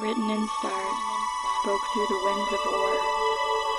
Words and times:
written 0.00 0.30
in 0.30 0.48
stars, 0.60 0.98
spoke 1.62 1.80
through 1.92 2.06
the 2.08 2.20
winds 2.24 2.52
of 2.52 2.60
war, 2.70 2.94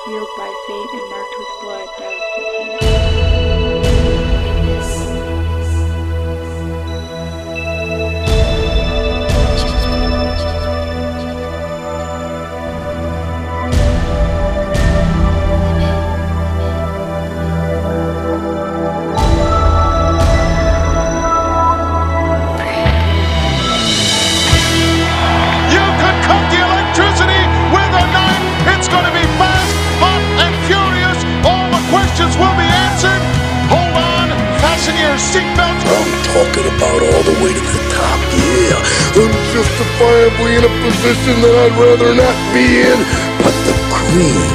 sealed 0.05 0.29
by 0.37 0.53
fate 0.67 0.93
and 0.93 1.09
marked 1.09 1.35
with 1.39 1.49
blood 1.61 1.87
doused 1.97 2.37
in 2.37 2.43
hate. 2.79 3.09
Seatbelts. 35.19 35.83
I'm 35.83 36.11
talking 36.31 36.67
about 36.71 36.99
all 37.03 37.23
the 37.27 37.35
way 37.43 37.51
to 37.51 37.63
the 37.63 37.83
top, 37.91 38.19
yeah. 38.33 38.79
I'm 39.19 39.33
justifiably 39.51 40.51
in 40.57 40.63
a 40.63 40.73
position 40.87 41.35
that 41.43 41.55
I'd 41.67 41.75
rather 41.75 42.15
not 42.15 42.35
be 42.55 42.79
in. 42.87 42.99
But 43.43 43.55
the 43.67 43.75
cream 43.91 44.47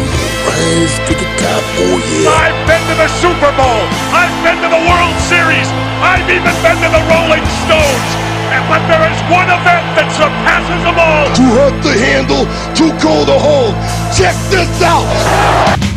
rise 0.48 0.94
to 1.08 1.12
the 1.12 1.28
top, 1.40 1.62
oh 1.84 1.96
yeah. 2.00 2.32
I've 2.48 2.60
been 2.68 2.82
to 2.90 2.94
the 2.96 3.10
Super 3.20 3.52
Bowl. 3.58 3.82
I've 4.14 4.32
been 4.46 4.58
to 4.64 4.68
the 4.72 4.82
World 4.88 5.16
Series. 5.28 5.68
I've 6.00 6.26
even 6.28 6.54
been 6.64 6.78
to 6.80 6.90
the 6.90 7.02
Rolling 7.12 7.44
Stones. 7.66 8.08
And- 8.54 8.64
But 8.70 8.80
there 8.88 9.04
is 9.12 9.20
one 9.28 9.48
event 9.50 9.84
that 9.98 10.08
surpasses 10.14 10.80
them 10.86 10.96
all. 10.96 11.26
Too 11.36 11.52
hot 11.58 11.74
to 11.84 11.92
handle, 11.98 12.44
too 12.78 12.92
cold 13.02 13.26
to 13.28 13.36
hold. 13.38 13.74
Check 14.16 14.36
this 14.48 14.70
out. 14.82 15.93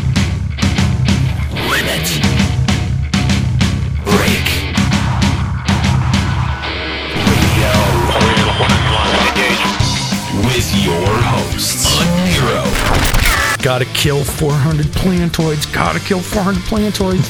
Gotta 13.67 13.83
kill 13.83 14.23
400 14.23 14.85
plantoids. 14.85 15.67
Gotta 15.73 15.99
kill 15.99 16.21
400 16.21 16.61
plantoids. 16.61 17.27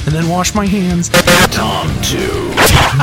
and 0.06 0.14
then 0.14 0.26
wash 0.26 0.54
my 0.54 0.64
hands. 0.64 1.10
Tom 1.50 1.94
2. 2.00 2.16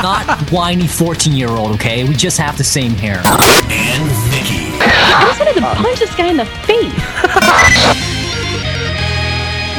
Not 0.02 0.50
whiny 0.50 0.88
14 0.88 1.34
year 1.34 1.50
old, 1.50 1.76
okay? 1.76 2.02
We 2.02 2.14
just 2.14 2.36
have 2.38 2.58
the 2.58 2.64
same 2.64 2.90
hair. 2.90 3.18
And 3.18 4.10
Vicky. 4.32 4.74
I 4.80 5.24
just 5.24 5.38
wanted 5.38 5.54
to 5.54 5.60
punch 5.60 6.00
this 6.00 6.12
guy 6.16 6.26
in 6.26 6.36
the 6.36 6.46
face. 6.66 6.92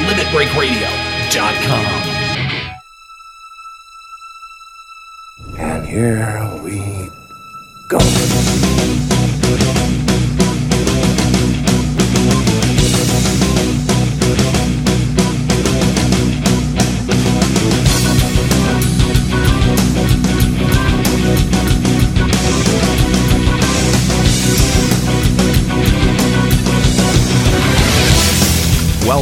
LimitBreakRadio.com. 0.08 1.86
And 5.60 5.86
here 5.86 6.50
we 6.64 7.10
go. 7.90 8.00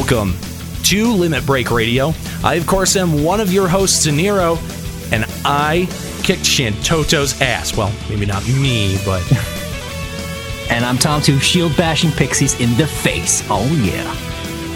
Welcome 0.04 0.38
to 0.84 1.14
Limit 1.14 1.46
Break 1.46 1.72
Radio. 1.72 2.14
I, 2.44 2.56
of 2.56 2.68
course, 2.68 2.98
am 2.98 3.24
one 3.24 3.40
of 3.40 3.54
your 3.54 3.70
hosts, 3.70 4.06
Nero, 4.06 4.58
and 5.14 5.24
I 5.46 5.88
kicked 6.24 6.44
Shantoto's 6.44 7.40
ass. 7.40 7.78
Well, 7.78 7.90
maybe 8.10 8.26
not 8.26 8.46
me, 8.46 8.98
but 9.06 9.22
And 10.70 10.84
I'm 10.84 10.98
Tom 10.98 11.22
Two, 11.22 11.40
shield 11.40 11.78
bashing 11.78 12.12
pixies 12.12 12.60
in 12.60 12.76
the 12.76 12.86
face. 12.86 13.44
Oh 13.50 13.66
yeah. 13.82 14.14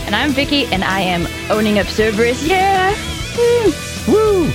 And 0.06 0.16
I'm 0.16 0.32
Vicky, 0.32 0.66
and 0.68 0.82
I 0.82 1.02
am 1.02 1.28
owning 1.52 1.78
up 1.78 1.88
Cerberus. 1.88 2.48
Yeah. 2.48 2.96
woo! 4.08 4.50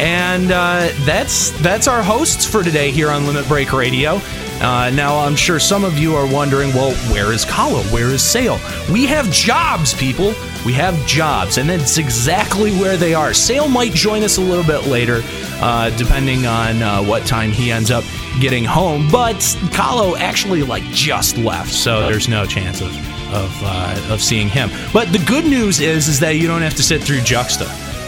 And 0.00 0.50
uh, 0.50 0.88
that's 1.04 1.50
that's 1.60 1.86
our 1.86 2.02
hosts 2.02 2.46
for 2.46 2.62
today 2.62 2.90
here 2.90 3.10
on 3.10 3.26
Limit 3.26 3.46
Break 3.46 3.74
Radio. 3.74 4.18
Uh, 4.60 4.90
now, 4.90 5.18
I'm 5.18 5.36
sure 5.36 5.60
some 5.60 5.84
of 5.84 5.98
you 5.98 6.16
are 6.16 6.26
wondering, 6.26 6.70
well, 6.70 6.92
where 7.12 7.32
is 7.32 7.44
Kalo? 7.44 7.82
Where 7.84 8.08
is 8.10 8.22
Sale? 8.22 8.58
We 8.92 9.06
have 9.06 9.30
jobs, 9.30 9.94
people. 9.94 10.34
We 10.66 10.72
have 10.72 10.94
jobs, 11.06 11.58
and 11.58 11.70
that's 11.70 11.98
exactly 11.98 12.72
where 12.72 12.96
they 12.96 13.14
are. 13.14 13.32
Sale 13.32 13.68
might 13.68 13.92
join 13.92 14.24
us 14.24 14.36
a 14.36 14.40
little 14.40 14.64
bit 14.64 14.88
later, 14.88 15.22
uh, 15.60 15.90
depending 15.96 16.46
on 16.46 16.82
uh, 16.82 17.02
what 17.04 17.24
time 17.24 17.52
he 17.52 17.70
ends 17.70 17.90
up 17.92 18.04
getting 18.40 18.64
home. 18.64 19.08
But 19.10 19.56
Kalo 19.72 20.16
actually 20.16 20.62
like 20.64 20.82
just 20.84 21.38
left, 21.38 21.72
so 21.72 22.00
there's 22.08 22.28
no 22.28 22.44
chance 22.44 22.80
of 22.80 22.88
of 23.32 23.52
uh, 23.62 24.12
of 24.12 24.20
seeing 24.20 24.48
him. 24.48 24.70
But 24.92 25.12
the 25.12 25.18
good 25.20 25.44
news 25.44 25.80
is 25.80 26.08
is 26.08 26.18
that 26.20 26.32
you 26.36 26.48
don't 26.48 26.62
have 26.62 26.74
to 26.74 26.82
sit 26.82 27.02
through 27.02 27.20
Juxta 27.20 27.66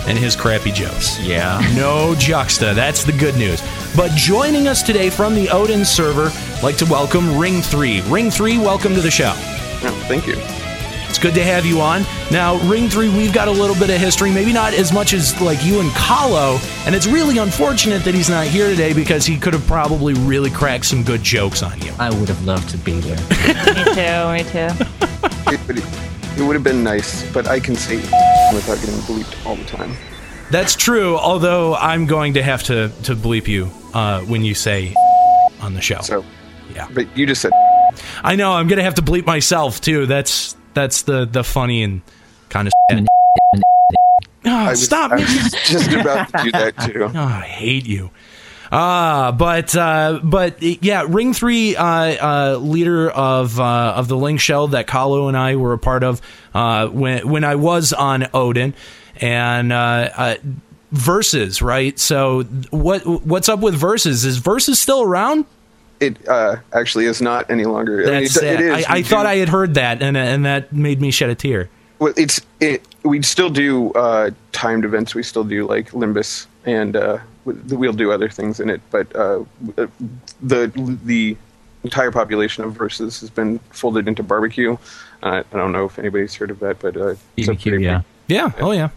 and 0.08 0.18
his 0.18 0.34
crappy 0.34 0.72
jokes. 0.72 1.20
Yeah. 1.20 1.60
No 1.76 2.14
Juxta. 2.18 2.74
That's 2.74 3.04
the 3.04 3.12
good 3.12 3.36
news. 3.36 3.62
But 3.96 4.12
joining 4.12 4.68
us 4.68 4.82
today 4.82 5.10
from 5.10 5.34
the 5.34 5.48
Odin 5.48 5.84
server, 5.84 6.30
I'd 6.32 6.62
like 6.62 6.76
to 6.76 6.86
welcome 6.86 7.36
Ring 7.36 7.60
3. 7.60 8.02
Ring 8.02 8.30
3, 8.30 8.58
welcome 8.58 8.94
to 8.94 9.00
the 9.00 9.10
show. 9.10 9.32
Oh, 9.34 10.04
thank 10.06 10.28
you. 10.28 10.34
It's 11.08 11.18
good 11.18 11.34
to 11.34 11.42
have 11.42 11.66
you 11.66 11.80
on. 11.80 12.04
Now, 12.30 12.56
Ring 12.68 12.88
3, 12.88 13.08
we've 13.08 13.34
got 13.34 13.48
a 13.48 13.50
little 13.50 13.74
bit 13.74 13.90
of 13.90 14.00
history, 14.00 14.30
maybe 14.30 14.52
not 14.52 14.74
as 14.74 14.92
much 14.92 15.12
as 15.12 15.38
like 15.40 15.64
you 15.64 15.80
and 15.80 15.90
Kalo, 15.90 16.60
and 16.86 16.94
it's 16.94 17.08
really 17.08 17.38
unfortunate 17.38 18.04
that 18.04 18.14
he's 18.14 18.30
not 18.30 18.46
here 18.46 18.68
today 18.68 18.92
because 18.92 19.26
he 19.26 19.36
could 19.36 19.54
have 19.54 19.66
probably 19.66 20.14
really 20.14 20.50
cracked 20.50 20.84
some 20.84 21.02
good 21.02 21.24
jokes 21.24 21.64
on 21.64 21.76
you. 21.80 21.92
I 21.98 22.10
would 22.10 22.28
have 22.28 22.44
loved 22.44 22.68
to 22.70 22.78
be 22.78 23.00
there. 23.00 23.16
me 23.74 23.84
too. 23.92 24.32
Me 24.32 24.44
too. 24.52 24.84
It, 25.52 25.60
but 25.66 25.78
it, 25.78 26.38
it 26.38 26.42
would 26.42 26.54
have 26.54 26.64
been 26.64 26.84
nice, 26.84 27.28
but 27.32 27.48
I 27.48 27.58
can 27.58 27.74
say 27.74 27.96
without 28.54 28.78
getting 28.78 29.00
bleeped 29.00 29.44
all 29.44 29.56
the 29.56 29.64
time. 29.64 29.96
That's 30.50 30.74
true, 30.74 31.16
although 31.16 31.74
I'm 31.76 32.06
going 32.06 32.34
to 32.34 32.42
have 32.42 32.62
to, 32.64 32.88
to 33.04 33.14
bleep 33.14 33.46
you 33.46 33.70
uh, 33.94 34.20
when 34.22 34.44
you 34.44 34.54
say 34.54 34.94
on 35.60 35.74
the 35.74 35.80
show. 35.80 36.00
So, 36.02 36.24
Yeah. 36.74 36.88
but 36.92 37.06
you 37.16 37.26
just 37.26 37.40
said 37.42 37.52
I 38.22 38.36
know 38.36 38.52
I'm 38.52 38.68
gonna 38.68 38.82
have 38.84 38.94
to 38.96 39.02
bleep 39.02 39.26
myself 39.26 39.80
too. 39.80 40.06
That's 40.06 40.56
that's 40.74 41.02
the 41.02 41.24
the 41.24 41.42
funny 41.42 41.82
and 41.82 42.02
kind 42.48 42.68
of. 42.68 42.72
I 44.44 44.70
was, 44.70 44.82
stop! 44.84 45.10
I 45.12 45.16
me. 45.16 45.22
was 45.22 45.52
just 45.66 45.92
about 45.92 46.28
to 46.32 46.42
do 46.44 46.52
that 46.52 46.76
too. 46.86 47.10
Oh, 47.14 47.20
I 47.24 47.42
hate 47.42 47.86
you. 47.86 48.10
Ah, 48.72 49.32
but 49.36 49.74
uh, 49.76 50.20
but 50.22 50.62
yeah, 50.62 51.04
Ring 51.08 51.34
Three, 51.34 51.74
uh, 51.76 51.84
uh, 51.84 52.56
leader 52.58 53.10
of 53.10 53.58
uh, 53.58 53.94
of 53.96 54.06
the 54.08 54.16
Link 54.16 54.40
Shell 54.40 54.68
that 54.68 54.86
Kalo 54.86 55.26
and 55.28 55.36
I 55.36 55.56
were 55.56 55.72
a 55.72 55.78
part 55.78 56.04
of 56.04 56.22
uh, 56.54 56.86
when 56.88 57.28
when 57.28 57.42
I 57.44 57.56
was 57.56 57.92
on 57.92 58.28
Odin, 58.32 58.74
and 59.20 59.72
uh, 59.72 60.10
uh, 60.16 60.34
versus 60.92 61.62
right. 61.62 61.98
So 61.98 62.42
what 62.70 63.06
what's 63.06 63.48
up 63.48 63.60
with 63.60 63.74
versus? 63.74 64.24
Is 64.24 64.38
versus 64.38 64.80
still 64.80 65.02
around? 65.02 65.44
It 66.00 66.26
uh, 66.28 66.56
actually 66.72 67.04
is 67.04 67.20
not 67.20 67.50
any 67.50 67.64
longer. 67.64 68.02
I 68.02 68.04
mean, 68.04 68.22
That's 68.22 68.36
it, 68.38 68.44
it 68.44 68.60
is. 68.60 68.86
I, 68.86 68.94
I 68.96 69.02
thought 69.02 69.24
do- 69.24 69.28
I 69.28 69.36
had 69.36 69.48
heard 69.48 69.74
that, 69.74 70.02
and 70.02 70.16
and 70.16 70.44
that 70.46 70.72
made 70.72 71.00
me 71.00 71.10
shed 71.10 71.30
a 71.30 71.34
tear. 71.34 71.68
Well, 71.98 72.14
it's 72.16 72.40
it. 72.60 72.82
We 73.02 73.20
still 73.22 73.50
do 73.50 73.92
uh, 73.92 74.30
timed 74.52 74.84
events. 74.84 75.14
We 75.14 75.22
still 75.22 75.44
do 75.44 75.66
like 75.66 75.90
Limbus, 75.90 76.46
and 76.64 76.96
uh, 76.96 77.18
we'll 77.44 77.92
do 77.92 78.10
other 78.10 78.30
things 78.30 78.60
in 78.60 78.70
it. 78.70 78.80
But 78.90 79.14
uh, 79.14 79.44
the 80.42 80.98
the 81.04 81.36
entire 81.84 82.10
population 82.10 82.64
of 82.64 82.72
Versus 82.72 83.20
has 83.20 83.30
been 83.30 83.58
folded 83.70 84.08
into 84.08 84.22
Barbecue. 84.22 84.76
Uh, 85.22 85.42
I 85.52 85.56
don't 85.56 85.72
know 85.72 85.84
if 85.84 85.98
anybody's 85.98 86.34
heard 86.34 86.50
of 86.50 86.60
that, 86.60 86.78
but 86.78 86.96
uh, 86.96 87.14
BBQ, 87.36 87.62
pretty 87.62 87.84
yeah. 87.84 88.02
Yeah. 88.26 88.52
Oh 88.60 88.72
yeah. 88.72 88.88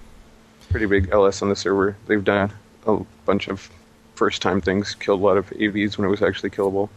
Pretty 0.74 0.88
big 0.88 1.10
LS 1.12 1.44
on 1.44 1.50
the 1.50 1.56
server. 1.56 1.96
They've 2.08 2.24
done 2.24 2.52
a 2.88 2.98
bunch 3.26 3.48
of 3.48 3.70
first 4.16 4.42
time 4.42 4.60
things, 4.60 4.96
killed 4.96 5.22
a 5.22 5.24
lot 5.24 5.38
of 5.38 5.48
AVs 5.52 5.98
when 5.98 6.08
it 6.08 6.10
was 6.10 6.24
actually 6.24 6.50
killable. 6.50 6.90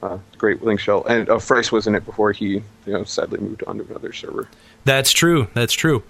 Uh, 0.00 0.18
great 0.38 0.62
link 0.62 0.78
shell, 0.78 1.04
and 1.06 1.28
uh, 1.28 1.38
Frice 1.38 1.72
was 1.72 1.88
in 1.88 1.96
it 1.96 2.04
before 2.04 2.30
he, 2.30 2.46
you 2.46 2.62
know, 2.86 3.02
sadly 3.02 3.40
moved 3.40 3.64
on 3.66 3.78
to 3.78 3.84
another 3.90 4.12
server. 4.12 4.48
That's 4.84 5.10
true. 5.10 5.48
That's 5.54 5.72
true. 5.72 6.04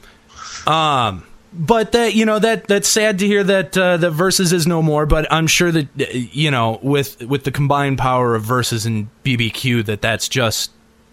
Um, 0.67 1.25
but 1.55 1.93
that 1.93 2.15
you 2.15 2.27
know 2.27 2.39
that 2.39 2.67
that's 2.67 2.89
sad 2.89 3.21
to 3.21 3.27
hear 3.27 3.43
that 3.45 3.79
uh, 3.79 3.97
that 3.97 4.11
versus 4.11 4.53
is 4.53 4.67
no 4.67 4.83
more. 4.83 5.07
But 5.07 5.33
I'm 5.33 5.47
sure 5.47 5.73
that 5.73 5.89
uh, 5.99 6.05
you 6.13 6.51
know 6.51 6.81
with 6.83 7.23
with 7.23 7.45
the 7.45 7.53
combined 7.53 7.97
power 7.97 8.35
of 8.35 8.43
versus 8.43 8.85
and 8.85 9.09
BBQ 9.25 9.87
that 9.87 10.03
that's 10.03 10.29
just 10.29 10.71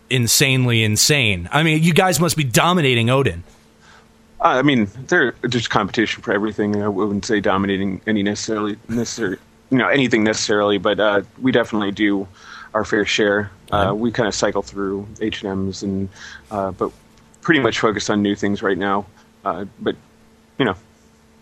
insanely 0.09 0.83
insane. 0.83 1.47
I 1.51 1.63
mean, 1.63 1.81
you 1.81 1.93
guys 1.93 2.19
must 2.19 2.35
be 2.35 2.43
dominating 2.43 3.09
Odin. 3.09 3.43
Uh, 4.43 4.47
I 4.59 4.61
mean, 4.61 4.87
there 5.07 5.33
there's 5.41 5.67
competition 5.67 6.21
for 6.21 6.33
everything. 6.33 6.81
I 6.83 6.87
wouldn't 6.89 7.25
say 7.25 7.39
dominating 7.39 8.01
any 8.07 8.23
necessarily 8.23 8.77
necessary, 8.89 9.37
you 9.69 9.77
know, 9.77 9.87
anything 9.87 10.23
necessarily, 10.23 10.77
but 10.77 10.99
uh, 10.99 11.21
we 11.41 11.51
definitely 11.51 11.91
do 11.91 12.27
our 12.73 12.83
fair 12.83 13.05
share. 13.05 13.49
Uh, 13.71 13.93
we 13.95 14.11
kind 14.11 14.27
of 14.27 14.35
cycle 14.35 14.61
through 14.61 15.07
H 15.21 15.43
and 15.43 15.51
M's 15.51 15.81
and 15.81 16.09
uh, 16.51 16.71
but 16.71 16.91
pretty 17.41 17.61
much 17.61 17.79
focused 17.79 18.09
on 18.09 18.21
new 18.21 18.35
things 18.35 18.61
right 18.61 18.77
now. 18.77 19.05
Uh, 19.45 19.65
but 19.79 19.95
you 20.59 20.65
know, 20.65 20.75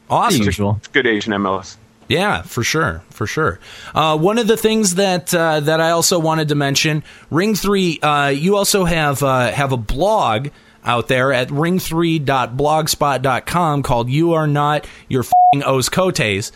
Awesome. 0.09 0.43
usual. 0.43 0.75
it's 0.77 0.87
good 0.87 1.07
H 1.07 1.25
and 1.25 1.33
MLS. 1.35 1.77
Yeah, 2.07 2.41
for 2.41 2.63
sure, 2.63 3.01
for 3.09 3.25
sure. 3.25 3.59
Uh, 3.95 4.17
one 4.17 4.37
of 4.37 4.45
the 4.47 4.57
things 4.57 4.95
that 4.95 5.33
uh, 5.33 5.59
that 5.61 5.79
I 5.81 5.91
also 5.91 6.19
wanted 6.19 6.49
to 6.49 6.55
mention, 6.55 7.03
Ring 7.29 7.55
Three, 7.55 7.99
uh, 8.01 8.27
you 8.27 8.57
also 8.57 8.85
have 8.85 9.23
uh, 9.23 9.51
have 9.51 9.71
a 9.71 9.77
blog 9.77 10.49
out 10.85 11.07
there 11.07 11.33
at 11.33 11.47
ring3.blogspot.com 11.49 13.83
called 13.83 14.09
"You 14.09 14.33
Are 14.33 14.47
Not 14.47 14.85
Your 15.09 15.23
Fing 15.23 15.63
Os 15.63 15.89
Cotes," 15.89 16.51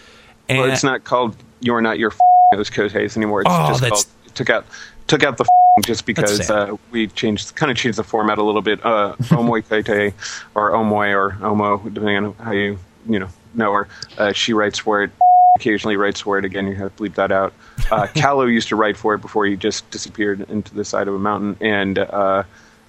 and 0.50 0.60
Well, 0.60 0.72
it's 0.72 0.83
not 0.83 1.04
called 1.04 1.36
"You're 1.60 1.81
Not 1.81 2.00
Your 2.00 2.13
Those 2.54 2.69
Cotes" 2.69 3.18
anymore. 3.18 3.42
It's 3.42 3.50
Oh, 3.51 3.68
just 3.69 3.81
that's- 3.81 4.04
called 4.04 4.12
took 4.36 4.50
out 4.50 4.66
took 5.07 5.24
out 5.24 5.38
the 5.38 5.44
f 5.44 5.48
just 5.86 6.06
because 6.06 6.50
uh, 6.50 6.75
we 6.92 7.07
changed 7.07 7.56
kind 7.56 7.72
of 7.72 7.77
changed 7.77 7.98
the 7.98 8.04
format 8.04 8.38
a 8.38 8.44
little 8.44 8.62
bit. 8.62 8.83
Uh, 8.86 9.16
Omoy 9.24 9.68
Kote 9.68 10.13
or 10.56 10.71
Omoy 10.71 11.13
or 11.13 11.31
Omo, 11.42 11.83
depending 11.94 12.18
on 12.18 12.33
how 12.36 12.51
you 12.51 12.78
you 13.07 13.19
know 13.19 13.28
know 13.54 13.74
her. 13.74 13.88
Uh, 14.18 14.31
she 14.33 14.54
writes 14.54 14.80
for 14.80 15.04
it. 15.04 15.12
Occasionally 15.57 15.95
writes 15.95 16.19
for 16.19 16.38
it. 16.38 16.44
Again, 16.44 16.68
you 16.68 16.75
have 16.75 16.94
to 16.95 17.04
bleep 17.04 17.16
that 17.16 17.31
out. 17.31 17.54
Uh, 17.89 18.07
Kalo 18.16 18.45
used 18.45 18.68
to 18.69 18.75
write 18.75 18.98
for 18.98 19.13
it 19.13 19.21
before 19.21 19.45
he 19.45 19.56
just 19.56 19.89
disappeared 19.89 20.42
into 20.50 20.75
the 20.75 20.83
side 20.83 21.07
of 21.07 21.13
a 21.13 21.19
mountain. 21.19 21.56
And 21.62 21.98
uh, 22.00 22.44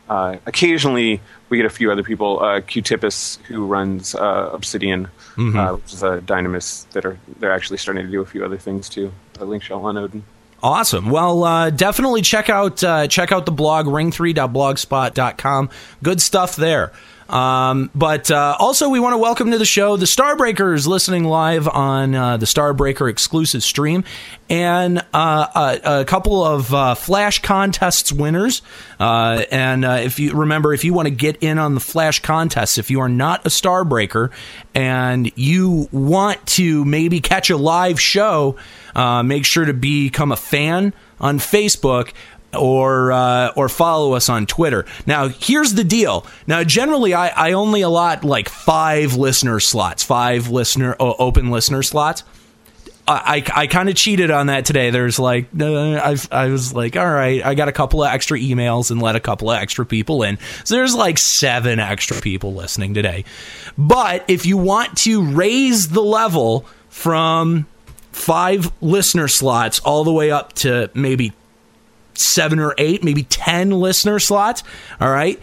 uh, 0.09 0.37
occasionally 0.47 1.21
we 1.49 1.57
get 1.57 1.67
a 1.67 1.71
few 1.71 1.91
other 1.91 2.03
people. 2.03 2.43
Uh, 2.43 2.61
Q-Tipus, 2.61 3.39
who 3.45 3.67
runs 3.67 4.15
uh, 4.15 4.51
Obsidian, 4.53 5.09
uh, 5.39 5.75
which 5.75 5.93
is 5.93 6.03
a 6.03 6.19
Dynamis 6.21 6.89
that 6.91 7.05
are 7.05 7.19
they're 7.39 7.53
actually 7.53 7.79
starting 7.79 8.05
to 8.05 8.11
do 8.11 8.21
a 8.21 8.27
few 8.27 8.45
other 8.45 8.59
things 8.59 8.89
too. 8.89 9.13
A 9.39 9.45
link 9.45 9.63
shell 9.63 9.85
on 9.85 9.97
Odin. 9.97 10.25
Awesome. 10.63 11.11
Well, 11.11 11.45
uh, 11.45 11.71
definitely 11.71 12.23
check 12.23 12.49
out 12.49 12.83
uh, 12.83 13.07
check 13.09 13.31
out 13.31 13.47
the 13.47 13.53
blog 13.53 13.87
ring3.blogspot.com. 13.87 15.71
Good 16.03 16.21
stuff 16.21 16.57
there. 16.57 16.93
Um, 17.29 17.91
but 17.95 18.31
uh, 18.31 18.57
also, 18.59 18.89
we 18.89 19.01
want 19.01 19.15
to 19.15 19.19
welcome 19.19 19.51
to 19.51 19.59
the 19.59 19.65
show 19.65 19.97
the 19.97 20.07
Starbreakers 20.07 20.87
listening 20.87 21.25
live 21.25 21.67
on 21.67 22.15
uh, 22.15 22.37
the 22.37 22.47
Starbreaker 22.47 23.11
exclusive 23.11 23.65
stream, 23.65 24.05
and 24.49 25.05
uh, 25.13 25.79
a, 25.85 26.01
a 26.01 26.05
couple 26.05 26.45
of 26.45 26.73
uh, 26.73 26.95
Flash 26.95 27.43
contests 27.43 28.13
winners. 28.13 28.63
Uh, 29.01 29.43
and 29.51 29.85
uh, 29.85 29.99
if 30.03 30.21
you 30.21 30.35
remember, 30.35 30.73
if 30.73 30.85
you 30.85 30.95
want 30.95 31.07
to 31.07 31.15
get 31.15 31.37
in 31.43 31.59
on 31.59 31.75
the 31.75 31.81
Flash 31.81 32.21
contests, 32.21 32.79
if 32.79 32.91
you 32.91 33.01
are 33.01 33.09
not 33.09 33.45
a 33.45 33.49
Starbreaker 33.49 34.31
and 34.75 35.31
you 35.37 35.89
want 35.91 36.45
to 36.47 36.85
maybe 36.85 37.21
catch 37.21 37.51
a 37.51 37.57
live 37.57 38.01
show, 38.01 38.57
uh, 38.95 39.23
make 39.25 39.45
sure 39.45 39.65
to 39.65 39.75
become 39.75 40.31
a 40.31 40.37
fan 40.37 40.95
on 41.19 41.39
Facebook 41.39 42.13
or 42.57 43.13
uh, 43.13 43.53
or 43.57 43.69
follow 43.69 44.15
us 44.15 44.29
on 44.29 44.47
Twitter. 44.47 44.87
Now, 45.07 45.29
here's 45.29 45.75
the 45.75 45.85
deal. 45.85 46.27
Now, 46.47 46.65
generally, 46.65 47.15
I, 47.15 47.29
I 47.29 47.53
only 47.53 47.83
allot 47.83 48.25
like 48.25 48.49
five 48.49 49.15
listener 49.15 49.61
slots, 49.61 50.03
five 50.03 50.49
listener 50.49 50.97
open 50.99 51.51
listener 51.51 51.83
slots. 51.83 52.25
I, 53.09 53.45
I, 53.55 53.63
I 53.63 53.67
kind 53.67 53.89
of 53.89 53.95
cheated 53.95 54.31
on 54.31 54.49
that 54.49 54.65
today. 54.65 54.91
There's 54.91 55.19
like 55.19 55.47
uh, 55.59 55.65
I 55.65 56.17
I 56.33 56.47
was 56.49 56.73
like, 56.75 56.97
all 56.97 57.11
right, 57.11 57.45
I 57.45 57.55
got 57.55 57.69
a 57.69 57.73
couple 57.73 58.03
of 58.03 58.13
extra 58.13 58.39
emails 58.39 58.91
and 58.91 59.01
let 59.01 59.17
a 59.17 59.21
couple 59.21 59.51
of 59.51 59.59
extra 59.59 59.87
people 59.87 60.23
in. 60.23 60.39
So 60.65 60.75
there's 60.75 60.95
like 60.95 61.19
seven 61.19 61.79
extra 61.79 62.21
people 62.21 62.55
listening 62.55 62.95
today. 62.95 63.25
But 63.79 64.25
if 64.29 64.47
you 64.47 64.57
want 64.57 64.99
to 64.99 65.25
raise 65.25 65.89
the 65.89 66.03
level 66.03 66.67
from 66.89 67.67
five 68.17 68.73
listener 68.81 69.29
slots 69.29 69.79
all 69.81 70.03
the 70.03 70.13
way 70.13 70.31
up 70.31 70.55
to 70.55 70.91
maybe 70.95 71.33
seven 72.19 72.59
or 72.59 72.75
eight, 72.79 73.05
maybe 73.05 73.23
10 73.25 73.71
listener 73.71 74.19
slots. 74.19 74.63
All 75.01 75.11
right. 75.11 75.41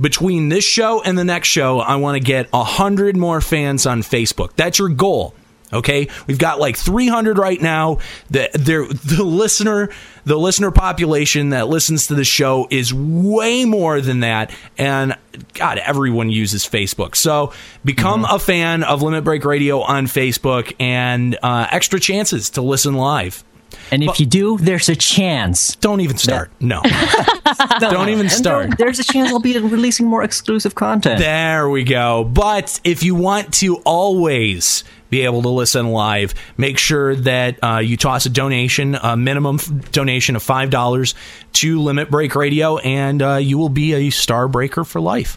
Between 0.00 0.48
this 0.48 0.64
show 0.64 1.02
and 1.02 1.18
the 1.18 1.24
next 1.24 1.48
show, 1.48 1.80
I 1.80 1.96
want 1.96 2.16
to 2.16 2.20
get 2.20 2.50
100 2.52 3.16
more 3.16 3.40
fans 3.40 3.84
on 3.84 4.00
Facebook. 4.00 4.56
That's 4.56 4.78
your 4.78 4.88
goal. 4.88 5.34
Okay, 5.72 6.08
we've 6.26 6.38
got 6.38 6.58
like 6.58 6.76
300 6.76 7.38
right 7.38 7.60
now. 7.60 7.98
The, 8.28 8.50
the 8.52 9.16
the 9.16 9.22
listener 9.22 9.90
the 10.24 10.36
listener 10.36 10.70
population 10.70 11.50
that 11.50 11.68
listens 11.68 12.08
to 12.08 12.14
the 12.14 12.24
show 12.24 12.66
is 12.70 12.92
way 12.92 13.64
more 13.64 14.00
than 14.00 14.20
that, 14.20 14.52
and 14.76 15.16
God, 15.54 15.78
everyone 15.78 16.28
uses 16.30 16.64
Facebook. 16.66 17.14
So 17.14 17.52
become 17.84 18.26
a 18.28 18.38
fan 18.38 18.82
of 18.82 19.02
Limit 19.02 19.22
Break 19.22 19.44
Radio 19.44 19.80
on 19.80 20.06
Facebook, 20.06 20.74
and 20.80 21.38
uh, 21.42 21.68
extra 21.70 22.00
chances 22.00 22.50
to 22.50 22.62
listen 22.62 22.94
live. 22.94 23.44
And 23.92 24.02
if 24.04 24.20
you 24.20 24.26
do, 24.26 24.58
there's 24.58 24.88
a 24.88 24.96
chance. 24.96 25.76
Don't 25.76 26.00
even 26.00 26.16
start. 26.16 26.50
No. 26.60 26.82
Don't 27.80 28.08
even 28.10 28.28
start. 28.28 28.68
there- 28.68 28.76
There's 28.86 28.98
a 28.98 29.04
chance 29.04 29.30
I'll 29.30 29.40
be 29.40 29.58
releasing 29.58 30.06
more 30.06 30.22
exclusive 30.22 30.74
content. 30.74 31.18
There 31.18 31.68
we 31.68 31.84
go. 31.84 32.24
But 32.24 32.80
if 32.84 33.02
you 33.02 33.14
want 33.14 33.54
to 33.54 33.76
always 33.78 34.84
be 35.08 35.22
able 35.22 35.42
to 35.42 35.48
listen 35.48 35.88
live, 35.90 36.34
make 36.56 36.78
sure 36.78 37.16
that 37.16 37.62
uh, 37.64 37.78
you 37.78 37.96
toss 37.96 38.26
a 38.26 38.30
donation, 38.30 38.94
a 38.94 39.16
minimum 39.16 39.56
f- 39.56 39.90
donation 39.92 40.36
of 40.36 40.42
five 40.42 40.70
dollars 40.70 41.14
to 41.54 41.80
Limit 41.80 42.10
Break 42.10 42.34
Radio, 42.36 42.78
and 42.78 43.20
uh, 43.20 43.34
you 43.36 43.58
will 43.58 43.68
be 43.68 43.92
a 43.94 44.10
star 44.10 44.46
breaker 44.46 44.84
for 44.84 45.00
life. 45.00 45.36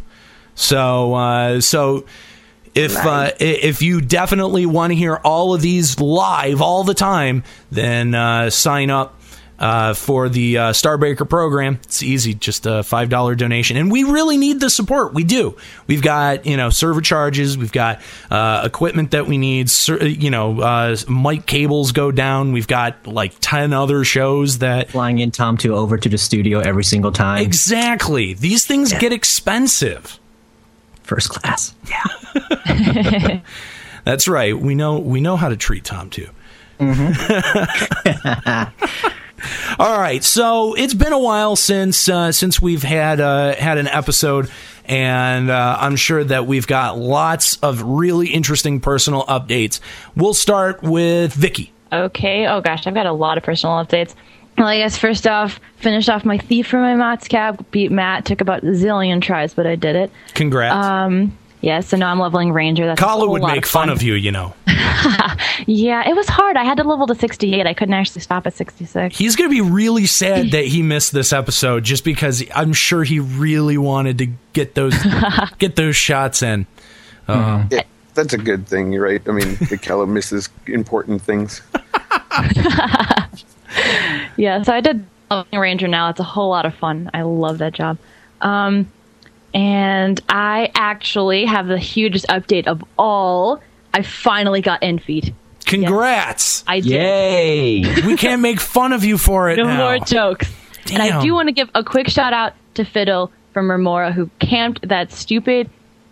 So, 0.56 1.16
uh, 1.16 1.62
so 1.62 2.06
if 2.76 2.96
uh, 2.96 3.32
if 3.40 3.82
you 3.82 4.02
definitely 4.02 4.66
want 4.66 4.92
to 4.92 4.96
hear 4.96 5.16
all 5.18 5.54
of 5.54 5.62
these 5.62 6.00
live 6.00 6.62
all 6.62 6.84
the 6.84 6.94
time, 6.94 7.44
then 7.72 8.16
uh, 8.16 8.50
sign 8.50 8.90
up. 8.90 9.20
Uh, 9.60 9.94
for 9.94 10.28
the 10.30 10.58
uh, 10.58 10.72
Starbreaker 10.72 11.30
program, 11.30 11.80
it's 11.84 12.04
easy, 12.04 12.34
just 12.34 12.66
a 12.66 12.84
five 12.84 13.08
dollar 13.08 13.34
donation, 13.34 13.78
and 13.78 13.90
we 13.92 14.04
really 14.04 14.36
need 14.36 14.60
the 14.60 14.70
support. 14.70 15.14
We 15.14 15.24
do. 15.24 15.56
We've 15.88 16.02
got 16.02 16.46
you 16.46 16.58
know 16.58 16.70
server 16.70 17.00
charges, 17.00 17.58
we've 17.58 17.72
got 17.72 18.02
uh, 18.32 18.64
equipment 18.66 19.12
that 19.12 19.26
we 19.28 19.38
need. 19.38 19.70
Ser- 19.70 20.06
you 20.06 20.32
know, 20.32 20.60
uh, 20.60 20.98
mic 21.08 21.46
cables 21.46 21.92
go 21.94 22.12
down. 22.12 22.52
We've 22.52 22.68
got 22.68 23.08
like 23.08 23.36
ten 23.40 23.72
other 23.72 24.04
shows 24.04 24.58
that 24.58 24.90
Flying 24.90 25.20
in 25.20 25.32
Tom 25.32 25.56
2 25.56 25.74
over 25.74 25.98
to 25.98 26.10
the 26.10 26.18
studio 26.18 26.60
every 26.60 26.84
single 26.84 27.12
time. 27.14 27.44
exactly 27.44 28.34
these 28.34 28.66
things 28.66 28.92
get 28.92 29.14
expensive. 29.14 30.20
First 31.04 31.30
class. 31.30 31.74
Yeah. 31.90 33.42
That's 34.06 34.28
right. 34.28 34.58
We 34.58 34.76
know 34.76 35.00
we 35.00 35.22
know 35.22 35.38
how 35.38 35.50
to 35.50 35.58
treat 35.58 35.84
Tom 35.84 36.10
too. 36.10 36.28
All 39.80 40.00
right, 40.00 40.24
so 40.24 40.74
it's 40.76 40.94
been 40.94 41.12
a 41.14 41.20
while 41.20 41.56
since 41.56 42.08
uh, 42.08 42.32
since 42.32 42.62
we've 42.62 42.84
had 42.84 43.20
uh, 43.20 43.56
had 43.56 43.78
an 43.78 43.88
episode, 43.88 44.50
and 44.86 45.50
uh, 45.50 45.78
I'm 45.80 45.96
sure 45.96 46.24
that 46.24 46.48
we've 46.48 46.68
got 46.68 46.98
lots 46.98 47.58
of 47.58 47.82
really 47.82 48.28
interesting 48.28 48.80
personal 48.80 49.24
updates. 49.26 49.80
We'll 50.16 50.34
start 50.34 50.82
with 50.82 51.34
Vicky. 51.34 51.74
Okay. 51.92 52.48
Oh 52.48 52.62
gosh, 52.62 52.88
I've 52.88 52.94
got 52.94 53.06
a 53.06 53.12
lot 53.12 53.38
of 53.38 53.44
personal 53.44 53.76
updates. 53.76 54.16
Well, 54.58 54.68
I 54.68 54.78
guess 54.78 54.98
first 54.98 55.28
off, 55.28 55.60
finished 55.78 56.10
off 56.10 56.26
my 56.26 56.38
thief 56.38 56.68
for 56.68 56.80
my 56.80 56.96
Maat's 56.96 57.28
cap. 57.28 57.64
Beat 57.72 57.92
Maat. 57.92 58.26
Took 58.26 58.42
about 58.42 58.64
a 58.64 58.68
zillion 58.68 59.22
tries, 59.22 59.54
but 59.54 59.66
I 59.68 59.76
did 59.76 59.96
it. 59.96 60.12
Congrats. 60.36 60.86
Um, 60.86 61.38
yeah. 61.62 61.80
So 61.80 61.98
now 61.98 62.12
I'm 62.12 62.20
leveling 62.20 62.52
Ranger. 62.52 62.86
That's 62.86 63.00
Kala 63.00 63.22
whole 63.22 63.32
would 63.32 63.42
lot 63.42 63.56
make 63.56 63.66
of 63.66 63.70
fun 63.70 63.90
of 63.90 64.02
you, 64.04 64.14
you 64.14 64.32
know. 64.32 64.54
Yeah, 65.68 66.08
it 66.08 66.16
was 66.16 66.28
hard. 66.28 66.58
I 66.58 66.64
had 66.64 66.78
to 66.78 66.84
level 66.84 67.08
to 67.08 67.16
68. 67.16 67.66
I 67.66 67.74
couldn't 67.74 67.94
actually 67.94 68.22
stop 68.22 68.48
at 68.48 68.54
66. 68.54 69.18
He's 69.18 69.36
going 69.36 69.50
to 69.50 69.54
be 69.54 69.62
really 69.62 70.06
sad 70.06 70.52
that 70.52 70.66
he 70.66 70.82
missed 70.82 71.12
this 71.12 71.32
episode 71.32 71.84
just 71.84 72.04
because 72.04 72.44
I'm 72.56 72.74
sure 72.74 73.04
he 73.04 73.20
really 73.20 73.78
wanted 73.78 74.18
to 74.20 74.28
get 74.54 74.76
those 74.76 74.96
get 75.60 75.76
those 75.76 75.96
shots 75.96 76.42
in. 76.42 76.66
Uh, 77.28 77.66
Yeah, 77.72 77.84
that's 78.14 78.34
a 78.34 78.38
good 78.38 78.68
thing, 78.68 78.92
you're 78.92 79.04
right? 79.04 79.22
I 79.28 79.32
mean, 79.32 79.56
the 79.70 79.78
Kalo 79.78 80.06
misses 80.06 80.50
important 80.68 81.22
things. 81.22 81.62
Yeah, 84.38 84.64
so 84.64 84.74
I 84.74 84.82
did 84.82 85.06
leveling 85.30 85.60
Ranger 85.60 85.88
now. 85.88 86.10
It's 86.10 86.20
a 86.20 86.24
whole 86.24 86.50
lot 86.50 86.66
of 86.66 86.74
fun. 86.74 87.10
I 87.14 87.22
love 87.22 87.60
that 87.60 87.74
job. 87.74 87.98
Um, 88.42 88.92
and 89.54 90.20
I 90.28 90.72
actually 90.74 91.46
have 91.46 91.68
the 91.68 91.78
hugest 91.78 92.26
update 92.28 92.66
of 92.66 92.84
all. 92.98 93.62
I 93.94 94.02
finally 94.02 94.62
got 94.62 94.82
end 94.82 95.04
feet. 95.04 95.32
Congrats! 95.66 96.64
I 96.68 96.80
did. 96.80 96.92
Yay! 96.92 98.02
we 98.06 98.18
can't 98.18 98.42
make 98.42 98.60
fun 98.60 98.92
of 98.92 99.04
you 99.04 99.18
for 99.20 99.50
it 99.52 99.58
No 99.58 99.66
now. 99.66 99.78
more 99.78 100.00
jokes. 100.00 100.52
And 100.92 101.02
I 101.02 101.22
do 101.22 101.34
want 101.34 101.48
to 101.48 101.54
give 101.54 101.70
a 101.76 101.84
quick 101.84 102.10
shout 102.10 102.34
out 102.34 102.54
to 102.74 102.84
Fiddle 102.84 103.32
from 103.54 103.70
Remora 103.70 104.12
who 104.12 104.30
camped 104.40 104.88
that 104.88 105.12
stupid, 105.12 105.70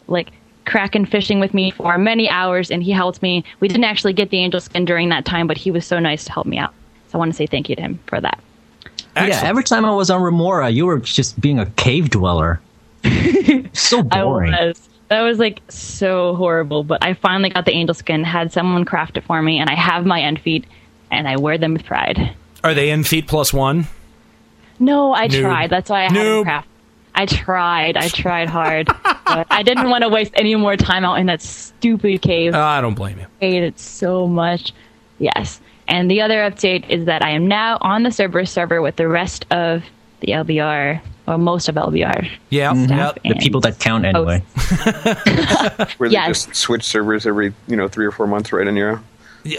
like, 0.08 0.32
kraken 0.66 1.06
fishing 1.06 1.40
with 1.40 1.54
me 1.56 1.72
for 1.72 1.98
many 1.98 2.30
hours 2.30 2.70
and 2.70 2.84
he 2.84 2.92
helped 2.92 3.22
me. 3.24 3.44
We 3.60 3.68
didn't 3.68 3.84
actually 3.84 4.14
get 4.14 4.30
the 4.30 4.38
angel 4.38 4.62
skin 4.62 4.86
during 4.86 5.10
that 5.10 5.26
time, 5.26 5.48
but 5.48 5.58
he 5.58 5.72
was 5.72 5.86
so 5.88 5.98
nice 6.00 6.24
to 6.26 6.32
help 6.32 6.46
me 6.46 6.60
out. 6.60 6.74
So 7.12 7.18
I 7.18 7.20
want 7.20 7.32
to 7.32 7.36
say 7.36 7.46
thank 7.46 7.68
you 7.68 7.76
to 7.76 7.82
him 7.82 8.00
for 8.08 8.22
that. 8.22 8.40
Yeah, 9.18 9.42
every 9.44 9.66
time 9.66 9.84
I 9.84 9.92
was 9.92 10.10
on 10.10 10.22
Remora, 10.22 10.70
you 10.70 10.86
were 10.86 11.00
just 11.00 11.40
being 11.42 11.60
a 11.60 11.66
cave 11.66 12.10
dweller. 12.10 12.62
so 13.74 14.02
boring. 14.02 14.10
I 14.12 14.24
boring. 14.24 14.52
was. 14.54 14.90
That 15.10 15.22
was 15.22 15.38
like 15.40 15.62
so 15.68 16.36
horrible, 16.36 16.86
but 16.86 17.04
I 17.04 17.16
finally 17.16 17.50
got 17.50 17.66
the 17.66 17.74
angel 17.74 17.94
skin, 17.94 18.24
had 18.24 18.54
someone 18.54 18.86
craft 18.86 19.18
it 19.18 19.26
for 19.26 19.42
me, 19.42 19.60
and 19.60 19.70
I 19.70 19.76
have 19.76 20.06
my 20.06 20.22
end 20.22 20.40
feet, 20.40 20.66
and 21.12 21.28
I 21.28 21.36
wear 21.36 21.58
them 21.58 21.74
with 21.74 21.84
pride. 21.84 22.34
Are 22.64 22.74
they 22.74 22.92
end 22.92 23.06
feet 23.08 23.28
plus 23.28 23.54
one? 23.54 23.88
No, 24.80 25.14
I 25.14 25.28
Noob. 25.28 25.42
tried. 25.42 25.70
That's 25.70 25.90
why 25.90 26.00
I 26.00 26.04
had 26.04 26.12
haven't 26.14 26.44
craft. 26.46 26.68
I 27.14 27.26
tried. 27.26 27.98
I 27.98 28.08
tried 28.08 28.48
hard. 28.48 28.88
but 28.88 29.48
I 29.52 29.64
didn't 29.64 29.90
want 29.90 30.04
to 30.04 30.10
waste 30.10 30.32
any 30.36 30.56
more 30.56 30.78
time 30.78 31.04
out 31.04 31.16
in 31.16 31.26
that 31.26 31.42
stupid 31.42 32.22
cave. 32.22 32.56
Uh, 32.56 32.60
I 32.60 32.80
don't 32.80 32.96
blame 32.96 33.20
you. 33.20 33.26
I 33.42 33.46
hate 33.46 33.64
it 33.64 33.78
so 33.78 34.28
much. 34.28 34.72
Yes. 35.20 35.60
And 35.88 36.10
the 36.10 36.22
other 36.22 36.38
update 36.50 36.90
is 36.90 37.06
that 37.06 37.24
I 37.24 37.32
am 37.32 37.48
now 37.48 37.78
on 37.82 38.04
the 38.04 38.12
Cerberus 38.12 38.52
server 38.52 38.82
with 38.82 38.96
the 38.96 39.08
rest 39.08 39.46
of 39.52 39.84
the 40.22 40.28
LBR, 40.28 41.02
or 41.28 41.38
most 41.38 41.68
of 41.70 41.76
LBR. 41.76 42.30
Yeah, 42.50 42.74
Staff 42.86 43.18
yep. 43.24 43.36
The 43.36 43.40
people 43.42 43.60
that 43.62 43.80
count 43.80 44.06
anyway. 44.06 44.40
Where 45.98 46.10
they 46.10 46.14
Yes. 46.14 46.46
just 46.46 46.56
switch 46.56 46.84
servers 46.84 47.26
every 47.26 47.54
you 47.68 47.76
know 47.76 47.88
three 47.88 48.06
or 48.06 48.12
four 48.12 48.28
months, 48.28 48.52
right 48.54 48.68
in 48.68 48.76
Nero. 48.76 49.04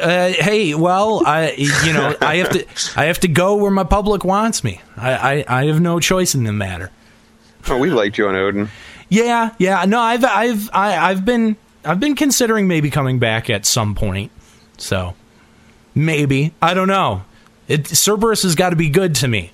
Uh, 0.00 0.28
hey, 0.28 0.74
well, 0.74 1.22
I 1.26 1.52
you 1.82 1.92
know 1.92 2.14
I 2.20 2.36
have 2.36 2.50
to 2.50 2.66
I 3.00 3.06
have 3.06 3.18
to 3.20 3.28
go 3.28 3.56
where 3.56 3.70
my 3.72 3.84
public 3.84 4.24
wants 4.24 4.62
me. 4.62 4.80
I 4.96 5.12
I, 5.48 5.60
I 5.62 5.66
have 5.66 5.80
no 5.80 5.98
choice 6.00 6.34
in 6.34 6.44
the 6.44 6.52
matter. 6.52 6.90
Oh, 7.68 7.78
we 7.78 7.90
liked 7.90 8.16
you 8.18 8.28
on 8.28 8.36
Odin. 8.36 8.68
Yeah, 9.08 9.54
yeah. 9.58 9.84
No, 9.84 10.00
I've 10.00 10.24
I've 10.24 10.70
I, 10.72 10.96
I've 11.10 11.24
been 11.24 11.56
I've 11.84 11.98
been 12.00 12.14
considering 12.14 12.68
maybe 12.68 12.90
coming 12.90 13.18
back 13.18 13.50
at 13.50 13.66
some 13.66 13.94
point. 13.96 14.30
So 14.78 15.14
maybe 15.94 16.54
I 16.60 16.74
don't 16.74 16.88
know. 16.88 17.24
It 17.68 17.86
Cerberus 17.86 18.42
has 18.42 18.54
got 18.54 18.70
to 18.70 18.76
be 18.76 18.88
good 18.88 19.14
to 19.16 19.28
me 19.28 19.52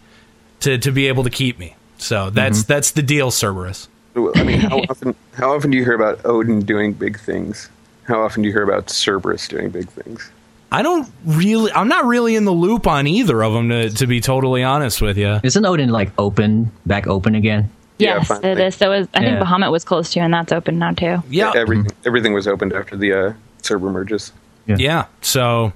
to 0.60 0.78
to 0.78 0.90
be 0.90 1.08
able 1.08 1.24
to 1.24 1.30
keep 1.30 1.58
me. 1.58 1.76
So 1.98 2.30
that's 2.30 2.64
that's 2.64 2.92
the 2.92 3.02
deal, 3.02 3.30
Cerberus. 3.30 3.88
I 4.16 4.42
mean, 4.42 4.60
how 4.60 4.78
often 4.90 5.14
how 5.34 5.54
often 5.54 5.70
do 5.70 5.76
you 5.76 5.84
hear 5.84 5.94
about 5.94 6.24
Odin 6.24 6.60
doing 6.60 6.92
big 6.92 7.18
things? 7.18 7.68
How 8.04 8.22
often 8.22 8.42
do 8.42 8.48
you 8.48 8.54
hear 8.54 8.62
about 8.62 8.88
Cerberus 8.90 9.48
doing 9.48 9.70
big 9.70 9.88
things? 9.88 10.30
I 10.70 10.82
don't 10.82 11.10
really. 11.24 11.72
I'm 11.72 11.88
not 11.88 12.04
really 12.04 12.36
in 12.36 12.44
the 12.44 12.52
loop 12.52 12.86
on 12.86 13.06
either 13.06 13.42
of 13.42 13.52
them 13.52 13.68
to 13.70 13.90
to 13.90 14.06
be 14.06 14.20
totally 14.20 14.62
honest 14.62 15.00
with 15.00 15.16
you. 15.16 15.40
Isn't 15.42 15.64
Odin 15.64 15.90
like 15.90 16.10
open, 16.18 16.70
back 16.86 17.06
open 17.06 17.34
again? 17.34 17.70
Yes, 17.98 18.28
finally. 18.28 18.50
it 18.50 18.60
is. 18.60 18.76
So 18.76 18.92
is, 18.92 19.08
I 19.12 19.20
think 19.20 19.40
Bahamut 19.40 19.72
was 19.72 19.84
close 19.84 20.12
to, 20.12 20.20
and 20.20 20.32
that's 20.32 20.52
open 20.52 20.78
now 20.78 20.92
too. 20.92 21.22
Yeah, 21.28 21.52
everything 21.54 21.90
everything 22.06 22.32
was 22.32 22.46
opened 22.46 22.72
after 22.72 22.96
the 22.96 23.12
uh, 23.12 23.32
server 23.62 23.90
merges. 23.90 24.32
yeah. 24.66 25.06
So 25.20 25.72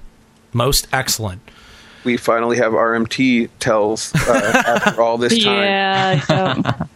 most 0.53 0.89
excellent. 0.93 1.43
We 2.05 2.17
finally 2.17 2.57
have 2.57 2.73
RMT 2.73 3.51
tells 3.61 4.13
uh, 4.15 4.63
after 4.67 5.01
all 5.01 5.19
this 5.19 5.33
time. 5.45 5.63
Yeah. 5.63 6.21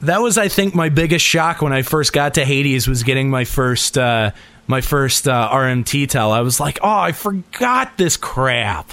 So 0.00 0.06
That 0.06 0.22
was, 0.22 0.38
I 0.38 0.48
think, 0.48 0.74
my 0.74 0.88
biggest 0.88 1.24
shock 1.24 1.60
when 1.60 1.74
I 1.74 1.82
first 1.82 2.14
got 2.14 2.34
to 2.34 2.44
Hades 2.44 2.88
was 2.88 3.02
getting 3.02 3.28
my 3.28 3.44
first 3.44 3.98
uh, 3.98 4.30
my 4.66 4.80
first 4.80 5.28
uh, 5.28 5.50
RMT 5.52 6.08
tell. 6.08 6.32
I 6.32 6.40
was 6.40 6.58
like, 6.58 6.78
oh, 6.82 6.88
I 6.88 7.12
forgot 7.12 7.98
this 7.98 8.16
crap. 8.16 8.92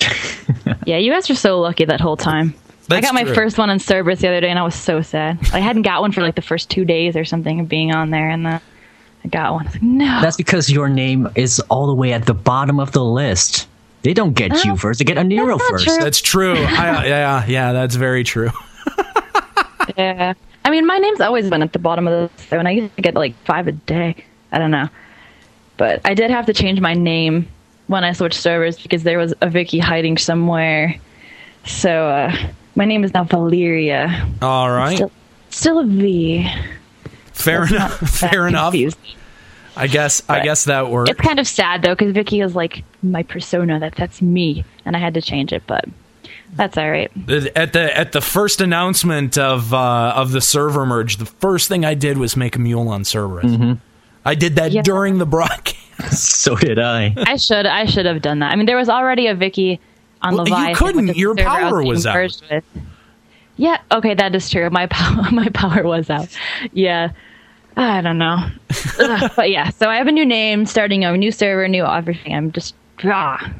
yeah, 0.84 0.98
you 0.98 1.10
guys 1.10 1.30
are 1.30 1.34
so 1.34 1.60
lucky 1.60 1.84
that 1.86 2.00
whole 2.00 2.16
time. 2.16 2.54
I 2.90 3.00
got 3.00 3.14
my 3.14 3.22
true. 3.22 3.34
first 3.34 3.56
one 3.56 3.70
on 3.70 3.78
Cerberus 3.78 4.20
the 4.20 4.28
other 4.28 4.40
day, 4.40 4.50
and 4.50 4.58
I 4.58 4.62
was 4.64 4.74
so 4.74 5.00
sad. 5.00 5.38
I 5.54 5.60
hadn't 5.60 5.82
got 5.82 6.02
one 6.02 6.12
for 6.12 6.20
like 6.20 6.34
the 6.34 6.42
first 6.42 6.68
two 6.68 6.84
days 6.84 7.16
or 7.16 7.24
something 7.24 7.60
of 7.60 7.68
being 7.68 7.94
on 7.94 8.10
there, 8.10 8.28
and 8.28 8.44
then 8.44 8.60
I 9.24 9.28
got 9.28 9.52
one. 9.52 9.62
I 9.62 9.64
was 9.66 9.74
like, 9.74 9.82
no. 9.82 10.20
That's 10.20 10.36
because 10.36 10.70
your 10.70 10.88
name 10.88 11.28
is 11.36 11.60
all 11.68 11.86
the 11.86 11.94
way 11.94 12.12
at 12.12 12.26
the 12.26 12.34
bottom 12.34 12.80
of 12.80 12.92
the 12.92 13.04
list. 13.04 13.68
They 14.02 14.14
don't 14.14 14.32
get 14.32 14.64
you 14.64 14.72
Oh, 14.72 14.76
first; 14.76 14.98
they 14.98 15.04
get 15.04 15.16
a 15.16 15.22
Nero 15.22 15.56
that's 15.58 15.70
first. 15.70 15.84
true. 15.84 15.96
That's 16.00 16.20
true. 16.20 16.54
I, 16.56 17.06
yeah, 17.06 17.46
yeah, 17.46 17.72
that's 17.72 17.94
very 17.94 18.24
true. 18.24 18.50
Yeah. 19.96 20.34
I 20.64 20.70
mean, 20.70 20.86
my 20.86 20.96
name's 20.98 21.20
always 21.20 21.50
been 21.50 21.60
at 21.62 21.72
the 21.72 21.78
bottom 21.78 22.06
of 22.06 22.12
the 22.12 22.34
list, 22.36 22.52
and 22.52 22.68
I 22.68 22.70
used 22.70 22.94
to 22.96 23.02
get 23.02 23.14
like 23.14 23.34
five 23.44 23.66
a 23.66 23.72
day. 23.72 24.14
I 24.52 24.58
don't 24.58 24.70
know. 24.70 24.88
But 25.76 26.00
I 26.04 26.14
did 26.14 26.30
have 26.30 26.46
to 26.46 26.52
change 26.54 26.80
my 26.80 26.94
name 26.94 27.48
when 27.88 28.04
I 28.04 28.12
switched 28.12 28.38
servers 28.40 28.80
because 28.80 29.02
there 29.02 29.18
was 29.18 29.34
a 29.40 29.50
Vicky 29.50 29.80
hiding 29.80 30.18
somewhere. 30.18 30.94
So, 31.64 32.06
uh, 32.08 32.34
my 32.76 32.84
name 32.84 33.02
is 33.02 33.12
now 33.12 33.24
Valeria. 33.24 34.28
All 34.40 34.70
right, 34.70 34.94
Still, 34.96 35.10
still 35.50 35.78
a 35.80 35.84
V. 35.84 36.48
fair 37.42 37.64
enough. 37.66 37.92
Fair 37.98 38.46
enough. 38.46 38.74
I 39.76 39.86
guess. 39.86 40.22
I 40.28 40.40
guess 40.40 40.64
that 40.66 40.90
works. 40.90 41.10
It's 41.10 41.20
kind 41.20 41.38
of 41.38 41.46
sad 41.46 41.82
though, 41.82 41.94
because 41.94 42.12
Vicky 42.12 42.40
is 42.40 42.54
like 42.54 42.84
my 43.02 43.22
persona. 43.22 43.78
That 43.80 43.94
that's 43.96 44.20
me, 44.22 44.64
and 44.84 44.94
I 44.96 44.98
had 45.00 45.14
to 45.14 45.22
change 45.22 45.52
it, 45.52 45.62
but 45.66 45.84
that's 46.54 46.76
all 46.76 46.90
right. 46.90 47.10
At 47.56 47.72
the 47.72 47.90
at 47.96 48.12
the 48.12 48.20
first 48.20 48.60
announcement 48.60 49.38
of 49.38 49.72
uh, 49.72 50.12
of 50.14 50.32
the 50.32 50.40
server 50.42 50.84
merge, 50.84 51.16
the 51.16 51.24
first 51.26 51.68
thing 51.68 51.84
I 51.84 51.94
did 51.94 52.18
was 52.18 52.36
make 52.36 52.54
a 52.56 52.58
mule 52.58 52.88
on 52.88 53.04
Cerberus. 53.04 53.78
I 54.24 54.34
did 54.34 54.56
that 54.56 54.70
Yeah. 54.72 54.82
during 54.82 55.18
the 55.18 55.26
broadcast. 55.26 55.78
so 56.12 56.54
did 56.54 56.78
I. 56.78 57.14
I 57.16 57.36
should 57.36 57.66
I 57.66 57.86
should 57.86 58.06
have 58.06 58.20
done 58.22 58.38
that. 58.40 58.52
I 58.52 58.56
mean, 58.56 58.66
there 58.66 58.76
was 58.76 58.88
already 58.88 59.26
a 59.26 59.34
Vicky 59.34 59.80
on 60.20 60.34
Well, 60.36 60.46
you 60.68 60.76
couldn't. 60.76 61.06
which 61.06 61.10
is 61.10 61.14
the 61.14 61.18
Your 61.20 61.36
server 61.36 61.48
power 61.48 61.70
getting 61.78 61.88
was 61.88 62.06
out. 62.06 62.30
with. 62.50 62.64
Yeah. 63.56 63.78
Okay, 63.90 64.14
that 64.14 64.34
is 64.34 64.48
true. 64.50 64.68
My 64.70 64.86
power 64.90 65.30
my 65.30 65.48
power 65.48 65.82
was 65.82 66.10
out. 66.10 66.28
Yeah. 66.72 67.12
I 67.76 68.02
don't 68.02 68.18
know. 68.18 68.50
Ugh, 68.98 69.30
but 69.34 69.50
yeah, 69.50 69.70
so 69.70 69.88
I 69.88 69.96
have 69.96 70.06
a 70.06 70.12
new 70.12 70.26
name, 70.26 70.66
starting 70.66 71.04
a 71.04 71.16
new 71.16 71.32
server, 71.32 71.66
new 71.68 71.86
everything. 71.86 72.34
I'm 72.34 72.52
just 72.52 72.74
ah. 73.04 73.50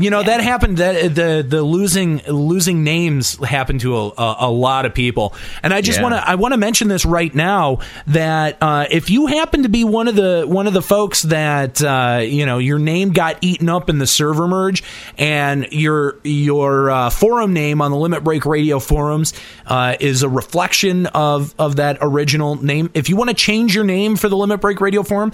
You 0.00 0.10
know 0.10 0.22
that 0.22 0.40
happened. 0.40 0.76
That 0.76 1.12
the 1.14 1.44
the 1.46 1.60
losing 1.62 2.18
losing 2.28 2.84
names 2.84 3.36
happened 3.44 3.80
to 3.80 3.96
a, 3.96 4.08
a, 4.10 4.36
a 4.40 4.50
lot 4.50 4.86
of 4.86 4.94
people, 4.94 5.34
and 5.60 5.74
I 5.74 5.80
just 5.80 5.98
Yeah. 5.98 6.02
want 6.04 6.14
to 6.14 6.28
I 6.28 6.36
want 6.36 6.52
to 6.54 6.56
mention 6.58 6.86
this 6.86 7.04
right 7.04 7.34
now 7.34 7.80
that 8.06 8.58
uh, 8.60 8.86
if 8.92 9.10
you 9.10 9.26
happen 9.26 9.64
to 9.64 9.68
be 9.68 9.82
one 9.82 10.06
of 10.06 10.14
the 10.14 10.44
one 10.46 10.68
of 10.68 10.72
the 10.72 10.82
folks 10.82 11.22
that 11.22 11.82
uh, 11.82 12.20
you 12.22 12.46
know 12.46 12.58
your 12.58 12.78
name 12.78 13.10
got 13.10 13.38
eaten 13.40 13.68
up 13.68 13.90
in 13.90 13.98
the 13.98 14.06
server 14.06 14.46
merge, 14.46 14.84
and 15.18 15.66
your 15.72 16.18
your 16.22 16.90
uh, 16.92 17.10
forum 17.10 17.52
name 17.52 17.82
on 17.82 17.90
the 17.90 17.96
Limit 17.96 18.22
Break 18.22 18.46
Radio 18.46 18.78
forums 18.78 19.34
uh, 19.66 19.96
is 19.98 20.22
a 20.22 20.28
reflection 20.28 21.06
of 21.06 21.56
of 21.58 21.74
that 21.76 21.98
original 22.00 22.54
name. 22.62 22.88
If 22.94 23.08
you 23.08 23.16
want 23.16 23.30
to 23.30 23.34
change 23.36 23.74
your 23.74 23.84
name 23.84 24.14
for 24.14 24.28
the 24.28 24.36
Limit 24.36 24.60
Break 24.60 24.80
Radio 24.80 25.02
forum, 25.02 25.32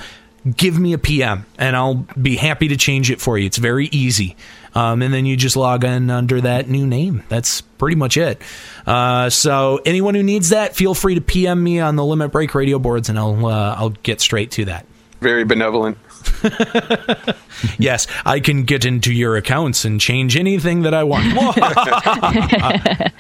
give 0.56 0.78
me 0.78 0.92
a 0.92 0.98
PM 0.98 1.46
and 1.58 1.76
I'll 1.76 2.06
be 2.20 2.36
happy 2.36 2.68
to 2.68 2.76
change 2.76 3.10
it 3.10 3.20
for 3.20 3.38
you. 3.38 3.46
It's 3.46 3.58
very 3.58 3.86
easy. 3.86 4.36
Um, 4.74 5.02
and 5.02 5.14
then 5.14 5.24
you 5.24 5.36
just 5.36 5.56
log 5.56 5.84
in 5.84 6.10
under 6.10 6.40
that 6.40 6.68
new 6.68 6.86
name. 6.86 7.22
That's 7.28 7.60
pretty 7.60 7.96
much 7.96 8.16
it. 8.16 8.42
Uh, 8.86 9.30
so 9.30 9.80
anyone 9.84 10.14
who 10.14 10.22
needs 10.22 10.48
that, 10.48 10.74
feel 10.74 10.94
free 10.94 11.14
to 11.14 11.20
PM 11.20 11.62
me 11.62 11.80
on 11.80 11.96
the 11.96 12.04
Limit 12.04 12.32
Break 12.32 12.54
radio 12.54 12.78
boards 12.78 13.08
and 13.08 13.18
I'll, 13.18 13.46
uh, 13.46 13.76
I'll 13.76 13.90
get 13.90 14.20
straight 14.20 14.50
to 14.52 14.64
that. 14.66 14.86
Very 15.20 15.44
benevolent. 15.44 15.96
Yes, 17.78 18.06
I 18.24 18.40
can 18.40 18.64
get 18.64 18.84
into 18.84 19.12
your 19.12 19.36
accounts 19.36 19.84
and 19.84 20.00
change 20.00 20.36
anything 20.36 20.82
that 20.82 20.94
I 20.94 21.04
want. 21.04 21.26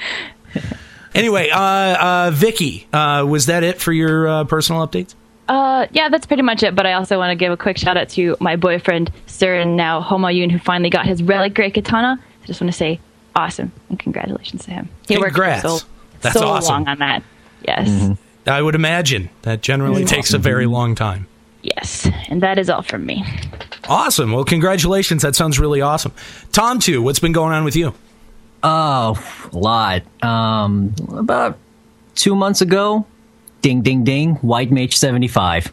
anyway, 1.14 1.50
uh, 1.50 1.60
uh, 1.60 2.30
Vicky, 2.32 2.86
uh, 2.92 3.24
was 3.28 3.46
that 3.46 3.62
it 3.62 3.80
for 3.80 3.92
your 3.92 4.28
uh, 4.28 4.44
personal 4.44 4.86
updates? 4.86 5.14
Uh, 5.48 5.86
yeah, 5.92 6.08
that's 6.08 6.26
pretty 6.26 6.42
much 6.42 6.62
it. 6.62 6.74
But 6.74 6.86
I 6.86 6.94
also 6.94 7.18
want 7.18 7.30
to 7.30 7.34
give 7.36 7.52
a 7.52 7.56
quick 7.56 7.76
shout 7.78 7.96
out 7.96 8.08
to 8.10 8.36
my 8.40 8.56
boyfriend, 8.56 9.10
Sir, 9.26 9.56
and 9.60 9.76
now 9.76 10.00
Homayun, 10.02 10.50
who 10.50 10.58
finally 10.58 10.90
got 10.90 11.06
his 11.06 11.22
relic 11.22 11.54
great 11.54 11.74
katana. 11.74 12.18
I 12.42 12.46
just 12.46 12.60
want 12.60 12.72
to 12.72 12.76
say, 12.76 13.00
awesome 13.36 13.72
and 13.90 13.98
congratulations 13.98 14.64
to 14.64 14.70
him. 14.70 14.88
He 15.08 15.16
worked 15.18 15.34
Congrats. 15.34 15.62
so, 15.62 15.78
That's 16.20 16.38
so 16.38 16.46
awesome. 16.46 16.72
long 16.72 16.88
on 16.88 16.98
that. 16.98 17.22
Yes, 17.66 18.16
I 18.46 18.60
would 18.62 18.74
imagine 18.74 19.30
that 19.42 19.60
generally 19.62 20.04
takes 20.04 20.32
a 20.34 20.38
very 20.38 20.66
long 20.66 20.94
time. 20.94 21.26
yes, 21.62 22.08
and 22.28 22.42
that 22.42 22.58
is 22.58 22.68
all 22.68 22.82
from 22.82 23.06
me. 23.06 23.24
Awesome. 23.88 24.32
Well, 24.32 24.44
congratulations. 24.44 25.22
That 25.22 25.34
sounds 25.34 25.58
really 25.58 25.80
awesome. 25.80 26.12
Tom, 26.52 26.78
too, 26.78 27.00
what's 27.02 27.18
been 27.20 27.32
going 27.32 27.52
on 27.52 27.64
with 27.64 27.74
you? 27.76 27.94
Oh, 28.62 29.18
a 29.52 29.56
lot. 29.58 30.02
Um, 30.22 30.94
about 31.10 31.58
two 32.14 32.34
months 32.34 32.60
ago, 32.60 33.06
ding, 33.64 33.80
ding, 33.80 34.04
ding, 34.04 34.34
White 34.42 34.70
Mage 34.70 34.94
75. 34.94 35.72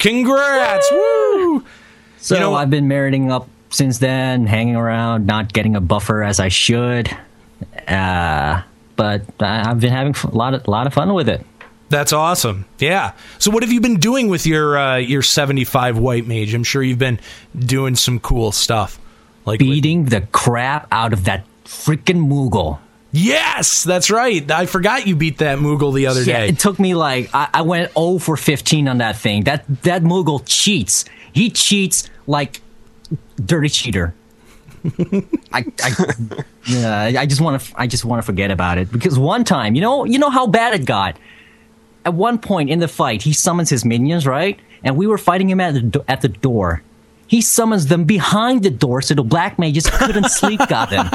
Congrats. 0.00 0.90
Woo! 0.90 1.64
So 2.18 2.34
You 2.34 2.40
know- 2.40 2.54
I've 2.54 2.70
been 2.70 2.88
meriting 2.88 3.30
up 3.30 3.48
since 3.70 3.98
then, 3.98 4.46
hanging 4.48 4.74
around, 4.74 5.26
not 5.26 5.52
getting 5.52 5.76
a 5.76 5.80
buffer 5.80 6.24
as 6.24 6.40
I 6.40 6.48
should. 6.48 7.08
Uh, 7.86 8.62
but 8.96 9.22
I- 9.38 9.70
I've 9.70 9.78
been 9.78 9.92
having 9.92 10.14
a 10.24 10.34
lot 10.36 10.54
of, 10.54 10.66
lot 10.66 10.88
of 10.88 10.92
fun 10.94 11.14
with 11.14 11.28
it. 11.28 11.46
That's 11.88 12.12
awesome. 12.12 12.64
Yeah. 12.80 13.12
So, 13.38 13.52
what 13.52 13.62
have 13.62 13.70
you 13.72 13.80
been 13.80 13.98
doing 14.00 14.28
with 14.28 14.44
your 14.46 14.76
uh, 14.78 14.96
your 14.96 15.22
seventy 15.22 15.64
five 15.64 15.98
white 15.98 16.24
mage? 16.26 16.52
I'm 16.54 16.62
sure 16.64 16.82
you've 16.84 16.98
been 17.00 17.18
doing 17.58 17.94
some 17.96 18.18
cool 18.20 18.52
stuff. 18.52 18.98
Like 19.44 19.58
Beating 19.60 20.04
the 20.06 20.20
crap 20.32 20.86
out 20.92 21.12
of 21.12 21.24
that 21.24 21.44
freaking 21.64 22.28
Moogle. 22.28 22.78
Yes, 23.12 23.82
that's 23.84 24.10
right. 24.10 24.48
I 24.50 24.66
forgot 24.66 25.06
you 25.06 25.16
beat 25.16 25.38
that 25.38 25.58
Moogle 25.58 25.94
the 25.94 26.06
other 26.06 26.22
Yeah, 26.22 26.40
day. 26.40 26.48
it 26.48 26.58
took 26.58 26.78
me 26.78 26.94
like 26.94 27.30
I, 27.34 27.48
I 27.54 27.62
went 27.62 27.92
0 27.94 28.18
for 28.18 28.36
15 28.36 28.88
on 28.88 28.98
that 28.98 29.16
thing. 29.16 29.44
That 29.44 29.64
that 29.82 30.02
Moogle 30.02 30.42
cheats. 30.46 31.04
He 31.32 31.50
cheats 31.50 32.08
like 32.26 32.60
dirty 33.44 33.68
cheater. 33.68 34.14
I, 35.52 35.64
I, 35.82 36.14
yeah, 36.66 37.12
I 37.18 37.26
just 37.26 37.40
want 37.40 37.60
to 37.60 37.72
I 37.76 37.86
just 37.86 38.04
want 38.04 38.22
to 38.22 38.26
forget 38.26 38.50
about 38.50 38.78
it 38.78 38.90
because 38.90 39.18
one 39.18 39.44
time, 39.44 39.74
you 39.74 39.80
know, 39.82 40.04
you 40.04 40.18
know 40.18 40.30
how 40.30 40.46
bad 40.46 40.74
it 40.74 40.86
got. 40.86 41.16
At 42.06 42.14
one 42.14 42.38
point 42.38 42.70
in 42.70 42.78
the 42.78 42.88
fight, 42.88 43.20
he 43.22 43.34
summons 43.34 43.68
his 43.68 43.84
minions, 43.84 44.26
right? 44.26 44.58
And 44.82 44.96
we 44.96 45.06
were 45.06 45.18
fighting 45.18 45.50
him 45.50 45.60
at 45.60 45.74
the 45.74 45.82
do- 45.82 46.04
at 46.08 46.22
the 46.22 46.28
door. 46.28 46.82
He 47.26 47.42
summons 47.42 47.86
them 47.88 48.04
behind 48.04 48.62
the 48.62 48.70
door 48.70 49.02
so 49.02 49.14
the 49.14 49.22
black 49.22 49.58
mages 49.58 49.88
couldn't 49.88 50.30
sleep. 50.30 50.60
Got 50.66 50.88
them. 50.90 51.10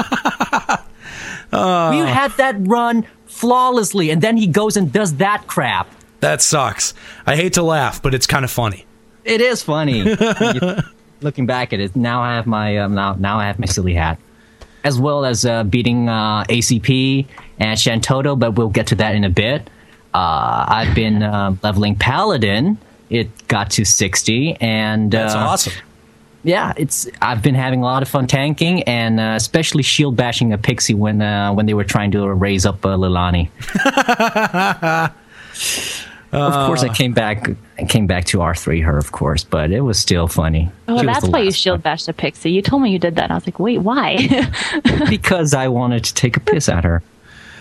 We 1.52 1.58
had 1.58 2.32
that 2.38 2.56
run 2.60 3.06
flawlessly, 3.26 4.10
and 4.10 4.22
then 4.22 4.36
he 4.36 4.46
goes 4.46 4.76
and 4.76 4.92
does 4.92 5.14
that 5.16 5.46
crap. 5.46 5.88
That 6.20 6.42
sucks. 6.42 6.94
I 7.26 7.36
hate 7.36 7.52
to 7.54 7.62
laugh, 7.62 8.02
but 8.02 8.14
it's 8.14 8.26
kind 8.26 8.44
of 8.44 8.50
funny. 8.50 8.86
It 9.24 9.40
is 9.40 9.62
funny. 9.62 10.02
Looking 11.20 11.46
back 11.46 11.72
at 11.72 11.80
it, 11.80 11.96
now 11.96 12.22
I 12.22 12.34
have 12.36 12.46
my 12.46 12.78
um, 12.78 12.94
now 12.94 13.14
now 13.14 13.38
I 13.38 13.46
have 13.46 13.58
my 13.58 13.66
silly 13.66 13.94
hat, 13.94 14.18
as 14.84 15.00
well 15.00 15.24
as 15.24 15.44
uh, 15.44 15.64
beating 15.64 16.08
uh, 16.08 16.44
ACP 16.44 17.26
and 17.58 17.78
Shantoto, 17.78 18.38
but 18.38 18.52
we'll 18.52 18.68
get 18.68 18.86
to 18.88 18.94
that 18.96 19.14
in 19.14 19.24
a 19.24 19.30
bit. 19.30 19.68
Uh, 20.14 20.64
I've 20.68 20.94
been 20.94 21.22
uh, 21.22 21.56
leveling 21.62 21.96
Paladin. 21.96 22.78
It 23.08 23.48
got 23.48 23.70
to 23.72 23.84
sixty, 23.84 24.56
and 24.60 25.10
That's 25.10 25.34
uh, 25.34 25.38
awesome. 25.38 25.72
Yeah, 26.46 26.72
it's 26.76 27.08
I've 27.20 27.42
been 27.42 27.56
having 27.56 27.82
a 27.82 27.84
lot 27.84 28.02
of 28.02 28.08
fun 28.08 28.26
tanking 28.28 28.82
and 28.84 29.18
uh, 29.20 29.34
especially 29.36 29.82
shield 29.82 30.16
bashing 30.16 30.52
a 30.52 30.58
pixie 30.58 30.94
when 30.94 31.20
uh, 31.20 31.52
when 31.52 31.66
they 31.66 31.74
were 31.74 31.84
trying 31.84 32.12
to 32.12 32.32
raise 32.32 32.64
up 32.64 32.86
uh, 32.86 32.96
Lilani. 32.96 33.50
of 36.32 36.66
course, 36.66 36.82
I 36.82 36.88
came 36.94 37.12
back. 37.12 37.50
I 37.78 37.84
came 37.84 38.06
back 38.06 38.24
to 38.26 38.40
R 38.42 38.54
three 38.54 38.80
her, 38.80 38.96
of 38.96 39.12
course, 39.12 39.44
but 39.44 39.70
it 39.70 39.80
was 39.80 39.98
still 39.98 40.28
funny. 40.28 40.70
Oh, 40.88 41.00
She 41.00 41.06
that's 41.06 41.26
why 41.26 41.40
you 41.40 41.50
shield 41.50 41.82
bashed 41.82 42.08
a 42.08 42.12
pixie. 42.12 42.50
You 42.50 42.62
told 42.62 42.82
me 42.82 42.90
you 42.90 42.98
did 42.98 43.16
that. 43.16 43.24
And 43.24 43.32
I 43.32 43.36
was 43.36 43.46
like, 43.46 43.58
wait, 43.58 43.78
why? 43.78 44.16
because 45.08 45.54
I 45.54 45.68
wanted 45.68 46.04
to 46.04 46.14
take 46.14 46.36
a 46.36 46.40
piss 46.40 46.68
at 46.68 46.84
her. 46.84 47.02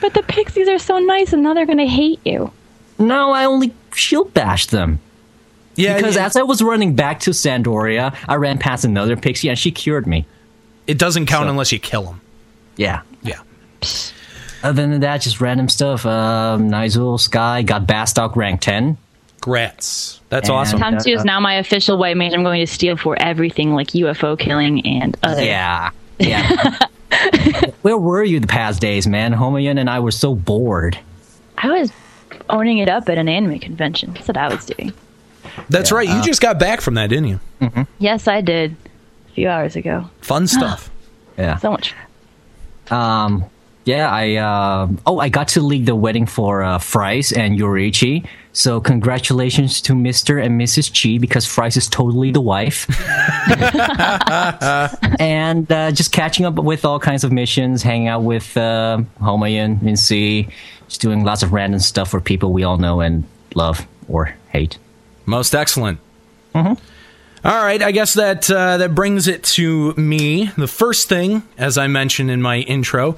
but 0.01 0.13
the 0.13 0.23
pixies 0.23 0.67
are 0.67 0.79
so 0.79 0.99
nice, 0.99 1.33
and 1.33 1.43
now 1.43 1.53
they're 1.53 1.65
gonna 1.65 1.87
hate 1.87 2.19
you. 2.25 2.51
No, 2.99 3.31
I 3.31 3.45
only 3.45 3.73
shield 3.93 4.33
bashed 4.33 4.71
them. 4.71 4.99
Yeah, 5.75 5.95
Because 5.97 6.15
it, 6.15 6.21
as 6.21 6.35
I 6.35 6.43
was 6.43 6.61
running 6.61 6.95
back 6.95 7.19
to 7.21 7.33
San 7.33 7.63
d'Oria, 7.63 8.13
I 8.27 8.35
ran 8.35 8.57
past 8.57 8.85
another 8.85 9.15
pixie 9.15 9.49
and 9.49 9.57
she 9.59 9.71
cured 9.71 10.07
me. 10.07 10.25
it 10.87 10.97
doesn't 10.97 11.25
count 11.25 11.45
So- 11.45 11.49
unless 11.49 11.71
you 11.71 11.79
kill 11.79 12.05
him. 12.05 12.21
Yeah. 12.77 13.01
Yeah. 13.23 13.39
Other 14.63 14.81
than 14.87 14.99
that, 15.01 15.21
just 15.21 15.41
random 15.41 15.69
stuff. 15.69 16.05
Um, 16.05 16.69
Nyzul 16.69 17.19
Sky 17.19 17.61
got 17.61 17.85
Bastok 17.87 18.35
rank 18.35 18.61
10. 18.61 18.97
Grats. 19.41 20.19
That's 20.29 20.49
And- 20.49 20.57
awesome. 20.57 20.79
Tom 20.79 20.97
2 20.97 21.11
is 21.11 21.23
now 21.25 21.39
my 21.39 21.55
official 21.55 21.97
white 21.97 22.17
mage. 22.17 22.33
I'm 22.33 22.43
going 22.43 22.65
to 22.65 22.71
steal 22.71 22.97
for 22.97 23.15
everything 23.21 23.73
like 23.75 23.89
UFO 23.89 24.37
killing 24.37 24.85
and 24.85 25.15
other. 25.23 25.43
Yeah. 25.43 25.89
Yeah. 26.19 26.79
Where 27.81 27.97
were 27.97 28.23
you 28.23 28.39
the 28.39 28.47
past 28.47 28.81
days, 28.81 29.05
man? 29.07 29.33
Homoyen 29.33 29.79
and 29.79 29.89
I 29.89 29.99
were 29.99 30.11
so 30.11 30.33
bored. 30.35 30.97
I 31.57 31.67
was 31.79 31.91
owning 32.49 32.79
it 32.79 32.89
up 32.89 33.07
at 33.09 33.17
an 33.17 33.29
anime 33.29 33.59
convention. 33.59 34.13
That's 34.13 34.27
what 34.27 34.37
I 34.37 34.47
was 34.53 34.65
doing. 34.65 34.93
That's 35.69 35.91
right. 35.91 36.07
uh, 36.09 36.15
You 36.17 36.23
just 36.23 36.41
got 36.41 36.59
back 36.59 36.81
from 36.81 36.93
that, 36.95 37.07
didn't 37.09 37.27
you? 37.27 37.39
Yes, 37.99 38.27
I 38.27 38.41
did. 38.41 38.75
A 39.29 39.33
few 39.33 39.49
hours 39.49 39.75
ago. 39.75 40.09
Fun 40.21 40.47
stuff. 40.47 40.89
Yeah. 41.37 41.57
So 41.57 41.71
much. 41.71 41.93
Um, 42.91 43.45
yeah, 43.85 44.09
I, 44.09 44.35
um 44.37 44.99
oh, 45.05 45.19
I 45.19 45.29
got 45.29 45.47
to 45.49 45.61
lead 45.61 45.85
the 45.85 45.95
wedding 45.95 46.25
for, 46.25 46.63
uh, 46.63 46.77
Fries 46.79 47.31
and 47.31 47.59
Yorichi. 47.59 48.25
So 48.53 48.79
congratulations 48.79 49.81
to 49.81 49.93
Mr. 49.93 50.43
and 50.43 50.59
Mrs. 50.59 50.89
Chi 50.89 51.17
because 51.19 51.45
Fries 51.45 51.75
is 51.77 51.87
totally 51.89 52.31
the 52.31 52.41
wife. 52.41 52.87
and, 55.19 55.71
uh, 55.71 55.91
just 55.91 56.11
catching 56.11 56.45
up 56.45 56.55
with 56.55 56.85
all 56.85 56.99
kinds 56.99 57.23
of 57.23 57.31
missions, 57.31 57.83
hanging 57.83 58.07
out 58.07 58.23
with, 58.23 58.55
uh, 58.57 58.99
Homoyen, 59.21 59.79
Mincy, 59.81 60.49
just 60.87 61.01
doing 61.01 61.23
lots 61.23 61.43
of 61.43 61.53
random 61.53 61.79
stuff 61.79 62.09
for 62.11 62.21
people 62.21 62.53
we 62.53 62.63
all 62.63 62.77
know 62.77 63.01
and 63.01 63.23
love 63.55 63.85
or 64.07 64.33
hate. 64.49 64.77
Most 65.25 65.55
excellent. 65.55 65.99
All 67.45 67.63
right, 67.63 67.81
I 67.81 67.91
guess 67.91 68.15
that 68.15 68.49
uh, 68.49 68.77
that 68.77 68.95
brings 68.95 69.27
it 69.27 69.43
to 69.43 69.93
me. 69.93 70.51
The 70.57 70.67
first 70.67 71.07
thing, 71.07 71.43
as 71.57 71.77
I 71.77 71.87
mentioned 71.87 72.31
in 72.31 72.41
my 72.41 72.59
intro, 72.59 73.17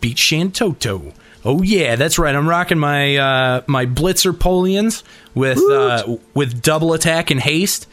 beat 0.00 0.16
Shantoto. 0.16 1.12
Oh 1.44 1.62
yeah, 1.62 1.96
that's 1.96 2.18
right. 2.18 2.34
I'm 2.34 2.48
rocking 2.48 2.78
my 2.78 3.16
uh, 3.16 3.62
my 3.66 3.84
Blitzer 3.84 4.32
Poleyns 4.32 5.02
with 5.34 5.58
uh, 5.58 6.16
with 6.34 6.62
double 6.62 6.94
attack 6.94 7.30
and 7.30 7.40
haste, 7.40 7.86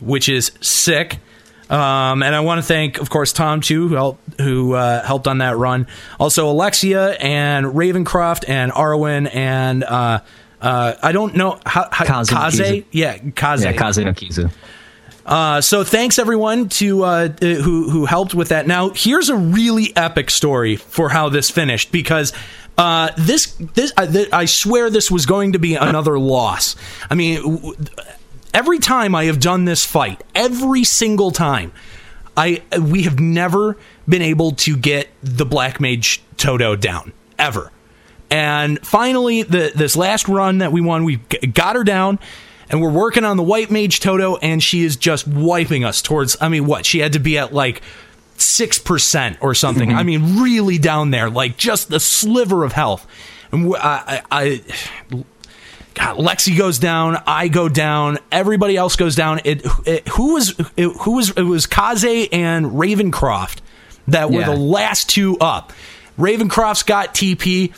which 0.00 0.28
is 0.28 0.52
sick. 0.60 1.18
Um, 1.70 2.22
and 2.22 2.34
I 2.34 2.40
want 2.40 2.58
to 2.58 2.62
thank, 2.62 2.98
of 3.00 3.08
course, 3.08 3.32
Tom 3.32 3.62
too, 3.62 3.88
who 3.88 3.94
helped, 3.94 4.40
who 4.40 4.74
uh, 4.74 5.02
helped 5.02 5.26
on 5.26 5.38
that 5.38 5.56
run. 5.56 5.86
Also, 6.20 6.50
Alexia 6.50 7.12
and 7.12 7.64
Ravencroft 7.64 8.46
and 8.46 8.70
Arwen 8.72 9.34
and 9.34 9.82
uh, 10.62 10.94
I 11.02 11.12
don't 11.12 11.34
know 11.34 11.58
how, 11.66 11.88
how 11.90 12.04
Kaze 12.22 12.30
Kaze, 12.30 12.84
yeah, 12.92 13.18
Kaze. 13.18 13.64
Yeah, 13.64 13.72
Kaze 13.72 13.98
no 13.98 14.12
Kizu. 14.12 14.50
Uh, 15.24 15.60
so 15.60 15.84
thanks 15.84 16.18
everyone 16.18 16.68
to 16.68 17.04
uh, 17.04 17.28
uh, 17.40 17.46
who 17.46 17.90
who 17.90 18.06
helped 18.06 18.34
with 18.34 18.48
that. 18.48 18.66
Now 18.66 18.90
here's 18.90 19.28
a 19.28 19.36
really 19.36 19.94
epic 19.96 20.30
story 20.30 20.76
for 20.76 21.08
how 21.10 21.28
this 21.28 21.50
finished 21.50 21.92
because 21.92 22.32
uh, 22.78 23.10
this 23.16 23.54
this 23.74 23.92
I, 23.96 24.06
th- 24.06 24.32
I 24.32 24.46
swear 24.46 24.90
this 24.90 25.10
was 25.10 25.26
going 25.26 25.52
to 25.52 25.58
be 25.58 25.74
another 25.74 26.18
loss. 26.18 26.74
I 27.10 27.14
mean, 27.14 27.42
w- 27.42 27.76
every 28.54 28.78
time 28.78 29.14
I 29.14 29.24
have 29.24 29.38
done 29.38 29.64
this 29.64 29.84
fight, 29.84 30.22
every 30.34 30.82
single 30.84 31.30
time, 31.30 31.72
I 32.36 32.62
we 32.80 33.02
have 33.02 33.20
never 33.20 33.76
been 34.08 34.22
able 34.22 34.52
to 34.52 34.76
get 34.76 35.08
the 35.22 35.44
Black 35.44 35.80
Mage 35.80 36.22
Toto 36.36 36.74
down 36.74 37.12
ever. 37.38 37.70
And 38.32 38.84
finally, 38.84 39.42
the 39.42 39.72
this 39.74 39.94
last 39.94 40.26
run 40.26 40.58
that 40.58 40.72
we 40.72 40.80
won, 40.80 41.04
we 41.04 41.16
got 41.16 41.76
her 41.76 41.84
down, 41.84 42.18
and 42.70 42.80
we're 42.80 42.90
working 42.90 43.24
on 43.24 43.36
the 43.36 43.42
White 43.42 43.70
Mage 43.70 44.00
Toto, 44.00 44.36
and 44.36 44.62
she 44.62 44.82
is 44.82 44.96
just 44.96 45.28
wiping 45.28 45.84
us 45.84 46.00
towards. 46.00 46.36
I 46.40 46.48
mean, 46.48 46.66
what 46.66 46.86
she 46.86 47.00
had 47.00 47.12
to 47.12 47.18
be 47.18 47.36
at 47.36 47.52
like 47.52 47.82
six 48.38 48.78
percent 48.78 49.36
or 49.42 49.54
something. 49.54 49.90
Mm-hmm. 49.90 49.98
I 49.98 50.02
mean, 50.02 50.40
really 50.42 50.78
down 50.78 51.10
there, 51.10 51.28
like 51.28 51.58
just 51.58 51.90
the 51.90 52.00
sliver 52.00 52.64
of 52.64 52.72
health. 52.72 53.06
And 53.52 53.74
I, 53.76 54.62
God, 55.94 56.16
Lexi 56.16 56.56
goes 56.56 56.78
down. 56.78 57.22
I 57.26 57.48
go 57.48 57.68
down. 57.68 58.18
Everybody 58.30 58.78
else 58.78 58.96
goes 58.96 59.14
down. 59.14 59.40
It, 59.44 59.66
it 59.84 60.08
who 60.08 60.32
was 60.34 60.58
it, 60.76 60.88
who 61.02 61.16
was 61.16 61.30
it 61.32 61.42
was 61.42 61.66
Kaze 61.66 62.28
and 62.32 62.64
Ravencroft 62.66 63.58
that 64.08 64.30
were 64.30 64.40
Yeah. 64.40 64.46
the 64.46 64.56
last 64.56 65.10
two 65.10 65.36
up. 65.38 65.72
Ravencroft's 66.18 66.82
got 66.82 67.14
TP, 67.14 67.74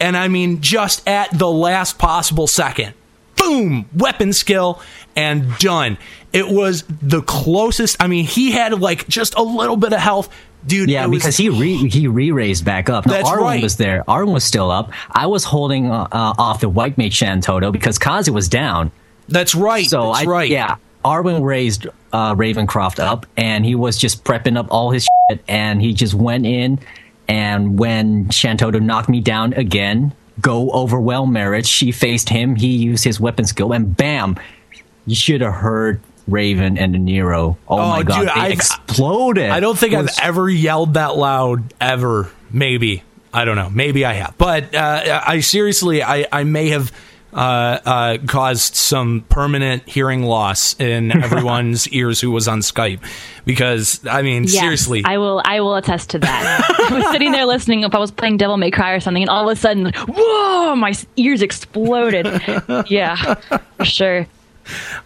and 0.00 0.16
I 0.16 0.28
mean 0.28 0.60
just 0.60 1.06
at 1.08 1.36
the 1.36 1.48
last 1.50 1.98
possible 1.98 2.46
second, 2.46 2.94
boom, 3.36 3.88
weapon 3.94 4.32
skill 4.32 4.80
and 5.16 5.56
done. 5.58 5.98
It 6.32 6.48
was 6.48 6.82
the 7.02 7.22
closest. 7.22 7.96
I 8.02 8.08
mean, 8.08 8.24
he 8.24 8.50
had 8.50 8.80
like 8.80 9.06
just 9.08 9.36
a 9.36 9.42
little 9.42 9.76
bit 9.76 9.92
of 9.92 10.00
health, 10.00 10.28
dude. 10.66 10.90
Yeah, 10.90 11.06
was- 11.06 11.18
because 11.20 11.36
he 11.36 11.48
re 11.48 11.76
he 11.88 12.08
re 12.08 12.32
raised 12.32 12.64
back 12.64 12.90
up. 12.90 13.06
Now, 13.06 13.22
Arwen 13.22 13.40
right. 13.40 13.62
was 13.62 13.76
there. 13.76 14.02
Arwen 14.08 14.32
was 14.32 14.42
still 14.44 14.70
up. 14.70 14.90
I 15.10 15.26
was 15.26 15.44
holding 15.44 15.90
uh, 15.90 16.08
uh, 16.10 16.34
off 16.38 16.60
the 16.60 16.68
white 16.68 16.98
mage 16.98 17.18
Shantoto 17.18 17.70
because 17.70 17.98
Kazi 17.98 18.30
was 18.32 18.48
down. 18.48 18.90
That's 19.28 19.54
right. 19.54 19.86
So 19.86 20.12
that's 20.12 20.26
I 20.26 20.30
right. 20.30 20.50
yeah. 20.50 20.76
Arwen 21.04 21.44
raised 21.44 21.86
uh, 22.12 22.34
Ravencroft 22.34 22.98
up, 22.98 23.26
and 23.36 23.64
he 23.64 23.74
was 23.74 23.96
just 23.98 24.24
prepping 24.24 24.56
up 24.56 24.66
all 24.70 24.90
his 24.90 25.06
shit, 25.30 25.40
and 25.46 25.80
he 25.80 25.92
just 25.92 26.14
went 26.14 26.46
in. 26.46 26.80
And 27.28 27.78
when 27.78 28.26
Shantoto 28.26 28.80
knocked 28.82 29.08
me 29.08 29.20
down 29.20 29.52
again, 29.54 30.12
go 30.40 30.70
overwhelm 30.70 31.32
Merit. 31.32 31.66
She 31.66 31.90
faced 31.92 32.28
him. 32.28 32.56
He 32.56 32.68
used 32.76 33.04
his 33.04 33.18
weapon 33.20 33.44
skill, 33.46 33.72
and 33.72 33.96
bam! 33.96 34.36
You 35.06 35.14
should 35.14 35.40
have 35.40 35.54
heard 35.54 36.00
Raven 36.28 36.76
and 36.78 36.92
Nero. 37.04 37.56
Oh, 37.68 37.78
Oh, 37.78 37.88
my 37.90 38.02
god, 38.02 38.20
dude, 38.20 38.28
they 38.28 38.32
I've- 38.32 38.52
exploded. 38.54 39.50
I 39.50 39.60
don't 39.60 39.78
think 39.78 39.92
It 39.94 39.98
I've 39.98 40.10
ever 40.22 40.48
yelled 40.48 40.94
that 40.94 41.16
loud 41.16 41.72
ever. 41.80 42.30
Maybe 42.50 43.02
I 43.32 43.44
don't 43.44 43.56
know. 43.56 43.68
Maybe 43.70 44.04
I 44.04 44.12
have, 44.14 44.34
but 44.38 44.74
uh, 44.74 45.22
I 45.26 45.40
seriously, 45.40 46.02
I, 46.02 46.26
I 46.30 46.44
may 46.44 46.68
have 46.68 46.92
uh, 47.34 47.80
uh, 47.84 48.18
caused 48.26 48.76
some 48.76 49.24
permanent 49.28 49.88
hearing 49.88 50.22
loss 50.22 50.78
in 50.78 51.10
everyone's 51.22 51.88
ears 51.88 52.20
who 52.20 52.30
was 52.30 52.46
on 52.46 52.60
Skype 52.60 53.00
because 53.44 54.00
I 54.06 54.22
mean, 54.22 54.44
Yes, 54.44 54.60
seriously, 54.60 55.02
I 55.04 55.18
will. 55.18 55.42
I 55.44 55.60
will 55.60 55.74
attest 55.74 56.10
to 56.10 56.18
that. 56.20 56.88
I 56.90 56.94
was 56.94 57.10
sitting 57.10 57.32
there 57.32 57.46
listening. 57.46 57.82
If 57.82 57.94
I 57.94 57.98
was 57.98 58.10
playing 58.10 58.36
Devil 58.36 58.56
May 58.56 58.70
Cry 58.70 58.92
or 58.92 59.00
something, 59.00 59.22
and 59.22 59.30
all 59.30 59.48
of 59.48 59.56
a 59.56 59.60
sudden, 59.60 59.92
whoa, 60.08 60.76
my 60.76 60.94
ears 61.16 61.42
exploded. 61.42 62.26
yeah, 62.86 63.34
for 63.76 63.84
sure. 63.84 64.26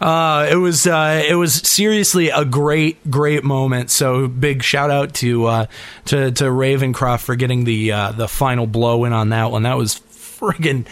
Uh, 0.00 0.48
it 0.50 0.56
was 0.56 0.86
uh, 0.86 1.24
it 1.28 1.34
was 1.34 1.54
seriously 1.54 2.28
a 2.28 2.44
great 2.44 3.10
great 3.10 3.42
moment. 3.42 3.90
So 3.90 4.28
big 4.28 4.62
shout 4.62 4.90
out 4.90 5.14
to 5.14 5.46
uh, 5.46 5.66
to 6.06 6.30
to 6.30 6.44
Ravencroft 6.44 7.22
for 7.22 7.34
getting 7.36 7.64
the 7.64 7.92
uh, 7.92 8.12
the 8.12 8.28
final 8.28 8.66
blow 8.66 9.04
in 9.04 9.12
on 9.12 9.30
that 9.30 9.50
one. 9.50 9.62
That 9.64 9.76
was 9.76 10.00
friggin' 10.10 10.86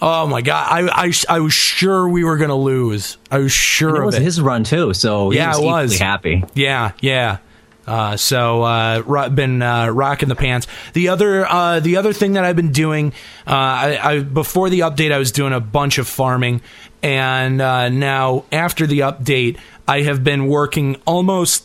oh 0.00 0.26
my 0.26 0.40
god! 0.42 0.66
I 0.70 1.06
I, 1.06 1.12
I 1.28 1.40
was 1.40 1.52
sure 1.52 2.08
we 2.08 2.24
were 2.24 2.36
gonna 2.36 2.56
lose. 2.56 3.16
I 3.30 3.38
was 3.38 3.52
sure 3.52 4.02
It 4.02 4.06
was 4.06 4.14
it. 4.16 4.22
his 4.22 4.40
run 4.40 4.64
too, 4.64 4.92
so 4.94 5.30
he 5.30 5.36
Yeah, 5.38 5.50
was 5.50 5.58
it 5.58 5.64
was. 5.66 5.98
happy. 5.98 6.44
Yeah, 6.54 6.92
yeah. 7.00 7.38
Uh, 7.86 8.18
so 8.18 8.62
uh, 8.64 9.28
been 9.30 9.62
uh, 9.62 9.88
rocking 9.88 10.28
the 10.28 10.36
pants. 10.36 10.66
The 10.92 11.08
other 11.08 11.46
uh, 11.46 11.80
the 11.80 11.96
other 11.96 12.12
thing 12.12 12.34
that 12.34 12.44
I've 12.44 12.54
been 12.56 12.70
doing, 12.72 13.14
uh, 13.46 13.50
I, 13.50 13.98
I 14.02 14.18
before 14.20 14.68
the 14.68 14.80
update, 14.80 15.10
I 15.10 15.16
was 15.18 15.32
doing 15.32 15.54
a 15.54 15.60
bunch 15.60 15.96
of 15.96 16.06
farming, 16.06 16.60
and 17.02 17.62
uh, 17.62 17.88
now 17.88 18.44
after 18.52 18.86
the 18.86 18.98
update, 19.00 19.56
I 19.86 20.02
have 20.02 20.22
been 20.22 20.48
working 20.48 20.96
almost 21.06 21.64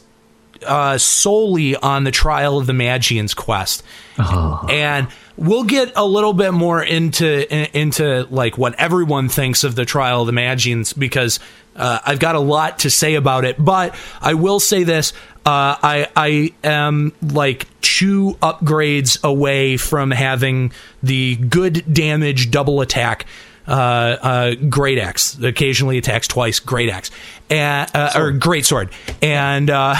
uh, 0.65 0.98
solely 0.98 1.76
on 1.76 2.06
the 2.06 2.12
trial 2.12 2.58
of 2.58 2.67
the 2.67 2.74
Magian's 2.74 3.34
quest, 3.34 3.84
and 4.17 5.08
we'll 5.38 5.63
get 5.63 5.91
a 5.96 6.06
little 6.06 6.34
bit 6.34 6.52
more 6.52 6.82
into 6.82 7.78
into 7.78 8.28
like 8.30 8.58
what 8.58 8.76
everyone 8.80 9.30
thinks 9.30 9.63
of 9.63 9.76
the 9.76 9.86
trial 9.86 10.22
of 10.22 10.28
the 10.28 10.34
Magians 10.34 10.93
because 10.93 11.39
uh, 11.76 12.00
I've 12.06 12.19
got 12.19 12.36
a 12.36 12.39
lot 12.39 12.80
to 12.80 12.89
say 12.89 13.15
about 13.15 13.46
it. 13.46 13.56
But 13.63 13.96
I 14.22 14.36
will 14.36 14.60
say 14.60 14.84
this: 14.84 15.13
uh, 15.46 15.76
I 15.82 16.08
I 16.15 16.54
am 16.63 17.13
like 17.22 17.67
two 17.82 18.38
upgrades 18.41 19.24
away 19.24 19.78
from 19.78 20.12
having 20.12 20.72
the 21.02 21.36
good 21.36 21.93
damage 21.93 22.52
double 22.52 22.82
attack. 22.82 23.26
Uh, 23.65 23.71
uh, 23.71 24.56
great 24.69 24.99
axe 24.99 25.39
occasionally 25.41 25.97
attacks 25.97 26.28
twice. 26.28 26.60
Great 26.60 26.89
axe, 26.89 27.12
and, 27.49 27.89
uh, 27.95 28.12
or 28.15 28.32
great 28.32 28.65
sword, 28.65 28.89
and 29.21 29.69
uh, 29.69 29.95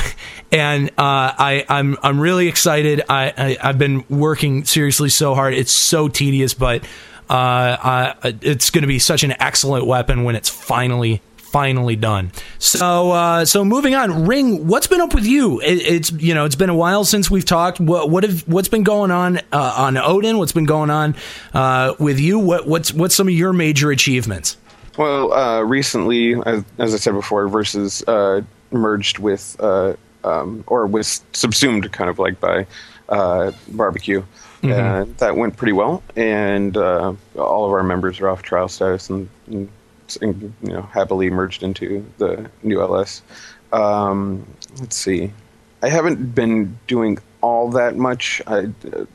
and 0.52 0.90
uh, 0.90 0.92
I 0.98 1.66
I'm 1.70 1.98
I'm 2.04 2.20
really 2.20 2.50
excited. 2.50 3.04
I, 3.08 3.34
I 3.38 3.58
I've 3.70 3.78
been 3.78 4.04
working 4.10 4.66
seriously 4.66 5.10
so 5.10 5.34
hard. 5.34 5.54
It's 5.54 5.72
so 5.72 6.10
tedious, 6.10 6.54
but 6.54 6.84
uh, 7.30 7.34
uh, 7.34 8.32
it's 8.42 8.70
going 8.70 8.82
to 8.82 8.88
be 8.88 9.00
such 9.00 9.24
an 9.24 9.34
excellent 9.40 9.86
weapon 9.86 10.26
when 10.26 10.36
it's 10.36 10.50
finally 10.50 11.22
finally 11.54 11.96
done. 11.96 12.32
So 12.58 13.12
uh, 13.12 13.46
so 13.46 13.64
moving 13.64 13.96
on, 13.96 14.26
Ring. 14.26 14.68
What's 14.68 14.88
been 14.88 15.00
up 15.00 15.14
with 15.14 15.26
you? 15.26 15.62
It, 15.62 15.76
it's 15.76 16.12
you 16.12 16.34
know 16.34 16.44
it's 16.44 16.56
been 16.56 16.72
a 16.72 16.76
while 16.76 17.06
since 17.06 17.32
we've 17.32 17.46
talked. 17.46 17.80
What 17.80 18.10
what 18.10 18.24
have 18.24 18.42
what's 18.48 18.68
been 18.68 18.84
going 18.84 19.12
on 19.12 19.38
uh, 19.54 19.74
on 19.78 19.96
Odin? 19.96 20.38
What's 20.40 20.52
been 20.52 20.66
going 20.66 20.90
on 20.90 21.16
uh, 21.54 21.94
with 22.00 22.20
you? 22.20 22.40
What 22.40 22.68
what's 22.68 22.92
what's 22.92 23.16
some 23.16 23.30
of 23.30 23.34
your 23.34 23.54
major 23.54 23.92
achievements? 23.92 24.58
Well, 24.98 25.32
uh, 25.34 25.62
recently, 25.62 26.36
as, 26.46 26.64
as 26.78 26.94
I 26.94 26.98
said 26.98 27.14
before, 27.14 27.48
versus 27.48 28.04
uh, 28.08 28.42
merged 28.72 29.20
with 29.20 29.56
uh, 29.60 29.94
um, 30.24 30.64
or 30.68 30.88
was 30.88 31.24
subsumed, 31.34 31.92
kind 31.92 32.10
of 32.10 32.20
like 32.20 32.40
by 32.40 32.66
uh, 33.10 33.52
barbecue. 33.70 34.24
Mhm. 34.64 34.72
Uh, 34.72 35.14
that 35.18 35.36
went 35.36 35.58
pretty 35.58 35.74
well, 35.74 36.02
and 36.16 36.78
uh, 36.78 37.14
all 37.38 37.66
of 37.66 37.72
our 37.74 37.84
members 37.84 38.22
are 38.22 38.30
off 38.30 38.44
trial 38.44 38.70
status 38.70 39.10
and, 39.10 39.30
and 39.48 39.70
you 40.22 40.54
know 40.62 40.82
happily 40.84 41.30
merged 41.30 41.64
into 41.64 42.06
the 42.18 42.50
new 42.64 42.82
LS. 42.82 43.22
Um, 43.72 44.46
let's 44.80 44.96
see, 44.96 45.32
I 45.82 45.90
haven't 45.90 46.36
been 46.36 46.78
doing 46.88 47.18
all 47.42 47.70
that 47.72 47.96
much. 47.96 48.42
I, 48.48 48.70
uh, 48.94 49.06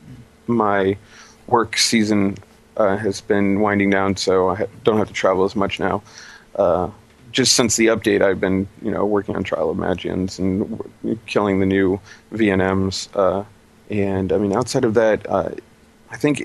my 0.47 0.97
work 1.47 1.77
season 1.77 2.37
uh, 2.77 2.97
has 2.97 3.21
been 3.21 3.59
winding 3.59 3.89
down, 3.89 4.15
so 4.17 4.49
I 4.49 4.55
ha- 4.55 4.65
don't 4.83 4.97
have 4.97 5.07
to 5.07 5.13
travel 5.13 5.45
as 5.45 5.55
much 5.55 5.79
now. 5.79 6.01
Uh, 6.55 6.89
just 7.31 7.55
since 7.55 7.75
the 7.75 7.87
update, 7.87 8.21
I've 8.21 8.39
been 8.39 8.67
you 8.81 8.91
know 8.91 9.05
working 9.05 9.35
on 9.35 9.43
Trial 9.43 9.69
of 9.69 9.77
Magians 9.77 10.39
and 10.39 10.77
w- 10.77 11.19
killing 11.25 11.59
the 11.59 11.65
new 11.65 11.99
VNMs. 12.33 13.09
Uh, 13.15 13.45
and 13.89 14.31
I 14.31 14.37
mean, 14.37 14.53
outside 14.55 14.85
of 14.85 14.93
that, 14.95 15.27
uh, 15.29 15.49
I 16.11 16.17
think 16.17 16.41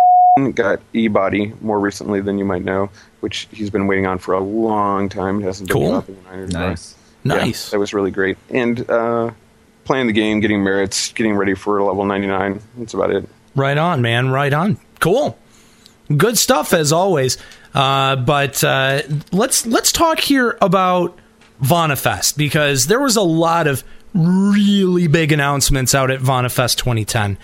got 0.55 0.81
E-Body 0.93 1.53
more 1.61 1.79
recently 1.79 2.21
than 2.21 2.39
you 2.39 2.45
might 2.45 2.65
know, 2.65 2.91
which 3.25 3.49
he's 3.51 3.71
been 3.71 3.89
waiting 3.89 4.07
on 4.07 4.19
for 4.19 4.35
a 4.35 4.41
long 4.41 5.09
time. 5.09 5.41
It 5.41 5.45
hasn't 5.47 5.69
been 5.69 5.77
Cool. 5.77 5.91
dropping 5.91 6.15
in 6.17 6.27
Iron 6.31 6.51
Bar. 6.51 6.69
Nice. 6.71 6.95
Yeah, 7.25 7.35
Nice. 7.37 7.71
that 7.71 7.79
was 7.81 7.93
really 7.93 8.11
great. 8.13 8.37
And 8.51 8.89
uh, 8.89 9.31
playing 9.85 10.07
the 10.07 10.13
game, 10.13 10.39
getting 10.41 10.63
merits, 10.63 11.13
getting 11.13 11.35
ready 11.35 11.55
for 11.55 11.83
level 11.83 12.05
99. 12.05 12.61
That's 12.79 12.95
about 12.95 13.11
it. 13.11 13.29
Right 13.57 13.79
on, 13.79 14.03
man. 14.03 14.29
Right 14.31 14.53
on. 14.53 14.79
Cool. 15.01 15.37
Good 16.15 16.37
stuff 16.39 16.73
as 16.75 16.93
always. 16.93 17.39
Uh, 17.75 18.17
but 18.17 18.63
uh, 18.63 19.03
let's 19.33 19.67
let's 19.67 19.91
talk 19.91 20.21
here 20.21 20.57
about 20.61 21.19
VanaFest 21.63 22.37
because 22.37 22.87
there 22.87 23.01
was 23.01 23.17
a 23.17 23.23
lot 23.23 23.67
of 23.67 23.83
really 24.13 25.07
big 25.07 25.33
announcements 25.33 25.95
out 25.95 26.11
at 26.11 26.21
VanaFest 26.21 26.77
2010, 26.77 27.37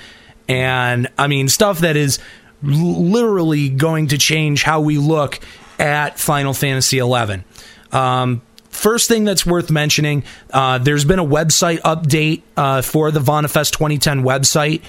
and 0.48 1.08
I 1.18 1.26
mean 1.26 1.48
stuff 1.48 1.80
that 1.80 1.96
is 1.96 2.18
l- 2.62 2.70
literally 3.02 3.70
going 3.70 4.08
to 4.08 4.18
change 4.18 4.62
how 4.62 4.80
we 4.80 4.98
look 4.98 5.40
at 5.80 6.18
Final 6.18 6.54
Fantasy 6.54 6.98
XI. 6.98 7.42
Um, 7.90 8.42
first 8.68 9.08
thing 9.08 9.24
that's 9.24 9.44
worth 9.44 9.70
mentioning, 9.70 10.22
uh, 10.52 10.78
there's 10.78 11.04
been 11.04 11.18
a 11.18 11.24
website 11.24 11.80
update 11.80 12.42
uh, 12.56 12.82
for 12.82 13.10
the 13.10 13.20
VanaFest 13.20 13.72
2010 13.72 14.22
website 14.22 14.82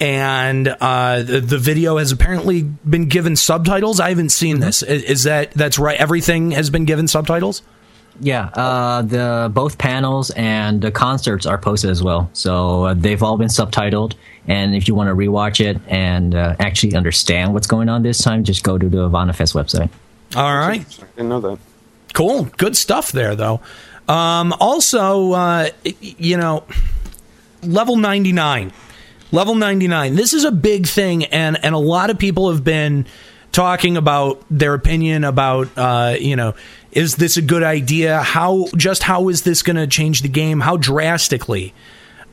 and 0.00 0.68
uh, 0.68 1.22
the, 1.22 1.40
the 1.40 1.58
video 1.58 1.98
has 1.98 2.12
apparently 2.12 2.62
been 2.62 3.08
given 3.08 3.36
subtitles. 3.36 4.00
I 4.00 4.08
haven't 4.08 4.30
seen 4.30 4.60
this. 4.60 4.82
Is, 4.82 5.02
is 5.04 5.22
that 5.24 5.52
that's 5.52 5.78
right? 5.78 5.98
Everything 5.98 6.50
has 6.50 6.70
been 6.70 6.84
given 6.84 7.08
subtitles. 7.08 7.62
Yeah, 8.20 8.44
uh, 8.54 9.02
the 9.02 9.50
both 9.52 9.76
panels 9.76 10.30
and 10.30 10.80
the 10.80 10.92
concerts 10.92 11.46
are 11.46 11.58
posted 11.58 11.90
as 11.90 12.02
well, 12.02 12.30
so 12.32 12.84
uh, 12.84 12.94
they've 12.94 13.22
all 13.22 13.36
been 13.36 13.48
subtitled. 13.48 14.14
And 14.46 14.74
if 14.74 14.86
you 14.86 14.94
want 14.94 15.08
to 15.08 15.14
rewatch 15.14 15.64
it 15.64 15.80
and 15.88 16.34
uh, 16.34 16.54
actually 16.60 16.94
understand 16.94 17.54
what's 17.54 17.66
going 17.66 17.88
on 17.88 18.02
this 18.02 18.22
time, 18.22 18.44
just 18.44 18.62
go 18.62 18.78
to 18.78 18.88
the 18.88 19.08
Vanafest 19.08 19.54
website. 19.54 19.90
All 20.36 20.56
right, 20.56 20.80
I 20.80 21.06
didn't 21.16 21.28
know 21.28 21.40
that. 21.40 21.58
cool, 22.12 22.44
good 22.56 22.76
stuff 22.76 23.12
there 23.12 23.34
though. 23.34 23.60
Um, 24.08 24.52
also, 24.60 25.32
uh, 25.32 25.70
you 26.00 26.36
know, 26.36 26.64
level 27.62 27.96
ninety 27.96 28.32
nine, 28.32 28.72
level 29.32 29.54
ninety 29.54 29.88
nine. 29.88 30.14
This 30.14 30.32
is 30.32 30.44
a 30.44 30.52
big 30.52 30.86
thing, 30.86 31.24
and 31.26 31.62
and 31.64 31.74
a 31.74 31.78
lot 31.78 32.10
of 32.10 32.18
people 32.18 32.50
have 32.50 32.64
been 32.64 33.06
talking 33.52 33.96
about 33.96 34.42
their 34.50 34.74
opinion 34.74 35.24
about 35.24 35.68
uh, 35.76 36.16
you 36.18 36.36
know 36.36 36.54
is 36.92 37.16
this 37.16 37.36
a 37.36 37.42
good 37.42 37.62
idea? 37.62 38.22
How 38.22 38.66
just 38.76 39.02
how 39.02 39.28
is 39.28 39.42
this 39.42 39.62
going 39.62 39.76
to 39.76 39.86
change 39.86 40.22
the 40.22 40.28
game? 40.28 40.60
How 40.60 40.76
drastically? 40.76 41.74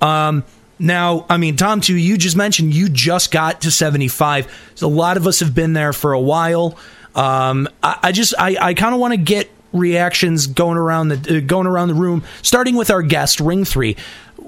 Um, 0.02 0.44
now 0.80 1.28
i 1.30 1.38
mean 1.38 1.56
tom 1.56 1.80
too 1.80 1.96
you 1.96 2.18
just 2.18 2.36
mentioned 2.36 2.74
you 2.74 2.90
just 2.90 3.30
got 3.30 3.62
to 3.62 3.70
75 3.70 4.72
so 4.74 4.88
a 4.88 4.90
lot 4.90 5.16
of 5.16 5.28
us 5.28 5.40
have 5.40 5.54
been 5.54 5.74
there 5.74 5.94
for 5.94 6.12
a 6.12 6.20
while 6.20 6.76
um, 7.16 7.68
I, 7.84 8.00
I 8.04 8.12
just 8.12 8.34
i, 8.40 8.56
I 8.60 8.74
kind 8.74 8.94
of 8.94 9.00
want 9.00 9.14
to 9.14 9.18
get 9.18 9.50
reactions 9.74 10.48
going 10.48 10.78
around 10.78 11.10
the 11.10 11.38
uh, 11.38 11.40
going 11.46 11.68
around 11.68 11.88
the 11.88 11.94
room 11.94 12.24
starting 12.42 12.76
with 12.76 12.90
our 12.90 13.02
guest 13.02 13.40
ring 13.40 13.64
3 13.66 13.96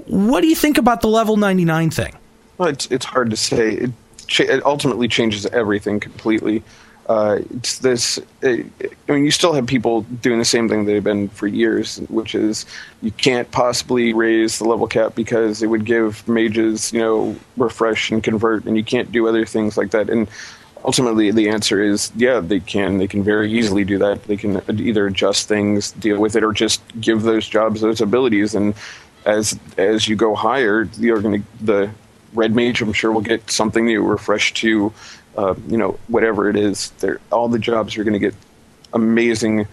what 0.08 0.42
do 0.42 0.48
you 0.48 0.56
think 0.56 0.78
about 0.78 1.02
the 1.02 1.08
level 1.08 1.38
99 1.38 1.90
thing 1.92 2.14
Well, 2.58 2.70
it's 2.70 2.88
it's 2.92 3.06
hard 3.06 3.30
to 3.30 3.38
say. 3.38 3.72
It, 3.74 3.92
cha- 4.28 4.44
it 4.44 4.66
ultimately 4.66 5.08
changes 5.08 5.46
everything 5.48 6.00
completely. 6.00 6.64
Uh, 7.08 7.40
it's 7.54 7.80
this. 7.80 8.20
It, 8.42 8.66
I 9.10 9.12
mean, 9.12 9.26
you 9.26 9.32
still 9.32 9.54
have 9.54 9.68
people 9.68 10.02
doing 10.22 10.40
the 10.40 10.46
same 10.46 10.70
thing 10.70 10.86
they've 10.86 11.04
been 11.04 11.28
for 11.30 11.48
years, 11.48 11.98
which 12.10 12.34
is 12.34 12.66
you 13.02 13.12
can't 13.12 13.50
possibly 13.52 14.14
raise 14.14 14.60
the 14.60 14.66
level 14.66 14.88
cap 14.88 15.16
because 15.16 15.62
it 15.62 15.68
would 15.68 15.86
give 15.86 16.26
mages, 16.28 16.94
you 16.94 17.00
know, 17.00 17.36
refresh 17.58 18.10
and 18.12 18.24
convert, 18.24 18.66
and 18.66 18.78
you 18.78 18.84
can't 18.84 19.12
do 19.12 19.28
other 19.28 19.46
things 19.46 19.78
like 19.78 19.92
that. 19.92 20.10
And 20.10 20.30
ultimately, 20.84 21.32
the 21.32 21.50
answer 21.50 21.82
is 21.82 22.12
yeah, 22.16 22.40
they 22.40 22.60
can. 22.60 22.98
They 22.98 23.08
can 23.08 23.24
very 23.24 23.52
easily 23.52 23.84
do 23.84 23.98
that. 24.00 24.24
They 24.24 24.38
can 24.38 24.62
either 24.80 25.08
adjust 25.08 25.48
things, 25.48 25.92
deal 25.92 26.20
with 26.20 26.36
it, 26.36 26.44
or 26.44 26.54
just 26.54 26.82
give 27.00 27.24
those 27.24 27.48
jobs 27.48 27.82
those 27.82 28.02
abilities. 28.02 28.56
And 28.56 28.74
as 29.26 29.58
as 29.78 30.08
you 30.08 30.16
go 30.16 30.36
higher, 30.36 30.90
you're 30.98 31.22
going 31.22 31.42
to 31.42 31.66
the 31.66 31.92
red 32.34 32.56
mage. 32.56 32.82
I'm 32.82 32.94
sure 32.94 33.12
will 33.12 33.22
get 33.22 33.50
something 33.50 33.86
new, 33.86 34.04
refresh 34.04 34.54
to, 34.54 34.94
uh, 35.38 35.56
you 35.68 35.78
know, 35.78 36.00
whatever 36.08 36.50
it 36.50 36.56
is. 36.56 36.92
They're, 37.00 37.20
all 37.32 37.48
the 37.48 37.60
jobs 37.60 37.98
are 37.98 38.04
going 38.04 38.14
to 38.14 38.20
get 38.20 38.36
amazing 38.94 39.68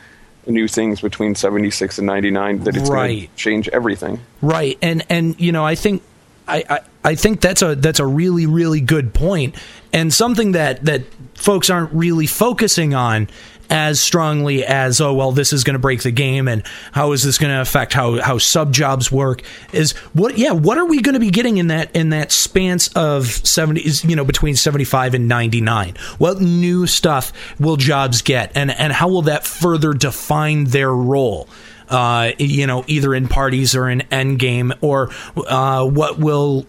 new 0.46 0.68
things 0.68 1.01
between 1.01 1.35
76 1.35 1.99
and 1.99 2.07
99 2.07 2.64
that 2.64 2.77
it's 2.77 2.88
going 2.88 3.20
to 3.20 3.37
change 3.37 3.68
everything. 3.68 4.20
Right, 4.42 4.79
and 4.83 5.05
and 5.09 5.38
you 5.40 5.53
know, 5.53 5.64
I 5.64 5.75
think 5.75 6.03
I, 6.49 6.64
I 6.68 6.81
I 7.05 7.14
think 7.14 7.40
that's 7.40 7.62
a 7.62 7.75
that's 7.75 8.01
a 8.01 8.07
really 8.07 8.46
really 8.46 8.81
good 8.81 9.14
point, 9.14 9.55
and 9.92 10.12
something 10.12 10.53
that 10.53 10.85
that 10.85 11.03
folks 11.35 11.70
aren't 11.70 11.92
really 11.92 12.26
focusing 12.26 12.94
on 12.94 13.29
as 13.70 14.00
strongly 14.00 14.64
as 14.64 15.00
oh 15.00 15.14
well 15.14 15.31
this 15.31 15.53
is 15.53 15.62
going 15.62 15.74
to 15.74 15.79
break 15.81 16.03
the 16.03 16.11
game 16.11 16.48
and 16.48 16.64
how 16.90 17.12
is 17.12 17.22
this 17.22 17.38
going 17.38 17.53
to 17.53 17.61
affect 17.61 17.92
how 17.92 18.20
how 18.20 18.37
sub 18.37 18.72
jobs 18.72 19.12
work 19.12 19.42
is 19.72 19.92
what 20.12 20.37
yeah 20.37 20.50
what 20.50 20.76
are 20.76 20.85
we 20.85 21.00
going 21.00 21.14
to 21.14 21.20
be 21.20 21.31
getting 21.31 21.57
in 21.57 21.68
that 21.68 21.94
in 21.94 22.11
that 22.11 22.33
spans 22.33 22.88
of 22.88 23.26
70 23.26 23.81
is 23.81 24.05
you 24.05 24.16
know 24.16 24.24
between 24.24 24.57
75 24.57 25.14
and 25.14 25.29
99 25.29 25.94
what 26.18 26.40
new 26.40 26.87
stuff 26.87 27.33
will 27.61 27.76
jobs 27.76 28.22
get 28.22 28.50
and 28.57 28.72
and 28.72 28.92
how 28.92 29.09
will 29.09 29.22
that 29.22 29.46
further 29.46 29.94
define 29.94 30.64
their 30.64 30.92
role 30.92 31.48
uh, 31.90 32.33
you 32.38 32.66
know, 32.66 32.85
either 32.87 33.14
in 33.14 33.29
parties 33.29 33.74
or 33.74 33.88
in 33.88 34.00
endgame, 34.11 34.76
or 34.81 35.11
uh, 35.37 35.85
what 35.87 36.18
will, 36.18 36.66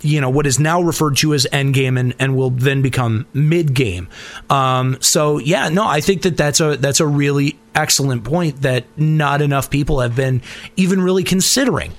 you 0.00 0.20
know, 0.20 0.30
what 0.30 0.46
is 0.46 0.58
now 0.58 0.82
referred 0.82 1.16
to 1.18 1.34
as 1.34 1.46
endgame 1.52 1.98
and, 1.98 2.14
and 2.18 2.36
will 2.36 2.50
then 2.50 2.82
become 2.82 3.26
midgame. 3.34 4.08
Um, 4.50 4.96
so 5.00 5.38
yeah, 5.38 5.68
no, 5.68 5.86
I 5.86 6.00
think 6.00 6.22
that 6.22 6.36
that's 6.36 6.60
a 6.60 6.76
that's 6.76 7.00
a 7.00 7.06
really 7.06 7.58
excellent 7.74 8.24
point 8.24 8.62
that 8.62 8.84
not 8.96 9.42
enough 9.42 9.70
people 9.70 10.00
have 10.00 10.16
been 10.16 10.42
even 10.76 11.00
really 11.00 11.24
considering. 11.24 11.92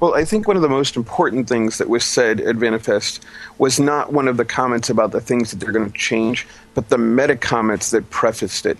Well, 0.00 0.14
I 0.14 0.24
think 0.24 0.46
one 0.46 0.56
of 0.56 0.62
the 0.62 0.68
most 0.68 0.94
important 0.94 1.48
things 1.48 1.78
that 1.78 1.88
was 1.88 2.04
said 2.04 2.40
at 2.40 2.54
VanaFest 2.56 3.18
was 3.58 3.80
not 3.80 4.12
one 4.12 4.28
of 4.28 4.36
the 4.36 4.44
comments 4.44 4.88
about 4.88 5.10
the 5.10 5.20
things 5.20 5.50
that 5.50 5.58
they're 5.58 5.72
going 5.72 5.90
to 5.90 5.98
change, 5.98 6.46
but 6.74 6.88
the 6.88 6.98
meta 6.98 7.34
comments 7.34 7.90
that 7.90 8.08
prefaced 8.10 8.64
it. 8.64 8.78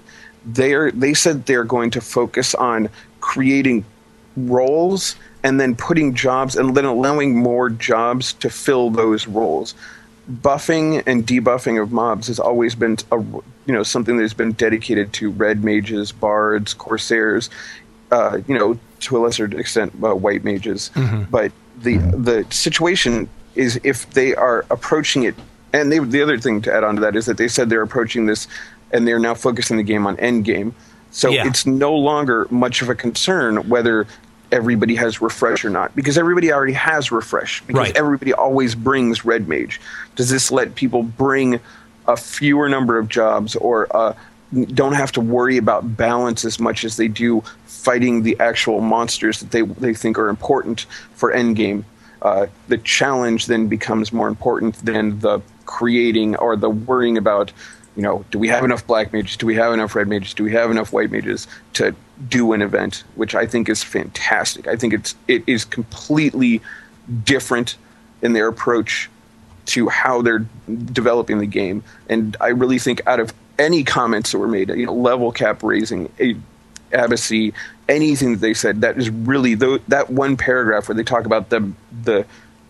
They 0.54 0.72
are 0.74 0.90
they 0.90 1.14
said 1.14 1.46
they're 1.46 1.64
going 1.76 1.90
to 1.90 2.00
focus 2.00 2.54
on 2.54 2.88
creating 3.20 3.84
roles 4.36 5.16
and 5.42 5.60
then 5.60 5.74
putting 5.76 6.14
jobs 6.14 6.56
and 6.56 6.76
then 6.76 6.84
allowing 6.84 7.36
more 7.36 7.70
jobs 7.70 8.32
to 8.34 8.48
fill 8.50 8.90
those 8.90 9.26
roles. 9.26 9.74
buffing 10.30 11.02
and 11.06 11.26
debuffing 11.26 11.80
of 11.82 11.90
mobs 11.90 12.26
has 12.28 12.38
always 12.38 12.74
been 12.74 12.96
a 13.12 13.16
you 13.66 13.74
know 13.74 13.82
something 13.82 14.16
that's 14.18 14.34
been 14.34 14.52
dedicated 14.52 15.12
to 15.14 15.30
red 15.30 15.64
mages, 15.64 16.12
bards, 16.12 16.74
corsairs, 16.74 17.48
uh, 18.10 18.38
you 18.46 18.56
know 18.58 18.78
to 19.00 19.16
a 19.16 19.20
lesser 19.20 19.46
extent 19.58 19.92
uh, 20.02 20.14
white 20.14 20.44
mages. 20.44 20.90
But 21.30 21.52
the 21.82 21.96
the 21.98 22.46
situation 22.50 23.28
is 23.54 23.80
if 23.84 23.98
they 24.10 24.34
are 24.34 24.64
approaching 24.70 25.22
it, 25.24 25.34
and 25.72 25.90
they, 25.92 25.98
the 25.98 26.22
other 26.22 26.38
thing 26.38 26.60
to 26.62 26.72
add 26.72 26.84
on 26.84 26.94
to 26.96 27.00
that 27.02 27.16
is 27.16 27.26
that 27.26 27.36
they 27.36 27.48
said 27.48 27.68
they're 27.70 27.82
approaching 27.82 28.26
this, 28.26 28.48
and 28.92 29.06
they're 29.06 29.18
now 29.18 29.34
focusing 29.34 29.76
the 29.76 29.82
game 29.82 30.06
on 30.06 30.18
end 30.18 30.44
game. 30.44 30.74
So 31.10 31.30
Yeah. 31.30 31.46
it's 31.46 31.66
no 31.66 31.94
longer 31.94 32.46
much 32.50 32.82
of 32.82 32.88
a 32.88 32.94
concern 32.94 33.68
whether 33.68 34.06
everybody 34.50 34.94
has 34.94 35.20
refresh 35.20 35.62
or 35.64 35.68
not 35.70 35.94
because 35.94 36.16
everybody 36.16 36.50
already 36.50 36.72
has 36.72 37.12
refresh 37.12 37.60
because 37.66 37.88
Right. 37.88 37.96
everybody 37.96 38.32
always 38.32 38.74
brings 38.74 39.22
red 39.22 39.46
mage 39.46 39.78
does 40.16 40.30
this 40.30 40.50
let 40.50 40.74
people 40.74 41.02
bring 41.02 41.60
a 42.06 42.16
fewer 42.16 42.66
number 42.70 42.96
of 42.96 43.08
jobs 43.08 43.56
or 43.56 43.94
uh, 43.94 44.14
don't 44.72 44.94
have 44.94 45.12
to 45.12 45.20
worry 45.20 45.58
about 45.58 45.98
balance 45.98 46.46
as 46.46 46.58
much 46.58 46.82
as 46.86 46.96
they 46.96 47.08
do 47.08 47.42
fighting 47.66 48.22
the 48.22 48.40
actual 48.40 48.80
monsters 48.80 49.40
that 49.40 49.50
they 49.50 49.60
they 49.62 49.92
think 49.92 50.18
are 50.18 50.30
important 50.30 50.86
for 51.14 51.30
endgame 51.30 51.84
uh, 52.22 52.46
the 52.68 52.78
challenge 52.78 53.46
then 53.48 53.66
becomes 53.66 54.14
more 54.14 54.28
important 54.28 54.82
than 54.82 55.18
the 55.20 55.42
creating 55.68 56.34
or 56.36 56.56
the 56.56 56.70
worrying 56.70 57.16
about 57.16 57.52
you 57.94 58.02
know, 58.02 58.24
do 58.30 58.38
we 58.38 58.46
have 58.46 58.62
enough 58.62 58.86
black 58.86 59.12
mages? 59.12 59.36
Do 59.36 59.44
we 59.44 59.56
have 59.56 59.72
enough 59.72 59.96
red 59.96 60.06
mages? 60.06 60.32
Do 60.32 60.44
we 60.44 60.52
have 60.52 60.70
enough 60.70 60.92
white 60.92 61.10
mages 61.10 61.48
to 61.72 61.96
do 62.28 62.52
an 62.52 62.62
event? 62.62 63.02
Which 63.16 63.34
I 63.34 63.44
think 63.44 63.68
is 63.68 63.82
fantastic. 63.82 64.68
I 64.68 64.76
think 64.76 64.94
it's 64.94 65.16
it 65.26 65.42
is 65.48 65.64
completely 65.64 66.62
different 67.24 67.76
in 68.22 68.34
their 68.34 68.46
approach 68.46 69.10
to 69.66 69.88
how 69.88 70.22
they're 70.22 70.46
developing 70.92 71.38
the 71.38 71.46
game. 71.46 71.82
And 72.08 72.36
I 72.40 72.48
really 72.48 72.78
think 72.78 73.04
out 73.08 73.18
of 73.18 73.34
any 73.58 73.82
comments 73.82 74.30
that 74.30 74.38
were 74.38 74.46
made, 74.46 74.68
you 74.68 74.86
know, 74.86 74.94
level 74.94 75.32
cap 75.32 75.64
raising, 75.64 76.08
a 76.20 76.36
anything 77.88 78.32
that 78.32 78.40
they 78.40 78.54
said, 78.54 78.80
that 78.82 78.96
is 78.96 79.10
really 79.10 79.54
tho- 79.54 79.80
that 79.88 80.08
one 80.08 80.36
paragraph 80.36 80.88
where 80.88 80.94
they 80.94 81.02
talk 81.02 81.26
about 81.26 81.50
the 81.50 81.68
the 82.04 82.24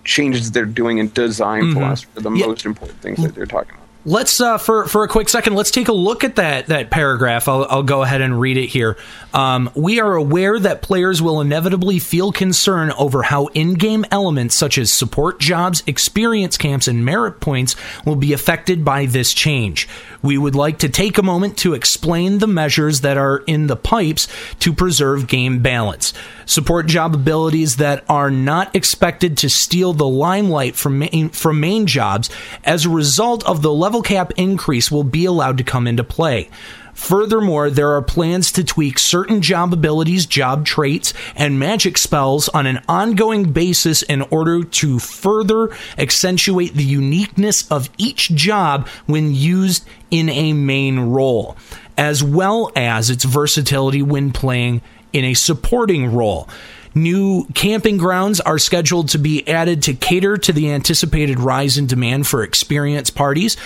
changes 0.09 0.51
they're 0.53 0.65
doing 0.65 0.99
in 0.99 1.11
design 1.11 1.73
philosophy 1.75 2.11
are 2.17 2.23
the 2.23 2.31
Yeah. 2.33 2.47
most 2.47 2.65
important 2.65 3.01
things 3.01 3.23
that 3.23 3.35
they're 3.35 3.47
talking 3.47 3.71
about. 3.75 3.85
Let's 4.07 4.41
uh, 4.41 4.57
for 4.57 4.87
for 4.87 5.03
a 5.05 5.09
quick 5.09 5.29
second. 5.29 5.55
Let's 5.55 5.71
take 5.73 5.89
a 5.89 5.93
look 5.93 6.25
at 6.25 6.37
that 6.37 6.69
that 6.69 6.89
paragraph. 6.89 7.47
I'll, 7.47 7.67
I'll 7.69 7.83
go 7.83 8.03
ahead 8.03 8.23
and 8.23 8.41
read 8.41 8.57
it 8.57 8.69
here. 8.69 8.97
Um, 9.35 9.71
we 9.75 10.01
are 10.01 10.15
aware 10.15 10.59
that 10.59 10.81
players 10.81 11.21
will 11.21 11.43
inevitably 11.43 11.99
feel 11.99 12.33
concern 12.33 12.91
over 12.93 13.23
how 13.25 13.47
in-game 13.49 14.07
elements 14.11 14.55
such 14.55 14.79
as 14.79 14.91
support 14.91 15.41
jobs, 15.41 15.83
experience 15.87 16.57
camps, 16.57 16.89
and 16.89 17.05
merit 17.05 17.41
points 17.41 17.77
will 18.07 18.17
be 18.17 18.33
affected 18.33 18.83
by 18.83 19.05
this 19.05 19.35
change. 19.35 19.87
We 20.23 20.39
would 20.39 20.55
like 20.55 20.79
to 20.79 20.89
take 20.89 21.19
a 21.19 21.23
moment 21.23 21.59
to 21.59 21.75
explain 21.75 22.39
the 22.39 22.47
measures 22.47 23.03
that 23.03 23.19
are 23.19 23.39
in 23.47 23.67
the 23.67 23.77
pipes 23.77 24.27
to 24.61 24.73
preserve 24.73 25.27
game 25.27 25.59
balance. 25.61 26.15
Support 26.49 26.87
job 26.87 27.15
abilities 27.15 27.77
that 27.77 28.07
are 28.09 28.31
not 28.31 28.75
expected 28.75 29.37
to 29.37 29.51
steal 29.51 29.93
the 29.93 30.09
limelight 30.09 30.77
from 30.77 31.01
main, 31.01 31.29
from 31.29 31.61
main 31.61 31.87
jobs 31.87 32.31
as 32.65 32.87
a 32.87 32.91
result 32.91 33.45
of 33.45 33.61
the 33.61 33.71
level 33.71 34.01
cap 34.01 34.33
increase 34.39 34.91
will 34.91 35.05
be 35.05 35.27
allowed 35.27 35.59
to 35.59 35.65
come 35.65 35.87
into 35.87 36.03
play. 36.03 36.49
Furthermore, 36.95 37.69
there 37.69 37.93
are 37.93 38.01
plans 38.01 38.51
to 38.53 38.65
tweak 38.65 38.99
certain 38.99 39.43
job 39.43 39.75
abilities, 39.75 40.25
job 40.25 40.65
traits, 40.65 41.13
and 41.37 41.59
magic 41.59 41.99
spells 41.99 42.49
on 42.49 42.65
an 42.65 42.81
ongoing 42.89 43.53
basis 43.53 44.01
in 44.03 44.23
order 44.23 44.65
to 44.65 44.99
further 44.99 45.69
accentuate 45.99 46.73
the 46.73 46.83
uniqueness 46.83 47.71
of 47.71 47.91
each 47.99 48.31
job 48.31 48.89
when 49.05 49.35
used 49.35 49.87
in 50.11 50.31
a 50.31 50.55
main 50.55 50.99
role, 50.99 51.59
as 51.99 52.25
well 52.25 52.73
as 52.75 53.11
its 53.11 53.25
versatility 53.25 54.01
when 54.01 54.33
playing 54.33 54.81
in 55.13 55.25
a 55.25 55.35
supporting 55.35 56.13
role. 56.13 56.49
New 56.95 57.47
camping 57.55 57.97
grounds 57.97 58.41
are 58.41 58.59
scheduled 58.59 59.09
to 59.11 59.19
be 59.19 59.47
added 59.49 59.83
to 59.85 59.95
cater 59.95 60.37
to 60.39 60.53
the 60.53 60.71
anticipated 60.71 61.39
rise 61.39 61.79
in 61.79 61.87
demand 61.87 62.27
for 62.27 62.43
experience 62.43 63.11
parties. 63.11 63.57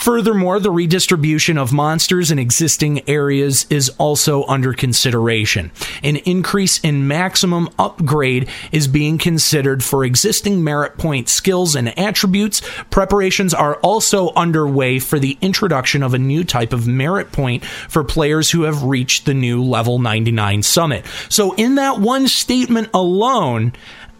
Furthermore, 0.00 0.58
the 0.58 0.70
redistribution 0.70 1.58
of 1.58 1.74
monsters 1.74 2.30
in 2.30 2.38
existing 2.38 3.06
areas 3.06 3.66
is 3.68 3.90
also 3.98 4.44
under 4.44 4.72
consideration. 4.72 5.70
An 6.02 6.16
increase 6.16 6.80
in 6.80 7.06
maximum 7.06 7.68
upgrade 7.78 8.48
is 8.72 8.88
being 8.88 9.18
considered 9.18 9.84
for 9.84 10.02
existing 10.02 10.64
merit 10.64 10.96
point 10.96 11.28
skills 11.28 11.74
and 11.76 11.98
attributes. 11.98 12.62
Preparations 12.88 13.52
are 13.52 13.74
also 13.80 14.32
underway 14.32 15.00
for 15.00 15.18
the 15.18 15.36
introduction 15.42 16.02
of 16.02 16.14
a 16.14 16.18
new 16.18 16.44
type 16.44 16.72
of 16.72 16.86
merit 16.86 17.30
point 17.30 17.62
for 17.62 18.02
players 18.02 18.50
who 18.50 18.62
have 18.62 18.82
reached 18.82 19.26
the 19.26 19.34
new 19.34 19.62
level 19.62 19.98
99 19.98 20.62
summit. 20.62 21.04
So, 21.28 21.54
in 21.56 21.74
that 21.74 22.00
one 22.00 22.26
statement 22.26 22.88
alone, 22.94 23.74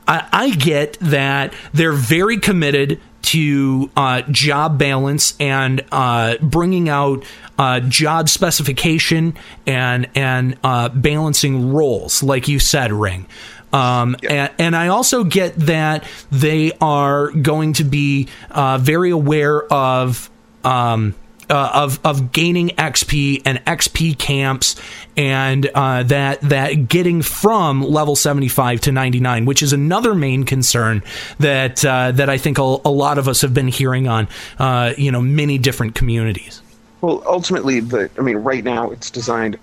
I, 0.06 0.50
get 0.50 0.98
that 1.00 1.54
they're 1.72 1.92
very 1.92 2.38
committed 2.38 3.00
to 3.22 3.90
uh, 3.96 4.22
job 4.22 4.78
balance 4.78 5.35
and 5.38 5.85
uh, 5.92 6.37
bringing 6.40 6.88
out 6.88 7.24
uh, 7.59 7.80
job 7.80 8.28
specification 8.28 9.35
and 9.66 10.09
and 10.14 10.56
uh, 10.64 10.88
balancing 10.88 11.72
roles, 11.72 12.22
like 12.22 12.48
you 12.48 12.59
said, 12.59 12.92
Ring. 12.92 13.26
Um, 13.72 14.16
and, 14.28 14.50
and 14.59 14.76
I 14.76 14.88
also 14.88 15.22
get 15.22 15.54
that 15.56 16.04
they 16.30 16.72
are 16.80 17.30
going 17.30 17.74
to 17.74 17.85
be 17.85 18.28
uh, 18.50 18.78
very 18.78 19.11
aware 19.11 19.62
of. 19.72 20.30
Um, 20.64 21.14
uh, 21.50 21.70
of 21.74 22.00
of 22.04 22.32
gaining 22.32 22.68
XP 22.70 23.42
and 23.44 23.64
XP 23.64 24.18
camps 24.18 24.80
and 25.16 25.66
uh, 25.74 26.02
that 26.04 26.40
that 26.42 26.88
getting 26.88 27.22
from 27.22 27.82
level 27.82 28.16
75 28.16 28.80
to 28.82 28.92
99, 28.92 29.44
which 29.44 29.62
is 29.62 29.72
another 29.72 30.14
main 30.14 30.44
concern 30.44 31.02
that 31.38 31.84
uh, 31.84 32.12
that 32.12 32.30
I 32.30 32.38
think 32.38 32.58
a, 32.58 32.62
a 32.62 32.90
lot 32.90 33.18
of 33.18 33.28
us 33.28 33.42
have 33.42 33.52
been 33.52 33.68
hearing 33.68 34.08
on 34.08 34.28
uh, 34.58 34.94
you 34.96 35.12
know 35.12 35.20
many 35.20 35.58
different 35.58 35.94
communities. 35.94 36.62
Well, 37.00 37.22
ultimately, 37.26 37.80
the 37.80 38.10
I 38.18 38.22
mean, 38.22 38.36
right 38.36 38.64
now 38.64 38.90
it's 38.90 39.10
designed, 39.10 39.58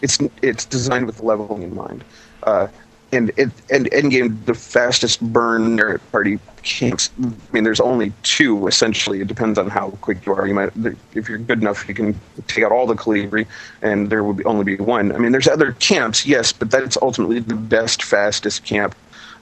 it's 0.00 0.18
it's 0.42 0.64
designed 0.64 1.06
with 1.06 1.20
leveling 1.20 1.62
in 1.62 1.74
mind, 1.74 2.04
uh, 2.44 2.68
and 3.12 3.30
and 3.38 3.90
endgame 3.90 4.44
the 4.46 4.54
fastest 4.54 5.20
burn 5.20 5.98
party 6.10 6.38
camps. 6.62 7.10
I 7.22 7.30
mean, 7.52 7.64
there's 7.64 7.80
only 7.80 8.12
two 8.22 8.66
essentially. 8.66 9.20
It 9.20 9.28
depends 9.28 9.58
on 9.58 9.68
how 9.68 9.90
quick 10.00 10.24
you 10.24 10.32
are. 10.32 10.46
You 10.46 10.54
might, 10.54 10.70
if 11.14 11.28
you're 11.28 11.38
good 11.38 11.60
enough, 11.60 11.86
you 11.86 11.94
can 11.94 12.18
take 12.46 12.64
out 12.64 12.72
all 12.72 12.86
the 12.86 12.94
colibri, 12.94 13.46
and 13.82 14.08
there 14.08 14.24
will 14.24 14.32
be 14.32 14.44
only 14.44 14.64
be 14.64 14.76
one. 14.76 15.12
I 15.12 15.18
mean, 15.18 15.32
there's 15.32 15.48
other 15.48 15.72
camps, 15.72 16.26
yes, 16.26 16.52
but 16.52 16.70
that's 16.70 16.96
ultimately 17.02 17.38
the 17.40 17.54
best 17.54 18.02
fastest 18.02 18.64
camp, 18.64 18.94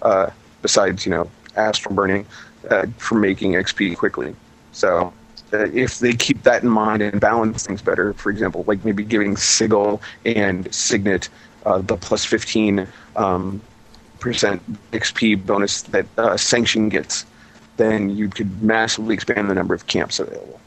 uh, 0.03 0.31
besides 0.63 1.07
you 1.07 1.13
know 1.13 1.31
astral 1.57 1.95
burning, 1.95 2.27
uh, 2.71 2.87
for 2.99 3.15
making 3.15 3.53
XP 3.53 3.97
quickly. 3.97 4.35
So 4.73 5.13
uh, 5.53 5.67
if 5.73 6.01
they 6.01 6.13
keep 6.13 6.43
that 6.43 6.63
in 6.65 6.69
mind 6.69 7.03
and 7.03 7.21
balance 7.21 7.67
things 7.67 7.83
better, 7.83 8.15
for 8.15 8.31
example, 8.31 8.65
like 8.67 8.85
maybe 8.85 9.05
giving 9.05 9.37
Sigil 9.37 10.03
and 10.25 10.73
Signet 10.75 11.29
uh, 11.67 11.79
the 11.79 11.97
plus 11.97 12.25
15 12.25 12.87
um, 13.21 13.61
percent 14.19 14.63
XP 14.93 15.45
bonus 15.45 15.83
that 15.83 16.07
uh, 16.19 16.37
Sanction 16.37 16.89
gets, 16.89 17.27
then 17.77 18.11
you 18.11 18.29
could 18.29 18.63
massively 18.63 19.15
expand 19.15 19.51
the 19.51 19.55
number 19.55 19.75
of 19.75 19.87
camps 19.87 20.19
available. 20.19 20.61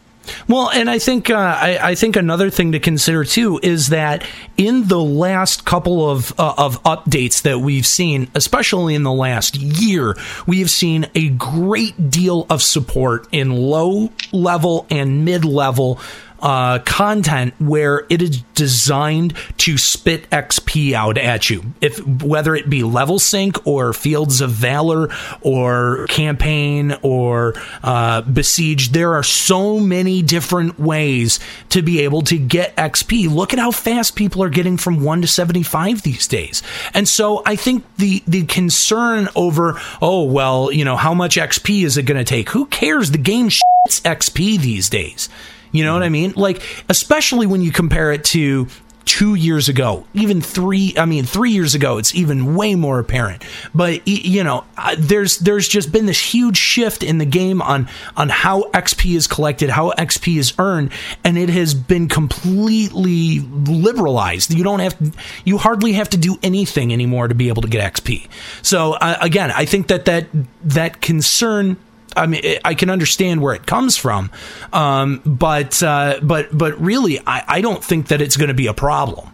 Well, 0.48 0.70
and 0.70 0.90
I 0.90 1.00
think 1.00 1.30
uh, 1.30 1.36
I, 1.36 1.80
I 1.82 1.96
think 1.96 2.16
another 2.16 2.50
thing 2.50 2.72
to 2.72 2.80
consider 2.80 3.26
too 3.26 3.60
is 3.62 3.90
that 3.90 4.26
in 4.58 4.88
the 4.88 5.00
last 5.00 5.66
couple 5.66 6.10
of 6.10 6.34
uh, 6.40 6.54
of 6.58 6.82
updates 6.84 7.42
that 7.42 7.60
we've 7.60 7.86
seen, 7.86 8.30
especially 8.34 8.96
in 8.96 9.04
the 9.04 9.12
last 9.12 9.56
year, 9.56 10.16
we 10.48 10.60
have 10.60 10.70
seen 10.70 11.08
a 11.14 11.30
great 11.30 12.10
deal 12.10 12.46
of 12.50 12.62
support 12.62 13.28
in 13.32 13.52
low 13.52 14.12
level 14.32 14.86
and 14.90 15.26
mid 15.26 15.44
level. 15.44 16.00
Uh, 16.44 16.80
content 16.80 17.54
where 17.58 18.06
it 18.10 18.22
is 18.22 18.42
designed 18.54 19.34
to 19.58 19.78
spit 19.78 20.30
XP 20.30 20.92
out 20.92 21.18
at 21.18 21.50
you, 21.50 21.64
if 21.80 22.06
whether 22.06 22.54
it 22.54 22.70
be 22.70 22.84
level 22.84 23.18
sync 23.18 23.66
or 23.66 23.94
Fields 23.94 24.42
of 24.42 24.52
Valor 24.52 25.08
or 25.40 26.06
campaign 26.08 26.98
or 27.02 27.54
uh, 27.82 28.22
besiege, 28.24 28.90
there 28.90 29.14
are 29.14 29.24
so 29.24 29.80
many 29.80 30.22
different 30.22 30.78
ways 30.78 31.40
to 31.70 31.82
be 31.82 32.02
able 32.02 32.22
to 32.24 32.38
get 32.38 32.76
XP. 32.76 33.34
Look 33.34 33.54
at 33.54 33.60
how 33.60 33.72
fast 33.72 34.18
people 34.18 34.44
are 34.44 34.50
getting 34.50 34.76
from 34.76 35.02
one 35.02 35.22
to 35.22 35.28
seventy 35.28 35.64
five 35.64 36.02
these 36.02 36.28
days, 36.28 36.62
and 36.94 37.08
so 37.08 37.42
I 37.46 37.56
think 37.56 37.86
the 37.96 38.22
the 38.28 38.46
concern 38.48 39.30
over 39.34 39.80
oh 40.02 40.24
well 40.24 40.74
you 40.74 40.84
know 40.84 40.98
how 40.98 41.14
much 41.14 41.38
XP 41.38 41.86
is 41.86 41.96
it 41.96 42.04
going 42.04 42.18
to 42.18 42.26
take? 42.26 42.50
Who 42.50 42.66
cares? 42.66 43.12
The 43.12 43.18
game 43.18 43.48
shits 43.48 44.02
XP 44.02 44.60
these 44.60 44.90
days. 44.90 45.30
You 45.74 45.84
know 45.84 45.94
what 45.94 46.04
I 46.04 46.10
mean? 46.10 46.34
Like, 46.38 46.64
especially 46.88 47.48
when 47.48 47.62
you 47.62 47.72
compare 47.72 48.14
it 48.14 48.24
to 48.26 48.68
two 49.06 49.36
years 49.36 49.70
ago, 49.70 50.06
even 50.14 50.42
three. 50.42 50.94
I 50.98 51.06
mean, 51.06 51.26
three 51.26 51.52
years 51.52 51.76
ago, 51.76 51.98
it's 51.98 52.16
even 52.16 52.56
way 52.56 52.76
more 52.76 53.00
apparent. 53.00 53.44
But 53.74 54.08
you 54.08 54.44
know, 54.44 54.64
there's 54.98 55.40
there's 55.40 55.68
just 55.68 55.92
been 55.92 56.06
this 56.06 56.20
huge 56.20 56.58
shift 56.58 57.04
in 57.04 57.18
the 57.18 57.26
game 57.26 57.62
on 57.62 57.90
on 58.16 58.30
how 58.30 58.64
XP 58.72 59.16
is 59.16 59.28
collected, 59.28 59.70
how 59.70 59.92
XP 59.92 60.38
is 60.38 60.54
earned, 60.58 60.92
and 61.24 61.38
it 61.38 61.50
has 61.50 61.74
been 61.74 62.08
completely 62.08 63.40
liberalized. 63.40 64.54
You 64.54 64.64
don't 64.64 64.80
have 64.80 64.96
you 65.44 65.58
hardly 65.58 65.94
have 65.94 66.10
to 66.12 66.18
do 66.18 66.38
anything 66.42 66.94
anymore 66.94 67.28
to 67.28 67.36
be 67.36 67.50
able 67.50 67.64
to 67.64 67.70
get 67.70 67.94
XP. 67.94 68.28
So 68.62 68.94
uh, 68.94 69.18
again, 69.22 69.52
I 69.52 69.66
think 69.66 69.88
that 69.88 70.06
that 70.06 70.28
that 70.64 71.02
concern 71.02 71.78
I 72.16 72.28
mean, 72.28 72.42
I 72.64 72.74
can 72.74 72.90
understand 72.90 73.42
where 73.42 73.54
it 73.54 73.66
comes 73.66 73.98
from, 73.98 74.32
um, 74.72 75.22
but 75.26 75.82
uh, 75.82 76.20
but 76.22 76.56
but 76.56 76.80
really, 76.80 77.20
I, 77.20 77.44
I 77.48 77.62
don't 77.62 77.84
think 77.84 78.08
that 78.08 78.22
it's 78.22 78.38
going 78.38 78.50
to 78.50 78.54
be 78.54 78.68
a 78.68 78.74
problem. 78.74 79.30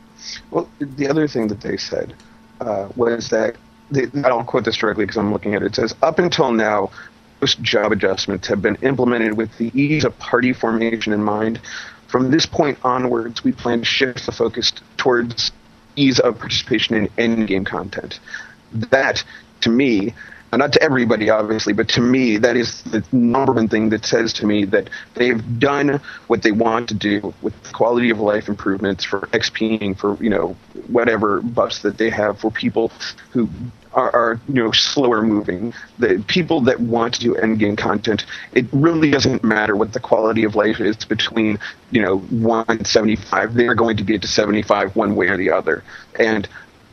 Well, 0.51 0.69
the 0.79 1.07
other 1.07 1.27
thing 1.27 1.47
that 1.47 1.61
they 1.61 1.77
said 1.77 2.13
uh, 2.61 2.89
was 2.95 3.29
that 3.29 3.55
they, 3.91 4.03
I 4.03 4.29
don't 4.29 4.45
quote 4.45 4.65
this 4.65 4.77
directly 4.77 5.05
because 5.05 5.17
I'm 5.17 5.31
looking 5.31 5.55
at 5.55 5.61
it. 5.61 5.67
It 5.67 5.75
says 5.75 5.95
up 6.01 6.19
until 6.19 6.51
now, 6.51 6.91
most 7.41 7.61
job 7.61 7.91
adjustments 7.91 8.47
have 8.47 8.61
been 8.61 8.75
implemented 8.81 9.37
with 9.37 9.57
the 9.57 9.71
ease 9.79 10.03
of 10.03 10.17
party 10.19 10.53
formation 10.53 11.13
in 11.13 11.23
mind. 11.23 11.59
From 12.07 12.31
this 12.31 12.45
point 12.45 12.77
onwards, 12.83 13.43
we 13.43 13.51
plan 13.51 13.79
to 13.79 13.85
shift 13.85 14.25
the 14.25 14.31
focus 14.31 14.73
towards 14.97 15.51
ease 15.95 16.19
of 16.19 16.39
participation 16.39 16.95
in 16.95 17.09
end-game 17.17 17.65
content. 17.65 18.19
That, 18.71 19.23
to 19.61 19.69
me, 19.69 20.13
Uh, 20.51 20.57
not 20.57 20.73
to 20.73 20.81
everybody, 20.81 21.29
obviously, 21.29 21.73
but 21.73 21.87
to 21.89 22.01
me, 22.01 22.37
that 22.37 22.57
is 22.57 22.81
the 22.83 23.03
number 23.11 23.53
one 23.53 23.67
thing 23.67 23.89
that 23.89 24.05
says 24.05 24.33
to 24.33 24.45
me 24.45 24.65
that 24.65 24.89
they've 25.13 25.59
done 25.59 26.01
what 26.27 26.41
they 26.41 26.51
want 26.51 26.89
to 26.89 26.95
do 26.95 27.33
with 27.41 27.53
quality 27.71 28.09
of 28.09 28.19
life 28.19 28.47
improvements 28.47 29.03
for 29.03 29.21
XPing, 29.31 29.97
for 29.97 30.21
you 30.23 30.29
know 30.29 30.55
whatever 30.87 31.41
buffs 31.41 31.79
that 31.83 31.97
they 31.97 32.09
have 32.09 32.39
for 32.39 32.49
people 32.49 32.91
who 33.31 33.47
are, 33.93 34.15
are 34.15 34.41
you 34.47 34.55
know 34.55 34.71
slower 34.71 35.21
moving. 35.21 35.73
The 35.99 36.23
people 36.27 36.61
that 36.61 36.79
want 36.79 37.13
to 37.15 37.19
do 37.19 37.35
end 37.35 37.59
game 37.59 37.75
content, 37.75 38.25
it 38.53 38.65
really 38.71 39.11
doesn't 39.11 39.43
matter 39.43 39.75
what 39.75 39.93
the 39.93 39.99
quality 39.99 40.43
of 40.45 40.55
life 40.55 40.79
is 40.79 40.97
between 41.05 41.59
you 41.91 42.01
know 42.01 42.17
one 42.17 42.65
and 42.67 42.87
seventy 42.87 43.15
five. 43.17 43.53
They're 43.53 43.75
going 43.75 43.97
to 43.97 44.03
get 44.03 44.23
to 44.23 44.27
seventy 44.27 44.63
five 44.63 44.95
one 44.95 45.15
way 45.15 45.27
or 45.27 45.37
the 45.37 45.51
other, 45.51 45.83
and 46.17 46.47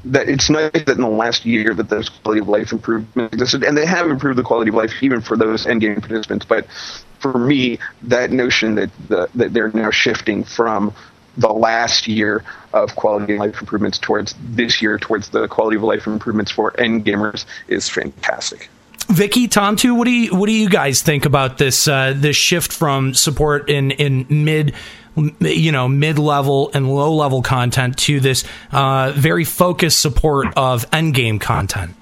that 0.07 0.29
it's 0.29 0.49
nice 0.49 0.71
that 0.73 0.91
in 0.91 1.01
the 1.01 1.09
last 1.09 1.45
year 1.45 1.75
that 1.75 1.89
those 1.89 2.09
quality 2.09 2.41
of 2.41 2.49
life 2.49 2.73
improvements 2.73 3.35
existed, 3.35 3.65
and 3.65 3.77
they 3.77 3.87
have 3.87 4.09
improved 4.09 4.39
the 4.39 4.43
quality 4.43 4.69
of 4.71 4.75
life 4.75 4.93
even 5.03 5.21
for 5.21 5.37
those 5.37 5.67
end 5.67 5.81
game 5.81 6.01
participants. 6.01 6.47
But 6.47 6.67
for 7.19 7.39
me, 7.39 7.79
that 8.03 8.31
notion 8.31 8.77
that 8.77 8.91
the, 9.09 9.29
that 9.35 9.53
they're 9.53 9.71
now 9.73 9.91
shifting 9.91 10.45
from 10.45 10.95
the 11.37 11.53
last 11.53 12.09
year 12.09 12.45
of 12.73 12.97
quality 12.97 13.35
of 13.35 13.41
life 13.41 13.61
improvements 13.61 13.99
towards 13.99 14.35
this 14.41 14.81
year 14.81 14.99
towards 14.99 15.29
the 15.31 15.49
quality 15.49 15.77
of 15.77 15.83
life 15.83 16.07
improvements 16.07 16.51
for 16.51 16.79
end 16.81 17.05
gamers 17.05 17.45
is 17.69 17.89
fantastic. 17.89 18.71
Vicky, 19.09 19.47
Tom, 19.47 19.77
too. 19.77 19.95
What 19.95 20.07
do 20.07 20.11
you 20.11 20.35
what 20.35 20.47
do 20.47 20.53
you 20.53 20.69
guys 20.69 21.03
think 21.03 21.27
about 21.27 21.59
this 21.59 21.87
uh, 21.87 22.15
this 22.17 22.37
shift 22.37 22.73
from 22.73 23.15
support 23.15 23.69
in 23.71 23.93
in 23.93 24.27
mid 24.29 24.75
you 25.41 25.73
know 25.73 25.89
mid 25.89 26.19
level 26.19 26.71
and 26.75 26.93
low 26.95 27.15
level 27.15 27.43
content 27.43 27.99
to 27.99 28.21
this 28.21 28.45
uh, 28.73 29.13
very 29.15 29.45
focused 29.45 30.01
support 30.01 30.49
of 30.57 30.87
end 30.93 31.15
game 31.15 31.39
content? 31.39 31.95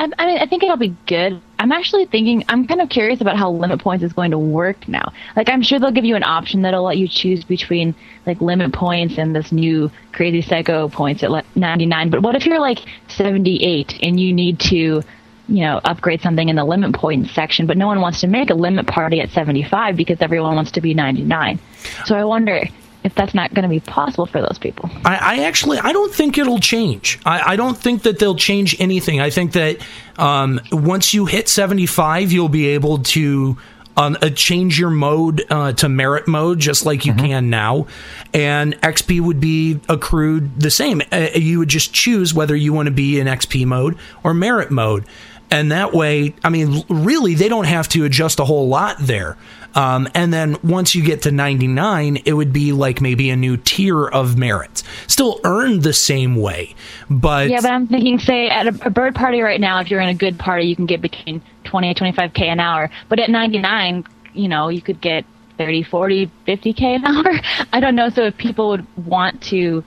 I, 0.00 0.08
I 0.18 0.26
mean, 0.26 0.38
I 0.38 0.46
think 0.46 0.62
it'll 0.62 0.78
be 0.78 0.96
good. 1.06 1.40
I'm 1.58 1.72
actually 1.72 2.06
thinking, 2.06 2.42
I'm 2.48 2.66
kind 2.66 2.80
of 2.80 2.88
curious 2.88 3.20
about 3.20 3.36
how 3.36 3.50
limit 3.50 3.80
points 3.80 4.02
is 4.02 4.14
going 4.14 4.30
to 4.30 4.38
work 4.38 4.88
now. 4.88 5.12
Like, 5.36 5.50
I'm 5.50 5.60
sure 5.62 5.78
they'll 5.78 5.90
give 5.90 6.06
you 6.06 6.16
an 6.16 6.24
option 6.24 6.62
that'll 6.62 6.84
let 6.84 6.96
you 6.96 7.06
choose 7.06 7.44
between 7.44 7.94
like 8.24 8.40
limit 8.40 8.72
points 8.72 9.18
and 9.18 9.36
this 9.36 9.52
new 9.52 9.90
crazy 10.12 10.40
psycho 10.40 10.88
points 10.88 11.22
at 11.22 11.30
like 11.30 11.44
99. 11.54 12.08
But 12.08 12.22
what 12.22 12.34
if 12.34 12.46
you're 12.46 12.60
like 12.60 12.78
78 13.08 13.98
and 14.02 14.18
you 14.18 14.32
need 14.32 14.58
to, 14.60 15.02
you 15.50 15.62
know, 15.62 15.80
upgrade 15.84 16.22
something 16.22 16.48
in 16.48 16.56
the 16.56 16.64
limit 16.64 16.94
points 16.94 17.32
section, 17.32 17.66
but 17.66 17.76
no 17.76 17.88
one 17.88 18.00
wants 18.00 18.20
to 18.20 18.28
make 18.28 18.50
a 18.50 18.54
limit 18.54 18.86
party 18.86 19.20
at 19.20 19.30
75 19.30 19.96
because 19.96 20.18
everyone 20.20 20.54
wants 20.54 20.70
to 20.72 20.80
be 20.80 20.94
99. 20.94 21.58
So 22.06 22.14
I 22.14 22.24
wonder 22.24 22.68
if 23.02 23.14
that's 23.14 23.34
not 23.34 23.52
going 23.54 23.62
to 23.62 23.68
be 23.68 23.80
possible 23.80 24.26
for 24.26 24.40
those 24.40 24.58
people. 24.58 24.90
I, 25.04 25.16
I 25.16 25.44
actually 25.44 25.78
I 25.78 25.92
don't 25.92 26.14
think 26.14 26.38
it'll 26.38 26.60
change. 26.60 27.18
I, 27.24 27.52
I 27.52 27.56
don't 27.56 27.76
think 27.76 28.02
that 28.02 28.18
they'll 28.18 28.36
change 28.36 28.76
anything. 28.80 29.20
I 29.20 29.30
think 29.30 29.52
that 29.52 29.78
um, 30.18 30.60
once 30.70 31.14
you 31.14 31.26
hit 31.26 31.48
seventy 31.48 31.86
five, 31.86 32.32
you'll 32.32 32.48
be 32.48 32.68
able 32.68 32.98
to. 32.98 33.58
Um, 33.96 34.16
uh, 34.22 34.30
change 34.30 34.78
your 34.78 34.88
mode 34.88 35.44
uh, 35.50 35.72
to 35.74 35.88
merit 35.88 36.26
mode 36.28 36.58
just 36.60 36.86
like 36.86 37.04
you 37.04 37.12
can 37.12 37.50
now, 37.50 37.88
and 38.32 38.80
XP 38.80 39.20
would 39.20 39.40
be 39.40 39.80
accrued 39.88 40.58
the 40.58 40.70
same. 40.70 41.02
Uh, 41.12 41.28
you 41.34 41.58
would 41.58 41.68
just 41.68 41.92
choose 41.92 42.32
whether 42.32 42.54
you 42.54 42.72
want 42.72 42.86
to 42.86 42.92
be 42.92 43.18
in 43.18 43.26
XP 43.26 43.66
mode 43.66 43.98
or 44.22 44.32
merit 44.32 44.70
mode, 44.70 45.04
and 45.50 45.72
that 45.72 45.92
way, 45.92 46.34
I 46.44 46.48
mean, 46.48 46.84
really, 46.88 47.34
they 47.34 47.48
don't 47.48 47.64
have 47.64 47.88
to 47.90 48.04
adjust 48.04 48.38
a 48.38 48.44
whole 48.44 48.68
lot 48.68 48.96
there. 49.00 49.36
Um, 49.74 50.08
and 50.14 50.32
then 50.32 50.56
once 50.62 50.94
you 50.94 51.04
get 51.04 51.22
to 51.22 51.32
99, 51.32 52.22
it 52.24 52.32
would 52.32 52.52
be 52.52 52.72
like 52.72 53.00
maybe 53.00 53.30
a 53.30 53.36
new 53.36 53.56
tier 53.56 54.06
of 54.06 54.36
merit. 54.36 54.82
Still 55.06 55.40
earned 55.44 55.82
the 55.82 55.92
same 55.92 56.36
way, 56.36 56.74
but 57.08 57.50
Yeah, 57.50 57.60
but 57.60 57.70
I'm 57.70 57.86
thinking, 57.86 58.18
say, 58.18 58.48
at 58.48 58.66
a, 58.66 58.90
bird 58.90 59.14
party 59.14 59.40
right 59.40 59.60
now, 59.60 59.80
if 59.80 59.90
you're 59.90 60.00
in 60.00 60.08
a 60.08 60.14
good 60.14 60.38
party, 60.38 60.66
you 60.66 60.76
can 60.76 60.86
get 60.86 61.00
between 61.00 61.42
20 61.64 61.88
and 61.88 61.96
25k 61.96 62.42
an 62.42 62.60
hour. 62.60 62.90
But 63.08 63.20
at 63.20 63.30
99, 63.30 64.04
you 64.34 64.48
know, 64.48 64.68
you 64.68 64.82
could 64.82 65.00
get 65.00 65.24
30, 65.58 65.82
40, 65.84 66.30
50k 66.48 66.82
an 66.82 67.04
hour. 67.04 67.40
I 67.72 67.80
don't 67.80 67.94
know. 67.94 68.08
So 68.08 68.24
if 68.24 68.36
people 68.36 68.70
would 68.70 68.86
want 69.06 69.40
to, 69.44 69.84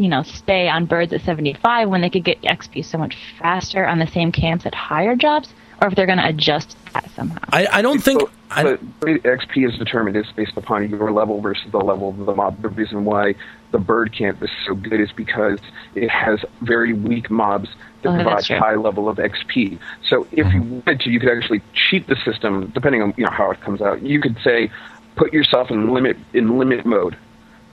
you 0.00 0.08
know, 0.08 0.22
stay 0.22 0.66
on 0.66 0.86
birds 0.86 1.12
at 1.12 1.20
75 1.20 1.90
when 1.90 2.00
they 2.00 2.08
could 2.08 2.24
get 2.24 2.40
XP 2.40 2.84
so 2.84 2.96
much 2.96 3.16
faster 3.38 3.86
on 3.86 3.98
the 3.98 4.06
same 4.06 4.32
camps 4.32 4.64
at 4.64 4.74
higher 4.74 5.14
jobs, 5.14 5.52
or 5.82 5.88
if 5.88 5.94
they're 5.94 6.06
going 6.06 6.18
to 6.18 6.26
adjust 6.26 6.74
that 6.94 7.10
somehow. 7.14 7.38
I, 7.50 7.66
I 7.70 7.82
don't 7.82 8.02
think. 8.02 8.22
I, 8.50 8.62
But 8.62 8.80
the 9.00 9.06
way 9.06 9.18
XP 9.18 9.68
is 9.68 9.78
determined 9.78 10.16
is 10.16 10.26
based 10.34 10.56
upon 10.56 10.88
your 10.88 11.12
level 11.12 11.40
versus 11.42 11.70
the 11.70 11.78
level 11.78 12.08
of 12.08 12.16
the 12.16 12.34
mob. 12.34 12.62
The 12.62 12.70
reason 12.70 13.04
why 13.04 13.34
the 13.72 13.78
bird 13.78 14.12
camp 14.16 14.42
is 14.42 14.50
so 14.66 14.74
good 14.74 15.00
is 15.00 15.12
because 15.12 15.60
it 15.94 16.08
has 16.08 16.40
very 16.62 16.94
weak 16.94 17.30
mobs 17.30 17.68
that 18.02 18.08
Oh, 18.08 18.14
provide 18.14 18.44
true. 18.44 18.58
high 18.58 18.76
level 18.76 19.06
of 19.06 19.18
XP. 19.18 19.78
So 20.08 20.26
if 20.32 20.38
you 20.38 20.44
mm-hmm. 20.62 20.80
wanted 20.86 21.00
to, 21.00 21.10
you 21.10 21.20
could 21.20 21.28
actually 21.28 21.60
cheat 21.74 22.06
the 22.06 22.16
system 22.24 22.70
depending 22.74 23.02
on 23.02 23.12
you 23.18 23.24
know 23.24 23.30
how 23.30 23.50
it 23.50 23.60
comes 23.60 23.82
out. 23.82 24.02
You 24.02 24.20
could 24.20 24.38
say, 24.42 24.70
put 25.16 25.34
yourself 25.34 25.70
in 25.70 25.92
limit 25.92 26.16
in 26.32 26.58
limit 26.58 26.86
mode, 26.86 27.16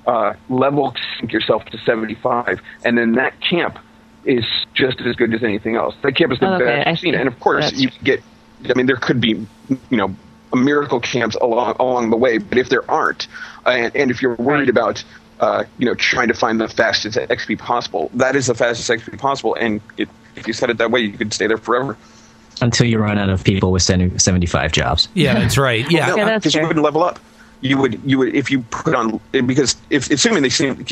uh, 0.08 0.34
level 0.50 0.96
sync 1.20 1.32
yourself 1.34 1.66
to 1.66 1.78
75, 1.80 2.60
and 2.86 2.98
then 2.98 3.12
that 3.14 3.40
camp 3.42 3.78
is 4.26 4.46
just 4.74 5.00
as 5.02 5.16
good 5.16 5.34
as 5.34 5.44
anything 5.44 5.76
else. 5.76 5.96
That 6.02 6.14
camp 6.16 6.32
is 6.34 6.40
the 6.40 6.54
Okay, 6.56 6.66
best 6.66 6.88
I 6.88 6.92
I've 6.92 7.00
seen, 7.00 7.14
and 7.16 7.28
of 7.28 7.40
course 7.40 7.66
That's 7.66 7.80
you 7.80 7.90
get. 8.04 8.24
I 8.70 8.74
mean, 8.74 8.88
there 8.88 8.96
could 8.96 9.22
be, 9.22 9.46
you 9.70 9.98
know, 9.98 10.16
miracle 10.54 11.00
camps 11.00 11.36
along 11.36 11.76
along 11.80 12.10
the 12.10 12.18
way, 12.18 12.38
but 12.40 12.58
if 12.58 12.70
there 12.70 12.90
aren't, 12.90 13.28
and, 13.66 13.96
and 13.96 14.10
if 14.10 14.22
you're 14.22 14.36
worried 14.36 14.70
about, 14.70 15.04
uh, 15.40 15.66
you 15.78 15.86
know, 15.86 15.94
trying 15.94 16.30
to 16.30 16.34
find 16.34 16.60
the 16.60 16.68
fastest 16.68 17.18
XP 17.18 17.60
possible, 17.60 18.10
that 18.16 18.36
is 18.36 18.48
the 18.48 18.56
fastest 18.56 18.90
XP 18.90 19.20
possible, 19.20 19.56
and 19.56 19.82
it, 19.98 20.10
if 20.36 20.48
you 20.48 20.54
set 20.54 20.70
it 20.70 20.78
that 20.78 20.90
way, 20.90 21.02
you 21.02 21.12
could 21.18 21.34
stay 21.34 21.48
there 21.48 21.58
forever. 21.58 21.98
until 22.62 22.88
you 22.88 22.98
run 22.98 23.18
out 23.20 23.30
of 23.30 23.44
people 23.44 23.72
with 23.72 23.84
75 23.84 24.72
jobs. 24.72 25.08
yeah, 25.14 25.36
that's 25.36 25.58
right. 25.58 25.90
Yeah, 25.92 26.16
Yeah, 26.16 26.26
that's 26.26 26.44
because 26.44 26.56
you 26.56 26.62
wouldn't 26.66 26.84
level 26.84 27.04
up. 27.04 27.20
You 27.62 27.78
would, 27.80 28.00
you 28.06 28.20
would, 28.20 28.36
if 28.36 28.52
you 28.52 28.62
put 28.70 28.94
on 28.94 29.20
because 29.32 29.76
if 29.90 30.12
assuming 30.12 30.44
they 30.44 30.50
seem 30.50 30.86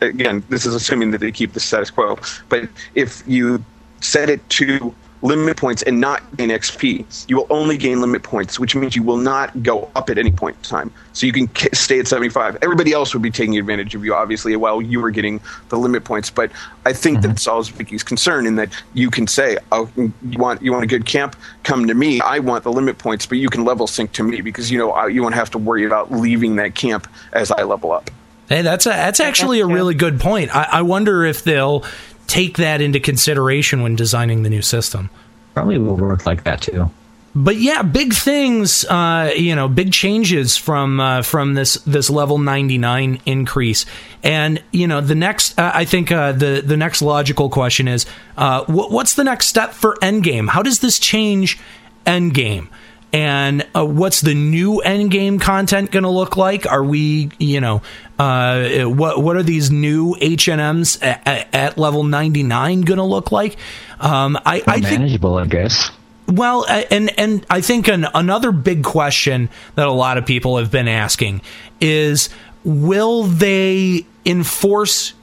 again, 0.00 0.42
this 0.48 0.66
is 0.66 0.74
assuming 0.74 1.12
that 1.12 1.18
they 1.18 1.30
keep 1.30 1.52
the 1.52 1.60
status 1.60 1.90
quo. 1.90 2.18
But 2.48 2.68
if 2.94 3.22
you 3.28 3.64
set 4.00 4.28
it 4.28 4.46
to 4.50 4.94
limit 5.22 5.56
points 5.56 5.82
and 5.82 6.00
not 6.00 6.22
gain 6.36 6.50
XP, 6.50 7.28
you 7.28 7.36
will 7.36 7.46
only 7.50 7.76
gain 7.76 8.00
limit 8.00 8.22
points, 8.22 8.58
which 8.58 8.74
means 8.74 8.96
you 8.96 9.02
will 9.02 9.16
not 9.16 9.62
go 9.62 9.90
up 9.94 10.10
at 10.10 10.18
any 10.18 10.30
point 10.30 10.56
in 10.56 10.62
time. 10.62 10.92
So 11.12 11.26
you 11.26 11.32
can 11.32 11.48
k- 11.48 11.68
stay 11.72 11.98
at 11.98 12.08
75. 12.08 12.58
Everybody 12.62 12.92
else 12.92 13.12
would 13.12 13.22
be 13.22 13.30
taking 13.30 13.58
advantage 13.58 13.94
of 13.94 14.04
you, 14.04 14.14
obviously, 14.14 14.54
while 14.56 14.80
you 14.80 15.00
were 15.00 15.10
getting 15.10 15.40
the 15.68 15.76
limit 15.76 16.04
points. 16.04 16.30
But 16.30 16.50
I 16.86 16.92
think 16.92 17.18
mm-hmm. 17.18 17.32
that 17.32 17.38
solves 17.38 17.68
Vicky's 17.68 18.02
concern 18.02 18.46
in 18.46 18.56
that 18.56 18.70
you 18.94 19.10
can 19.10 19.26
say, 19.26 19.58
"Oh, 19.72 19.90
you 19.96 20.12
want 20.38 20.62
you 20.62 20.72
want 20.72 20.84
a 20.84 20.88
good 20.88 21.06
camp? 21.06 21.36
Come 21.64 21.86
to 21.86 21.94
me. 21.94 22.20
I 22.20 22.38
want 22.38 22.64
the 22.64 22.72
limit 22.72 22.98
points, 22.98 23.26
but 23.26 23.38
you 23.38 23.48
can 23.48 23.64
level 23.64 23.86
sync 23.86 24.12
to 24.12 24.22
me 24.22 24.40
because 24.40 24.70
you 24.70 24.78
know 24.78 24.92
I- 24.92 25.08
you 25.08 25.22
won't 25.22 25.34
have 25.34 25.50
to 25.50 25.58
worry 25.58 25.84
about 25.84 26.12
leaving 26.12 26.56
that 26.56 26.74
camp 26.74 27.06
as 27.32 27.50
I 27.50 27.62
level 27.64 27.92
up." 27.92 28.10
Hey, 28.48 28.62
that's 28.62 28.84
a, 28.84 28.88
that's 28.88 29.20
actually 29.20 29.60
a 29.60 29.66
really 29.66 29.94
good 29.94 30.18
point. 30.18 30.52
I, 30.52 30.64
I 30.64 30.82
wonder 30.82 31.24
if 31.24 31.44
they'll 31.44 31.84
take 32.30 32.56
that 32.58 32.80
into 32.80 33.00
consideration 33.00 33.82
when 33.82 33.96
designing 33.96 34.44
the 34.44 34.50
new 34.50 34.62
system. 34.62 35.10
Probably 35.54 35.78
will 35.78 35.96
work 35.96 36.24
like 36.26 36.44
that 36.44 36.62
too. 36.62 36.90
But 37.34 37.56
yeah, 37.56 37.82
big 37.82 38.12
things. 38.12 38.84
Uh, 38.84 39.32
you 39.36 39.54
know, 39.54 39.68
big 39.68 39.92
changes 39.92 40.56
from 40.56 40.98
uh, 40.98 41.22
from 41.22 41.54
this 41.54 41.74
this 41.86 42.10
level 42.10 42.38
ninety 42.38 42.78
nine 42.78 43.20
increase. 43.24 43.86
And 44.22 44.62
you 44.72 44.86
know, 44.86 45.00
the 45.00 45.14
next, 45.14 45.58
uh, 45.58 45.70
I 45.72 45.84
think 45.84 46.10
uh, 46.10 46.32
the 46.32 46.62
the 46.64 46.76
next 46.76 47.02
logical 47.02 47.48
question 47.48 47.86
is, 47.86 48.06
uh, 48.36 48.64
what, 48.64 48.90
what's 48.90 49.14
the 49.14 49.24
next 49.24 49.46
step 49.46 49.72
for 49.72 49.96
Endgame? 50.02 50.48
How 50.48 50.62
does 50.62 50.80
this 50.80 50.98
change 50.98 51.58
Endgame? 52.04 52.68
And 53.12 53.66
uh, 53.74 53.84
what's 53.84 54.20
the 54.20 54.34
new 54.34 54.78
end 54.80 55.10
game 55.10 55.38
content 55.38 55.90
going 55.90 56.04
to 56.04 56.10
look 56.10 56.36
like? 56.36 56.70
Are 56.70 56.84
we, 56.84 57.30
you 57.38 57.60
know, 57.60 57.82
uh, 58.18 58.84
what 58.84 59.22
what 59.22 59.36
are 59.36 59.42
these 59.42 59.70
new 59.70 60.16
H 60.20 60.48
and 60.48 60.60
M's 60.60 61.00
at, 61.02 61.52
at 61.54 61.78
level 61.78 62.04
ninety 62.04 62.42
nine 62.42 62.82
going 62.82 62.98
to 62.98 63.04
look 63.04 63.32
like? 63.32 63.56
Um, 63.98 64.36
I, 64.46 64.62
I 64.66 64.80
think 64.80 65.00
manageable, 65.00 65.36
I 65.36 65.46
guess. 65.46 65.90
well, 66.26 66.66
and 66.68 67.18
and 67.18 67.44
I 67.50 67.60
think 67.60 67.88
an, 67.88 68.06
another 68.14 68.52
big 68.52 68.84
question 68.84 69.48
that 69.74 69.88
a 69.88 69.92
lot 69.92 70.18
of 70.18 70.26
people 70.26 70.58
have 70.58 70.70
been 70.70 70.88
asking 70.88 71.42
is 71.80 72.28
will 72.62 73.24
they 73.24 74.06
enforce 74.24 75.14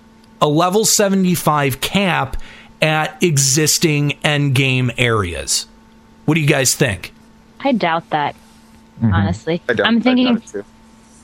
a 0.42 0.48
level 0.48 0.86
75 0.86 1.82
cap 1.82 2.38
at 2.82 3.22
existing 3.24 4.14
end 4.24 4.56
game 4.56 4.92
areas? 4.98 5.68
What 6.26 6.36
do 6.36 6.42
you 6.42 6.48
guys 6.48 6.76
think? 6.76 7.14
I 7.60 7.72
doubt 7.72 8.10
that. 8.12 8.36
Mm-hmm. 9.02 9.14
Honestly, 9.14 9.62
I 9.70 9.74
doubt- 9.74 9.88
I'm 9.88 9.98
I 9.98 10.02
thinking 10.02 10.26
doubt 10.36 10.44
it 10.44 10.48
too. 10.48 10.66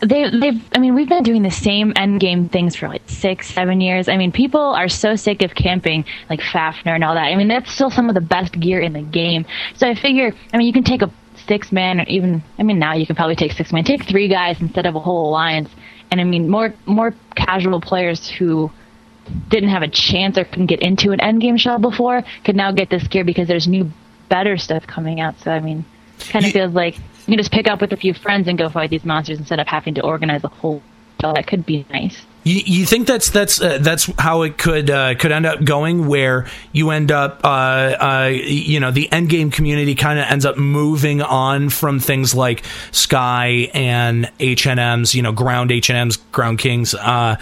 they 0.01 0.29
they've 0.29 0.61
I 0.73 0.79
mean 0.79 0.95
we've 0.95 1.09
been 1.09 1.23
doing 1.23 1.43
the 1.43 1.51
same 1.51 1.93
end 1.95 2.19
game 2.19 2.49
things 2.49 2.75
for 2.75 2.87
like 2.87 3.03
six 3.07 3.49
seven 3.49 3.81
years. 3.81 4.07
I 4.09 4.17
mean 4.17 4.31
people 4.31 4.61
are 4.61 4.89
so 4.89 5.15
sick 5.15 5.41
of 5.43 5.55
camping 5.55 6.05
like 6.29 6.41
Fafnir 6.41 6.93
and 6.95 7.03
all 7.03 7.15
that. 7.15 7.25
I 7.25 7.35
mean 7.35 7.47
that's 7.47 7.71
still 7.71 7.89
some 7.89 8.09
of 8.09 8.15
the 8.15 8.21
best 8.21 8.59
gear 8.59 8.79
in 8.79 8.93
the 8.93 9.01
game. 9.01 9.45
So 9.75 9.87
I 9.87 9.95
figure 9.95 10.33
I 10.53 10.57
mean 10.57 10.67
you 10.67 10.73
can 10.73 10.83
take 10.83 11.01
a 11.01 11.11
six 11.47 11.71
man 11.71 11.99
or 12.01 12.03
even 12.03 12.43
I 12.59 12.63
mean 12.63 12.79
now 12.79 12.93
you 12.93 13.05
can 13.05 13.15
probably 13.15 13.35
take 13.35 13.53
six 13.53 13.71
man. 13.73 13.83
Take 13.83 14.03
three 14.05 14.27
guys 14.27 14.59
instead 14.61 14.85
of 14.85 14.95
a 14.95 14.99
whole 14.99 15.29
alliance. 15.29 15.69
And 16.11 16.19
I 16.21 16.25
mean 16.25 16.49
more 16.49 16.73
more 16.85 17.13
casual 17.35 17.79
players 17.81 18.29
who 18.29 18.71
didn't 19.47 19.69
have 19.69 19.83
a 19.83 19.87
chance 19.87 20.37
or 20.37 20.43
couldn't 20.43 20.65
get 20.67 20.81
into 20.81 21.11
an 21.11 21.21
end 21.21 21.39
game 21.41 21.55
shell 21.57 21.79
before 21.79 22.23
could 22.43 22.55
now 22.57 22.71
get 22.71 22.89
this 22.89 23.07
gear 23.07 23.23
because 23.23 23.47
there's 23.47 23.67
new 23.67 23.89
better 24.29 24.57
stuff 24.57 24.85
coming 24.85 25.21
out. 25.21 25.39
So 25.39 25.49
I 25.51 25.59
mean 25.59 25.85
kind 26.29 26.45
of 26.45 26.51
feels 26.51 26.73
like 26.73 26.97
you 26.97 27.25
can 27.25 27.37
just 27.37 27.51
pick 27.51 27.67
up 27.67 27.81
with 27.81 27.93
a 27.93 27.97
few 27.97 28.13
friends 28.13 28.47
and 28.47 28.57
go 28.57 28.69
fight 28.69 28.89
these 28.89 29.05
monsters 29.05 29.39
instead 29.39 29.59
of 29.59 29.67
having 29.67 29.93
to 29.95 30.01
organize 30.01 30.43
a 30.43 30.49
whole 30.49 30.81
shell. 31.21 31.33
That 31.33 31.47
could 31.47 31.65
be 31.65 31.85
nice. 31.91 32.25
You, 32.45 32.61
you 32.65 32.85
think 32.85 33.07
that's 33.07 33.29
that's 33.29 33.61
uh, 33.61 33.77
that's 33.79 34.11
how 34.19 34.41
it 34.41 34.57
could 34.57 34.89
uh, 34.89 35.15
could 35.15 35.31
end 35.31 35.45
up 35.45 35.63
going, 35.63 36.07
where 36.07 36.47
you 36.73 36.89
end 36.89 37.09
up, 37.09 37.39
uh, 37.45 37.47
uh, 37.47 38.31
you 38.33 38.81
know, 38.81 38.91
the 38.91 39.09
end 39.13 39.29
game 39.29 39.49
community 39.49 39.95
kind 39.95 40.19
of 40.19 40.25
ends 40.25 40.45
up 40.45 40.57
moving 40.57 41.21
on 41.21 41.69
from 41.69 42.01
things 42.01 42.35
like 42.35 42.65
Sky 42.91 43.69
and 43.73 44.29
H 44.41 44.67
and 44.67 44.77
M's, 44.77 45.15
you 45.15 45.21
know, 45.21 45.31
ground 45.31 45.71
H 45.71 45.89
and 45.89 45.97
M's, 45.97 46.17
ground 46.17 46.59
kings, 46.59 46.93
uh, 46.93 47.37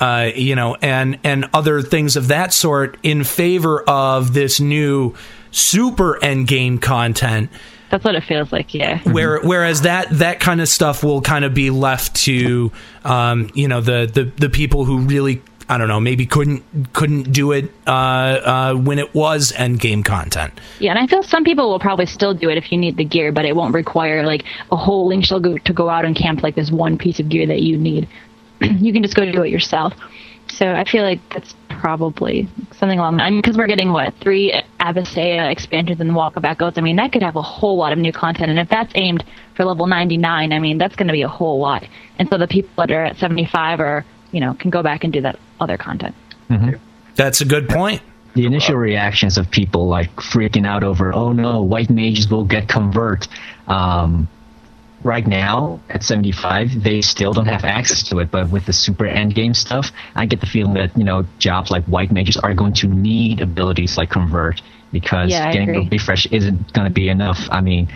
uh, 0.00 0.30
you 0.34 0.54
know, 0.54 0.76
and 0.76 1.18
and 1.22 1.50
other 1.52 1.82
things 1.82 2.16
of 2.16 2.28
that 2.28 2.54
sort 2.54 2.96
in 3.02 3.24
favor 3.24 3.82
of 3.82 4.32
this 4.32 4.58
new 4.58 5.14
super 5.50 6.22
end 6.24 6.48
game 6.48 6.78
content 6.78 7.50
That's 7.90 8.04
what 8.04 8.14
it 8.14 8.24
feels 8.24 8.50
like. 8.52 8.74
Yeah. 8.74 8.98
where 9.10 9.40
whereas 9.40 9.82
that 9.82 10.10
that 10.18 10.40
kind 10.40 10.60
of 10.60 10.68
stuff 10.68 11.04
will 11.04 11.20
kind 11.20 11.44
of 11.44 11.54
be 11.54 11.70
left 11.70 12.16
to 12.24 12.72
um, 13.04 13.50
you 13.54 13.68
know 13.68 13.80
the, 13.80 14.10
the 14.12 14.24
the 14.24 14.48
people 14.48 14.84
who 14.84 14.98
really 14.98 15.40
I 15.68 15.78
don't 15.78 15.88
know 15.88 16.00
maybe 16.00 16.26
couldn't 16.26 16.92
couldn't 16.92 17.32
do 17.32 17.52
it 17.52 17.70
uh, 17.86 17.90
uh, 17.90 18.74
when 18.74 18.98
it 18.98 19.14
was 19.14 19.52
end 19.52 19.80
game 19.80 20.02
content. 20.02 20.52
Yeah, 20.78 20.90
and 20.90 20.98
I 20.98 21.06
feel 21.06 21.22
some 21.22 21.44
people 21.44 21.68
will 21.68 21.80
probably 21.80 22.06
still 22.06 22.34
do 22.34 22.48
it 22.50 22.56
if 22.56 22.70
you 22.70 22.78
need 22.78 22.96
the 22.96 23.04
gear, 23.04 23.32
but 23.32 23.44
it 23.44 23.56
won't 23.56 23.74
require 23.74 24.24
like 24.24 24.44
a 24.70 24.76
whole 24.76 25.06
link 25.08 25.24
shell 25.24 25.40
go- 25.40 25.58
to 25.58 25.72
go 25.72 25.88
out 25.88 26.04
and 26.04 26.14
camp 26.14 26.42
like 26.42 26.54
this 26.54 26.70
one 26.70 26.98
piece 26.98 27.18
of 27.18 27.28
gear 27.28 27.46
that 27.46 27.62
you 27.62 27.76
need. 27.76 28.08
you 28.60 28.92
can 28.92 29.02
just 29.02 29.16
go 29.16 29.30
do 29.30 29.42
it 29.42 29.50
yourself. 29.50 29.92
So 30.48 30.72
I 30.72 30.84
feel 30.84 31.02
like 31.02 31.20
that's 31.32 31.54
probably 31.68 32.48
something 32.78 32.98
along. 32.98 33.20
I 33.20 33.30
mean, 33.30 33.40
because 33.40 33.56
we're 33.56 33.66
getting 33.66 33.92
what 33.92 34.14
three 34.20 34.52
Abyssea 34.86 35.50
expansions 35.50 36.00
and 36.00 36.12
Walkabout 36.12 36.58
Goats. 36.58 36.78
I 36.78 36.80
mean, 36.80 36.96
that 36.96 37.12
could 37.12 37.22
have 37.22 37.36
a 37.36 37.42
whole 37.42 37.76
lot 37.76 37.92
of 37.92 37.98
new 37.98 38.12
content, 38.12 38.50
and 38.50 38.58
if 38.58 38.68
that's 38.68 38.92
aimed 38.94 39.24
for 39.54 39.64
level 39.64 39.86
99, 39.86 40.52
I 40.52 40.58
mean, 40.58 40.78
that's 40.78 40.96
going 40.96 41.08
to 41.08 41.12
be 41.12 41.22
a 41.22 41.28
whole 41.28 41.58
lot. 41.58 41.86
And 42.18 42.28
so 42.28 42.38
the 42.38 42.46
people 42.46 42.70
that 42.76 42.90
are 42.90 43.04
at 43.04 43.16
75 43.16 43.80
are, 43.80 44.04
you 44.32 44.40
know, 44.40 44.54
can 44.54 44.70
go 44.70 44.82
back 44.82 45.04
and 45.04 45.12
do 45.12 45.20
that 45.22 45.38
other 45.60 45.76
content. 45.76 46.14
That's 47.16 47.40
a 47.40 47.44
good 47.44 47.68
point. 47.68 48.02
the 48.34 48.44
initial 48.44 48.76
reactions 48.76 49.38
of 49.38 49.50
people 49.50 49.88
like 49.88 50.14
freaking 50.16 50.66
out 50.66 50.84
over, 50.84 51.12
oh 51.14 51.32
no, 51.32 51.62
white 51.62 51.88
mages 51.88 52.28
will 52.30 52.44
get 52.44 52.68
convert. 52.68 53.26
Um, 53.66 54.28
right 55.02 55.26
now 55.26 55.80
at 55.88 56.02
75, 56.02 56.82
they 56.82 57.00
still 57.00 57.32
don't 57.32 57.46
have 57.46 57.64
access 57.64 58.02
to 58.04 58.18
it. 58.18 58.30
But 58.30 58.50
with 58.50 58.66
the 58.66 58.72
super 58.72 59.04
endgame 59.04 59.54
stuff, 59.56 59.90
I 60.14 60.26
get 60.26 60.40
the 60.40 60.46
feeling 60.46 60.74
that 60.74 60.96
you 60.96 61.04
know 61.04 61.24
jobs 61.38 61.70
like 61.70 61.84
white 61.84 62.12
mages 62.12 62.36
are 62.36 62.54
going 62.54 62.74
to 62.74 62.88
need 62.88 63.40
abilities 63.40 63.96
like 63.96 64.10
convert 64.10 64.60
because 64.92 65.30
Yeah, 65.30 65.52
getting 65.52 65.70
agree. 65.70 65.86
a 65.86 65.90
refresh 65.90 66.26
isn't 66.26 66.72
going 66.72 66.86
to 66.86 66.92
be 66.94 67.08
enough. 67.08 67.48
I 67.50 67.60
mean. 67.60 67.88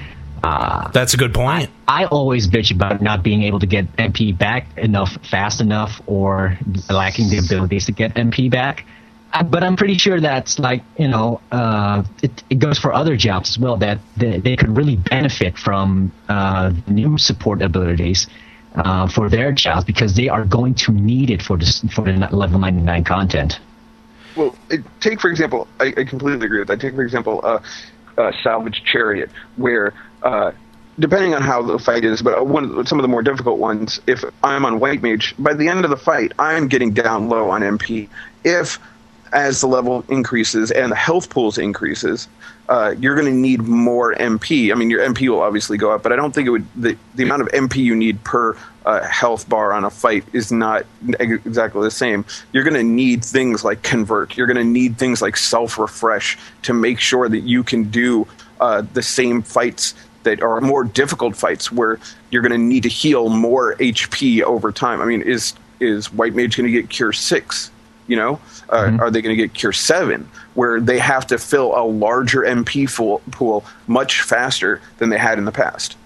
Uh, 0.43 0.89
That's 0.93 1.13
a 1.13 1.19
good 1.19 1.35
point. 1.35 1.69
I 1.87 2.07
always 2.07 2.49
bitch 2.49 2.75
about 2.75 3.03
not 3.03 3.23
being 3.23 3.43
able 3.43 3.59
to 3.61 3.67
get 3.67 3.95
MP 3.97 4.37
back 4.37 4.67
enough 4.79 5.19
fast 5.31 5.61
enough 5.61 6.01
or 6.07 6.59
lacking 6.89 7.29
the 7.29 7.39
abilities 7.39 7.85
to 7.87 7.93
get 7.93 8.15
MP 8.15 8.51
back. 8.51 8.87
Uh, 9.35 9.43
But 9.43 9.63
I'm 9.63 9.77
pretty 9.77 9.99
sure 9.99 10.19
that's 10.19 10.59
like, 10.59 10.83
you 10.99 11.09
know, 11.09 11.43
uh, 11.53 12.05
it, 12.23 12.43
it 12.49 12.59
goes 12.59 12.79
for 12.79 12.95
other 12.95 13.17
jobs 13.17 13.51
as 13.51 13.59
well 13.59 13.77
that 13.79 13.99
they, 14.17 14.39
they 14.41 14.57
could 14.57 14.75
really 14.75 14.97
benefit 14.97 15.59
from 15.59 16.11
uh, 16.31 16.73
new 16.89 17.19
support 17.19 17.61
abilities 17.61 18.27
uh, 18.77 19.09
for 19.09 19.29
their 19.29 19.53
jobs 19.53 19.85
because 19.85 20.15
they 20.15 20.29
are 20.31 20.47
going 20.47 20.75
to 20.75 20.93
need 20.93 21.29
it 21.29 21.43
for, 21.43 21.59
this, 21.59 21.81
for 21.93 22.05
the 22.05 22.13
level 22.33 22.59
99 22.59 23.05
content. 23.05 23.61
Well, 24.37 24.57
it, 24.71 24.81
take 25.01 25.21
for 25.21 25.31
example, 25.31 25.67
I, 25.81 25.93
I 25.97 26.05
completely 26.05 26.47
agree 26.47 26.61
with 26.61 26.69
that. 26.69 26.81
Take 26.81 26.95
for 26.95 27.03
example, 27.03 27.41
uh, 27.43 27.61
uh, 28.17 28.33
salvage 28.43 28.83
chariot, 28.85 29.31
where 29.57 29.93
uh, 30.23 30.53
depending 30.99 31.35
on 31.35 31.43
how 31.43 31.63
the 31.63 31.79
fight 31.79 32.05
is, 32.05 32.23
but 32.23 32.47
one 32.47 32.79
of- 32.79 32.89
some 32.89 32.99
of 32.99 33.03
the 33.03 33.09
more 33.09 33.23
difficult 33.23 33.59
ones, 33.59 34.01
if 34.07 34.23
I'm 34.43 34.65
on 34.65 34.81
white 34.81 35.03
mage, 35.03 35.35
by 35.39 35.55
the 35.55 35.69
end 35.69 35.85
of 35.85 35.91
the 35.91 35.97
fight, 35.97 36.33
I'm 36.39 36.69
getting 36.69 36.93
down 36.93 37.29
low 37.29 37.51
on 37.51 37.63
MP. 37.63 38.09
If 38.45 38.79
as 39.33 39.61
the 39.61 39.67
level 39.69 40.05
increases 40.09 40.71
and 40.71 40.91
the 40.91 40.97
health 40.97 41.31
pools 41.31 41.57
increases, 41.57 42.29
uh, 42.71 42.95
you're 43.01 43.17
going 43.17 43.27
to 43.27 43.39
need 43.39 43.63
more 43.63 44.15
MP. 44.15 44.71
I 44.71 44.77
mean, 44.77 44.91
your 44.91 45.01
MP 45.01 45.29
will 45.29 45.43
obviously 45.43 45.77
go 45.77 45.91
up, 45.91 46.05
but 46.05 46.13
I 46.13 46.17
don't 46.17 46.33
think 46.33 46.47
it 46.47 46.51
would. 46.51 46.67
The, 46.77 46.97
the 47.17 47.25
amount 47.25 47.43
of 47.43 47.49
MP 47.49 47.79
you 47.79 47.97
need 47.97 48.23
per 48.23 48.57
uh, 48.87 49.03
health 49.03 49.49
bar 49.49 49.73
on 49.73 49.85
a 49.85 49.91
fight 49.91 50.25
is 50.33 50.53
not 50.53 50.87
ex- 51.19 51.45
exactly 51.45 51.83
the 51.83 51.91
same. 51.91 52.25
You're 52.53 52.63
going 52.63 52.75
to 52.75 52.85
need 52.85 53.25
things 53.25 53.65
like 53.65 53.83
convert. 53.83 54.37
You're 54.37 54.47
going 54.47 54.57
to 54.57 54.65
need 54.65 54.99
things 54.99 55.21
like 55.21 55.37
self 55.37 55.79
refresh 55.79 56.39
to 56.63 56.73
make 56.73 57.01
sure 57.01 57.29
that 57.29 57.41
you 57.41 57.65
can 57.65 57.91
do 57.91 58.25
uh, 58.61 58.85
the 58.95 59.03
same 59.03 59.43
fights 59.43 59.95
that 60.23 60.41
are 60.41 60.61
more 60.61 60.85
difficult 60.85 61.35
fights 61.35 61.73
where 61.73 61.99
you're 62.31 62.43
going 62.43 62.53
to 62.53 62.59
need 62.59 62.85
to 62.85 62.89
heal 62.89 63.31
more 63.31 63.75
HP 63.77 64.43
over 64.43 64.71
time. 64.71 65.01
I 65.01 65.07
mean, 65.07 65.23
is 65.23 65.55
is 65.81 66.13
white 66.13 66.37
mage 66.37 66.57
going 66.57 66.73
to 66.73 66.73
get 66.73 66.89
cure 66.89 67.13
six? 67.13 67.73
You 68.07 68.15
know, 68.15 68.41
uh, 68.69 68.97
are 69.01 69.11
they 69.11 69.23
going 69.23 69.37
to 69.37 69.43
get 69.43 69.55
cure 69.55 69.73
seven, 69.73 70.29
where 70.55 70.81
they 70.81 70.99
have 70.99 71.27
to 71.29 71.39
fill 71.39 71.77
a 71.77 71.85
larger 71.85 72.41
MP 72.41 72.87
pool, 73.33 73.65
much 73.87 74.23
faster 74.23 74.81
than 74.99 75.09
they 75.11 75.19
had 75.19 75.39
in 75.39 75.45
the 75.45 75.53
past? 75.53 75.97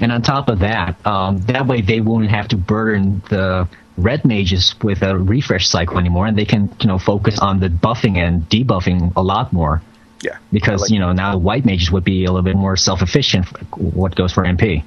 And 0.00 0.10
on 0.10 0.22
top 0.22 0.48
of 0.48 0.60
that, 0.60 1.04
um, 1.06 1.38
that 1.42 1.66
way 1.66 1.82
they 1.82 2.00
won't 2.00 2.30
have 2.30 2.48
to 2.48 2.56
burden 2.56 3.22
the 3.28 3.68
red 3.98 4.24
mages 4.24 4.74
with 4.82 5.02
a 5.02 5.18
refresh 5.18 5.68
cycle 5.68 5.98
anymore, 5.98 6.26
and 6.26 6.36
they 6.36 6.46
can 6.46 6.70
you 6.80 6.86
know 6.86 6.98
focus 6.98 7.38
on 7.38 7.60
the 7.60 7.68
buffing 7.68 8.16
and 8.16 8.48
debuffing 8.48 9.12
a 9.16 9.22
lot 9.22 9.52
more. 9.52 9.82
Yeah, 10.22 10.38
Because 10.52 10.82
like- 10.82 10.90
you 10.90 10.98
know 10.98 11.12
now 11.12 11.32
the 11.32 11.38
white 11.38 11.64
mages 11.64 11.90
would 11.90 12.04
be 12.04 12.24
a 12.24 12.28
little 12.32 12.42
bit 12.42 12.56
more 12.56 12.76
self-efficient. 12.76 13.46
What 13.76 14.14
goes 14.14 14.32
for 14.32 14.44
MP? 14.44 14.82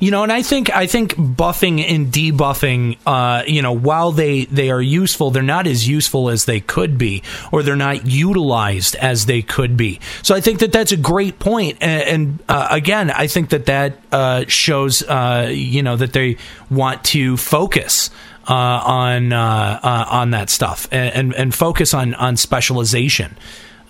You 0.00 0.10
know, 0.10 0.22
and 0.22 0.32
I 0.32 0.42
think 0.42 0.74
I 0.74 0.86
think 0.86 1.14
buffing 1.14 1.82
and 1.88 2.12
debuffing, 2.12 2.98
uh, 3.06 3.44
you 3.46 3.62
know, 3.62 3.72
while 3.72 4.12
they 4.12 4.44
they 4.46 4.70
are 4.70 4.82
useful, 4.82 5.30
they're 5.30 5.42
not 5.42 5.66
as 5.66 5.88
useful 5.88 6.28
as 6.30 6.44
they 6.44 6.60
could 6.60 6.98
be, 6.98 7.22
or 7.50 7.62
they're 7.62 7.76
not 7.76 8.06
utilized 8.06 8.96
as 8.96 9.26
they 9.26 9.42
could 9.42 9.76
be. 9.76 10.00
So 10.22 10.34
I 10.34 10.40
think 10.40 10.60
that 10.60 10.72
that's 10.72 10.92
a 10.92 10.96
great 10.96 11.38
point, 11.38 11.78
and, 11.80 12.02
and 12.02 12.38
uh, 12.48 12.68
again, 12.70 13.10
I 13.10 13.26
think 13.26 13.50
that 13.50 13.66
that 13.66 13.98
uh, 14.10 14.44
shows, 14.48 15.02
uh, 15.02 15.50
you 15.52 15.82
know, 15.82 15.96
that 15.96 16.12
they 16.12 16.36
want 16.70 17.04
to 17.04 17.36
focus. 17.36 18.10
Uh, 18.44 18.54
on 18.54 19.32
uh, 19.32 19.78
uh, 19.84 20.04
on 20.10 20.30
that 20.32 20.50
stuff 20.50 20.88
and, 20.90 21.14
and 21.14 21.34
and 21.36 21.54
focus 21.54 21.94
on 21.94 22.12
on 22.14 22.36
specialization 22.36 23.36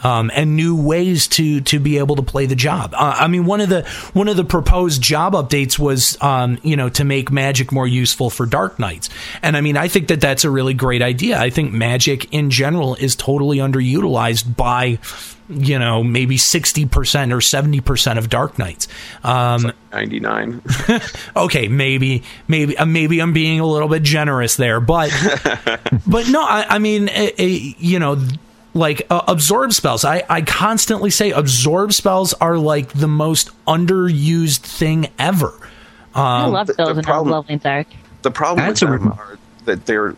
um, 0.02 0.30
and 0.34 0.56
new 0.56 0.76
ways 0.76 1.28
to 1.28 1.60
to 1.62 1.78
be 1.78 1.98
able 1.98 2.16
to 2.16 2.22
play 2.22 2.46
the 2.46 2.56
job. 2.56 2.94
Uh, 2.94 3.16
I 3.18 3.28
mean, 3.28 3.46
one 3.46 3.60
of 3.60 3.68
the 3.68 3.82
one 4.12 4.28
of 4.28 4.36
the 4.36 4.44
proposed 4.44 5.02
job 5.02 5.34
updates 5.34 5.78
was, 5.78 6.20
um, 6.20 6.58
you 6.62 6.76
know, 6.76 6.88
to 6.90 7.04
make 7.04 7.30
Magic 7.30 7.72
more 7.72 7.86
useful 7.86 8.30
for 8.30 8.46
Dark 8.46 8.78
Knights. 8.78 9.10
And 9.42 9.56
I 9.56 9.60
mean, 9.60 9.76
I 9.76 9.88
think 9.88 10.08
that 10.08 10.20
that's 10.20 10.44
a 10.44 10.50
really 10.50 10.74
great 10.74 11.02
idea. 11.02 11.38
I 11.38 11.50
think 11.50 11.72
Magic 11.72 12.32
in 12.32 12.50
general 12.50 12.94
is 12.96 13.14
totally 13.16 13.58
underutilized 13.58 14.56
by, 14.56 14.98
you 15.48 15.78
know, 15.78 16.02
maybe 16.02 16.36
sixty 16.36 16.86
percent 16.86 17.32
or 17.32 17.40
seventy 17.40 17.80
percent 17.80 18.18
of 18.18 18.28
Dark 18.28 18.58
Knights. 18.58 18.88
Um, 19.22 19.72
99. 19.92 20.62
okay, 21.36 21.68
maybe, 21.68 22.22
maybe, 22.48 22.78
uh, 22.78 22.86
maybe 22.86 23.20
I'm 23.20 23.34
being 23.34 23.60
a 23.60 23.66
little 23.66 23.88
bit 23.88 24.02
generous 24.02 24.56
there, 24.56 24.80
but, 24.80 25.10
but 26.06 26.28
no, 26.28 26.42
I, 26.42 26.64
I 26.66 26.78
mean, 26.78 27.10
eh, 27.10 27.30
eh, 27.36 27.74
you 27.78 27.98
know, 27.98 28.16
like 28.74 29.06
uh, 29.10 29.22
absorb 29.28 29.72
spells. 29.72 30.04
I, 30.04 30.24
I 30.28 30.42
constantly 30.42 31.10
say 31.10 31.30
absorb 31.30 31.92
spells 31.92 32.32
are 32.34 32.56
like 32.58 32.92
the 32.92 33.08
most 33.08 33.50
underused 33.66 34.60
thing 34.60 35.08
ever. 35.18 35.52
I 36.14 36.44
Um, 36.44 36.52
love 36.52 36.66
the- 36.68 36.72
those 36.74 36.88
the 36.94 36.98
in 36.98 37.04
problem- 37.04 37.32
Lovely 37.32 37.56
Dark. 37.56 37.86
The 38.22 38.30
problem 38.30 38.66
That's 38.66 38.80
with 38.82 38.90
them 39.00 39.08
are 39.12 39.38
that 39.64 39.86
they're 39.86 40.14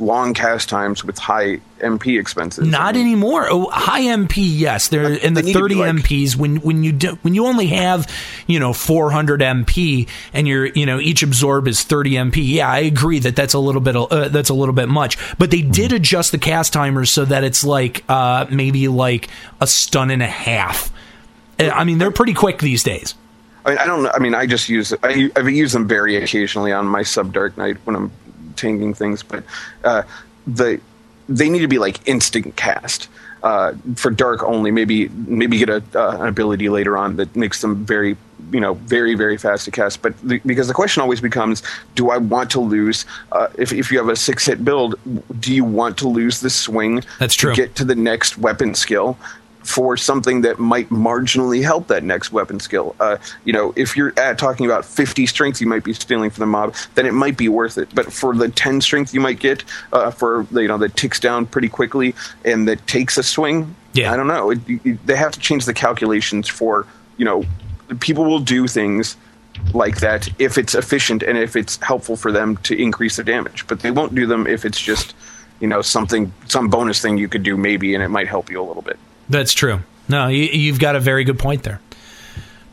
long 0.00 0.34
cast 0.34 0.68
times 0.68 1.04
with 1.04 1.18
high 1.18 1.60
MP 1.80 2.18
expenses. 2.18 2.66
Not 2.66 2.96
anymore. 2.96 3.48
Oh, 3.50 3.68
high 3.70 4.02
MP, 4.02 4.36
yes. 4.36 4.88
They're 4.88 5.12
in 5.12 5.34
the 5.34 5.42
they 5.42 5.46
need 5.46 5.52
to 5.52 5.58
be 5.58 5.74
30 5.74 5.74
like- 5.76 5.94
MPs. 5.96 6.36
When 6.36 6.56
when 6.56 6.82
you 6.82 6.92
do, 6.92 7.18
when 7.22 7.34
you 7.34 7.46
only 7.46 7.68
have 7.68 8.10
you 8.46 8.58
know 8.58 8.72
400 8.72 9.40
MP 9.40 10.08
and 10.32 10.48
you're 10.48 10.66
you 10.66 10.86
know 10.86 10.98
each 10.98 11.22
absorb 11.22 11.68
is 11.68 11.82
30 11.82 12.12
MP. 12.12 12.36
Yeah, 12.38 12.70
I 12.70 12.80
agree 12.80 13.18
that 13.20 13.36
that's 13.36 13.54
a 13.54 13.58
little 13.58 13.80
bit 13.80 13.96
uh, 13.96 14.28
that's 14.28 14.50
a 14.50 14.54
little 14.54 14.74
bit 14.74 14.88
much. 14.88 15.18
But 15.38 15.50
they 15.50 15.62
did 15.62 15.92
adjust 15.92 16.32
the 16.32 16.38
cast 16.38 16.72
timers 16.72 17.10
so 17.10 17.24
that 17.24 17.44
it's 17.44 17.64
like 17.64 18.04
uh, 18.08 18.46
maybe 18.50 18.88
like 18.88 19.28
a 19.60 19.66
stun 19.66 20.10
and 20.10 20.22
a 20.22 20.26
half. 20.26 20.92
Uh, 21.58 21.70
I 21.70 21.84
mean, 21.84 21.98
they're 21.98 22.10
pretty 22.10 22.34
quick 22.34 22.58
these 22.58 22.82
days. 22.82 23.14
I, 23.64 23.70
mean, 23.70 23.78
I 23.78 23.86
don't. 23.86 24.06
I 24.06 24.18
mean, 24.18 24.34
I 24.34 24.46
just 24.46 24.68
use 24.68 24.94
I, 25.02 25.30
I've 25.36 25.48
used 25.48 25.74
them 25.74 25.86
very 25.86 26.16
occasionally 26.16 26.72
on 26.72 26.86
my 26.86 27.02
sub 27.02 27.32
Dark 27.32 27.56
Knight 27.58 27.76
when 27.84 27.96
I'm 27.96 28.10
tanking 28.58 28.94
things, 28.94 29.22
but 29.22 29.44
uh, 29.84 30.02
the 30.46 30.80
they 31.28 31.48
need 31.48 31.60
to 31.60 31.68
be 31.68 31.78
like 31.78 32.06
instant 32.06 32.56
cast. 32.56 33.08
Uh, 33.40 33.72
for 33.94 34.10
dark 34.10 34.42
only, 34.42 34.72
maybe 34.72 35.08
maybe 35.10 35.58
get 35.58 35.68
a 35.68 35.82
uh, 35.94 36.18
an 36.20 36.26
ability 36.26 36.68
later 36.68 36.96
on 36.96 37.16
that 37.16 37.34
makes 37.36 37.60
them 37.60 37.84
very 37.84 38.16
you 38.50 38.58
know 38.58 38.74
very 38.74 39.14
very 39.14 39.36
fast 39.36 39.64
to 39.64 39.70
cast. 39.70 40.02
But 40.02 40.18
the, 40.26 40.40
because 40.44 40.66
the 40.66 40.74
question 40.74 41.02
always 41.02 41.20
becomes, 41.20 41.62
do 41.94 42.10
I 42.10 42.16
want 42.16 42.50
to 42.50 42.60
lose? 42.60 43.06
Uh, 43.30 43.46
if 43.56 43.72
if 43.72 43.92
you 43.92 43.98
have 43.98 44.08
a 44.08 44.16
six 44.16 44.46
hit 44.46 44.64
build, 44.64 44.96
do 45.38 45.54
you 45.54 45.64
want 45.64 45.96
to 45.98 46.08
lose 46.08 46.40
the 46.40 46.50
swing? 46.50 47.04
That's 47.20 47.36
true. 47.36 47.54
To 47.54 47.56
get 47.56 47.76
to 47.76 47.84
the 47.84 47.94
next 47.94 48.38
weapon 48.38 48.74
skill 48.74 49.16
for 49.68 49.98
something 49.98 50.40
that 50.40 50.58
might 50.58 50.88
marginally 50.88 51.62
help 51.62 51.88
that 51.88 52.02
next 52.02 52.32
weapon 52.32 52.58
skill. 52.58 52.96
Uh, 53.00 53.18
you 53.44 53.52
know, 53.52 53.74
if 53.76 53.98
you're 53.98 54.18
at 54.18 54.38
talking 54.38 54.64
about 54.64 54.82
50 54.82 55.26
strength 55.26 55.60
you 55.60 55.66
might 55.66 55.84
be 55.84 55.92
stealing 55.92 56.30
from 56.30 56.40
the 56.40 56.46
mob, 56.46 56.74
then 56.94 57.04
it 57.04 57.12
might 57.12 57.36
be 57.36 57.50
worth 57.50 57.76
it. 57.76 57.94
But 57.94 58.10
for 58.10 58.34
the 58.34 58.48
10 58.48 58.80
strength 58.80 59.12
you 59.12 59.20
might 59.20 59.40
get 59.40 59.62
uh, 59.92 60.10
for 60.10 60.46
you 60.52 60.68
know 60.68 60.78
that 60.78 60.96
ticks 60.96 61.20
down 61.20 61.44
pretty 61.44 61.68
quickly 61.68 62.14
and 62.46 62.66
that 62.66 62.86
takes 62.86 63.18
a 63.18 63.22
swing, 63.22 63.74
Yeah. 63.92 64.10
I 64.10 64.16
don't 64.16 64.26
know. 64.26 64.50
It, 64.50 64.60
it, 64.68 65.06
they 65.06 65.16
have 65.16 65.32
to 65.32 65.40
change 65.40 65.66
the 65.66 65.74
calculations 65.74 66.48
for 66.48 66.86
you 67.18 67.26
know 67.26 67.44
people 68.00 68.24
will 68.24 68.40
do 68.40 68.66
things 68.66 69.18
like 69.74 70.00
that 70.00 70.30
if 70.38 70.56
it's 70.56 70.74
efficient 70.74 71.22
and 71.22 71.36
if 71.36 71.56
it's 71.56 71.76
helpful 71.82 72.16
for 72.16 72.32
them 72.32 72.56
to 72.58 72.80
increase 72.80 73.16
their 73.16 73.24
damage, 73.24 73.66
but 73.66 73.80
they 73.80 73.90
won't 73.90 74.14
do 74.14 74.26
them 74.26 74.46
if 74.46 74.64
it's 74.64 74.80
just 74.80 75.14
you 75.60 75.68
know 75.68 75.82
something 75.82 76.32
some 76.46 76.68
bonus 76.70 77.02
thing 77.02 77.18
you 77.18 77.28
could 77.28 77.42
do 77.42 77.54
maybe 77.58 77.94
and 77.94 78.02
it 78.02 78.08
might 78.08 78.28
help 78.28 78.50
you 78.50 78.62
a 78.62 78.66
little 78.66 78.82
bit. 78.82 78.98
That's 79.28 79.52
true. 79.52 79.80
No, 80.08 80.28
you, 80.28 80.44
you've 80.44 80.78
got 80.78 80.96
a 80.96 81.00
very 81.00 81.24
good 81.24 81.38
point 81.38 81.62
there. 81.62 81.80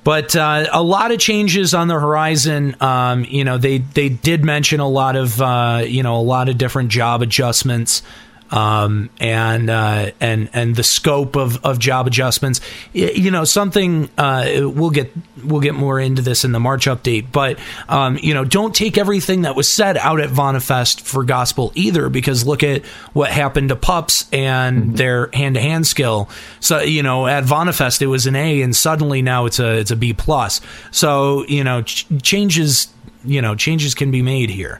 But 0.06 0.36
uh, 0.36 0.68
a 0.72 0.84
lot 0.84 1.12
of 1.12 1.20
changes 1.20 1.74
on 1.74 1.88
the 1.88 2.00
horizon. 2.00 2.76
Um, 2.80 3.26
you 3.26 3.44
know, 3.44 3.58
they 3.58 3.80
they 3.80 4.08
did 4.10 4.46
mention 4.46 4.80
a 4.80 4.88
lot 4.88 5.16
of 5.16 5.42
uh, 5.42 5.84
you 5.86 6.04
know 6.04 6.16
a 6.18 6.22
lot 6.22 6.48
of 6.48 6.58
different 6.60 6.90
job 6.90 7.24
adjustments. 7.24 8.04
Um, 8.52 9.10
and 9.20 9.72
uh, 9.72 10.12
and 10.20 10.50
and 10.54 10.76
the 10.76 10.84
scope 10.84 11.36
of, 11.36 11.66
of 11.66 11.80
job 11.80 12.06
adjustments, 12.06 12.62
you 12.94 13.32
know, 13.32 13.44
something 13.44 14.08
uh, 14.20 14.46
we'll 14.62 14.92
get 14.92 15.12
we'll 15.44 15.62
get 15.62 15.74
more 15.74 16.00
into 16.00 16.22
this 16.22 16.46
in 16.46 16.52
the 16.52 16.60
March 16.60 16.86
update. 16.86 17.32
But 17.32 17.58
um, 17.90 18.20
you 18.22 18.36
know, 18.36 18.46
don't 18.46 18.76
take 18.76 19.00
everything 19.00 19.42
that 19.42 19.56
was 19.56 19.68
said 19.68 19.98
out 19.98 20.20
at 20.20 20.30
VanaFest 20.30 21.02
for 21.02 21.24
gospel 21.24 21.72
either, 21.74 22.08
because 22.08 22.46
look 22.46 22.62
at 22.62 22.86
what 23.14 23.32
happened 23.32 23.70
to 23.70 23.76
pups 23.76 24.32
and 24.32 24.96
their 24.96 25.30
hand 25.34 25.56
to 25.56 25.62
hand 25.62 25.88
skill. 25.88 26.30
So 26.60 26.82
you 26.82 27.02
know, 27.02 27.26
at 27.26 27.46
VanaFest 27.46 28.02
it 28.04 28.08
was 28.08 28.28
an 28.28 28.36
A, 28.36 28.62
and 28.62 28.76
suddenly 28.76 29.24
now 29.24 29.48
it's 29.48 29.60
a 29.60 29.80
it's 29.80 29.92
a 29.92 29.96
B 29.96 30.14
plus. 30.14 30.62
So 30.92 31.46
you 31.48 31.64
know, 31.64 31.82
ch- 31.82 32.06
changes 32.22 32.90
you 33.26 33.42
know 33.42 33.56
changes 33.56 33.96
can 33.96 34.12
be 34.12 34.22
made 34.22 34.50
here. 34.50 34.80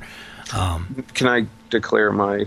can 1.14 1.28
I 1.28 1.48
declare 1.70 2.12
my 2.12 2.46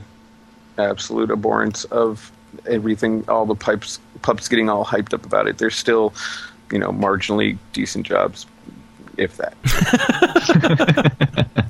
absolute 0.79 1.31
abhorrence 1.31 1.85
of 1.85 2.33
everything? 2.67 3.25
All 3.29 3.47
the 3.47 3.55
pipes, 3.55 3.99
pups 4.23 4.49
getting 4.49 4.69
all 4.71 4.85
hyped 4.85 5.13
up 5.13 5.25
about 5.27 5.47
it. 5.49 5.59
They're 5.59 5.71
still, 5.71 6.15
you 6.73 6.79
know, 6.79 6.91
marginally 6.91 7.59
decent 7.73 8.07
jobs, 8.07 8.47
if 9.17 9.37
that. 9.37 9.55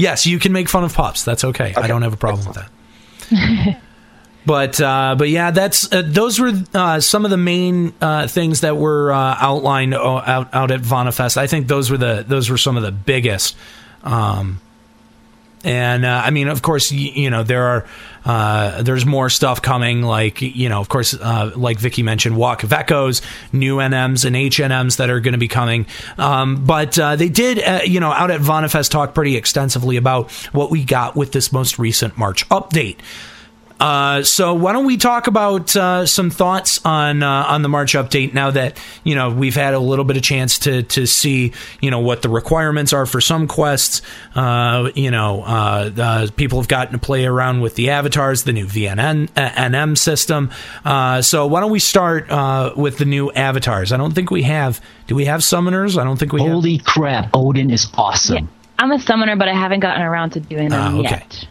Yes, 0.00 0.24
you 0.24 0.38
can 0.38 0.52
make 0.52 0.70
fun 0.70 0.82
of 0.82 0.94
pups. 0.94 1.24
That's 1.24 1.44
okay. 1.44 1.74
I 1.76 1.86
don't 1.86 2.00
have 2.00 2.14
a 2.14 2.16
problem 2.16 2.46
with 2.46 2.56
that. 2.56 3.80
but 4.46 4.80
uh, 4.80 5.14
but 5.18 5.28
yeah, 5.28 5.50
that's 5.50 5.92
uh, 5.92 6.02
those 6.02 6.40
were 6.40 6.52
uh, 6.72 7.00
some 7.00 7.26
of 7.26 7.30
the 7.30 7.36
main 7.36 7.92
uh, 8.00 8.26
things 8.26 8.62
that 8.62 8.78
were 8.78 9.12
uh, 9.12 9.36
outlined 9.38 9.92
out 9.92 10.54
out 10.54 10.70
at 10.70 10.80
VanaFest. 10.80 11.36
I 11.36 11.46
think 11.46 11.68
those 11.68 11.90
were 11.90 11.98
the 11.98 12.24
those 12.26 12.48
were 12.48 12.56
some 12.56 12.78
of 12.78 12.82
the 12.82 12.92
biggest. 12.92 13.54
Um, 14.02 14.62
and 15.64 16.04
uh, 16.04 16.22
I 16.24 16.30
mean, 16.30 16.48
of 16.48 16.62
course, 16.62 16.90
you, 16.90 17.10
you 17.10 17.30
know 17.30 17.42
there 17.42 17.64
are 17.64 17.86
uh, 18.24 18.82
there's 18.82 19.04
more 19.04 19.28
stuff 19.28 19.60
coming. 19.62 20.02
Like 20.02 20.40
you 20.40 20.68
know, 20.68 20.80
of 20.80 20.88
course, 20.88 21.14
uh, 21.14 21.52
like 21.54 21.78
Vicky 21.78 22.02
mentioned, 22.02 22.36
Walk 22.36 22.62
of 22.62 22.72
Echoes, 22.72 23.22
new 23.52 23.76
NMs 23.76 24.24
and 24.24 24.36
HNMs 24.36 24.96
that 24.96 25.10
are 25.10 25.20
going 25.20 25.32
to 25.32 25.38
be 25.38 25.48
coming. 25.48 25.86
Um, 26.18 26.64
but 26.64 26.98
uh, 26.98 27.16
they 27.16 27.28
did, 27.28 27.62
uh, 27.62 27.80
you 27.84 28.00
know, 28.00 28.10
out 28.10 28.30
at 28.30 28.40
VanaFest 28.40 28.90
talk 28.90 29.14
pretty 29.14 29.36
extensively 29.36 29.96
about 29.96 30.30
what 30.52 30.70
we 30.70 30.84
got 30.84 31.16
with 31.16 31.32
this 31.32 31.52
most 31.52 31.78
recent 31.78 32.16
March 32.16 32.48
update. 32.48 32.96
Uh, 33.80 34.22
so 34.22 34.52
why 34.54 34.72
don't 34.74 34.84
we 34.84 34.96
talk 34.98 35.26
about 35.26 35.74
uh, 35.74 36.04
some 36.04 36.28
thoughts 36.30 36.80
on 36.84 37.22
uh, 37.22 37.44
on 37.48 37.62
the 37.62 37.68
March 37.68 37.94
update 37.94 38.34
now 38.34 38.50
that 38.50 38.78
you 39.04 39.14
know 39.14 39.30
we've 39.30 39.54
had 39.54 39.72
a 39.72 39.78
little 39.78 40.04
bit 40.04 40.16
of 40.18 40.22
chance 40.22 40.58
to 40.60 40.82
to 40.82 41.06
see 41.06 41.52
you 41.80 41.90
know 41.90 42.00
what 42.00 42.20
the 42.20 42.28
requirements 42.28 42.92
are 42.92 43.06
for 43.06 43.20
some 43.20 43.48
quests. 43.48 44.02
Uh, 44.34 44.90
you 44.94 45.10
know, 45.10 45.42
uh, 45.42 45.90
uh, 45.96 46.26
people 46.36 46.58
have 46.60 46.68
gotten 46.68 46.92
to 46.92 46.98
play 46.98 47.24
around 47.24 47.60
with 47.62 47.74
the 47.76 47.88
avatars, 47.90 48.44
the 48.44 48.52
new 48.52 48.66
VNM 48.66 49.28
uh, 49.36 49.48
NM 49.50 49.96
system. 49.96 50.50
Uh, 50.84 51.22
so 51.22 51.46
why 51.46 51.60
don't 51.60 51.70
we 51.72 51.78
start 51.80 52.30
uh, 52.30 52.72
with 52.76 52.98
the 52.98 53.06
new 53.06 53.32
avatars? 53.32 53.92
I 53.92 53.96
don't 53.96 54.12
think 54.14 54.30
we 54.30 54.42
have. 54.42 54.80
Do 55.06 55.14
we 55.14 55.24
have 55.24 55.40
summoners? 55.40 55.98
I 55.98 56.04
don't 56.04 56.18
think 56.18 56.32
we 56.32 56.42
have. 56.42 56.50
Holy 56.52 56.78
crap, 56.78 57.30
Odin 57.34 57.70
is 57.70 57.88
awesome. 57.94 58.48
I'm 58.78 58.92
a 58.92 58.98
summoner, 58.98 59.36
but 59.36 59.48
I 59.48 59.54
haven't 59.54 59.80
gotten 59.80 60.02
around 60.02 60.30
to 60.30 60.40
doing 60.40 60.68
them 60.70 60.80
Ah, 60.80 60.98
okay. 60.98 61.10
yet. 61.10 61.48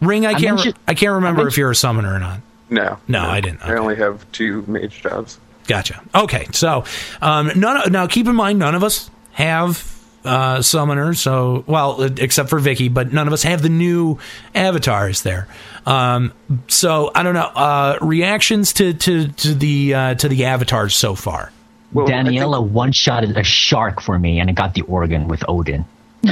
Ring. 0.00 0.26
I 0.26 0.30
I 0.30 0.32
can't. 0.32 0.42
re- 0.42 0.50
mentioned- 0.52 0.74
I 0.88 0.94
can't 0.94 1.12
remember 1.14 1.42
I 1.42 1.46
if 1.48 1.56
you're 1.58 1.70
a 1.70 1.76
summoner 1.76 2.14
or 2.14 2.18
not. 2.18 2.40
No, 2.72 2.98
No, 3.08 3.20
I 3.24 3.40
didn't. 3.40 3.62
I 3.62 3.74
only 3.76 3.96
have 3.96 4.30
two 4.32 4.64
mage 4.68 5.02
jobs. 5.02 5.38
Gotcha. 5.66 6.00
Okay, 6.14 6.46
so 6.52 6.84
um, 7.20 7.50
none. 7.56 7.90
Now, 7.92 8.06
keep 8.06 8.26
in 8.28 8.34
mind, 8.36 8.58
none 8.60 8.74
of 8.76 8.84
us 8.84 9.10
have 9.32 9.96
uh, 10.24 10.58
summoners. 10.58 11.16
So, 11.16 11.64
well, 11.66 12.02
except 12.02 12.48
for 12.48 12.58
Vicky, 12.60 12.88
but 12.88 13.12
none 13.12 13.26
of 13.26 13.32
us 13.32 13.42
have 13.42 13.62
the 13.62 13.68
new 13.68 14.18
avatars 14.54 15.22
there. 15.22 15.48
Um, 15.86 16.32
so, 16.68 17.10
I 17.14 17.22
don't 17.24 17.34
know. 17.34 17.40
Uh, 17.42 17.98
reactions 18.00 18.72
to 18.74 18.94
to 18.94 19.28
to 19.28 19.54
the 19.54 19.94
uh, 19.94 20.14
to 20.16 20.28
the 20.28 20.44
avatars 20.44 20.94
so 20.94 21.14
far. 21.16 21.50
Well, 21.92 22.06
I 22.06 22.22
think- 22.22 22.28
Daniela 22.40 22.64
one 22.64 22.92
shotted 22.92 23.36
a 23.36 23.42
shark 23.42 24.00
for 24.00 24.16
me, 24.18 24.38
and 24.38 24.48
it 24.48 24.54
got 24.54 24.74
the 24.74 24.82
organ 24.82 25.26
with 25.26 25.42
Odin. 25.48 25.84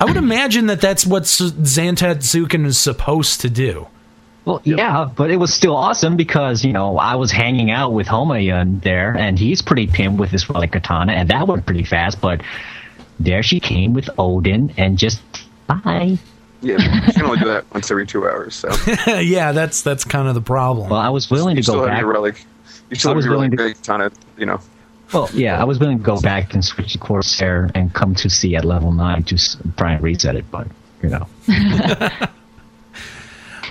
I 0.00 0.04
would 0.04 0.16
imagine 0.16 0.66
that 0.66 0.80
that's 0.80 1.04
what 1.06 1.22
S- 1.22 1.40
is 1.40 2.78
supposed 2.78 3.40
to 3.40 3.50
do. 3.50 3.86
Well, 4.44 4.62
yeah, 4.64 5.10
but 5.14 5.30
it 5.30 5.36
was 5.36 5.52
still 5.52 5.76
awesome 5.76 6.16
because 6.16 6.64
you 6.64 6.72
know 6.72 6.96
I 6.96 7.16
was 7.16 7.30
hanging 7.30 7.70
out 7.70 7.92
with 7.92 8.06
Homayan 8.06 8.82
there, 8.82 9.14
and 9.14 9.38
he's 9.38 9.60
pretty 9.60 9.86
pimped 9.86 10.16
with 10.18 10.30
his 10.30 10.48
relic 10.48 10.72
katana, 10.72 11.12
and 11.12 11.28
that 11.28 11.46
went 11.46 11.66
pretty 11.66 11.84
fast. 11.84 12.20
But 12.20 12.40
there 13.20 13.42
she 13.42 13.60
came 13.60 13.92
with 13.92 14.08
Odin, 14.18 14.72
and 14.78 14.96
just 14.96 15.20
bye. 15.66 16.16
Yeah, 16.62 16.78
you 17.06 17.12
can 17.12 17.24
only 17.26 17.38
do 17.40 17.44
that 17.48 17.72
once 17.74 17.90
every 17.90 18.06
two 18.06 18.24
hours. 18.26 18.54
So 18.54 18.70
yeah, 19.20 19.52
that's 19.52 19.82
that's 19.82 20.04
kind 20.04 20.28
of 20.28 20.34
the 20.34 20.40
problem. 20.40 20.88
Well, 20.90 20.98
I 21.00 21.10
was 21.10 21.30
willing 21.30 21.56
you 21.56 21.62
to 21.62 21.64
still 21.64 21.74
go 21.80 21.80
have 21.82 21.90
back. 21.90 22.00
your 22.00 22.12
relic. 22.12 22.44
You 22.88 22.96
still 22.96 23.10
I 23.10 23.12
have 23.12 23.16
was 23.16 23.24
your 23.26 23.34
willing 23.34 23.50
relic 23.50 23.74
to- 23.76 23.80
katana. 23.82 24.10
You 24.38 24.46
know. 24.46 24.60
Well, 25.12 25.30
yeah, 25.32 25.60
I 25.60 25.64
was 25.64 25.78
willing 25.78 25.98
to 25.98 26.04
go 26.04 26.20
back 26.20 26.52
and 26.54 26.64
switch 26.64 26.92
to 26.92 26.98
Corsair 26.98 27.70
and 27.74 27.92
come 27.94 28.14
to 28.16 28.28
C 28.28 28.56
at 28.56 28.64
level 28.64 28.92
nine 28.92 29.22
to 29.24 29.36
try 29.76 29.92
and 29.92 30.02
reset 30.02 30.36
it, 30.36 30.50
but 30.50 30.68
you 31.02 31.08
know. 31.08 31.26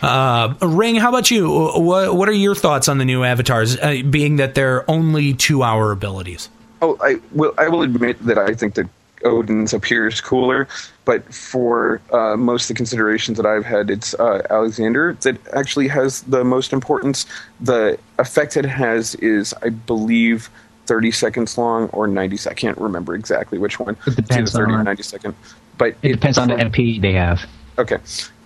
Uh, 0.02 0.54
Ring, 0.62 0.96
how 0.96 1.10
about 1.10 1.32
you? 1.32 1.50
What 1.50 2.16
what 2.16 2.30
are 2.30 2.34
your 2.34 2.56
thoughts 2.56 2.88
on 2.88 2.98
the 3.00 3.06
new 3.06 3.24
avatars? 3.24 3.78
Uh, 3.78 4.02
being 4.08 4.36
that 4.36 4.54
they're 4.54 4.90
only 4.90 5.34
two 5.34 5.64
hour 5.64 5.92
abilities. 5.92 6.50
Oh, 6.82 6.98
I 7.02 7.16
will. 7.32 7.54
I 7.58 7.68
will 7.68 7.82
admit 7.82 8.24
that 8.26 8.38
I 8.38 8.54
think 8.54 8.76
that 8.76 8.88
Odin's 9.24 9.74
appears 9.74 10.22
cooler, 10.22 10.68
but 11.06 11.34
for 11.34 12.00
uh, 12.12 12.38
most 12.38 12.66
of 12.66 12.68
the 12.70 12.74
considerations 12.76 13.38
that 13.38 13.46
I've 13.46 13.66
had, 13.66 13.90
it's 13.90 14.14
uh, 14.16 14.46
Alexander 14.50 15.18
that 15.22 15.38
actually 15.54 15.88
has 15.88 16.22
the 16.24 16.44
most 16.44 16.74
importance. 16.74 17.26
The 17.60 17.98
effect 18.20 18.56
it 18.56 18.66
has 18.66 19.16
is, 19.16 19.54
I 19.64 19.70
believe, 19.70 20.50
thirty 20.88 21.12
seconds 21.12 21.58
long 21.58 21.90
or 21.90 22.08
ninety. 22.08 22.38
seconds. 22.38 22.58
I 22.58 22.60
can't 22.60 22.78
remember 22.80 23.14
exactly 23.14 23.58
which 23.60 23.80
one. 23.80 23.96
It 24.08 24.16
depends 24.16 24.30
it's 24.30 24.32
either 24.32 24.48
thirty 24.66 24.74
or 24.74 24.78
on- 24.80 24.86
ninety 24.86 25.04
second. 25.04 25.36
But 25.78 25.96
It 26.02 26.14
depends 26.14 26.38
on 26.40 26.48
the 26.48 26.56
MP 26.56 27.00
they 27.00 27.14
have. 27.14 27.46
Okay. 27.80 27.98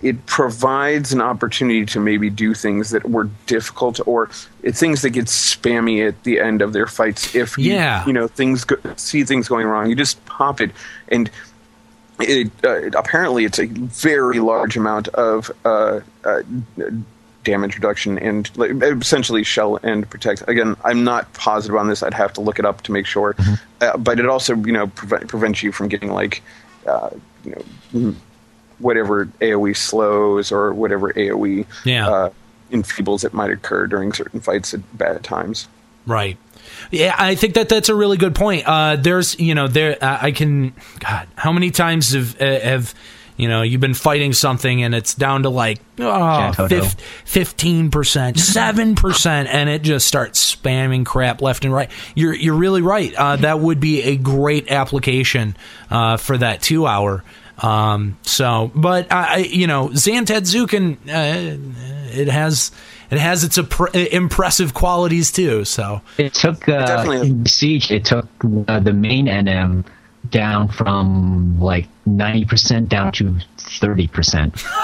it 0.02 0.26
provides 0.26 1.14
an 1.14 1.22
opportunity 1.22 1.86
to 1.86 1.98
maybe 1.98 2.28
do 2.28 2.52
things 2.52 2.90
that 2.90 3.08
were 3.08 3.30
difficult 3.46 3.98
or 4.06 4.26
things 4.72 5.00
that 5.00 5.10
get 5.10 5.24
spammy 5.24 6.06
at 6.06 6.22
the 6.24 6.38
end 6.38 6.60
of 6.60 6.74
their 6.74 6.86
fights. 6.86 7.34
If 7.34 7.56
you, 7.56 7.72
Yeah. 7.72 8.04
you 8.04 8.12
know 8.12 8.28
things 8.28 8.64
go, 8.64 8.76
see 8.96 9.24
things 9.24 9.48
going 9.48 9.66
wrong, 9.66 9.88
you 9.88 9.94
just 9.96 10.22
pop 10.26 10.60
it 10.60 10.70
and. 11.08 11.30
It, 12.20 12.52
uh, 12.62 12.90
apparently, 12.96 13.44
it's 13.46 13.58
a 13.58 13.66
very 13.66 14.38
large 14.38 14.76
amount 14.76 15.08
of 15.08 15.50
uh, 15.64 16.00
uh, 16.24 16.42
damage 17.44 17.74
reduction 17.74 18.18
and 18.18 18.50
like, 18.56 18.70
essentially 18.82 19.42
shell 19.44 19.78
and 19.82 20.08
protect. 20.08 20.42
Again, 20.48 20.76
I'm 20.84 21.04
not 21.04 21.32
positive 21.34 21.76
on 21.76 21.88
this. 21.88 22.02
I'd 22.02 22.14
have 22.14 22.32
to 22.34 22.40
look 22.40 22.58
it 22.58 22.64
up 22.64 22.82
to 22.82 22.92
make 22.92 23.06
sure. 23.06 23.34
Uh, 23.80 23.96
but 23.96 24.18
it 24.20 24.26
also, 24.26 24.54
you 24.56 24.72
know, 24.72 24.86
prevent, 24.88 25.28
prevents 25.28 25.62
you 25.62 25.72
from 25.72 25.88
getting 25.88 26.12
like, 26.12 26.42
uh, 26.86 27.10
you 27.44 27.50
know, 27.52 27.62
mm, 27.92 28.14
whatever 28.78 29.26
AOE 29.40 29.76
slows 29.76 30.52
or 30.52 30.72
whatever 30.72 31.12
AOE 31.12 31.66
Yeah. 31.84 32.08
uh, 32.08 32.30
enfeebles 32.70 33.20
that 33.22 33.32
might 33.34 33.50
occur 33.50 33.86
during 33.86 34.12
certain 34.12 34.40
fights 34.40 34.72
at 34.74 34.96
bad 34.96 35.22
times. 35.22 35.68
Right. 36.06 36.36
Yeah, 36.90 37.14
I 37.18 37.34
think 37.34 37.54
that 37.54 37.68
that's 37.68 37.88
a 37.88 37.94
really 37.94 38.16
good 38.16 38.34
point. 38.34 38.66
Uh, 38.66 38.96
there's, 38.96 39.38
you 39.38 39.54
know, 39.54 39.68
there 39.68 39.98
I 40.00 40.30
can. 40.32 40.74
God, 41.00 41.28
how 41.36 41.52
many 41.52 41.70
times 41.70 42.12
have 42.12 42.40
uh, 42.40 42.60
have 42.60 42.94
you 43.42 43.48
know 43.48 43.62
you've 43.62 43.80
been 43.80 43.92
fighting 43.94 44.32
something 44.32 44.82
and 44.82 44.94
it's 44.94 45.14
down 45.14 45.42
to 45.42 45.48
like 45.50 45.80
oh, 45.98 46.52
fifteen 47.24 47.90
percent, 47.90 48.38
seven 48.40 48.94
percent, 48.94 49.48
and 49.48 49.68
it 49.68 49.82
just 49.82 50.06
starts 50.06 50.54
spamming 50.56 51.04
crap 51.04 51.42
left 51.42 51.64
and 51.64 51.74
right. 51.74 51.90
You're 52.14 52.34
you're 52.34 52.54
really 52.54 52.82
right. 52.82 53.14
Uh, 53.14 53.36
that 53.36 53.60
would 53.60 53.80
be 53.80 54.02
a 54.02 54.16
great 54.16 54.70
application 54.70 55.56
uh, 55.90 56.16
for 56.16 56.38
that 56.38 56.62
two 56.62 56.86
hour. 56.86 57.24
Um, 57.58 58.16
so, 58.22 58.72
but 58.74 59.12
I, 59.12 59.34
I- 59.34 59.36
you 59.38 59.66
know, 59.66 59.88
Zantetsuken, 59.88 60.96
uh, 61.08 62.16
it 62.16 62.28
has 62.28 62.72
it 63.10 63.18
has 63.18 63.44
its 63.44 63.58
appre- 63.58 64.08
impressive 64.08 64.72
qualities 64.74 65.30
too. 65.30 65.64
So 65.64 66.00
It 66.18 66.32
took 66.34 66.68
uh, 66.68 66.86
definitely- 66.86 67.28
in 67.28 67.46
Siege. 67.46 67.90
It 67.90 68.04
took 68.06 68.26
uh, 68.68 68.80
the 68.80 68.92
main 68.94 69.26
NM 69.26 69.84
down 70.32 70.68
from 70.68 71.60
like 71.60 71.86
ninety 72.04 72.44
percent 72.44 72.88
down 72.88 73.12
to 73.12 73.36
thirty 73.58 74.08
percent. 74.08 74.62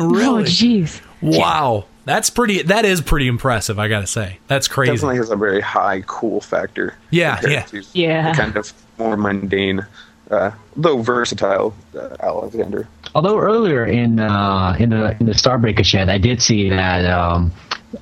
Oh, 0.00 0.10
really, 0.10 0.44
jeez. 0.44 1.00
wow, 1.22 1.84
that's 2.04 2.30
pretty. 2.30 2.62
That 2.62 2.84
is 2.84 3.00
pretty 3.00 3.26
impressive. 3.26 3.80
I 3.80 3.88
gotta 3.88 4.06
say, 4.06 4.38
that's 4.46 4.68
crazy. 4.68 4.92
Definitely 4.92 5.16
has 5.16 5.30
a 5.30 5.36
very 5.36 5.60
high 5.60 6.02
cool 6.06 6.40
factor. 6.40 6.94
Yeah, 7.10 7.40
yeah. 7.42 7.66
Yeah. 7.94 8.32
kind 8.32 8.56
of 8.56 8.72
more 8.96 9.16
mundane, 9.16 9.84
uh, 10.30 10.52
though 10.76 11.02
versatile 11.02 11.74
uh, 11.98 12.14
Alexander. 12.20 12.86
Although 13.16 13.38
earlier 13.40 13.84
in 13.86 14.20
uh, 14.20 14.76
in 14.78 14.90
the 14.90 15.16
in 15.18 15.26
the 15.26 15.32
Starbreaker 15.32 15.84
shed, 15.84 16.08
I 16.08 16.18
did 16.18 16.40
see 16.40 16.68
that 16.70 17.04
um, 17.06 17.50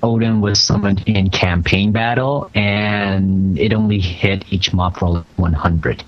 Odin 0.03 0.43
was 0.43 0.61
summoned 0.61 1.03
in 1.07 1.31
campaign 1.31 1.93
battle, 1.93 2.51
and 2.55 3.59
it 3.59 3.73
only 3.73 4.01
hit 4.01 4.45
each 4.53 4.75
mob 4.75 4.99
for 4.99 5.09
like 5.09 5.25
one 5.37 5.55
hundred. 5.55 6.05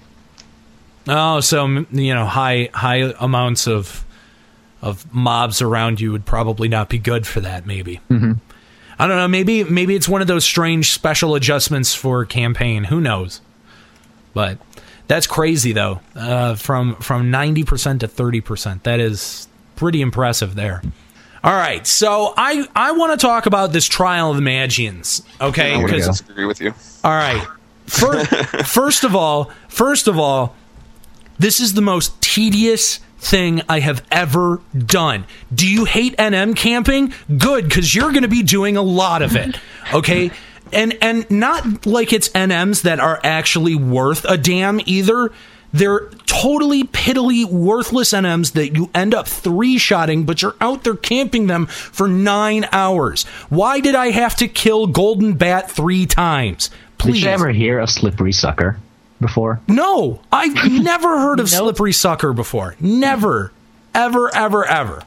Oh, 1.08 1.40
so 1.40 1.66
you 1.90 2.14
know, 2.14 2.26
high 2.26 2.68
high 2.72 3.12
amounts 3.18 3.66
of 3.66 4.04
of 4.82 5.12
mobs 5.12 5.60
around 5.62 6.00
you 6.00 6.12
would 6.12 6.24
probably 6.24 6.68
not 6.68 6.88
be 6.88 6.98
good 6.98 7.26
for 7.26 7.40
that. 7.40 7.66
Maybe. 7.66 8.00
Mm-hmm. 8.10 8.32
I 8.98 9.06
don't 9.06 9.16
know. 9.16 9.28
Maybe 9.28 9.64
maybe 9.64 9.94
it's 9.94 10.08
one 10.08 10.20
of 10.22 10.26
those 10.28 10.44
strange 10.44 10.90
special 10.92 11.34
adjustments 11.34 11.94
for 11.94 12.24
campaign. 12.24 12.84
Who 12.84 13.00
knows? 13.00 13.40
But 14.34 14.58
that's 15.06 15.26
crazy 15.26 15.72
though. 15.72 16.00
Uh, 16.14 16.54
from 16.56 16.96
from 16.96 17.30
ninety 17.30 17.64
percent 17.64 18.00
to 18.00 18.08
thirty 18.08 18.40
percent. 18.40 18.84
That 18.84 19.00
is 19.00 19.48
pretty 19.76 20.00
impressive 20.00 20.54
there. 20.54 20.82
All 21.44 21.54
right, 21.54 21.86
so 21.86 22.34
I 22.36 22.66
I 22.74 22.90
want 22.92 23.18
to 23.18 23.24
talk 23.26 23.46
about 23.46 23.72
this 23.72 23.86
trial 23.86 24.30
of 24.30 24.36
the 24.36 24.42
Magians. 24.42 25.22
Okay, 25.40 25.74
I 25.74 25.78
would 25.78 25.90
'Cause- 25.90 26.06
disagree 26.20 26.44
with 26.44 26.60
you. 26.60 26.74
all 27.04 27.12
right. 27.12 27.46
First, 27.86 28.30
first 28.66 29.04
of 29.04 29.14
all, 29.14 29.50
first 29.68 30.08
of 30.08 30.18
all, 30.18 30.54
this 31.38 31.60
is 31.60 31.74
the 31.74 31.82
most 31.82 32.20
tedious 32.20 33.00
thing 33.18 33.62
I 33.68 33.80
have 33.80 34.04
ever 34.10 34.60
done. 34.76 35.24
Do 35.52 35.68
you 35.68 35.84
hate 35.84 36.16
NM 36.16 36.56
camping? 36.56 37.12
Good, 37.36 37.64
because 37.64 37.94
you're 37.94 38.10
going 38.12 38.22
to 38.22 38.28
be 38.28 38.42
doing 38.42 38.76
a 38.76 38.82
lot 38.82 39.22
of 39.22 39.36
it. 39.36 39.58
Okay. 39.94 40.30
And 40.70 40.98
and 41.00 41.30
not 41.30 41.86
like 41.86 42.12
it's 42.12 42.28
NMs 42.28 42.82
that 42.82 43.00
are 43.00 43.18
actually 43.24 43.74
worth 43.74 44.26
a 44.26 44.36
damn 44.36 44.82
either. 44.84 45.32
They're 45.72 46.10
totally 46.26 46.84
piddly 46.84 47.46
worthless 47.46 48.12
NMs 48.12 48.52
that 48.52 48.76
you 48.76 48.90
end 48.94 49.14
up 49.14 49.26
three 49.26 49.78
shotting, 49.78 50.24
but 50.24 50.42
you're 50.42 50.56
out 50.60 50.84
there 50.84 50.94
camping 50.94 51.46
them 51.46 51.64
for 51.64 52.06
nine 52.06 52.66
hours. 52.70 53.24
Why 53.48 53.80
did 53.80 53.94
I 53.94 54.10
have 54.10 54.36
to 54.36 54.46
kill 54.46 54.86
Golden 54.88 55.32
Bat 55.32 55.70
three 55.70 56.04
times? 56.04 56.68
Did 56.68 56.98
Please. 56.98 57.22
you 57.22 57.30
ever 57.30 57.48
hear 57.48 57.78
of 57.78 57.88
Slippery 57.88 58.32
Sucker 58.32 58.78
before? 59.20 59.60
No, 59.68 60.20
I've 60.32 60.54
never 60.70 61.18
heard 61.20 61.40
of 61.40 61.48
Slippery 61.48 61.92
Sucker 61.92 62.32
before. 62.32 62.76
Never, 62.80 63.52
ever, 63.94 64.34
ever, 64.34 64.64
ever. 64.64 65.02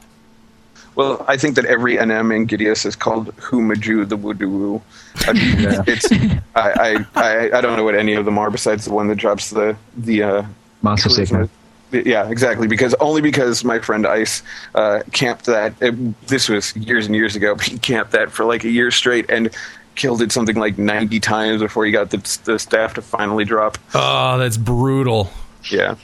Well, 0.94 1.24
I 1.26 1.38
think 1.38 1.56
that 1.56 1.64
every 1.64 1.96
NM 1.96 2.34
in 2.36 2.46
Giddeus 2.46 2.84
is 2.84 2.96
called 2.96 3.34
Humaju 3.36 4.08
the 4.08 4.16
Woodoo. 4.16 4.78
I 5.20 5.32
mean, 5.32 5.42
it's 5.86 6.12
I, 6.54 7.04
I, 7.04 7.06
I 7.14 7.58
I 7.58 7.60
don't 7.62 7.76
know 7.76 7.84
what 7.84 7.94
any 7.94 8.12
of 8.14 8.26
them 8.26 8.38
are 8.38 8.50
besides 8.50 8.84
the 8.84 8.92
one 8.92 9.08
that 9.08 9.16
drops 9.16 9.50
the 9.50 9.76
the 9.96 10.22
uh, 10.22 10.42
Monster 10.82 11.08
charisma. 11.08 11.26
Sigma. 11.26 11.48
Yeah, 11.92 12.28
exactly. 12.30 12.68
Because 12.68 12.94
only 13.00 13.20
because 13.20 13.64
my 13.64 13.78
friend 13.78 14.06
Ice 14.06 14.42
uh, 14.74 15.02
camped 15.12 15.44
that. 15.46 15.74
It, 15.80 16.26
this 16.26 16.48
was 16.48 16.74
years 16.76 17.06
and 17.06 17.14
years 17.14 17.36
ago. 17.36 17.54
But 17.54 17.66
he 17.66 17.78
camped 17.78 18.12
that 18.12 18.30
for 18.30 18.44
like 18.44 18.64
a 18.64 18.70
year 18.70 18.90
straight 18.90 19.30
and 19.30 19.50
killed 19.94 20.22
it 20.22 20.32
something 20.32 20.56
like 20.56 20.78
ninety 20.78 21.20
times 21.20 21.62
before 21.62 21.84
he 21.84 21.92
got 21.92 22.10
the, 22.10 22.40
the 22.44 22.58
staff 22.58 22.94
to 22.94 23.02
finally 23.02 23.44
drop. 23.44 23.78
Oh, 23.94 24.38
that's 24.38 24.56
brutal. 24.56 25.30
Yeah. 25.70 25.96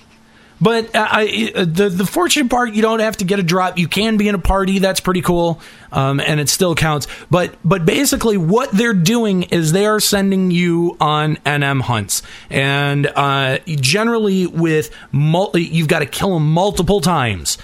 But 0.60 0.94
uh, 0.94 1.06
I, 1.08 1.52
the 1.54 1.88
the 1.88 2.04
fortunate 2.04 2.50
part, 2.50 2.72
you 2.72 2.82
don't 2.82 2.98
have 2.98 3.16
to 3.18 3.24
get 3.24 3.38
a 3.38 3.44
drop. 3.44 3.78
You 3.78 3.86
can 3.86 4.16
be 4.16 4.28
in 4.28 4.34
a 4.34 4.40
party. 4.40 4.80
That's 4.80 4.98
pretty 4.98 5.22
cool, 5.22 5.60
um, 5.92 6.18
and 6.18 6.40
it 6.40 6.48
still 6.48 6.74
counts. 6.74 7.06
But 7.30 7.54
but 7.64 7.86
basically, 7.86 8.36
what 8.36 8.72
they're 8.72 8.92
doing 8.92 9.44
is 9.44 9.70
they 9.70 9.86
are 9.86 10.00
sending 10.00 10.50
you 10.50 10.96
on 11.00 11.36
NM 11.36 11.82
hunts, 11.82 12.22
and 12.50 13.06
uh, 13.06 13.58
generally 13.66 14.48
with 14.48 14.90
multi, 15.12 15.62
you've 15.62 15.88
got 15.88 16.00
to 16.00 16.06
kill 16.06 16.34
them 16.34 16.52
multiple 16.52 17.00
times. 17.00 17.56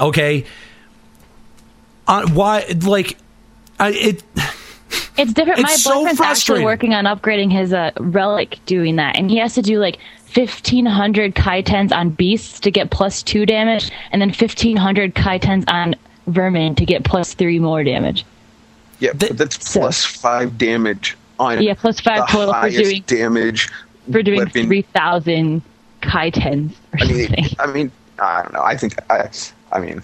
Okay. 0.00 0.44
Uh, 2.08 2.28
why? 2.28 2.64
Like, 2.82 3.18
I, 3.78 3.90
it. 3.92 4.22
It's 5.16 5.32
different. 5.32 5.60
It's 5.60 5.68
My 5.70 5.74
so 5.76 5.94
boyfriend's 5.94 6.18
frustrating. 6.18 6.62
actually 6.62 6.64
working 6.64 6.94
on 6.94 7.04
upgrading 7.04 7.52
his 7.52 7.72
uh, 7.72 7.90
relic, 7.98 8.58
doing 8.66 8.96
that, 8.96 9.16
and 9.18 9.30
he 9.30 9.36
has 9.38 9.54
to 9.54 9.62
do 9.62 9.78
like 9.78 9.98
fifteen 10.24 10.86
hundred 10.86 11.34
kaitens 11.34 11.92
on 11.92 12.10
beasts 12.10 12.58
to 12.60 12.70
get 12.70 12.90
plus 12.90 13.22
two 13.22 13.44
damage, 13.44 13.90
and 14.10 14.22
then 14.22 14.32
fifteen 14.32 14.76
hundred 14.76 15.14
kaitens 15.14 15.64
on 15.68 15.94
vermin 16.28 16.74
to 16.76 16.86
get 16.86 17.04
plus 17.04 17.34
three 17.34 17.58
more 17.58 17.84
damage. 17.84 18.24
Yeah, 19.00 19.12
but 19.14 19.36
that's 19.36 19.58
plus 19.72 20.04
five 20.04 20.56
damage 20.56 21.16
on 21.38 21.60
Yeah, 21.62 21.74
plus 21.74 22.00
five 22.00 22.20
the 22.20 22.26
total 22.32 22.54
for 22.54 22.70
doing- 22.70 23.02
damage 23.06 23.68
For 24.10 24.22
doing 24.22 24.38
weapon. 24.38 24.66
three 24.66 24.82
thousand 24.82 25.62
kaitens 26.00 26.72
or 26.94 27.00
I 27.00 27.04
mean, 27.12 27.26
something. 27.26 27.56
I 27.58 27.66
mean, 27.66 27.92
I 28.18 28.42
don't 28.42 28.52
know. 28.54 28.62
I 28.62 28.76
think 28.76 28.94
I, 29.10 29.28
I 29.72 29.78
mean, 29.80 30.02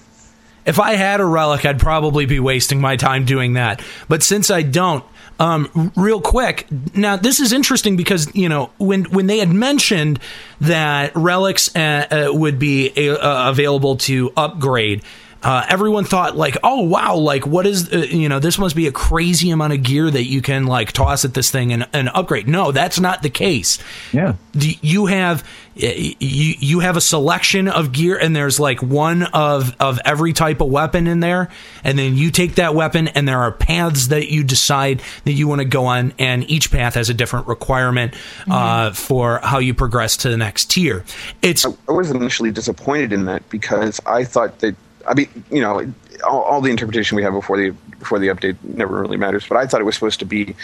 If 0.68 0.78
I 0.78 0.96
had 0.96 1.20
a 1.20 1.24
relic, 1.24 1.64
I'd 1.64 1.80
probably 1.80 2.26
be 2.26 2.40
wasting 2.40 2.78
my 2.78 2.96
time 2.96 3.24
doing 3.24 3.54
that. 3.54 3.80
But 4.06 4.22
since 4.22 4.50
I 4.50 4.60
don't, 4.60 5.02
um, 5.40 5.92
real 5.96 6.20
quick, 6.20 6.66
now 6.94 7.16
this 7.16 7.40
is 7.40 7.54
interesting 7.54 7.96
because 7.96 8.34
you 8.34 8.50
know 8.50 8.70
when 8.76 9.04
when 9.04 9.28
they 9.28 9.38
had 9.38 9.48
mentioned 9.48 10.20
that 10.60 11.12
relics 11.14 11.74
uh, 11.74 12.28
uh, 12.28 12.34
would 12.34 12.58
be 12.58 12.90
uh, 13.08 13.48
available 13.48 13.96
to 13.96 14.30
upgrade. 14.36 15.02
Uh, 15.40 15.64
everyone 15.68 16.04
thought 16.04 16.36
like, 16.36 16.56
oh 16.64 16.82
wow, 16.82 17.14
like 17.14 17.46
what 17.46 17.64
is 17.66 17.92
uh, 17.92 17.98
you 17.98 18.28
know 18.28 18.40
this 18.40 18.58
must 18.58 18.74
be 18.74 18.86
a 18.88 18.92
crazy 18.92 19.50
amount 19.50 19.72
of 19.72 19.82
gear 19.82 20.10
that 20.10 20.24
you 20.24 20.42
can 20.42 20.66
like 20.66 20.90
toss 20.92 21.24
at 21.24 21.34
this 21.34 21.50
thing 21.50 21.72
and, 21.72 21.86
and 21.92 22.08
upgrade. 22.12 22.48
No, 22.48 22.72
that's 22.72 22.98
not 22.98 23.22
the 23.22 23.30
case 23.30 23.78
Yeah. 24.12 24.34
the- 24.52 24.76
you 24.82 25.06
have 25.06 25.44
you 25.76 26.14
you 26.58 26.80
have 26.80 26.96
a 26.96 27.00
selection 27.00 27.68
of 27.68 27.92
gear 27.92 28.18
and 28.18 28.34
there's 28.34 28.58
like 28.58 28.82
one 28.82 29.22
of 29.22 29.76
of 29.78 30.00
every 30.04 30.32
type 30.32 30.60
of 30.60 30.68
weapon 30.68 31.06
in 31.06 31.20
there 31.20 31.50
and 31.84 31.96
then 31.96 32.16
you 32.16 32.32
take 32.32 32.56
that 32.56 32.74
weapon 32.74 33.06
and 33.06 33.28
there 33.28 33.38
are 33.38 33.52
paths 33.52 34.08
that 34.08 34.28
you 34.28 34.42
decide 34.42 35.00
that 35.24 35.34
you 35.34 35.46
want 35.46 35.60
to 35.60 35.64
go 35.64 35.86
on 35.86 36.12
and 36.18 36.50
each 36.50 36.72
path 36.72 36.94
has 36.94 37.10
a 37.10 37.14
different 37.14 37.46
requirement 37.46 38.12
uh, 38.50 38.90
for 38.92 39.38
how 39.44 39.58
you 39.60 39.72
progress 39.72 40.16
to 40.16 40.28
the 40.28 40.36
next 40.36 40.68
tier 40.68 41.04
it's 41.42 41.64
I 41.64 41.92
was 41.92 42.10
initially 42.10 42.50
disappointed 42.50 43.12
in 43.12 43.26
that 43.26 43.48
because 43.48 44.00
I 44.04 44.24
thought 44.24 44.58
that 44.58 44.74
I 45.08 45.14
mean, 45.14 45.44
you 45.50 45.60
know, 45.60 45.92
all, 46.28 46.42
all 46.42 46.60
the 46.60 46.70
interpretation 46.70 47.16
we 47.16 47.22
have 47.22 47.32
before 47.32 47.56
the 47.56 47.70
before 47.98 48.18
the 48.18 48.28
update 48.28 48.56
never 48.62 49.00
really 49.00 49.16
matters. 49.16 49.46
But 49.46 49.56
I 49.58 49.66
thought 49.66 49.80
it 49.80 49.84
was 49.84 49.94
supposed 49.94 50.20
to 50.20 50.26
be 50.26 50.54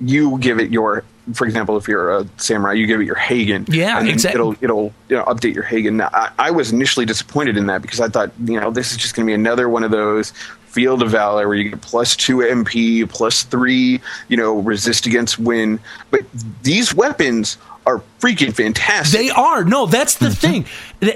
you 0.00 0.38
give 0.38 0.58
it 0.58 0.70
your 0.70 1.04
for 1.34 1.46
example, 1.46 1.76
if 1.76 1.86
you're 1.86 2.16
a 2.16 2.26
samurai, 2.38 2.72
you 2.72 2.86
give 2.86 3.00
it 3.00 3.04
your 3.04 3.16
Hagun. 3.16 3.72
Yeah, 3.72 3.98
and 3.98 4.08
then 4.08 4.32
It'll 4.32 4.56
it'll 4.60 4.92
you 5.08 5.16
know, 5.16 5.24
update 5.24 5.54
your 5.54 5.64
Hagun. 5.64 5.94
Now, 5.94 6.10
I, 6.12 6.30
I 6.38 6.50
was 6.50 6.72
initially 6.72 7.06
disappointed 7.06 7.56
in 7.56 7.66
that 7.66 7.82
because 7.82 8.00
I 8.00 8.08
thought 8.08 8.32
you 8.44 8.58
know 8.58 8.70
this 8.70 8.92
is 8.92 8.96
just 8.96 9.14
going 9.14 9.26
to 9.26 9.30
be 9.30 9.34
another 9.34 9.68
one 9.68 9.84
of 9.84 9.90
those 9.90 10.32
Field 10.70 11.02
of 11.02 11.10
Valor 11.10 11.48
where 11.48 11.56
you 11.56 11.70
get 11.70 11.80
plus 11.80 12.14
two 12.14 12.38
MP, 12.38 13.08
plus 13.08 13.42
three, 13.42 14.00
you 14.28 14.36
know, 14.36 14.58
resist 14.60 15.06
against 15.06 15.38
wind. 15.38 15.80
But 16.10 16.20
these 16.62 16.94
weapons 16.94 17.58
are 17.86 18.02
freaking 18.18 18.54
fantastic. 18.54 19.18
They 19.20 19.30
are. 19.30 19.64
No, 19.64 19.86
that's 19.86 20.16
the 20.16 20.30
thing. 20.30 20.66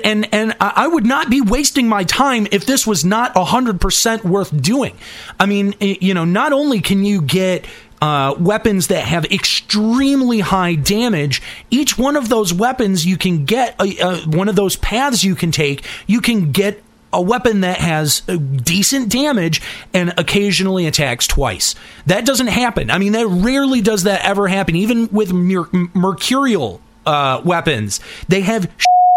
And 0.03 0.33
and 0.33 0.57
I 0.61 0.87
would 0.87 1.05
not 1.05 1.31
be 1.31 1.41
wasting 1.41 1.89
my 1.89 2.05
time 2.05 2.47
if 2.51 2.67
this 2.67 2.87
was 2.87 3.05
not 3.05 3.35
100% 3.35 4.25
worth 4.25 4.62
doing. 4.62 4.97
I 5.39 5.47
mean, 5.47 5.75
you 5.81 6.15
know, 6.15 6.25
not 6.25 6.53
only 6.53 6.81
can 6.81 7.05
you 7.05 7.21
get 7.21 7.67
uh, 8.01 8.35
weapons 8.39 8.89
that 8.89 9.05
have 9.05 9.25
extremely 9.27 10.41
high 10.41 10.75
damage, 10.75 11.43
each 11.71 11.97
one 11.97 12.17
of 12.17 12.29
those 12.29 12.53
weapons 12.53 13.07
you 13.07 13.17
can 13.17 13.45
get 13.45 13.75
a, 13.81 13.99
uh, 14.01 14.17
one 14.27 14.49
of 14.49 14.57
those 14.57 14.77
paths 14.77 15.25
you 15.25 15.35
can 15.35 15.51
take, 15.51 15.85
you 16.07 16.21
can 16.21 16.53
get 16.53 16.83
a 17.15 17.21
weapon 17.21 17.61
that 17.61 17.79
has 17.79 18.23
uh, 18.29 18.37
decent 18.37 19.11
damage 19.11 19.62
and 19.93 20.12
occasionally 20.19 20.87
attacks 20.87 21.27
twice. 21.27 21.75
That 22.07 22.27
doesn't 22.27 22.49
happen. 22.49 22.91
I 22.91 22.99
mean, 22.99 23.12
that 23.12 23.27
rarely 23.27 23.81
does 23.81 24.03
that 24.03 24.25
ever 24.25 24.49
happen. 24.49 24.77
Even 24.77 25.09
with 25.11 25.33
mer- 25.33 25.69
mercurial 25.95 26.81
uh, 27.07 27.41
weapons, 27.45 28.01
they 28.29 28.41
have 28.43 28.71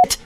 shit 0.06 0.18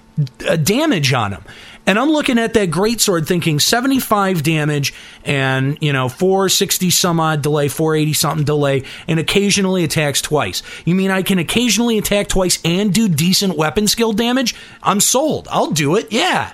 uh, 0.48 0.56
damage 0.58 1.14
on 1.14 1.32
them. 1.32 1.44
And 1.88 1.98
I'm 1.98 2.12
looking 2.12 2.38
at 2.38 2.54
that 2.54 2.70
greatsword 2.70 3.28
thinking 3.28 3.60
75 3.60 4.44
damage 4.44 4.94
and, 5.26 5.78
you 5.82 5.92
know, 5.92 6.10
460 6.10 6.92
some 6.92 7.20
odd 7.20 7.42
delay, 7.42 7.70
480 7.70 8.14
something 8.14 8.46
delay, 8.46 8.84
and 9.08 9.20
occasionally 9.20 9.84
attacks 9.84 10.22
twice. 10.22 10.62
You 10.86 10.94
mean 10.94 11.10
I 11.10 11.24
can 11.24 11.40
occasionally 11.40 11.98
attack 11.98 12.28
twice 12.28 12.60
and 12.64 12.94
do 12.94 13.10
decent 13.10 13.58
weapon 13.58 13.88
skill 13.88 14.14
damage? 14.14 14.54
I'm 14.84 15.00
sold. 15.00 15.48
I'll 15.50 15.72
do 15.72 15.96
it. 15.96 16.12
Yeah. 16.12 16.54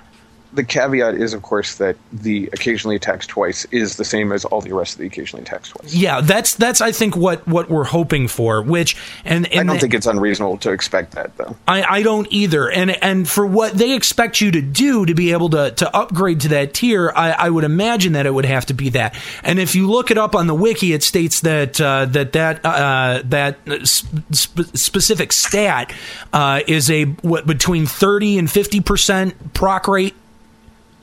The 0.58 0.64
caveat 0.64 1.14
is, 1.14 1.32
of 1.32 1.42
course, 1.42 1.76
that 1.76 1.96
the 2.12 2.50
occasionally 2.52 2.96
attacks 2.96 3.26
twice 3.26 3.64
is 3.70 3.96
the 3.96 4.04
same 4.04 4.32
as 4.32 4.44
all 4.44 4.60
the 4.60 4.74
rest 4.74 4.94
of 4.94 4.98
the 4.98 5.06
occasionally 5.06 5.44
attacks 5.44 5.68
twice. 5.68 5.94
Yeah, 5.94 6.20
that's 6.20 6.56
that's 6.56 6.80
I 6.80 6.90
think 6.92 7.16
what 7.16 7.46
what 7.46 7.70
we're 7.70 7.84
hoping 7.84 8.26
for. 8.26 8.60
Which 8.60 8.96
and, 9.24 9.46
and 9.46 9.70
I 9.70 9.72
don't 9.72 9.80
think 9.80 9.94
it's 9.94 10.06
unreasonable 10.06 10.58
to 10.58 10.72
expect 10.72 11.12
that, 11.12 11.36
though. 11.36 11.56
I, 11.68 11.82
I 11.82 12.02
don't 12.02 12.26
either. 12.30 12.68
And 12.70 12.90
and 13.02 13.28
for 13.28 13.46
what 13.46 13.72
they 13.72 13.94
expect 13.94 14.40
you 14.40 14.50
to 14.50 14.60
do 14.60 15.06
to 15.06 15.14
be 15.14 15.30
able 15.30 15.50
to, 15.50 15.70
to 15.70 15.96
upgrade 15.96 16.40
to 16.40 16.48
that 16.48 16.74
tier, 16.74 17.12
I, 17.14 17.30
I 17.30 17.50
would 17.50 17.64
imagine 17.64 18.14
that 18.14 18.26
it 18.26 18.34
would 18.34 18.44
have 18.44 18.66
to 18.66 18.74
be 18.74 18.90
that. 18.90 19.16
And 19.44 19.60
if 19.60 19.76
you 19.76 19.88
look 19.88 20.10
it 20.10 20.18
up 20.18 20.34
on 20.34 20.48
the 20.48 20.54
wiki, 20.54 20.92
it 20.92 21.04
states 21.04 21.40
that 21.40 21.80
uh, 21.80 22.06
that 22.06 22.32
that 22.32 22.64
uh, 22.64 23.22
that 23.26 23.58
sp- 23.86 24.74
specific 24.74 25.32
stat 25.32 25.94
uh, 26.32 26.62
is 26.66 26.90
a 26.90 27.04
what, 27.04 27.46
between 27.46 27.86
thirty 27.86 28.38
and 28.38 28.50
fifty 28.50 28.80
percent 28.80 29.54
proc 29.54 29.86
rate. 29.86 30.16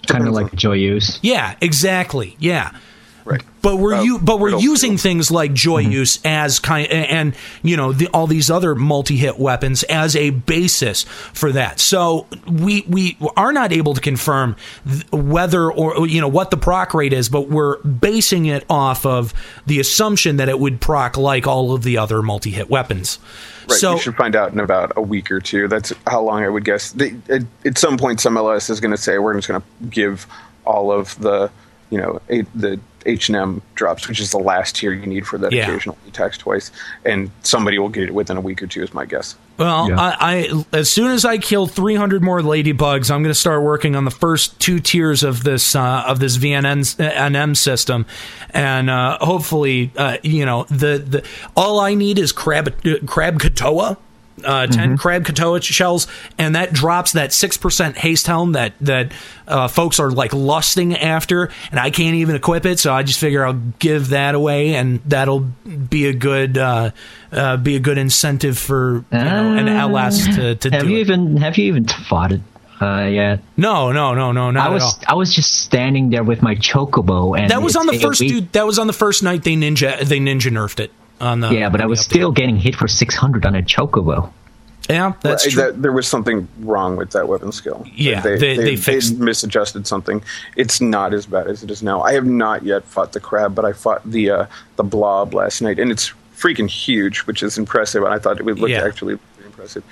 Kind 0.08 0.28
of 0.28 0.34
like 0.34 0.51
Joyeuse. 0.51 1.20
Yeah, 1.22 1.56
exactly. 1.62 2.36
Yeah. 2.39 2.72
Right. 3.26 3.41
But 3.63 3.78
we're 3.78 3.95
Uh, 3.95 4.03
you 4.03 4.19
but 4.19 4.39
we're 4.39 4.47
riddle 4.47 4.61
using 4.61 4.97
things 4.97 5.32
like 5.32 5.51
Joyeuse 5.51 6.19
as 6.23 6.59
kind 6.59 6.88
and 6.88 7.34
you 7.63 7.76
know 7.76 7.91
the, 7.91 8.07
all 8.09 8.28
these 8.28 8.51
other 8.51 8.76
multi-hit 8.76 9.39
weapons 9.39 9.82
as 9.84 10.15
a 10.15 10.30
basis 10.30 11.03
for 11.03 11.51
that. 11.51 11.80
So 11.80 12.28
we 12.47 12.86
we 12.88 13.17
are 13.36 13.51
not 13.51 13.71
able 13.71 13.95
to 13.95 14.01
confirm 14.01 14.55
whether 15.11 15.71
or 15.71 16.07
you 16.07 16.21
know 16.21 16.28
what 16.28 16.51
the 16.51 16.57
proc 16.57 16.93
rate 16.93 17.13
is, 17.13 17.28
but 17.28 17.49
we're 17.49 17.80
basing 17.80 18.45
it 18.45 18.63
off 18.69 19.07
of 19.07 19.34
the 19.65 19.80
assumption 19.80 20.38
that 20.38 20.47
it 20.47 20.59
would 20.59 20.80
proc 20.80 21.17
like 21.17 21.47
all 21.47 21.73
of 21.73 21.82
the 21.82 21.97
other 21.97 22.21
multi-hit 22.21 22.69
weapons. 22.69 23.17
Right. 23.67 23.80
So 23.80 23.93
we 23.95 23.99
should 23.99 24.15
find 24.15 24.36
out 24.36 24.51
in 24.53 24.59
about 24.59 24.91
a 24.95 25.01
week 25.01 25.32
or 25.32 25.39
two. 25.39 25.67
That's 25.67 25.91
how 26.05 26.21
long 26.21 26.43
I 26.43 26.49
would 26.49 26.63
guess. 26.65 26.91
They, 26.91 27.15
at, 27.30 27.41
at 27.65 27.78
some 27.80 27.97
point, 27.97 28.21
some 28.21 28.38
LS 28.38 28.69
is 28.69 28.80
going 28.80 28.91
to 28.91 28.97
say 28.97 29.17
we're 29.17 29.34
just 29.34 29.47
going 29.47 29.61
to 29.61 29.67
give 29.88 30.28
all 30.65 30.91
of 30.91 31.19
the, 31.19 31.49
you 31.89 31.97
know, 31.97 32.21
a, 32.30 32.41
the 32.53 32.80
H 33.06 33.30
and 33.30 33.36
M 33.36 33.62
drops, 33.76 34.08
which 34.08 34.20
is 34.20 34.32
the 34.32 34.38
last 34.39 34.76
tier 34.76 34.91
you 34.93 35.06
need 35.06 35.28
for 35.28 35.38
that 35.38 35.51
Yeah. 35.51 35.68
occasional 35.70 35.97
attacks 36.08 36.38
twice, 36.38 36.72
and 37.06 37.30
somebody 37.43 37.78
will 37.80 37.89
get 37.89 38.03
it 38.06 38.14
within 38.14 38.38
a 38.38 38.41
week 38.41 38.64
or 38.64 38.68
two, 38.68 38.82
is 38.84 38.93
my 38.93 39.06
guess. 39.06 39.36
Well, 39.58 39.88
Yeah. 39.89 39.99
I, 39.99 40.16
I 40.20 40.66
as 40.78 40.89
soon 40.89 41.12
as 41.12 41.24
I 41.24 41.38
kill 41.38 41.68
300 41.68 42.22
more 42.24 42.41
ladybugs, 42.41 43.10
I'm 43.12 43.22
going 43.24 43.34
to 43.34 43.39
start 43.39 43.62
working 43.64 43.95
on 43.95 44.03
the 44.06 44.12
first 44.12 44.60
two 44.60 44.80
tiers 44.80 45.24
of 45.24 45.43
this 45.43 45.76
uh, 45.76 46.03
of 46.08 46.20
this 46.20 46.38
VNM 46.38 46.82
NM 46.97 47.56
system, 47.56 48.06
and 48.51 48.89
uh, 48.89 49.18
hopefully, 49.22 49.91
uh, 49.95 50.18
you 50.24 50.45
know, 50.45 50.64
the 50.66 50.97
the 50.97 51.24
all 51.56 51.80
I 51.80 51.93
need 51.93 52.20
is 52.20 52.32
crab 52.32 52.68
uh, 52.86 52.95
crab 53.06 53.39
katoa. 53.39 53.97
Uh, 54.45 54.67
10 54.67 54.97
crab 54.97 55.25
katoa 55.25 55.61
shells, 55.61 56.07
and 56.37 56.55
that 56.55 56.71
drops 56.71 57.13
that 57.13 57.33
six 57.33 57.57
percent 57.57 57.97
haste 57.97 58.27
helm 58.27 58.51
that 58.51 58.73
that 58.81 59.11
uh, 59.47 59.67
folks 59.67 59.99
are 59.99 60.11
like 60.11 60.33
lusting 60.33 60.95
after, 60.95 61.49
and 61.71 61.79
I 61.79 61.89
can't 61.89 62.15
even 62.15 62.35
equip 62.35 62.65
it, 62.65 62.79
so 62.79 62.93
I 62.93 63.03
just 63.03 63.19
figure 63.19 63.45
I'll 63.45 63.61
give 63.79 64.09
that 64.09 64.35
away, 64.35 64.75
and 64.75 65.01
that'll 65.05 65.39
be 65.39 66.05
a 66.05 66.13
good 66.13 66.57
uh, 66.57 66.91
uh, 67.31 67.57
be 67.57 67.75
a 67.75 67.79
good 67.79 67.97
incentive 67.97 68.57
for 68.57 69.03
you 69.11 69.17
know, 69.17 69.53
an 69.55 69.67
LS 69.67 70.35
to, 70.35 70.55
to 70.55 70.69
Have 70.69 70.83
do 70.83 70.89
you 70.89 70.97
it. 70.97 71.01
even 71.01 71.37
have 71.37 71.57
you 71.57 71.65
even 71.65 71.87
fought 71.87 72.31
it 72.31 72.41
uh, 72.81 73.05
yet? 73.05 73.39
No, 73.57 73.91
no, 73.91 74.13
no, 74.13 74.31
no, 74.31 74.51
not 74.51 74.67
I 74.67 74.69
was 74.69 74.83
at 74.83 75.07
all. 75.07 75.15
I 75.15 75.15
was 75.15 75.33
just 75.33 75.61
standing 75.61 76.09
there 76.09 76.23
with 76.23 76.41
my 76.41 76.55
chocobo, 76.55 77.37
and 77.37 77.49
That 77.49 77.61
was 77.61 77.75
on 77.75 77.87
the 77.87 77.99
first 77.99 78.19
dude. 78.19 78.51
That 78.53 78.65
was 78.65 78.79
on 78.79 78.87
the 78.87 78.93
first 78.93 79.23
night 79.23 79.43
they 79.43 79.55
ninja 79.55 79.99
they 80.01 80.19
ninja 80.19 80.51
nerfed 80.51 80.79
it 80.79 80.91
on 81.22 81.39
the. 81.39 81.49
Yeah, 81.53 81.70
but 81.70 81.82
I 81.82 81.86
was 81.86 81.99
update. 82.01 82.03
still 82.03 82.32
getting 82.32 82.57
hit 82.57 82.76
for 82.76 82.88
600 82.88 83.45
on 83.45 83.55
a 83.55 83.61
chocobo. 83.61 84.32
Yeah, 84.89 85.13
that's 85.24 85.45
Right, 85.45 85.51
true. 85.53 85.61
that- 85.63 85.82
there 85.82 85.91
was 85.91 86.07
something 86.07 86.47
wrong 86.59 86.95
with 86.95 87.09
that 87.11 87.28
weapon 87.28 87.51
skill. 87.51 87.84
Yeah, 87.95 88.22
they, 88.22 88.38
they- 88.38 88.57
they 88.57 88.76
fixed- 88.76 89.18
misadjusted 89.18 89.88
something. 89.88 90.22
It's 90.55 90.80
not 90.80 91.11
as 91.13 91.26
bad 91.26 91.47
as 91.47 91.63
it 91.63 91.72
is 91.72 91.82
now. 91.82 92.01
I 92.03 92.13
have 92.13 92.26
not 92.26 92.61
yet 92.63 92.84
fought 92.84 93.11
the 93.13 93.20
crab, 93.20 93.55
but 93.55 93.66
I 93.66 93.74
fought 93.74 94.01
the 94.09 94.30
uh, 94.30 94.45
the 94.76 94.84
blob 94.84 95.34
last 95.34 95.61
night, 95.61 95.80
and 95.80 95.89
it's 95.91 96.13
freaking 96.38 96.70
huge, 96.70 97.20
which 97.22 97.41
is 97.41 97.57
impressive. 97.57 98.03
And 98.03 98.13
I 98.13 98.20
thought 98.20 98.39
it 98.39 98.43
would 98.45 98.59
look 98.59 98.70
Yeah. 98.70 98.84
actually 98.86 99.18
impressive. 99.43 99.84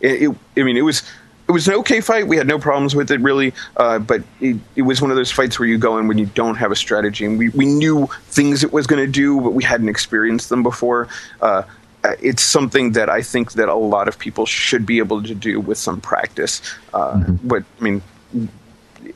It, 0.00 0.22
it, 0.30 0.36
I 0.58 0.64
mean, 0.64 0.76
it 0.76 0.82
was. 0.82 1.02
It 1.48 1.52
was 1.52 1.68
an 1.68 1.74
okay 1.74 2.00
fight. 2.00 2.28
We 2.28 2.36
had 2.36 2.46
no 2.46 2.58
problems 2.58 2.94
with 2.94 3.10
it 3.10 3.20
really, 3.20 3.52
uh, 3.76 3.98
but 3.98 4.22
it, 4.40 4.56
it 4.76 4.82
was 4.82 5.02
one 5.02 5.10
of 5.10 5.16
those 5.16 5.30
fights 5.30 5.58
where 5.58 5.68
you 5.68 5.76
go 5.76 5.98
in 5.98 6.06
when 6.08 6.16
you 6.16 6.26
don't 6.26 6.54
have 6.54 6.70
a 6.70 6.76
strategy. 6.76 7.24
And 7.24 7.38
we, 7.38 7.48
we 7.50 7.66
knew 7.66 8.06
things 8.28 8.64
it 8.64 8.72
was 8.72 8.86
going 8.86 9.04
to 9.04 9.10
do, 9.10 9.40
but 9.40 9.50
we 9.50 9.64
hadn't 9.64 9.88
experienced 9.88 10.48
them 10.48 10.62
before. 10.62 11.08
Uh, 11.40 11.64
uh, 12.04 12.14
it's 12.20 12.42
something 12.42 12.92
that 12.92 13.08
I 13.08 13.22
think 13.22 13.52
that 13.52 13.68
a 13.68 13.74
lot 13.74 14.08
of 14.08 14.18
people 14.18 14.46
should 14.46 14.84
be 14.86 14.98
able 14.98 15.22
to 15.22 15.34
do 15.34 15.60
with 15.60 15.78
some 15.78 16.00
practice. 16.00 16.60
Uh, 16.94 17.22
But 17.44 17.64
I 17.80 17.82
mean, 17.82 18.02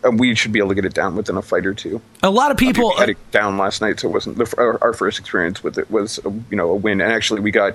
uh, 0.05 0.11
we 0.11 0.35
should 0.35 0.53
be 0.53 0.59
able 0.59 0.71
to 0.71 0.75
get 0.75 0.85
it 0.85 0.95
down 0.95 1.17
within 1.17 1.37
a 1.37 1.43
fight 1.43 1.67
or 1.67 1.75
two. 1.75 2.01
a 2.23 2.31
lot 2.31 2.51
of 2.51 2.57
people. 2.57 2.91
we 2.91 3.01
had 3.01 3.11
it 3.11 3.31
down 3.31 3.57
last 3.59 3.81
night, 3.81 4.01
so 4.01 4.09
it 4.09 4.13
wasn't 4.13 4.37
the, 4.39 4.55
our, 4.59 4.83
our 4.83 4.93
first 4.93 5.19
experience 5.19 5.63
with 5.63 5.79
it 5.79 5.91
was 5.91 6.19
a, 6.25 6.31
you 6.51 6.57
know 6.57 6.71
a 6.71 6.75
win. 6.75 7.01
And 7.01 7.13
actually, 7.13 7.41
we 7.41 7.51
got 7.51 7.75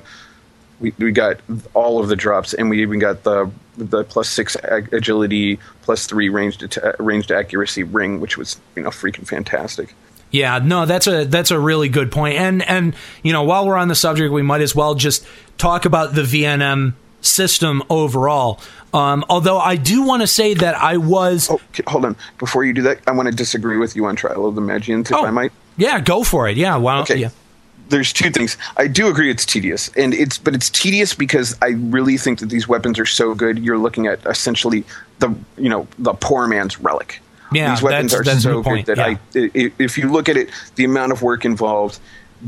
we, 0.82 0.94
we 1.00 1.12
got 1.12 1.38
all 1.74 2.00
of 2.00 2.10
the 2.10 2.16
drops, 2.16 2.54
and 2.54 2.70
we 2.70 2.82
even 2.82 3.00
got 3.00 3.24
the 3.24 3.50
the 3.78 4.04
plus 4.04 4.28
six 4.30 4.58
ag- 4.66 4.94
agility, 4.94 5.58
plus 5.84 6.06
three 6.08 6.28
ranged 6.30 6.78
ranged 7.00 7.32
accuracy 7.32 7.84
ring, 7.84 8.20
which 8.20 8.38
was 8.38 8.60
you 8.76 8.84
know 8.84 8.90
freaking 8.90 9.26
fantastic. 9.28 9.96
Yeah, 10.32 10.60
no, 10.64 10.86
that's 10.86 11.08
a 11.08 11.26
that's 11.26 11.52
a 11.52 11.60
really 11.60 11.88
good 11.90 12.12
point. 12.12 12.36
And 12.38 12.62
and 12.68 12.96
you 13.24 13.32
know, 13.34 13.44
while 13.44 13.66
we're 13.68 13.78
on 13.78 13.88
the 13.88 13.96
subject, 13.96 14.34
we 14.34 14.42
might 14.42 14.62
as 14.62 14.76
well 14.76 14.96
just 14.96 15.26
talk 15.58 15.86
about 15.86 16.16
the 16.16 16.24
VNM 16.24 16.94
system 17.22 17.84
overall. 17.90 18.60
Um, 18.94 19.24
although 19.30 19.60
I 19.60 19.76
do 19.78 20.04
want 20.04 20.22
to 20.22 20.28
say 20.28 20.54
that 20.56 20.76
I 20.76 20.98
was 20.98 21.50
Oh, 21.50 21.62
hold 21.88 22.06
on! 22.06 22.16
Before 22.40 22.64
you 22.66 22.74
do 22.74 22.82
that, 22.84 23.00
I 23.08 23.12
want 23.12 23.28
to 23.30 23.34
disagree 23.36 23.78
with 23.78 23.96
you 23.96 24.06
on 24.06 24.16
Trial 24.16 24.46
of 24.46 24.56
the 24.56 24.62
Magians, 24.62 25.10
if 25.12 25.16
Oh. 25.18 25.26
I 25.26 25.32
might. 25.32 25.52
yeah, 25.78 26.00
go 26.02 26.24
for 26.24 26.48
it. 26.50 26.58
Yeah, 26.58 26.76
why 26.78 26.96
don't 26.96 27.04
Okay. 27.10 27.20
yeah. 27.22 27.30
There's 27.92 28.14
two 28.14 28.32
things. 28.32 28.58
I 28.78 28.88
do 28.88 29.08
agree 29.08 29.30
it's 29.30 29.46
tedious, 29.46 29.90
and 29.98 30.14
it's 30.14 30.38
but 30.38 30.56
it's 30.56 30.70
tedious 30.70 31.14
because 31.14 31.58
I 31.62 31.70
really 31.98 32.18
think 32.18 32.40
that 32.40 32.48
these 32.48 32.68
weapons 32.68 32.98
are 32.98 33.06
so 33.06 33.36
good. 33.36 33.60
You're 33.60 33.78
looking 33.78 34.08
at 34.08 34.26
essentially 34.26 34.86
the 35.20 35.36
you 35.58 35.70
know 35.70 35.88
the 36.00 36.14
poor 36.14 36.48
man's 36.48 36.80
relic. 36.80 37.20
Yeah, 37.52 37.72
these 37.76 37.84
weapons 37.84 38.14
that's- 38.14 38.22
are 38.22 38.24
that's 38.24 38.44
so 38.44 38.64
good 38.64 38.86
that 38.86 38.98
yeah. 38.98 39.18
I, 39.36 39.72
if 39.78 39.98
you 39.98 40.10
look 40.10 40.30
at 40.30 40.38
it, 40.38 40.50
the 40.76 40.86
amount 40.86 41.12
of 41.12 41.22
work 41.22 41.44
involved 41.44 42.00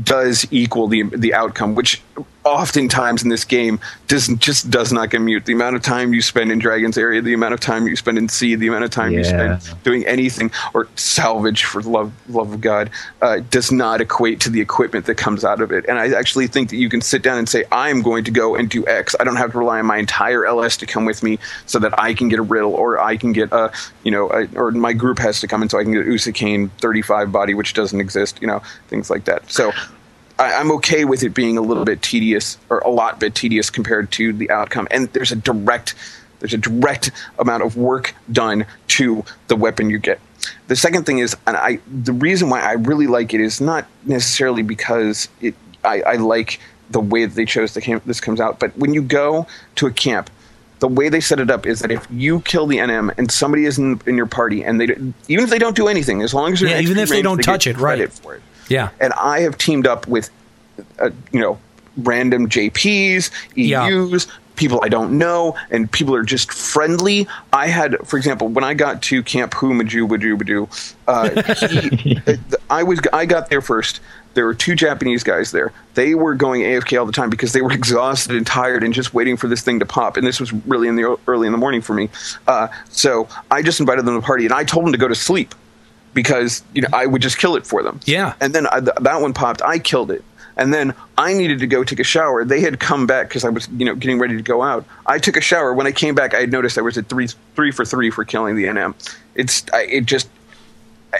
does 0.02 0.46
equal 0.50 0.88
the 0.88 1.02
the 1.02 1.34
outcome, 1.34 1.74
which 1.74 2.02
oftentimes 2.44 3.22
in 3.22 3.30
this 3.30 3.44
game 3.44 3.80
does 4.06 4.28
just 4.38 4.70
does 4.70 4.92
not 4.92 5.10
commute. 5.10 5.46
The 5.46 5.52
amount 5.52 5.76
of 5.76 5.82
time 5.82 6.12
you 6.12 6.20
spend 6.20 6.52
in 6.52 6.58
Dragon's 6.58 6.96
Aery, 6.96 7.22
the 7.22 7.32
amount 7.32 7.54
of 7.54 7.60
time 7.60 7.86
you 7.86 7.96
spend 7.96 8.18
in 8.18 8.28
Sea, 8.28 8.54
the 8.54 8.68
amount 8.68 8.84
of 8.84 8.90
time 8.90 9.12
you 9.12 9.24
spend 9.24 9.62
doing 9.82 10.06
anything 10.06 10.50
or 10.74 10.86
salvage 10.96 11.64
for 11.64 11.82
the 11.82 11.88
love 11.88 12.12
love 12.28 12.52
of 12.52 12.60
God 12.60 12.90
uh, 13.22 13.40
does 13.50 13.72
not 13.72 14.00
equate 14.00 14.40
to 14.40 14.50
the 14.50 14.60
equipment 14.60 15.06
that 15.06 15.16
comes 15.16 15.44
out 15.44 15.60
of 15.60 15.72
it. 15.72 15.86
And 15.88 15.98
I 15.98 16.12
actually 16.12 16.46
think 16.46 16.70
that 16.70 16.76
you 16.76 16.88
can 16.88 17.00
sit 17.00 17.22
down 17.22 17.38
and 17.38 17.48
say, 17.48 17.64
I'm 17.72 18.02
going 18.02 18.24
to 18.24 18.30
go 18.30 18.54
and 18.54 18.68
do 18.68 18.86
X. 18.86 19.16
I 19.18 19.24
don't 19.24 19.36
have 19.36 19.52
to 19.52 19.58
rely 19.58 19.78
on 19.78 19.86
my 19.86 19.96
entire 19.96 20.44
LS 20.44 20.76
to 20.78 20.86
come 20.86 21.04
with 21.04 21.22
me 21.22 21.38
so 21.66 21.78
that 21.78 21.98
I 21.98 22.14
can 22.14 22.28
get 22.28 22.38
a 22.38 22.44
Ridill 22.44 22.72
or 22.72 23.00
I 23.00 23.16
can 23.16 23.32
get 23.32 23.52
a 23.52 23.72
you 24.02 24.10
know 24.10 24.30
a, 24.30 24.46
or 24.54 24.70
my 24.70 24.92
group 24.92 25.18
has 25.18 25.40
to 25.40 25.48
come 25.48 25.62
in 25.62 25.68
so 25.68 25.78
I 25.78 25.82
can 25.82 25.92
get 25.92 26.06
Usukane 26.06 26.70
35 26.78 27.32
body 27.32 27.54
which 27.54 27.72
doesn't 27.72 28.00
exist. 28.00 28.38
You 28.40 28.48
know 28.48 28.62
things 28.88 29.08
like 29.08 29.24
that. 29.24 29.50
So 29.50 29.72
I, 30.38 30.54
I'm 30.54 30.70
okay 30.72 31.04
with 31.04 31.22
it 31.22 31.30
being 31.30 31.56
a 31.56 31.60
little 31.60 31.84
bit 31.84 32.02
tedious 32.02 32.58
or 32.68 32.78
a 32.80 32.90
lot 32.90 33.20
bit 33.20 33.34
tedious 33.34 33.70
compared 33.70 34.10
to 34.12 34.32
the 34.32 34.50
outcome. 34.50 34.88
And 34.90 35.08
there's 35.12 35.32
a 35.32 35.36
direct 35.36 35.94
there's 36.40 36.52
a 36.52 36.58
direct 36.58 37.10
amount 37.38 37.62
of 37.62 37.76
work 37.76 38.14
done 38.30 38.66
to 38.88 39.24
the 39.48 39.56
weapon 39.56 39.88
you 39.88 39.98
get. 39.98 40.20
The 40.68 40.76
second 40.76 41.04
thing 41.06 41.18
is, 41.18 41.36
and 41.46 41.56
I 41.56 41.78
the 41.86 42.12
reason 42.12 42.50
why 42.50 42.60
I 42.60 42.72
really 42.72 43.06
like 43.06 43.32
it 43.32 43.40
is 43.40 43.60
not 43.60 43.86
necessarily 44.04 44.62
because 44.62 45.28
it 45.40 45.54
I, 45.84 46.02
I 46.02 46.14
like 46.16 46.60
the 46.90 47.00
way 47.00 47.24
that 47.24 47.34
they 47.34 47.44
chose 47.44 47.74
the 47.74 47.80
camp 47.80 48.04
this 48.04 48.20
comes 48.20 48.40
out, 48.40 48.58
but 48.58 48.76
when 48.76 48.92
you 48.92 49.02
go 49.02 49.46
to 49.76 49.86
a 49.86 49.90
camp, 49.90 50.30
the 50.80 50.88
way 50.88 51.08
they 51.08 51.20
set 51.20 51.40
it 51.40 51.50
up 51.50 51.66
is 51.66 51.80
that 51.80 51.90
if 51.90 52.06
you 52.10 52.40
kill 52.40 52.66
the 52.66 52.76
NM 52.78 53.16
and 53.16 53.30
somebody 53.30 53.64
is 53.64 53.78
in, 53.78 54.00
in 54.06 54.16
your 54.16 54.26
party 54.26 54.62
and 54.62 54.80
they 54.80 54.84
even 55.28 55.44
if 55.44 55.50
they 55.50 55.58
don't 55.58 55.76
do 55.76 55.88
anything, 55.88 56.20
as 56.20 56.34
long 56.34 56.52
as 56.52 56.60
Yeah, 56.60 56.76
in 56.76 56.84
even 56.84 56.98
if 56.98 57.08
they 57.08 57.22
don't 57.22 57.38
get 57.38 57.44
touch 57.44 57.66
it, 57.66 57.78
right. 57.78 58.12
for 58.12 58.34
it. 58.34 58.42
Yeah. 58.68 58.90
And 59.00 59.12
I 59.14 59.40
have 59.40 59.58
teamed 59.58 59.86
up 59.86 60.06
with, 60.06 60.30
uh, 60.98 61.10
you 61.32 61.40
know, 61.40 61.58
random 61.96 62.48
JPs, 62.48 63.30
EUs, 63.56 64.26
people 64.56 64.80
I 64.82 64.88
don't 64.88 65.18
know, 65.18 65.56
and 65.70 65.90
people 65.90 66.14
are 66.14 66.22
just 66.22 66.52
friendly. 66.52 67.26
I 67.52 67.68
had, 67.68 67.96
for 68.06 68.16
example, 68.16 68.48
when 68.48 68.64
I 68.64 68.74
got 68.74 69.02
to 69.02 69.22
Camp 69.22 69.52
Humaju 69.52 70.08
Baju 70.08 70.38
Baju, 70.38 70.92
uh, 71.08 71.96
he, 71.96 72.20
uh, 72.26 72.36
I 72.70 72.82
was 72.82 73.00
I 73.12 73.26
got 73.26 73.50
there 73.50 73.60
first. 73.60 74.00
There 74.34 74.44
were 74.44 74.54
two 74.54 74.74
Japanese 74.74 75.22
guys 75.22 75.52
there. 75.52 75.72
They 75.94 76.16
were 76.16 76.34
going 76.34 76.62
AFK 76.62 76.98
all 76.98 77.06
the 77.06 77.12
time 77.12 77.30
because 77.30 77.52
they 77.52 77.62
were 77.62 77.72
exhausted 77.80 78.36
and 78.36 78.46
tired 78.46 78.82
and 78.82 78.92
just 78.92 79.14
waiting 79.14 79.36
for 79.36 79.46
this 79.46 79.62
thing 79.62 79.78
to 79.78 79.86
pop. 79.86 80.16
And 80.16 80.26
this 80.26 80.40
was 80.40 80.52
really 80.52 80.88
in 80.88 80.96
the 80.96 81.16
early 81.26 81.46
in 81.46 81.52
the 81.52 81.58
morning 81.58 81.80
for 81.80 81.94
me. 81.94 82.08
Uh, 82.46 82.68
so 82.90 83.28
I 83.50 83.62
just 83.62 83.80
invited 83.80 84.04
them 84.04 84.14
to 84.14 84.20
the 84.20 84.26
party, 84.26 84.44
and 84.44 84.54
I 84.54 84.64
told 84.64 84.86
them 84.86 84.92
to 84.92 84.98
go 84.98 85.08
to 85.08 85.14
sleep 85.14 85.54
because 86.14 86.62
you 86.72 86.82
know 86.82 86.88
I 86.92 87.06
would 87.06 87.22
just 87.22 87.38
kill 87.38 87.56
it 87.56 87.66
for 87.66 87.82
them. 87.82 88.00
Yeah. 88.04 88.34
And 88.40 88.54
then 88.54 88.66
I, 88.68 88.80
th- 88.80 88.96
that 89.00 89.20
one 89.20 89.34
popped. 89.34 89.62
I 89.62 89.78
killed 89.78 90.10
it. 90.10 90.24
And 90.56 90.72
then 90.72 90.94
I 91.18 91.32
needed 91.32 91.58
to 91.58 91.66
go 91.66 91.82
take 91.82 91.98
a 91.98 92.04
shower. 92.04 92.44
They 92.44 92.60
had 92.60 92.78
come 92.78 93.08
back 93.08 93.28
because 93.28 93.44
I 93.44 93.48
was, 93.48 93.68
you 93.76 93.84
know, 93.84 93.96
getting 93.96 94.20
ready 94.20 94.36
to 94.36 94.42
go 94.42 94.62
out. 94.62 94.84
I 95.04 95.18
took 95.18 95.36
a 95.36 95.40
shower. 95.40 95.74
When 95.74 95.88
I 95.88 95.90
came 95.90 96.14
back, 96.14 96.32
I 96.32 96.40
had 96.40 96.52
noticed 96.52 96.78
I 96.78 96.82
was 96.82 96.96
at 96.96 97.08
three, 97.08 97.26
three 97.56 97.72
for 97.72 97.84
three 97.84 98.10
for 98.10 98.24
killing 98.24 98.54
the 98.54 98.64
NM. 98.66 98.94
It's, 99.34 99.64
I, 99.72 99.82
it 99.82 100.04
just 100.06 100.28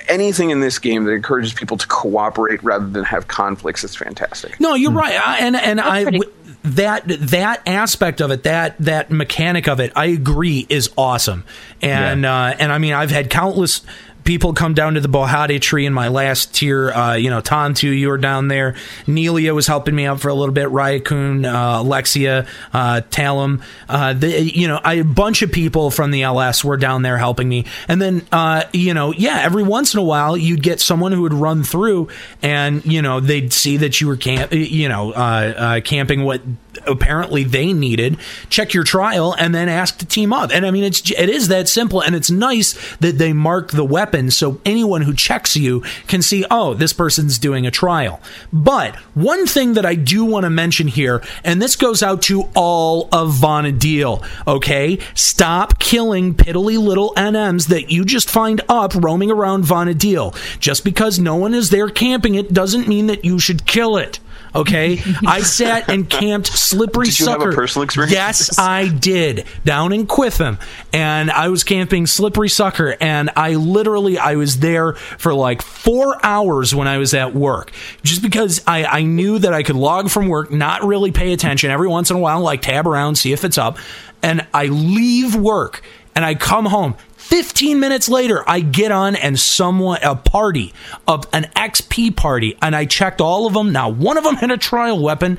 anything 0.08 0.50
in 0.50 0.60
this 0.60 0.78
game 0.78 1.04
that 1.04 1.12
encourages 1.12 1.52
people 1.52 1.76
to 1.76 1.86
cooperate 1.86 2.62
rather 2.62 2.86
than 2.86 3.04
have 3.04 3.28
conflicts 3.28 3.84
is 3.84 3.94
fantastic. 3.94 4.58
No, 4.60 4.74
you're 4.74 4.92
right, 4.92 5.14
I, 5.14 5.38
and 5.38 5.56
and 5.56 5.80
I 5.80 6.04
w- 6.04 6.32
that 6.64 7.04
that 7.06 7.62
aspect 7.66 8.20
of 8.20 8.30
it, 8.30 8.44
that 8.44 8.76
that 8.78 9.10
mechanic 9.10 9.68
of 9.68 9.80
it, 9.80 9.92
I 9.94 10.06
agree 10.06 10.66
is 10.68 10.90
awesome, 10.96 11.44
and 11.82 12.24
uh, 12.24 12.54
and 12.58 12.72
I 12.72 12.78
mean 12.78 12.92
I've 12.92 13.10
had 13.10 13.30
countless 13.30 13.82
people 14.24 14.54
come 14.54 14.74
down 14.74 14.94
to 14.94 15.00
the 15.00 15.08
Boyahda 15.08 15.60
Tree 15.60 15.86
in 15.86 15.92
my 15.92 16.08
last 16.08 16.54
tier. 16.54 16.90
Uh, 16.90 17.14
you 17.14 17.30
know, 17.30 17.40
Tantu, 17.40 17.88
you 17.88 18.08
were 18.08 18.18
down 18.18 18.48
there. 18.48 18.72
Nelia 19.06 19.54
was 19.54 19.66
helping 19.66 19.94
me 19.94 20.06
out 20.06 20.20
for 20.20 20.28
a 20.28 20.34
little 20.34 20.54
bit. 20.54 20.68
Ryakun, 20.68 21.46
uh, 21.46 21.82
Alexia, 21.82 22.46
uh, 22.72 23.02
Talum. 23.10 23.62
Uh, 23.88 24.14
the, 24.14 24.42
you 24.42 24.66
know, 24.66 24.80
I, 24.82 24.94
a 24.94 25.04
bunch 25.04 25.42
of 25.42 25.52
people 25.52 25.90
from 25.90 26.10
the 26.10 26.22
LS 26.22 26.64
were 26.64 26.76
down 26.76 27.02
there 27.02 27.18
helping 27.18 27.48
me. 27.48 27.66
And 27.86 28.00
then, 28.00 28.26
uh, 28.32 28.64
you 28.72 28.94
know, 28.94 29.12
yeah, 29.12 29.40
every 29.42 29.62
once 29.62 29.94
in 29.94 30.00
a 30.00 30.04
while 30.04 30.36
you'd 30.36 30.62
get 30.62 30.80
someone 30.80 31.12
who 31.12 31.22
would 31.22 31.34
run 31.34 31.62
through 31.62 32.08
and, 32.42 32.84
you 32.84 33.02
know, 33.02 33.20
they'd 33.20 33.52
see 33.52 33.76
that 33.78 34.00
you 34.00 34.08
were 34.08 34.16
camp, 34.16 34.52
you 34.52 34.88
know, 34.88 35.12
uh, 35.12 35.54
uh, 35.56 35.80
camping 35.80 36.24
what 36.24 36.40
apparently 36.86 37.44
they 37.44 37.72
needed 37.72 38.16
check 38.48 38.74
your 38.74 38.84
trial 38.84 39.34
and 39.38 39.54
then 39.54 39.68
ask 39.68 39.98
to 39.98 40.06
team 40.06 40.32
up. 40.32 40.50
And 40.52 40.66
i 40.66 40.70
mean 40.70 40.84
it's 40.84 41.10
it 41.10 41.28
is 41.28 41.48
that 41.48 41.68
simple 41.68 42.02
and 42.02 42.14
it's 42.14 42.30
nice 42.30 42.74
that 42.96 43.18
they 43.18 43.32
mark 43.32 43.70
the 43.70 43.84
weapon 43.84 44.30
so 44.30 44.60
anyone 44.64 45.02
who 45.02 45.14
checks 45.14 45.56
you 45.56 45.82
can 46.06 46.22
see 46.22 46.44
oh 46.50 46.74
this 46.74 46.92
person's 46.92 47.38
doing 47.38 47.66
a 47.66 47.70
trial. 47.70 48.20
But 48.52 48.96
one 49.14 49.46
thing 49.46 49.74
that 49.74 49.86
i 49.86 49.94
do 49.94 50.24
want 50.24 50.44
to 50.44 50.50
mention 50.50 50.88
here 50.88 51.22
and 51.42 51.60
this 51.60 51.76
goes 51.76 52.02
out 52.02 52.22
to 52.22 52.48
all 52.54 53.08
of 53.12 53.34
Vana'diel, 53.34 54.24
okay? 54.46 54.98
Stop 55.14 55.78
killing 55.78 56.34
piddly 56.34 56.78
little 56.78 57.12
nms 57.14 57.68
that 57.68 57.90
you 57.90 58.04
just 58.04 58.30
find 58.30 58.60
up 58.68 58.94
roaming 58.94 59.30
around 59.30 59.64
Vana'diel. 59.64 60.34
just 60.58 60.84
because 60.84 61.18
no 61.18 61.36
one 61.36 61.54
is 61.54 61.70
there 61.70 61.88
camping 61.88 62.34
it 62.34 62.52
doesn't 62.52 62.88
mean 62.88 63.06
that 63.06 63.24
you 63.24 63.38
should 63.38 63.66
kill 63.66 63.96
it 63.96 64.18
Okay, 64.54 65.00
I 65.26 65.40
sat 65.40 65.90
and 65.90 66.08
camped 66.08 66.46
slippery 66.46 67.06
Did 67.06 67.18
you 67.18 67.26
have 67.26 67.40
a 67.40 67.44
sucker. 67.44 67.54
personal 67.54 67.82
experience? 67.84 68.12
Yes. 68.12 68.58
I 68.58 68.88
did. 68.88 69.46
Down 69.64 69.92
in 69.92 70.06
Qufim, 70.06 70.60
and 70.92 71.30
I 71.30 71.48
was 71.48 71.64
camping 71.64 72.06
slippery 72.06 72.48
sucker, 72.48 72.96
and 73.00 73.30
I 73.34 73.54
literally 73.54 74.16
I 74.16 74.36
was 74.36 74.60
there 74.60 74.92
for 74.94 75.34
like 75.34 75.60
four 75.60 76.24
hours 76.24 76.74
when 76.74 76.86
I 76.86 76.98
was 76.98 77.14
at 77.14 77.34
work, 77.34 77.72
just 78.04 78.22
because 78.22 78.62
I 78.66 78.84
I 78.84 79.02
knew 79.02 79.38
that 79.40 79.52
I 79.52 79.62
could 79.64 79.76
log 79.76 80.08
from 80.10 80.28
work, 80.28 80.52
not 80.52 80.84
really 80.84 81.10
pay 81.10 81.32
attention. 81.32 81.70
Every 81.70 81.88
once 81.88 82.10
in 82.10 82.16
a 82.16 82.20
while, 82.20 82.40
like 82.40 82.62
tab 82.62 82.86
around, 82.86 83.16
see 83.16 83.32
if 83.32 83.44
it's 83.44 83.58
up, 83.58 83.78
and 84.22 84.46
I 84.54 84.66
leave 84.66 85.34
work. 85.34 85.82
And 86.16 86.24
I 86.24 86.36
come 86.36 86.66
home. 86.66 86.94
15 87.24 87.80
minutes 87.80 88.08
later, 88.08 88.44
I 88.46 88.60
get 88.60 88.92
on 88.92 89.16
and 89.16 89.40
someone, 89.40 89.98
a 90.02 90.14
party 90.14 90.74
of 91.08 91.26
an 91.32 91.44
XP 91.56 92.14
party, 92.14 92.56
and 92.60 92.76
I 92.76 92.84
checked 92.84 93.22
all 93.22 93.46
of 93.46 93.54
them. 93.54 93.72
Now, 93.72 93.88
one 93.88 94.18
of 94.18 94.24
them 94.24 94.34
had 94.34 94.50
a 94.50 94.58
trial 94.58 95.00
weapon, 95.00 95.38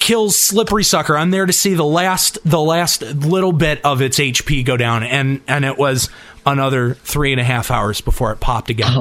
kills 0.00 0.36
Slippery 0.36 0.82
Sucker. 0.82 1.16
I'm 1.16 1.30
there 1.30 1.46
to 1.46 1.52
see 1.52 1.74
the 1.74 1.84
last, 1.84 2.38
the 2.44 2.60
last 2.60 3.00
little 3.02 3.52
bit 3.52 3.80
of 3.84 4.02
its 4.02 4.18
HP 4.18 4.64
go 4.64 4.76
down, 4.76 5.04
and, 5.04 5.40
and 5.46 5.64
it 5.64 5.78
was 5.78 6.10
another 6.44 6.94
three 6.94 7.32
and 7.32 7.40
a 7.40 7.44
half 7.44 7.70
hours 7.70 8.00
before 8.00 8.32
it 8.32 8.40
popped 8.40 8.68
again. 8.68 8.92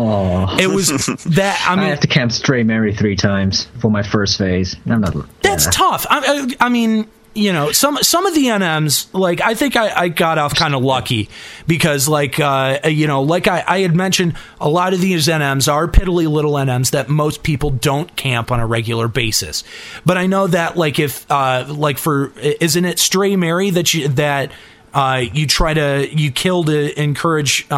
It 0.60 0.68
was 0.68 0.90
that, 1.26 1.64
I 1.68 1.76
mean 1.76 1.86
I, 1.86 1.90
have 1.90 2.00
to 2.02 2.08
camp 2.08 2.32
Stray 2.32 2.62
Mary 2.62 2.94
three 2.94 3.16
times 3.16 3.68
for 3.82 3.90
my 3.90 4.04
first 4.04 4.38
phase. 4.38 4.76
I'm 4.86 5.02
not. 5.02 5.16
That's 5.42 5.66
tough. 5.68 6.06
I, 6.10 6.20
I, 6.60 6.66
I 6.68 6.70
mean, 6.70 7.08
you 7.36 7.52
know, 7.52 7.74
some 7.74 7.98
some 7.98 8.26
of 8.26 8.34
the 8.34 8.46
NMs, 8.46 9.08
like 9.14 9.42
I 9.42 9.54
think 9.54 9.76
I, 9.76 10.04
I 10.04 10.08
got 10.08 10.38
off 10.38 10.56
kind 10.56 10.74
of 10.74 10.82
lucky 10.82 11.30
because, 11.68 12.08
like, 12.08 12.40
uh, 12.40 12.80
you 12.86 13.08
know, 13.08 13.22
like 13.22 13.48
I, 13.48 13.64
I 13.68 13.80
had 13.80 13.94
mentioned, 13.94 14.38
a 14.60 14.70
lot 14.70 14.94
of 14.94 15.02
these 15.02 15.28
NMs 15.28 15.72
are 15.72 15.88
piddly 15.88 16.32
little 16.32 16.54
NMs 16.54 16.92
that 16.92 17.10
most 17.10 17.44
people 17.44 17.70
don't 17.72 18.16
camp 18.16 18.52
on 18.52 18.62
a 18.62 18.66
regular 18.66 19.10
basis. 19.10 19.66
But 20.06 20.18
I 20.18 20.28
know 20.28 20.48
that, 20.48 20.78
like, 20.78 20.98
if 20.98 21.30
uh, 21.30 21.66
like 21.68 21.98
for 21.98 22.32
isn't 22.40 22.86
it 22.86 23.00
Stray 23.00 23.36
Mary 23.36 23.70
that 23.70 23.94
you 23.94 24.08
that 24.10 24.54
uh, 24.94 25.22
you 25.34 25.46
try 25.46 25.74
to 25.74 26.08
you 26.10 26.32
kill 26.32 26.64
to 26.64 27.00
encourage. 27.00 27.70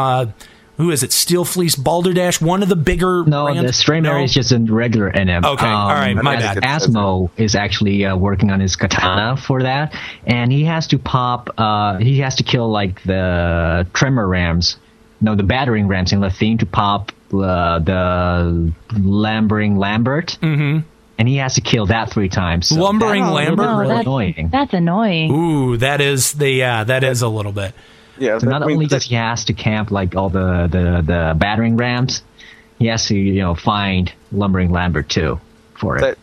Who 0.78 0.92
is 0.92 1.02
it? 1.02 1.12
Steel 1.12 1.44
Fleece 1.44 1.76
Baldarich, 1.76 2.40
one 2.40 2.62
of 2.62 2.70
the 2.70 2.76
bigger. 2.76 3.24
No, 3.26 3.52
the 3.52 3.74
Stray 3.74 4.00
Mary 4.00 4.24
is 4.24 4.34
just 4.34 4.52
a 4.52 4.60
regular 4.60 5.12
NM. 5.12 5.44
Okay, 5.44 5.66
all 5.66 5.90
right, 5.90 6.14
my 6.14 6.36
bad. 6.36 6.58
Asmo 6.58 7.32
is 7.36 7.56
actually 7.56 8.06
uh, 8.06 8.16
working 8.16 8.52
on 8.52 8.60
his 8.60 8.76
katana 8.76 9.38
for 9.38 9.64
that, 9.64 9.96
and 10.28 10.52
he 10.52 10.66
has 10.66 10.88
to 10.88 11.00
pop. 11.00 11.50
Uh, 11.58 11.98
he 11.98 12.20
has 12.20 12.36
to 12.36 12.44
kill 12.44 12.70
like 12.70 13.02
the 13.04 13.88
tremor 13.94 14.28
rams, 14.28 14.78
no, 15.20 15.34
the 15.34 15.42
battering 15.42 15.88
rams 15.88 16.14
in 16.14 16.20
La 16.20 16.30
Theine 16.30 16.60
to 16.60 16.68
pop 16.68 17.12
uh, 17.34 17.80
the 17.80 18.74
lumbering 18.94 19.78
Lambert. 19.78 20.38
Mm-hmm. 20.42 20.88
And 21.20 21.28
he 21.28 21.38
has 21.38 21.56
to 21.56 21.62
kill 21.62 21.88
that 21.88 22.12
three 22.12 22.30
times. 22.30 22.68
So 22.68 22.76
Lumbering 22.76 23.24
that's 23.24 23.32
a 23.32 23.34
little 23.34 23.56
Lambert? 23.56 23.80
really 23.80 23.88
that's, 23.96 24.06
annoying. 24.06 24.50
that's 24.52 24.74
annoying. 24.76 25.32
Ooh, 25.32 25.78
that 25.78 26.00
is 26.00 26.34
the 26.34 26.48
yeah, 26.48 26.84
that 26.84 27.04
is 27.04 27.24
a 27.24 27.28
little 27.28 27.52
bit. 27.52 27.74
Yeah, 28.20 28.38
So 28.40 28.48
not 28.48 28.64
only 28.64 28.88
does 28.88 29.04
he 29.04 29.16
has 29.16 29.46
to 29.46 29.54
camp 29.54 29.92
like 29.92 30.16
all 30.16 30.30
the, 30.30 30.68
the, 30.68 31.02
the 31.06 31.36
battering 31.38 31.78
rams, 31.78 32.24
he 32.80 32.88
has 32.88 33.06
to 33.08 33.16
you 33.16 33.42
know 33.42 33.56
find 33.56 34.12
lumbering 34.32 34.72
Lambert 34.72 35.10
too 35.10 35.40
for 35.76 35.98
it. 35.98 36.02
that 36.02 36.18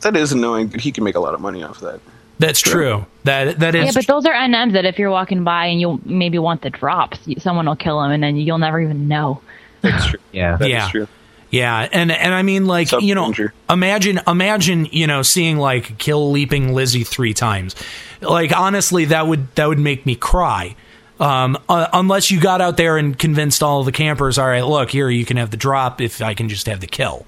that 0.00 0.16
is 0.16 0.32
annoying, 0.32 0.68
but 0.68 0.80
he 0.80 0.92
can 0.92 1.04
make 1.04 1.14
a 1.14 1.20
lot 1.20 1.34
of 1.34 1.40
money 1.40 1.62
off 1.62 1.82
of 1.82 1.92
that. 1.92 2.00
That's 2.38 2.60
true. 2.60 3.04
That 3.24 3.58
that 3.60 3.74
is 3.74 3.84
Yeah, 3.86 3.92
but 3.94 4.06
those 4.06 4.24
are 4.24 4.32
NMs 4.32 4.72
that 4.72 4.84
if 4.86 4.98
you're 4.98 5.10
walking 5.10 5.44
by 5.44 5.66
and 5.66 5.78
you'll 5.80 6.00
maybe 6.04 6.38
want 6.38 6.62
the 6.62 6.70
drops, 6.70 7.18
someone 7.38 7.66
will 7.66 7.76
kill 7.76 8.00
them 8.00 8.10
and 8.12 8.22
then 8.22 8.36
you'll 8.36 8.58
never 8.58 8.80
even 8.80 9.08
know. 9.08 9.42
That's 9.82 10.06
true. 10.06 10.20
yeah, 10.32 10.56
That 10.56 10.64
is 10.66 10.70
yeah. 10.70 10.88
true. 10.90 11.08
Yeah, 11.50 11.88
and 11.92 12.10
and 12.12 12.32
I 12.32 12.42
mean 12.42 12.66
like 12.66 12.92
you 12.92 13.14
know 13.14 13.34
imagine 13.68 14.20
imagine 14.26 14.86
you 14.86 15.06
know 15.06 15.22
seeing 15.22 15.58
like 15.58 15.98
kill 15.98 16.30
leaping 16.30 16.72
Lizzie 16.72 17.04
3 17.04 17.34
times. 17.34 17.74
Like 18.22 18.56
honestly 18.56 19.04
that 19.06 19.26
would 19.26 19.54
that 19.56 19.66
would 19.66 19.78
make 19.80 20.06
me 20.06 20.14
cry. 20.14 20.76
Um, 21.20 21.58
uh, 21.68 21.86
unless 21.92 22.30
you 22.30 22.40
got 22.40 22.62
out 22.62 22.78
there 22.78 22.96
and 22.96 23.16
convinced 23.16 23.62
all 23.62 23.84
the 23.84 23.92
campers, 23.92 24.38
all 24.38 24.46
right, 24.46 24.64
look 24.64 24.90
here, 24.90 25.10
you 25.10 25.26
can 25.26 25.36
have 25.36 25.50
the 25.50 25.58
drop 25.58 26.00
if 26.00 26.22
I 26.22 26.32
can 26.32 26.48
just 26.48 26.66
have 26.66 26.80
the 26.80 26.86
kill, 26.86 27.26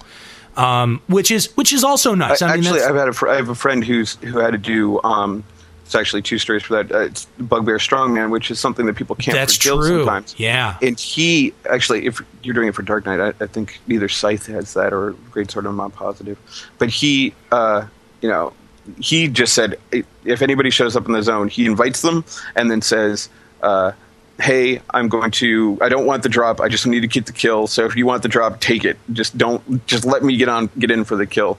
um, 0.56 1.02
which 1.08 1.30
is 1.30 1.54
which 1.56 1.74
is 1.74 1.84
also 1.84 2.14
nice. 2.14 2.40
I, 2.40 2.48
I, 2.48 2.56
mean, 2.56 2.64
actually, 2.64 2.82
I've 2.82 2.96
had 2.96 3.08
a 3.08 3.12
fr- 3.12 3.28
I 3.28 3.36
have 3.36 3.50
a 3.50 3.54
friend 3.54 3.84
who's 3.84 4.16
who 4.16 4.38
had 4.38 4.52
to 4.52 4.58
do. 4.58 5.02
Um, 5.02 5.44
it's 5.92 5.94
actually 6.00 6.22
two 6.22 6.38
stories 6.38 6.62
for 6.62 6.82
that. 6.82 6.90
Uh, 6.90 7.00
it's 7.00 7.26
Bugbear 7.38 7.76
Strongman, 7.76 8.30
which 8.30 8.50
is 8.50 8.58
something 8.58 8.86
that 8.86 8.96
people 8.96 9.14
can't 9.14 9.36
That's 9.36 9.58
true. 9.58 10.04
sometimes. 10.04 10.34
Yeah. 10.38 10.78
And 10.80 10.98
he 10.98 11.52
actually, 11.68 12.06
if 12.06 12.18
you're 12.42 12.54
doing 12.54 12.68
it 12.68 12.74
for 12.74 12.80
Dark 12.80 13.04
Knight, 13.04 13.20
I, 13.20 13.44
I 13.44 13.46
think 13.46 13.78
either 13.88 14.08
Scythe 14.08 14.46
has 14.46 14.72
that 14.72 14.94
or 14.94 15.10
Great 15.30 15.50
Sword. 15.50 15.66
I'm 15.66 15.76
not 15.76 15.92
positive, 15.92 16.38
but 16.78 16.88
he, 16.88 17.34
uh, 17.50 17.86
you 18.22 18.30
know, 18.30 18.54
he 19.00 19.28
just 19.28 19.52
said 19.52 19.78
if 19.92 20.40
anybody 20.40 20.70
shows 20.70 20.96
up 20.96 21.04
in 21.04 21.12
the 21.12 21.22
zone, 21.22 21.48
he 21.48 21.66
invites 21.66 22.00
them 22.00 22.24
and 22.56 22.70
then 22.70 22.80
says. 22.80 23.28
Uh, 23.62 23.92
hey, 24.40 24.80
I'm 24.90 25.08
going 25.08 25.30
to, 25.32 25.78
I 25.80 25.88
don't 25.88 26.06
want 26.06 26.22
the 26.22 26.28
drop. 26.28 26.60
I 26.60 26.68
just 26.68 26.86
need 26.86 27.00
to 27.00 27.06
get 27.06 27.26
the 27.26 27.32
kill. 27.32 27.66
So 27.66 27.84
if 27.86 27.94
you 27.96 28.06
want 28.06 28.22
the 28.22 28.28
drop, 28.28 28.60
take 28.60 28.84
it. 28.84 28.98
Just 29.12 29.38
don't, 29.38 29.86
just 29.86 30.04
let 30.04 30.22
me 30.22 30.36
get 30.36 30.48
on, 30.48 30.68
get 30.78 30.90
in 30.90 31.04
for 31.04 31.16
the 31.16 31.26
kill. 31.26 31.58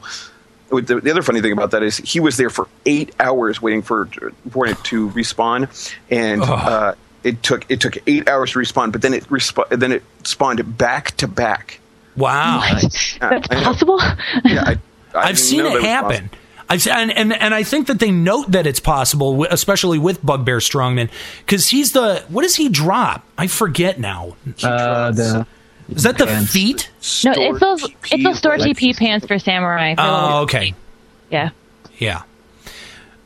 The, 0.69 0.99
the 0.99 1.11
other 1.11 1.21
funny 1.21 1.39
thing 1.39 1.51
about 1.51 1.71
that 1.71 1.83
is 1.83 1.97
he 1.97 2.19
was 2.19 2.37
there 2.37 2.49
for 2.49 2.67
eight 2.87 3.13
hours 3.19 3.61
waiting 3.61 3.83
for 3.83 4.07
for 4.49 4.65
it 4.65 4.83
to 4.85 5.09
respawn, 5.11 5.69
and 6.09 6.41
uh, 6.41 6.95
it 7.23 7.43
took 7.43 7.69
it 7.69 7.79
took 7.79 7.95
eight 8.07 8.27
hours 8.27 8.53
to 8.53 8.59
respawn. 8.59 8.91
But 8.91 9.03
then 9.03 9.13
it 9.13 9.23
resp- 9.25 9.69
then 9.69 9.91
it 9.91 10.01
spawned 10.23 10.75
back 10.75 11.11
to 11.17 11.27
back. 11.27 11.79
Wow. 12.15 12.67
That's 12.71 13.19
I 13.21 13.63
possible. 13.63 13.99
Yeah, 14.45 14.63
I, 14.65 14.71
I 15.13 15.29
I've 15.29 15.37
seen 15.37 15.63
it 15.63 15.79
happen. 15.83 16.29
possible. 16.29 16.42
I've 16.69 16.87
and, 16.87 17.11
and 17.11 17.33
and 17.33 17.53
I 17.53 17.63
think 17.63 17.87
that 17.87 17.99
they 17.99 18.11
note 18.11 18.51
that 18.51 18.65
it's 18.65 18.79
possible, 18.79 19.45
especially 19.45 19.99
with 19.99 20.23
Bugbear 20.25 20.57
Strongman, 20.59 21.09
because 21.39 21.69
he's 21.69 21.91
the 21.91 22.23
what 22.29 22.43
does 22.43 22.55
he 22.55 22.69
drop? 22.69 23.25
I 23.37 23.47
forget 23.47 23.99
now. 23.99 24.35
Uh, 24.63 25.11
the 25.11 25.45
Is 25.89 26.03
that 26.03 26.17
the 26.17 26.25
Pants. 26.25 26.51
feet? 26.51 26.89
No, 27.25 27.33
it's 27.35 27.59
those 27.59 27.83
it's 28.11 28.23
those 28.23 28.37
store 28.37 28.57
TP 28.57 28.95
pants 28.97 29.25
for 29.25 29.37
samurai. 29.39 29.95
Oh, 29.97 30.43
okay. 30.43 30.73
yeah. 31.29 31.49
Yeah. 31.97 32.23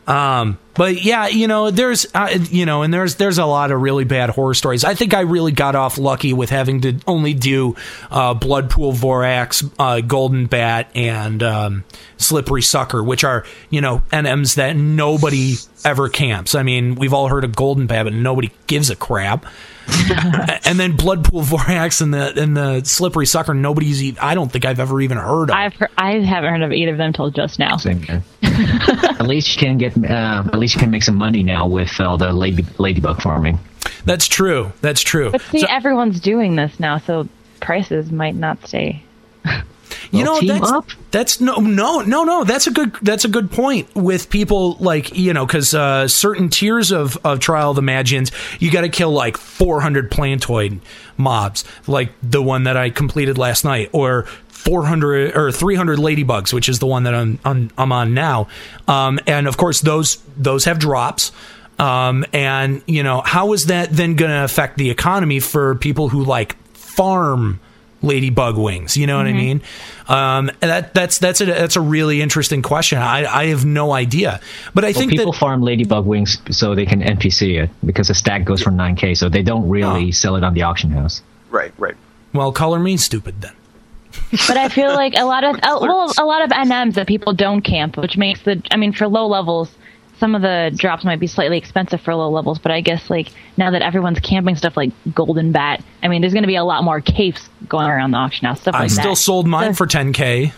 Um, 0.08 0.58
but 0.74 1.04
yeah, 1.04 1.28
you 1.28 1.48
know, 1.48 1.70
there's, 1.70 2.06
uh, 2.14 2.38
you 2.50 2.66
know, 2.66 2.84
and 2.84 2.94
there's 2.94 3.16
there's 3.16 3.40
a 3.40 3.46
lot 3.46 3.72
of 3.72 3.82
really 3.82 4.06
bad 4.06 4.30
horror 4.30 4.54
stories. 4.54 4.86
I 4.86 4.94
think 4.94 5.14
I 5.14 5.22
really 5.22 5.52
got 5.52 5.76
off 5.76 5.98
lucky 5.98 6.32
with 6.34 6.50
having 6.50 6.82
to 6.82 7.00
only 7.06 7.34
do 7.34 7.76
uh, 8.10 8.34
Bloodpool 8.34 8.96
Vorax, 8.96 9.70
uh, 9.78 10.02
Golden 10.02 10.46
Bat, 10.46 10.92
and 10.96 11.44
um, 11.44 11.84
Slippery 12.18 12.62
Sucker, 12.62 13.04
which 13.04 13.24
are 13.24 13.46
you 13.70 13.82
know 13.82 14.02
NMs 14.12 14.56
that 14.56 14.78
nobody 14.78 15.56
ever 15.84 16.08
camps. 16.08 16.56
I 16.56 16.64
mean, 16.64 16.96
we've 16.96 17.14
all 17.14 17.28
heard 17.28 17.44
of 17.44 17.56
Golden 17.56 17.86
Bat, 17.88 18.06
but 18.06 18.14
nobody 18.14 18.52
gives 18.68 18.90
a 18.90 18.96
crap. 18.96 19.46
and 20.66 20.80
then 20.80 20.98
Bloodpool 20.98 21.44
Vorax 21.44 22.02
and 22.02 22.14
the 22.14 22.40
and 22.42 22.56
the 22.58 22.84
Slippery 22.84 23.26
Sucker, 23.26 23.54
nobody's. 23.54 24.04
e- 24.04 24.18
I 24.22 24.36
don't 24.36 24.52
think 24.52 24.66
I've 24.66 24.80
ever 24.80 25.00
even 25.02 25.18
heard 25.18 25.50
of. 25.50 25.56
I've 25.56 25.74
heard, 25.74 25.90
I 25.98 26.20
haven't 26.20 26.50
heard 26.52 26.62
of 26.62 26.72
either 26.72 26.92
of 26.92 26.98
them 26.98 27.14
till 27.14 27.30
just 27.32 27.58
now. 27.60 27.78
Same 27.78 28.02
here. 28.02 28.24
at 28.44 29.26
least 29.28 29.56
you 29.56 29.60
can 29.66 29.78
get. 29.78 29.96
Uh, 29.98 30.44
at 30.46 30.60
least 30.60 30.76
you 30.76 30.80
can 30.82 30.92
make 30.92 31.04
some 31.04 31.16
money 31.16 31.44
now 31.44 31.68
with 31.68 32.00
all 32.00 32.18
the 32.18 32.32
lady, 32.34 32.66
ladybug 32.78 33.22
farming. 33.22 33.60
That's 34.06 34.28
true. 34.28 34.72
That's 34.82 35.02
true. 35.02 35.32
But 35.32 35.42
see, 35.42 35.62
So- 35.62 35.68
everyone's 35.70 36.20
doing 36.20 36.56
this 36.56 36.80
now, 36.80 36.98
so 36.98 37.28
prices 37.62 38.12
might 38.12 38.36
not 38.36 38.66
stay. 38.68 39.04
you 40.12 40.24
know 40.24 40.40
that's, 40.42 40.72
up. 40.72 40.88
that's 41.12 41.42
no 41.42 41.56
no 41.56 42.02
no 42.02 42.24
no 42.24 42.44
that's 42.44 42.68
a 42.68 42.72
good 42.72 42.94
that's 43.02 43.26
a 43.26 43.28
good 43.28 43.52
point 43.52 43.94
with 43.96 44.30
people 44.30 44.74
like 44.76 45.16
you 45.16 45.34
know 45.34 45.46
because 45.46 45.74
uh, 45.74 46.08
certain 46.08 46.50
tiers 46.50 46.92
of, 46.92 47.18
of 47.26 47.40
trial 47.40 47.72
of 47.72 47.76
the 47.76 47.82
magians 47.82 48.32
you 48.60 48.72
got 48.72 48.82
to 48.82 48.90
kill 48.90 49.12
like 49.12 49.38
400 49.38 50.12
plantoid 50.12 50.80
mobs 51.18 51.64
like 51.88 52.12
the 52.22 52.42
one 52.42 52.64
that 52.64 52.78
i 52.78 52.90
completed 52.90 53.38
last 53.38 53.66
night 53.66 53.90
or 53.92 54.24
400 54.50 55.36
or 55.36 55.52
300 55.52 56.00
ladybugs 56.00 56.54
which 56.54 56.70
is 56.70 56.80
the 56.80 56.88
one 56.88 57.04
that 57.04 57.14
i'm 57.14 57.40
i'm, 57.46 57.72
I'm 57.78 57.92
on 57.92 58.14
now 58.14 58.48
um, 58.88 59.20
and 59.28 59.48
of 59.48 59.58
course 59.58 59.82
those 59.82 60.18
those 60.38 60.66
have 60.66 60.80
drops 60.80 61.32
um, 61.80 62.26
and 62.34 62.82
you 62.88 63.04
know 63.04 63.22
how 63.24 63.54
is 63.54 63.68
that 63.68 63.90
then 63.92 64.16
going 64.16 64.32
to 64.32 64.44
affect 64.44 64.78
the 64.78 64.90
economy 64.90 65.40
for 65.40 65.76
people 65.76 66.10
who 66.10 66.24
like 66.24 66.56
farm 66.74 67.60
ladybug 68.04 68.58
wings 68.58 68.96
you 68.96 69.08
know 69.08 69.18
what 69.18 69.26
i 69.26 69.34
mean 69.34 69.62
um, 70.08 70.52
that 70.60 70.94
that's 70.94 71.18
that's 71.18 71.42
a 71.42 71.46
that's 71.46 71.76
a 71.76 71.82
really 71.82 72.22
interesting 72.22 72.62
question 72.62 73.00
i 73.00 73.26
i 73.26 73.46
have 73.48 73.66
no 73.66 73.92
idea 73.92 74.40
but 74.76 74.84
i 74.86 74.90
Well, 74.90 74.94
think 74.94 75.12
people 75.12 75.32
that 75.32 75.40
farm 75.40 75.62
ladybug 75.64 76.06
wings 76.06 76.38
so 76.52 76.76
they 76.76 76.86
can 76.86 77.02
NPC 77.02 77.64
it 77.64 77.70
because 77.84 78.08
the 78.10 78.14
stack 78.14 78.46
goes 78.46 78.62
for 78.62 78.70
9k, 78.72 79.18
so 79.18 79.30
they 79.30 79.42
don't 79.42 79.68
really 79.68 80.08
Oh. 80.10 80.12
sell 80.12 80.36
it 80.36 80.44
on 80.44 80.54
the 80.54 80.62
auction 80.62 80.92
house. 80.92 81.22
Right, 81.50 81.74
right. 81.80 81.96
well 82.34 82.52
color 82.52 82.80
me 82.80 82.98
stupid 82.98 83.42
then 83.42 83.54
But 84.48 84.58
I 84.58 84.70
feel 84.70 84.94
like 84.94 85.14
a 85.18 85.26
lot 85.26 85.44
of 85.44 85.56
uh, 85.64 85.80
well, 85.82 86.14
a 86.18 86.26
lot 86.26 86.44
of 86.44 86.50
NMs 86.52 86.94
that 86.96 87.08
people 87.08 87.34
don't 87.34 87.62
camp, 87.62 87.98
which 87.98 88.16
makes 88.18 88.42
the 88.44 88.62
I 88.72 88.78
mean 88.78 88.94
for 88.94 89.08
low 89.08 89.28
levels, 89.28 89.70
some 90.20 90.36
of 90.36 90.42
the 90.42 90.72
drops 90.76 91.04
might 91.04 91.20
be 91.20 91.28
slightly 91.28 91.58
expensive 91.58 92.02
for 92.02 92.16
low 92.16 92.30
levels. 92.30 92.60
But 92.60 92.72
I 92.72 92.82
guess 92.82 93.10
like 93.10 93.30
now 93.58 93.72
that 93.72 93.82
everyone's 93.82 94.20
camping 94.20 94.56
stuff 94.56 94.76
like 94.78 94.92
Golden 95.14 95.52
Bat, 95.52 95.84
I 96.02 96.08
mean 96.08 96.22
there's 96.22 96.34
going 96.34 96.44
to 96.44 96.48
be 96.48 96.56
a 96.56 96.64
lot 96.64 96.84
more 96.84 97.02
capes 97.02 97.48
going 97.68 97.88
around 97.90 98.12
the 98.12 98.18
auction 98.18 98.48
house 98.48 98.62
stuff 98.62 98.76
i 98.76 98.82
like 98.82 98.92
still 98.92 99.12
that. 99.12 99.16
sold 99.18 99.48
mine 99.48 99.74
So- 99.74 99.78
for 99.86 99.88
10k 99.88 100.52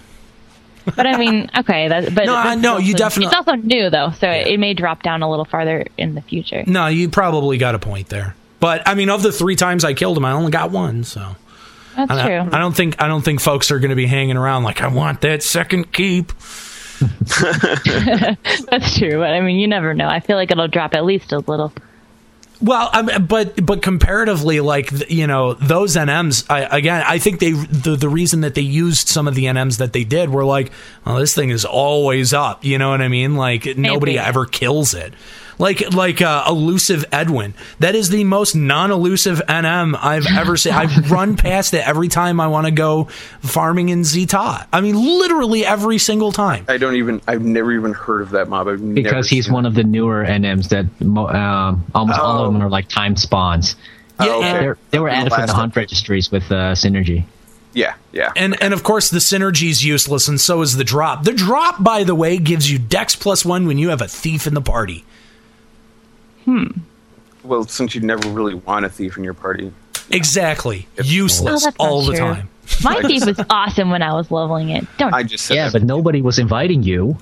But 0.96 1.06
I 1.06 1.18
mean, 1.18 1.50
okay, 1.58 1.88
that, 1.88 2.16
but 2.16 2.26
No, 2.26 2.36
I- 2.36 2.44
that's 2.56 2.62
no, 2.62 2.78
you 2.78 2.94
definitely- 2.96 3.28
It's 3.28 3.36
also 3.36 3.54
new 3.56 3.90
though, 3.90 4.12
so 4.18 4.28
it 4.30 4.60
may 4.60 4.74
drop 4.74 5.04
down 5.04 5.22
a 5.22 5.30
little 5.30 5.46
farther 5.46 5.86
in 5.98 6.16
the 6.16 6.22
future. 6.22 6.64
no 6.66 6.88
you 6.88 7.10
probably 7.10 7.58
got 7.58 7.76
a 7.76 7.80
point 7.80 8.10
there 8.10 8.36
but 8.60 8.82
i 8.88 8.94
mean 8.96 9.10
of 9.10 9.22
the 9.22 9.32
three 9.32 9.56
times 9.56 9.84
i 9.86 9.94
killed 9.94 10.18
him 10.18 10.26
i 10.26 10.32
only 10.32 10.52
got 10.52 10.72
one 10.72 11.04
so 11.04 11.36
That's 11.96 12.12
I, 12.12 12.26
true. 12.28 12.50
I 12.52 12.58
don't 12.60 12.76
think 12.76 13.02
I 13.02 13.08
don't 13.08 13.22
think 13.24 13.40
folks 13.40 13.72
are 13.72 13.80
going 13.80 13.90
to 13.92 13.96
be 13.96 14.08
hanging 14.08 14.38
around 14.38 14.64
like 14.64 14.82
I 14.82 14.88
want 14.88 15.22
that 15.22 15.44
second 15.44 15.92
keep. 15.92 16.32
That's 18.70 18.98
true, 18.98 19.20
but 19.20 19.32
I 19.32 19.42
mean, 19.42 19.58
you 19.58 19.68
never 19.68 19.94
know. 19.94 20.08
I 20.08 20.20
feel 20.20 20.36
like 20.36 20.52
it'll 20.52 20.68
drop 20.68 20.94
at 20.96 21.06
least 21.06 21.32
a 21.32 21.40
little. 21.40 21.74
Well, 22.62 22.90
I 22.92 23.02
mean, 23.04 23.26
but 23.26 23.66
but 23.66 23.82
comparatively, 23.82 24.60
like 24.60 25.10
you 25.10 25.28
know, 25.28 25.54
those 25.54 25.96
NMs. 25.96 26.46
I, 26.50 26.78
again, 26.78 27.04
I 27.08 27.18
think 27.18 27.40
they 27.40 27.52
the 27.52 27.96
the 27.96 28.10
reason 28.10 28.42
that 28.42 28.54
they 28.54 28.62
used 28.62 29.08
some 29.08 29.28
of 29.30 29.36
the 29.36 29.46
NMs 29.46 29.78
that 29.78 29.94
they 29.94 30.04
did 30.04 30.30
were 30.30 30.44
like, 30.44 30.72
well, 31.06 31.16
this 31.16 31.34
thing 31.34 31.52
is 31.52 31.64
always 31.64 32.34
up. 32.34 32.66
You 32.66 32.78
know 32.78 32.90
what 32.90 33.02
I 33.02 33.08
mean? 33.08 33.36
Like 33.36 33.78
nobody 33.78 34.20
ever 34.20 34.46
kills 34.46 34.94
it. 34.94 35.14
Like 35.60 35.94
like 35.94 36.22
uh, 36.22 36.46
elusive 36.48 37.04
Edwin. 37.12 37.54
That 37.80 37.94
is 37.94 38.10
the 38.10 38.24
most 38.24 38.56
non-elusive 38.56 39.42
NM 39.48 39.98
I've 40.02 40.26
ever 40.26 40.56
seen. 40.56 40.72
I've 40.72 41.12
run 41.12 41.36
past 41.36 41.74
it 41.74 41.86
every 41.86 42.08
time 42.08 42.40
I 42.40 42.48
want 42.48 42.66
to 42.66 42.72
go 42.72 43.06
farming 43.42 43.90
in 43.90 44.06
Zeta. 44.06 44.66
I 44.72 44.80
mean, 44.80 44.96
literally 44.96 45.66
every 45.66 45.98
single 45.98 46.32
time. 46.32 46.66
I 46.70 46.78
don't 46.78 46.96
even. 46.96 47.22
I've 47.28 47.44
never 47.44 47.74
even 47.74 47.94
heard 47.94 48.22
of 48.22 48.30
that 48.32 48.48
mob. 48.48 48.70
I've 48.70 48.80
never 48.80 48.94
Because 48.94 49.30
he's 49.30 49.52
one 49.52 49.66
of 49.66 49.76
the 49.76 49.84
newer 49.84 50.24
NMs 50.24 50.70
that 50.70 50.86
mo- 51.06 51.28
um, 51.28 51.86
almost 51.94 52.20
all 52.20 52.46
of 52.46 52.54
them 52.54 52.62
are 52.62 52.70
like 52.70 52.88
timed 52.88 53.20
spawns. 53.20 53.76
Yeah, 54.20 54.36
okay. 54.36 54.76
They're, 54.92 55.02
were 55.02 55.10
In 55.10 55.16
added 55.16 55.34
from 55.34 55.46
the 55.46 55.54
hunt 55.54 55.76
registries 55.76 56.32
with 56.32 56.44
uh, 56.52 56.74
Synergy. 56.74 57.26
Yeah, 57.74 57.96
yeah. 58.12 58.32
And 58.36 58.62
and 58.62 58.74
of 58.74 58.84
course 58.84 59.10
the 59.10 59.20
synergy's 59.20 59.86
useless, 59.86 60.28
and 60.28 60.40
so 60.42 60.62
is 60.62 60.76
the 60.76 60.84
drop. 60.84 61.24
The 61.24 61.34
drop, 61.34 61.84
by 61.84 62.04
the 62.04 62.16
way, 62.16 62.38
gives 62.38 62.72
you 62.72 62.80
Dex 62.80 63.16
plus 63.16 63.46
one 63.46 63.68
when 63.68 63.78
you 63.78 63.90
have 63.90 64.02
a 64.02 64.08
thief 64.08 64.48
in 64.48 64.54
the 64.54 64.62
party. 64.62 65.06
Hmm. 66.46 66.68
Well, 67.44 67.64
since 67.66 67.96
you 67.96 68.02
never 68.02 68.28
really 68.30 68.56
want 68.56 68.86
a 68.86 68.90
thief 68.90 69.18
in 69.18 69.24
your 69.24 69.34
party, 69.34 69.72
Exactly, 70.12 70.88
Oh, 71.00 71.04
useless 71.04 71.64
that's 71.66 71.78
not 71.78 71.86
all 71.88 72.04
the 72.04 72.14
true. 72.14 72.20
time. 72.20 72.50
My 72.84 73.02
thief 73.06 73.26
was 73.26 73.40
awesome 73.50 73.92
when 73.92 74.02
I 74.02 74.14
was 74.14 74.32
leveling 74.32 74.70
it. 74.70 74.86
Don't. 74.98 75.14
I 75.14 75.24
just 75.24 75.46
said 75.46 75.56
Yeah, 75.56 75.66
that. 75.66 75.74
but 75.74 75.84
nobody 75.84 76.22
was 76.22 76.40
inviting 76.40 76.82
you. 76.84 77.18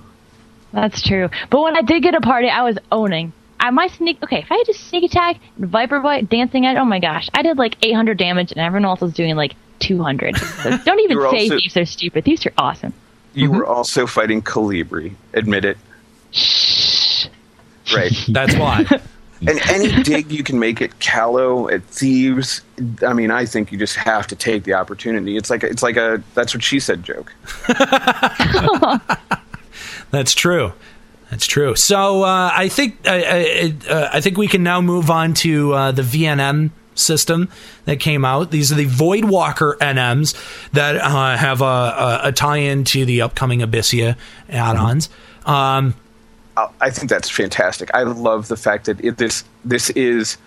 That's 0.71 1.01
true. 1.01 1.29
But 1.49 1.61
when 1.61 1.75
I 1.75 1.81
did 1.81 2.01
get 2.03 2.15
a 2.15 2.21
party, 2.21 2.47
I 2.49 2.63
was 2.63 2.77
owning. 2.91 3.33
I 3.59 3.69
my 3.71 3.87
sneak. 3.87 4.21
Okay, 4.23 4.39
if 4.39 4.51
I 4.51 4.55
had 4.57 4.69
a 4.69 4.73
sneak 4.73 5.03
attack, 5.03 5.37
Viper 5.57 5.99
Bite, 5.99 6.29
Dancing 6.29 6.65
Edge. 6.65 6.77
Oh 6.77 6.85
my 6.85 6.99
gosh, 6.99 7.29
I 7.33 7.41
did 7.41 7.57
like 7.57 7.75
800 7.81 8.17
damage, 8.17 8.51
and 8.51 8.61
everyone 8.61 8.85
else 8.85 9.01
was 9.01 9.13
doing 9.13 9.35
like 9.35 9.55
200. 9.79 10.37
So 10.63 10.77
don't 10.77 10.99
even 11.01 11.17
say 11.17 11.23
also- 11.43 11.57
thieves 11.57 11.75
are 11.77 11.85
stupid. 11.85 12.23
Thieves 12.25 12.45
are 12.45 12.53
awesome. 12.57 12.93
you 13.33 13.51
were 13.51 13.63
mm-hmm. 13.63 13.71
also 13.71 14.07
fighting 14.07 14.41
colibri. 14.41 15.15
Admit 15.33 15.65
it. 15.65 15.77
Right. 17.93 18.11
That's 18.27 18.55
why. 18.55 18.85
and 19.41 19.59
any 19.69 20.03
dig 20.03 20.31
you 20.31 20.43
can 20.43 20.59
make 20.59 20.81
at 20.81 20.99
Kalo, 20.99 21.69
at 21.69 21.83
Thieves, 21.83 22.61
I 23.05 23.13
mean, 23.13 23.31
I 23.31 23.45
think 23.45 23.71
you 23.71 23.77
just 23.77 23.95
have 23.95 24.27
to 24.27 24.35
take 24.35 24.63
the 24.63 24.73
opportunity. 24.73 25.37
It's 25.37 25.49
like 25.49 25.63
a, 25.63 25.67
it's 25.67 25.83
like 25.83 25.97
a 25.97 26.21
that's 26.33 26.53
what 26.53 26.63
she 26.63 26.79
said 26.79 27.03
joke. 27.03 27.33
That's 30.11 30.33
true. 30.33 30.73
That's 31.29 31.45
true. 31.45 31.75
So 31.75 32.23
uh, 32.23 32.51
I 32.53 32.69
think 32.69 32.99
I, 33.05 33.23
I, 33.23 33.89
uh, 33.89 34.09
I 34.13 34.21
think 34.21 34.37
we 34.37 34.47
can 34.47 34.63
now 34.63 34.79
move 34.79 35.09
on 35.09 35.33
to 35.35 35.73
uh, 35.73 35.91
the 35.91 36.01
VNM 36.01 36.71
system 36.95 37.49
that 37.85 37.99
came 37.99 38.23
out. 38.23 38.49
These 38.51 38.71
are 38.71 38.75
the 38.75 38.85
Voidwalker 38.85 39.75
NMs 39.77 40.35
that 40.71 40.95
uh, 40.95 41.35
have 41.35 41.61
a, 41.61 41.65
a, 41.65 42.19
a 42.23 42.31
tie-in 42.31 42.85
to 42.85 43.05
the 43.05 43.21
upcoming 43.21 43.59
Abyssea 43.59 44.15
add-ons. 44.49 45.09
Um, 45.45 45.95
I- 46.57 46.69
I 46.81 46.89
think 46.89 47.09
that's 47.09 47.29
fantastic. 47.29 47.89
I 47.93 48.03
love 48.03 48.47
the 48.47 48.57
fact 48.57 48.85
that 48.85 48.99
it, 49.03 49.17
this 49.17 49.43
this 49.63 49.89
is 49.91 50.37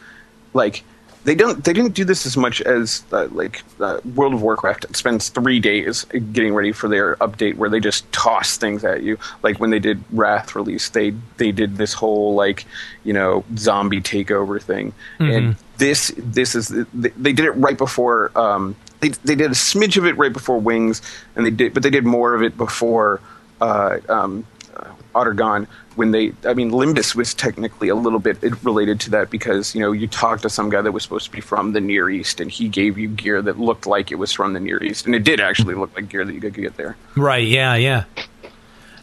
like 0.53 0.83
they 1.25 1.35
don't 1.35 1.63
they 1.65 1.75
didn't 1.75 1.93
do 1.95 2.05
this 2.05 2.25
as 2.25 2.37
much 2.37 2.63
as 2.63 3.03
uh, 3.13 3.29
like 3.31 3.63
uh, 3.79 4.01
World 4.15 4.33
of 4.35 4.41
Warcraft 4.43 4.85
it 4.85 4.97
spends 4.97 5.29
three 5.29 5.61
days 5.61 6.05
getting 6.33 6.55
ready 6.55 6.73
for 6.73 6.89
their 6.89 7.17
update 7.17 7.57
where 7.57 7.69
they 7.69 7.79
just 7.79 8.11
toss 8.11 8.57
things 8.57 8.85
at 8.85 9.03
you. 9.03 9.19
Like 9.43 9.61
when 9.61 9.69
they 9.71 9.79
did 9.79 10.03
Wrath 10.13 10.57
release, 10.57 10.89
they 10.89 11.11
they 11.37 11.53
did 11.53 11.77
this 11.77 11.93
whole 11.93 12.35
like 12.35 12.65
you 13.05 13.13
know 13.13 13.45
zombie 13.57 14.01
takeover 14.01 14.61
thing, 14.63 14.93
and 15.19 15.57
this 15.77 16.11
this 16.17 16.55
is 16.55 16.69
they, 16.69 17.11
they 17.11 17.33
did 17.35 17.45
it 17.47 17.53
right 17.53 17.77
before. 17.79 18.31
Um, 18.35 18.75
they 19.01 19.09
they 19.25 19.35
did 19.35 19.51
a 19.51 19.55
smidge 19.55 19.97
of 19.99 20.07
it 20.07 20.17
right 20.17 20.33
before 20.33 20.59
Wings, 20.59 21.03
and 21.37 21.45
they 21.47 21.51
did 21.51 21.75
but 21.75 21.83
they 21.83 21.91
did 21.91 22.05
more 22.07 22.35
of 22.35 22.43
it 22.43 22.57
before. 22.57 23.21
Uh, 23.61 23.99
um, 24.09 24.47
uh, 24.75 24.89
Aht 25.15 25.27
Urhgan 25.27 25.67
when 26.01 26.13
they. 26.13 26.33
I 26.47 26.55
mean, 26.55 26.71
Limbus 26.71 27.15
was 27.15 27.35
technically 27.35 27.91
a 27.91 27.95
little 27.95 28.19
bit 28.19 28.39
related 28.65 28.99
to 29.01 29.11
that 29.11 29.29
because 29.29 29.75
you 29.75 29.83
know 29.83 29.93
you 29.93 30.09
talked 30.09 30.41
to 30.45 30.49
some 30.49 30.71
guy 30.71 30.81
that 30.81 30.93
was 30.93 31.03
supposed 31.03 31.27
to 31.27 31.31
be 31.31 31.43
from 31.43 31.75
the 31.75 31.81
Near 31.81 32.09
East 32.09 32.41
and 32.41 32.51
he 32.51 32.69
gave 32.69 32.97
you 32.97 33.07
gear 33.07 33.43
that 33.43 33.61
looked 33.61 33.87
like 33.87 34.11
it 34.11 34.15
was 34.15 34.33
from 34.33 34.55
the 34.55 34.61
Near 34.61 34.83
East 34.83 35.05
and 35.05 35.15
it 35.15 35.25
did 35.25 35.41
actually 35.41 35.75
look 35.75 35.95
like 35.95 36.09
gear 36.09 36.25
that 36.25 36.33
you 36.33 36.41
could 36.41 36.55
get 36.55 36.79
there. 36.79 36.97
Right. 37.17 37.47
Yeah. 37.47 37.75
Yeah. 37.75 38.05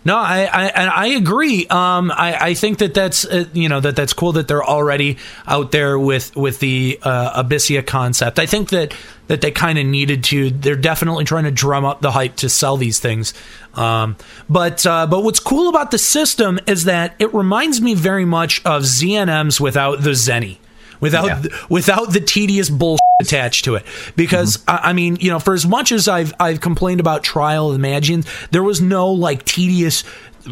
No, 0.07 0.15
I 0.15 0.45
I, 0.45 0.85
I 0.85 1.07
agree. 1.07 1.67
Um, 1.67 2.11
I, 2.11 2.37
I 2.39 2.53
think 2.53 2.77
that 2.77 2.93
that's 2.93 3.25
uh, 3.25 3.43
you 3.51 3.67
know 3.67 3.81
that 3.81 3.97
that's 3.97 4.13
cool 4.13 4.31
that 4.31 4.47
they're 4.47 4.63
already 4.63 5.17
out 5.45 5.73
there 5.73 5.99
with 5.99 6.33
with 6.33 6.59
the 6.59 6.97
uh, 7.03 7.43
Abyssea 7.43 7.85
concept. 7.85 8.39
I 8.39 8.45
think 8.45 8.69
that 8.69 8.93
that 9.27 9.41
they 9.41 9.51
kind 9.51 9.77
of 9.77 9.85
needed 9.85 10.23
to. 10.25 10.49
They're 10.49 10.77
definitely 10.77 11.25
trying 11.25 11.43
to 11.43 11.51
drum 11.51 11.83
up 11.83 11.99
the 11.99 12.11
hype 12.11 12.37
to 12.37 12.47
sell 12.47 12.77
these 12.77 13.01
things. 13.01 13.33
Um, 13.73 14.15
but 14.47 14.85
uh, 14.85 15.07
but 15.07 15.25
what's 15.25 15.41
cool 15.41 15.67
about 15.67 15.91
the 15.91 15.97
system 15.97 16.57
is 16.67 16.85
that 16.85 17.13
it 17.19 17.33
reminds 17.33 17.81
me 17.81 17.93
very 17.93 18.23
much 18.23 18.63
of 18.63 18.83
ZNMs 18.83 19.59
without 19.59 20.03
the 20.03 20.11
Zeni 20.11 20.57
without 20.99 21.25
Yeah. 21.25 21.41
th- 21.41 21.69
without 21.69 22.13
the 22.13 22.21
tedious 22.21 22.69
bullshit 22.69 23.01
attached 23.21 23.65
to 23.65 23.75
it. 23.75 23.85
Because 24.15 24.57
mm-hmm. 24.57 24.85
I, 24.85 24.89
I 24.89 24.93
mean, 24.93 25.17
you 25.19 25.29
know, 25.29 25.39
for 25.39 25.53
as 25.53 25.65
much 25.65 25.91
as 25.91 26.07
I've 26.07 26.33
I've 26.39 26.61
complained 26.61 26.99
about 26.99 27.23
Trial 27.23 27.67
of 27.67 27.73
the 27.73 27.79
Magians, 27.79 28.27
there 28.51 28.63
was 28.63 28.81
no 28.81 29.11
like 29.11 29.43
tedious 29.45 30.03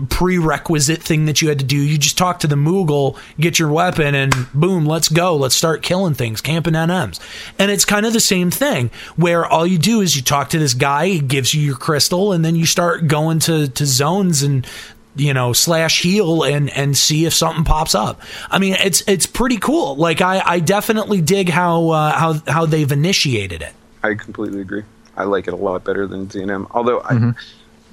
prerequisite 0.09 1.01
thing 1.01 1.25
that 1.25 1.41
you 1.41 1.49
had 1.49 1.59
to 1.59 1.65
do. 1.65 1.77
You 1.77 1.97
just 1.97 2.17
talk 2.17 2.39
to 2.39 2.47
the 2.47 2.55
Moogle, 2.55 3.17
get 3.39 3.59
your 3.59 3.69
weapon, 3.69 4.15
and 4.15 4.33
boom, 4.53 4.85
let's 4.85 5.09
go. 5.09 5.35
Let's 5.35 5.55
start 5.55 5.81
killing 5.81 6.13
things, 6.13 6.41
camping 6.41 6.73
NMs. 6.73 7.19
And 7.57 7.71
it's 7.71 7.85
kind 7.85 8.05
of 8.05 8.13
the 8.13 8.19
same 8.19 8.51
thing 8.51 8.91
where 9.15 9.45
all 9.45 9.65
you 9.65 9.77
do 9.77 10.01
is 10.01 10.15
you 10.15 10.21
talk 10.21 10.49
to 10.49 10.59
this 10.59 10.73
guy, 10.73 11.07
he 11.07 11.19
gives 11.19 11.53
you 11.53 11.61
your 11.61 11.77
crystal, 11.77 12.31
and 12.31 12.43
then 12.43 12.55
you 12.55 12.65
start 12.65 13.07
going 13.07 13.39
to, 13.39 13.67
to 13.69 13.85
zones 13.85 14.43
and 14.43 14.67
you 15.15 15.33
know 15.33 15.53
slash 15.53 16.01
heal 16.01 16.43
and 16.43 16.69
and 16.71 16.97
see 16.97 17.25
if 17.25 17.33
something 17.33 17.63
pops 17.63 17.95
up 17.95 18.21
i 18.51 18.59
mean 18.59 18.75
it's 18.83 19.01
it's 19.07 19.25
pretty 19.25 19.57
cool 19.57 19.95
like 19.95 20.21
i 20.21 20.41
i 20.45 20.59
definitely 20.59 21.21
dig 21.21 21.49
how 21.49 21.89
uh, 21.89 22.11
how 22.11 22.33
how 22.47 22.65
they've 22.65 22.91
initiated 22.91 23.61
it 23.61 23.73
I 24.05 24.13
completely 24.13 24.61
agree. 24.61 24.83
I 25.17 25.23
like 25.23 25.47
it 25.47 25.53
a 25.53 25.57
lot 25.57 25.83
better 25.83 26.05
than 26.05 26.27
ZNM. 26.27 26.67
Although 26.71 27.01
I, 27.01 27.33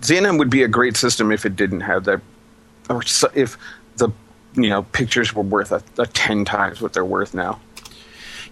ZNM 0.02 0.38
would 0.38 0.50
be 0.50 0.62
a 0.62 0.68
great 0.68 0.96
system 0.96 1.32
if 1.32 1.46
it 1.46 1.56
didn't 1.56 1.80
have 1.80 2.04
that, 2.04 2.20
or 2.90 3.02
if 3.34 3.56
the 3.96 4.10
you 4.54 4.68
know 4.68 4.82
pictures 4.82 5.34
were 5.34 5.42
worth 5.42 5.72
a, 5.72 5.82
a 5.98 6.06
ten 6.06 6.44
times 6.44 6.82
what 6.82 6.92
they're 6.92 7.04
worth 7.04 7.32
now. 7.32 7.60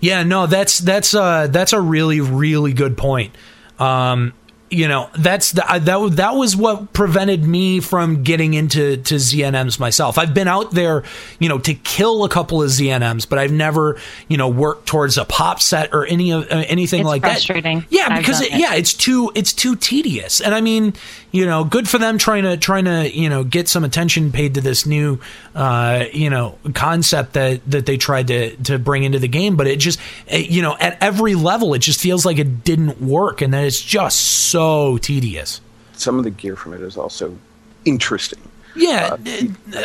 Yeah, 0.01 0.23
no, 0.23 0.47
that's 0.47 0.79
that's 0.79 1.14
uh 1.14 1.49
that's 1.49 1.73
a 1.73 1.81
really 1.81 2.21
really 2.21 2.73
good 2.73 2.97
point. 2.97 3.35
Um 3.79 4.33
you 4.71 4.87
know, 4.87 5.11
that's 5.18 5.51
the, 5.53 5.68
I- 5.68 5.81
that 5.81 6.16
that 6.16 6.35
was 6.37 6.57
what 6.57 6.93
prevented 6.93 7.43
me 7.45 7.81
from 7.81 8.23
getting 8.23 8.55
into 8.55 8.97
to 8.99 9.14
ZNMs 9.16 9.81
myself. 9.81 10.16
I've 10.16 10.33
been 10.33 10.47
out 10.49 10.71
there, 10.71 11.03
you 11.41 11.49
know, 11.49 11.59
to 11.59 11.75
kill 11.75 12.25
a 12.25 12.29
couple 12.29 12.62
of 12.62 12.68
ZNMs, 12.71 13.29
but 13.29 13.39
I've 13.41 13.51
never, 13.53 13.99
you 14.29 14.37
know, 14.37 14.49
worked 14.49 14.87
towards 14.87 15.18
a 15.18 15.25
pop 15.25 15.61
set 15.61 15.93
or 15.93 16.07
any 16.07 16.31
of 16.33 16.45
uh, 16.45 16.64
anything 16.68 17.01
It's 17.01 17.07
like 17.09 17.23
frustrating. 17.23 17.81
that. 17.81 17.87
Yeah, 17.91 18.16
because 18.18 18.41
it, 18.41 18.53
it. 18.53 18.61
yeah, 18.61 18.75
it's 18.75 18.95
too 18.95 19.33
it's 19.35 19.53
too 19.53 19.75
tedious. 19.75 20.41
And 20.41 20.55
I 20.55 20.61
mean, 20.61 20.95
you 21.33 21.47
know, 21.47 21.64
good 21.64 21.89
for 21.89 21.99
them 21.99 22.16
trying 22.16 22.45
to 22.45 22.57
trying 22.57 22.85
to 22.85 23.11
you 23.12 23.29
know 23.29 23.43
get 23.43 23.68
some 23.68 23.83
attention 23.83 24.31
paid 24.31 24.55
to 24.55 24.61
this 24.61 24.87
new 24.87 25.18
uh, 25.57 26.05
you 26.12 26.31
know 26.31 26.59
concept 26.75 27.33
that 27.33 27.61
that 27.71 27.87
they 27.87 27.97
tried 27.97 28.29
to 28.29 28.55
to 28.64 28.79
bring 28.79 29.03
into 29.03 29.18
the 29.18 29.29
game. 29.29 29.57
But 29.57 29.66
it 29.66 29.79
just 29.81 29.99
it, 30.29 30.49
you 30.51 30.62
know 30.62 30.77
at 30.79 30.97
every 31.03 31.35
level, 31.35 31.75
it 31.75 31.81
just 31.81 32.01
feels 32.01 32.25
like 32.25 32.39
it 32.39 32.62
didn't 32.62 33.01
work, 33.01 33.41
and 33.43 33.53
that 33.53 33.64
it's 33.64 33.81
just 33.83 34.21
so 34.21 34.59
tedious. 35.00 35.61
Some 35.92 36.18
of 36.18 36.24
the 36.24 36.30
gear 36.30 36.56
from 36.56 36.72
it 36.74 36.80
is 36.80 36.96
also 36.96 37.36
interesting. 37.84 38.40
Yeah, 38.76 39.14
uh, 39.14 39.16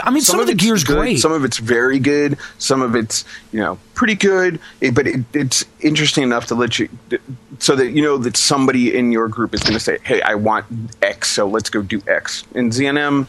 I 0.04 0.12
mean, 0.12 0.22
some, 0.22 0.40
of 0.40 0.46
the 0.46 0.54
gear's 0.54 0.84
good, 0.84 0.98
great. 0.98 1.20
Some 1.20 1.32
of 1.32 1.44
it's 1.44 1.58
very 1.58 1.98
good. 1.98 2.38
Some 2.60 2.84
of 2.84 2.96
it's 2.96 3.26
you 3.52 3.60
know 3.60 3.80
pretty 3.96 4.14
good. 4.14 4.60
It- 4.80 4.94
but 4.94 5.08
it, 5.08 5.22
it's 5.34 5.66
interesting 5.82 6.24
enough 6.24 6.46
to 6.48 6.56
let 6.56 6.78
you 6.78 6.88
so 7.58 7.76
that 7.76 7.92
you 7.92 8.04
know 8.04 8.18
that 8.20 8.38
somebody 8.38 8.96
in 8.96 9.12
your 9.12 9.28
group 9.28 9.56
is 9.56 9.62
going 9.62 9.74
to 9.74 9.80
say, 9.80 9.98
"Hey, 10.04 10.22
I 10.22 10.36
want 10.36 10.66
X, 11.02 11.32
so 11.32 11.48
let's 11.48 11.70
go 11.70 11.82
do 11.82 12.00
X." 12.08 12.44
In 12.54 12.70
ZNM, 12.70 13.28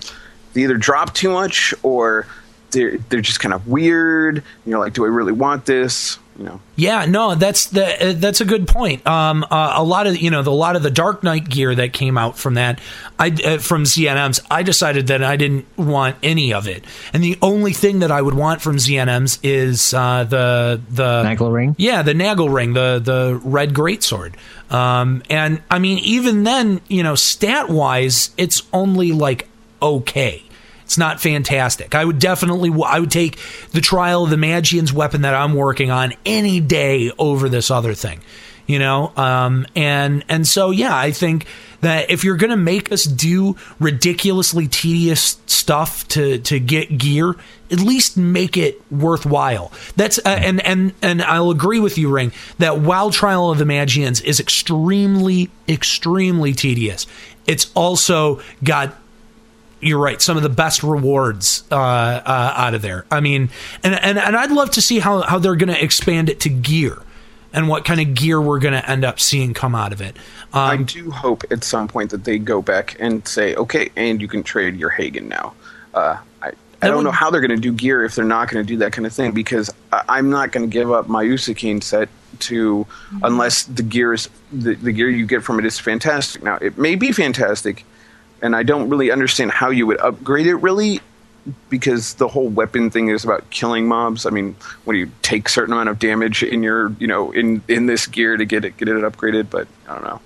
they 0.53 0.62
either 0.64 0.76
drop 0.76 1.14
too 1.14 1.30
much 1.30 1.72
or 1.82 2.26
they're 2.72 2.99
they're 3.09 3.22
just 3.22 3.40
kind 3.40 3.55
of 3.55 3.66
weird. 3.66 4.42
You're 4.66 4.78
like, 4.78 4.92
"Do 4.92 5.07
I 5.07 5.09
really 5.09 5.32
want 5.32 5.64
this?" 5.64 6.18
You 6.39 6.45
know. 6.45 6.61
Yeah, 6.76 7.07
no, 7.07 7.34
that's 7.34 7.66
the 7.66 8.11
uh, 8.11 8.12
that's 8.14 8.41
a 8.41 8.45
good 8.45 8.68
point. 8.68 9.07
Um, 9.07 9.45
uh, 9.51 9.74
a 9.76 9.82
lot 9.82 10.07
of 10.07 10.16
you 10.16 10.30
know 10.30 10.43
the 10.43 10.51
a 10.51 10.53
lot 10.53 10.76
of 10.76 10.82
the 10.82 10.91
Dark 10.91 11.22
Knight 11.22 11.49
gear 11.49 11.74
that 11.74 11.93
came 11.93 12.18
out 12.18 12.39
from 12.39 12.55
that, 12.55 12.80
I 13.18 13.28
uh, 13.28 13.59
from 13.59 13.84
ZNMs, 13.84 14.45
I 14.51 14.62
decided 14.62 15.07
that 15.07 15.24
I 15.24 15.37
didn't 15.37 15.66
want 15.78 16.16
any 16.22 16.53
of 16.53 16.68
it, 16.68 16.84
and 17.12 17.22
the 17.24 17.39
only 17.41 17.72
thing 17.72 18.01
that 18.01 18.11
I 18.11 18.20
would 18.20 18.34
want 18.34 18.61
from 18.61 18.76
ZNMs 18.76 19.39
is 19.43 19.95
uh, 19.95 20.24
the 20.24 20.80
the 20.91 21.22
Nagel 21.22 21.51
ring. 21.51 21.74
yeah, 21.78 22.03
the 22.03 22.14
Nagel 22.14 22.51
ring, 22.51 22.74
the 22.74 23.01
the 23.03 23.41
red 23.43 23.72
greatsword. 23.72 24.34
Um, 24.70 25.22
and 25.30 25.62
I 25.70 25.78
mean, 25.78 25.99
even 25.99 26.45
then, 26.45 26.80
you 26.89 27.03
know, 27.03 27.14
stat 27.14 27.68
wise, 27.68 28.30
it's 28.37 28.62
only 28.72 29.12
like 29.12 29.49
okay. 29.80 30.43
It's 30.87 30.97
not 30.97 31.20
fantastic. 31.20 31.97
I 31.97 32.05
would 32.05 32.20
definitely, 32.20 32.70
I 32.84 33.01
would 33.01 33.11
take 33.11 33.41
the 33.72 33.80
Trial 33.80 34.22
of 34.22 34.30
the 34.30 34.37
Magian's 34.37 34.93
weapon 34.93 35.22
that 35.22 35.34
I'm 35.34 35.55
working 35.55 35.91
on 35.91 36.14
any 36.24 36.61
day 36.61 37.11
over 37.18 37.49
this 37.49 37.72
other 37.72 37.93
thing, 37.93 38.20
you 38.68 38.78
know. 38.78 39.12
Um, 39.16 39.66
and 39.74 40.24
and 40.28 40.47
so 40.47 40.70
yeah, 40.70 40.97
I 40.97 41.11
think 41.11 41.47
that 41.80 42.09
if 42.09 42.22
you're 42.22 42.37
gonna 42.37 42.57
make 42.57 42.93
us 42.93 43.03
do 43.03 43.57
ridiculously 43.80 44.68
tedious 44.68 45.41
stuff 45.47 46.07
to 46.07 46.39
to 46.39 46.61
get 46.61 46.97
gear, 46.97 47.34
at 47.72 47.80
least 47.80 48.16
make 48.16 48.57
it 48.57 48.80
worthwhile. 48.89 49.72
That's 49.97 50.18
uh, 50.18 50.39
and 50.41 50.64
and 50.64 50.93
and 51.03 51.20
I'll 51.20 51.51
agree 51.51 51.80
with 51.80 51.99
you, 51.99 52.11
Ring, 52.11 52.30
that 52.59 52.78
while 52.78 53.11
Trial 53.11 53.51
of 53.51 53.59
the 53.59 53.64
Magians 53.64 54.20
is 54.20 54.39
extremely 54.39 55.51
extremely 55.68 56.53
tedious, 56.53 57.09
it's 57.45 57.72
also 57.74 58.41
got 58.62 58.97
you're 59.81 59.99
right. 59.99 60.20
Some 60.22 60.37
of 60.37 60.43
the 60.43 60.49
best 60.49 60.83
rewards 60.83 61.64
uh, 61.70 61.74
uh, 61.77 62.53
out 62.57 62.74
of 62.74 62.83
there. 62.83 63.05
I 63.11 63.20
mean, 63.20 63.51
and 63.83 63.95
and 63.95 64.18
and 64.18 64.37
I'd 64.37 64.51
love 64.51 64.70
to 64.72 64.81
see 64.81 64.99
how 64.99 65.22
how 65.22 65.39
they're 65.39 65.57
going 65.57 65.72
to 65.74 65.83
expand 65.83 66.29
it 66.29 66.41
to 66.41 66.49
gear, 66.49 67.03
and 67.53 67.68
what 67.68 67.85
kind 67.85 68.01
of 68.01 68.14
gear 68.14 68.41
we're 68.41 68.59
going 68.59 68.74
to 68.74 68.91
end 68.91 69.05
up 69.05 69.20
seeing 69.20 69.55
come 69.55 69.74
out 69.74 69.93
of 69.93 70.01
it. 70.01 70.16
I 70.53 70.74
Um, 70.74 70.85
do 70.85 71.11
hope 71.11 71.45
at 71.51 71.62
some 71.64 71.89
point 71.89 72.11
that 72.11 72.24
they 72.24 72.39
go 72.39 72.62
back 72.62 72.97
and 72.99 73.27
say, 73.29 73.55
okay, 73.57 73.91
and 73.97 74.20
you 74.20 74.29
can 74.29 74.43
trade 74.43 74.77
your 74.77 74.91
Hagun 74.91 75.24
now. 75.29 75.53
Uh, 75.93 76.16
I, 76.43 76.53
I 76.81 76.87
don't 76.89 76.97
would- 76.99 77.05
know 77.05 77.11
how 77.11 77.31
they're 77.31 77.41
going 77.41 77.51
to 77.51 77.57
do 77.61 77.72
gear 77.72 78.05
if 78.05 78.14
they're 78.14 78.24
not 78.24 78.49
going 78.51 78.64
to 78.64 78.66
do 78.66 78.79
that 78.79 78.93
kind 78.93 79.07
of 79.07 79.12
thing 79.12 79.33
because 79.33 79.70
I, 79.93 80.03
I'm 80.09 80.31
not 80.31 80.53
going 80.53 80.68
to 80.68 80.72
give 80.72 80.91
up 80.91 81.09
my 81.09 81.24
Usukane 81.24 81.83
set 81.83 82.09
to 82.39 82.87
unless 83.22 83.64
the 83.64 83.83
gear 83.83 84.12
is 84.12 84.29
the, 84.53 84.74
the 84.74 84.93
gear 84.93 85.09
you 85.09 85.27
get 85.27 85.43
from 85.43 85.59
it 85.59 85.64
is 85.64 85.79
fantastic. 85.79 86.43
Now 86.43 86.57
it 86.57 86.77
may 86.79 86.95
be 86.95 87.11
fantastic, 87.12 87.85
and 88.47 88.57
I 88.57 88.62
don't 88.62 88.88
really 88.88 89.11
understand 89.11 89.51
how 89.51 89.70
you 89.70 89.86
would 89.86 90.01
upgrade 90.01 90.47
it 90.47 90.55
really 90.57 91.01
because 91.68 92.14
the 92.14 92.28
whole 92.28 92.49
weapon 92.49 92.90
thing 92.90 93.09
is 93.09 93.24
about 93.24 93.51
killing 93.51 93.86
mobs. 93.86 94.24
I 94.24 94.30
mean, 94.30 94.57
when 94.84 94.97
you 94.97 95.11
take 95.22 95.49
certain 95.49 95.72
amount 95.72 95.88
of 95.88 95.99
damage 95.99 96.42
in 96.42 96.62
your 96.62 96.92
you 96.99 97.07
know 97.07 97.32
in 97.32 97.62
in 97.68 97.86
this 97.86 98.07
gear 98.07 98.36
to 98.36 98.44
get 98.44 98.64
it 98.64 98.76
get 98.76 98.88
it 98.88 99.03
upgraded, 99.03 99.51
but 99.51 99.68
I 99.88 99.94
don't 99.94 100.05
know. 100.05 100.20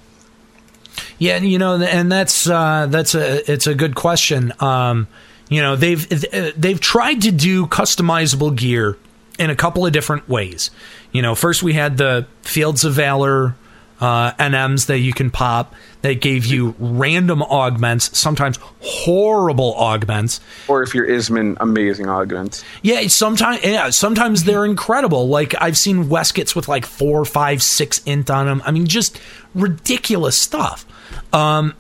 Yeah, 1.19 1.39
you 1.39 1.59
know, 1.59 1.81
and 1.81 2.13
that's 2.13 2.49
uh, 2.49 2.87
that's 2.89 3.15
a 3.15 3.51
it's 3.51 3.67
a 3.67 3.75
good 3.75 3.95
question. 3.95 4.53
Um, 4.61 5.09
you 5.49 5.61
know, 5.63 5.77
they've 5.77 6.09
they've 6.57 6.81
tried 6.81 7.23
to 7.23 7.33
do 7.33 7.67
customizable 7.67 8.55
gear 8.55 8.97
in 9.39 9.51
a 9.51 9.57
couple 9.57 9.87
of 9.87 9.93
different 9.93 10.29
ways. 10.29 10.71
You 11.13 11.23
know, 11.23 11.35
first 11.35 11.63
we 11.63 11.73
had 11.73 11.97
the 11.97 12.27
Fields 12.43 12.85
of 12.85 12.95
Valor 12.95 13.57
uh, 14.01 14.33
NMs 14.33 14.87
that 14.87 14.99
you 14.99 15.13
can 15.13 15.31
pop 15.31 15.75
that 16.03 16.21
gave 16.21 16.47
you 16.47 16.75
random 16.79 17.43
augments, 17.43 18.17
sometimes 18.19 18.59
horrible 18.81 19.75
augments. 19.75 20.41
Or 20.69 20.83
if 20.83 20.95
you're 20.95 21.07
Isman, 21.07 21.57
amazing 21.61 22.09
augments. 22.09 22.65
Yeah, 22.83 23.07
sometimes 23.09 23.63
yeah, 23.63 23.91
sometimes 23.91 24.45
they're 24.45 24.65
incredible. 24.65 25.29
Like 25.29 25.55
I've 25.61 25.77
seen 25.77 26.05
Weskets 26.05 26.57
with 26.57 26.69
like 26.69 26.87
four, 26.87 27.25
five, 27.25 27.63
six 27.63 28.03
int 28.05 28.31
on 28.31 28.47
them. 28.47 28.63
I 28.65 28.71
mean, 28.71 28.87
just 28.87 29.21
ridiculous 29.55 30.39
stuff. 30.39 30.87
Um, 31.35 31.75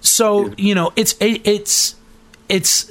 so 0.00 0.54
you 0.56 0.74
know, 0.74 0.92
it's 0.94 1.14
it, 1.14 1.40
it's 1.44 1.96
it's 2.48 2.88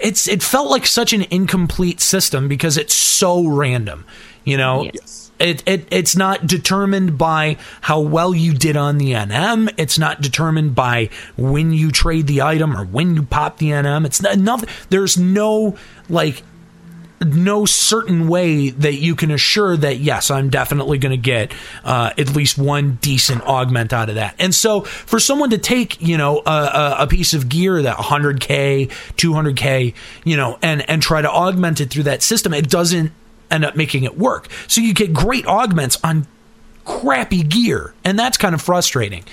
it's 0.00 0.26
it 0.26 0.42
felt 0.42 0.70
like 0.70 0.86
such 0.86 1.12
an 1.12 1.24
incomplete 1.30 2.00
system 2.00 2.48
because 2.48 2.76
it's 2.76 2.94
so 2.94 3.46
random. 3.46 4.04
You 4.44 4.56
know, 4.56 4.84
Yes. 4.92 5.27
It, 5.38 5.62
it 5.66 5.88
it's 5.90 6.16
not 6.16 6.46
determined 6.46 7.18
by 7.18 7.56
how 7.80 8.00
well 8.00 8.34
you 8.34 8.54
did 8.54 8.76
on 8.76 8.98
the 8.98 9.12
NM. 9.12 9.72
It's 9.76 9.98
not 9.98 10.20
determined 10.20 10.74
by 10.74 11.10
when 11.36 11.72
you 11.72 11.90
trade 11.90 12.26
the 12.26 12.42
item 12.42 12.76
or 12.76 12.84
when 12.84 13.14
you 13.14 13.22
pop 13.22 13.58
the 13.58 13.70
NM. 13.70 14.04
It's 14.04 14.22
not 14.22 14.38
nothing. 14.38 14.68
There's 14.90 15.16
no 15.16 15.76
like 16.08 16.42
no 17.20 17.64
certain 17.64 18.28
way 18.28 18.70
that 18.70 18.94
you 18.94 19.14
can 19.16 19.30
assure 19.30 19.76
that 19.76 19.98
yes 19.98 20.30
i'm 20.30 20.50
definitely 20.50 20.98
going 20.98 21.10
to 21.10 21.16
get 21.16 21.52
uh, 21.84 22.12
at 22.16 22.34
least 22.34 22.58
one 22.58 22.98
decent 23.00 23.42
augment 23.42 23.92
out 23.92 24.08
of 24.08 24.14
that 24.14 24.34
and 24.38 24.54
so 24.54 24.82
for 24.82 25.18
someone 25.18 25.50
to 25.50 25.58
take 25.58 26.00
you 26.00 26.16
know 26.16 26.40
a, 26.46 26.50
a, 26.50 26.96
a 27.00 27.06
piece 27.06 27.34
of 27.34 27.48
gear 27.48 27.82
that 27.82 27.96
100k 27.96 28.88
200k 29.16 29.94
you 30.24 30.36
know 30.36 30.58
and 30.62 30.88
and 30.88 31.02
try 31.02 31.20
to 31.20 31.30
augment 31.30 31.80
it 31.80 31.90
through 31.90 32.04
that 32.04 32.22
system 32.22 32.54
it 32.54 32.68
doesn't 32.70 33.12
end 33.50 33.64
up 33.64 33.76
making 33.76 34.04
it 34.04 34.18
work. 34.18 34.48
So 34.66 34.80
you 34.80 34.94
get 34.94 35.12
great 35.12 35.46
augments 35.46 35.98
on 36.02 36.26
crappy 36.84 37.42
gear 37.42 37.92
and 38.04 38.18
that's 38.18 38.38
kind 38.38 38.54
of 38.54 38.62
frustrating. 38.62 39.24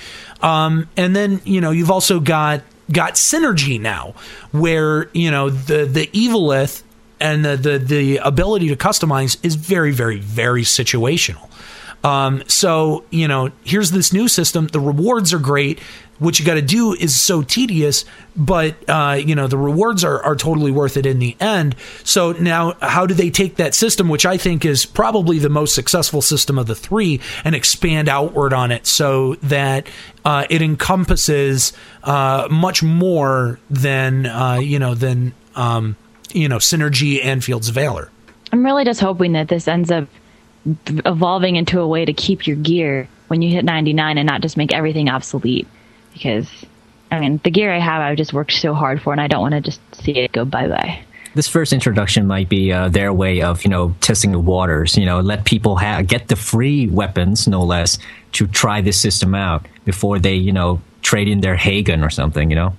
Um, 0.42 0.90
and 0.98 1.16
then 1.16 1.42
you 1.46 1.62
know 1.62 1.72
you've 1.72 1.92
also 1.92 2.20
got 2.20 2.62
got 2.92 3.14
synergy 3.14 3.80
now 3.80 4.14
where 4.52 5.10
you 5.14 5.32
know 5.32 5.50
the 5.50 5.86
the 5.86 6.08
evolith 6.14 6.84
and 7.20 7.46
the, 7.46 7.56
the 7.56 7.78
the 7.78 8.18
ability 8.18 8.68
to 8.70 8.76
customize 8.76 9.38
is 9.44 9.56
very 9.56 9.92
very 9.92 10.20
very 10.20 10.64
situational. 10.64 11.50
Um, 12.04 12.44
so 12.48 13.06
you 13.10 13.28
know 13.28 13.52
here's 13.64 13.92
this 13.92 14.14
new 14.14 14.28
system. 14.28 14.68
The 14.68 14.80
rewards 14.80 15.34
are 15.34 15.40
great 15.40 15.80
what 16.20 16.40
you 16.40 16.46
got 16.46 16.56
to 16.56 16.62
do 16.62 16.94
is 16.94 17.20
so 17.20 17.42
tedious 17.42 18.06
but 18.36 18.76
uh, 18.90 19.20
you 19.24 19.36
know 19.36 19.48
the 19.48 19.58
rewards 19.58 20.04
are, 20.04 20.22
are 20.24 20.36
totally 20.36 20.72
worth 20.72 20.98
it 20.98 21.06
in 21.06 21.20
the 21.20 21.36
end 21.40 21.76
so 22.04 22.32
now 22.34 22.74
how 22.82 23.06
do 23.06 23.14
they 23.14 23.30
take 23.30 23.56
that 23.56 23.74
system 23.74 24.10
which 24.10 24.26
i 24.26 24.38
think 24.38 24.66
is 24.66 24.86
probably 24.86 25.40
the 25.40 25.50
most 25.50 25.76
successful 25.76 26.22
system 26.22 26.58
of 26.58 26.68
the 26.68 26.76
three 26.76 27.20
and 27.44 27.56
expand 27.56 28.10
outward 28.10 28.54
on 28.54 28.72
it 28.72 28.86
so 28.88 29.36
that 29.36 29.88
uh, 30.24 30.46
it 30.50 30.62
encompasses 30.62 31.72
uh, 32.04 32.48
much 32.50 32.82
more 32.82 33.60
than 33.70 34.26
uh, 34.26 34.56
you 34.56 34.80
know 34.80 34.94
than 34.96 35.34
um, 35.56 35.96
you 36.34 36.50
know 36.50 36.58
synergy 36.58 37.24
and 37.24 37.44
fields 37.44 37.70
of 37.70 37.76
valor 37.76 38.10
I'm 38.52 38.64
really 38.64 38.86
just 38.86 39.02
hoping 39.02 39.34
that 39.34 39.50
this 39.50 39.68
ends 39.68 39.92
up 39.92 40.08
evolving 40.88 41.56
into 41.56 41.80
a 41.80 41.88
way 41.88 42.06
to 42.06 42.14
keep 42.14 42.48
your 42.48 42.56
gear 42.56 43.08
when 43.28 43.42
you 43.42 43.50
hit 43.50 43.66
99 43.66 44.18
and 44.18 44.26
not 44.26 44.42
just 44.42 44.58
make 44.58 44.74
everything 44.74 45.10
obsolete. 45.10 45.68
Because, 46.16 46.50
I 47.12 47.20
mean, 47.20 47.42
the 47.44 47.52
gear 47.52 47.72
I 47.72 47.80
have, 47.80 48.02
I've 48.02 48.18
just 48.18 48.32
worked 48.32 48.54
so 48.54 48.74
hard 48.74 49.02
for, 49.02 49.12
and 49.12 49.22
I 49.22 49.28
don't 49.28 49.42
want 49.42 49.52
to 49.52 49.62
just 49.62 49.82
see 49.94 50.14
it 50.14 50.32
go 50.32 50.46
bye 50.46 50.68
bye. 50.68 51.04
This 51.36 51.50
first 51.50 51.74
introduction 51.74 52.26
might 52.26 52.48
be 52.48 52.72
uh, 52.72 52.88
their 52.88 53.12
way 53.12 53.42
of, 53.42 53.66
you 53.66 53.70
know, 53.70 53.94
testing 54.00 54.32
the 54.32 54.40
waters. 54.40 54.98
You 54.98 55.06
know, 55.06 55.20
let 55.20 55.44
people 55.44 55.76
ha- 55.76 56.02
get 56.02 56.30
the 56.30 56.38
free 56.38 56.88
weapons, 56.88 57.46
no 57.46 57.62
less, 57.62 57.98
to 58.32 58.48
try 58.48 58.80
this 58.80 58.98
system 58.98 59.36
out 59.36 59.68
before 59.84 60.18
they, 60.18 60.36
you 60.36 60.54
know, 60.54 60.80
trade 61.02 61.28
in 61.28 61.42
their 61.42 61.58
Hagun 61.58 62.06
or 62.06 62.10
something. 62.10 62.50
You 62.50 62.56
know. 62.56 62.74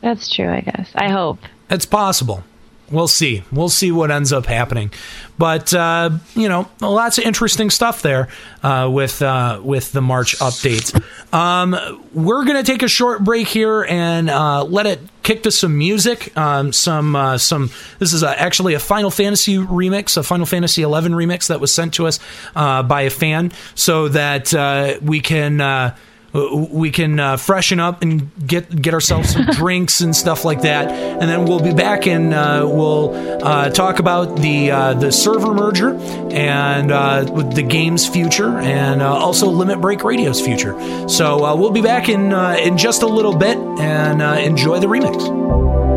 That's 0.00 0.34
true, 0.34 0.48
I 0.48 0.62
guess. 0.62 0.90
I 0.94 1.10
hope. 1.10 1.40
It's 1.68 1.84
possible. 1.84 2.42
We'll 2.90 3.08
see. 3.08 3.44
We'll 3.52 3.68
see 3.68 3.92
what 3.92 4.10
ends 4.10 4.32
up 4.32 4.46
happening. 4.46 4.90
But 5.38 5.72
uh, 5.72 6.10
you 6.34 6.48
know, 6.48 6.68
lots 6.80 7.18
of 7.18 7.24
interesting 7.24 7.70
stuff 7.70 8.02
there 8.02 8.28
uh, 8.62 8.90
with 8.92 9.22
uh, 9.22 9.60
with 9.62 9.92
the 9.92 10.02
March 10.02 10.36
updates. 10.38 11.00
Um, 11.32 11.76
we're 12.12 12.44
gonna 12.44 12.64
take 12.64 12.82
a 12.82 12.88
short 12.88 13.22
break 13.22 13.46
here 13.46 13.82
and 13.84 14.28
uh, 14.28 14.64
let 14.64 14.86
it 14.86 15.00
kick 15.22 15.44
to 15.44 15.52
some 15.52 15.78
music. 15.78 16.36
Um, 16.36 16.72
some 16.72 17.14
uh, 17.14 17.38
some. 17.38 17.70
This 18.00 18.12
is 18.12 18.24
actually 18.24 18.74
a 18.74 18.80
Final 18.80 19.10
Fantasy 19.10 19.56
remix, 19.56 20.16
a 20.16 20.24
Final 20.24 20.46
Fantasy 20.46 20.82
11 20.82 21.12
remix 21.12 21.46
that 21.46 21.60
was 21.60 21.72
sent 21.72 21.94
to 21.94 22.08
us 22.08 22.18
uh, 22.56 22.82
by 22.82 23.02
a 23.02 23.10
fan, 23.10 23.52
so 23.76 24.08
that 24.08 25.00
we 25.00 25.20
can. 25.20 25.94
Uh, 26.34 26.66
we 26.70 26.90
can 26.90 27.18
uh, 27.18 27.36
freshen 27.36 27.80
up 27.80 28.02
and 28.02 28.30
get 28.46 28.80
get 28.80 28.94
ourselves 28.94 29.30
some 29.30 29.46
drinks 29.52 30.00
and 30.00 30.14
stuff 30.14 30.44
like 30.44 30.62
that, 30.62 30.90
and 30.90 31.22
then 31.22 31.44
we'll 31.44 31.62
be 31.62 31.72
back 31.74 32.06
and 32.06 32.32
uh, 32.32 32.62
we'll 32.68 33.14
uh, 33.44 33.70
talk 33.70 33.98
about 33.98 34.36
the 34.36 34.70
uh, 34.70 34.94
the 34.94 35.10
server 35.10 35.52
merger 35.54 35.94
and 36.30 36.92
uh, 36.92 37.26
with 37.32 37.54
the 37.54 37.62
game's 37.62 38.06
future, 38.06 38.58
and 38.58 39.02
uh, 39.02 39.12
also 39.12 39.46
Limit 39.48 39.80
Break 39.80 40.04
Radio's 40.04 40.40
future. 40.40 40.78
So 41.08 41.44
uh, 41.44 41.56
we'll 41.56 41.70
be 41.70 41.82
back 41.82 42.08
in 42.08 42.32
uh, 42.32 42.56
in 42.62 42.78
just 42.78 43.02
a 43.02 43.06
little 43.08 43.36
bit, 43.36 43.56
and 43.58 44.22
uh, 44.22 44.34
enjoy 44.34 44.78
the 44.78 44.86
remix. 44.86 45.89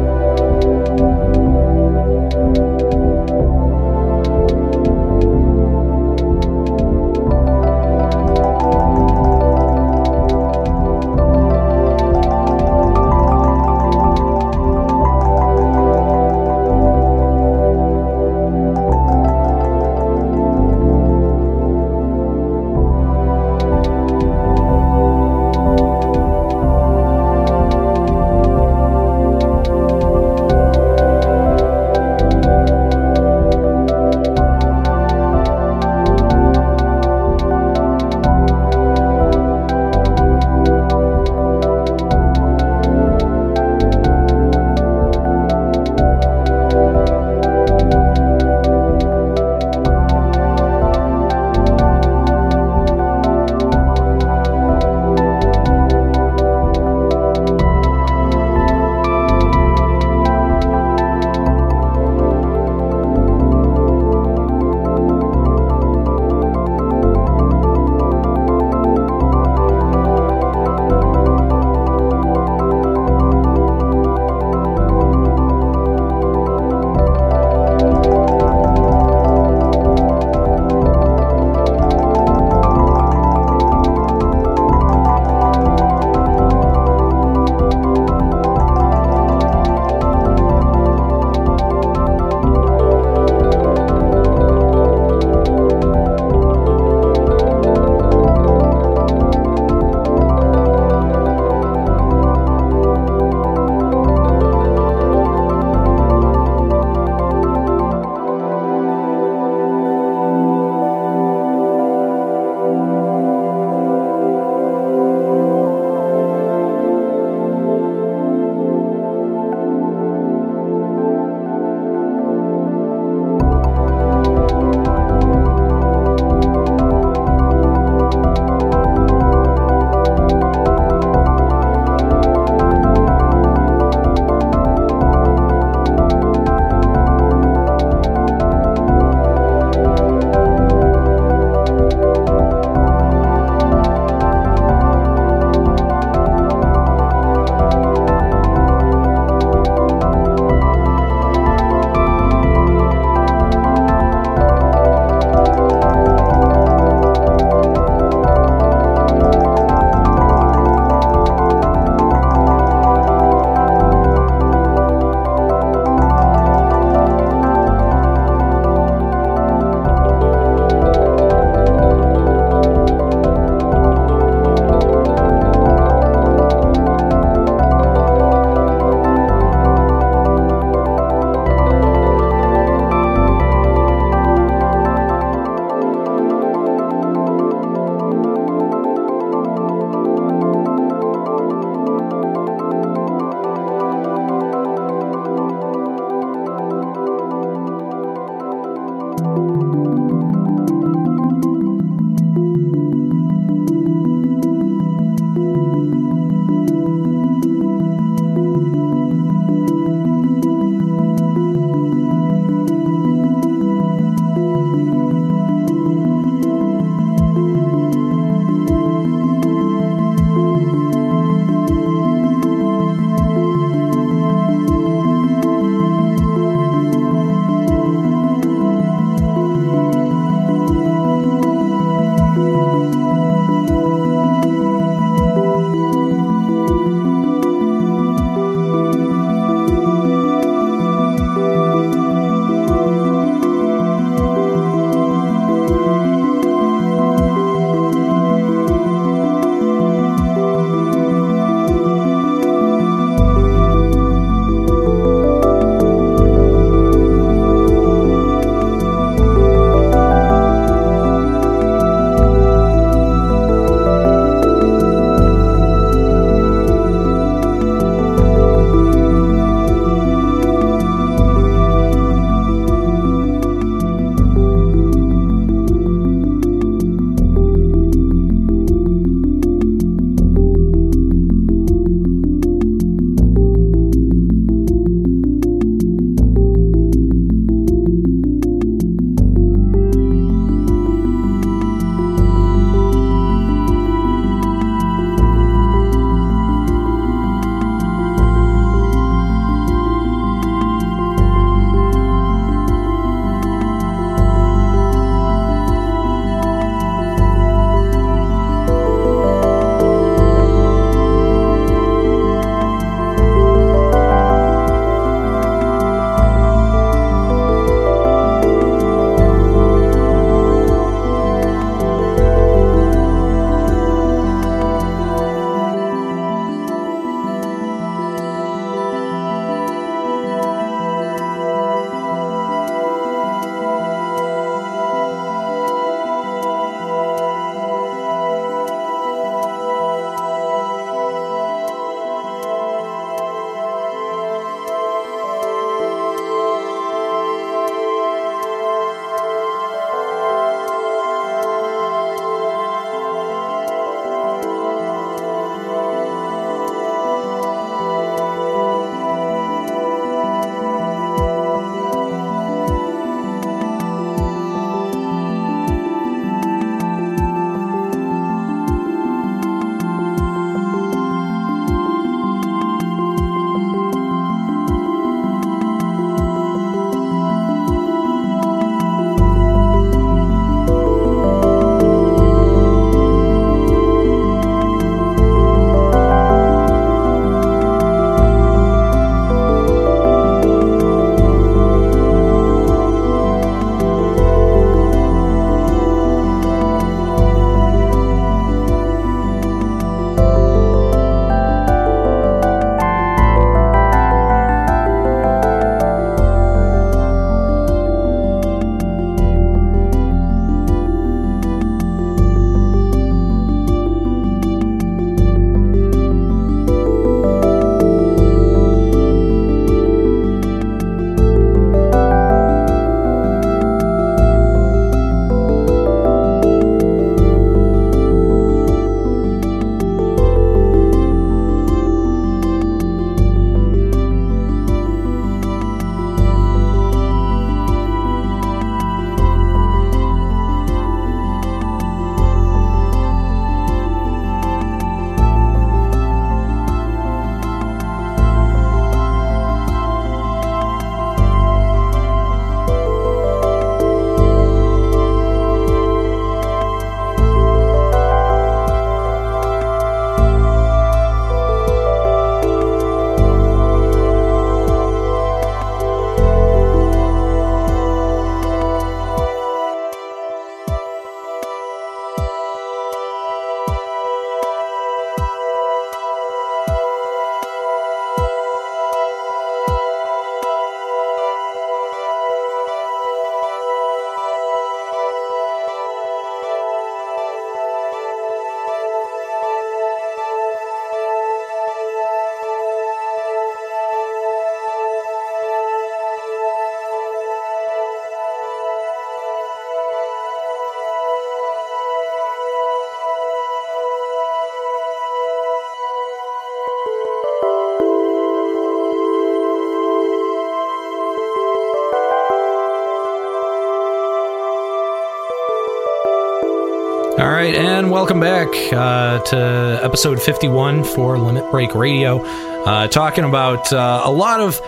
Welcome 518.04 518.20
back 518.20 518.50
uh, 518.74 519.24
to 519.24 519.80
episode 519.82 520.22
51 520.22 520.84
for 520.84 521.18
Limit 521.18 521.50
Break 521.52 521.74
Radio. 521.74 522.22
Uh, 522.22 522.86
talking 522.90 523.24
about 523.24 523.72
uh, 523.72 524.02
a 524.04 524.12
lot 524.12 524.42
of 524.42 524.60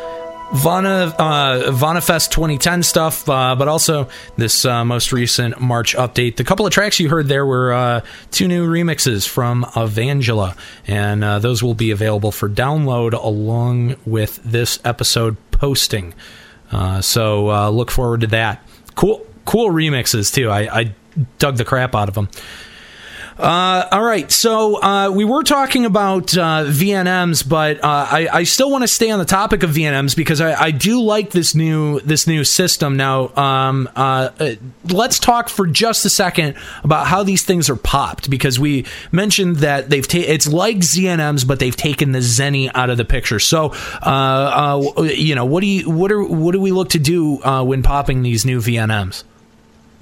Vana, 0.54 1.14
uh, 1.20 1.70
VanaFest 1.70 2.32
2010 2.32 2.82
stuff, 2.82 3.28
uh, 3.28 3.54
but 3.58 3.68
also 3.68 4.08
this 4.38 4.64
uh, 4.64 4.86
most 4.86 5.12
recent 5.12 5.60
March 5.60 5.98
update. 5.98 6.38
The 6.38 6.46
couple 6.46 6.66
of 6.66 6.72
tracks 6.72 6.98
you 6.98 7.10
heard 7.10 7.28
there 7.28 7.46
were 7.46 7.74
uh, 7.74 8.02
two 8.32 8.48
new 8.48 8.70
remixes 8.70 9.28
from 9.28 9.66
Evangela, 9.66 10.58
and 10.88 11.22
uh, 11.22 11.40
those 11.40 11.62
will 11.62 11.74
be 11.74 11.92
available 11.92 12.32
for 12.32 12.48
download 12.48 13.12
along 13.12 13.98
with 14.06 14.42
this 14.46 14.80
episode 14.86 15.36
posting. 15.52 16.14
Uh, 16.72 17.02
so 17.02 17.70
look 17.70 17.92
forward 17.92 18.22
to 18.22 18.28
that. 18.28 18.66
Cool, 18.96 19.28
cool 19.44 19.72
remixes 19.72 20.34
too. 20.34 20.50
I, 20.50 20.80
I 20.80 20.96
dug 21.38 21.58
the 21.58 21.66
crap 21.66 21.96
out 21.96 22.08
of 22.08 22.16
them. 22.16 22.30
Uh, 23.46 23.88
all 23.92 24.04
right, 24.04 24.32
so 24.32 24.82
uh, 24.82 25.12
we 25.12 25.24
were 25.24 25.44
talking 25.44 25.86
about 25.86 26.36
uh, 26.36 26.66
VNMs, 26.66 27.48
but 27.48 27.78
uh, 27.78 28.08
I, 28.10 28.28
I 28.34 28.44
still 28.44 28.72
want 28.72 28.82
to 28.82 28.88
stay 28.88 29.12
on 29.12 29.20
the 29.20 29.26
topic 29.26 29.62
of 29.62 29.70
VNMs 29.70 30.16
because 30.16 30.42
I, 30.42 30.60
I 30.60 30.72
do 30.72 31.00
like 31.00 31.30
this 31.30 31.54
new 31.54 32.00
this 32.00 32.26
new 32.26 32.44
system. 32.44 32.98
Now, 32.98 33.28
um, 33.36 33.88
uh, 33.96 34.32
uh, 34.40 34.56
let's 34.86 35.20
talk 35.20 35.50
for 35.50 35.68
just 35.68 36.04
a 36.06 36.10
second 36.10 36.56
about 36.84 37.06
how 37.06 37.22
these 37.22 37.44
things 37.44 37.70
are 37.70 37.76
popped 37.76 38.32
because 38.32 38.60
we 38.60 38.88
mentioned 39.12 39.58
that 39.58 39.92
they've 39.92 40.08
ta- 40.08 40.18
it's 40.26 40.48
like 40.48 40.78
ZNMs, 40.78 41.46
but 41.46 41.60
they've 41.60 41.78
taken 41.78 42.14
the 42.14 42.20
Zeni 42.20 42.72
out 42.74 42.90
of 42.90 42.98
the 42.98 43.06
picture. 43.06 43.38
So, 43.38 43.76
you 45.04 45.36
know, 45.36 45.46
what 45.46 45.62
do 45.62 45.68
you 45.68 45.88
what 45.88 46.12
are 46.12 46.24
what 46.24 46.54
do 46.54 46.60
we 46.60 46.72
look 46.72 46.90
to 46.90 47.00
do 47.00 47.36
when 47.64 47.84
popping 47.84 48.24
these 48.24 48.44
new 48.44 48.60
VNMs? 48.60 49.24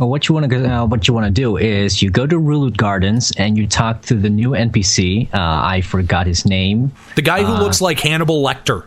Well, 0.03 0.09
what 0.09 0.27
you 0.27 0.35
want 0.35 0.49
to 0.51 0.69
uh, 0.69 0.85
what 0.85 1.07
you 1.07 1.13
want 1.13 1.27
to 1.27 1.31
do 1.31 1.55
is 1.55 2.01
you 2.01 2.09
go 2.09 2.27
to 2.27 2.35
Rulude 2.35 2.75
Gardens 2.75 3.31
and 3.37 3.57
you 3.57 3.65
talk 3.65 4.01
to 4.01 4.15
the 4.15 4.29
new 4.29 4.49
NPC. 4.49 5.33
Uh, 5.33 5.37
I 5.39 5.79
forgot 5.79 6.27
his 6.27 6.45
name. 6.45 6.91
The 7.15 7.21
guy 7.21 7.41
who 7.41 7.53
Uh, 7.53 7.61
looks 7.61 7.79
like 7.79 8.01
Hannibal 8.01 8.43
Lecter. 8.43 8.83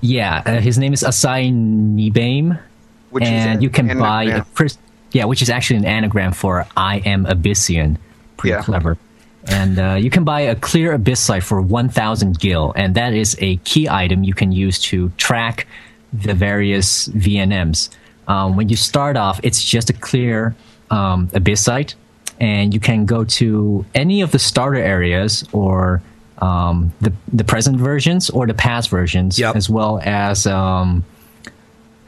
Yeah, 0.00 0.42
uh, 0.46 0.60
his 0.60 0.78
name 0.78 0.92
is 0.92 1.02
Asai 1.02 1.50
Nibame, 1.52 2.56
Which 3.10 3.24
and 3.24 3.56
an 3.56 3.62
you 3.62 3.68
can 3.68 3.98
buy 3.98 4.22
a 4.22 4.26
anagram. 4.26 4.46
pris- 4.54 4.78
yeah, 5.10 5.24
which 5.24 5.42
is 5.42 5.50
actually 5.50 5.78
an 5.78 5.86
anagram 5.86 6.30
for 6.32 6.64
I 6.76 6.98
am 6.98 7.24
Abyssian. 7.26 7.96
Pretty 8.36 8.54
Yeah. 8.54 8.62
clever. 8.62 8.96
And 9.48 9.76
uh, 9.76 9.96
you 9.98 10.08
can 10.08 10.22
buy 10.22 10.42
a 10.42 10.54
clear 10.54 10.96
abyssite 10.96 11.42
for 11.42 11.60
1,000 11.60 12.38
gil, 12.38 12.72
and 12.76 12.94
that 12.94 13.12
is 13.12 13.36
a 13.40 13.56
key 13.64 13.88
item 13.88 14.22
you 14.22 14.34
can 14.34 14.52
use 14.52 14.78
to 14.90 15.08
track 15.16 15.66
the 16.12 16.32
various 16.32 17.08
VNMs. 17.08 17.88
Um, 18.30 18.56
when 18.56 18.68
you 18.68 18.76
start 18.76 19.16
off, 19.16 19.40
it's 19.42 19.62
just 19.74 19.90
a 19.90 19.92
clear 20.08 20.54
um, 20.90 21.28
abyssite, 21.34 21.94
and 22.38 22.72
you 22.74 22.80
can 22.80 23.04
go 23.06 23.24
to 23.40 23.84
any 23.94 24.22
of 24.22 24.30
the 24.30 24.38
starter 24.38 24.78
areas 24.96 25.44
or 25.52 26.00
um, 26.38 26.92
the 27.00 27.12
the 27.40 27.44
present 27.44 27.76
versions 27.78 28.30
or 28.30 28.46
the 28.46 28.54
past 28.54 28.88
versions, 28.90 29.38
Yep. 29.38 29.56
as 29.56 29.68
well 29.68 30.00
as 30.04 30.46
um, 30.46 31.04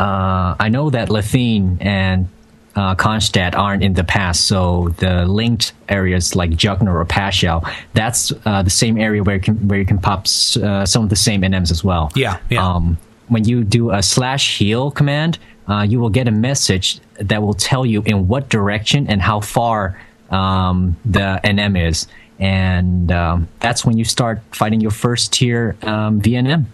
uh, 0.01 0.55
I 0.59 0.69
know 0.69 0.90
that 0.90 1.11
La 1.11 1.20
Theine 1.20 1.77
and 1.81 2.28
uh, 2.74 2.94
Konschtat 2.94 3.55
aren't 3.55 3.82
in 3.85 3.93
the 3.94 4.05
past, 4.05 4.47
so 4.47 4.89
the 4.99 5.27
linked 5.27 5.73
areas 5.89 6.35
like 6.35 6.51
Jugner 6.51 6.94
or 6.94 7.05
Pashhow, 7.05 7.61
that's 7.93 8.32
uh, 8.47 8.62
the 8.62 8.70
same 8.70 8.97
area 8.99 9.23
where 9.23 9.36
you 9.36 9.43
can 9.43 9.57
where 9.69 9.78
you 9.78 9.85
can 9.86 9.99
pop 9.99 10.20
s- 10.23 10.57
uh, 10.57 10.86
some 10.86 11.03
of 11.05 11.11
the 11.11 11.16
same 11.16 11.43
NMs 11.43 11.70
as 11.70 11.85
well. 11.85 12.11
Yeah, 12.15 12.39
yeah. 12.49 12.66
Um, 12.66 12.97
when 13.28 13.44
you 13.44 13.62
do 13.65 13.90
a 13.90 14.03
slash 14.03 14.59
heal 14.59 14.90
command, 14.90 15.39
uh, 15.68 15.82
you 15.82 16.01
will 16.01 16.10
get 16.10 16.28
a 16.28 16.32
message 16.32 17.01
that 17.14 17.43
will 17.43 17.55
tell 17.55 17.86
you 17.86 18.02
in 18.02 18.28
what 18.28 18.48
direction 18.48 19.06
and 19.09 19.22
how 19.22 19.40
far 19.40 20.01
um, 20.30 20.97
the 21.05 21.40
NM 21.44 21.89
is, 21.89 22.06
and 22.39 23.12
um, 23.12 23.48
that's 23.60 23.84
when 23.84 23.98
you 23.98 24.05
start 24.05 24.40
fighting 24.52 24.80
your 24.80 24.90
first 24.90 25.32
tier 25.32 25.76
um, 25.82 26.20
VNM. 26.20 26.64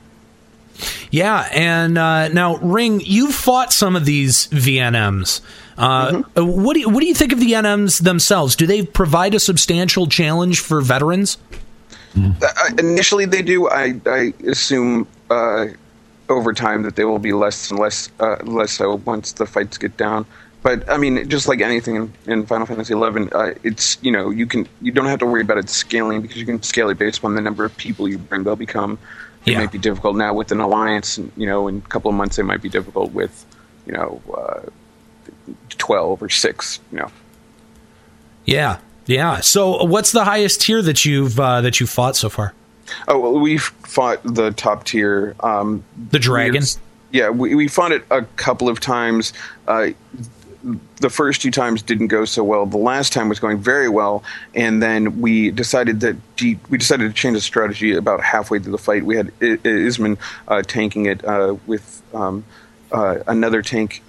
Yeah, 1.10 1.48
and 1.52 1.98
uh, 1.98 2.28
now 2.28 2.56
Ring, 2.58 3.00
you've 3.04 3.34
fought 3.34 3.72
some 3.72 3.96
of 3.96 4.04
these 4.04 4.46
VNMs. 4.48 5.40
Uh, 5.76 6.22
uh, 6.36 6.44
What 6.44 6.74
do 6.74 6.80
you, 6.80 6.88
what 6.88 7.00
do 7.00 7.06
you 7.06 7.14
think 7.14 7.32
of 7.32 7.40
the 7.40 7.52
NMs 7.52 8.02
themselves? 8.02 8.56
Do 8.56 8.66
they 8.66 8.84
provide 8.84 9.34
a 9.34 9.40
substantial 9.40 10.06
challenge 10.06 10.60
for 10.60 10.80
veterans? 10.80 11.38
Uh, 12.16 12.32
initially, 12.78 13.26
they 13.26 13.42
do. 13.42 13.68
I, 13.68 14.00
I 14.06 14.32
assume 14.46 15.06
uh, 15.30 15.66
over 16.28 16.52
time 16.52 16.82
that 16.82 16.96
they 16.96 17.04
will 17.04 17.18
be 17.18 17.32
less 17.32 17.70
and 17.70 17.78
less 17.80 18.10
uh, 18.20 18.36
less 18.44 18.72
so 18.72 18.96
once 19.04 19.32
the 19.32 19.46
fights 19.46 19.78
get 19.78 19.96
down. 19.96 20.26
But 20.62 20.88
I 20.90 20.96
mean, 20.98 21.28
just 21.28 21.46
like 21.48 21.60
anything 21.60 21.94
in, 21.96 22.12
in 22.26 22.46
Final 22.46 22.66
Fantasy 22.66 22.92
XI, 22.92 23.00
uh, 23.32 23.54
it's 23.62 23.96
you 24.02 24.10
know 24.10 24.30
you 24.30 24.46
can 24.46 24.68
you 24.82 24.90
don't 24.92 25.06
have 25.06 25.20
to 25.20 25.26
worry 25.26 25.42
about 25.42 25.58
it 25.58 25.70
scaling 25.70 26.20
because 26.20 26.36
you 26.36 26.44
can 26.46 26.62
scale 26.62 26.90
it 26.90 26.98
based 26.98 27.24
on 27.24 27.34
the 27.34 27.40
number 27.40 27.64
of 27.64 27.76
people 27.76 28.08
you 28.08 28.18
bring. 28.18 28.42
They'll 28.44 28.56
become. 28.56 28.98
It 29.46 29.52
Yeah. 29.52 29.58
might 29.60 29.72
be 29.72 29.78
difficult 29.78 30.16
now 30.16 30.34
with 30.34 30.50
an 30.52 30.60
alliance. 30.60 31.16
and, 31.16 31.30
You 31.36 31.46
know, 31.46 31.68
in 31.68 31.78
a 31.78 31.88
couple 31.88 32.10
of 32.10 32.16
months, 32.16 32.38
it 32.38 32.42
might 32.44 32.60
be 32.60 32.68
difficult 32.68 33.12
with 33.12 33.46
you 33.86 33.92
know 33.92 34.20
uh, 34.36 34.68
twelve 35.70 36.22
or 36.22 36.28
six. 36.28 36.80
You 36.92 36.98
know. 36.98 37.10
Yeah, 38.44 38.78
yeah. 39.06 39.40
So, 39.40 39.84
what's 39.84 40.12
the 40.12 40.24
highest 40.24 40.62
tier 40.62 40.82
that 40.82 41.04
you've 41.04 41.38
uh, 41.38 41.60
that 41.60 41.78
you've 41.80 41.90
fought 41.90 42.16
so 42.16 42.28
far? 42.28 42.52
Oh, 43.06 43.18
well, 43.18 43.38
we've 43.38 43.62
fought 43.62 44.20
the 44.24 44.50
top 44.52 44.84
tier. 44.84 45.34
Um, 45.40 45.82
The 46.10 46.18
dragon? 46.18 46.54
weird- 46.54 46.76
Yeah, 47.10 47.30
we, 47.30 47.54
we 47.54 47.68
fought 47.68 47.92
it 47.92 48.04
a 48.10 48.22
couple 48.36 48.68
of 48.68 48.80
times. 48.80 49.32
Uh, 49.66 49.88
the 51.00 51.08
first 51.08 51.40
two 51.40 51.50
times 51.52 51.82
didn't 51.82 52.08
go 52.08 52.24
so 52.24 52.42
well. 52.42 52.66
The 52.66 52.76
last 52.78 53.12
time 53.12 53.28
was 53.28 53.38
going 53.38 53.58
very 53.58 53.88
well, 53.88 54.24
and 54.54 54.82
then 54.82 55.20
we 55.20 55.50
decided 55.52 56.00
that 56.00 56.16
de- 56.36 56.58
we 56.68 56.76
decided 56.78 57.08
to 57.08 57.14
change 57.14 57.34
the 57.36 57.40
strategy 57.40 57.94
about 57.94 58.20
halfway 58.22 58.58
through 58.58 58.72
the 58.72 58.78
fight. 58.78 59.04
We 59.04 59.16
had 59.16 59.28
I- 59.40 59.58
Isman 59.64 60.18
uh, 60.48 60.62
tanking 60.62 61.06
it 61.06 61.24
uh, 61.24 61.56
with 61.66 62.02
um, 62.12 62.44
uh, 62.90 63.18
another 63.28 63.62
tank 63.62 64.02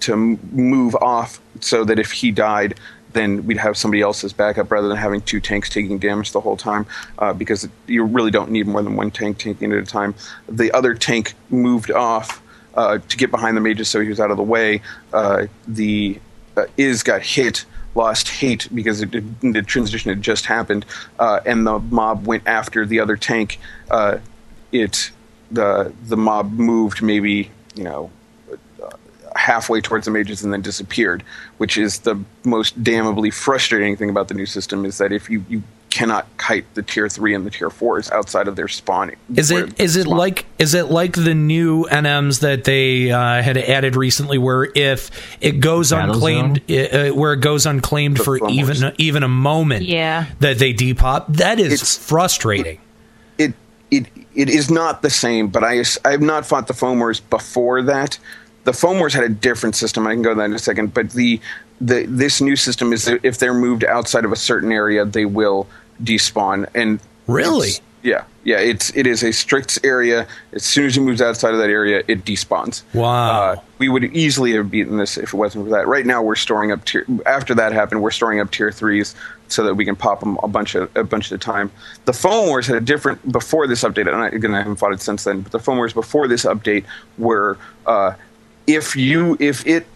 to 0.00 0.12
m- 0.14 0.40
move 0.50 0.96
off, 0.96 1.40
so 1.60 1.84
that 1.84 1.98
if 2.00 2.10
he 2.10 2.32
died, 2.32 2.74
then 3.12 3.46
we'd 3.46 3.58
have 3.58 3.76
somebody 3.76 4.02
else's 4.02 4.32
backup 4.32 4.70
rather 4.70 4.88
than 4.88 4.96
having 4.96 5.20
two 5.20 5.40
tanks 5.40 5.68
taking 5.68 5.98
damage 5.98 6.32
the 6.32 6.40
whole 6.40 6.56
time. 6.56 6.86
Uh, 7.18 7.32
because 7.32 7.68
you 7.86 8.04
really 8.04 8.30
don't 8.30 8.50
need 8.50 8.66
more 8.66 8.82
than 8.82 8.96
one 8.96 9.10
tank 9.10 9.38
tanking 9.38 9.72
at 9.72 9.78
a 9.78 9.84
time. 9.84 10.14
The 10.48 10.72
other 10.72 10.94
tank 10.94 11.34
moved 11.50 11.90
off 11.90 12.42
uh, 12.74 12.98
to 12.98 13.16
get 13.16 13.30
behind 13.30 13.56
the 13.56 13.60
mages, 13.60 13.88
so 13.88 14.00
he 14.00 14.08
was 14.08 14.20
out 14.20 14.30
of 14.30 14.36
the 14.36 14.42
way. 14.42 14.82
Uh, 15.12 15.46
the 15.66 16.18
uh, 16.56 16.64
Iz 16.76 17.02
got 17.02 17.22
hit, 17.22 17.64
lost 17.94 18.28
hate 18.28 18.68
because 18.74 19.02
it, 19.02 19.10
the 19.40 19.62
transition 19.62 20.08
had 20.10 20.22
just 20.22 20.46
happened, 20.46 20.86
uh, 21.18 21.40
and 21.44 21.66
the 21.66 21.78
mob 21.78 22.26
went 22.26 22.46
after 22.46 22.86
the 22.86 23.00
other 23.00 23.16
tank. 23.16 23.58
Uh, 23.90 24.18
it 24.70 25.10
the 25.50 25.92
the 26.04 26.16
mob 26.16 26.52
moved 26.52 27.02
maybe 27.02 27.50
you 27.74 27.84
know 27.84 28.10
halfway 29.42 29.80
towards 29.80 30.04
the 30.04 30.10
mages 30.12 30.44
and 30.44 30.52
then 30.52 30.62
disappeared, 30.62 31.22
which 31.58 31.76
is 31.76 31.98
the 32.00 32.16
most 32.44 32.82
damnably 32.84 33.30
frustrating 33.32 33.96
thing 33.96 34.08
about 34.08 34.28
the 34.28 34.34
new 34.34 34.46
system 34.46 34.84
is 34.84 34.98
that 34.98 35.10
if 35.12 35.28
you, 35.28 35.44
you 35.48 35.62
cannot 35.90 36.24
kite 36.36 36.64
the 36.74 36.82
tier 36.82 37.08
three 37.08 37.34
and 37.34 37.44
the 37.44 37.50
tier 37.50 37.68
fours 37.68 38.08
outside 38.12 38.46
of 38.46 38.54
their 38.54 38.68
spawning. 38.68 39.16
Is 39.34 39.50
it 39.50 39.78
is 39.80 39.96
it 39.96 40.04
spawn. 40.04 40.16
like 40.16 40.46
is 40.60 40.74
it 40.74 40.90
like 40.92 41.14
the 41.14 41.34
new 41.34 41.84
NMs 41.86 42.40
that 42.40 42.62
they 42.64 43.10
uh, 43.10 43.42
had 43.42 43.58
added 43.58 43.96
recently, 43.96 44.38
where 44.38 44.68
if 44.76 45.10
it 45.40 45.58
goes 45.60 45.90
Battle 45.90 46.14
unclaimed, 46.14 46.62
uh, 46.70 47.08
where 47.10 47.32
it 47.32 47.40
goes 47.40 47.66
unclaimed 47.66 48.18
for 48.18 48.38
foam 48.38 48.50
even 48.50 48.92
even 48.98 49.22
a 49.24 49.28
moment, 49.28 49.84
Yeah. 49.84 50.26
that 50.40 50.58
they 50.58 50.72
depop? 50.72 51.24
That 51.36 51.58
is 51.58 51.72
It's- 51.72 51.98
frustrating. 51.98 52.78
it 53.38 53.54
it 53.90 54.06
it 54.34 54.48
is 54.48 54.70
not 54.70 55.02
the 55.02 55.10
same, 55.10 55.48
but 55.48 55.62
I 55.64 55.82
I 56.06 56.12
have 56.12 56.22
not 56.22 56.46
fought 56.46 56.68
the 56.68 56.74
foam 56.74 57.00
wars 57.00 57.18
before 57.20 57.82
that. 57.82 58.18
The 58.64 58.72
foam 58.72 58.98
wars 58.98 59.12
had 59.14 59.24
a 59.24 59.28
different 59.28 59.74
system. 59.76 60.06
I 60.06 60.12
can 60.12 60.22
go 60.22 60.30
to 60.30 60.36
that 60.36 60.44
in 60.44 60.54
a 60.54 60.58
second, 60.58 60.94
but 60.94 61.10
the 61.10 61.40
the 61.80 62.06
this 62.06 62.40
new 62.40 62.54
system 62.56 62.92
is 62.92 63.04
that 63.06 63.20
if 63.24 63.38
they're 63.38 63.54
moved 63.54 63.84
outside 63.84 64.24
of 64.24 64.32
a 64.32 64.36
certain 64.36 64.70
area, 64.70 65.04
they 65.04 65.24
will 65.24 65.66
despawn. 66.02 66.68
And 66.74 67.00
Really? 67.26 67.70
yeah, 68.02 68.24
yeah. 68.44 68.58
It's 68.58 68.94
it 68.96 69.06
is 69.06 69.22
a 69.24 69.32
strict 69.32 69.80
area. 69.84 70.26
As 70.52 70.64
soon 70.64 70.86
as 70.86 70.96
it 70.96 71.00
moves 71.00 71.20
outside 71.20 71.54
of 71.54 71.58
that 71.58 71.70
area, 71.70 72.02
it 72.06 72.24
despawns. 72.24 72.82
Wow. 72.94 73.30
Uh, 73.30 73.56
we 73.78 73.88
would 73.88 74.04
easily 74.04 74.52
have 74.52 74.70
beaten 74.70 74.96
this 74.96 75.16
if 75.16 75.34
it 75.34 75.36
wasn't 75.36 75.64
for 75.66 75.70
that. 75.70 75.88
Right 75.88 76.06
now, 76.06 76.22
we're 76.22 76.36
storing 76.36 76.70
up 76.70 76.84
tier. 76.84 77.04
After 77.26 77.54
that 77.56 77.72
happened, 77.72 78.00
we're 78.02 78.10
storing 78.12 78.38
up 78.40 78.50
tier 78.52 78.70
threes 78.70 79.14
so 79.48 79.64
that 79.64 79.74
we 79.74 79.84
can 79.84 79.96
pop 79.96 80.20
them 80.20 80.38
a 80.42 80.48
bunch 80.48 80.74
of 80.76 80.94
a 80.96 81.02
bunch 81.04 81.32
at 81.32 81.36
a 81.36 81.38
time. 81.38 81.70
The 82.04 82.12
foam 82.12 82.46
wars 82.46 82.66
had 82.68 82.76
a 82.76 82.80
different 82.80 83.30
before 83.32 83.66
this 83.66 83.82
update, 83.82 84.06
and 84.06 84.16
I, 84.16 84.28
again, 84.28 84.54
I 84.54 84.58
haven't 84.58 84.76
fought 84.76 84.92
it 84.92 85.00
since 85.00 85.24
then. 85.24 85.40
But 85.42 85.50
the 85.52 85.58
foam 85.58 85.76
wars 85.78 85.92
before 85.92 86.28
this 86.28 86.44
update 86.44 86.84
were 87.18 87.58
uh, 87.86 88.14
if 88.66 88.96
you 88.96 89.36
if 89.40 89.66
it 89.66 89.86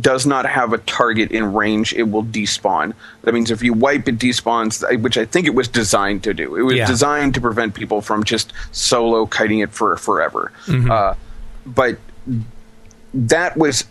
does 0.00 0.24
not 0.24 0.46
have 0.46 0.72
a 0.72 0.78
target 0.78 1.30
in 1.32 1.52
range, 1.52 1.92
it 1.92 2.04
will 2.04 2.24
despawn. 2.24 2.94
That 3.24 3.34
means 3.34 3.50
if 3.50 3.62
you 3.62 3.74
wipe, 3.74 4.08
it 4.08 4.18
despawns, 4.18 4.82
which 5.02 5.18
I 5.18 5.26
think 5.26 5.46
it 5.46 5.54
was 5.54 5.68
designed 5.68 6.22
to 6.24 6.32
do. 6.32 6.56
It 6.56 6.62
was 6.62 6.76
Yeah. 6.76 6.86
designed 6.86 7.34
to 7.34 7.42
prevent 7.42 7.74
people 7.74 8.00
from 8.00 8.24
just 8.24 8.54
solo 8.72 9.26
kiting 9.26 9.58
it 9.58 9.70
for 9.70 9.96
forever. 9.98 10.50
Uh, 10.90 11.14
but 11.66 11.98
that 13.14 13.56
was 13.56 13.84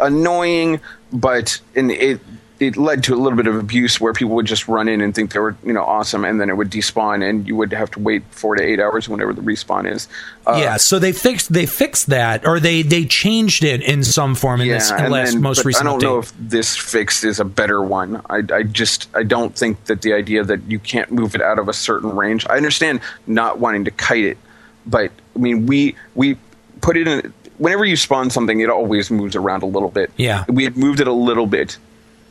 annoying, 0.00 0.80
but 1.12 1.60
and 1.76 1.90
it 1.90 2.20
it 2.62 2.76
led 2.76 3.02
to 3.04 3.14
a 3.14 3.16
little 3.16 3.36
bit 3.36 3.46
of 3.46 3.56
abuse 3.56 4.00
where 4.00 4.12
people 4.12 4.34
would 4.36 4.46
just 4.46 4.68
run 4.68 4.88
in 4.88 5.00
and 5.00 5.14
think 5.14 5.32
they 5.32 5.38
were 5.40 5.56
you 5.64 5.72
know 5.72 5.82
awesome, 5.84 6.24
and 6.24 6.40
then 6.40 6.48
it 6.48 6.56
would 6.56 6.70
despawn, 6.70 7.28
and 7.28 7.46
you 7.48 7.56
would 7.56 7.72
have 7.72 7.90
to 7.92 7.98
wait 8.00 8.22
four 8.30 8.54
to 8.54 8.62
eight 8.62 8.78
hours 8.80 9.08
whenever 9.08 9.32
the 9.32 9.42
respawn 9.42 9.90
is. 9.90 10.08
Uh, 10.46 10.58
yeah, 10.60 10.76
so 10.76 10.98
they 10.98 11.12
fixed 11.12 11.52
they 11.52 11.66
fixed 11.66 12.06
that, 12.08 12.46
or 12.46 12.60
they 12.60 12.82
they 12.82 13.04
changed 13.04 13.64
it 13.64 13.82
in 13.82 14.04
some 14.04 14.34
form 14.34 14.60
in 14.60 14.68
this 14.68 14.90
and 14.90 15.12
last 15.12 15.32
then- 15.32 15.42
most 15.42 15.64
recent 15.64 15.86
I 15.86 15.90
don't 15.90 15.98
update. 16.00 16.02
know 16.04 16.18
if 16.20 16.32
this 16.38 16.76
fixed 16.76 17.24
is 17.24 17.40
a 17.40 17.44
better 17.44 17.82
one. 17.82 18.22
I, 18.30 18.42
I 18.52 18.62
just 18.62 19.08
I 19.14 19.22
don't 19.24 19.54
think 19.56 19.84
that 19.86 20.02
the 20.02 20.12
idea 20.12 20.44
that 20.44 20.62
you 20.70 20.78
can't 20.78 21.10
move 21.10 21.34
it 21.34 21.42
out 21.42 21.58
of 21.58 21.68
a 21.68 21.72
certain 21.72 22.14
range. 22.14 22.46
I 22.48 22.56
understand 22.56 23.00
not 23.26 23.58
wanting 23.58 23.84
to 23.86 23.90
kite 23.90 24.24
it, 24.24 24.38
but 24.86 25.10
I 25.34 25.38
mean 25.38 25.66
we 25.66 25.96
we 26.14 26.36
put 26.80 26.96
it 26.96 27.08
in. 27.08 27.32
Whenever 27.58 27.84
you 27.84 27.94
spawn 27.96 28.28
something, 28.30 28.60
it 28.60 28.70
always 28.70 29.08
moves 29.10 29.36
around 29.36 29.62
a 29.62 29.66
little 29.66 29.90
bit. 29.90 30.10
Yeah. 30.16 30.44
we 30.48 30.64
had 30.64 30.76
moved 30.76 30.98
it 31.00 31.06
a 31.06 31.12
little 31.12 31.46
bit, 31.46 31.76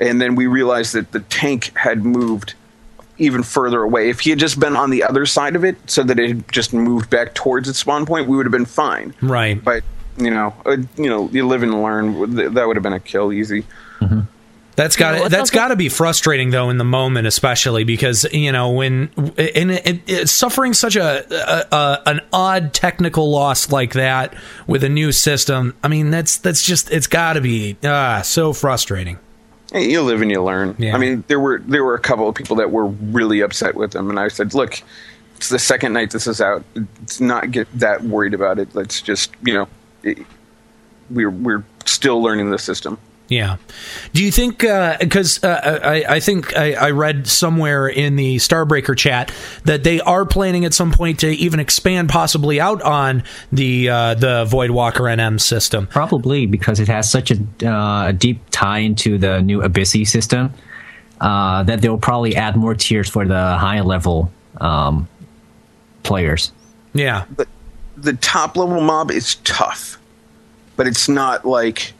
and 0.02 0.20
then 0.20 0.36
we 0.36 0.48
realized 0.48 0.94
that 0.94 1.12
the 1.12 1.22
tank 1.22 1.78
had 1.78 2.04
moved 2.04 2.56
even 3.18 3.44
further 3.44 3.84
away. 3.84 4.10
If 4.10 4.22
he 4.22 4.32
had 4.32 4.40
just 4.40 4.60
been 4.60 4.76
on 4.76 4.90
the 4.90 5.04
other 5.04 5.26
side 5.28 5.56
of 5.56 5.64
it, 5.64 5.78
so 5.90 6.04
that 6.04 6.20
it 6.20 6.28
had 6.28 6.52
just 6.52 6.74
moved 6.74 7.10
back 7.10 7.36
towards 7.36 7.70
its 7.70 7.80
spawn 7.80 8.06
point, 8.06 8.28
we 8.28 8.36
would 8.36 8.48
have 8.48 8.52
been 8.52 8.66
fine. 8.66 9.14
Right. 9.22 9.64
But 9.64 9.84
you 10.18 10.32
know, 10.32 10.54
uh, 10.66 10.78
you 10.98 11.10
know, 11.10 11.30
you 11.30 11.48
live 11.48 11.64
and 11.64 11.82
learn. 11.82 12.36
That 12.36 12.68
would 12.68 12.76
have 12.76 12.84
been 12.84 12.94
a 12.94 13.00
kill 13.00 13.32
easy. 13.32 13.66
That's 14.76 14.96
got 14.96 15.14
You 15.14 15.20
know, 15.20 15.30
to 15.30 15.38
what's 15.38 15.52
got 15.52 15.68
to 15.68 15.76
be 15.76 15.90
frustrating 15.90 16.50
though 16.50 16.70
in 16.70 16.78
the 16.78 16.84
moment, 16.84 17.28
especially 17.28 17.84
because 17.84 18.26
you 18.32 18.52
know 18.52 18.72
when 18.72 19.12
and 19.38 19.72
it, 19.72 20.10
it, 20.10 20.30
suffering 20.30 20.74
such 20.74 20.96
a, 20.96 21.26
a, 21.30 21.76
a 21.76 22.02
an 22.08 22.22
odd 22.34 22.74
technical 22.74 23.30
loss 23.30 23.72
like 23.72 23.94
that 23.94 24.34
with 24.68 24.84
a 24.84 24.90
new 24.90 25.12
system. 25.12 25.76
I 25.84 25.88
mean, 25.88 26.10
that's 26.10 26.38
that's 26.38 26.64
just 26.64 26.90
it's 26.90 27.08
got 27.08 27.34
to 27.34 27.42
be 27.42 27.78
ah 27.84 28.22
so 28.22 28.54
frustrating. 28.54 29.20
You 29.74 30.02
live 30.02 30.22
and 30.22 30.30
you 30.30 30.44
learn. 30.44 30.76
Yeah. 30.78 30.96
I 30.96 30.98
mean, 30.98 31.24
there 31.28 31.40
were 31.40 31.60
there 31.60 31.84
were 31.84 31.96
a 31.96 32.00
couple 32.00 32.28
of 32.28 32.36
people 32.36 32.56
that 32.58 32.72
were 32.72 32.88
really 32.88 33.42
upset 33.42 33.76
with 33.76 33.92
them, 33.92 34.10
and 34.10 34.20
I 34.20 34.28
said, 34.28 34.54
"Look, 34.54 34.82
it's 35.38 35.50
the 35.50 35.60
second 35.60 35.94
night 35.94 36.12
this 36.12 36.28
is 36.28 36.42
out. 36.42 36.64
Let's 36.76 37.22
not 37.22 37.52
get 37.52 37.68
that 37.80 38.04
worried 38.04 38.34
about 38.34 38.60
it. 38.60 38.76
Let's 38.76 39.02
just, 39.02 39.32
you 39.44 39.54
know, 39.54 39.68
it, 40.04 40.20
we're 41.10 41.30
we're 41.30 41.64
still 41.86 42.22
learning 42.22 42.52
the 42.52 42.60
system." 42.60 42.98
Yeah. 43.32 43.56
Do 44.12 44.26
you 44.26 44.30
think 44.30 44.60
because 44.60 45.42
uh, 45.42 45.80
I, 45.82 46.16
I 46.16 46.20
think 46.20 46.54
I, 46.58 46.74
I 46.74 46.92
read 46.92 47.28
somewhere 47.28 47.88
in 47.88 48.18
the 48.18 48.36
Starbreaker 48.36 48.98
chat 48.98 49.34
that 49.64 49.86
they 49.86 50.02
are 50.02 50.26
planning 50.26 50.66
at 50.66 50.74
some 50.74 50.92
point 50.92 51.22
to 51.22 51.30
even 51.30 51.62
expand 51.62 52.10
possibly 52.10 52.60
out 52.60 52.82
on 52.82 53.24
the 53.50 53.88
uh, 53.88 54.16
the 54.16 54.44
Voidwalker 54.52 55.08
NM 55.16 55.40
system? 55.40 55.88
Probably 55.88 56.46
because 56.46 56.82
it 56.82 56.90
has 56.90 57.10
such 57.10 57.32
a, 57.32 57.66
uh, 57.66 58.12
deep 58.12 58.42
tie 58.52 58.80
into 58.80 59.18
the 59.18 59.42
new 59.42 59.62
Abyssea 59.62 60.06
system 60.06 60.54
uh, 61.22 61.64
that 61.64 61.82
they'll 61.82 61.98
probably 61.98 62.36
add 62.36 62.58
more 62.58 62.76
tiers 62.76 63.10
for 63.10 63.26
the 63.26 63.56
high 63.58 63.80
level 63.80 64.30
um, 64.60 65.08
players. 66.04 66.52
Yeah. 66.94 67.24
the 67.38 67.48
the 67.96 68.14
top 68.14 68.58
level 68.58 68.82
mob 68.82 69.10
is 69.10 69.36
tough, 69.36 69.98
but 70.76 70.86
it's 70.86 71.08
not 71.08 71.46
like 71.46 71.94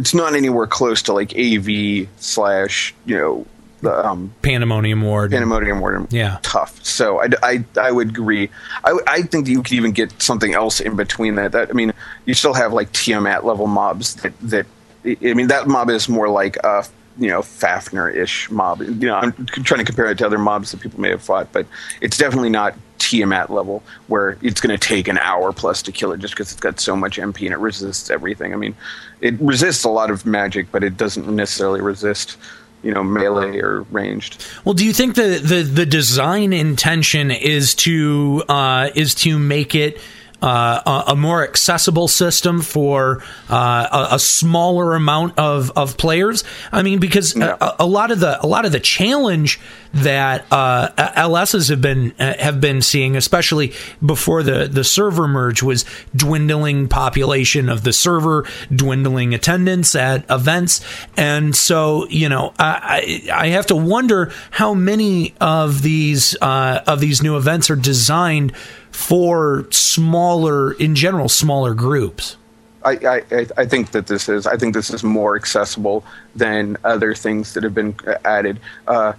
it's 0.00 0.14
not 0.14 0.34
anywhere 0.34 0.66
close 0.66 1.02
to 1.02 1.12
like 1.12 1.36
AV 1.36 2.08
slash 2.16 2.94
you 3.04 3.18
know 3.18 3.46
the 3.82 4.06
um, 4.06 4.32
Pandemonium 4.42 5.02
Ward. 5.02 5.30
Pandemonium 5.30 5.80
Ward. 5.80 6.12
Yeah. 6.12 6.38
tough. 6.42 6.82
So 6.84 7.20
I, 7.22 7.28
I, 7.42 7.64
I 7.80 7.90
would 7.90 8.10
agree. 8.10 8.50
I, 8.84 8.98
I 9.06 9.22
think 9.22 9.46
that 9.46 9.52
you 9.52 9.62
could 9.62 9.72
even 9.72 9.92
get 9.92 10.20
something 10.20 10.54
else 10.54 10.80
in 10.80 10.96
between 10.96 11.34
that. 11.36 11.52
That 11.52 11.68
I 11.70 11.72
mean, 11.72 11.92
you 12.24 12.34
still 12.34 12.54
have 12.54 12.72
like 12.72 12.92
Tiamat 12.92 13.44
level 13.44 13.66
mobs 13.66 14.14
that 14.16 14.32
that 14.40 14.66
I 15.04 15.34
mean 15.34 15.48
that 15.48 15.68
mob 15.68 15.90
is 15.90 16.08
more 16.08 16.30
like 16.30 16.56
a 16.64 16.84
you 17.18 17.28
know 17.28 17.42
Fafnir 17.42 18.08
ish 18.08 18.50
mob. 18.50 18.80
You 18.80 18.94
know, 18.94 19.16
I'm 19.16 19.32
trying 19.46 19.80
to 19.80 19.84
compare 19.84 20.10
it 20.10 20.16
to 20.18 20.26
other 20.26 20.38
mobs 20.38 20.70
that 20.70 20.80
people 20.80 20.98
may 20.98 21.10
have 21.10 21.22
fought, 21.22 21.52
but 21.52 21.66
it's 22.00 22.16
definitely 22.16 22.50
not 22.50 22.74
Tiamat 22.98 23.50
level 23.50 23.82
where 24.06 24.36
it's 24.42 24.60
going 24.60 24.76
to 24.76 24.88
take 24.88 25.08
an 25.08 25.18
hour 25.18 25.52
plus 25.52 25.82
to 25.82 25.92
kill 25.92 26.12
it 26.12 26.20
just 26.20 26.34
because 26.34 26.52
it's 26.52 26.60
got 26.60 26.78
so 26.78 26.94
much 26.94 27.18
MP 27.18 27.44
and 27.44 27.52
it 27.52 27.58
resists 27.58 28.10
everything. 28.10 28.52
I 28.52 28.56
mean, 28.56 28.76
it 29.20 29.40
resists 29.40 29.84
a 29.84 29.88
lot 29.88 30.10
of 30.10 30.24
magic, 30.26 30.70
but 30.72 30.82
it 30.82 30.96
doesn't 30.96 31.28
necessarily 31.28 31.80
resist 31.80 32.36
you 32.82 32.92
know 32.92 33.02
melee 33.02 33.58
or 33.58 33.82
ranged. 33.90 34.44
Well, 34.64 34.74
do 34.74 34.84
you 34.84 34.92
think 34.92 35.14
the 35.14 35.40
the, 35.42 35.62
the 35.62 35.86
design 35.86 36.52
intention 36.52 37.30
is 37.30 37.74
to 37.76 38.42
uh, 38.48 38.90
is 38.94 39.14
to 39.16 39.38
make 39.38 39.74
it 39.74 40.00
uh, 40.42 41.02
a, 41.06 41.12
a 41.12 41.16
more 41.16 41.42
accessible 41.42 42.08
system 42.08 42.62
for 42.62 43.22
uh, 43.48 44.06
a, 44.10 44.14
a 44.14 44.18
smaller 44.18 44.94
amount 44.94 45.38
of, 45.38 45.70
of 45.76 45.96
players? 45.96 46.44
I 46.72 46.82
mean, 46.82 46.98
because 46.98 47.36
a, 47.36 47.76
a 47.78 47.86
lot 47.86 48.10
of 48.10 48.20
the 48.20 48.42
a 48.44 48.46
lot 48.46 48.64
of 48.64 48.72
the 48.72 48.80
challenge 48.80 49.60
that 49.92 50.46
uh, 50.50 50.88
LSs 51.16 51.68
have 51.68 51.80
been 51.80 52.14
uh, 52.18 52.36
have 52.38 52.60
been 52.60 52.82
seeing, 52.82 53.16
especially 53.16 53.72
before 54.04 54.42
the 54.42 54.68
the 54.68 54.84
server 54.84 55.26
merge, 55.26 55.62
was 55.62 55.84
dwindling 56.14 56.88
population 56.88 57.68
of 57.68 57.82
the 57.82 57.92
server, 57.92 58.46
dwindling 58.74 59.34
attendance 59.34 59.94
at 59.94 60.24
events, 60.30 60.80
and 61.16 61.54
so 61.56 62.06
you 62.08 62.28
know 62.28 62.52
I 62.58 63.28
I, 63.30 63.44
I 63.44 63.46
have 63.48 63.66
to 63.66 63.76
wonder 63.76 64.32
how 64.50 64.74
many 64.74 65.34
of 65.40 65.82
these 65.82 66.36
uh, 66.40 66.82
of 66.86 67.00
these 67.00 67.22
new 67.22 67.36
events 67.36 67.70
are 67.70 67.76
designed 67.76 68.52
for 68.92 69.66
smaller, 69.70 70.72
in 70.72 70.94
general, 70.94 71.28
smaller 71.28 71.74
groups. 71.74 72.36
I, 72.82 73.22
I, 73.30 73.46
I- 73.58 73.66
think 73.66 73.90
that 73.90 74.06
this 74.06 74.28
is 74.28 74.46
I 74.46 74.56
think 74.56 74.72
this 74.74 74.88
is 74.90 75.04
more 75.04 75.36
accessible 75.36 76.02
than 76.34 76.78
other 76.82 77.14
things 77.14 77.52
that 77.54 77.62
have 77.62 77.74
been 77.74 77.94
added. 78.24 78.58
Uh, 78.86 79.12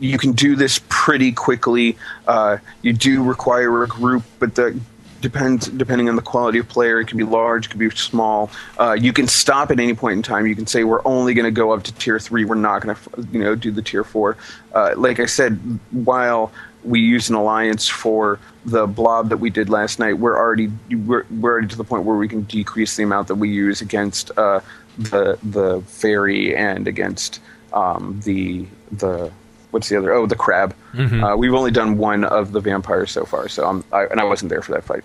you 0.00 0.18
can 0.18 0.32
do 0.32 0.56
this 0.56 0.80
pretty 0.88 1.30
quickly. 1.30 1.96
Uh, 2.26 2.56
you 2.82 2.92
do 2.92 3.22
require 3.22 3.84
a 3.84 3.86
group, 3.86 4.24
but 4.40 4.56
the 4.56 4.78
depends 5.20 5.68
depending 5.68 6.08
on 6.08 6.16
the 6.16 6.22
quality 6.22 6.58
of 6.58 6.68
player. 6.68 6.98
It 7.00 7.06
can 7.06 7.18
be 7.18 7.24
large, 7.24 7.66
it 7.66 7.68
can 7.68 7.78
be 7.78 7.90
small. 7.90 8.50
Uh, 8.78 8.96
you 8.98 9.12
can 9.12 9.28
stop 9.28 9.70
at 9.70 9.78
any 9.78 9.94
point 9.94 10.14
in 10.16 10.22
time. 10.22 10.46
You 10.46 10.56
can 10.56 10.66
say 10.66 10.82
we're 10.82 11.04
only 11.04 11.34
going 11.34 11.44
to 11.44 11.50
go 11.50 11.72
up 11.72 11.84
to 11.84 11.92
tier 11.94 12.18
three. 12.18 12.44
We're 12.44 12.54
not 12.56 12.82
going 12.82 12.96
to 12.96 13.28
you 13.30 13.38
know 13.38 13.54
do 13.54 13.70
the 13.70 13.82
tier 13.82 14.02
four. 14.02 14.36
Uh, 14.74 14.94
like 14.96 15.20
I 15.20 15.26
said, 15.26 15.60
while 15.92 16.50
we 16.84 17.00
use 17.00 17.28
an 17.28 17.34
alliance 17.34 17.88
for 17.88 18.38
the 18.64 18.86
blob 18.86 19.28
that 19.30 19.36
we 19.38 19.50
did 19.50 19.68
last 19.68 19.98
night. 19.98 20.18
We're 20.18 20.36
already 20.36 20.70
we're, 20.90 21.24
we're 21.30 21.52
already 21.52 21.68
to 21.68 21.76
the 21.76 21.84
point 21.84 22.04
where 22.04 22.16
we 22.16 22.28
can 22.28 22.42
decrease 22.42 22.96
the 22.96 23.02
amount 23.02 23.28
that 23.28 23.34
we 23.36 23.48
use 23.50 23.80
against 23.80 24.30
uh, 24.38 24.60
the 24.98 25.38
the 25.42 25.82
fairy 25.86 26.56
and 26.56 26.86
against 26.88 27.40
um, 27.72 28.20
the 28.24 28.66
the 28.92 29.30
what's 29.70 29.88
the 29.88 29.96
other 29.96 30.12
oh 30.12 30.26
the 30.26 30.36
crab. 30.36 30.74
Mhm. 30.94 31.22
Uh, 31.32 31.36
we've 31.36 31.54
only 31.54 31.70
done 31.70 31.96
one 31.98 32.24
of 32.24 32.52
the 32.52 32.60
vampires 32.60 33.10
so 33.10 33.24
far, 33.24 33.48
so 33.48 33.66
I'm 33.66 33.84
I, 33.92 34.04
and 34.06 34.20
I 34.20 34.24
wasn't 34.24 34.48
there 34.50 34.62
for 34.62 34.72
that 34.72 34.84
fight. 34.84 35.04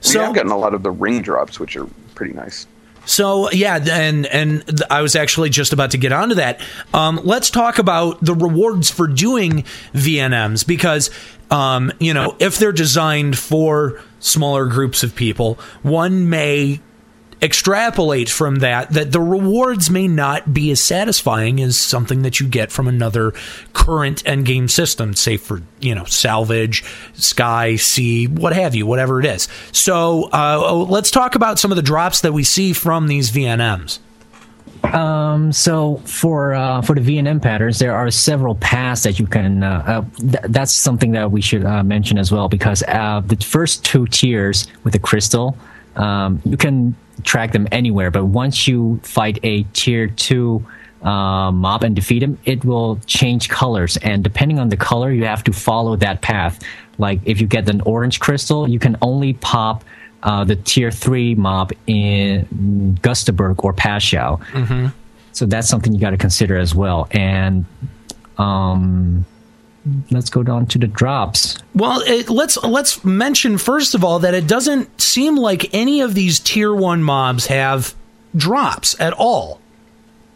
So- 0.00 0.20
we 0.20 0.24
have 0.26 0.34
gotten 0.34 0.52
a 0.52 0.58
lot 0.58 0.74
of 0.74 0.82
the 0.82 0.90
ring 0.90 1.22
drops, 1.22 1.58
which 1.58 1.76
are 1.76 1.86
pretty 2.14 2.32
nice. 2.34 2.66
So 3.08 3.50
yeah, 3.50 3.78
and 3.90 4.26
and 4.26 4.82
I 4.90 5.00
was 5.00 5.16
actually 5.16 5.48
just 5.48 5.72
about 5.72 5.92
to 5.92 5.98
get 5.98 6.12
onto 6.12 6.34
that. 6.34 6.60
Um, 6.92 7.18
let's 7.24 7.48
talk 7.48 7.78
about 7.78 8.22
the 8.22 8.34
rewards 8.34 8.90
for 8.90 9.06
doing 9.06 9.64
VNMs 9.94 10.66
because 10.66 11.10
um, 11.50 11.90
you 11.98 12.12
know 12.12 12.36
if 12.38 12.58
they're 12.58 12.70
designed 12.70 13.38
for 13.38 14.02
smaller 14.20 14.66
groups 14.66 15.02
of 15.02 15.14
people, 15.16 15.54
one 15.82 16.28
may 16.28 16.80
extrapolate 17.40 18.28
from 18.28 18.56
that 18.56 18.90
that 18.90 19.12
the 19.12 19.20
rewards 19.20 19.90
may 19.90 20.08
not 20.08 20.52
be 20.52 20.70
as 20.70 20.80
satisfying 20.82 21.60
as 21.60 21.78
something 21.78 22.22
that 22.22 22.40
you 22.40 22.48
get 22.48 22.72
from 22.72 22.88
another 22.88 23.32
current 23.72 24.26
end 24.26 24.44
game 24.44 24.66
system 24.66 25.14
say 25.14 25.36
for 25.36 25.62
you 25.78 25.94
know 25.94 26.04
salvage 26.04 26.82
sky 27.14 27.76
sea 27.76 28.26
what 28.26 28.52
have 28.52 28.74
you 28.74 28.86
whatever 28.86 29.20
it 29.20 29.26
is 29.26 29.46
so 29.70 30.24
uh, 30.32 30.60
oh, 30.64 30.82
let's 30.88 31.10
talk 31.12 31.36
about 31.36 31.58
some 31.60 31.70
of 31.70 31.76
the 31.76 31.82
drops 31.82 32.22
that 32.22 32.32
we 32.32 32.42
see 32.42 32.72
from 32.72 33.06
these 33.06 33.30
vnms 33.30 34.00
Um, 34.84 35.52
so 35.52 35.96
for 36.04 36.54
uh, 36.54 36.82
for 36.82 36.94
the 36.94 37.00
VNM 37.00 37.42
patterns, 37.42 37.78
there 37.78 37.94
are 37.94 38.10
several 38.10 38.54
paths 38.56 39.02
that 39.02 39.18
you 39.18 39.26
can. 39.26 39.62
Uh, 39.62 39.82
uh, 39.86 40.04
th- 40.20 40.44
that's 40.48 40.72
something 40.72 41.12
that 41.12 41.30
we 41.30 41.40
should 41.40 41.64
uh, 41.64 41.82
mention 41.82 42.16
as 42.16 42.30
well 42.30 42.48
because 42.48 42.82
uh, 42.86 43.20
the 43.26 43.36
first 43.36 43.84
two 43.84 44.06
tiers 44.06 44.68
with 44.84 44.92
the 44.92 44.98
crystal, 44.98 45.56
um, 45.98 46.40
you 46.44 46.56
can 46.56 46.94
track 47.24 47.52
them 47.52 47.68
anywhere. 47.72 48.10
But 48.10 48.26
once 48.26 48.66
you 48.66 49.00
fight 49.02 49.38
a 49.42 49.64
tier 49.74 50.06
two 50.08 50.64
uh, 51.02 51.52
mob 51.52 51.84
and 51.84 51.94
defeat 51.94 52.22
him, 52.22 52.38
it 52.44 52.64
will 52.64 52.98
change 53.06 53.48
colors, 53.48 53.96
and 53.98 54.24
depending 54.24 54.58
on 54.58 54.68
the 54.68 54.76
color, 54.76 55.10
you 55.12 55.24
have 55.24 55.44
to 55.44 55.52
follow 55.52 55.96
that 55.96 56.22
path. 56.22 56.60
Like 56.98 57.20
if 57.24 57.40
you 57.40 57.46
get 57.46 57.68
an 57.68 57.80
orange 57.82 58.18
crystal, 58.20 58.68
you 58.68 58.78
can 58.78 58.96
only 59.02 59.34
pop. 59.34 59.84
Uh, 60.20 60.42
the 60.42 60.56
tier 60.56 60.90
three 60.90 61.36
mob 61.36 61.72
in 61.86 62.44
Gustaberg 63.02 63.62
or 63.62 63.72
Pashhow. 63.72 64.40
mm-hmm. 64.50 64.88
So 65.30 65.46
that's 65.46 65.68
something 65.68 65.92
you 65.92 66.00
got 66.00 66.10
to 66.10 66.16
consider 66.16 66.58
as 66.58 66.74
well. 66.74 67.06
And 67.12 67.64
um, 68.36 69.24
let's 70.10 70.30
go 70.30 70.42
down 70.42 70.66
to 70.66 70.78
the 70.78 70.86
drops. 70.86 71.58
Well, 71.74 72.00
it, 72.06 72.28
let's 72.30 72.56
let's 72.62 73.04
mention 73.04 73.58
first 73.58 73.94
of 73.94 74.04
all 74.04 74.18
that 74.20 74.34
it 74.34 74.46
doesn't 74.46 75.00
seem 75.00 75.36
like 75.36 75.72
any 75.74 76.00
of 76.00 76.14
these 76.14 76.40
tier 76.40 76.74
one 76.74 77.02
mobs 77.02 77.46
have 77.46 77.94
drops 78.36 78.98
at 79.00 79.12
all. 79.14 79.60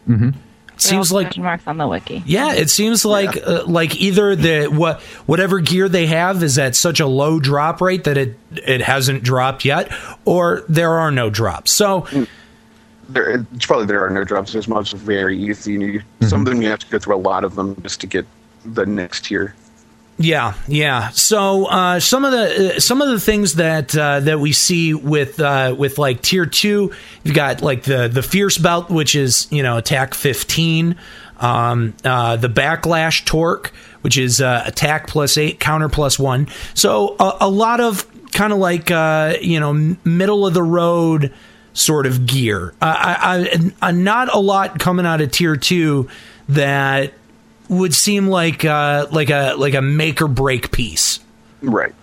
Mm-hmm. 0.09 0.31
seems 0.77 1.13
like 1.13 1.27
question 1.29 1.45
marks 1.45 1.67
on 1.67 1.77
the 1.77 1.87
wiki. 1.87 2.23
yeah, 2.27 2.55
it 2.55 2.69
seems 2.71 3.05
like 3.05 3.37
uh, 3.47 3.65
like 3.67 3.95
either 4.01 4.35
the 4.35 4.67
what 4.67 5.01
whatever 5.27 5.61
gear 5.61 5.89
they 5.89 6.07
have 6.07 6.43
is 6.43 6.59
at 6.59 6.75
such 6.75 6.99
a 7.01 7.07
low 7.07 7.39
drop 7.39 7.81
rate 7.81 8.05
that 8.05 8.17
it 8.17 8.39
it 8.51 8.81
hasn't 8.81 9.23
dropped 9.23 9.65
yet, 9.65 9.93
or 10.25 10.65
there 10.69 10.91
are 10.91 11.11
no 11.11 11.31
drops. 11.31 11.71
So 11.73 12.07
There, 13.09 13.45
it's 13.53 13.67
probably 13.67 13.87
there 13.87 14.05
are 14.05 14.11
no 14.11 14.25
drops. 14.25 14.53
There's 14.53 14.69
mobs 14.69 14.95
are 14.95 14.97
very 14.97 15.39
easy. 15.39 15.75
And 15.75 15.83
you, 15.83 16.03
Some 16.23 16.41
of 16.41 16.47
them 16.47 16.63
you 16.63 16.69
have 16.69 16.79
to 16.81 16.87
go 16.87 16.99
through 16.99 17.17
a 17.17 17.19
lot 17.19 17.45
of 17.45 17.55
them 17.57 17.81
just 17.83 18.01
to 18.01 18.07
get 18.07 18.27
the 18.65 18.87
next 18.87 19.27
tier. 19.27 19.55
Yeah, 20.19 20.55
yeah. 20.69 21.09
So 21.11 21.67
uh, 21.67 21.99
some 21.99 22.25
of 22.25 22.33
the 22.33 22.77
uh, 22.77 22.81
some 22.81 23.03
of 23.03 23.09
the 23.09 23.19
things 23.19 23.55
that 23.55 23.97
uh, 23.97 24.21
that 24.21 24.39
we 24.41 24.53
see 24.53 24.95
with 24.95 25.41
uh, 25.41 25.75
with 25.77 25.99
like 25.99 26.23
tier 26.23 26.47
two, 26.47 26.93
you've 27.25 27.35
got 27.35 27.63
like 27.63 27.85
the 27.85 28.09
the 28.09 28.23
fierce 28.23 28.59
belt, 28.59 28.91
which 28.91 29.17
is 29.17 29.49
you 29.51 29.63
know 29.63 29.79
attack 29.79 30.15
fifteen, 30.15 30.97
um, 31.39 31.95
uh, 32.05 32.37
the 32.37 32.49
backlash 32.49 33.25
torque, 33.25 33.73
which 34.03 34.19
is 34.19 34.41
uh, 34.41 34.63
attack 34.67 35.09
plus 35.09 35.37
eight, 35.39 35.59
counter 35.59 35.89
plus 35.89 36.19
one. 36.19 36.47
So 36.75 37.17
a, 37.19 37.39
a 37.43 37.49
lot 37.49 37.81
of 37.81 38.07
kind 38.33 38.53
of 38.53 38.59
like 38.59 38.91
uh, 38.91 39.35
you 39.41 39.59
know 39.59 39.97
middle 40.05 40.47
of 40.47 40.55
the 40.55 40.63
road 40.63 41.33
sort 41.73 42.07
of 42.07 42.27
gear. 42.27 42.75
I, 42.83 43.49
I, 43.81 43.89
I, 43.89 43.93
not 43.93 44.33
a 44.33 44.39
lot 44.39 44.79
coming 44.79 45.07
out 45.07 45.21
of 45.21 45.33
tier 45.33 45.57
two 45.57 46.09
that 46.51 47.15
would 47.73 47.95
seem 47.95 48.29
like 48.29 48.65
uh, 48.65 49.07
like 49.11 49.31
a 49.31 49.55
like 49.57 49.75
a 49.75 49.83
make 49.83 50.23
or 50.23 50.29
break 50.29 50.71
piece. 50.71 51.21
Right. 51.61 51.95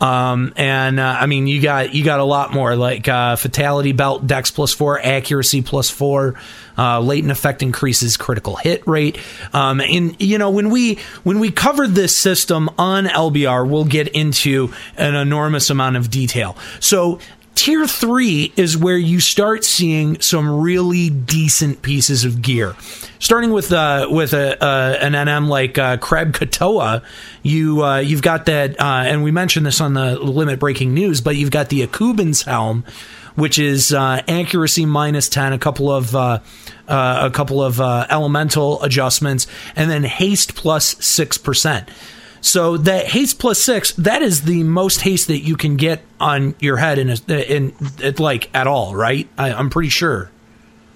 Um, 0.00 0.54
and 0.56 0.98
uh, 0.98 1.18
I 1.20 1.26
mean, 1.26 1.46
you 1.46 1.60
got 1.60 1.94
you 1.94 2.02
got 2.02 2.20
a 2.20 2.24
lot 2.24 2.54
more 2.54 2.74
like 2.74 3.06
uh, 3.06 3.36
fatality 3.36 3.92
belt, 3.92 4.26
dex 4.26 4.50
plus 4.50 4.72
four, 4.72 4.98
accuracy 4.98 5.60
plus 5.60 5.90
four, 5.90 6.40
uh, 6.78 7.00
latent 7.00 7.30
effect 7.30 7.62
increases 7.62 8.16
critical 8.16 8.56
hit 8.56 8.86
rate. 8.86 9.18
Um, 9.52 9.80
and 9.80 10.16
you 10.18 10.38
know 10.38 10.50
when 10.50 10.70
we 10.70 10.98
when 11.22 11.38
we 11.38 11.50
covered 11.50 11.90
this 11.90 12.16
system 12.16 12.70
on 12.78 13.04
LBR, 13.04 13.68
we'll 13.68 13.84
get 13.84 14.08
into 14.08 14.72
an 14.96 15.14
enormous 15.14 15.68
amount 15.68 15.96
of 15.96 16.08
detail. 16.08 16.56
So 16.80 17.18
tier 17.54 17.86
three 17.86 18.52
is 18.56 18.76
where 18.76 18.96
you 18.96 19.20
start 19.20 19.64
seeing 19.64 20.20
some 20.20 20.60
really 20.60 21.10
decent 21.10 21.82
pieces 21.82 22.24
of 22.24 22.42
gear. 22.42 22.74
Starting 23.18 23.50
with 23.50 23.72
uh, 23.72 24.06
with 24.10 24.32
a, 24.32 24.62
uh, 24.64 24.96
an 25.00 25.12
NM 25.12 25.48
like 25.48 25.76
uh, 25.76 25.98
Krab 25.98 26.32
Katoa, 26.32 27.02
you 27.42 27.84
uh, 27.84 27.98
you've 27.98 28.22
got 28.22 28.46
that, 28.46 28.80
uh, 28.80 29.02
and 29.04 29.22
we 29.22 29.30
mentioned 29.30 29.66
this 29.66 29.80
on 29.80 29.94
the 29.94 30.18
limit 30.18 30.58
breaking 30.58 30.94
news, 30.94 31.20
but 31.20 31.36
you've 31.36 31.50
got 31.50 31.68
the 31.68 31.86
Akuban's 31.86 32.42
helm, 32.42 32.84
which 33.34 33.58
is 33.58 33.92
uh, 33.92 34.22
accuracy 34.26 34.86
minus 34.86 35.28
ten, 35.28 35.52
a 35.52 35.58
couple 35.58 35.90
of 35.90 36.16
uh, 36.16 36.40
a 36.88 37.30
couple 37.30 37.62
of 37.62 37.78
elemental 37.78 38.82
adjustments, 38.82 39.46
and 39.76 39.90
then 39.90 40.04
haste 40.04 40.54
plus 40.54 40.96
six 41.04 41.36
percent. 41.36 41.88
So 42.40 42.76
that 42.78 43.06
haste 43.06 43.38
plus 43.38 43.60
six, 43.60 43.92
that 43.92 44.22
is 44.22 44.42
the 44.42 44.62
most 44.64 45.02
haste 45.02 45.28
that 45.28 45.40
you 45.40 45.56
can 45.56 45.76
get 45.76 46.02
on 46.18 46.54
your 46.58 46.76
head 46.78 46.98
in 46.98 47.10
a, 47.10 47.54
in, 47.54 47.72
in 48.02 48.14
like 48.16 48.48
at 48.54 48.66
all, 48.66 48.94
right? 48.94 49.28
I, 49.36 49.52
I'm 49.52 49.70
pretty 49.70 49.90
sure. 49.90 50.30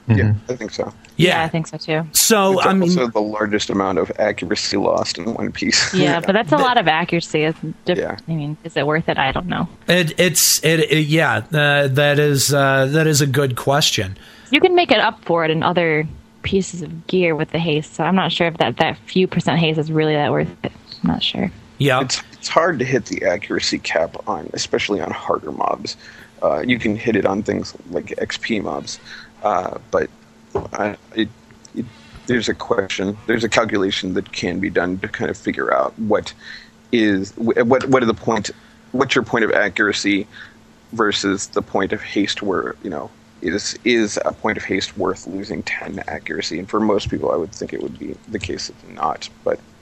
Yeah, 0.08 0.34
I 0.48 0.56
think 0.56 0.70
so. 0.70 0.92
Yeah. 1.16 1.42
I 1.44 1.48
think 1.48 1.66
so 1.66 1.76
too. 1.76 2.06
So 2.12 2.58
It's 2.58 2.66
I 2.66 2.72
mean, 2.72 2.82
also 2.82 3.06
the 3.06 3.20
largest 3.20 3.70
amount 3.70 3.98
of 3.98 4.10
accuracy 4.18 4.76
lost 4.76 5.16
in 5.18 5.32
one 5.32 5.52
piece. 5.52 5.94
Yeah, 5.94 6.20
but 6.20 6.32
that's 6.32 6.52
a 6.52 6.56
lot 6.56 6.76
of 6.78 6.88
accuracy. 6.88 7.44
It's 7.44 7.58
diff- 7.84 7.98
Yeah. 7.98 8.16
I 8.28 8.34
mean, 8.34 8.56
is 8.64 8.76
it 8.76 8.86
worth 8.86 9.08
it? 9.08 9.16
I 9.18 9.32
don't 9.32 9.46
know. 9.46 9.68
it, 9.86 10.18
it's 10.18 10.62
it, 10.64 10.80
it 10.80 11.06
yeah, 11.06 11.36
uh, 11.52 11.88
that 11.88 12.18
is 12.18 12.52
uh, 12.52 12.86
that 12.86 13.06
is 13.06 13.20
a 13.20 13.26
good 13.26 13.56
question. 13.56 14.18
You 14.50 14.60
can 14.60 14.74
make 14.74 14.90
it 14.90 14.98
up 15.00 15.24
for 15.24 15.44
it 15.44 15.50
in 15.50 15.62
other 15.62 16.06
pieces 16.42 16.82
of 16.82 17.06
gear 17.06 17.34
with 17.34 17.50
the 17.50 17.58
haste. 17.58 17.94
So 17.94 18.04
I'm 18.04 18.14
not 18.16 18.30
sure 18.30 18.46
if 18.48 18.58
that, 18.58 18.76
that 18.76 18.98
few 19.06 19.26
percent 19.26 19.58
haste 19.58 19.78
is 19.78 19.90
really 19.90 20.14
that 20.14 20.30
worth 20.30 20.48
it. 20.64 20.72
I'm 21.04 21.10
not 21.10 21.22
sure. 21.22 21.50
Yeah, 21.78 22.00
It's 22.00 22.22
it's 22.32 22.48
hard 22.48 22.78
to 22.78 22.84
hit 22.84 23.06
the 23.06 23.24
accuracy 23.24 23.78
cap 23.78 24.16
on, 24.28 24.48
especially 24.52 25.00
on 25.00 25.10
harder 25.10 25.52
mobs. 25.52 25.96
Uh, 26.42 26.60
you 26.60 26.78
can 26.78 26.96
hit 26.96 27.16
it 27.16 27.26
on 27.26 27.42
things 27.42 27.74
like 27.90 28.06
XP 28.06 28.62
mobs, 28.62 29.00
uh, 29.42 29.78
but 29.90 30.08
I, 30.72 30.96
it, 31.14 31.28
it, 31.74 31.84
there's 32.26 32.48
a 32.48 32.54
question, 32.54 33.16
there's 33.26 33.44
a 33.44 33.48
calculation 33.48 34.14
that 34.14 34.32
can 34.32 34.60
be 34.60 34.70
done 34.70 34.98
to 35.00 35.08
kind 35.08 35.30
of 35.30 35.36
figure 35.36 35.74
out 35.74 35.98
what 35.98 36.32
is 36.92 37.32
what 37.36 37.88
what 37.88 38.02
are 38.02 38.06
the 38.06 38.14
point, 38.14 38.50
what's 38.92 39.14
your 39.14 39.24
point 39.24 39.44
of 39.44 39.50
accuracy 39.52 40.26
versus 40.92 41.48
the 41.48 41.62
point 41.62 41.92
of 41.92 42.00
haste 42.02 42.42
where 42.42 42.76
you 42.82 42.90
know 42.90 43.10
is 43.42 43.78
is 43.84 44.18
a 44.24 44.32
point 44.32 44.56
of 44.56 44.64
haste 44.64 44.96
worth 44.96 45.26
losing 45.26 45.62
10 45.64 46.02
accuracy 46.06 46.58
and 46.58 46.68
for 46.68 46.80
most 46.80 47.10
people 47.10 47.30
i 47.32 47.36
would 47.36 47.52
think 47.52 47.72
it 47.72 47.82
would 47.82 47.98
be 47.98 48.14
the 48.28 48.38
case 48.38 48.68
of 48.68 48.88
not 48.90 49.28
but 49.42 49.58
you 49.58 49.62
know 49.62 49.73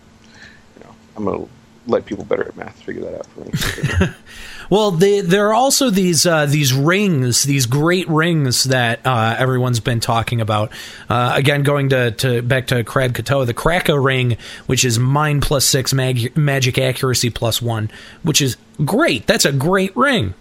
i'm 1.16 1.24
gonna 1.24 1.46
let 1.86 2.04
people 2.04 2.24
better 2.24 2.46
at 2.46 2.56
math 2.56 2.80
figure 2.82 3.02
that 3.02 3.14
out 3.14 3.26
for 3.26 3.40
me 3.40 4.08
Well, 4.72 4.90
they, 4.90 5.20
there 5.20 5.48
are 5.50 5.52
also 5.52 5.90
these 5.90 6.24
uh, 6.24 6.46
these 6.46 6.72
rings, 6.72 7.42
these 7.42 7.66
great 7.66 8.08
rings 8.08 8.64
that 8.64 9.06
uh, 9.06 9.36
everyone's 9.38 9.80
been 9.80 10.00
talking 10.00 10.40
about. 10.40 10.72
Uh, 11.10 11.32
again, 11.34 11.62
going 11.62 11.90
to, 11.90 12.12
to 12.12 12.40
back 12.40 12.68
to 12.68 12.82
Crab 12.82 13.12
Katoa, 13.12 13.44
the 13.44 13.52
Kraka 13.52 14.00
ring, 14.00 14.38
which 14.64 14.82
is 14.82 14.98
mind 14.98 15.42
plus 15.42 15.66
six, 15.66 15.92
mag- 15.92 16.34
magic 16.38 16.78
accuracy 16.78 17.28
plus 17.28 17.60
one, 17.60 17.90
which 18.22 18.40
is 18.40 18.56
great. 18.82 19.26
That's 19.26 19.44
a 19.44 19.52
great 19.52 19.94
ring. 19.94 20.32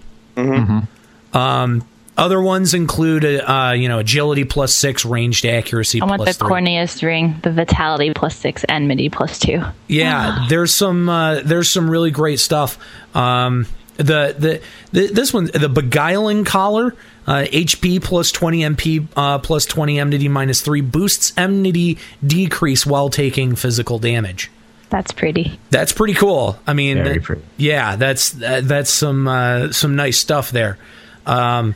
Um, 1.33 1.85
other 2.21 2.39
ones 2.41 2.73
include 2.73 3.25
uh, 3.25 3.73
you 3.75 3.89
know 3.89 3.99
agility 3.99 4.45
plus 4.45 4.73
six, 4.73 5.03
ranged 5.03 5.45
accuracy 5.45 6.01
I 6.01 6.05
want 6.05 6.19
the 6.19 6.25
plus 6.25 6.37
three. 6.37 6.49
corniest 6.49 7.03
ring, 7.05 7.39
the 7.41 7.51
vitality 7.51 8.13
plus 8.13 8.35
six, 8.37 8.63
and 8.65 8.87
midi 8.87 9.09
plus 9.09 9.39
two. 9.39 9.61
Yeah, 9.87 10.45
there's 10.47 10.73
some 10.73 11.09
uh, 11.09 11.41
there's 11.43 11.69
some 11.69 11.89
really 11.89 12.11
great 12.11 12.39
stuff. 12.39 12.77
Um, 13.15 13.65
the, 13.97 14.35
the 14.37 14.61
the 14.91 15.07
this 15.11 15.33
one 15.33 15.45
the 15.53 15.67
beguiling 15.69 16.45
collar. 16.45 16.95
Uh, 17.27 17.43
HP 17.43 18.03
plus 18.03 18.31
20 18.31 18.61
MP 18.61 19.07
uh, 19.15 19.37
plus 19.37 19.67
20 19.67 19.99
enmity 19.99 20.27
minus 20.27 20.61
3 20.61 20.81
boosts 20.81 21.31
enmity 21.37 21.99
decrease 22.25 22.83
while 22.83 23.09
taking 23.09 23.55
physical 23.55 23.99
damage. 23.99 24.49
That's 24.89 25.11
pretty. 25.11 25.59
That's 25.69 25.93
pretty 25.93 26.15
cool. 26.15 26.57
I 26.65 26.73
mean, 26.73 26.97
Very 26.97 27.19
pretty. 27.19 27.43
yeah, 27.57 27.95
that's 27.95 28.31
that, 28.31 28.67
that's 28.67 28.89
some 28.89 29.27
uh, 29.27 29.71
some 29.71 29.95
nice 29.95 30.17
stuff 30.17 30.49
there. 30.49 30.79
Um, 31.27 31.75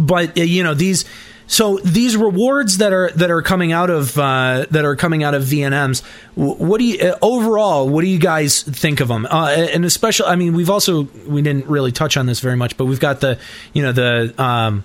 but 0.00 0.38
uh, 0.38 0.42
you 0.42 0.62
know 0.64 0.74
these 0.74 1.04
so 1.46 1.78
these 1.78 2.16
rewards 2.16 2.78
that 2.78 2.92
are 2.92 3.10
that 3.16 3.30
are 3.30 3.42
coming 3.42 3.72
out 3.72 3.90
of 3.90 4.16
uh, 4.18 4.66
that 4.70 4.84
are 4.84 4.94
coming 4.96 5.24
out 5.24 5.34
of 5.34 5.42
VNMs. 5.42 6.02
wh- 6.34 6.60
What 6.60 6.78
do 6.78 6.84
you 6.84 7.00
uh, 7.00 7.18
overall? 7.22 7.88
What 7.88 8.02
do 8.02 8.06
you 8.08 8.20
guys 8.20 8.62
think 8.62 9.00
of 9.00 9.08
them? 9.08 9.26
Uh, 9.28 9.48
and 9.48 9.84
especially, 9.84 10.26
I 10.26 10.36
mean, 10.36 10.54
we've 10.54 10.70
also 10.70 11.08
we 11.26 11.42
didn't 11.42 11.66
really 11.66 11.90
touch 11.92 12.16
on 12.16 12.26
this 12.26 12.38
very 12.40 12.56
much, 12.56 12.76
but 12.76 12.84
we've 12.84 13.00
got 13.00 13.20
the 13.20 13.38
you 13.72 13.82
know 13.82 13.92
the. 13.92 14.34
Um, 14.42 14.84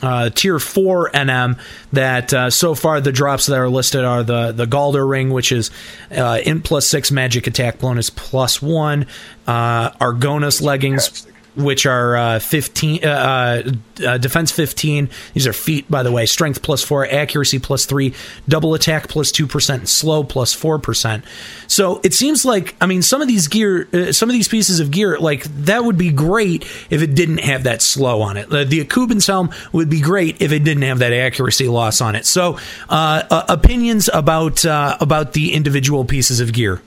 uh, 0.00 0.30
tier 0.30 0.60
four 0.60 1.10
NM 1.10 1.58
that 1.92 2.32
uh, 2.32 2.50
so 2.50 2.76
far 2.76 3.00
the 3.00 3.10
drops 3.10 3.46
that 3.46 3.58
are 3.58 3.68
listed 3.68 4.04
are 4.04 4.22
the 4.22 4.52
the 4.52 4.64
Galder 4.64 5.04
ring, 5.10 5.30
which 5.30 5.50
is 5.50 5.72
uh, 6.16 6.38
int 6.46 6.62
plus 6.62 6.86
six 6.86 7.10
magic 7.10 7.48
attack 7.48 7.80
bonus 7.80 8.08
plus 8.08 8.62
one, 8.62 9.08
uh, 9.48 9.90
Argonas 9.98 10.62
leggings. 10.62 11.26
Which 11.58 11.84
are 11.84 12.16
uh, 12.16 12.38
fifteen, 12.38 13.04
uh, 13.04 13.72
uh, 14.06 14.16
defense 14.16 14.50
fifteen. 14.50 15.10
These 15.34 15.46
are 15.46 15.52
feet, 15.52 15.90
by 15.90 16.02
the 16.02 16.10
way. 16.10 16.24
Strength 16.24 16.62
plus 16.62 16.82
four, 16.82 17.06
accuracy 17.06 17.58
plus 17.58 17.84
three, 17.84 18.14
double 18.48 18.72
attack 18.72 19.08
plus 19.08 19.18
plus 19.18 19.32
two 19.32 19.46
percent, 19.48 19.88
slow 19.88 20.22
plus 20.22 20.38
plus 20.38 20.54
four 20.54 20.78
percent. 20.78 21.24
So 21.66 22.00
it 22.04 22.14
seems 22.14 22.44
like, 22.44 22.76
I 22.80 22.86
mean, 22.86 23.02
some 23.02 23.20
of 23.20 23.26
these 23.26 23.48
gear, 23.48 23.88
uh, 23.92 24.12
some 24.12 24.28
of 24.30 24.32
these 24.32 24.46
pieces 24.46 24.78
of 24.78 24.92
gear, 24.92 25.18
like 25.18 25.42
that 25.64 25.84
would 25.84 25.98
be 25.98 26.12
great 26.12 26.62
if 26.88 27.02
it 27.02 27.16
didn't 27.16 27.38
have 27.38 27.64
that 27.64 27.82
slow 27.82 28.22
on 28.22 28.36
it. 28.36 28.46
Uh, 28.52 28.62
the 28.62 28.84
Akuban's 28.84 29.26
helm 29.26 29.50
would 29.72 29.90
be 29.90 30.00
great 30.00 30.40
if 30.40 30.52
it 30.52 30.60
didn't 30.62 30.84
have 30.84 31.00
that 31.00 31.12
accuracy 31.12 31.66
loss 31.66 32.00
on 32.00 32.14
it. 32.14 32.24
So, 32.24 32.56
uh, 32.88 33.24
uh, 33.28 33.46
opinions 33.48 34.08
about 34.14 34.64
uh, 34.64 34.96
about 35.00 35.32
the 35.32 35.52
individual 35.54 36.04
pieces 36.04 36.38
of 36.38 36.52
gear. 36.52 36.80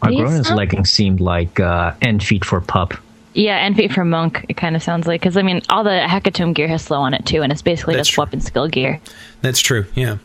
Argona's 0.00 0.46
These- 0.46 0.56
leggings 0.56 0.92
seemed 0.92 1.20
like 1.20 1.58
uh, 1.58 1.94
end 2.00 2.22
feet 2.22 2.44
for 2.44 2.60
pup. 2.60 2.94
Yeah, 3.34 3.56
and 3.66 3.76
feet 3.76 3.92
for 3.92 4.04
monk. 4.04 4.46
It 4.48 4.56
kind 4.56 4.76
of 4.76 4.82
sounds 4.82 5.06
like 5.06 5.20
because 5.20 5.36
I 5.36 5.42
mean, 5.42 5.60
all 5.68 5.84
the 5.84 6.04
hecatomb 6.08 6.54
gear 6.54 6.68
has 6.68 6.82
slow 6.82 7.00
on 7.00 7.14
it 7.14 7.26
too, 7.26 7.42
and 7.42 7.52
it's 7.52 7.62
basically 7.62 7.94
That's 7.96 8.08
just 8.08 8.14
true. 8.14 8.22
weapon 8.22 8.40
skill 8.40 8.68
gear. 8.68 9.00
That's 9.42 9.60
true. 9.60 9.86
Yeah. 9.94 10.18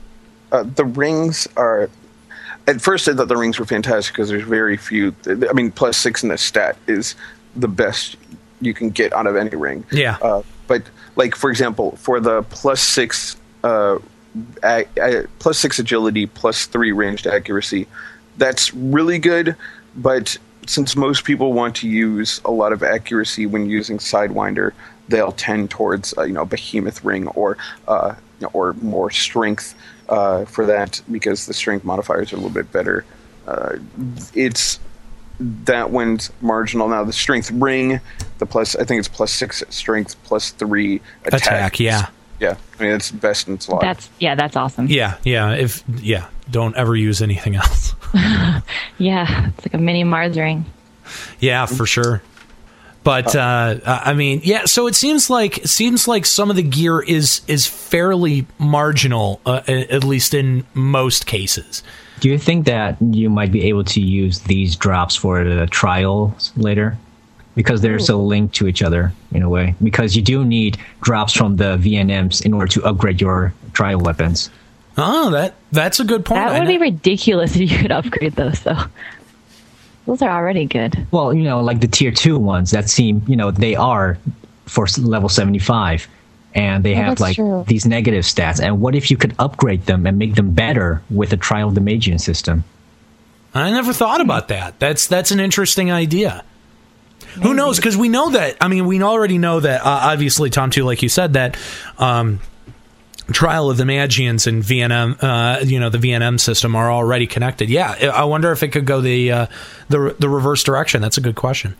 uh, 0.51 0.63
the 0.63 0.85
rings 0.85 1.47
are 1.57 1.89
at 2.67 2.81
first 2.81 3.07
I 3.07 3.13
thought 3.15 3.27
the 3.27 3.37
rings 3.37 3.57
were 3.59 3.65
fantastic 3.65 4.13
because 4.13 4.29
there's 4.29 4.43
very 4.43 4.77
few 4.77 5.13
I 5.27 5.53
mean 5.53 5.71
plus 5.71 5.97
six 5.97 6.23
in 6.23 6.29
the 6.29 6.37
stat 6.37 6.77
is 6.87 7.15
the 7.55 7.67
best 7.67 8.15
you 8.61 8.73
can 8.73 8.89
get 8.91 9.11
out 9.13 9.25
of 9.27 9.35
any 9.35 9.55
ring 9.55 9.83
Yeah. 9.91 10.17
uh, 10.21 10.43
but 10.67 10.83
like 11.15 11.35
for 11.35 11.49
example 11.49 11.95
for 11.97 12.19
the 12.19 12.43
plus 12.43 12.81
six 12.81 13.37
uh, 13.63 13.97
a, 14.63 14.85
a, 14.97 15.23
plus 15.39 15.57
six 15.57 15.79
agility 15.79 16.25
plus 16.27 16.65
three 16.67 16.91
ranged 16.91 17.25
accuracy 17.25 17.87
that's 18.37 18.73
really 18.73 19.17
good 19.19 19.55
but 19.95 20.37
since 20.69 20.95
most 20.95 21.23
people 21.23 21.51
want 21.51 21.75
to 21.75 21.89
use 21.89 22.39
a 22.45 22.51
lot 22.51 22.71
of 22.71 22.83
accuracy 22.83 23.47
when 23.47 23.67
using 23.67 23.97
sidewinder 23.97 24.71
they'll 25.07 25.31
tend 25.31 25.71
towards 25.71 26.15
uh, 26.17 26.23
you 26.23 26.33
know 26.33 26.45
behemoth 26.45 27.03
ring 27.03 27.27
or 27.29 27.57
uh, 27.87 28.13
or 28.53 28.73
more 28.73 29.09
strength 29.09 29.73
uh, 30.09 30.45
for 30.45 30.67
that 30.67 31.01
because 31.11 31.47
the 31.47 31.53
strength 31.53 31.83
modifiers 31.83 32.31
are 32.31 32.35
a 32.35 32.39
little 32.39 32.53
bit 32.53 32.71
better. 32.71 33.03
Uh, 33.47 33.77
it's 34.35 34.79
that 35.39 35.89
one's 35.89 36.31
marginal. 36.39 36.87
Now 36.87 37.03
the 37.03 37.13
strength 37.13 37.49
ring, 37.49 37.99
the 38.37 38.45
plus 38.45 38.75
I 38.75 38.83
think 38.83 38.99
it's 38.99 39.07
plus 39.07 39.31
six 39.31 39.63
strength, 39.69 40.15
plus 40.23 40.51
three 40.51 41.01
attack. 41.25 41.41
Attack, 41.41 41.79
yeah. 41.79 42.09
Yeah, 42.39 42.57
I 42.79 42.83
mean 42.83 42.91
it's 42.91 43.09
best 43.11 43.47
in 43.47 43.59
slot. 43.59 43.81
That's 43.81 44.07
yeah, 44.19 44.35
that's 44.35 44.55
awesome. 44.55 44.85
Yeah, 44.87 45.17
yeah. 45.23 45.55
If 45.55 45.83
yeah, 45.99 46.27
don't 46.49 46.75
ever 46.75 46.95
use 46.95 47.21
anything 47.21 47.55
else. 47.55 47.95
Yeah, 48.97 49.47
it's 49.47 49.65
like 49.65 49.73
a 49.73 49.77
mini 49.77 50.03
Mars 50.03 50.37
ring. 50.37 50.65
Yeah, 51.39 51.65
for 51.67 51.85
sure. 51.85 52.21
But 53.03 53.33
uh, 53.33 53.79
I 53.85 54.13
mean, 54.13 54.41
yeah. 54.43 54.65
So 54.65 54.87
it 54.87 54.95
seems 54.95 55.29
like 55.29 55.59
it 55.59 55.69
seems 55.69 56.07
like 56.07 56.25
some 56.25 56.49
of 56.49 56.57
the 56.57 56.63
gear 56.63 56.99
is 56.99 57.41
is 57.47 57.65
fairly 57.65 58.45
marginal, 58.57 59.39
uh, 59.45 59.61
at 59.67 60.03
least 60.03 60.33
in 60.33 60.65
most 60.73 61.25
cases. 61.27 61.81
Do 62.19 62.29
you 62.29 62.37
think 62.37 62.65
that 62.65 62.97
you 63.01 63.29
might 63.29 63.51
be 63.51 63.63
able 63.69 63.85
to 63.85 64.01
use 64.01 64.41
these 64.41 64.75
drops 64.75 65.15
for 65.15 65.43
the 65.45 65.65
trials 65.67 66.51
later? 66.57 66.97
Because 67.55 67.81
they're 67.81 67.99
so 67.99 68.21
linked 68.21 68.55
to 68.55 68.67
each 68.67 68.83
other 68.83 69.13
in 69.31 69.41
a 69.41 69.49
way. 69.49 69.75
Because 69.81 70.15
you 70.15 70.21
do 70.21 70.43
need 70.43 70.77
drops 71.01 71.33
from 71.33 71.55
the 71.55 71.77
VNMs 71.77 72.45
in 72.45 72.53
order 72.53 72.67
to 72.67 72.83
upgrade 72.83 73.21
your 73.21 73.53
trial 73.73 73.99
weapons. 73.99 74.49
Oh, 75.01 75.29
that 75.31 75.55
that's 75.71 75.99
a 75.99 76.03
good 76.03 76.25
point. 76.25 76.39
That 76.41 76.59
would 76.59 76.67
be 76.67 76.77
ridiculous 76.77 77.55
if 77.55 77.71
you 77.71 77.77
could 77.77 77.91
upgrade 77.91 78.33
those 78.33 78.59
though. 78.61 78.83
Those 80.05 80.21
are 80.21 80.29
already 80.29 80.65
good. 80.65 81.07
Well, 81.11 81.33
you 81.33 81.43
know, 81.43 81.61
like 81.61 81.79
the 81.81 81.87
tier 81.87 82.11
two 82.11 82.37
ones 82.39 82.71
that 82.71 82.89
seem, 82.89 83.21
you 83.27 83.35
know, 83.35 83.51
they 83.51 83.75
are 83.75 84.17
for 84.65 84.87
level 84.97 85.29
75 85.29 86.07
and 86.55 86.83
they 86.83 86.93
Oh, 86.93 86.97
have 87.03 87.19
like 87.19 87.35
true. 87.35 87.63
these 87.67 87.85
negative 87.85 88.23
stats. 88.23 88.59
And 88.61 88.81
what 88.81 88.95
if 88.95 89.09
you 89.11 89.17
could 89.17 89.35
upgrade 89.39 89.85
them 89.85 90.05
and 90.07 90.17
make 90.17 90.35
them 90.35 90.51
better 90.51 91.01
with 91.11 91.31
a 91.31 91.37
trial 91.37 91.69
of 91.69 91.75
the 91.75 91.81
Demagian 91.81 92.19
system? 92.19 92.63
I 93.53 93.69
never 93.71 93.93
thought 93.93 94.19
about 94.21 94.47
that. 94.49 94.79
That's 94.79 95.07
that's 95.07 95.31
an 95.31 95.39
interesting 95.39 95.91
idea. 95.91 96.43
Who 97.43 97.53
knows? 97.53 97.77
Because 97.77 97.95
we 97.95 98.09
know 98.09 98.31
that. 98.31 98.57
I 98.59 98.67
mean, 98.67 98.85
we 98.87 99.01
already 99.03 99.37
know 99.37 99.59
that. 99.59 99.81
Uh, 99.81 99.89
obviously, 100.11 100.49
Tom, 100.49 100.71
too, 100.71 100.83
like 100.83 101.03
you 101.03 101.09
said, 101.09 101.33
that 101.33 101.57
um, 101.99 102.39
Trial 103.31 103.69
of 103.69 103.77
the 103.77 103.85
Magians 103.85 104.47
and 104.47 104.63
VNM, 104.63 105.17
uh, 105.21 105.59
you 105.65 105.79
know, 105.79 105.89
the 105.89 105.97
VNM 105.97 106.39
system 106.39 106.75
are 106.75 106.91
already 106.91 107.27
connected. 107.27 107.69
Yeah, 107.69 108.11
I 108.13 108.23
wonder 108.25 108.51
if 108.51 108.63
it 108.63 108.69
could 108.69 108.85
go 108.85 109.01
the 109.01 109.31
uh, 109.31 109.45
the 109.89 110.15
the 110.19 110.29
reverse 110.29 110.63
direction. 110.63 111.01
That's 111.01 111.17
a 111.17 111.21
good 111.21 111.35
question. 111.35 111.75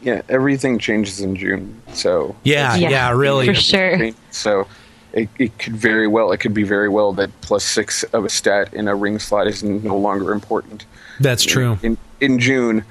Yeah, 0.00 0.22
everything 0.28 0.78
changes 0.78 1.20
in 1.20 1.34
June, 1.34 1.80
so 1.92 2.36
Yeah, 2.44 2.76
yeah, 2.76 2.88
Yeah, 2.90 3.10
really. 3.12 3.46
for 3.46 3.54
sure. 3.54 4.10
So 4.30 4.68
it, 5.12 5.28
it 5.38 5.58
could 5.58 5.74
very 5.76 6.06
well 6.06 6.30
it 6.32 6.38
could 6.38 6.54
be 6.54 6.62
very 6.62 6.88
well 6.88 7.12
that 7.14 7.30
plus 7.40 7.64
six 7.64 8.04
of 8.04 8.24
a 8.24 8.28
stat 8.28 8.72
in 8.74 8.86
a 8.86 8.94
ring 8.94 9.18
slot 9.18 9.48
is 9.48 9.64
no 9.64 9.96
longer 9.96 10.32
important. 10.32 10.84
That's 11.20 11.44
true. 11.44 11.78
In 11.82 11.98
in 12.20 12.38
June, 12.38 12.84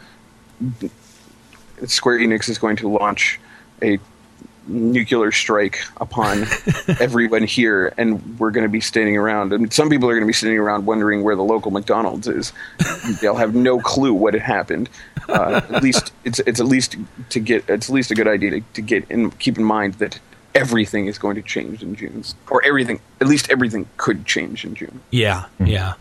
Square 1.85 2.19
Enix 2.19 2.49
is 2.49 2.57
going 2.57 2.75
to 2.77 2.89
launch 2.89 3.39
a 3.81 3.99
nuclear 4.68 5.31
strike 5.31 5.80
upon 5.98 6.45
everyone 6.99 7.44
here, 7.44 7.94
and 7.98 8.39
we're 8.39 8.52
going 8.52 8.65
to 8.65 8.72
be 8.72 8.81
standing 8.81 9.18
around. 9.18 9.53
And 9.53 9.72
some 9.73 9.89
people 9.89 10.10
are 10.10 10.14
going 10.14 10.23
to 10.23 10.27
be 10.27 10.34
sitting 10.34 10.57
around 10.57 10.85
wondering 10.85 11.23
where 11.23 11.35
the 11.35 11.44
local 11.44 11.72
McDonald's 11.72 12.27
is. 12.27 12.53
They'll 13.22 13.35
have 13.35 13.56
no 13.56 13.80
clue 13.80 14.14
what 14.14 14.34
had 14.34 14.44
happened. 14.44 14.89
Uh, 15.30 15.61
at 15.69 15.84
least 15.84 16.14
it's 16.23 16.39
it's 16.39 16.60
at 16.60 16.65
least 16.65 16.95
to 17.30 17.39
get 17.39 17.68
it's 17.69 17.89
at 17.89 17.94
least 17.94 18.11
a 18.11 18.15
good 18.15 18.27
idea 18.27 18.52
to, 18.52 18.61
to 18.73 18.81
get 18.81 19.10
and 19.10 19.38
keep 19.39 19.57
in 19.57 19.64
mind 19.64 19.95
that 19.95 20.19
everything 20.56 21.06
is 21.06 21.18
going 21.18 21.35
to 21.35 21.41
change 21.41 21.84
in 21.84 21.95
June, 21.95 22.23
or 22.49 22.64
everything 22.65 22.99
at 23.22 23.27
least 23.27 23.49
everything 23.49 23.88
could 23.98 24.26
change 24.26 24.65
in 24.65 24.76
June. 24.76 25.02
Yeah, 25.11 25.45
yeah. 25.60 25.94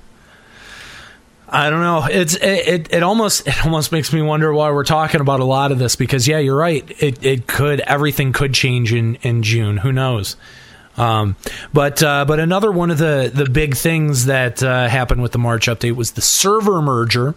I 1.49 1.71
don't 1.71 1.81
know. 1.81 2.05
It's 2.11 2.35
it, 2.35 2.69
it 2.69 2.95
it 2.95 3.03
almost 3.03 3.47
it 3.47 3.65
almost 3.65 3.93
makes 3.93 4.13
me 4.13 4.21
wonder 4.23 4.53
why 4.53 4.71
we're 4.73 4.85
talking 4.85 5.21
about 5.21 5.41
a 5.41 5.45
lot 5.45 5.73
of 5.73 5.79
this 5.79 5.97
because 5.97 6.27
yeah, 6.27 6.39
you're 6.39 6.57
right. 6.57 6.85
It 7.01 7.25
it 7.25 7.47
could 7.47 7.81
everything 7.81 8.33
could 8.33 8.53
change 8.53 8.93
in 8.93 9.17
in 9.17 9.43
June. 9.43 9.79
Who 9.79 9.93
knows? 9.93 10.37
Um, 10.97 11.37
but 11.73 12.03
uh, 12.03 12.25
but 12.25 12.41
another 12.41 12.73
one 12.73 12.91
of 12.91 12.99
the 12.99 13.31
the 13.33 13.49
big 13.49 13.77
things 13.77 14.27
that 14.27 14.63
uh, 14.63 14.89
happened 14.89 15.23
with 15.23 15.33
the 15.33 15.39
March 15.39 15.67
update 15.67 15.93
was 15.93 16.13
the 16.13 16.23
server 16.23 16.83
merger. 16.83 17.35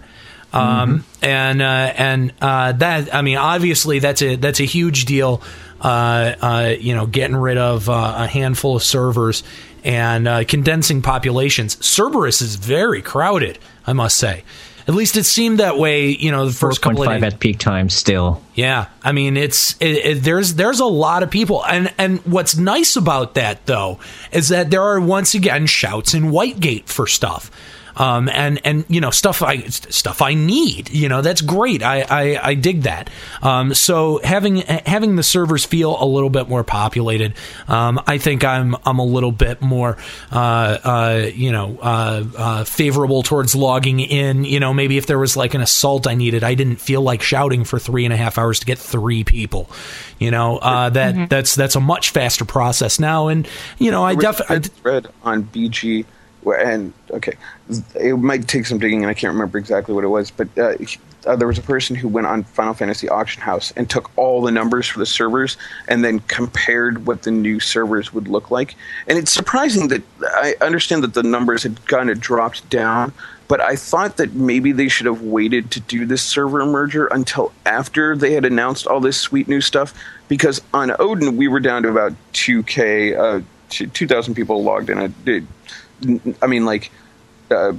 Um, 0.52 1.06
and 1.22 1.61
uh, 1.61 1.94
and 1.95 2.34
uh, 2.41 2.72
that 2.72 3.14
I 3.14 3.22
mean 3.22 3.38
obviously 3.38 3.99
that's 3.99 4.22
a 4.23 4.36
that's 4.36 4.60
a 4.60 4.65
huge 4.65 5.06
deal. 5.06 5.44
Uh, 5.80 6.36
uh, 6.41 6.76
you 6.77 6.94
know, 6.95 7.06
getting 7.06 7.36
rid 7.36 7.57
of 7.57 7.88
uh, 7.88 8.15
a 8.18 8.27
handful 8.27 8.76
of 8.76 8.84
servers 8.84 9.44
and 9.84 10.27
uh, 10.27 10.43
condensing 10.43 11.01
populations. 11.01 11.84
Cerberus 11.85 12.41
is 12.41 12.56
very 12.56 13.01
crowded, 13.01 13.60
I 13.85 13.93
must 13.93 14.18
say. 14.18 14.43
At 14.88 14.95
least 14.95 15.18
it 15.18 15.26
seemed 15.26 15.60
that 15.60 15.77
way. 15.77 16.10
You 16.10 16.31
know, 16.31 16.47
the 16.47 16.51
first 16.51 16.81
couple 16.81 17.03
of 17.03 17.10
4.5 17.10 17.22
days. 17.22 17.34
at 17.34 17.39
peak 17.39 17.60
time 17.60 17.89
still. 17.89 18.41
Yeah, 18.56 18.88
I 19.03 19.11
mean 19.11 19.38
it's 19.38 19.76
it, 19.80 19.85
it, 20.06 20.23
there's 20.23 20.56
there's 20.56 20.80
a 20.80 20.85
lot 20.85 21.22
of 21.22 21.30
people, 21.30 21.64
and 21.64 21.93
and 21.99 22.19
what's 22.26 22.57
nice 22.57 22.95
about 22.95 23.35
that 23.35 23.68
though 23.68 23.99
is 24.31 24.49
that 24.49 24.72
there 24.72 24.81
are 24.81 24.99
once 24.99 25.35
again 25.35 25.68
shouts 25.68 26.15
in 26.15 26.31
Whitegate 26.31 26.88
for 26.88 27.06
stuff. 27.06 27.51
Um, 27.99 28.30
and 28.30 28.59
and 28.63 28.85
you 28.88 29.01
know 29.01 29.11
stuff 29.11 29.41
I 29.41 29.67
stuff 29.67 30.21
I 30.21 30.34
need 30.34 30.89
you 30.89 31.09
know 31.09 31.21
that's 31.21 31.41
great. 31.41 31.84
I 31.84 32.01
I, 32.01 32.49
I 32.49 32.53
dig 32.55 32.84
that. 32.84 33.09
Um, 33.41 33.73
so 33.73 34.19
having 34.23 34.57
having 34.57 35.15
the 35.15 35.23
servers 35.23 35.65
feel 35.65 36.01
a 36.01 36.05
little 36.05 36.30
bit 36.30 36.49
more 36.49 36.63
populated 36.63 37.35
um, 37.67 38.01
I 38.07 38.17
think 38.17 38.43
I'm 38.43 38.76
I'm 38.85 38.99
a 38.99 39.05
little 39.05 39.31
bit 39.31 39.61
more 39.61 39.97
uh, 40.31 40.35
uh, 40.35 41.30
you 41.34 41.51
know 41.51 41.77
uh, 41.81 42.23
uh, 42.38 42.63
favorable 42.63 43.23
towards 43.23 43.55
logging 43.55 43.99
in. 43.99 44.45
You 44.45 44.59
know 44.59 44.73
maybe 44.73 44.97
if 44.97 45.05
there 45.05 45.19
was 45.19 45.38
like 45.38 45.53
an 45.53 45.61
assault 45.61 46.07
I 46.07 46.15
needed 46.15 46.43
I 46.43 46.55
didn't 46.55 46.77
feel 46.77 47.01
like 47.01 47.21
shouting 47.21 47.63
for 47.63 47.80
three 47.80 48.05
and 48.05 48.13
a 48.13 48.17
half 48.17 48.38
hours 48.38 48.59
to 48.59 48.65
get 48.65 48.77
three 48.77 49.23
people. 49.23 49.69
You 50.17 50.31
know 50.31 50.57
uh, 50.57 50.89
that 50.89 51.30
that's 51.30 51.55
that's 51.55 51.76
a 51.76 51.80
much 51.80 52.11
faster 52.11 52.45
process 52.45 52.99
now. 52.99 53.27
And 53.27 53.47
you 53.77 53.91
know 53.91 54.03
I 54.03 54.15
definitely 54.15 54.71
read 54.84 55.07
on 55.23 55.43
BG, 55.43 56.05
and 56.45 56.93
okay, 57.11 57.33
it 57.95 58.17
might 58.17 58.47
take 58.47 58.65
some 58.65 58.79
digging, 58.79 59.03
and 59.03 59.09
I 59.09 59.13
can't 59.13 59.33
remember 59.33 59.57
exactly 59.57 59.93
what 59.93 60.03
it 60.03 60.07
was, 60.07 60.31
but 60.31 60.47
uh, 60.57 60.73
uh, 61.25 61.35
there 61.35 61.47
was 61.47 61.57
a 61.57 61.63
person 61.63 61.95
who 61.95 62.07
went 62.07 62.27
on 62.27 62.43
Final 62.43 62.73
Fantasy 62.73 63.09
Auction 63.09 63.41
House 63.41 63.73
and 63.75 63.89
took 63.89 64.11
all 64.17 64.41
the 64.41 64.51
numbers 64.51 64.87
for 64.87 64.99
the 64.99 65.05
servers 65.05 65.57
and 65.87 66.03
then 66.03 66.19
compared 66.21 67.05
what 67.05 67.23
the 67.23 67.31
new 67.31 67.59
servers 67.59 68.13
would 68.13 68.27
look 68.27 68.51
like. 68.51 68.75
And 69.07 69.17
it's 69.17 69.31
surprising 69.31 69.89
that 69.89 70.01
I 70.21 70.55
understand 70.61 71.03
that 71.03 71.13
the 71.13 71.23
numbers 71.23 71.63
had 71.63 71.85
kind 71.87 72.09
of 72.09 72.19
dropped 72.19 72.69
down. 72.69 73.13
But 73.47 73.61
I 73.61 73.75
thought 73.75 74.17
that 74.17 74.33
maybe 74.33 74.71
they 74.71 74.87
should 74.87 75.07
have 75.07 75.23
waited 75.23 75.71
to 75.71 75.79
do 75.79 76.05
this 76.05 76.21
server 76.21 76.63
merger 76.67 77.07
until 77.07 77.51
after 77.65 78.15
they 78.15 78.33
had 78.33 78.45
announced 78.45 78.85
all 78.85 78.99
this 78.99 79.19
sweet 79.19 79.47
new 79.47 79.59
stuff. 79.59 79.93
Because 80.27 80.61
on 80.71 80.95
Odin, 80.99 81.35
we 81.35 81.47
were 81.47 81.59
down 81.59 81.81
to 81.81 81.89
about 81.89 82.13
2K, 82.33 83.17
uh, 83.17 83.41
2,000 83.69 84.35
people 84.35 84.63
logged 84.63 84.91
in. 84.91 85.15
It 85.25 85.43
I 86.41 86.47
mean, 86.47 86.65
like, 86.65 86.91
uh, 87.51 87.73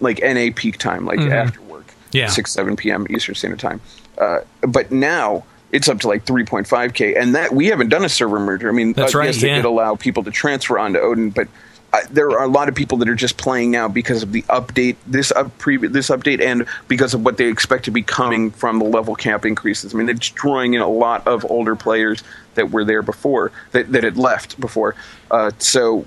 like 0.00 0.20
NA 0.22 0.48
peak 0.54 0.78
time, 0.78 1.04
like 1.06 1.20
after 1.20 1.60
work, 1.62 1.92
Yeah. 2.12 2.28
six 2.28 2.52
seven 2.52 2.76
p.m. 2.76 3.06
Eastern 3.10 3.34
Standard 3.34 3.60
Time. 3.60 3.80
Uh, 4.16 4.40
but 4.62 4.90
now 4.90 5.44
it's 5.70 5.88
up 5.88 6.00
to 6.00 6.08
like 6.08 6.24
3.5k, 6.24 7.20
and 7.20 7.34
that 7.34 7.54
we 7.54 7.66
haven't 7.66 7.88
done 7.90 8.04
a 8.04 8.08
server 8.08 8.40
merger. 8.40 8.68
I 8.68 8.72
mean, 8.72 8.94
That's 8.94 9.14
uh, 9.14 9.18
right, 9.18 9.26
Yes, 9.26 9.40
they 9.40 9.48
yeah. 9.48 9.56
did 9.56 9.64
allow 9.64 9.96
people 9.96 10.22
to 10.24 10.30
transfer 10.30 10.78
onto 10.78 10.98
Odin, 10.98 11.30
but. 11.30 11.48
Uh, 11.90 12.00
there 12.10 12.28
are 12.32 12.44
a 12.44 12.48
lot 12.48 12.68
of 12.68 12.74
people 12.74 12.98
that 12.98 13.08
are 13.08 13.14
just 13.14 13.38
playing 13.38 13.70
now 13.70 13.88
because 13.88 14.22
of 14.22 14.30
the 14.30 14.42
update, 14.42 14.94
this 15.06 15.32
up 15.32 15.56
pre- 15.56 15.78
this 15.78 16.10
update, 16.10 16.38
and 16.38 16.66
because 16.86 17.14
of 17.14 17.24
what 17.24 17.38
they 17.38 17.48
expect 17.48 17.82
to 17.86 17.90
be 17.90 18.02
coming 18.02 18.50
from 18.50 18.78
the 18.78 18.84
level 18.84 19.14
cap 19.14 19.46
increases. 19.46 19.94
I 19.94 19.96
mean, 19.96 20.10
it's 20.10 20.28
drawing 20.28 20.74
in 20.74 20.82
a 20.82 20.86
lot 20.88 21.26
of 21.26 21.50
older 21.50 21.74
players 21.74 22.22
that 22.56 22.70
were 22.72 22.84
there 22.84 23.00
before, 23.00 23.52
that, 23.72 23.90
that 23.92 24.04
had 24.04 24.18
left 24.18 24.60
before. 24.60 24.96
Uh, 25.30 25.50
so 25.58 26.04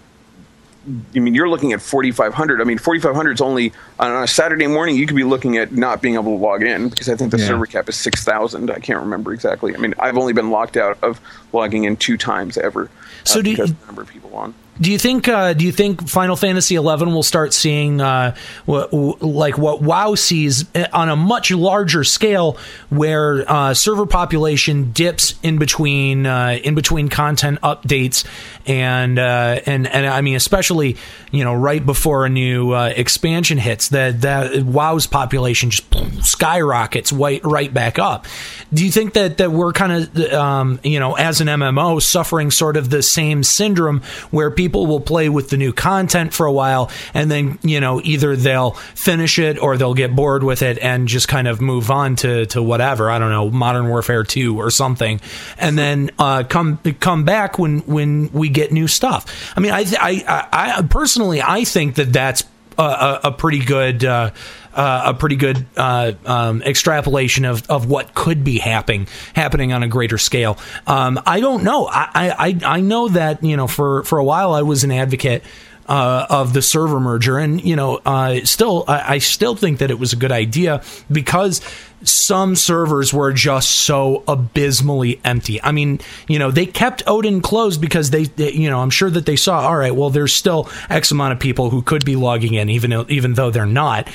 I 1.15 1.19
mean, 1.19 1.35
you're 1.35 1.47
looking 1.49 1.73
at 1.73 1.81
4,500. 1.81 2.59
I 2.59 2.63
mean, 2.63 2.79
4,500 2.79 3.33
is 3.33 3.41
only 3.41 3.71
on 3.99 4.23
a 4.23 4.27
Saturday 4.27 4.65
morning. 4.65 4.95
You 4.95 5.05
could 5.05 5.15
be 5.15 5.23
looking 5.23 5.57
at 5.57 5.71
not 5.71 6.01
being 6.01 6.15
able 6.15 6.35
to 6.37 6.43
log 6.43 6.63
in 6.63 6.89
because 6.89 7.07
I 7.07 7.15
think 7.15 7.31
the 7.31 7.37
Yeah. 7.37 7.47
server 7.47 7.67
cap 7.67 7.87
is 7.87 7.95
6,000. 7.97 8.71
I 8.71 8.79
can't 8.79 8.99
remember 8.99 9.31
exactly. 9.31 9.75
I 9.75 9.77
mean, 9.77 9.93
I've 9.99 10.17
only 10.17 10.33
been 10.33 10.49
locked 10.49 10.77
out 10.77 10.97
of 11.03 11.21
logging 11.53 11.83
in 11.83 11.97
two 11.97 12.17
times 12.17 12.57
ever. 12.57 12.89
So 13.25 13.39
uh, 13.39 13.43
do 13.43 13.49
you- 13.51 13.57
because 13.57 13.69
of 13.71 13.79
the 13.79 13.85
number 13.85 14.01
of 14.01 14.07
people 14.09 14.35
on. 14.35 14.55
Do 14.79 14.91
you 14.91 14.97
think? 14.97 15.27
Uh, 15.27 15.53
do 15.53 15.65
you 15.65 15.71
think 15.71 16.07
Final 16.07 16.35
Fantasy 16.35 16.75
XI 16.75 16.81
will 16.81 17.23
start 17.23 17.53
seeing 17.53 17.99
uh, 17.99 18.35
what, 18.65 18.89
w- 18.91 19.17
like 19.19 19.57
what 19.57 19.81
WoW 19.81 20.15
sees 20.15 20.65
uh, 20.75 20.87
on 20.93 21.09
a 21.09 21.15
much 21.15 21.51
larger 21.51 22.03
scale, 22.03 22.57
where 22.89 23.43
uh, 23.51 23.73
server 23.73 24.05
population 24.05 24.91
dips 24.91 25.35
in 25.43 25.57
between 25.57 26.25
uh, 26.25 26.57
in 26.63 26.73
between 26.73 27.09
content 27.09 27.59
updates, 27.61 28.25
and 28.65 29.19
uh, 29.19 29.59
and 29.65 29.87
and 29.87 30.07
I 30.07 30.21
mean 30.21 30.35
especially 30.35 30.95
you 31.31 31.43
know 31.43 31.53
right 31.53 31.85
before 31.85 32.25
a 32.25 32.29
new 32.29 32.71
uh, 32.71 32.93
expansion 32.95 33.57
hits, 33.57 33.89
that 33.89 34.21
that 34.21 34.63
WoW's 34.63 35.05
population 35.05 35.69
just 35.69 35.83
skyrockets 36.25 37.11
right 37.11 37.41
right 37.43 37.71
back 37.71 37.99
up. 37.99 38.25
Do 38.73 38.85
you 38.85 38.91
think 38.91 39.13
that 39.13 39.37
that 39.37 39.51
we're 39.51 39.73
kind 39.73 39.91
of 39.91 40.33
um, 40.33 40.79
you 40.81 40.99
know 40.99 41.13
as 41.15 41.41
an 41.41 41.47
MMO 41.47 42.01
suffering 42.01 42.51
sort 42.51 42.77
of 42.77 42.89
the 42.89 43.03
same 43.03 43.43
syndrome 43.43 44.01
where 44.31 44.49
people 44.49 44.60
will 44.67 44.99
play 44.99 45.29
with 45.29 45.49
the 45.49 45.57
new 45.57 45.73
content 45.73 46.33
for 46.33 46.45
a 46.45 46.51
while, 46.51 46.89
and 47.13 47.29
then 47.29 47.59
you 47.61 47.79
know 47.79 48.01
either 48.03 48.35
they'll 48.35 48.71
finish 48.71 49.39
it 49.39 49.61
or 49.61 49.77
they'll 49.77 49.93
get 49.93 50.15
bored 50.15 50.43
with 50.43 50.61
it 50.61 50.77
and 50.79 51.07
just 51.07 51.27
kind 51.27 51.47
of 51.47 51.61
move 51.61 51.91
on 51.91 52.15
to 52.17 52.45
to 52.47 52.61
whatever 52.61 53.09
I 53.09 53.19
don't 53.19 53.31
know, 53.31 53.49
Modern 53.49 53.87
Warfare 53.87 54.23
Two 54.23 54.59
or 54.59 54.69
something, 54.69 55.21
and 55.57 55.77
then 55.77 56.11
uh, 56.19 56.43
come 56.43 56.79
come 56.99 57.23
back 57.23 57.57
when 57.57 57.79
when 57.81 58.31
we 58.31 58.49
get 58.49 58.71
new 58.71 58.87
stuff. 58.87 59.53
I 59.55 59.59
mean, 59.59 59.71
I 59.71 59.85
I, 59.99 60.47
I, 60.51 60.77
I 60.77 60.81
personally 60.83 61.41
I 61.41 61.63
think 61.63 61.95
that 61.95 62.11
that's 62.13 62.43
a, 62.77 62.83
a, 62.83 63.19
a 63.25 63.31
pretty 63.31 63.59
good. 63.59 64.03
Uh, 64.03 64.31
uh, 64.73 65.03
a 65.07 65.13
pretty 65.13 65.35
good 65.35 65.65
uh, 65.77 66.13
um, 66.25 66.61
extrapolation 66.63 67.45
of, 67.45 67.69
of 67.69 67.89
what 67.89 68.13
could 68.13 68.43
be 68.43 68.57
happening 68.57 69.07
happening 69.33 69.73
on 69.73 69.83
a 69.83 69.87
greater 69.87 70.17
scale. 70.17 70.57
Um, 70.87 71.19
I 71.25 71.39
don't 71.39 71.63
know. 71.63 71.87
I, 71.87 72.59
I 72.63 72.77
I 72.77 72.81
know 72.81 73.09
that 73.09 73.43
you 73.43 73.57
know 73.57 73.67
for 73.67 74.03
for 74.03 74.17
a 74.17 74.23
while 74.23 74.53
I 74.53 74.61
was 74.61 74.83
an 74.83 74.91
advocate. 74.91 75.43
Uh, 75.87 76.25
of 76.29 76.53
the 76.53 76.61
server 76.61 77.01
merger, 77.01 77.37
and 77.37 77.61
you 77.65 77.75
know, 77.75 77.99
uh, 78.05 78.39
still, 78.45 78.85
I, 78.87 79.15
I 79.15 79.17
still 79.17 79.57
think 79.57 79.79
that 79.79 79.91
it 79.91 79.99
was 79.99 80.13
a 80.13 80.15
good 80.15 80.31
idea 80.31 80.83
because 81.11 81.59
some 82.03 82.55
servers 82.55 83.13
were 83.13 83.33
just 83.33 83.71
so 83.71 84.23
abysmally 84.27 85.19
empty. 85.25 85.61
I 85.61 85.71
mean, 85.71 85.99
you 86.29 86.39
know, 86.39 86.49
they 86.49 86.65
kept 86.65 87.03
Odin 87.07 87.41
closed 87.41 87.81
because 87.81 88.11
they, 88.11 88.25
they, 88.25 88.53
you 88.53 88.69
know, 88.69 88.79
I'm 88.79 88.89
sure 88.89 89.09
that 89.09 89.25
they 89.25 89.35
saw, 89.35 89.67
all 89.67 89.75
right, 89.75 89.93
well, 89.93 90.09
there's 90.09 90.33
still 90.33 90.69
X 90.89 91.11
amount 91.11 91.33
of 91.33 91.39
people 91.39 91.71
who 91.71 91.81
could 91.81 92.05
be 92.05 92.15
logging 92.15 92.53
in, 92.53 92.69
even 92.69 92.93
even 93.09 93.33
though 93.33 93.51
they're 93.51 93.65
not 93.65 94.07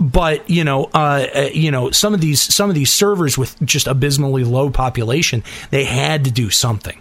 but 0.00 0.48
you 0.48 0.64
know, 0.64 0.84
uh, 0.94 1.26
uh, 1.34 1.40
you 1.52 1.70
know, 1.70 1.90
some 1.90 2.14
of 2.14 2.20
these 2.22 2.40
some 2.40 2.70
of 2.70 2.74
these 2.74 2.90
servers 2.90 3.36
with 3.36 3.54
just 3.62 3.86
abysmally 3.86 4.44
low 4.44 4.70
population, 4.70 5.44
they 5.70 5.84
had 5.84 6.24
to 6.24 6.30
do 6.30 6.48
something. 6.48 7.00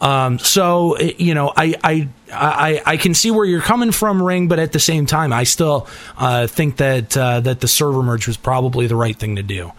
Um, 0.00 0.38
so 0.38 0.98
uh, 0.98 1.10
you 1.16 1.34
know, 1.34 1.52
I, 1.56 1.74
I 1.82 2.08
I 2.30 2.82
I 2.84 2.96
can 2.98 3.14
see 3.14 3.30
where 3.30 3.46
you're 3.46 3.62
coming 3.62 3.90
from, 3.90 4.22
Ring, 4.22 4.48
but 4.48 4.58
at 4.58 4.72
the 4.72 4.78
same 4.78 5.06
time, 5.06 5.32
I 5.32 5.44
still 5.44 5.88
uh, 6.18 6.46
think 6.46 6.76
that 6.76 7.16
uh, 7.16 7.40
that 7.40 7.60
the 7.60 7.68
server 7.68 8.02
merge 8.02 8.26
was 8.26 8.36
probably 8.36 8.86
the 8.86 8.96
right 8.96 9.16
thing 9.16 9.36
to 9.36 9.42
do. 9.42 9.72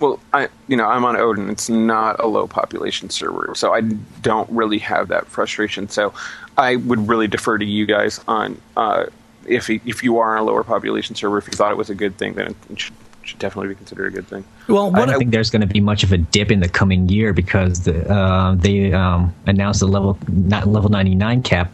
Well, 0.00 0.20
I 0.34 0.48
you 0.68 0.76
know 0.76 0.86
I'm 0.86 1.06
on 1.06 1.16
Odin. 1.16 1.48
It's 1.48 1.70
not 1.70 2.20
a 2.20 2.26
low 2.26 2.46
population 2.46 3.08
server, 3.08 3.54
so 3.54 3.72
I 3.72 3.80
don't 3.80 4.50
really 4.50 4.78
have 4.78 5.08
that 5.08 5.26
frustration. 5.26 5.88
So 5.88 6.12
I 6.58 6.76
would 6.76 7.08
really 7.08 7.28
defer 7.28 7.56
to 7.56 7.64
you 7.64 7.86
guys 7.86 8.20
on 8.28 8.60
uh, 8.76 9.06
if 9.50 9.68
if 9.68 10.02
you 10.02 10.18
are 10.18 10.36
on 10.36 10.42
a 10.42 10.44
lower 10.44 10.64
population 10.64 11.14
server, 11.14 11.38
if 11.38 11.46
you 11.46 11.52
thought 11.52 11.72
it 11.72 11.76
was 11.76 11.90
a 11.90 11.94
good 11.94 12.16
thing, 12.16 12.34
then 12.34 12.54
it 12.70 12.80
should, 12.80 12.94
should 13.22 13.38
definitely 13.38 13.68
be 13.68 13.74
considered 13.74 14.06
a 14.06 14.10
good 14.10 14.26
thing. 14.28 14.44
Well, 14.68 14.94
I 14.96 15.04
don't 15.04 15.18
think 15.18 15.32
there's 15.32 15.50
going 15.50 15.60
to 15.60 15.66
be 15.66 15.80
much 15.80 16.04
of 16.04 16.12
a 16.12 16.18
dip 16.18 16.50
in 16.50 16.60
the 16.60 16.68
coming 16.68 17.08
year 17.08 17.32
because 17.32 17.84
the, 17.84 18.08
uh, 18.10 18.54
they 18.54 18.92
um, 18.92 19.34
announced 19.46 19.80
the 19.80 19.88
level 19.88 20.18
not 20.28 20.68
level 20.68 20.88
99 20.88 21.42
cap 21.42 21.70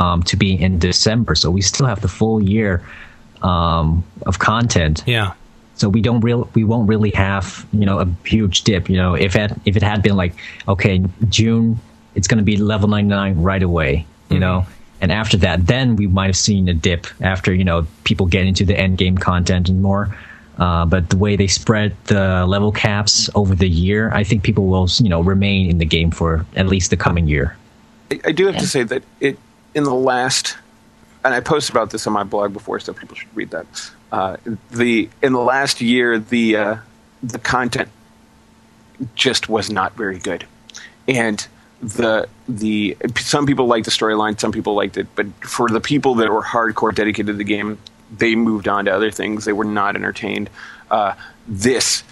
um, 0.00 0.22
to 0.24 0.36
be 0.36 0.60
in 0.60 0.78
December, 0.78 1.34
so 1.34 1.50
we 1.50 1.62
still 1.62 1.86
have 1.86 2.00
the 2.00 2.08
full 2.08 2.42
year 2.42 2.82
um, 3.42 4.04
of 4.26 4.40
content. 4.40 5.04
Yeah. 5.06 5.34
So 5.76 5.88
we 5.88 6.02
don't 6.02 6.20
real 6.20 6.48
we 6.54 6.64
won't 6.64 6.88
really 6.88 7.10
have 7.12 7.66
you 7.72 7.86
know 7.86 8.00
a 8.00 8.06
huge 8.26 8.62
dip. 8.62 8.90
You 8.90 8.96
know 8.96 9.14
if 9.14 9.36
it 9.36 9.52
if 9.64 9.76
it 9.76 9.82
had 9.82 10.02
been 10.02 10.16
like 10.16 10.34
okay 10.68 11.02
June 11.28 11.80
it's 12.14 12.28
going 12.28 12.38
to 12.38 12.44
be 12.44 12.56
level 12.56 12.88
99 12.88 13.40
right 13.42 13.62
away. 13.62 14.06
You 14.30 14.38
know 14.38 14.66
and 15.04 15.12
after 15.12 15.36
that, 15.36 15.66
then 15.66 15.96
we 15.96 16.06
might 16.06 16.28
have 16.28 16.36
seen 16.36 16.66
a 16.66 16.72
dip 16.72 17.06
after 17.20 17.52
you 17.52 17.62
know 17.62 17.86
people 18.04 18.24
get 18.24 18.46
into 18.46 18.64
the 18.64 18.74
end 18.74 18.96
game 18.96 19.18
content 19.18 19.68
and 19.68 19.82
more. 19.82 20.16
Uh, 20.56 20.86
but 20.86 21.10
the 21.10 21.18
way 21.18 21.36
they 21.36 21.46
spread 21.46 21.94
the 22.04 22.46
level 22.46 22.72
caps 22.72 23.28
over 23.34 23.54
the 23.54 23.68
year, 23.68 24.10
I 24.14 24.24
think 24.24 24.42
people 24.42 24.66
will 24.66 24.88
you 24.98 25.10
know 25.10 25.20
remain 25.20 25.68
in 25.68 25.76
the 25.76 25.84
game 25.84 26.10
for 26.10 26.46
at 26.56 26.68
least 26.68 26.88
the 26.88 26.96
coming 26.96 27.28
year. 27.28 27.54
I, 28.10 28.20
I 28.24 28.32
do 28.32 28.46
have 28.46 28.56
to 28.56 28.66
say 28.66 28.82
that 28.82 29.02
it 29.20 29.38
in 29.74 29.84
the 29.84 29.92
last, 29.92 30.56
and 31.22 31.34
I 31.34 31.40
posted 31.40 31.76
about 31.76 31.90
this 31.90 32.06
on 32.06 32.14
my 32.14 32.24
blog 32.24 32.54
before, 32.54 32.80
so 32.80 32.94
people 32.94 33.14
should 33.14 33.36
read 33.36 33.50
that. 33.50 33.66
Uh, 34.10 34.38
the 34.70 35.10
in 35.22 35.34
the 35.34 35.40
last 35.40 35.82
year, 35.82 36.18
the 36.18 36.56
uh, 36.56 36.76
the 37.22 37.38
content 37.38 37.90
just 39.14 39.50
was 39.50 39.68
not 39.70 39.96
very 39.96 40.18
good, 40.18 40.46
and 41.06 41.46
the 41.82 42.28
the 42.48 42.96
some 43.16 43.46
people 43.46 43.66
liked 43.66 43.84
the 43.84 43.90
storyline, 43.90 44.38
some 44.38 44.52
people 44.52 44.74
liked 44.74 44.96
it, 44.96 45.06
but 45.14 45.26
for 45.44 45.68
the 45.68 45.80
people 45.80 46.14
that 46.16 46.30
were 46.30 46.42
hardcore 46.42 46.94
dedicated 46.94 47.26
to 47.26 47.32
the 47.34 47.44
game, 47.44 47.78
they 48.16 48.34
moved 48.34 48.68
on 48.68 48.84
to 48.86 48.90
other 48.90 49.10
things. 49.10 49.44
They 49.44 49.52
were 49.52 49.64
not 49.64 49.96
entertained. 49.96 50.50
Uh, 50.90 51.14
this, 51.48 52.02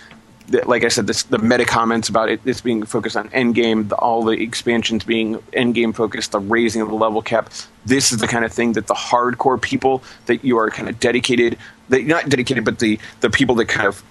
the, 0.49 0.67
like 0.67 0.85
I 0.85 0.89
said, 0.89 1.07
this 1.07 1.23
the 1.23 1.39
meta 1.39 1.65
comments 1.65 2.09
about 2.09 2.29
it, 2.29 2.43
this 2.45 2.61
being 2.61 2.85
focused 2.85 3.17
on 3.17 3.29
endgame, 3.31 3.89
the, 3.89 3.97
all 3.97 4.23
the 4.23 4.33
expansions 4.33 5.05
being 5.05 5.37
endgame 5.53 5.95
focused, 5.95 6.33
the 6.33 6.41
raising 6.41 6.83
of 6.83 6.89
the 6.89 6.95
level 6.95 7.23
cap. 7.23 7.51
This 7.87 8.13
is 8.13 8.19
the 8.19 8.29
kind 8.29 8.45
of 8.45 8.53
thing 8.53 8.73
that 8.75 8.87
the 8.87 8.95
hardcore 8.95 9.61
people 9.61 10.03
that 10.27 10.45
you 10.45 10.59
are 10.59 10.71
kind 10.71 10.89
of 10.89 11.01
dedicated, 11.01 11.59
that 11.89 12.05
not 12.05 12.29
dedicated, 12.29 12.65
but 12.65 12.79
the 12.79 12.99
the 13.21 13.31
people 13.31 13.55
that 13.57 13.67
kind 13.67 13.87
of 13.87 14.03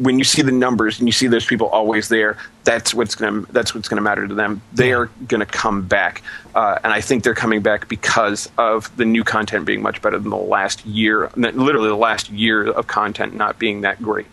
when 0.00 0.18
you 0.18 0.24
see 0.24 0.40
the 0.40 0.52
numbers 0.52 0.98
and 0.98 1.06
you 1.06 1.12
see 1.12 1.26
those 1.26 1.44
people 1.44 1.68
always 1.68 2.08
there, 2.08 2.38
that's 2.64 2.94
what's 2.94 3.14
going 3.14 3.44
to 3.44 3.52
that's 3.52 3.74
what's 3.74 3.86
going 3.86 3.96
to 3.96 4.02
matter 4.02 4.26
to 4.26 4.34
them. 4.34 4.62
They 4.72 4.92
are 4.92 5.06
going 5.28 5.40
to 5.40 5.46
come 5.46 5.82
back, 5.82 6.22
uh, 6.54 6.78
and 6.82 6.92
I 6.92 7.00
think 7.02 7.22
they're 7.22 7.34
coming 7.34 7.60
back 7.60 7.88
because 7.88 8.50
of 8.56 8.94
the 8.96 9.04
new 9.04 9.24
content 9.24 9.66
being 9.66 9.82
much 9.82 10.00
better 10.00 10.18
than 10.18 10.30
the 10.30 10.36
last 10.36 10.84
year, 10.86 11.30
literally 11.36 11.88
the 11.88 11.94
last 11.94 12.30
year 12.30 12.70
of 12.70 12.86
content 12.86 13.34
not 13.34 13.58
being 13.58 13.82
that 13.82 14.02
great. 14.02 14.26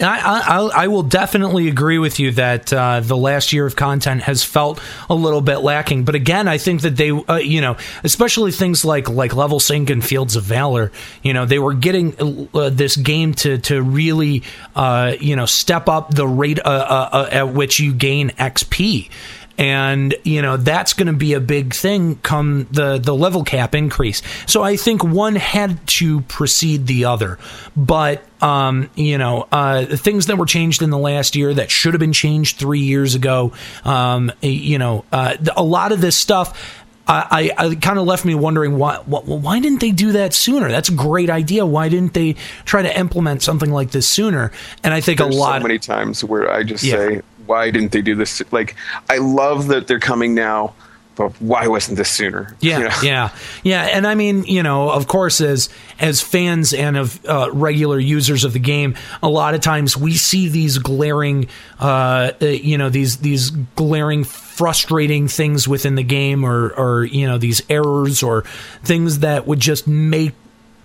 I, 0.00 0.42
I, 0.46 0.84
I 0.84 0.88
will 0.88 1.02
definitely 1.02 1.68
agree 1.68 1.98
with 1.98 2.18
you 2.18 2.32
that 2.32 2.72
uh, 2.72 3.00
the 3.00 3.16
last 3.16 3.52
year 3.52 3.64
of 3.64 3.76
content 3.76 4.22
has 4.22 4.42
felt 4.42 4.80
a 5.08 5.14
little 5.14 5.40
bit 5.40 5.58
lacking. 5.58 6.04
But 6.04 6.14
again, 6.14 6.48
I 6.48 6.58
think 6.58 6.82
that 6.82 6.96
they, 6.96 7.10
uh, 7.10 7.36
you 7.36 7.60
know, 7.60 7.76
especially 8.02 8.50
things 8.50 8.84
like 8.84 9.08
like 9.08 9.34
level 9.34 9.60
sync 9.60 9.90
and 9.90 10.04
Fields 10.04 10.36
of 10.36 10.44
Valor, 10.44 10.90
you 11.22 11.32
know, 11.32 11.46
they 11.46 11.58
were 11.58 11.74
getting 11.74 12.48
uh, 12.54 12.70
this 12.70 12.96
game 12.96 13.34
to 13.34 13.58
to 13.58 13.82
really, 13.82 14.42
uh, 14.74 15.14
you 15.20 15.36
know, 15.36 15.46
step 15.46 15.88
up 15.88 16.12
the 16.12 16.26
rate 16.26 16.58
uh, 16.58 16.68
uh, 16.68 17.28
at 17.30 17.54
which 17.54 17.78
you 17.78 17.92
gain 17.92 18.30
XP 18.30 19.10
and 19.58 20.14
you 20.24 20.42
know 20.42 20.56
that's 20.56 20.92
going 20.94 21.06
to 21.06 21.12
be 21.12 21.32
a 21.34 21.40
big 21.40 21.72
thing 21.74 22.16
come 22.16 22.66
the 22.72 22.98
the 22.98 23.14
level 23.14 23.44
cap 23.44 23.74
increase 23.74 24.20
so 24.46 24.62
i 24.62 24.76
think 24.76 25.04
one 25.04 25.36
had 25.36 25.86
to 25.86 26.20
precede 26.22 26.86
the 26.86 27.04
other 27.04 27.38
but 27.76 28.24
um, 28.42 28.90
you 28.94 29.16
know 29.16 29.46
uh, 29.52 29.84
things 29.86 30.26
that 30.26 30.36
were 30.36 30.44
changed 30.46 30.82
in 30.82 30.90
the 30.90 30.98
last 30.98 31.34
year 31.36 31.54
that 31.54 31.70
should 31.70 31.94
have 31.94 32.00
been 32.00 32.12
changed 32.12 32.56
three 32.58 32.80
years 32.80 33.14
ago 33.14 33.52
um, 33.84 34.30
you 34.42 34.78
know 34.78 35.04
uh, 35.12 35.36
a 35.56 35.62
lot 35.62 35.92
of 35.92 36.00
this 36.00 36.16
stuff 36.16 36.80
I, 37.06 37.50
I, 37.58 37.66
I 37.68 37.74
kind 37.74 37.98
of 37.98 38.06
left 38.06 38.24
me 38.24 38.34
wondering 38.34 38.78
why, 38.78 38.96
why 39.04 39.20
why 39.20 39.60
didn't 39.60 39.82
they 39.82 39.90
do 39.90 40.12
that 40.12 40.32
sooner? 40.32 40.70
That's 40.70 40.88
a 40.88 40.94
great 40.94 41.28
idea. 41.28 41.66
Why 41.66 41.90
didn't 41.90 42.14
they 42.14 42.34
try 42.64 42.80
to 42.80 42.98
implement 42.98 43.42
something 43.42 43.70
like 43.70 43.90
this 43.90 44.08
sooner? 44.08 44.52
And 44.82 44.94
I 44.94 45.02
think 45.02 45.18
There's 45.18 45.34
a 45.34 45.38
lot. 45.38 45.60
so 45.60 45.68
many 45.68 45.78
times 45.78 46.24
where 46.24 46.50
I 46.50 46.62
just 46.62 46.82
Yeah. 46.82 46.94
say, 46.96 47.22
why 47.46 47.70
didn't 47.70 47.92
they 47.92 48.02
do 48.02 48.14
this? 48.14 48.42
Like, 48.52 48.76
I 49.08 49.18
love 49.18 49.68
that 49.68 49.86
they're 49.86 50.00
coming 50.00 50.34
now, 50.34 50.74
but 51.16 51.30
why 51.40 51.68
wasn't 51.68 51.96
this 51.96 52.10
sooner? 52.10 52.56
Yeah, 52.60 52.78
You 52.78 52.84
know? 52.84 52.94
yeah, 53.02 53.28
yeah. 53.62 53.82
And 53.82 54.06
I 54.06 54.14
mean, 54.14 54.44
you 54.44 54.62
know, 54.62 54.90
of 54.90 55.06
course, 55.06 55.40
as 55.40 55.68
as 56.00 56.20
fans 56.20 56.72
and 56.72 56.96
of 56.96 57.24
uh, 57.26 57.50
regular 57.52 57.98
users 57.98 58.44
of 58.44 58.52
the 58.52 58.58
game, 58.58 58.96
a 59.22 59.28
lot 59.28 59.54
of 59.54 59.60
times 59.60 59.96
we 59.96 60.14
see 60.14 60.48
these 60.48 60.78
glaring, 60.78 61.48
uh, 61.80 62.32
uh, 62.40 62.46
you 62.46 62.78
know, 62.78 62.88
these 62.88 63.18
these 63.18 63.50
glaring, 63.50 64.24
frustrating 64.24 65.28
things 65.28 65.68
within 65.68 65.94
the 65.94 66.02
game, 66.02 66.44
or 66.44 66.70
or 66.70 67.04
you 67.04 67.26
know, 67.26 67.38
these 67.38 67.62
errors 67.68 68.22
or 68.22 68.42
things 68.82 69.20
that 69.20 69.46
would 69.46 69.60
just 69.60 69.86
make 69.86 70.34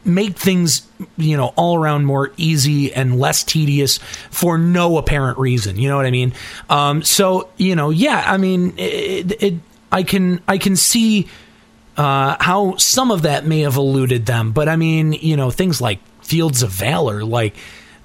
make 0.10 0.38
things 0.38 0.88
you 1.18 1.38
know 1.38 1.54
all 1.56 1.78
around 1.78 2.06
more 2.06 2.32
easy 2.38 2.94
and 2.94 3.20
less 3.20 3.44
tedious 3.44 3.98
for 4.32 4.58
no 4.58 4.98
apparent 4.98 5.38
reason. 5.38 5.78
You 5.78 5.90
know 5.90 5.98
what 5.98 6.06
i 6.06 6.12
mean? 6.12 6.34
Um 6.70 7.04
so 7.04 7.50
you 7.58 7.76
know 7.76 7.90
yeah 7.90 8.24
i 8.26 8.38
mean 8.38 8.74
it, 8.78 9.42
it 9.42 9.54
i 9.92 10.04
can 10.04 10.42
i 10.48 10.58
can 10.58 10.76
see 10.76 11.28
uh 11.98 12.38
how 12.40 12.76
some 12.78 13.12
of 13.12 13.24
that 13.24 13.46
may 13.46 13.62
have 13.62 13.76
eluded 13.76 14.26
them. 14.26 14.52
But 14.52 14.70
i 14.70 14.76
mean 14.76 15.14
you 15.14 15.38
know 15.38 15.52
things 15.52 15.82
like 15.82 16.00
fields 16.24 16.62
of 16.64 16.70
valor 16.70 17.24
like 17.24 17.56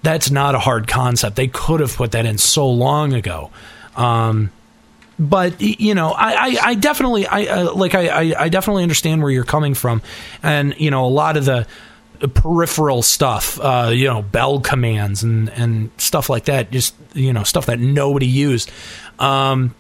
that's 0.03 0.31
not 0.31 0.55
a 0.55 0.59
hard 0.59 0.87
concept. 0.87 1.37
They 1.37 1.49
could 1.49 1.81
have 1.81 1.97
put 1.97 2.13
that 2.13 2.27
in 2.27 2.39
so 2.39 2.69
long 2.69 3.15
ago. 3.15 3.51
Um 3.97 4.51
but 5.19 5.61
you 5.61 5.95
know, 5.95 6.11
I, 6.11 6.33
I, 6.33 6.59
I 6.63 6.75
definitely, 6.75 7.27
I 7.27 7.45
uh, 7.45 7.75
like, 7.75 7.95
I, 7.95 8.09
I, 8.09 8.45
I 8.45 8.49
definitely 8.49 8.83
understand 8.83 9.23
where 9.23 9.31
you're 9.31 9.45
coming 9.45 9.75
from, 9.75 10.03
and 10.43 10.75
you 10.79 10.91
know, 10.91 11.07
a 11.07 11.09
lot 11.09 11.37
of 11.37 11.45
the 11.45 11.67
peripheral 12.29 13.03
stuff, 13.03 13.59
uh, 13.61 13.91
you 13.93 14.07
know, 14.07 14.23
bell 14.23 14.61
commands 14.61 15.23
and 15.23 15.49
and 15.51 15.91
stuff 15.99 16.29
like 16.31 16.47
that, 16.47 16.71
just 16.71 16.95
you 17.15 17.33
know, 17.33 17.45
stuff 17.45 17.67
that 17.67 17.79
nobody 17.79 18.27
used. 18.27 18.71
Um, 19.19 19.75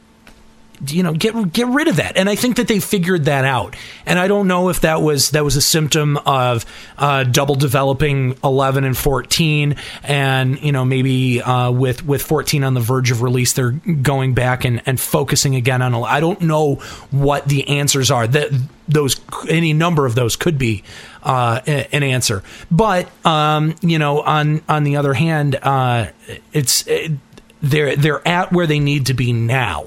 you 0.88 1.02
know 1.02 1.12
get 1.12 1.52
get 1.52 1.66
rid 1.68 1.88
of 1.88 1.96
that. 1.96 2.16
And 2.16 2.28
i 2.28 2.34
think 2.34 2.56
that 2.56 2.68
they 2.68 2.80
figured 2.80 3.26
that 3.26 3.44
out. 3.44 3.76
And 4.06 4.18
i 4.18 4.28
don't 4.28 4.48
know 4.48 4.68
if 4.68 4.80
that 4.80 5.02
was 5.02 5.30
that 5.30 5.44
was 5.44 5.56
a 5.56 5.62
symptom 5.62 6.16
of 6.18 6.66
uh, 6.98 7.24
double 7.24 7.54
developing 7.54 8.36
11 8.42 8.84
and 8.84 8.96
14 8.96 9.76
and 10.02 10.60
you 10.60 10.72
know 10.72 10.84
maybe 10.84 11.40
uh, 11.42 11.70
with 11.70 12.04
with 12.04 12.22
14 12.22 12.64
on 12.64 12.74
the 12.74 12.80
verge 12.80 13.10
of 13.10 13.22
release 13.22 13.52
they're 13.52 13.70
going 13.70 14.34
back 14.34 14.64
and 14.64 14.82
and 14.86 15.00
focusing 15.00 15.54
again 15.54 15.80
on 15.82 15.94
i 15.94 16.20
don't 16.20 16.40
know 16.40 16.76
what 17.10 17.46
the 17.46 17.68
answers 17.68 18.10
are. 18.10 18.26
That 18.26 18.50
those 18.88 19.20
any 19.48 19.72
number 19.72 20.06
of 20.06 20.14
those 20.14 20.36
could 20.36 20.58
be 20.58 20.82
uh, 21.24 21.60
an 21.66 22.02
answer 22.02 22.42
but 22.70 23.08
um, 23.26 23.74
you 23.80 23.98
know 23.98 24.20
on 24.20 24.62
on 24.68 24.84
the 24.84 24.96
other 24.96 25.14
hand 25.14 25.56
uh, 25.56 26.06
it's 26.52 26.86
it, 26.86 27.12
they're 27.62 27.96
they're 27.96 28.26
at 28.26 28.52
where 28.52 28.66
they 28.66 28.78
need 28.78 29.06
to 29.06 29.14
be 29.14 29.32
now 29.32 29.86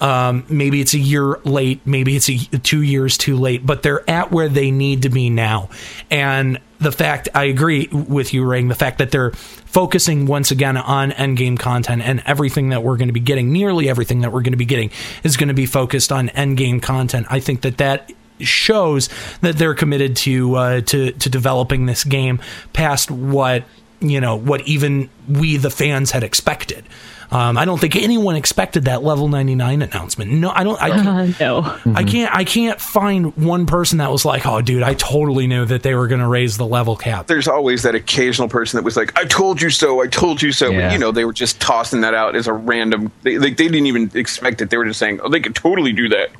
um, 0.00 0.44
maybe 0.48 0.80
it's 0.80 0.92
a 0.92 0.98
year 0.98 1.38
late, 1.44 1.80
maybe 1.86 2.16
it's 2.16 2.28
a, 2.28 2.36
two 2.58 2.82
years 2.82 3.16
too 3.16 3.36
late, 3.36 3.64
but 3.64 3.82
they're 3.82 4.08
at 4.10 4.30
where 4.30 4.48
they 4.48 4.70
need 4.70 5.02
to 5.02 5.08
be 5.08 5.30
now. 5.30 5.70
And 6.10 6.60
the 6.78 6.92
fact, 6.92 7.30
I 7.34 7.44
agree 7.44 7.88
with 7.90 8.34
you, 8.34 8.44
Ring, 8.44 8.68
the 8.68 8.74
fact 8.74 8.98
that 8.98 9.10
they're 9.10 9.30
focusing 9.30 10.26
once 10.26 10.50
again 10.50 10.76
on 10.76 11.12
endgame 11.12 11.58
content 11.58 12.02
and 12.02 12.22
everything 12.26 12.68
that 12.68 12.82
we're 12.82 12.96
going 12.96 13.08
to 13.08 13.14
be 13.14 13.20
getting, 13.20 13.50
nearly 13.50 13.88
everything 13.88 14.20
that 14.20 14.32
we're 14.32 14.42
going 14.42 14.52
to 14.52 14.58
be 14.58 14.66
getting, 14.66 14.90
is 15.22 15.38
going 15.38 15.48
to 15.48 15.54
be 15.54 15.66
focused 15.66 16.12
on 16.12 16.28
endgame 16.30 16.82
content. 16.82 17.26
I 17.30 17.40
think 17.40 17.62
that 17.62 17.78
that 17.78 18.12
shows 18.40 19.08
that 19.40 19.56
they're 19.56 19.74
committed 19.74 20.16
to 20.16 20.54
uh, 20.54 20.80
to 20.82 21.12
to 21.12 21.30
developing 21.30 21.86
this 21.86 22.04
game 22.04 22.40
past 22.72 23.10
what 23.10 23.64
you 24.00 24.20
know 24.20 24.36
what 24.36 24.66
even 24.66 25.08
we 25.28 25.56
the 25.56 25.70
fans 25.70 26.10
had 26.10 26.22
expected. 26.22 26.84
Um, 27.30 27.58
I 27.58 27.64
don't 27.64 27.80
think 27.80 27.96
anyone 27.96 28.36
expected 28.36 28.84
that 28.84 29.02
level 29.02 29.26
99 29.28 29.82
announcement. 29.82 30.30
No, 30.30 30.50
I 30.50 30.62
don't. 30.62 30.80
I 30.80 30.90
can't, 31.02 31.40
no. 31.40 31.78
I 31.94 32.04
can't. 32.04 32.34
I 32.34 32.44
can't 32.44 32.80
find 32.80 33.36
one 33.36 33.66
person 33.66 33.98
that 33.98 34.12
was 34.12 34.24
like, 34.24 34.46
"Oh, 34.46 34.60
dude, 34.60 34.82
I 34.82 34.94
totally 34.94 35.46
knew 35.46 35.64
that 35.64 35.82
they 35.82 35.94
were 35.94 36.06
going 36.06 36.20
to 36.20 36.28
raise 36.28 36.56
the 36.56 36.66
level 36.66 36.96
cap." 36.96 37.26
There's 37.26 37.48
always 37.48 37.82
that 37.82 37.94
occasional 37.94 38.48
person 38.48 38.76
that 38.76 38.84
was 38.84 38.96
like, 38.96 39.18
"I 39.18 39.24
told 39.24 39.60
you 39.60 39.70
so. 39.70 40.00
I 40.02 40.06
told 40.06 40.42
you 40.42 40.52
so." 40.52 40.70
Yeah. 40.70 40.88
But 40.88 40.92
you 40.92 40.98
know, 40.98 41.10
they 41.10 41.24
were 41.24 41.32
just 41.32 41.60
tossing 41.60 42.02
that 42.02 42.14
out 42.14 42.36
as 42.36 42.46
a 42.46 42.52
random. 42.52 43.10
They, 43.22 43.36
they, 43.36 43.50
they 43.50 43.68
didn't 43.68 43.86
even 43.86 44.10
expect 44.14 44.60
it. 44.62 44.70
They 44.70 44.76
were 44.76 44.84
just 44.84 45.00
saying, 45.00 45.20
"Oh, 45.22 45.28
they 45.28 45.40
could 45.40 45.56
totally 45.56 45.92
do 45.92 46.08
that." 46.10 46.30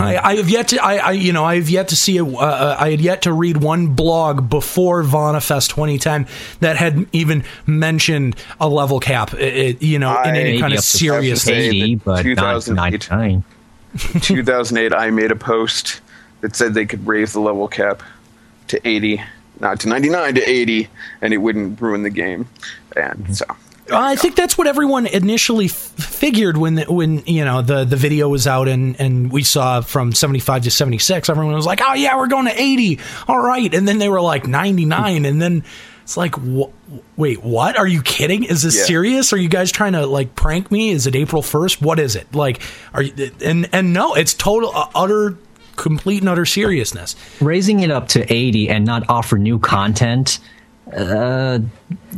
I, 0.00 0.14
mm-hmm. 0.14 0.26
I 0.26 0.36
have 0.36 0.48
yet 0.48 0.68
to, 0.68 0.84
I, 0.84 0.96
I, 0.96 1.10
you 1.12 1.32
know, 1.32 1.44
I 1.44 1.56
have 1.56 1.68
yet 1.68 1.88
to 1.88 1.96
see 1.96 2.18
a, 2.18 2.24
uh, 2.24 2.38
uh 2.38 2.76
I 2.78 2.90
had 2.90 3.00
yet 3.00 3.22
to 3.22 3.32
read 3.32 3.58
one 3.58 3.88
blog 3.88 4.48
before 4.48 5.02
VanaFest 5.02 5.70
2010 5.70 6.26
that 6.60 6.76
had 6.76 7.06
even 7.12 7.44
mentioned 7.66 8.36
a 8.60 8.68
level 8.68 9.00
cap, 9.00 9.34
it, 9.34 9.82
you 9.82 9.98
know, 9.98 10.20
in 10.22 10.36
any 10.36 10.60
kind 10.60 10.74
of 10.74 10.80
serious. 10.80 11.42
70, 11.42 11.96
but 11.96 12.16
not 12.16 12.22
2008. 12.22 13.42
2008, 14.20 14.92
I 14.92 15.10
made 15.10 15.30
a 15.30 15.36
post 15.36 16.00
that 16.40 16.56
said 16.56 16.74
they 16.74 16.86
could 16.86 17.06
raise 17.06 17.32
the 17.32 17.40
level 17.40 17.68
cap 17.68 18.02
to 18.68 18.86
80, 18.86 19.22
not 19.60 19.80
to 19.80 19.88
99 19.88 20.34
to 20.34 20.42
80, 20.42 20.88
and 21.22 21.32
it 21.32 21.38
wouldn't 21.38 21.80
ruin 21.80 22.02
the 22.02 22.10
game. 22.10 22.48
And 22.96 23.18
mm-hmm. 23.20 23.32
so, 23.32 23.46
I 23.92 24.16
think 24.16 24.34
that's 24.34 24.56
what 24.56 24.66
everyone 24.66 25.06
initially 25.06 25.66
f- 25.66 25.72
figured 25.72 26.56
when 26.56 26.76
the, 26.76 26.84
when 26.84 27.18
you 27.26 27.44
know 27.44 27.60
the 27.62 27.84
the 27.84 27.96
video 27.96 28.28
was 28.28 28.46
out 28.46 28.66
and 28.66 28.98
and 28.98 29.30
we 29.30 29.42
saw 29.42 29.82
from 29.82 30.12
75 30.12 30.62
to 30.64 30.70
76 30.70 31.28
everyone 31.28 31.54
was 31.54 31.66
like 31.66 31.80
oh 31.82 31.92
yeah 31.94 32.16
we're 32.16 32.28
going 32.28 32.46
to 32.46 32.58
80 32.60 32.98
all 33.28 33.38
right. 33.38 33.72
And 33.74 33.86
then 33.86 33.98
they 33.98 34.08
were 34.08 34.20
like 34.22 34.46
99 34.46 35.24
and 35.26 35.40
then 35.42 35.64
it's 36.02 36.16
like 36.16 36.34
wh- 36.34 36.70
wait 37.16 37.42
what? 37.42 37.76
Are 37.78 37.86
you 37.86 38.00
kidding? 38.02 38.44
Is 38.44 38.62
this 38.62 38.76
Yeah. 38.76 38.84
serious? 38.84 39.32
Are 39.32 39.38
you 39.38 39.48
guys 39.48 39.70
trying 39.70 39.92
to 39.92 40.06
like 40.06 40.34
prank 40.34 40.70
me? 40.70 40.90
Is 40.90 41.06
it 41.06 41.14
April 41.14 41.42
1st 41.42 41.82
what 41.82 41.98
is 41.98 42.16
it? 42.16 42.34
Like 42.34 42.62
are 42.94 43.02
you 43.02 43.30
and 43.44 43.68
and 43.72 43.92
no 43.92 44.14
it's 44.14 44.32
total 44.34 44.70
uh, 44.74 44.88
utter 44.94 45.36
complete 45.76 46.20
and 46.22 46.28
utter 46.30 46.46
seriousness. 46.46 47.16
Raising 47.40 47.80
it 47.80 47.90
up 47.90 48.08
to 48.08 48.32
80 48.32 48.70
and 48.70 48.86
not 48.86 49.10
offer 49.10 49.36
new 49.36 49.58
content 49.58 50.38
uh 50.92 51.58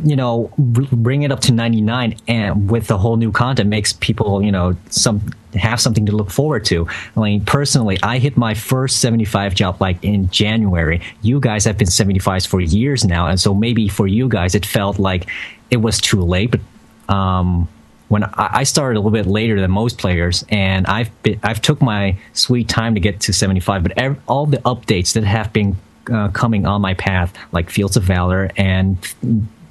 you 0.03 0.15
know 0.15 0.51
bring 0.57 1.23
it 1.23 1.31
up 1.31 1.39
to 1.39 1.53
99 1.53 2.17
and 2.27 2.69
with 2.69 2.87
the 2.87 2.97
whole 2.97 3.15
new 3.15 3.31
content 3.31 3.69
makes 3.69 3.93
people 3.93 4.43
you 4.43 4.51
know 4.51 4.75
some 4.89 5.21
have 5.55 5.79
something 5.79 6.05
to 6.05 6.11
look 6.11 6.29
forward 6.29 6.65
to 6.65 6.85
i 7.15 7.19
mean 7.21 7.45
personally 7.45 7.97
i 8.03 8.17
hit 8.17 8.35
my 8.35 8.53
first 8.53 8.99
75 8.99 9.55
job 9.55 9.79
like 9.79 10.03
in 10.03 10.29
january 10.29 11.01
you 11.21 11.39
guys 11.39 11.63
have 11.63 11.77
been 11.77 11.87
75s 11.87 12.45
for 12.45 12.59
years 12.59 13.05
now 13.05 13.27
and 13.27 13.39
so 13.39 13.53
maybe 13.53 13.87
for 13.87 14.05
you 14.05 14.27
guys 14.27 14.53
it 14.53 14.65
felt 14.65 14.99
like 14.99 15.29
it 15.71 15.77
was 15.77 16.01
too 16.01 16.21
late 16.21 16.51
but 16.51 17.13
um 17.13 17.69
when 18.09 18.23
I 18.23 18.63
started 18.63 18.97
a 18.97 19.01
little 19.01 19.11
bit 19.11 19.25
later 19.25 19.59
than 19.59 19.69
most 19.69 19.97
players, 19.97 20.45
and 20.47 20.87
I've 20.87 21.11
been, 21.23 21.39
I've 21.43 21.61
took 21.61 21.81
my 21.81 22.17
sweet 22.31 22.69
time 22.69 22.93
to 22.93 23.01
get 23.01 23.19
to 23.21 23.33
75. 23.33 23.83
But 23.83 23.97
ev- 23.97 24.21
all 24.27 24.45
the 24.45 24.59
updates 24.59 25.13
that 25.13 25.25
have 25.25 25.51
been 25.51 25.75
uh, 26.11 26.29
coming 26.29 26.65
on 26.65 26.81
my 26.81 26.93
path, 26.93 27.33
like 27.51 27.69
Fields 27.69 27.97
of 27.97 28.03
Valor 28.03 28.51
and 28.57 28.97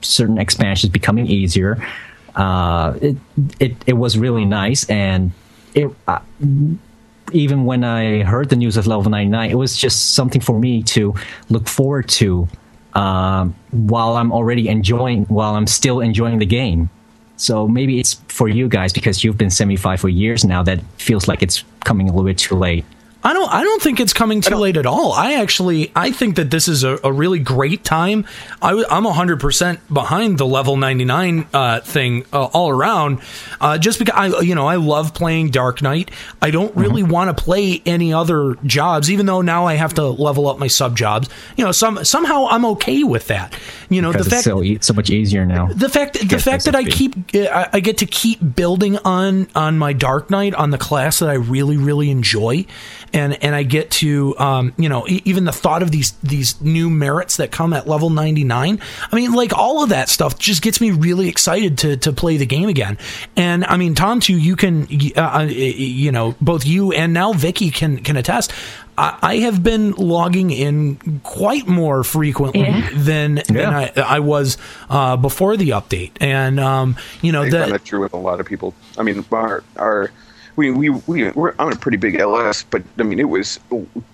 certain 0.02 0.38
expansions 0.38 0.92
becoming 0.92 1.26
easier, 1.26 1.84
uh, 2.34 2.94
it, 3.00 3.16
it 3.60 3.76
it 3.86 3.92
was 3.94 4.18
really 4.18 4.44
nice. 4.44 4.88
And 4.90 5.32
it 5.74 5.90
uh, 6.06 6.20
even 7.32 7.64
when 7.64 7.84
I 7.84 8.22
heard 8.22 8.50
the 8.50 8.56
news 8.56 8.76
of 8.76 8.86
level 8.86 9.10
99, 9.10 9.50
it 9.50 9.54
was 9.54 9.76
just 9.76 10.14
something 10.14 10.40
for 10.40 10.58
me 10.58 10.82
to 10.84 11.14
look 11.48 11.68
forward 11.68 12.08
to 12.10 12.48
um, 12.94 13.54
while 13.72 14.16
I'm 14.16 14.32
already 14.32 14.68
enjoying, 14.68 15.24
while 15.24 15.54
I'm 15.54 15.66
still 15.66 16.00
enjoying 16.00 16.38
the 16.38 16.46
game. 16.46 16.88
So 17.36 17.68
maybe 17.68 18.00
it's 18.00 18.14
for 18.28 18.48
you 18.48 18.68
guys 18.68 18.92
because 18.92 19.22
you've 19.22 19.36
been 19.36 19.50
75 19.50 20.00
for 20.00 20.08
years 20.08 20.44
now 20.44 20.62
that 20.62 20.80
feels 20.96 21.28
like 21.28 21.42
it's 21.42 21.64
coming 21.84 22.08
a 22.08 22.12
little 22.12 22.24
bit 22.24 22.38
too 22.38 22.56
late. 22.56 22.84
I 23.26 23.32
don't. 23.32 23.52
I 23.52 23.64
don't 23.64 23.82
think 23.82 23.98
it's 23.98 24.12
coming 24.12 24.40
too 24.40 24.54
late 24.54 24.76
at 24.76 24.86
all. 24.86 25.12
I 25.12 25.34
actually. 25.34 25.90
I 25.96 26.12
think 26.12 26.36
that 26.36 26.50
this 26.52 26.68
is 26.68 26.84
a, 26.84 26.98
a 27.02 27.12
really 27.12 27.40
great 27.40 27.82
time. 27.82 28.24
I, 28.62 28.70
am 28.90 29.02
100 29.04 29.40
percent 29.40 29.80
behind 29.92 30.38
the 30.38 30.46
level 30.46 30.76
99 30.76 31.48
uh, 31.52 31.80
thing 31.80 32.24
uh, 32.32 32.44
all 32.44 32.68
around. 32.70 33.20
Uh, 33.60 33.78
just 33.78 33.98
because 33.98 34.14
I, 34.14 34.40
you 34.42 34.54
know, 34.54 34.66
I 34.68 34.76
love 34.76 35.12
playing 35.12 35.50
Dark 35.50 35.82
Knight. 35.82 36.10
I 36.40 36.50
don't 36.50 36.66
Mm-hmm. 36.76 36.80
really 36.80 37.02
want 37.02 37.34
to 37.36 37.42
play 37.42 37.80
any 37.86 38.12
other 38.12 38.54
jobs, 38.64 39.10
even 39.10 39.24
though 39.26 39.40
now 39.40 39.66
I 39.66 39.74
have 39.74 39.94
to 39.94 40.04
level 40.04 40.46
up 40.46 40.58
my 40.58 40.66
sub 40.66 40.96
jobs. 40.96 41.28
You 41.56 41.64
know, 41.64 41.72
some 41.72 42.04
somehow 42.04 42.46
I'm 42.50 42.64
okay 42.66 43.02
with 43.02 43.28
that. 43.28 43.58
You 43.88 44.02
know, 44.02 44.12
because 44.12 44.26
the 44.28 44.36
it's 44.36 44.44
fact 44.46 44.56
so 44.56 44.92
so 44.92 44.94
much 44.94 45.10
easier 45.10 45.46
now. 45.46 45.66
the 45.66 45.88
fact 45.88 46.14
the 46.28 46.38
fact 46.38 46.64
that 46.66 46.74
I 46.74 46.84
keep 46.84 47.14
I, 47.34 47.68
I 47.72 47.80
get 47.80 47.98
to 47.98 48.06
keep 48.06 48.40
building 48.56 48.98
on 48.98 49.48
on 49.54 49.78
my 49.78 49.92
Dark 49.92 50.30
Knight 50.30 50.54
on 50.54 50.70
the 50.70 50.78
class 50.78 51.20
that 51.20 51.28
I 51.30 51.34
really 51.34 51.76
really 51.76 52.10
enjoy, 52.10 52.66
and 53.16 53.42
and 53.42 53.54
I 53.54 53.62
get 53.62 53.90
to 53.92 54.38
um 54.38 54.72
you 54.76 54.88
know 54.88 55.06
e- 55.08 55.22
even 55.24 55.44
the 55.44 55.52
thought 55.52 55.82
of 55.82 55.90
these 55.90 56.12
these 56.22 56.60
new 56.60 56.90
merits 56.90 57.38
that 57.38 57.50
come 57.50 57.72
at 57.72 57.88
level 57.88 58.10
ninety 58.10 58.44
nine. 58.44 58.80
I 59.10 59.16
mean 59.16 59.32
like 59.32 59.52
all 59.52 59.82
of 59.82 59.88
that 59.90 60.08
stuff 60.08 60.38
just 60.38 60.62
gets 60.62 60.80
me 60.80 60.90
really 60.90 61.28
excited 61.28 61.78
to 61.78 61.96
to 61.98 62.12
play 62.12 62.36
the 62.36 62.46
game 62.46 62.68
again. 62.68 62.98
And 63.36 63.64
I 63.64 63.76
mean 63.76 63.94
Tom 63.94 64.20
too, 64.20 64.36
you 64.36 64.54
can 64.56 64.86
uh, 65.16 65.20
uh, 65.20 65.42
you 65.42 66.12
know 66.12 66.34
both 66.40 66.66
you 66.66 66.92
and 66.92 67.12
now 67.12 67.32
Vicky 67.32 67.70
can 67.70 67.98
can 67.98 68.16
attest. 68.16 68.52
I 68.98 69.18
I 69.22 69.36
have 69.38 69.62
been 69.62 69.92
logging 69.92 70.50
in 70.50 71.20
quite 71.22 71.66
more 71.66 72.02
frequently 72.04 72.60
Yeah. 72.62 72.88
than, 72.94 73.34
than 73.48 73.74
I, 73.74 73.92
I 73.96 74.20
was 74.20 74.56
uh, 74.88 75.16
before 75.16 75.56
the 75.56 75.70
update, 75.70 76.12
and 76.20 76.58
um, 76.60 76.96
you 77.20 77.32
know 77.32 77.42
I 77.42 77.50
that 77.50 77.60
find 77.60 77.72
that 77.72 77.84
true 77.84 78.00
with 78.00 78.14
a 78.14 78.18
lot 78.18 78.40
of 78.40 78.46
people. 78.46 78.74
I 78.96 79.02
mean, 79.02 79.24
our, 79.32 79.62
our 79.76 80.10
we 80.56 80.70
we 80.70 80.90
we 80.90 81.30
we're 81.30 81.54
on 81.58 81.72
a 81.72 81.76
pretty 81.76 81.98
big 81.98 82.16
LS, 82.16 82.64
but 82.64 82.82
I 82.98 83.02
mean, 83.02 83.18
it 83.18 83.28
was 83.28 83.60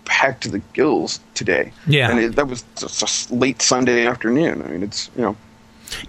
packed 0.04 0.42
to 0.44 0.50
the 0.50 0.58
gills 0.74 1.20
today. 1.34 1.72
Yeah. 1.86 2.10
and 2.10 2.18
it, 2.18 2.36
that 2.36 2.48
was 2.48 2.64
just 2.76 3.30
a 3.30 3.34
late 3.34 3.62
Sunday 3.62 4.06
afternoon. 4.06 4.62
I 4.62 4.68
mean, 4.68 4.82
it's 4.82 5.10
you 5.16 5.22
know, 5.22 5.36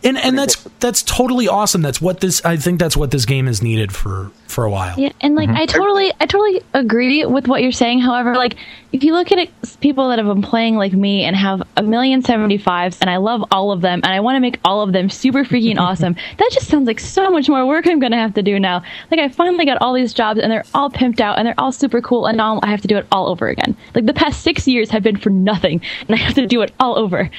and 0.03 0.17
and 0.17 0.37
that's 0.37 0.55
that's 0.79 1.03
totally 1.03 1.47
awesome. 1.47 1.81
That's 1.81 2.01
what 2.01 2.19
this 2.19 2.43
I 2.43 2.57
think 2.57 2.79
that's 2.79 2.97
what 2.97 3.11
this 3.11 3.25
game 3.25 3.47
is 3.47 3.61
needed 3.61 3.91
for 3.93 4.31
for 4.53 4.63
a 4.63 4.69
while. 4.69 4.97
Yeah, 4.97 5.11
and 5.21 5.35
like 5.35 5.49
mm-hmm. 5.49 5.57
I 5.57 5.65
totally, 5.65 6.13
I 6.19 6.25
totally 6.25 6.61
agree 6.73 7.25
with 7.25 7.47
what 7.47 7.61
you're 7.61 7.71
saying. 7.71 7.99
However, 7.99 8.35
like 8.35 8.55
if 8.91 9.03
you 9.03 9.13
look 9.13 9.31
at 9.31 9.39
it, 9.39 9.49
people 9.81 10.09
that 10.09 10.19
have 10.19 10.27
been 10.27 10.41
playing 10.41 10.75
like 10.75 10.93
me 10.93 11.23
and 11.23 11.35
have 11.35 11.63
a 11.75 11.83
million 11.83 12.21
seventy 12.21 12.57
fives, 12.57 12.99
and 13.01 13.09
I 13.09 13.17
love 13.17 13.43
all 13.51 13.71
of 13.71 13.81
them, 13.81 14.01
and 14.03 14.13
I 14.13 14.19
want 14.19 14.35
to 14.35 14.39
make 14.39 14.59
all 14.63 14.81
of 14.81 14.93
them 14.93 15.09
super 15.09 15.43
freaking 15.43 15.77
awesome. 15.79 16.15
That 16.37 16.49
just 16.51 16.67
sounds 16.67 16.87
like 16.87 16.99
so 16.99 17.29
much 17.29 17.47
more 17.47 17.65
work 17.65 17.87
I'm 17.87 17.99
gonna 17.99 18.17
have 18.17 18.33
to 18.35 18.43
do 18.43 18.59
now. 18.59 18.83
Like 19.11 19.19
I 19.19 19.29
finally 19.29 19.65
got 19.65 19.77
all 19.81 19.93
these 19.93 20.13
jobs, 20.13 20.39
and 20.39 20.51
they're 20.51 20.65
all 20.73 20.89
pimped 20.89 21.19
out, 21.19 21.37
and 21.37 21.47
they're 21.47 21.55
all 21.57 21.71
super 21.71 22.01
cool, 22.01 22.25
and 22.25 22.37
now 22.37 22.59
I 22.63 22.67
have 22.67 22.81
to 22.81 22.87
do 22.87 22.97
it 22.97 23.07
all 23.11 23.29
over 23.29 23.47
again. 23.47 23.75
Like 23.95 24.05
the 24.05 24.13
past 24.13 24.41
six 24.41 24.67
years 24.67 24.89
have 24.89 25.03
been 25.03 25.17
for 25.17 25.29
nothing, 25.29 25.81
and 26.07 26.11
I 26.11 26.17
have 26.17 26.35
to 26.35 26.45
do 26.45 26.61
it 26.61 26.71
all 26.79 26.97
over. 26.97 27.29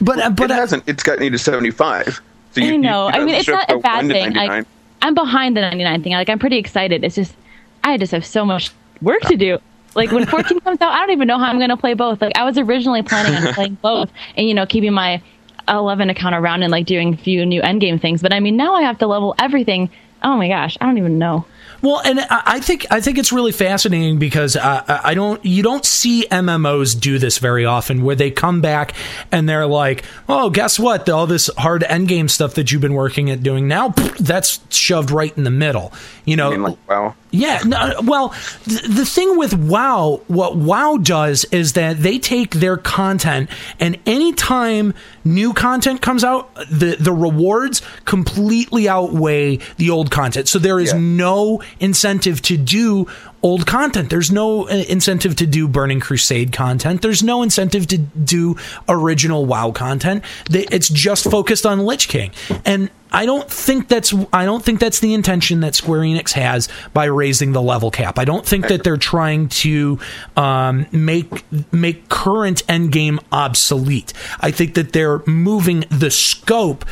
But 0.00 0.18
uh, 0.20 0.30
but 0.30 0.44
it 0.44 0.50
uh 0.50 0.54
hasn't. 0.54 0.84
It's 0.86 1.02
gotten 1.02 1.24
you 1.24 1.30
to 1.30 1.38
seventy 1.38 1.70
five. 1.70 2.20
So 2.52 2.60
you, 2.60 2.74
I 2.74 2.76
know. 2.76 3.08
You, 3.08 3.14
I 3.14 3.24
mean, 3.24 3.34
it's 3.34 3.48
not 3.48 3.70
a 3.70 3.78
bad 3.78 4.06
thing. 4.06 4.32
99. 4.32 4.66
I'm 5.04 5.14
behind 5.14 5.54
the 5.54 5.60
99 5.60 6.02
thing. 6.02 6.12
Like, 6.12 6.30
I'm 6.30 6.38
pretty 6.38 6.56
excited. 6.56 7.04
It's 7.04 7.14
just, 7.14 7.36
I 7.84 7.98
just 7.98 8.10
have 8.12 8.24
so 8.24 8.46
much 8.46 8.70
work 9.02 9.20
to 9.22 9.36
do. 9.36 9.58
Like, 9.94 10.10
when 10.10 10.24
14 10.24 10.60
comes 10.60 10.80
out, 10.80 10.92
I 10.92 11.00
don't 11.00 11.10
even 11.10 11.28
know 11.28 11.38
how 11.38 11.44
I'm 11.44 11.58
going 11.58 11.68
to 11.68 11.76
play 11.76 11.92
both. 11.92 12.22
Like, 12.22 12.38
I 12.38 12.44
was 12.44 12.56
originally 12.56 13.02
planning 13.02 13.34
on 13.34 13.52
playing 13.52 13.74
both 13.82 14.10
and, 14.34 14.48
you 14.48 14.54
know, 14.54 14.64
keeping 14.64 14.94
my 14.94 15.22
11 15.68 16.08
account 16.08 16.34
around 16.34 16.62
and, 16.62 16.72
like, 16.72 16.86
doing 16.86 17.12
a 17.12 17.16
few 17.18 17.44
new 17.44 17.60
endgame 17.60 18.00
things. 18.00 18.22
But 18.22 18.32
I 18.32 18.40
mean, 18.40 18.56
now 18.56 18.74
I 18.74 18.80
have 18.80 18.96
to 19.00 19.06
level 19.06 19.34
everything. 19.38 19.90
Oh 20.22 20.38
my 20.38 20.48
gosh, 20.48 20.78
I 20.80 20.86
don't 20.86 20.96
even 20.96 21.18
know. 21.18 21.44
Well, 21.84 22.00
and 22.02 22.18
I 22.18 22.60
think 22.60 22.86
I 22.90 23.02
think 23.02 23.18
it's 23.18 23.30
really 23.30 23.52
fascinating 23.52 24.18
because 24.18 24.56
uh, 24.56 25.00
I 25.04 25.12
don't 25.12 25.44
you 25.44 25.62
don't 25.62 25.84
see 25.84 26.26
MMOs 26.30 26.98
do 26.98 27.18
this 27.18 27.36
very 27.36 27.66
often, 27.66 28.02
where 28.02 28.16
they 28.16 28.30
come 28.30 28.62
back 28.62 28.94
and 29.30 29.46
they're 29.46 29.66
like, 29.66 30.02
"Oh, 30.26 30.48
guess 30.48 30.78
what? 30.78 31.06
All 31.10 31.26
this 31.26 31.50
hard 31.58 31.82
endgame 31.82 32.30
stuff 32.30 32.54
that 32.54 32.72
you've 32.72 32.80
been 32.80 32.94
working 32.94 33.28
at 33.28 33.42
doing 33.42 33.68
now, 33.68 33.90
that's 34.18 34.60
shoved 34.74 35.10
right 35.10 35.36
in 35.36 35.44
the 35.44 35.50
middle." 35.50 35.92
You 36.24 36.36
know, 36.36 36.50
mean, 36.52 36.62
like. 36.62 37.14
Yeah. 37.34 37.60
No, 37.64 38.00
well, 38.02 38.28
th- 38.64 38.82
the 38.82 39.04
thing 39.04 39.36
with 39.36 39.54
WoW, 39.54 40.20
what 40.28 40.56
WoW 40.56 40.96
does 40.96 41.44
is 41.46 41.72
that 41.74 41.98
they 41.98 42.18
take 42.18 42.52
their 42.54 42.76
content, 42.76 43.50
and 43.80 43.98
anytime 44.06 44.94
new 45.24 45.52
content 45.52 46.00
comes 46.00 46.24
out, 46.24 46.54
the 46.70 46.96
the 46.98 47.12
rewards 47.12 47.82
completely 48.04 48.88
outweigh 48.88 49.58
the 49.76 49.90
old 49.90 50.10
content. 50.10 50.48
So 50.48 50.58
there 50.58 50.78
is 50.80 50.92
Yeah. 50.92 50.98
no 51.00 51.62
incentive 51.80 52.40
to 52.42 52.56
do 52.56 53.06
old 53.42 53.66
content. 53.66 54.08
There's 54.10 54.30
no 54.30 54.66
uh, 54.68 54.84
incentive 54.88 55.36
to 55.36 55.46
do 55.46 55.68
Burning 55.68 56.00
Crusade 56.00 56.52
content. 56.52 57.02
There's 57.02 57.22
no 57.22 57.42
incentive 57.42 57.86
to 57.88 57.98
do 57.98 58.56
original 58.88 59.44
WoW 59.44 59.70
content. 59.72 60.24
It's 60.50 60.88
just 60.88 61.30
focused 61.30 61.66
on 61.66 61.80
Lich 61.80 62.08
King, 62.08 62.30
and 62.64 62.88
I 63.14 63.26
don't 63.26 63.48
think 63.48 63.88
that's 63.88 64.12
I 64.32 64.44
don't 64.44 64.62
think 64.62 64.80
that's 64.80 64.98
the 64.98 65.14
intention 65.14 65.60
that 65.60 65.76
Square 65.76 66.00
Enix 66.00 66.32
has 66.32 66.68
by 66.92 67.04
raising 67.04 67.52
the 67.52 67.62
level 67.62 67.90
cap. 67.92 68.18
I 68.18 68.24
don't 68.24 68.44
think 68.44 68.66
that 68.66 68.82
they're 68.82 68.96
trying 68.96 69.48
to 69.50 70.00
um, 70.36 70.86
make 70.90 71.44
make 71.72 72.08
current 72.08 72.66
endgame 72.66 73.22
obsolete. 73.30 74.12
I 74.40 74.50
think 74.50 74.74
that 74.74 74.92
they're 74.92 75.22
moving 75.26 75.84
the 75.90 76.10
scope 76.10 76.84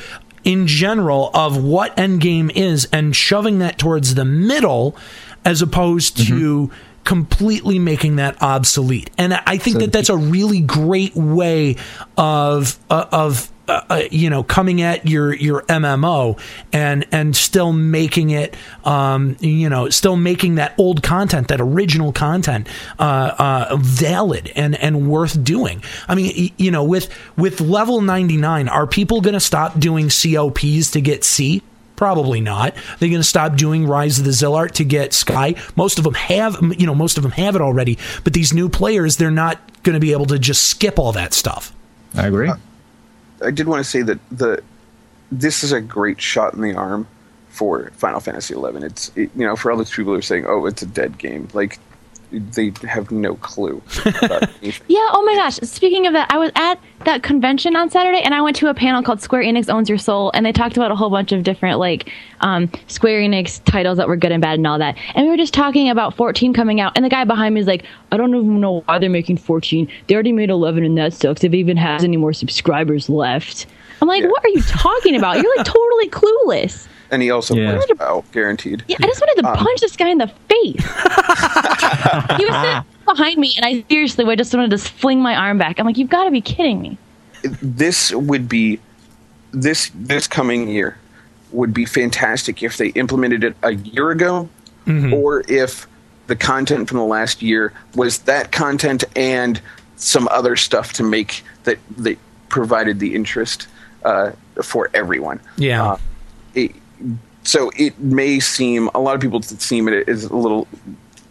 in 0.45 0.69
general 0.69 1.31
of 1.35 1.63
what 1.63 1.97
endgame 1.97 2.51
is 2.55 2.89
and 2.93 3.15
shoving 3.15 3.59
that 3.59 3.79
towards 3.79 4.15
the 4.15 4.25
middle 4.25 4.97
as 5.45 5.61
opposed 5.61 6.17
to 6.29 6.71
completely 7.05 7.79
making 7.81 8.17
that 8.17 8.41
obsolete. 8.41 9.11
And 9.19 9.35
I 9.35 9.59
think 9.59 9.79
that 9.79 9.93
that's 9.93 10.09
a 10.09 10.17
really 10.17 10.61
great 10.61 11.17
way 11.17 11.77
of 12.17 12.79
uh, 12.91 13.07
of 13.11 13.51
uh, 13.73 13.85
uh, 13.89 14.03
you 14.11 14.29
know 14.29 14.43
coming 14.43 14.83
at 14.83 15.09
your 15.09 15.33
your 15.35 15.63
MMO 15.63 16.39
and 16.73 17.07
and 17.11 17.35
still 17.35 17.73
making 17.73 18.31
it 18.31 18.55
um, 18.85 19.37
you 19.41 19.69
know 19.69 19.89
still 19.89 20.17
making 20.17 20.57
that 20.57 20.75
old 20.79 21.03
content 21.03 21.49
that 21.49 21.61
original 21.61 22.13
content 22.13 22.69
uh, 22.99 23.69
uh, 23.71 23.77
valid 23.81 24.53
and 24.55 24.75
and 24.77 25.09
worth 25.09 25.43
doing. 25.43 25.83
I 26.07 26.15
mean 26.15 26.53
you 26.59 26.71
know 26.71 26.85
with 26.85 27.09
with 27.37 27.61
level 27.61 28.03
99 28.03 28.69
are 28.69 28.87
people 28.87 29.21
going 29.23 29.35
to 29.35 29.41
stop 29.41 29.79
doing 29.79 30.11
COPs 30.11 30.91
to 30.91 31.01
get 31.01 31.25
C? 31.25 31.63
Probably 31.97 32.41
not. 32.41 32.75
They're 32.99 33.09
going 33.09 33.21
to 33.21 33.25
stop 33.25 33.57
doing 33.57 33.87
Rise 33.87 34.19
of 34.19 34.25
the 34.25 34.33
Zilart 34.33 34.73
to 34.73 34.85
get 34.85 35.15
Sky. 35.15 35.55
Most 35.77 35.99
of 35.99 36.05
them 36.05 36.15
have, 36.15 36.57
you 36.79 36.87
know, 36.87 36.97
most 36.97 37.17
of 37.17 37.23
them 37.23 37.33
have 37.33 37.55
it 37.55 37.63
already. 37.63 37.97
But 38.25 38.33
these 38.33 38.53
new 38.53 38.69
players, 38.69 39.19
they're 39.19 39.31
not 39.31 39.61
going 39.85 39.95
to 39.95 40.01
be 40.01 40.11
able 40.11 40.27
to 40.27 40.39
just 40.39 40.65
skip 40.65 40.99
all 40.99 41.13
that 41.13 41.33
stuff. 41.33 41.73
I 42.17 42.27
agree. 42.27 42.51
I 43.45 43.51
did 43.51 43.67
want 43.69 43.85
to 43.85 43.89
say 43.89 44.03
that 44.03 44.19
the 44.31 44.63
this 45.31 45.65
is 45.65 45.73
a 45.73 45.81
great 45.81 46.21
shot 46.21 46.55
in 46.55 46.61
the 46.61 46.75
arm 46.75 47.07
for 47.49 47.91
Final 47.97 48.21
Fantasy 48.21 48.55
XI. 48.55 48.61
It's 48.85 49.11
it, 49.17 49.31
you 49.35 49.47
know 49.47 49.57
for 49.57 49.71
all 49.71 49.79
those 49.79 49.91
people 49.91 50.13
who 50.13 50.19
are 50.19 50.23
saying, 50.23 50.47
"Oh, 50.47 50.67
it's 50.67 50.83
a 50.83 50.87
dead 50.87 51.19
game," 51.19 51.49
like 51.53 51.79
they 52.33 52.73
have 52.89 53.11
no 53.11 53.35
clue 53.37 53.83
about. 54.23 54.49
Yeah, 54.89 55.07
oh 55.13 55.23
my 55.25 55.35
gosh. 55.35 55.57
Speaking 55.57 56.07
of 56.07 56.13
that, 56.15 56.31
I 56.31 56.39
was 56.39 56.51
at 56.55 56.79
that 57.05 57.23
convention 57.23 57.77
on 57.77 57.91
Saturday 57.91 58.21
and 58.21 58.35
I 58.35 58.41
went 58.41 58.57
to 58.57 58.69
a 58.69 58.75
panel 58.75 59.03
called 59.03 59.21
Square 59.21 59.43
Enix 59.45 59.69
Owns 59.69 59.89
Your 59.89 59.99
Soul 59.99 60.31
and 60.35 60.45
they 60.47 60.53
talked 60.53 60.77
about 60.77 60.91
a 60.91 60.95
whole 60.97 61.11
bunch 61.11 61.33
of 61.33 61.43
different 61.43 61.79
like 61.79 62.11
um, 62.41 62.71
Square 62.87 63.21
Enix 63.23 63.63
titles 63.65 63.97
that 63.99 64.09
were 64.09 64.17
good 64.17 64.33
and 64.33 64.41
bad 64.41 64.55
and 64.55 64.67
all 64.67 64.79
that. 64.79 64.97
And 65.15 65.25
we 65.27 65.31
were 65.31 65.37
just 65.37 65.55
talking 65.55 65.89
about 65.91 66.17
14 66.17 66.53
coming 66.55 66.81
out 66.81 66.93
and 66.97 67.05
the 67.05 67.09
guy 67.11 67.25
behind 67.25 67.55
me 67.55 67.61
is 67.61 67.67
like, 67.67 67.85
I 68.11 68.17
don't 68.17 68.35
even 68.35 68.61
know 68.61 68.81
why 68.87 68.99
they're 68.99 69.11
making 69.11 69.37
14. 69.39 69.89
They 70.07 70.15
already 70.15 70.33
made 70.33 70.51
11 70.51 70.85
and 70.85 70.97
that 70.99 71.13
sucks. 71.15 71.43
If 71.45 71.53
it 71.53 71.57
even 71.57 71.77
has 71.77 72.05
any 72.05 72.17
more 72.17 72.33
subscribers 72.33 73.09
left. 73.09 73.67
I'm 74.01 74.09
like, 74.09 74.23
Yeah. 74.23 74.29
what 74.29 74.45
are 74.45 74.49
you 74.49 74.63
talking 74.63 75.17
about? 75.17 75.41
You're 75.41 75.57
like 75.57 75.67
totally 75.67 76.09
clueless. 76.11 76.87
And 77.13 77.23
he 77.23 77.31
also 77.31 77.55
Yeah. 77.55 77.77
plays 77.77 77.85
WoW, 78.01 78.25
guaranteed. 78.33 78.83
Yeah, 78.89 78.97
I 79.01 79.07
just 79.07 79.21
wanted 79.21 79.43
to 79.43 79.55
punch 79.55 79.81
this 79.81 79.97
guy 79.97 80.09
in 80.09 80.19
the 80.19 80.27
face. 80.49 80.83
he 82.39 82.45
was 82.47 82.55
sitting 82.55 82.85
behind 83.05 83.39
me, 83.39 83.53
and 83.57 83.65
I 83.67 83.85
seriously 83.89 84.25
would 84.25 84.39
just 84.39 84.55
wanted 84.55 84.71
to 84.71 84.79
fling 84.79 85.21
my 85.21 85.35
arm 85.37 85.59
back. 85.59 85.79
I'm 85.79 85.87
like, 85.87 85.99
you've 85.99 86.09
got 86.09 86.25
to 86.25 86.31
be 86.31 86.41
kidding 86.41 86.81
me. 86.81 86.99
this 87.63 88.13
would 88.13 88.49
be 88.49 88.79
this 89.53 89.91
this 89.95 90.27
coming 90.27 90.69
year 90.69 90.97
would 91.51 91.75
be 91.75 91.85
fantastic 91.85 92.63
if 92.63 92.77
they 92.79 92.89
implemented 92.91 93.45
it 93.45 93.55
a 93.63 93.75
year 93.75 94.11
ago 94.11 94.49
or 95.13 95.45
if 95.49 95.87
the 96.29 96.35
content 96.37 96.89
from 96.89 96.99
the 96.99 97.05
last 97.05 97.43
year 97.43 97.73
was 97.95 98.19
that 98.21 98.51
content 98.53 99.05
and 99.17 99.61
some 99.97 100.27
other 100.31 100.57
stuff 100.57 100.93
to 100.95 101.03
make 101.03 101.45
that 101.65 101.79
that 101.99 102.17
provided 102.49 102.99
the 103.01 103.15
interest 103.15 103.67
uh, 104.05 104.31
for 104.63 104.89
everyone 104.95 105.39
Yeah. 105.57 105.85
Uh, 105.93 105.97
it, 106.55 106.73
so 107.45 107.71
it 107.77 107.99
may 107.99 108.39
seem 108.41 108.89
a 108.95 109.01
lot 109.01 109.15
of 109.15 109.21
people 109.21 109.43
seem 109.43 109.89
it 109.89 110.09
is 110.09 110.25
a 110.25 110.37
little 110.37 110.69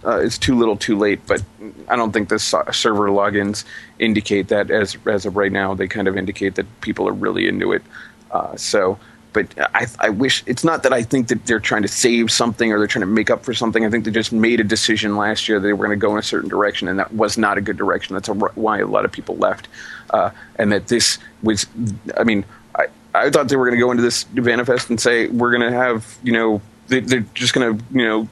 uh, 0.05 0.17
it's 0.17 0.37
too 0.37 0.57
little 0.57 0.75
too 0.75 0.97
late 0.97 1.19
but 1.27 1.43
i 1.87 1.95
don't 1.95 2.11
think 2.11 2.29
the 2.29 2.39
server 2.39 3.09
logins 3.09 3.63
indicate 3.99 4.47
that 4.47 4.71
as 4.71 4.97
as 5.05 5.25
of 5.25 5.35
right 5.37 5.51
now 5.51 5.73
they 5.73 5.87
kind 5.87 6.07
of 6.07 6.17
indicate 6.17 6.55
that 6.55 6.65
people 6.81 7.07
are 7.07 7.13
really 7.13 7.47
into 7.47 7.71
it 7.71 7.83
uh, 8.31 8.55
so 8.55 8.97
but 9.33 9.47
I, 9.73 9.87
I 9.99 10.09
wish 10.09 10.43
it's 10.45 10.63
not 10.63 10.83
that 10.83 10.93
I 10.93 11.03
think 11.03 11.29
that 11.29 11.45
they're 11.45 11.59
trying 11.59 11.83
to 11.83 11.87
save 11.87 12.31
something 12.31 12.71
or 12.71 12.77
they're 12.77 12.87
trying 12.87 13.01
to 13.01 13.07
make 13.07 13.29
up 13.29 13.45
for 13.45 13.53
something. 13.53 13.85
I 13.85 13.89
think 13.89 14.03
they 14.03 14.11
just 14.11 14.33
made 14.33 14.59
a 14.59 14.63
decision 14.63 15.15
last 15.15 15.47
year 15.47 15.59
that 15.59 15.65
they 15.65 15.73
were 15.73 15.85
going 15.85 15.97
to 15.97 16.01
go 16.01 16.11
in 16.13 16.19
a 16.19 16.23
certain 16.23 16.49
direction, 16.49 16.87
and 16.87 16.99
that 16.99 17.13
was 17.13 17.37
not 17.37 17.57
a 17.57 17.61
good 17.61 17.77
direction. 17.77 18.13
That's 18.13 18.27
a, 18.27 18.33
why 18.33 18.79
a 18.79 18.85
lot 18.85 19.05
of 19.05 19.11
people 19.11 19.37
left, 19.37 19.67
uh, 20.09 20.31
and 20.55 20.71
that 20.71 20.87
this 20.87 21.17
was. 21.43 21.65
I 22.17 22.23
mean, 22.23 22.43
I, 23.13 23.29
thought 23.29 23.49
they 23.49 23.55
were 23.55 23.65
going 23.65 23.77
to 23.77 23.83
go 23.83 23.91
into 23.91 24.03
this 24.03 24.25
VanaFest 24.25 24.89
and 24.89 24.99
say 24.99 25.27
we're 25.27 25.51
going 25.51 25.69
to 25.69 25.77
have 25.77 26.17
you 26.23 26.33
know 26.33 26.61
they, 26.87 26.99
they're 26.99 27.25
just 27.33 27.53
going 27.53 27.77
to 27.77 27.83
you 27.91 28.05
know 28.05 28.29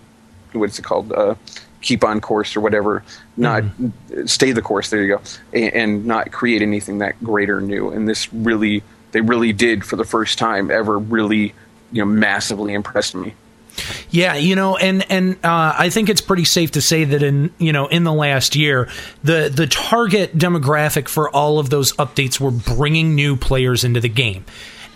what's 0.54 0.80
it 0.80 0.84
called? 0.84 1.12
Uh, 1.12 1.36
keep 1.82 2.04
on 2.04 2.20
course 2.20 2.56
or 2.56 2.62
whatever 2.62 3.04
not 3.38 3.64
stay 4.26 4.52
the 4.52 4.62
course 4.62 4.90
there 4.90 5.02
you 5.02 5.16
go 5.16 5.22
and, 5.54 5.74
and 5.74 6.06
not 6.06 6.30
create 6.32 6.62
anything 6.62 6.98
that 6.98 7.22
great 7.24 7.50
or 7.50 7.62
new. 7.62 7.90
And 7.90 8.08
this 8.08 8.32
really 8.34 8.84
they 9.12 9.22
really 9.22 9.54
did 9.54 9.86
for 9.86 9.96
the 9.96 10.04
first 10.04 10.38
time 10.38 10.70
ever 10.70 11.00
really 11.00 11.54
you 11.92 12.04
know 12.04 12.06
massively 12.06 12.74
impressed 12.74 13.16
me 13.16 13.34
Yeah, 14.10 14.36
you 14.36 14.56
know, 14.56 14.78
and 14.78 15.10
and 15.12 15.34
uh, 15.44 15.76
I 15.78 15.90
think 15.90 16.10
it's 16.10 16.22
pretty 16.22 16.46
safe 16.46 16.72
to 16.72 16.82
say 16.82 17.04
that 17.04 17.24
in 17.24 17.52
you 17.58 17.72
know 17.72 17.88
in 17.88 18.04
the 18.04 18.14
last 18.14 18.56
year, 18.56 18.90
the 19.24 19.52
the 19.54 19.68
target 19.68 20.38
demographic 20.38 21.08
for 21.08 21.30
all 21.30 21.60
of 21.60 21.70
those 21.70 21.94
updates 21.94 22.40
were 22.40 22.52
bringing 22.52 23.16
new 23.16 23.36
players 23.36 23.84
into 23.84 24.00
the 24.00 24.10
game, 24.10 24.46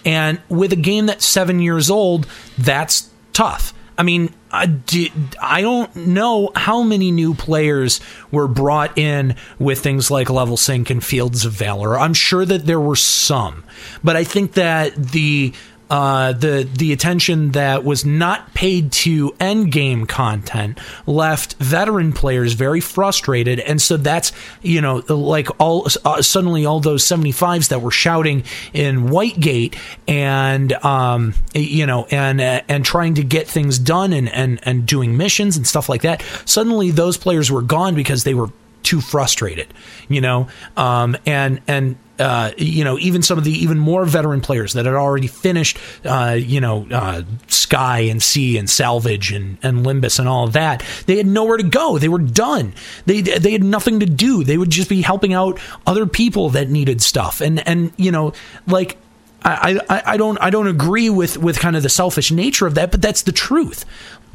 and 0.06 0.42
with 0.50 0.74
a 0.74 0.78
game 0.78 1.06
that's 1.06 1.26
seven 1.26 1.60
years 1.60 1.90
old, 1.90 2.28
that's 2.58 3.10
tough. 3.34 3.74
I 3.98 4.04
mean, 4.04 4.34
I, 4.52 4.66
did, 4.66 5.12
I 5.42 5.62
don't 5.62 5.96
know 5.96 6.52
how 6.56 6.82
many 6.82 7.12
new 7.12 7.34
players 7.34 8.00
were 8.32 8.48
brought 8.48 8.98
in 8.98 9.36
with 9.60 9.80
things 9.80 10.10
like 10.10 10.30
Level 10.30 10.58
Sync 10.58 10.90
and 10.90 11.04
Fields 11.04 11.46
of 11.46 11.54
Valor. 11.54 12.00
I'm 12.00 12.14
sure 12.14 12.46
that 12.46 12.66
there 12.66 12.80
were 12.80 12.96
some, 12.96 13.64
but 14.04 14.16
I 14.16 14.24
think 14.24 14.54
that 14.54 14.96
the 14.96 15.54
uh, 15.90 16.34
the 16.34 16.68
the 16.78 16.94
attention 16.94 17.52
that 17.52 17.84
was 17.84 18.06
not 18.06 18.54
paid 18.54 18.92
to 18.92 19.36
end 19.40 19.72
game 19.72 20.06
content 20.06 20.80
left 21.06 21.56
veteran 21.56 22.14
players 22.14 22.54
very 22.54 22.80
frustrated, 22.80 23.60
and 23.60 23.82
so 23.82 23.98
that's 23.98 24.32
you 24.62 24.82
know 24.82 25.04
like 25.08 25.48
all 25.60 25.88
uh, 26.06 26.22
suddenly 26.22 26.66
all 26.66 26.80
those 26.80 27.04
75s 27.06 27.70
that 27.70 27.82
were 27.82 27.92
shouting 27.92 28.44
in 28.74 29.08
Whitegate 29.08 29.78
and 30.08 30.74
um, 30.84 31.34
you 31.54 31.86
know 31.86 32.06
and 32.12 32.42
uh, 32.42 32.62
and 32.68 32.86
trying 32.86 33.16
to 33.16 33.24
get 33.24 33.48
things 33.48 33.78
done 33.78 34.14
and 34.14 34.30
and 34.30 34.60
and 34.64 34.86
doing 34.86 35.18
missions 35.18 35.58
and 35.58 35.68
stuff 35.68 35.90
like 35.90 36.02
that. 36.02 36.24
Suddenly 36.46 36.92
those 36.92 37.18
players 37.18 37.52
were 37.52 37.62
gone 37.62 37.96
because 37.96 38.24
they 38.24 38.34
were 38.34 38.50
too 38.84 39.02
frustrated, 39.02 39.74
you 40.08 40.22
know, 40.22 40.48
um, 40.78 41.18
and 41.26 41.62
and 41.68 41.96
uh, 42.20 42.52
you 42.58 42.84
know 42.84 42.98
even 43.00 43.22
some 43.22 43.38
of 43.38 43.44
the 43.44 43.52
even 43.52 43.80
more 43.80 44.06
veteran 44.06 44.42
players 44.42 44.74
that 44.74 44.86
had 44.86 44.94
already 44.94 45.28
finished, 45.28 45.78
uh, 46.06 46.38
you 46.40 46.62
know, 46.62 46.88
uh, 46.92 47.24
Sky 47.48 48.00
and 48.00 48.22
Sea 48.22 48.58
and 48.58 48.70
Salvage 48.70 49.32
and 49.32 49.58
and 49.64 49.86
Limbus 49.86 50.20
and 50.20 50.28
all 50.28 50.46
of 50.46 50.54
that, 50.54 50.84
they 51.06 51.18
had 51.18 51.26
nowhere 51.26 51.58
to 51.58 51.64
go. 51.64 51.98
They 51.98 52.10
were 52.10 52.20
done. 52.20 52.74
They 53.06 53.22
they 53.22 53.52
had 53.52 53.64
nothing 53.64 54.00
to 54.02 54.06
do. 54.06 54.44
They 54.44 54.58
would 54.58 54.70
just 54.70 54.90
be 54.90 55.02
helping 55.02 55.34
out 55.34 55.60
other 55.88 56.06
people 56.06 56.50
that 56.52 56.70
needed 56.70 57.02
stuff, 57.02 57.42
and 57.42 57.66
and 57.68 57.92
you 57.98 58.12
know 58.12 58.34
like. 58.68 58.98
I, 59.46 59.82
I, 59.90 60.04
I 60.14 60.18
don't 60.18 60.38
I 60.42 60.50
don't 60.52 60.68
agree 60.68 61.10
with, 61.10 61.38
with 61.38 61.60
kind 61.60 61.76
of 61.76 61.84
the 61.84 61.90
selfish 61.90 62.32
nature 62.32 62.66
of 62.66 62.76
that, 62.76 62.92
but 62.92 63.02
that's 63.02 63.24
the 63.24 63.34
truth. 63.34 63.84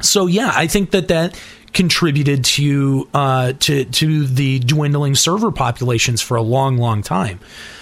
So 0.01 0.27
yeah, 0.27 0.51
I 0.53 0.67
think 0.67 0.91
that 0.91 1.07
that 1.07 1.41
contributed 1.73 2.43
to 2.43 3.07
uh, 3.13 3.53
to 3.59 3.85
to 3.85 4.25
the 4.25 4.59
dwindling 4.59 5.15
server 5.15 5.51
populations 5.51 6.21
for 6.21 6.37
a 6.37 6.41
long, 6.41 6.77
long 6.77 7.01
time, 7.01 7.39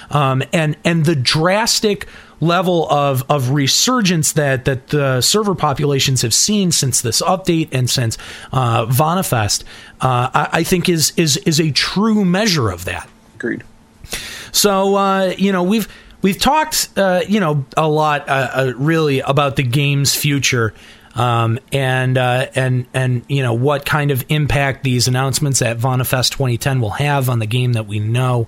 um, 0.09 0.43
and 0.53 0.77
and 0.83 1.05
the 1.05 1.15
drastic 1.15 2.07
level 2.39 2.89
of 2.89 3.23
of 3.29 3.49
resurgence 3.49 4.33
that 4.33 4.65
that 4.65 4.87
the 4.87 5.21
server 5.21 5.55
populations 5.55 6.21
have 6.21 6.33
seen 6.33 6.71
since 6.71 7.01
this 7.01 7.21
update 7.21 7.69
and 7.71 7.89
since 7.89 8.17
uh, 8.51 8.85
VanaFest, 8.85 9.63
uh, 10.01 10.29
I, 10.33 10.49
I 10.53 10.63
think 10.63 10.89
is 10.89 11.13
is 11.17 11.37
is 11.37 11.59
a 11.59 11.71
true 11.71 12.25
measure 12.25 12.69
of 12.69 12.85
that. 12.85 13.09
Agreed. 13.35 13.63
So 14.51 14.95
uh, 14.95 15.33
you 15.37 15.51
know 15.51 15.63
we've 15.63 15.87
we've 16.21 16.39
talked 16.39 16.89
uh, 16.95 17.21
you 17.27 17.39
know 17.39 17.65
a 17.75 17.87
lot 17.87 18.27
uh, 18.29 18.49
uh, 18.53 18.73
really 18.75 19.19
about 19.19 19.55
the 19.55 19.63
game's 19.63 20.15
future. 20.15 20.73
Um, 21.17 21.57
and 21.71 22.15
uh, 22.15 22.45
and 22.53 22.85
and 22.93 23.23
you 23.27 23.41
know 23.41 23.53
what 23.53 23.85
kind 23.85 24.11
of 24.11 24.23
impact 24.29 24.83
these 24.83 25.07
announcements 25.07 25.63
at 25.63 25.79
VanaFest 25.79 26.31
2010 26.31 26.79
will 26.79 26.91
have 26.91 27.27
on 27.27 27.39
the 27.39 27.47
game 27.47 27.73
that 27.73 27.87
we 27.87 27.99
know. 27.99 28.47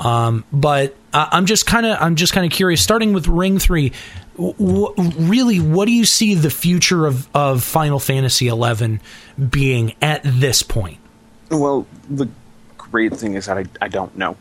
Um, 0.00 0.44
but 0.52 0.96
I'm 1.14 1.46
just 1.46 1.64
kind 1.64 1.86
of 1.86 1.96
I'm 2.00 2.16
just 2.16 2.32
kind 2.32 2.44
of 2.44 2.50
curious. 2.50 2.82
Starting 2.82 3.12
with 3.12 3.28
Ring 3.28 3.60
Three, 3.60 3.92
w- 4.36 4.92
really, 4.96 5.60
what 5.60 5.86
do 5.86 5.92
you 5.92 6.04
see 6.04 6.34
the 6.34 6.50
future 6.50 7.06
of 7.06 7.28
of 7.34 7.62
Final 7.62 8.00
Fantasy 8.00 8.48
11 8.48 9.00
being 9.48 9.94
at 10.02 10.22
this 10.24 10.62
point? 10.62 10.98
Well, 11.50 11.86
the 12.10 12.28
great 12.76 13.14
thing 13.14 13.34
is 13.34 13.46
that 13.46 13.58
I, 13.58 13.64
I 13.80 13.88
don't 13.88 14.16
know. 14.16 14.36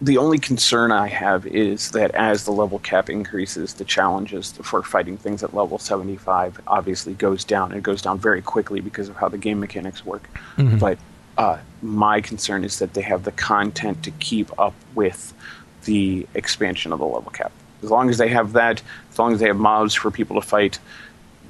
The 0.00 0.16
only 0.16 0.38
concern 0.38 0.92
I 0.92 1.08
have 1.08 1.44
is 1.46 1.90
that 1.90 2.12
as 2.14 2.44
the 2.44 2.52
level 2.52 2.78
cap 2.78 3.10
increases, 3.10 3.74
the 3.74 3.84
challenges 3.84 4.52
for 4.62 4.82
fighting 4.82 5.16
things 5.16 5.42
at 5.42 5.54
level 5.54 5.78
75 5.78 6.60
obviously 6.68 7.14
goes 7.14 7.44
down. 7.44 7.72
It 7.72 7.82
goes 7.82 8.00
down 8.00 8.18
very 8.18 8.40
quickly 8.40 8.80
because 8.80 9.08
of 9.08 9.16
how 9.16 9.28
the 9.28 9.38
game 9.38 9.58
mechanics 9.58 10.06
work. 10.06 10.28
Mhm. 10.56 10.78
But 10.78 10.98
uh, 11.36 11.58
my 11.82 12.20
concern 12.20 12.62
is 12.64 12.78
that 12.78 12.94
they 12.94 13.02
have 13.02 13.24
the 13.24 13.32
content 13.32 14.04
to 14.04 14.12
keep 14.12 14.56
up 14.58 14.74
with 14.94 15.34
the 15.84 16.26
expansion 16.34 16.92
of 16.92 17.00
the 17.00 17.04
level 17.04 17.30
cap. 17.32 17.50
As 17.82 17.90
long 17.90 18.08
as 18.10 18.18
they 18.18 18.28
have 18.28 18.52
that, 18.52 18.82
as 19.10 19.18
long 19.18 19.32
as 19.32 19.40
they 19.40 19.46
have 19.46 19.56
mobs 19.56 19.94
for 19.94 20.10
people 20.10 20.40
to 20.40 20.46
fight, 20.46 20.78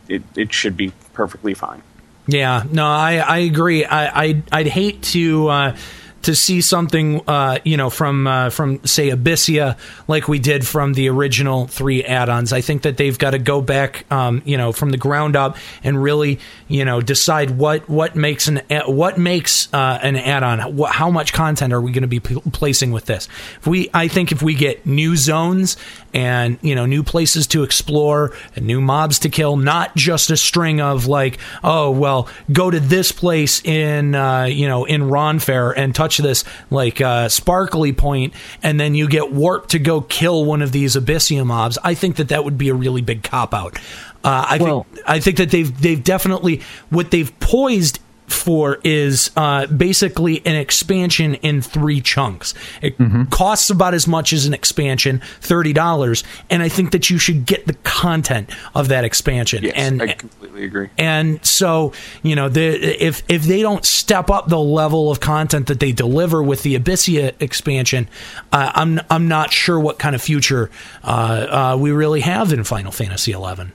it, 0.09 0.23
it 0.37 0.53
should 0.55 0.77
be 0.77 0.93
perfectly 1.13 1.53
fine. 1.55 1.83
Yeah, 2.27 2.65
no, 2.71 2.87
I, 2.87 3.17
I 3.17 3.39
agree. 3.39 3.85
I, 3.87 4.23
I'd, 4.25 4.43
I'd 4.53 4.67
hate 4.67 5.03
to 5.15 5.49
uh, 5.49 5.77
to 6.23 6.35
see 6.35 6.61
something, 6.61 7.21
uh, 7.29 7.59
you 7.65 7.77
know, 7.77 7.91
from 7.91 8.27
uh, 8.27 8.51
from 8.51 8.85
say 8.85 9.11
Abyssea, 9.11 9.79
like 10.09 10.29
we 10.29 10.39
did 10.39 10.67
from 10.67 10.95
the 10.95 11.09
original 11.09 11.67
three 11.67 12.05
add-ons. 12.05 12.53
I 12.53 12.61
think 12.61 12.83
that 12.83 12.97
they've 12.97 13.19
got 13.19 13.31
to 13.31 13.39
go 13.39 13.61
back, 13.61 14.11
um, 14.13 14.43
you 14.45 14.57
know, 14.57 14.73
from 14.73 14.91
the 14.91 14.97
ground 14.97 15.37
up 15.37 15.57
and 15.85 16.03
really, 16.03 16.41
you 16.67 16.85
know, 16.85 17.01
decide 17.01 17.51
what 17.51 17.89
what 17.89 18.17
makes 18.17 18.49
an 18.49 18.63
what 18.87 19.19
makes 19.19 19.73
uh, 19.73 19.99
an 20.03 20.17
add-on. 20.17 20.77
How 20.89 21.11
much 21.11 21.33
content 21.33 21.73
are 21.73 21.81
we 21.81 21.93
going 21.93 22.03
to 22.03 22.09
be 22.09 22.21
pl- 22.21 22.43
placing 22.53 22.93
with 22.93 23.07
this? 23.07 23.29
If 23.61 23.67
we, 23.67 23.89
I 23.95 24.09
think, 24.09 24.33
if 24.33 24.43
we 24.43 24.55
get 24.55 24.87
new 24.87 25.17
zones 25.17 25.77
and 26.15 26.59
you 26.63 26.75
know 26.75 26.87
new 26.87 27.03
places 27.03 27.47
to 27.49 27.63
explore 27.63 28.33
and 28.57 28.67
new 28.67 28.81
mobs 28.81 29.19
to 29.21 29.29
kill, 29.29 29.57
not 29.57 29.95
just 29.97 30.31
a 30.31 30.37
string 30.37 30.81
of 30.81 31.07
like, 31.07 31.39
oh 31.63 31.91
well, 31.91 32.29
go 32.53 32.71
to 32.71 32.81
this 32.81 33.13
place 33.13 33.63
in 33.65 34.15
uh, 34.15 34.45
you 34.45 34.69
know 34.69 34.85
in 34.85 35.03
Ronfair 35.03 35.73
and 35.77 35.95
touch 35.95 36.19
this 36.19 36.45
like 36.71 37.01
uh, 37.01 37.29
sparkly 37.29 37.93
point, 37.93 38.35
and 38.63 38.79
then 38.79 38.95
you 38.95 39.09
get 39.09 39.33
warped 39.33 39.71
to 39.71 39.79
go 39.79 40.01
kill 40.01 40.45
one 40.45 40.63
of 40.63 40.73
these 40.73 40.97
Abyssea 40.97 41.45
mobs. 41.45 41.79
I 41.83 41.95
think 41.95 42.17
that 42.17 42.29
that 42.29 42.45
would 42.45 42.59
be 42.59 42.69
a 42.69 42.75
really 42.75 43.03
big 43.03 43.23
cop 43.23 43.55
out. 43.55 43.79
Uh, 44.25 44.45
I 44.49 44.59
think 44.59 44.87
I 45.07 45.21
think 45.21 45.37
that 45.37 45.51
they've 45.51 45.81
they've 45.81 46.03
definitely 46.03 46.63
what 46.91 47.11
they've 47.11 47.39
poised 47.39 48.01
for 48.29 48.79
is 48.85 49.31
uh, 49.37 49.67
basically 49.67 50.45
an 50.47 50.55
expansion 50.55 51.35
in 51.37 51.63
three 51.63 52.01
chunks. 52.01 52.55
It 52.83 52.95
costs 53.31 53.71
about 53.71 53.95
as 53.95 54.07
much 54.07 54.33
as 54.33 54.47
an 54.47 54.55
expansion, 54.55 55.21
thirty 55.41 55.73
dollars, 55.73 56.25
and 56.51 56.63
I 56.63 56.69
think 56.69 56.93
that 56.93 57.11
you 57.11 57.19
should 57.19 57.47
get 57.47 57.67
the 57.67 57.75
content 57.75 58.51
of 58.75 58.89
that 58.89 59.05
expansion. 59.05 59.65
Yes, 59.65 59.75
and 59.77 60.03
I 60.03 60.13
completely 60.13 60.65
agree. 60.65 60.91
and 60.99 61.45
so, 61.45 61.93
you 62.23 62.37
know, 62.37 62.49
the, 62.49 63.05
if 63.05 63.23
if 63.29 63.45
they 63.45 63.63
don't 63.63 63.85
step 63.85 64.31
up 64.31 64.49
the 64.49 64.59
level 64.59 65.11
of 65.11 65.21
content 65.21 65.67
that 65.69 65.81
they 65.81 65.93
deliver 65.93 66.43
with 66.43 66.63
the 66.63 66.79
Abyssea 66.79 67.35
expansion, 67.41 68.09
uh, 68.53 68.73
I'm 68.75 69.01
I'm 69.11 69.29
not 69.29 69.53
sure 69.53 69.79
what 69.81 69.99
kind 69.99 70.15
of 70.15 70.23
future 70.23 70.71
uh, 71.03 71.73
uh, 71.75 71.77
we 71.79 71.91
really 71.91 72.21
have 72.21 72.53
in 72.53 72.65
Final 72.65 72.93
Fantasy 72.93 73.33
XI. 73.33 73.73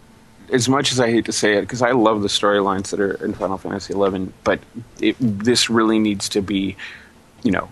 As 0.53 0.69
much 0.69 0.91
as 0.91 0.99
I 0.99 1.09
hate 1.09 1.25
to 1.25 1.34
say 1.34 1.57
it, 1.57 1.61
because 1.61 1.81
I 1.81 1.91
love 1.91 2.21
the 2.21 2.27
storylines 2.27 2.91
that 2.91 2.99
are 2.99 3.15
in 3.25 3.34
Final 3.34 3.57
Fantasy 3.57 3.93
XI, 3.93 4.31
but 4.43 4.59
it, 5.01 5.15
this 5.19 5.69
really 5.69 5.97
needs 5.97 6.30
to 6.30 6.41
be, 6.41 6.77
you 7.41 7.51
know, 7.51 7.69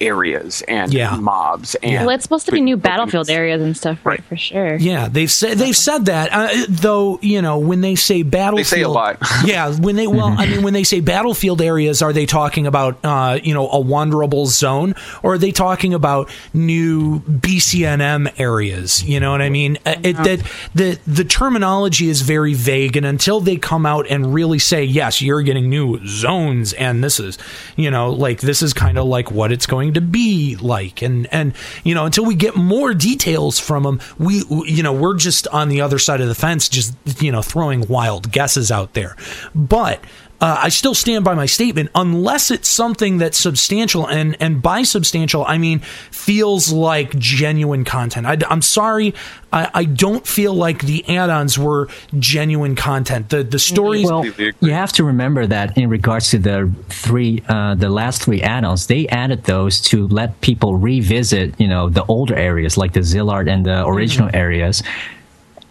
areas 0.00 0.62
and 0.68 0.92
Yeah. 0.92 1.16
mobs 1.16 1.74
and 1.76 2.06
well, 2.06 2.14
it's 2.14 2.22
supposed 2.24 2.46
to 2.46 2.52
be 2.52 2.60
new 2.60 2.76
battlefield 2.76 3.30
areas 3.30 3.62
and 3.62 3.76
stuff, 3.76 3.98
right? 4.04 4.22
For 4.24 4.36
sure. 4.36 4.76
Yeah, 4.76 5.08
they've 5.08 5.30
said 5.30 5.58
they've 5.58 5.76
said 5.76 6.06
that. 6.06 6.28
Uh, 6.32 6.48
though 6.68 7.18
you 7.22 7.40
know 7.42 7.58
when 7.58 7.80
they 7.80 7.94
say 7.94 8.22
battlefield, 8.22 8.58
They 8.66 8.76
say 8.78 8.82
a 8.82 8.88
lot. 8.88 9.18
yeah, 9.44 9.70
when 9.76 9.96
they 9.96 10.06
well, 10.06 10.34
I 10.38 10.46
mean 10.46 10.62
when 10.62 10.72
they 10.74 10.84
say 10.84 11.00
battlefield 11.00 11.60
areas, 11.62 12.02
are 12.02 12.12
they 12.12 12.26
talking 12.26 12.66
about 12.66 12.98
uh, 13.04 13.38
you 13.42 13.54
know 13.54 13.68
a 13.68 13.78
wanderable 13.82 14.46
zone, 14.46 14.94
or 15.22 15.34
are 15.34 15.38
they 15.38 15.52
talking 15.52 15.94
about 15.94 16.30
new 16.52 17.20
BCNM 17.20 18.32
areas? 18.38 19.04
You 19.04 19.20
know 19.20 19.30
what 19.30 19.42
I 19.42 19.48
mean? 19.50 19.78
Uh, 19.86 19.94
It, 20.02 20.16
that 20.16 20.40
the 20.74 20.98
the 21.06 21.24
terminology 21.24 22.08
is 22.08 22.20
very 22.22 22.54
vague, 22.54 22.96
and 22.96 23.06
until 23.06 23.40
they 23.40 23.56
come 23.56 23.86
out 23.86 24.06
and 24.10 24.34
really 24.34 24.58
say 24.58 24.84
yes, 24.84 25.22
you're 25.22 25.42
getting 25.42 25.68
new 25.70 26.04
zones, 26.06 26.72
and 26.74 27.02
this 27.02 27.18
is 27.20 27.38
you 27.76 27.90
know 27.90 28.10
like 28.10 28.40
this 28.40 28.62
is 28.62 28.72
kind 28.72 28.98
of 28.98 29.06
like 29.06 29.30
what 29.30 29.52
it's 29.52 29.66
going 29.66 29.83
to 29.92 30.00
be 30.00 30.56
like, 30.56 31.02
and 31.02 31.26
and 31.32 31.54
you 31.84 31.94
know 31.94 32.06
until 32.06 32.24
we 32.24 32.34
get 32.34 32.56
more 32.56 32.94
details 32.94 33.58
from 33.58 33.82
them, 33.82 34.00
we 34.18 34.42
you 34.66 34.82
know 34.82 34.92
we're 34.92 35.16
just 35.16 35.46
on 35.48 35.68
the 35.68 35.80
other 35.80 35.98
side 35.98 36.20
of 36.20 36.28
the 36.28 36.34
fence, 36.34 36.68
just 36.68 36.94
you 37.22 37.30
know 37.30 37.42
throwing 37.42 37.86
wild 37.86 38.32
guesses 38.32 38.70
out 38.70 38.94
there, 38.94 39.16
but. 39.54 40.00
Uh, 40.44 40.60
I 40.64 40.68
still 40.68 40.94
stand 40.94 41.24
by 41.24 41.32
my 41.32 41.46
statement 41.46 41.88
unless 41.94 42.50
it's 42.50 42.68
something 42.68 43.16
that's 43.16 43.38
substantial, 43.38 44.06
and 44.06 44.36
and 44.40 44.60
by 44.60 44.82
substantial 44.82 45.42
I 45.48 45.56
mean 45.56 45.78
feels 45.78 46.70
like 46.70 47.18
genuine 47.18 47.84
content. 47.84 48.26
I, 48.26 48.36
am 48.52 48.60
sorry, 48.60 49.14
I, 49.54 49.70
I 49.72 49.84
don't 49.86 50.26
feel 50.26 50.52
like 50.52 50.82
the 50.82 51.02
add-ons 51.08 51.58
were 51.58 51.88
genuine 52.18 52.76
content. 52.76 53.30
The 53.30 53.42
the 53.42 53.58
stories. 53.58 54.04
Well, 54.04 54.26
you 54.60 54.72
have 54.72 54.92
to 54.92 55.04
remember 55.04 55.46
that 55.46 55.78
in 55.78 55.88
regards 55.88 56.28
to 56.32 56.38
the 56.38 56.70
three, 56.90 57.42
uh, 57.48 57.76
the 57.76 57.88
last 57.88 58.22
three 58.22 58.42
add-ons, 58.42 58.86
they 58.86 59.08
added 59.08 59.44
those 59.44 59.80
to 59.92 60.06
let 60.08 60.38
people 60.42 60.76
revisit, 60.76 61.58
you 61.58 61.68
know, 61.68 61.88
the 61.88 62.04
older 62.04 62.34
areas 62.34 62.76
like 62.76 62.92
the 62.92 63.00
Zilart 63.00 63.50
and 63.50 63.64
the 63.64 63.86
original 63.86 64.28
areas, 64.34 64.82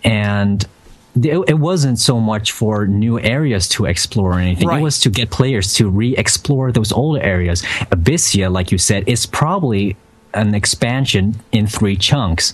and 0.03 0.65
it, 1.15 1.37
it 1.47 1.59
wasn't 1.59 1.99
so 1.99 2.19
much 2.19 2.51
for 2.51 2.87
new 2.87 3.19
areas 3.19 3.67
to 3.69 3.85
explore 3.85 4.33
or 4.33 4.39
anything. 4.39 4.67
Right. 4.67 4.79
It 4.79 4.83
was 4.83 4.99
to 5.01 5.09
get 5.09 5.29
players 5.29 5.73
to 5.75 5.89
re-explore 5.89 6.71
those 6.71 6.91
older 6.91 7.21
areas. 7.21 7.61
Abyssea, 7.91 8.51
like 8.51 8.71
you 8.71 8.77
said, 8.77 9.07
is 9.07 9.25
probably 9.25 9.95
an 10.33 10.55
expansion 10.55 11.35
in 11.51 11.67
three 11.67 11.95
chunks. 11.95 12.53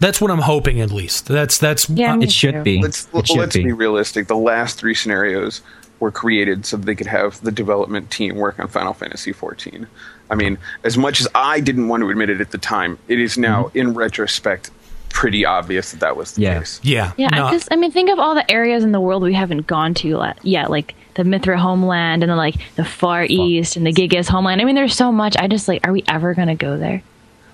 That's 0.00 0.20
what 0.20 0.30
I'm 0.30 0.38
hoping, 0.38 0.80
at 0.80 0.90
least. 0.90 1.26
That's 1.26 1.58
that's 1.58 1.90
it 1.90 2.30
should 2.32 2.62
be. 2.62 2.80
Let's, 2.80 3.08
it 3.12 3.26
should 3.26 3.36
let's 3.38 3.56
be. 3.56 3.64
be 3.64 3.72
realistic. 3.72 4.28
The 4.28 4.36
last 4.36 4.78
three 4.78 4.94
scenarios 4.94 5.60
were 6.00 6.12
created 6.12 6.64
so 6.64 6.76
they 6.76 6.94
could 6.94 7.08
have 7.08 7.40
the 7.42 7.50
development 7.50 8.10
team 8.10 8.36
work 8.36 8.60
on 8.60 8.68
Final 8.68 8.92
Fantasy 8.94 9.32
XIV. 9.32 9.86
I 10.30 10.34
mean, 10.36 10.56
as 10.84 10.96
much 10.96 11.20
as 11.20 11.26
I 11.34 11.58
didn't 11.58 11.88
want 11.88 12.02
to 12.02 12.10
admit 12.10 12.30
it 12.30 12.40
at 12.40 12.52
the 12.52 12.58
time, 12.58 12.98
it 13.08 13.18
is 13.18 13.36
now, 13.36 13.64
Mm-hmm. 13.64 13.78
in 13.78 13.94
retrospect, 13.94 14.70
pretty 15.08 15.44
obvious 15.44 15.92
that 15.92 16.00
that 16.00 16.16
was 16.16 16.32
the 16.32 16.44
case. 16.44 16.80
Yeah. 16.82 17.12
Yeah, 17.16 17.28
because 17.28 17.68
I 17.70 17.76
mean, 17.76 17.90
think 17.90 18.10
of 18.10 18.18
all 18.18 18.34
the 18.34 18.48
areas 18.50 18.84
in 18.84 18.92
the 18.92 19.00
world 19.00 19.22
we 19.22 19.34
haven't 19.34 19.66
gone 19.66 19.94
to 19.94 20.16
la- 20.16 20.34
yet, 20.42 20.70
like 20.70 20.94
the 21.14 21.24
Mithra 21.24 21.58
homeland 21.58 22.22
and 22.22 22.30
then 22.30 22.36
like 22.36 22.56
the 22.76 22.84
Far 22.84 23.24
East 23.28 23.76
and 23.76 23.86
the 23.86 23.92
Gigas 23.92 24.28
homeland. 24.28 24.60
I 24.60 24.64
mean, 24.64 24.74
there's 24.74 24.94
so 24.94 25.10
much. 25.10 25.36
I 25.36 25.48
just 25.48 25.66
like, 25.68 25.86
are 25.86 25.92
we 25.92 26.04
ever 26.08 26.34
gonna 26.34 26.54
go 26.54 26.76
there? 26.76 27.02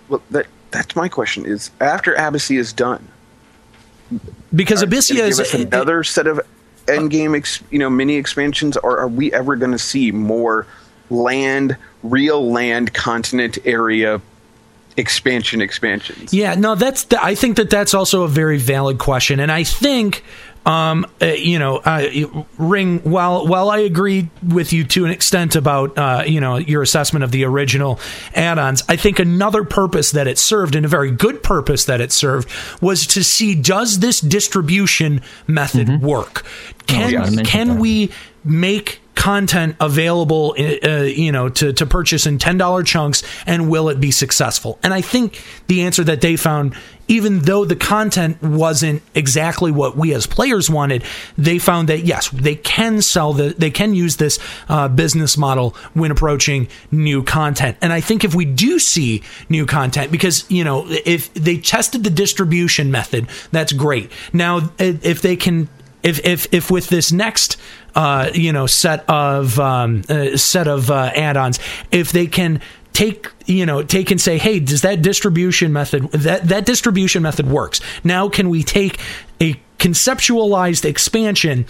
Well, 0.09 0.23
that 0.31 0.47
that's 0.71 0.95
my 0.95 1.09
question: 1.09 1.47
is 1.47 1.71
after 1.81 2.15
Abyssea 2.15 2.59
is 2.59 2.73
done, 2.73 3.09
because 4.55 4.83
are 4.83 4.87
Abyssea 4.87 5.21
is 5.21 5.39
give 5.39 5.47
us 5.47 5.55
another 5.55 6.05
set 6.05 6.27
of 6.27 6.41
endgame, 6.87 7.37
ex, 7.37 7.63
you 7.71 7.79
know, 7.79 7.89
mini 7.89 8.17
expansions, 8.17 8.77
or 8.77 8.99
are 8.99 9.09
we 9.09 9.33
ever 9.33 9.57
going 9.57 9.73
to 9.73 9.79
see 9.79 10.13
more 10.13 10.67
land, 11.11 11.77
real 12.03 12.51
land, 12.51 12.93
continent 12.93 13.59
area 13.65 14.21
expansion 14.97 15.61
expansions? 15.61 16.33
Yeah, 16.33 16.55
no, 16.55 16.75
that's. 16.75 17.05
The, 17.05 17.23
I 17.23 17.35
think 17.35 17.57
that 17.57 17.71
that's 17.71 17.95
also 17.95 18.23
a 18.23 18.29
very 18.29 18.59
valid 18.59 18.99
question, 18.99 19.41
and 19.41 19.51
I 19.51 19.65
think, 19.65 20.25
um, 20.66 21.07
uh, 21.21 21.27
you 21.27 21.59
know, 21.59 21.79
uh, 21.79 22.09
Ring. 22.59 23.01
While 23.01 23.47
while 23.47 23.71
I 23.71 23.79
agree 23.79 24.31
with 24.47 24.73
you 24.73 24.85
to 24.85 25.05
an 25.05 25.11
extent 25.11 25.57
about 25.57 25.99
uh, 25.99 26.25
you 26.27 26.41
know 26.41 26.57
your 26.57 26.83
assessment 26.83 27.25
of 27.25 27.31
the 27.33 27.45
original 27.45 27.99
add-ons, 28.35 28.83
I 28.89 28.97
think 28.97 29.19
another 29.19 29.65
purpose 29.65 30.12
that 30.12 30.27
it 30.27 30.39
served, 30.39 30.75
and 30.75 30.87
a 30.87 30.89
very 30.89 31.11
good 31.11 31.43
purpose 31.43 31.85
that 31.87 32.01
it 32.01 32.12
served, 32.12 32.49
was 32.81 33.07
to 33.09 33.25
see 33.25 33.55
does 33.55 34.01
this 34.01 34.21
distribution 34.21 35.23
method 35.47 36.03
work? 36.03 36.45
Can 36.87 37.11
yeah, 37.11 37.43
can 37.43 37.79
we 37.79 38.11
make 38.45 39.01
content 39.25 39.75
available, 39.81 40.55
uh, 40.59 41.01
you 41.01 41.33
know, 41.33 41.49
to, 41.49 41.73
to 41.73 41.87
purchase 41.87 42.27
in 42.27 42.37
$10 42.37 42.87
chunks 42.87 43.23
and 43.47 43.71
will 43.71 43.89
it 43.89 43.99
be 43.99 44.11
successful? 44.11 44.79
And 44.83 44.93
I 44.93 45.01
think 45.01 45.43
the 45.67 45.81
answer 45.81 46.05
that 46.05 46.21
they 46.21 46.37
found, 46.37 46.77
even 47.09 47.39
though 47.39 47.65
the 47.65 47.75
content 47.75 48.43
wasn't 48.43 49.01
exactly 49.15 49.73
what 49.73 49.97
we 49.97 50.13
as 50.13 50.27
players 50.27 50.69
wanted, 50.69 51.05
they 51.39 51.59
found 51.59 51.89
that 51.89 52.01
yes, 52.01 52.29
they 52.29 52.55
can 52.55 53.01
sell 53.01 53.33
the, 53.33 53.55
they 53.57 53.71
can 53.71 53.95
use 53.95 54.17
this 54.19 54.39
uh, 54.69 54.89
business 54.89 55.39
model 55.39 55.71
when 55.95 56.11
approaching 56.11 56.69
new 56.91 57.23
content. 57.23 57.79
And 57.81 57.95
I 57.95 58.03
think 58.03 58.25
if 58.25 58.35
we 58.35 58.45
do 58.45 58.79
see 58.79 59.23
new 59.49 59.65
content, 59.65 60.13
because, 60.13 60.45
you 60.51 60.65
know, 60.65 60.85
if 60.87 61.33
they 61.33 61.57
tested 61.57 62.05
the 62.05 62.11
distribution 62.11 62.91
method, 62.91 63.29
that's 63.53 63.73
great. 63.73 64.13
Now, 64.35 64.71
if 64.79 65.23
they 65.23 65.37
can 65.37 65.71
if 66.03 66.21
if 66.23 66.53
if 66.53 66.71
with 66.71 66.89
this 66.89 67.11
next 67.11 67.57
uh, 67.95 68.31
you 68.35 68.53
know 68.53 68.66
set 68.66 69.09
of 69.09 69.59
um, 69.59 70.03
uh, 70.09 70.37
set 70.37 70.69
of 70.69 70.91
uh, 70.91 71.11
add-ons, 71.15 71.59
if 71.91 72.12
they 72.12 72.27
can 72.27 72.61
take 72.93 73.29
you 73.47 73.66
know 73.66 73.83
take 73.83 74.11
and 74.11 74.21
say 74.21 74.39
hey 74.39 74.61
does 74.61 74.83
that 74.83 75.03
distribution 75.03 75.73
method 75.73 76.05
that 76.12 76.45
that 76.49 76.65
distribution 76.65 77.23
method 77.23 77.47
works? 77.47 77.81
Now 78.03 78.29
can 78.29 78.49
we 78.49 78.62
take 78.62 79.01
a 79.41 79.61
conceptualized 79.79 80.85
expansion 80.85 81.66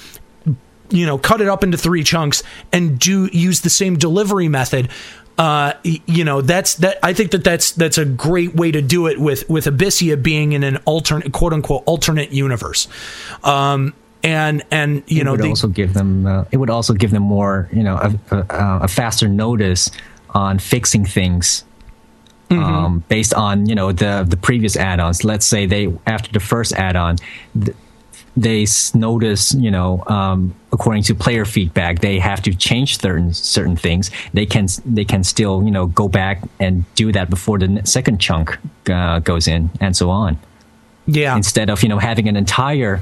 you 0.90 1.06
know 1.06 1.18
cut 1.18 1.40
it 1.40 1.48
up 1.48 1.64
into 1.64 1.78
three 1.78 2.04
chunks 2.04 2.42
and 2.72 2.98
do 2.98 3.28
use 3.32 3.62
the 3.62 3.70
same 3.70 3.96
delivery 3.96 4.48
method? 4.48 4.90
Uh, 5.36 5.72
you 5.82 6.22
know 6.24 6.42
that's 6.42 6.76
that 6.76 6.98
I 7.02 7.12
think 7.12 7.32
that 7.32 7.42
that's 7.42 7.72
that's 7.72 7.98
a 7.98 8.04
great 8.04 8.54
way 8.54 8.70
to 8.70 8.80
do 8.80 9.08
it 9.08 9.18
with 9.18 9.48
with 9.48 9.64
Abyssea 9.64 10.22
being 10.22 10.52
in 10.52 10.62
an 10.62 10.76
alternate 10.84 11.32
quote 11.32 11.52
unquote 11.52 11.82
alternate 11.86 12.30
universe. 12.30 12.86
Um 13.42 13.94
and 14.24 14.62
and 14.70 15.02
you 15.06 15.20
it 15.20 15.24
know 15.24 15.32
would 15.32 15.42
they, 15.42 15.48
also 15.48 15.68
give 15.68 15.94
them 15.94 16.26
uh, 16.26 16.44
it 16.50 16.56
would 16.56 16.70
also 16.70 16.94
give 16.94 17.10
them 17.10 17.22
more 17.22 17.68
you 17.72 17.82
know 17.82 17.96
a, 17.96 18.36
a, 18.36 18.46
a 18.82 18.88
faster 18.88 19.28
notice 19.28 19.90
on 20.30 20.58
fixing 20.58 21.04
things 21.04 21.64
Mm-hmm. 22.50 22.62
um, 22.62 23.04
based 23.08 23.32
on 23.32 23.66
you 23.66 23.74
know 23.74 23.90
the 23.90 24.24
the 24.28 24.36
previous 24.36 24.76
add-ons. 24.76 25.24
Let's 25.24 25.46
say 25.46 25.64
they 25.64 25.90
after 26.06 26.30
the 26.30 26.40
first 26.40 26.74
add-on 26.74 27.16
th- 27.58 27.74
they 28.36 28.66
notice 28.92 29.54
you 29.54 29.70
know 29.70 30.04
um, 30.08 30.54
according 30.70 31.04
to 31.04 31.14
player 31.14 31.46
feedback 31.46 32.00
they 32.00 32.18
have 32.18 32.42
to 32.42 32.54
change 32.54 33.00
certain 33.00 33.32
certain 33.32 33.76
things. 33.76 34.10
They 34.34 34.44
can 34.44 34.66
they 34.84 35.06
can 35.06 35.24
still 35.24 35.64
you 35.64 35.70
know 35.70 35.86
go 35.86 36.06
back 36.06 36.42
and 36.60 36.84
do 36.96 37.12
that 37.12 37.30
before 37.30 37.58
the 37.58 37.80
second 37.84 38.18
chunk 38.20 38.58
uh, 38.90 39.20
goes 39.20 39.48
in 39.48 39.70
and 39.80 39.96
so 39.96 40.10
on. 40.10 40.38
Yeah. 41.06 41.34
Instead 41.36 41.70
of 41.70 41.82
you 41.82 41.88
know 41.88 41.98
having 41.98 42.28
an 42.28 42.36
entire 42.36 43.00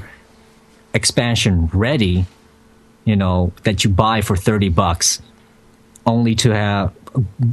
expansion 0.93 1.69
ready, 1.73 2.25
you 3.05 3.15
know, 3.15 3.51
that 3.63 3.83
you 3.83 3.89
buy 3.89 4.21
for 4.21 4.35
30 4.35 4.69
bucks, 4.69 5.21
only 6.05 6.35
to 6.35 6.51
have 6.51 6.93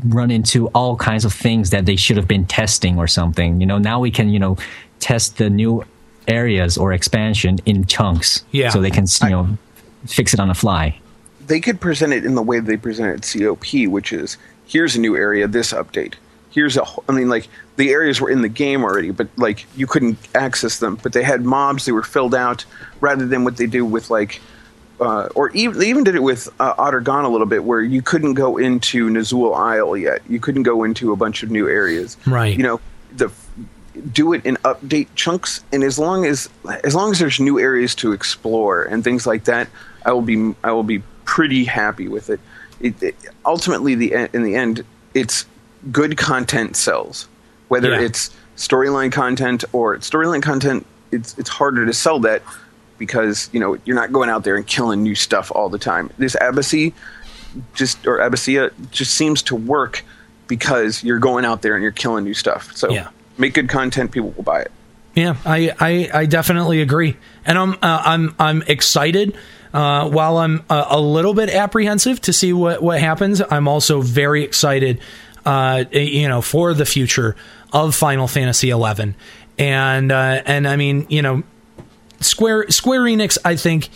run 0.09 0.31
into 0.31 0.69
all 0.69 0.97
kinds 0.97 1.25
of 1.25 1.33
things 1.33 1.71
that 1.71 1.85
they 1.87 1.97
should 1.97 2.17
have 2.17 2.27
been 2.27 2.47
testing 2.47 2.99
or 2.99 3.07
something. 3.07 3.61
You 3.61 3.67
know, 3.67 3.79
now 3.79 4.01
we 4.01 4.11
can, 4.11 4.29
you 4.31 4.39
know, 4.39 4.57
test 5.01 5.39
the 5.39 5.51
new 5.51 5.85
areas 6.29 6.79
or 6.79 6.93
expansion 6.93 7.59
in 7.67 7.87
chunks. 7.87 8.45
Yeah. 8.53 8.71
So 8.71 8.81
they 8.81 8.91
can, 8.91 9.07
you 9.23 9.31
know, 9.31 9.59
fix 10.07 10.33
it 10.35 10.41
on 10.41 10.49
the 10.49 10.55
fly. 10.55 10.99
they 11.47 11.61
could 11.61 11.81
present 11.81 12.13
it 12.13 12.25
in 12.25 12.37
the 12.37 12.43
way 12.43 12.61
they 12.61 12.77
presented 12.77 13.23
COP, 13.23 13.87
which 13.89 14.13
is 14.13 14.39
here's 14.67 14.95
a 14.95 15.01
new 15.01 15.17
area, 15.17 15.49
this 15.49 15.73
update. 15.73 16.15
Here's 16.51 16.77
a, 16.77 16.85
I 17.09 17.13
mean, 17.13 17.29
like 17.29 17.49
the 17.77 17.91
areas 17.91 18.21
were 18.21 18.31
in 18.31 18.43
the 18.43 18.49
game 18.49 18.83
already, 18.83 19.11
but 19.11 19.29
like 19.37 19.67
you 19.77 19.87
couldn't 19.87 20.19
access 20.35 20.79
them. 20.79 20.97
But 21.03 21.13
they 21.13 21.23
had 21.23 21.45
mobs 21.45 21.85
that 21.85 21.95
were 21.95 22.03
filled 22.03 22.35
out, 22.35 22.65
rather 23.01 23.27
than 23.27 23.45
what 23.45 23.57
they 23.57 23.67
do 23.67 23.85
with 23.85 24.11
like, 24.11 24.41
uh, 25.01 25.29
or 25.35 25.51
even 25.51 25.79
they 25.79 25.89
even 25.89 26.05
did 26.05 26.15
it 26.15 26.23
with 26.23 26.49
uh, 26.59 26.75
Aht 26.77 26.95
Urhgan 26.95 27.25
a 27.25 27.29
little 27.29 27.47
bit, 27.47 27.65
where 27.65 27.81
you 27.81 28.03
couldn't 28.03 28.35
go 28.35 28.57
into 28.57 29.09
Nyzul 29.09 29.57
Isle 29.57 29.97
yet. 29.97 30.23
You 30.29 30.41
couldn't 30.41 30.65
go 30.65 30.83
into 30.83 31.13
a 31.13 31.17
bunch 31.17 31.43
of 31.43 31.51
new 31.51 31.69
areas. 31.69 32.17
Right. 32.27 32.57
You 32.57 32.63
know, 32.63 32.81
the 33.17 33.31
do 34.13 34.33
it 34.33 34.45
in 34.45 34.57
update 34.59 35.09
chunks, 35.15 35.63
and 35.73 35.85
as 35.85 35.99
long 35.99 36.25
as 36.25 36.49
as 36.85 36.95
long 36.95 37.13
as 37.13 37.19
there's 37.19 37.41
new 37.41 37.59
areas 37.59 37.95
to 37.97 38.13
explore 38.13 38.85
and 38.85 39.05
things 39.05 39.27
like 39.27 39.45
that, 39.45 39.69
I 40.05 40.13
will 40.13 40.23
be 40.23 40.55
I 40.65 40.73
will 40.73 40.83
be 40.83 41.03
pretty 41.25 41.65
happy 41.65 42.09
with 42.09 42.31
it. 42.31 42.41
it, 42.81 43.03
it 43.03 43.15
ultimately, 43.45 43.95
the 43.95 44.29
in 44.35 44.43
the 44.43 44.57
end, 44.57 44.85
it's 45.15 45.45
good 45.91 46.17
content 46.17 46.77
sells, 46.77 47.29
whether 47.69 47.91
Yeah. 47.91 48.01
it's 48.01 48.31
storyline 48.57 49.11
content 49.13 49.65
or 49.73 49.97
storyline 49.99 50.43
content. 50.43 50.87
It's 51.13 51.37
it's 51.39 51.49
harder 51.51 51.87
to 51.87 51.93
sell 51.93 52.21
that 52.21 52.43
because 52.99 53.49
you 53.53 53.61
know 53.61 53.79
you're 53.85 53.97
not 53.97 54.13
going 54.13 54.29
out 54.31 54.45
there 54.45 54.57
and 54.57 54.67
killing 54.67 55.03
new 55.03 55.15
stuff 55.15 55.51
all 55.55 55.69
the 55.69 55.79
time. 55.79 56.11
This 56.19 56.37
Abyssy 56.37 56.93
just 57.75 58.07
or 58.07 58.19
Abyssea 58.19 58.71
just 58.91 59.15
seems 59.15 59.43
to 59.45 59.57
work 59.57 60.05
because 60.47 61.03
you're 61.03 61.19
going 61.19 61.45
out 61.45 61.63
there 61.63 61.75
and 61.75 61.83
you're 61.83 61.93
killing 61.93 62.25
new 62.25 62.35
stuff. 62.35 62.71
So 62.77 62.91
Yeah. 62.91 63.09
make 63.39 63.55
good 63.55 63.69
content, 63.69 64.13
people 64.13 64.31
will 64.37 64.43
buy 64.45 64.61
it. 64.61 64.71
Yeah, 65.15 65.35
I, 65.45 65.73
I, 65.81 66.11
I 66.21 66.27
definitely 66.27 66.81
agree, 66.83 67.17
and 67.45 67.59
I'm 67.59 67.73
uh, 67.75 68.03
I'm 68.05 68.35
I'm 68.39 68.63
excited. 68.69 69.35
Uh, 69.75 70.09
while 70.09 70.37
I'm 70.39 70.65
uh, 70.71 70.85
a 70.89 71.01
little 71.01 71.33
bit 71.35 71.49
apprehensive 71.51 72.21
to 72.23 72.33
see 72.33 72.53
what 72.53 72.81
what 72.81 73.01
happens, 73.01 73.41
I'm 73.51 73.67
also 73.67 74.01
very 74.03 74.45
excited. 74.45 75.01
Uh, 75.45 75.85
you 75.93 76.29
know, 76.29 76.43
for 76.43 76.75
the 76.75 76.85
future 76.85 77.37
of 77.73 77.95
Final 77.95 78.29
Fantasy 78.29 78.71
XI, 78.71 79.15
and 79.59 80.13
uh, 80.13 80.43
and 80.45 80.67
I 80.69 80.77
mean, 80.77 81.07
you 81.09 81.23
know, 81.23 81.43
Square 82.21 82.71
Square 82.71 83.03
Enix, 83.03 83.39
I 83.45 83.57
think, 83.57 83.89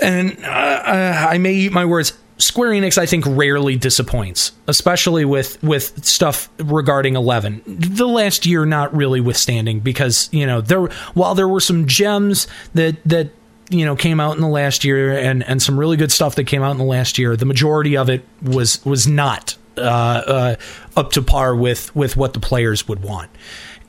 and 0.00 0.38
uh, 0.44 0.48
uh, 0.48 1.26
I 1.30 1.38
may 1.38 1.54
eat 1.54 1.72
my 1.72 1.84
words. 1.84 2.12
Square 2.36 2.70
Enix, 2.70 2.98
I 2.98 3.06
think, 3.06 3.24
rarely 3.26 3.76
disappoints, 3.76 4.52
especially 4.66 5.24
with 5.24 5.62
with 5.62 6.04
stuff 6.04 6.50
regarding 6.58 7.14
Eleven. 7.14 7.62
The 7.66 8.08
last 8.08 8.44
year, 8.44 8.66
not 8.66 8.94
really 8.94 9.20
withstanding, 9.20 9.80
because 9.80 10.28
you 10.32 10.46
know 10.46 10.60
there 10.60 10.86
while 11.14 11.34
there 11.34 11.48
were 11.48 11.60
some 11.60 11.86
gems 11.86 12.48
that 12.74 12.96
that 13.04 13.30
you 13.70 13.84
know 13.84 13.96
came 13.96 14.20
out 14.20 14.34
in 14.34 14.42
the 14.42 14.48
last 14.48 14.84
year 14.84 15.16
and 15.16 15.44
and 15.44 15.62
some 15.62 15.78
really 15.78 15.96
good 15.96 16.12
stuff 16.12 16.34
that 16.34 16.44
came 16.44 16.62
out 16.62 16.72
in 16.72 16.78
the 16.78 16.84
last 16.84 17.18
year, 17.18 17.36
the 17.36 17.46
majority 17.46 17.96
of 17.96 18.10
it 18.10 18.24
was 18.42 18.84
was 18.84 19.06
not 19.06 19.56
uh, 19.76 19.80
uh, 19.80 20.56
up 20.96 21.12
to 21.12 21.22
par 21.22 21.54
with 21.54 21.94
with 21.94 22.16
what 22.16 22.32
the 22.32 22.40
players 22.40 22.86
would 22.88 23.02
want, 23.02 23.30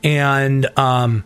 and 0.04 0.68
um, 0.78 1.24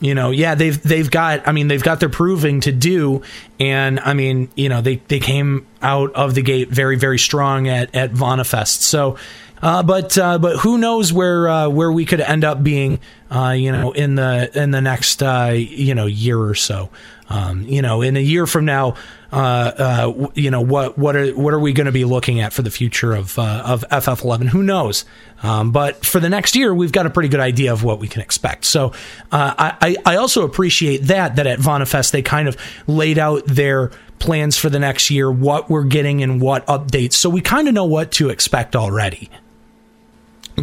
you 0.00 0.14
know, 0.14 0.30
yeah, 0.30 0.54
they've 0.54 0.82
they've 0.82 1.10
got. 1.10 1.46
I 1.46 1.52
mean, 1.52 1.68
they've 1.68 1.82
got 1.82 2.00
their 2.00 2.08
proving 2.08 2.60
to 2.62 2.72
do, 2.72 3.22
and 3.58 4.00
I 4.00 4.14
mean, 4.14 4.48
you 4.54 4.68
know, 4.68 4.80
they 4.80 4.96
they 4.96 5.20
came 5.20 5.66
out 5.82 6.14
of 6.14 6.34
the 6.34 6.42
gate 6.42 6.70
very 6.70 6.96
very 6.96 7.18
strong 7.18 7.68
at 7.68 7.94
at 7.94 8.12
VanaFest. 8.12 8.80
So, 8.80 9.18
uh, 9.62 9.82
but 9.82 10.16
uh, 10.16 10.38
but 10.38 10.56
who 10.58 10.78
knows 10.78 11.12
where 11.12 11.48
uh, 11.48 11.68
where 11.68 11.92
we 11.92 12.06
could 12.06 12.22
end 12.22 12.44
up 12.44 12.62
being, 12.62 12.98
uh, 13.30 13.50
you 13.50 13.72
know, 13.72 13.92
in 13.92 14.14
the 14.14 14.50
in 14.58 14.70
the 14.70 14.80
next 14.80 15.22
uh, 15.22 15.52
you 15.54 15.94
know 15.94 16.06
year 16.06 16.40
or 16.40 16.54
so. 16.54 16.88
Um, 17.30 17.62
you 17.62 17.80
know, 17.80 18.02
in 18.02 18.16
a 18.16 18.20
year 18.20 18.44
from 18.44 18.64
now, 18.64 18.96
uh, 19.32 19.36
uh, 19.36 20.28
you 20.34 20.50
know 20.50 20.60
what 20.60 20.98
what 20.98 21.14
are 21.14 21.30
what 21.30 21.54
are 21.54 21.60
we 21.60 21.72
going 21.72 21.86
to 21.86 21.92
be 21.92 22.04
looking 22.04 22.40
at 22.40 22.52
for 22.52 22.62
the 22.62 22.70
future 22.72 23.14
of 23.14 23.38
uh, 23.38 23.62
of 23.64 23.84
FF11? 23.88 24.48
Who 24.48 24.64
knows? 24.64 25.04
Um, 25.44 25.70
but 25.70 26.04
for 26.04 26.18
the 26.18 26.28
next 26.28 26.56
year, 26.56 26.74
we've 26.74 26.90
got 26.90 27.06
a 27.06 27.10
pretty 27.10 27.28
good 27.28 27.40
idea 27.40 27.72
of 27.72 27.84
what 27.84 28.00
we 28.00 28.08
can 28.08 28.20
expect. 28.20 28.64
So 28.64 28.88
uh, 29.30 29.54
I 29.58 29.96
I 30.04 30.16
also 30.16 30.44
appreciate 30.44 31.04
that 31.04 31.36
that 31.36 31.46
at 31.46 31.60
VanaFest 31.60 32.10
they 32.10 32.22
kind 32.22 32.48
of 32.48 32.56
laid 32.88 33.16
out 33.16 33.46
their 33.46 33.92
plans 34.18 34.58
for 34.58 34.68
the 34.68 34.80
next 34.80 35.10
year, 35.10 35.30
what 35.30 35.70
we're 35.70 35.84
getting 35.84 36.24
and 36.24 36.40
what 36.40 36.66
updates, 36.66 37.12
so 37.12 37.30
we 37.30 37.40
kind 37.40 37.68
of 37.68 37.74
know 37.74 37.86
what 37.86 38.10
to 38.12 38.28
expect 38.28 38.74
already. 38.74 39.30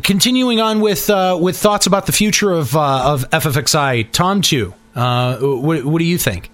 Continuing 0.03 0.60
on 0.60 0.81
with 0.81 1.10
uh, 1.10 1.39
with 1.41 1.57
thoughts 1.57 1.88
about 1.88 2.07
the 2.07 2.11
future 2.11 2.52
of 2.52 2.76
uh, 2.76 3.14
of 3.14 3.30
FFXI, 3.30 4.11
Tom 4.11 4.41
too. 4.41 4.73
Uh, 4.94 5.38
what, 5.38 5.85
what 5.85 5.99
do 5.99 6.06
you 6.06 6.18
think? 6.18 6.49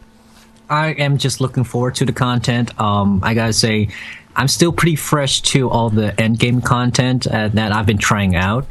I 0.70 0.90
am 0.92 1.18
just 1.18 1.42
looking 1.42 1.64
forward 1.64 1.96
to 1.96 2.06
the 2.06 2.14
content. 2.14 2.80
Um, 2.80 3.22
I 3.24 3.34
gotta 3.34 3.54
say, 3.54 3.90
I'm 4.36 4.48
still 4.48 4.72
pretty 4.72 4.96
fresh 4.96 5.42
to 5.42 5.70
all 5.70 5.90
the 5.90 6.20
end 6.20 6.40
game 6.40 6.62
content 6.62 7.28
uh, 7.28 7.50
that 7.50 7.72
I've 7.72 7.86
been 7.86 7.98
trying 7.98 8.36
out. 8.36 8.66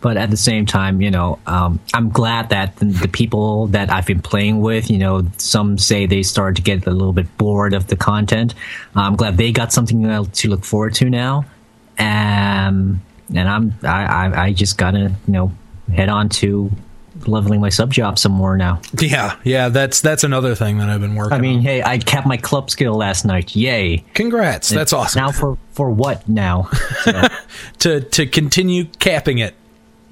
But 0.00 0.16
at 0.16 0.30
the 0.30 0.36
same 0.36 0.66
time, 0.66 1.00
you 1.00 1.10
know, 1.10 1.38
um, 1.46 1.80
I'm 1.92 2.10
glad 2.10 2.50
that 2.50 2.76
the, 2.76 3.08
people 3.08 3.66
that 3.68 3.90
I've 3.90 4.06
been 4.06 4.20
playing 4.20 4.60
with, 4.60 4.88
you 4.88 4.98
know, 4.98 5.26
some 5.38 5.78
say 5.78 6.06
they 6.06 6.22
started 6.22 6.56
to 6.56 6.62
get 6.62 6.86
a 6.86 6.90
little 6.90 7.14
bit 7.14 7.34
bored 7.38 7.74
of 7.74 7.88
the 7.88 7.96
content. 7.96 8.54
I'm 8.94 9.16
glad 9.16 9.36
they 9.36 9.50
got 9.52 9.72
something 9.72 10.02
to 10.02 10.48
look 10.48 10.64
forward 10.64 10.94
to 10.96 11.10
now. 11.10 11.44
Um, 11.98 13.02
and 13.34 13.48
I'm, 13.48 13.74
I, 13.82 14.04
I, 14.04 14.42
I 14.44 14.52
just 14.52 14.78
gotta, 14.78 15.12
you 15.26 15.32
know, 15.32 15.52
head 15.92 16.08
on 16.08 16.28
to 16.28 16.70
leveling 17.26 17.60
my 17.60 17.68
sub 17.68 17.92
job 17.92 18.18
some 18.18 18.32
more 18.32 18.56
now. 18.56 18.80
Yeah, 18.98 19.36
yeah, 19.44 19.68
that's 19.68 20.00
that's 20.00 20.24
another 20.24 20.54
thing 20.54 20.78
that 20.78 20.88
I've 20.88 21.00
been 21.00 21.14
working. 21.14 21.32
I 21.32 21.40
mean, 21.40 21.60
hey, 21.60 21.82
I 21.82 21.98
capped 21.98 22.26
my 22.26 22.36
club 22.36 22.70
skill 22.70 22.94
last 22.94 23.24
night. 23.24 23.54
Yay! 23.54 24.04
Congrats, 24.14 24.68
that's 24.68 24.92
awesome. 24.92 25.20
Now 25.20 25.32
for 25.32 25.58
for 25.72 25.90
what 25.90 26.28
now? 26.28 26.70
to 27.78 28.00
to 28.00 28.26
continue 28.26 28.84
capping 28.98 29.38
it. 29.38 29.54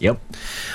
Yep. 0.05 0.21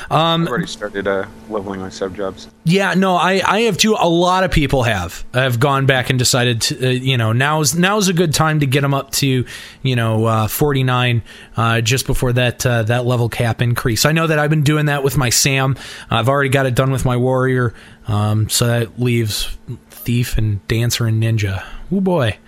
Um, 0.09 0.41
I've 0.41 0.47
already 0.47 0.65
started 0.65 1.07
uh, 1.07 1.27
leveling 1.49 1.81
my 1.81 1.89
sub 1.89 2.15
jobs. 2.15 2.47
Yeah, 2.63 2.95
no, 2.95 3.15
I, 3.15 3.43
I 3.45 3.59
have 3.61 3.77
too. 3.77 3.95
A 3.99 4.09
lot 4.09 4.43
of 4.43 4.49
people 4.49 4.81
have 4.81 5.23
have 5.35 5.59
gone 5.59 5.85
back 5.85 6.09
and 6.09 6.17
decided 6.17 6.61
to, 6.61 6.87
uh, 6.87 6.89
you 6.89 7.15
know, 7.15 7.31
now's 7.31 7.75
now's 7.75 8.07
a 8.07 8.13
good 8.13 8.33
time 8.33 8.61
to 8.61 8.65
get 8.65 8.81
them 8.81 8.95
up 8.95 9.11
to, 9.11 9.45
you 9.83 9.95
know, 9.95 10.25
uh, 10.25 10.47
forty 10.47 10.83
nine, 10.83 11.21
uh, 11.55 11.81
just 11.81 12.07
before 12.07 12.33
that 12.33 12.65
uh, 12.65 12.81
that 12.83 13.05
level 13.05 13.29
cap 13.29 13.61
increase. 13.61 14.03
I 14.03 14.13
know 14.13 14.25
that 14.25 14.39
I've 14.39 14.49
been 14.49 14.63
doing 14.63 14.87
that 14.87 15.03
with 15.03 15.15
my 15.15 15.29
Sam. 15.29 15.77
I've 16.09 16.27
already 16.27 16.49
got 16.49 16.65
it 16.65 16.73
done 16.73 16.89
with 16.91 17.05
my 17.05 17.15
warrior, 17.15 17.75
um, 18.07 18.49
so 18.49 18.65
that 18.65 18.99
leaves 18.99 19.55
thief 19.91 20.39
and 20.39 20.67
dancer 20.67 21.05
and 21.05 21.21
ninja. 21.21 21.63
Oh 21.91 22.01
boy. 22.01 22.39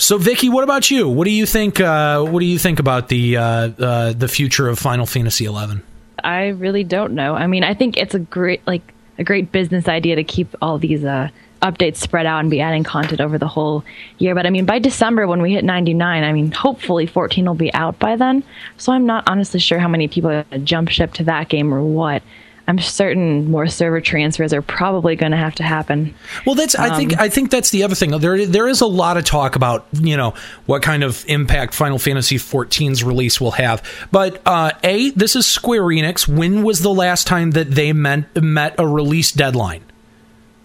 So 0.00 0.16
Vicky, 0.16 0.48
what 0.48 0.64
about 0.64 0.90
you? 0.90 1.10
What 1.10 1.26
do 1.26 1.30
you 1.30 1.44
think? 1.44 1.78
Uh, 1.78 2.24
what 2.24 2.40
do 2.40 2.46
you 2.46 2.58
think 2.58 2.78
about 2.78 3.08
the 3.08 3.36
uh, 3.36 3.42
uh, 3.42 4.12
the 4.14 4.28
future 4.28 4.66
of 4.66 4.78
Final 4.78 5.04
Fantasy 5.04 5.44
eleven? 5.44 5.82
I 6.24 6.48
really 6.48 6.84
don't 6.84 7.12
know. 7.12 7.34
I 7.34 7.46
mean, 7.46 7.64
I 7.64 7.74
think 7.74 7.98
it's 7.98 8.14
a 8.14 8.18
great 8.18 8.66
like 8.66 8.80
a 9.18 9.24
great 9.24 9.52
business 9.52 9.88
idea 9.88 10.16
to 10.16 10.24
keep 10.24 10.56
all 10.62 10.78
these 10.78 11.04
uh, 11.04 11.28
updates 11.60 11.96
spread 11.96 12.24
out 12.24 12.40
and 12.40 12.50
be 12.50 12.62
adding 12.62 12.82
content 12.82 13.20
over 13.20 13.36
the 13.36 13.46
whole 13.46 13.84
year. 14.16 14.34
But 14.34 14.46
I 14.46 14.50
mean, 14.50 14.64
by 14.64 14.78
December 14.78 15.26
when 15.26 15.42
we 15.42 15.52
hit 15.52 15.64
99, 15.64 16.24
I 16.24 16.32
mean, 16.32 16.50
hopefully 16.50 17.04
14 17.04 17.44
will 17.44 17.54
be 17.54 17.72
out 17.74 17.98
by 17.98 18.16
then. 18.16 18.42
So 18.78 18.92
I'm 18.92 19.04
not 19.04 19.28
honestly 19.28 19.60
sure 19.60 19.78
how 19.78 19.88
many 19.88 20.08
people 20.08 20.44
jump 20.64 20.88
ship 20.88 21.12
to 21.14 21.24
that 21.24 21.50
game 21.50 21.74
or 21.74 21.82
what. 21.82 22.22
I'm 22.68 22.78
certain 22.78 23.50
more 23.50 23.66
server 23.66 24.00
transfers 24.00 24.52
are 24.52 24.62
probably 24.62 25.16
going 25.16 25.32
to 25.32 25.38
have 25.38 25.54
to 25.56 25.62
happen. 25.62 26.14
Well, 26.46 26.54
that's 26.54 26.74
I 26.74 26.96
think 26.96 27.14
Um, 27.14 27.18
I 27.20 27.28
think 27.28 27.50
that's 27.50 27.70
the 27.70 27.82
other 27.82 27.94
thing. 27.94 28.10
There 28.18 28.46
there 28.46 28.68
is 28.68 28.80
a 28.80 28.86
lot 28.86 29.16
of 29.16 29.24
talk 29.24 29.56
about 29.56 29.86
you 29.92 30.16
know 30.16 30.34
what 30.66 30.82
kind 30.82 31.02
of 31.02 31.24
impact 31.26 31.74
Final 31.74 31.98
Fantasy 31.98 32.36
XIV's 32.36 33.02
release 33.02 33.40
will 33.40 33.52
have. 33.52 33.82
But 34.12 34.40
uh, 34.46 34.72
a 34.84 35.10
this 35.10 35.34
is 35.34 35.46
Square 35.46 35.82
Enix. 35.84 36.28
When 36.28 36.62
was 36.62 36.82
the 36.82 36.92
last 36.94 37.26
time 37.26 37.52
that 37.52 37.72
they 37.72 37.92
met 37.92 38.40
met 38.42 38.74
a 38.78 38.86
release 38.86 39.32
deadline? 39.32 39.82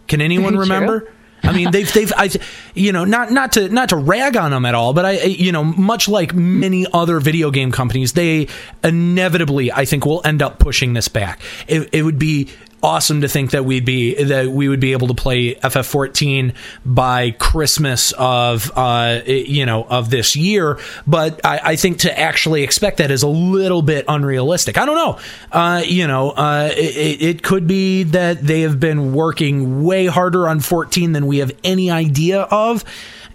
Can 0.07 0.21
anyone 0.21 0.55
remember? 0.57 1.11
I 1.45 1.53
mean, 1.53 1.71
they've 1.71 1.91
they've 1.91 2.11
I, 2.15 2.29
you 2.73 2.91
know 2.91 3.05
not 3.05 3.31
not 3.31 3.53
to 3.53 3.69
not 3.69 3.89
to 3.89 3.97
rag 3.97 4.37
on 4.37 4.51
them 4.51 4.65
at 4.65 4.75
all, 4.75 4.93
but 4.93 5.05
I 5.05 5.11
you 5.23 5.51
know 5.51 5.63
much 5.63 6.07
like 6.07 6.33
many 6.33 6.85
other 6.91 7.19
video 7.19 7.51
game 7.51 7.71
companies, 7.71 8.13
they 8.13 8.47
inevitably 8.83 9.71
I 9.71 9.85
think 9.85 10.05
will 10.05 10.21
end 10.25 10.41
up 10.41 10.59
pushing 10.59 10.93
this 10.93 11.07
back. 11.07 11.39
It, 11.67 11.89
it 11.93 12.03
would 12.03 12.19
be 12.19 12.49
awesome 12.85 13.21
to 13.21 13.27
think 13.27 13.49
that 13.49 13.65
we'd 13.65 13.83
be 13.83 14.13
that 14.23 14.47
we 14.49 14.69
would 14.69 14.79
be 14.79 14.91
able 14.91 15.07
to 15.07 15.15
play 15.15 15.55
FF14 15.55 16.53
by 16.85 17.31
Christmas 17.31 18.11
of 18.11 18.71
uh 18.75 19.21
you 19.25 19.65
know 19.65 19.85
of 19.85 20.11
this 20.11 20.35
year, 20.35 20.77
but 21.07 21.43
I, 21.43 21.59
I 21.63 21.75
think 21.77 21.99
to 21.99 22.19
actually 22.19 22.61
expect 22.61 22.97
that 22.97 23.09
is 23.09 23.23
a 23.23 23.27
little 23.27 23.81
bit 23.81 24.05
unrealistic. 24.07 24.77
I 24.77 24.85
don't 24.85 24.95
know. 24.95 25.19
Uh, 25.51 25.81
you 25.83 26.05
know, 26.05 26.29
uh, 26.29 26.69
it, 26.75 27.21
it 27.21 27.43
could 27.43 27.65
be 27.65 28.03
that 28.03 28.43
they 28.43 28.61
have 28.61 28.79
been 28.79 29.13
working 29.13 29.83
way 29.83 30.05
harder 30.05 30.47
on 30.47 30.59
14 30.59 31.11
than 31.11 31.25
we 31.25 31.39
have 31.39 31.51
any 31.63 31.89
idea 31.89 32.41
of. 32.41 32.83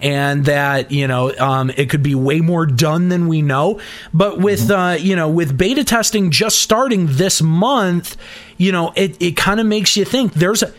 And 0.03 0.47
that 0.47 0.91
you 0.91 1.07
know, 1.07 1.37
um, 1.37 1.71
it 1.77 1.91
could 1.91 2.03
be 2.03 2.15
way 2.15 2.41
more 2.41 2.65
done 2.65 3.11
than 3.11 3.29
we 3.29 3.43
know. 3.43 3.81
But 4.15 4.39
with 4.39 4.71
uh, 4.71 4.97
you 4.99 5.15
know, 5.15 5.29
with 5.29 5.59
beta 5.59 5.85
testing 5.85 6.31
just 6.31 6.63
starting 6.63 7.07
this 7.07 7.43
month, 7.43 8.17
you 8.61 8.73
know, 8.73 8.93
it 8.95 9.17
it 9.23 9.39
kind 9.39 9.59
of 9.59 9.65
makes 9.65 9.97
you 9.97 10.05
think. 10.05 10.35
There's 10.35 10.63
a 10.63 10.71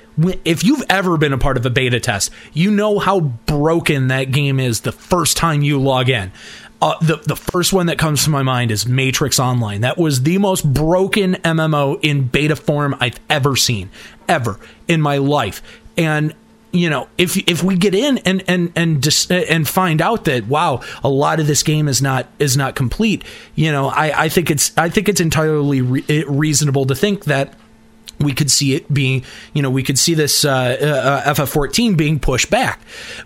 if 0.45 0.63
you've 0.63 0.83
ever 0.87 1.17
been 1.17 1.33
a 1.33 1.37
part 1.39 1.57
of 1.57 1.65
a 1.65 1.71
beta 1.71 1.99
test, 1.99 2.29
you 2.53 2.69
know 2.69 2.99
how 2.99 3.21
broken 3.21 4.09
that 4.09 4.25
game 4.25 4.59
is 4.59 4.81
the 4.81 4.91
first 4.91 5.35
time 5.35 5.63
you 5.63 5.81
log 5.81 6.07
in. 6.07 6.31
Uh, 6.79 6.93
the 6.99 7.15
the 7.25 7.35
first 7.35 7.73
one 7.73 7.87
that 7.87 7.97
comes 7.97 8.23
to 8.25 8.29
my 8.29 8.43
mind 8.43 8.69
is 8.69 8.85
Matrix 8.85 9.39
Online. 9.39 9.81
That 9.81 9.97
was 9.97 10.21
the 10.21 10.37
most 10.37 10.71
broken 10.71 11.33
MMO 11.37 11.99
in 12.03 12.27
beta 12.27 12.55
form 12.55 12.95
I've 12.99 13.19
ever 13.31 13.55
seen, 13.55 13.89
ever 14.29 14.59
in 14.87 15.01
my 15.01 15.17
life. 15.17 15.63
And 15.97 16.35
you 16.71 16.87
know, 16.87 17.07
if 17.17 17.35
if 17.49 17.63
we 17.63 17.77
get 17.77 17.95
in 17.95 18.19
and 18.19 18.43
and 18.47 18.71
and 18.75 19.01
dis- 19.01 19.31
and 19.31 19.67
find 19.67 20.03
out 20.03 20.25
that 20.25 20.45
wow, 20.45 20.81
a 21.03 21.09
lot 21.09 21.39
of 21.39 21.47
this 21.47 21.63
game 21.63 21.87
is 21.87 21.99
not 21.99 22.27
is 22.37 22.55
not 22.55 22.75
complete, 22.75 23.23
you 23.55 23.71
know, 23.71 23.87
I 23.87 24.25
I 24.25 24.29
think 24.29 24.51
it's 24.51 24.71
I 24.77 24.89
think 24.89 25.09
it's 25.09 25.19
entirely 25.19 25.81
re- 25.81 26.25
reasonable 26.27 26.85
to 26.85 26.93
think 26.93 27.25
that 27.25 27.55
we 28.23 28.33
could 28.33 28.51
see 28.51 28.75
it 28.75 28.91
being, 28.93 29.23
you 29.53 29.61
know, 29.61 29.69
we 29.69 29.83
could 29.83 29.97
see 29.97 30.13
this 30.13 30.45
uh, 30.45 30.51
uh, 30.51 31.33
FF14 31.33 31.97
being 31.97 32.19
pushed 32.19 32.49
back. 32.49 32.79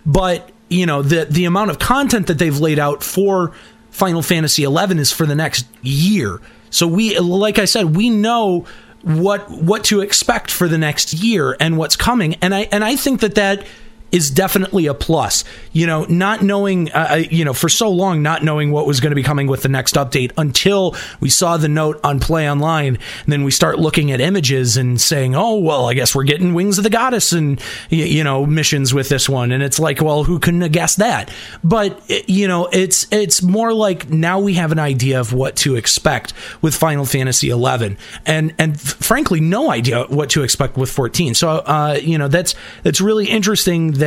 But 0.04 0.50
you 0.68 0.86
know, 0.86 1.02
the 1.02 1.24
the 1.26 1.44
amount 1.44 1.70
of 1.70 1.78
content 1.78 2.26
that 2.26 2.38
they've 2.38 2.58
laid 2.58 2.78
out 2.78 3.02
for 3.02 3.52
Final 3.90 4.22
Fantasy 4.22 4.64
11 4.64 4.98
is 4.98 5.12
for 5.12 5.26
the 5.26 5.34
next 5.34 5.66
year. 5.82 6.40
So 6.70 6.86
we, 6.86 7.18
like 7.18 7.58
I 7.58 7.64
said, 7.64 7.96
we 7.96 8.10
know 8.10 8.66
what 9.02 9.48
what 9.50 9.84
to 9.84 10.00
expect 10.00 10.50
for 10.50 10.68
the 10.68 10.78
next 10.78 11.12
year 11.12 11.56
and 11.60 11.78
what's 11.78 11.96
coming, 11.96 12.34
and 12.36 12.54
I 12.54 12.62
and 12.72 12.84
I 12.84 12.96
think 12.96 13.20
that 13.20 13.36
that 13.36 13.64
is 14.12 14.30
definitely 14.30 14.86
a 14.86 14.94
plus. 14.94 15.44
You 15.72 15.86
know, 15.86 16.04
not 16.04 16.42
knowing, 16.42 16.90
uh, 16.92 17.08
uh, 17.10 17.14
you 17.30 17.44
know, 17.44 17.52
for 17.52 17.68
so 17.68 17.90
long, 17.90 18.22
not 18.22 18.42
knowing 18.42 18.70
what 18.70 18.86
was 18.86 19.00
going 19.00 19.10
to 19.10 19.16
be 19.16 19.22
coming 19.22 19.46
with 19.46 19.62
the 19.62 19.68
next 19.68 19.94
update 19.96 20.32
until 20.38 20.96
we 21.20 21.28
saw 21.28 21.56
the 21.56 21.68
note 21.68 22.00
on 22.02 22.18
Play 22.18 22.50
Online. 22.50 22.96
And 22.96 23.32
then 23.32 23.44
we 23.44 23.50
start 23.50 23.78
looking 23.78 24.12
at 24.12 24.20
images 24.20 24.76
and 24.76 25.00
saying, 25.00 25.34
oh, 25.34 25.56
well, 25.56 25.86
I 25.86 25.94
guess 25.94 26.14
we're 26.14 26.24
getting 26.24 26.54
Wings 26.54 26.78
of 26.78 26.84
the 26.84 26.90
Goddess 26.90 27.32
and, 27.32 27.60
you 27.90 28.24
know, 28.24 28.46
missions 28.46 28.94
with 28.94 29.08
this 29.08 29.28
one. 29.28 29.52
And 29.52 29.62
it's 29.62 29.78
like, 29.78 30.00
well, 30.00 30.24
who 30.24 30.38
couldn't 30.38 30.62
have 30.62 30.72
guessed 30.72 30.98
that? 30.98 31.30
But, 31.62 32.00
you 32.26 32.48
know, 32.48 32.68
it's, 32.72 33.06
it's 33.12 33.42
more 33.42 33.72
like 33.74 34.08
now 34.08 34.40
we 34.40 34.54
have 34.54 34.72
an 34.72 34.78
idea 34.78 35.20
of 35.20 35.32
what 35.32 35.56
to 35.56 35.76
expect 35.76 36.32
with 36.62 36.74
Final 36.74 37.04
Fantasy 37.04 37.50
11 37.50 37.98
and, 38.24 38.54
and 38.58 38.80
frankly, 38.80 39.40
no 39.40 39.70
idea 39.70 40.04
what 40.04 40.30
to 40.30 40.42
expect 40.42 40.76
with 40.76 40.90
14. 40.90 41.34
So, 41.34 41.50
uh, 41.50 41.98
you 42.00 42.16
know, 42.16 42.28
that's, 42.28 42.54
that's 42.82 43.00
really 43.00 43.26
interesting 43.26 43.92
that, 43.92 44.05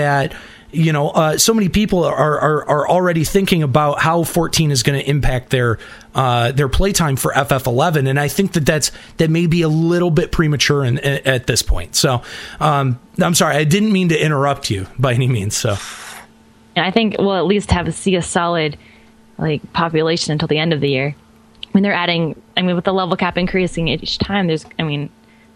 you 0.72 0.94
know, 0.94 1.10
uh, 1.10 1.38
so 1.38 1.54
many 1.54 1.68
people 1.68 2.04
are, 2.04 2.40
are 2.40 2.70
are 2.70 2.88
already 2.88 3.24
thinking 3.24 3.64
about 3.64 4.00
how 4.00 4.24
14 4.24 4.70
is 4.70 4.84
going 4.84 5.00
to 5.00 5.10
impact 5.10 5.50
their 5.50 5.80
uh, 6.14 6.52
their 6.52 6.70
playtime 6.70 7.16
for 7.16 7.34
FF11, 7.34 8.08
and 8.08 8.20
I 8.20 8.28
think 8.28 8.54
that 8.54 8.66
that's 8.66 8.92
that 9.18 9.30
may 9.30 9.48
be 9.48 9.64
a 9.64 9.70
little 9.70 10.12
bit 10.12 10.32
premature 10.32 10.86
in, 10.86 11.00
at 11.00 11.48
this 11.48 11.62
point. 11.64 11.96
So, 11.96 12.22
um, 12.60 13.00
I'm 13.20 13.34
sorry, 13.34 13.56
I 13.56 13.64
didn't 13.64 13.92
mean 13.92 14.10
to 14.10 14.24
interrupt 14.24 14.70
you 14.70 14.86
by 15.00 15.14
any 15.14 15.28
means. 15.28 15.58
So, 15.58 15.76
and 16.76 16.86
I 16.86 16.92
think 16.92 17.16
we'll 17.18 17.36
at 17.36 17.46
least 17.46 17.72
have 17.72 17.92
see 17.94 18.16
a 18.16 18.22
solid 18.22 18.78
like 19.40 19.74
population 19.74 20.34
until 20.34 20.48
the 20.48 20.60
end 20.60 20.74
of 20.74 20.82
the 20.82 20.90
year. 20.90 21.16
When 21.72 21.84
they're 21.84 21.94
adding, 21.94 22.40
I 22.58 22.62
mean, 22.62 22.76
with 22.76 22.86
the 22.86 22.94
level 22.94 23.16
cap 23.16 23.38
increasing 23.38 23.88
each 23.88 24.18
time, 24.18 24.48
there's, 24.48 24.66
I 24.80 24.84
mean, 24.84 25.10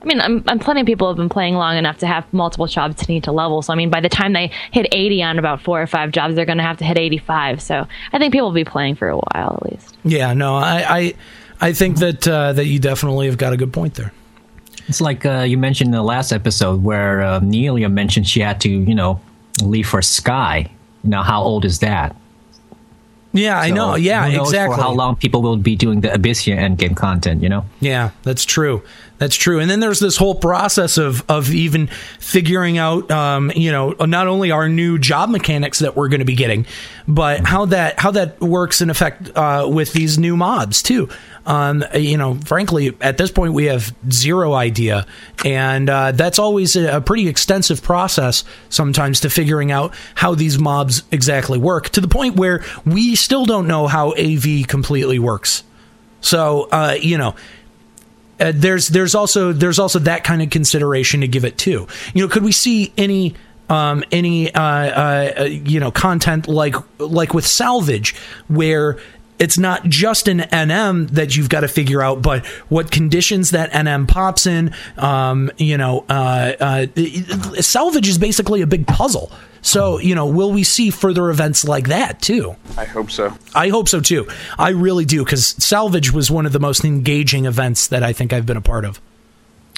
I 0.04 0.06
mean, 0.06 0.20
I'm, 0.20 0.44
I'm 0.48 0.60
plenty 0.60 0.82
of 0.82 0.88
people 0.88 1.08
have 1.08 1.16
been 1.16 1.30
playing 1.30 1.56
long 1.56 1.78
enough 1.78 2.00
to 2.00 2.08
have 2.08 2.32
multiple 2.34 2.68
jobs 2.68 2.98
to 2.98 3.12
need 3.12 3.24
to 3.24 3.32
level. 3.32 3.62
So 3.62 3.72
I 3.72 3.76
mean, 3.76 3.90
by 3.90 4.02
the 4.02 4.10
time 4.10 4.34
they 4.34 4.52
hit 4.72 4.88
80 4.92 5.24
on 5.24 5.40
about 5.40 5.62
four 5.62 5.82
or 5.82 5.88
five 5.88 6.12
jobs, 6.12 6.36
they're 6.36 6.46
going 6.46 6.58
to 6.58 6.64
have 6.64 6.78
to 6.78 6.86
hit 6.86 6.98
85. 6.98 7.62
So 7.62 7.88
I 8.12 8.20
think 8.20 8.34
people 8.34 8.48
will 8.48 8.54
be 8.54 8.66
playing 8.66 8.96
for 8.96 9.08
a 9.08 9.18
while 9.18 9.62
at 9.64 9.72
least. 9.72 9.98
yeah, 10.04 10.34
no, 10.34 10.56
I 10.56 10.98
I, 10.98 11.14
I 11.62 11.74
think 11.74 11.98
that 12.00 12.28
uh, 12.28 12.54
that 12.54 12.66
you 12.66 12.80
definitely 12.80 13.28
have 13.28 13.38
got 13.38 13.54
a 13.54 13.58
good 13.58 13.72
point 13.72 13.96
there. 13.96 14.12
It's 14.88 15.00
like 15.00 15.26
uh, 15.26 15.46
you 15.48 15.58
mentioned 15.58 15.90
in 15.90 15.94
the 15.94 16.04
last 16.04 16.34
episode 16.34 16.84
where 16.84 17.22
uh, 17.22 17.40
Nelia 17.40 17.92
mentioned 17.92 18.28
she 18.28 18.42
had 18.42 18.60
to, 18.62 18.70
you 18.70 18.94
know, 18.94 19.22
leave 19.62 19.88
for 19.88 20.02
Sky. 20.02 20.70
Now, 21.04 21.24
how 21.24 21.42
old 21.42 21.64
is 21.64 21.80
that? 21.80 22.16
Yeah, 23.34 23.60
I 23.60 23.72
know. 23.72 23.96
Yeah, 23.96 24.28
exactly. 24.28 24.78
How 24.78 24.92
long 24.92 25.16
people 25.16 25.42
will 25.42 25.58
be 25.58 25.76
doing 25.76 26.02
the 26.02 26.10
Abyssea 26.10 26.56
endgame 26.58 26.96
content, 26.96 27.42
you 27.42 27.50
know? 27.50 27.66
Yeah, 27.80 28.12
that's 28.22 28.46
true. 28.46 28.84
That's 29.18 29.36
true. 29.36 29.60
And 29.60 29.70
then 29.70 29.80
there's 29.80 30.00
this 30.00 30.18
whole 30.18 30.36
process 30.36 30.98
of 30.98 31.24
of 31.30 31.52
even 31.52 31.88
figuring 32.20 32.78
out, 32.78 33.10
um, 33.10 33.52
you 33.56 33.72
know, 33.72 33.92
not 34.02 34.28
only 34.28 34.52
our 34.52 34.68
new 34.68 34.98
job 34.98 35.30
mechanics 35.30 35.80
that 35.80 35.96
we're 35.96 36.10
going 36.10 36.20
to 36.20 36.26
be 36.26 36.36
getting, 36.36 36.66
but 37.08 37.46
how 37.46 37.66
that 37.66 38.00
how 38.00 38.12
that 38.12 38.42
works 38.42 38.82
in 38.82 38.90
effect 38.90 39.32
uh, 39.36 39.68
with 39.72 39.94
these 39.94 40.18
new 40.18 40.36
mobs 40.36 40.84
too. 40.84 41.10
Um, 41.46 41.84
you 41.94 42.18
know, 42.18 42.36
frankly, 42.36 42.96
at 43.02 43.18
this 43.18 43.30
point 43.30 43.54
we 43.54 43.66
have 43.66 43.94
zero 44.10 44.54
idea, 44.54 45.06
and 45.44 45.90
uh, 45.90 46.14
that's 46.14 46.40
always 46.40 46.76
a, 46.76 47.02
pretty 47.02 47.28
extensive 47.28 47.84
process 47.84 48.46
sometimes 48.70 49.20
to 49.22 49.30
figuring 49.30 49.72
out 49.72 49.94
how 50.16 50.36
these 50.36 50.58
mobs 50.58 51.04
exactly 51.12 51.58
work. 51.58 51.90
To 51.90 52.02
the 52.02 52.08
point 52.08 52.38
where 52.38 52.64
we 52.86 53.16
still 53.16 53.46
don't 53.46 53.68
know 53.68 53.88
how 53.88 54.14
AV 54.14 54.68
completely 54.68 55.20
works. 55.20 55.64
So, 56.22 56.70
uh, 56.72 56.96
you 57.00 57.18
know, 57.18 57.36
uh, 58.40 58.54
there's 58.56 58.88
there's 58.88 59.14
also 59.14 59.52
there's 59.52 59.80
also 59.80 60.00
that 60.00 60.24
kind 60.24 60.42
of 60.42 60.50
consideration 60.50 61.22
to 61.22 61.28
give 61.28 61.44
it 61.44 61.58
too. 61.58 61.88
You 62.14 62.24
know, 62.24 62.30
could 62.30 62.44
we 62.44 62.54
see 62.54 62.94
any 62.98 63.36
um, 63.70 64.04
any 64.12 64.54
uh, 64.54 64.62
uh, 64.62 65.34
uh, 65.40 65.44
you 65.44 65.80
know 65.80 65.92
content 65.92 66.48
like 66.48 66.76
like 67.00 67.34
with 67.34 67.46
salvage 67.46 68.16
where 68.48 69.00
it's 69.40 69.58
not 69.58 69.84
just 69.86 70.28
an 70.28 70.40
NM 70.42 71.10
that 71.12 71.36
you've 71.36 71.50
got 71.50 71.62
to 71.62 71.68
figure 71.68 72.02
out, 72.02 72.22
but 72.22 72.46
what 72.70 72.92
conditions 72.92 73.52
that 73.52 73.72
NM 73.72 74.08
pops 74.08 74.46
in. 74.46 74.74
Um, 74.98 75.52
you 75.58 75.78
know, 75.78 76.06
uh, 76.10 76.54
uh, 76.60 76.86
it- 76.96 77.58
it- 77.58 77.64
salvage 77.64 78.08
is 78.08 78.18
basically 78.18 78.62
a 78.62 78.68
big 78.68 78.86
puzzle. 78.88 79.32
So, 79.62 79.98
you 79.98 80.14
know, 80.14 80.26
will 80.26 80.52
we 80.52 80.64
see 80.64 80.90
further 80.90 81.30
events 81.30 81.66
like 81.66 81.88
that 81.88 82.22
too? 82.22 82.56
I 82.78 82.84
hope 82.86 83.10
so. 83.10 83.34
I 83.56 83.70
hope 83.70 83.88
so 83.88 84.02
too. 84.02 84.28
I 84.60 84.70
really 84.70 85.06
do 85.06 85.24
because 85.24 85.56
Salvage 85.58 86.12
was 86.12 86.30
one 86.30 86.46
of 86.46 86.52
the 86.52 86.60
most 86.60 86.84
engaging 86.84 87.46
events 87.46 87.88
that 87.88 88.04
I 88.04 88.12
think 88.12 88.34
I've 88.34 88.46
been 88.46 88.58
a 88.58 88.62
part 88.62 88.84
of. 88.84 89.00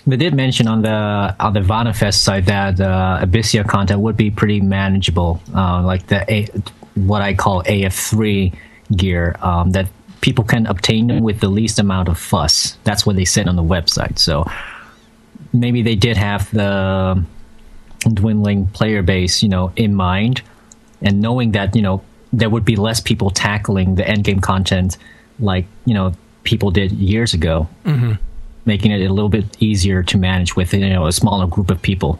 They 0.07 0.17
did 0.17 0.33
mention 0.35 0.67
on 0.67 0.81
the 0.81 1.35
on 1.39 1.53
the 1.53 1.61
Vanafest 1.61 2.15
side 2.15 2.45
that 2.47 2.79
uh, 2.79 3.19
Abyssea 3.23 3.67
content 3.67 3.99
would 4.01 4.17
be 4.17 4.29
pretty 4.31 4.59
manageable, 4.59 5.39
uh, 5.55 5.81
like 5.83 6.07
the 6.07 6.31
A, 6.33 6.47
what 6.95 7.21
I 7.23 7.33
call 7.33 7.63
AF3 7.63 8.53
gear 8.95 9.35
um, 9.41 9.71
that 9.71 9.87
people 10.21 10.43
can 10.43 10.65
obtain 10.65 11.21
with 11.21 11.39
the 11.39 11.47
least 11.47 11.79
amount 11.79 12.09
of 12.09 12.17
fuss. 12.17 12.77
That's 12.83 13.05
what 13.05 13.15
they 13.15 13.25
said 13.25 13.47
on 13.47 13.55
the 13.55 13.63
website. 13.63 14.17
So 14.17 14.45
maybe 15.53 15.81
they 15.81 15.95
did 15.95 16.17
have 16.17 16.49
the 16.51 17.23
dwindling 18.13 18.67
player 18.67 19.01
base, 19.01 19.43
you 19.43 19.49
know, 19.49 19.71
in 19.75 19.93
mind, 19.95 20.41
and 21.01 21.21
knowing 21.21 21.51
that 21.51 21.75
you 21.75 21.81
know 21.81 22.01
there 22.33 22.49
would 22.49 22.65
be 22.65 22.75
less 22.75 22.99
people 22.99 23.29
tackling 23.29 23.95
the 23.95 24.03
endgame 24.03 24.41
content 24.41 24.97
like 25.39 25.65
you 25.85 25.93
know 25.93 26.13
people 26.43 26.71
did 26.71 26.91
years 26.91 27.33
ago, 27.33 27.67
mm-hmm. 27.83 28.13
making 28.65 28.91
it 28.91 29.05
a 29.05 29.13
little 29.13 29.29
bit 29.29 29.45
easier 29.59 30.03
to 30.03 30.17
manage 30.17 30.55
with 30.55 30.73
you 30.73 30.89
know 30.89 31.07
a 31.07 31.11
smaller 31.11 31.47
group 31.47 31.69
of 31.69 31.81
people. 31.81 32.19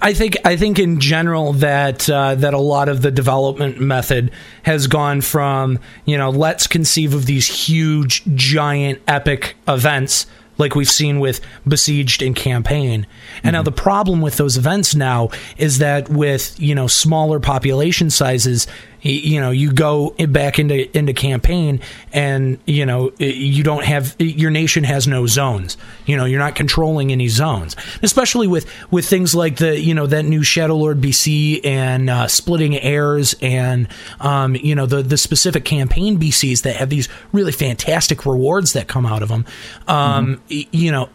I 0.00 0.12
think 0.14 0.36
I 0.44 0.56
think 0.56 0.78
in 0.78 1.00
general 1.00 1.52
that 1.54 2.08
uh, 2.08 2.34
that 2.36 2.54
a 2.54 2.58
lot 2.58 2.88
of 2.88 3.02
the 3.02 3.10
development 3.10 3.80
method 3.80 4.30
has 4.62 4.86
gone 4.86 5.20
from 5.20 5.78
you 6.04 6.16
know 6.16 6.30
let's 6.30 6.66
conceive 6.66 7.14
of 7.14 7.26
these 7.26 7.46
huge 7.46 8.22
giant 8.34 9.00
epic 9.08 9.56
events 9.66 10.26
like 10.58 10.74
we've 10.74 10.90
seen 10.90 11.18
with 11.18 11.40
besieged 11.66 12.22
and 12.22 12.36
campaign. 12.36 13.06
And 13.42 13.54
now 13.54 13.62
the 13.62 13.72
problem 13.72 14.20
with 14.20 14.36
those 14.36 14.56
events 14.56 14.94
now 14.94 15.30
is 15.56 15.78
that 15.78 16.08
with 16.08 16.58
you 16.60 16.74
know 16.74 16.86
smaller 16.86 17.40
population 17.40 18.10
sizes 18.10 18.66
you 19.10 19.40
know 19.40 19.50
you 19.50 19.72
go 19.72 20.10
back 20.28 20.58
into 20.58 20.96
into 20.96 21.12
campaign 21.12 21.80
and 22.12 22.58
you 22.64 22.86
know 22.86 23.12
you 23.18 23.62
don't 23.62 23.84
have 23.84 24.16
your 24.18 24.50
nation 24.50 24.82
has 24.84 25.06
no 25.06 25.26
zones. 25.26 25.76
You 26.06 26.16
know 26.16 26.24
you're 26.24 26.38
not 26.38 26.54
controlling 26.54 27.12
any 27.12 27.28
zones. 27.28 27.76
Especially 28.02 28.46
with 28.48 28.66
with 28.90 29.06
things 29.06 29.34
like 29.34 29.56
the 29.56 29.78
you 29.78 29.94
know 29.94 30.06
that 30.06 30.24
new 30.24 30.42
shadow 30.42 30.76
lord 30.76 31.00
bc 31.00 31.64
and 31.64 32.08
uh, 32.08 32.26
splitting 32.28 32.76
airs 32.78 33.34
and 33.42 33.88
um, 34.20 34.56
you 34.56 34.74
know 34.74 34.86
the 34.86 35.02
the 35.02 35.16
specific 35.16 35.64
campaign 35.64 36.18
bcs 36.18 36.62
that 36.62 36.76
have 36.76 36.88
these 36.90 37.08
really 37.32 37.52
fantastic 37.52 38.24
rewards 38.24 38.72
that 38.72 38.88
come 38.88 39.04
out 39.06 39.22
of 39.22 39.28
them 39.28 39.44
um, 39.86 40.40
y- 40.50 40.66
you 40.72 40.90
know 40.90 41.08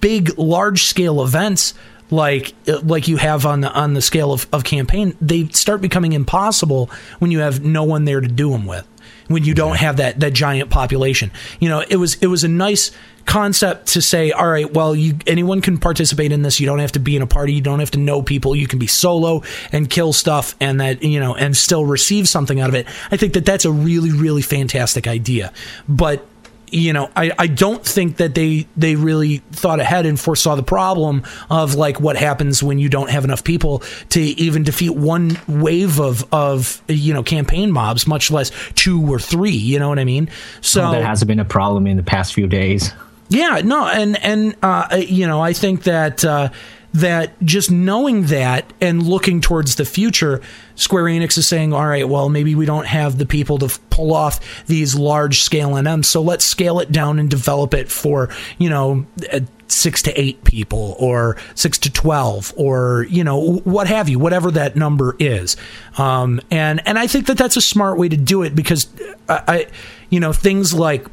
big 0.00 0.38
large 0.38 0.84
scale 0.84 1.22
events 1.22 1.74
like 2.10 2.54
like 2.82 3.08
you 3.08 3.16
have 3.16 3.46
on 3.46 3.60
the 3.60 3.72
on 3.72 3.94
the 3.94 4.02
scale 4.02 4.32
of, 4.32 4.46
of 4.52 4.64
campaign 4.64 5.16
they 5.20 5.48
start 5.48 5.80
becoming 5.80 6.12
impossible 6.12 6.90
when 7.18 7.30
you 7.30 7.40
have 7.40 7.64
no 7.64 7.84
one 7.84 8.04
there 8.04 8.20
to 8.20 8.28
do 8.28 8.50
them 8.50 8.66
with 8.66 8.86
when 9.30 9.44
you 9.44 9.54
don't 9.54 9.76
have 9.76 9.98
that 9.98 10.18
that 10.20 10.32
giant 10.32 10.70
population. 10.70 11.30
You 11.60 11.68
know 11.68 11.84
it 11.88 11.96
was 11.96 12.16
it 12.16 12.26
was 12.26 12.42
a 12.42 12.48
nice 12.48 12.90
concept 13.26 13.88
to 13.88 14.02
say 14.02 14.32
all 14.32 14.48
right 14.48 14.72
well 14.72 14.96
you 14.96 15.16
anyone 15.26 15.60
can 15.60 15.78
participate 15.78 16.32
in 16.32 16.42
this. 16.42 16.58
You 16.58 16.66
don't 16.66 16.80
have 16.80 16.92
to 16.92 16.98
be 16.98 17.14
in 17.14 17.22
a 17.22 17.26
party. 17.28 17.54
You 17.54 17.60
don't 17.60 17.78
have 17.78 17.92
to 17.92 17.98
know 17.98 18.22
people. 18.22 18.56
You 18.56 18.66
can 18.66 18.80
be 18.80 18.88
solo 18.88 19.42
and 19.70 19.88
kill 19.88 20.12
stuff 20.12 20.56
and 20.60 20.80
that 20.80 21.02
you 21.04 21.20
know 21.20 21.36
and 21.36 21.56
still 21.56 21.86
receive 21.86 22.28
something 22.28 22.60
out 22.60 22.68
of 22.68 22.74
it. 22.74 22.86
I 23.12 23.16
think 23.16 23.34
that 23.34 23.46
that's 23.46 23.64
a 23.64 23.72
really 23.72 24.10
really 24.10 24.42
fantastic 24.42 25.06
idea. 25.06 25.52
But 25.88 26.26
you 26.72 26.92
know, 26.92 27.10
I, 27.16 27.32
I 27.38 27.46
don't 27.46 27.84
think 27.84 28.16
that 28.18 28.34
they 28.34 28.66
they 28.76 28.94
really 28.94 29.38
thought 29.52 29.80
ahead 29.80 30.06
and 30.06 30.18
foresaw 30.18 30.54
the 30.54 30.62
problem 30.62 31.24
of 31.48 31.74
like 31.74 32.00
what 32.00 32.16
happens 32.16 32.62
when 32.62 32.78
you 32.78 32.88
don't 32.88 33.10
have 33.10 33.24
enough 33.24 33.44
people 33.44 33.82
to 34.10 34.20
even 34.20 34.62
defeat 34.62 34.90
one 34.90 35.38
wave 35.48 36.00
of 36.00 36.32
of 36.32 36.82
you 36.88 37.12
know 37.14 37.22
campaign 37.22 37.72
mobs, 37.72 38.06
much 38.06 38.30
less 38.30 38.50
two 38.74 39.12
or 39.12 39.18
three. 39.18 39.50
You 39.50 39.78
know 39.78 39.88
what 39.88 39.98
I 39.98 40.04
mean? 40.04 40.28
So 40.60 40.90
that 40.92 41.02
hasn't 41.02 41.28
been 41.28 41.40
a 41.40 41.44
problem 41.44 41.86
in 41.86 41.96
the 41.96 42.02
past 42.02 42.34
few 42.34 42.46
days. 42.46 42.92
yeah, 43.28 43.60
no, 43.64 43.86
and 43.86 44.22
and 44.24 44.56
uh, 44.62 45.02
you 45.06 45.26
know, 45.26 45.40
I 45.40 45.52
think 45.52 45.84
that 45.84 46.24
uh, 46.24 46.50
that 46.92 47.40
just 47.42 47.70
knowing 47.70 48.26
that 48.26 48.72
and 48.80 49.02
looking 49.02 49.40
towards 49.40 49.76
the 49.76 49.84
future, 49.84 50.40
Square 50.74 51.04
Enix 51.04 51.38
is 51.38 51.46
saying, 51.46 51.72
all 51.72 51.86
right, 51.86 52.08
well, 52.08 52.28
maybe 52.28 52.54
we 52.54 52.66
don't 52.66 52.86
have 52.86 53.18
the 53.18 53.26
people 53.26 53.58
to 53.58 53.78
pull 53.90 54.12
off 54.12 54.66
these 54.66 54.94
large 54.94 55.40
scale 55.40 55.70
NMs, 55.70 56.06
so 56.06 56.22
let's 56.22 56.44
scale 56.44 56.80
it 56.80 56.90
down 56.90 57.18
and 57.18 57.30
develop 57.30 57.74
it 57.74 57.90
for 57.90 58.28
you 58.58 58.70
know. 58.70 59.06
Uh, 59.32 59.40
Six 59.72 60.02
to 60.02 60.20
eight 60.20 60.42
people, 60.42 60.96
or 60.98 61.36
six 61.54 61.78
to 61.78 61.92
twelve, 61.92 62.52
or 62.56 63.06
you 63.08 63.22
know 63.22 63.58
what 63.62 63.86
have 63.86 64.08
you, 64.08 64.18
whatever 64.18 64.50
that 64.50 64.74
number 64.74 65.14
is, 65.20 65.56
um, 65.96 66.40
and 66.50 66.82
and 66.88 66.98
I 66.98 67.06
think 67.06 67.26
that 67.26 67.38
that's 67.38 67.56
a 67.56 67.60
smart 67.60 67.96
way 67.96 68.08
to 68.08 68.16
do 68.16 68.42
it 68.42 68.56
because 68.56 68.88
I, 69.28 69.42
I 69.46 69.66
you 70.10 70.18
know, 70.18 70.32
things 70.32 70.74
like 70.74 71.06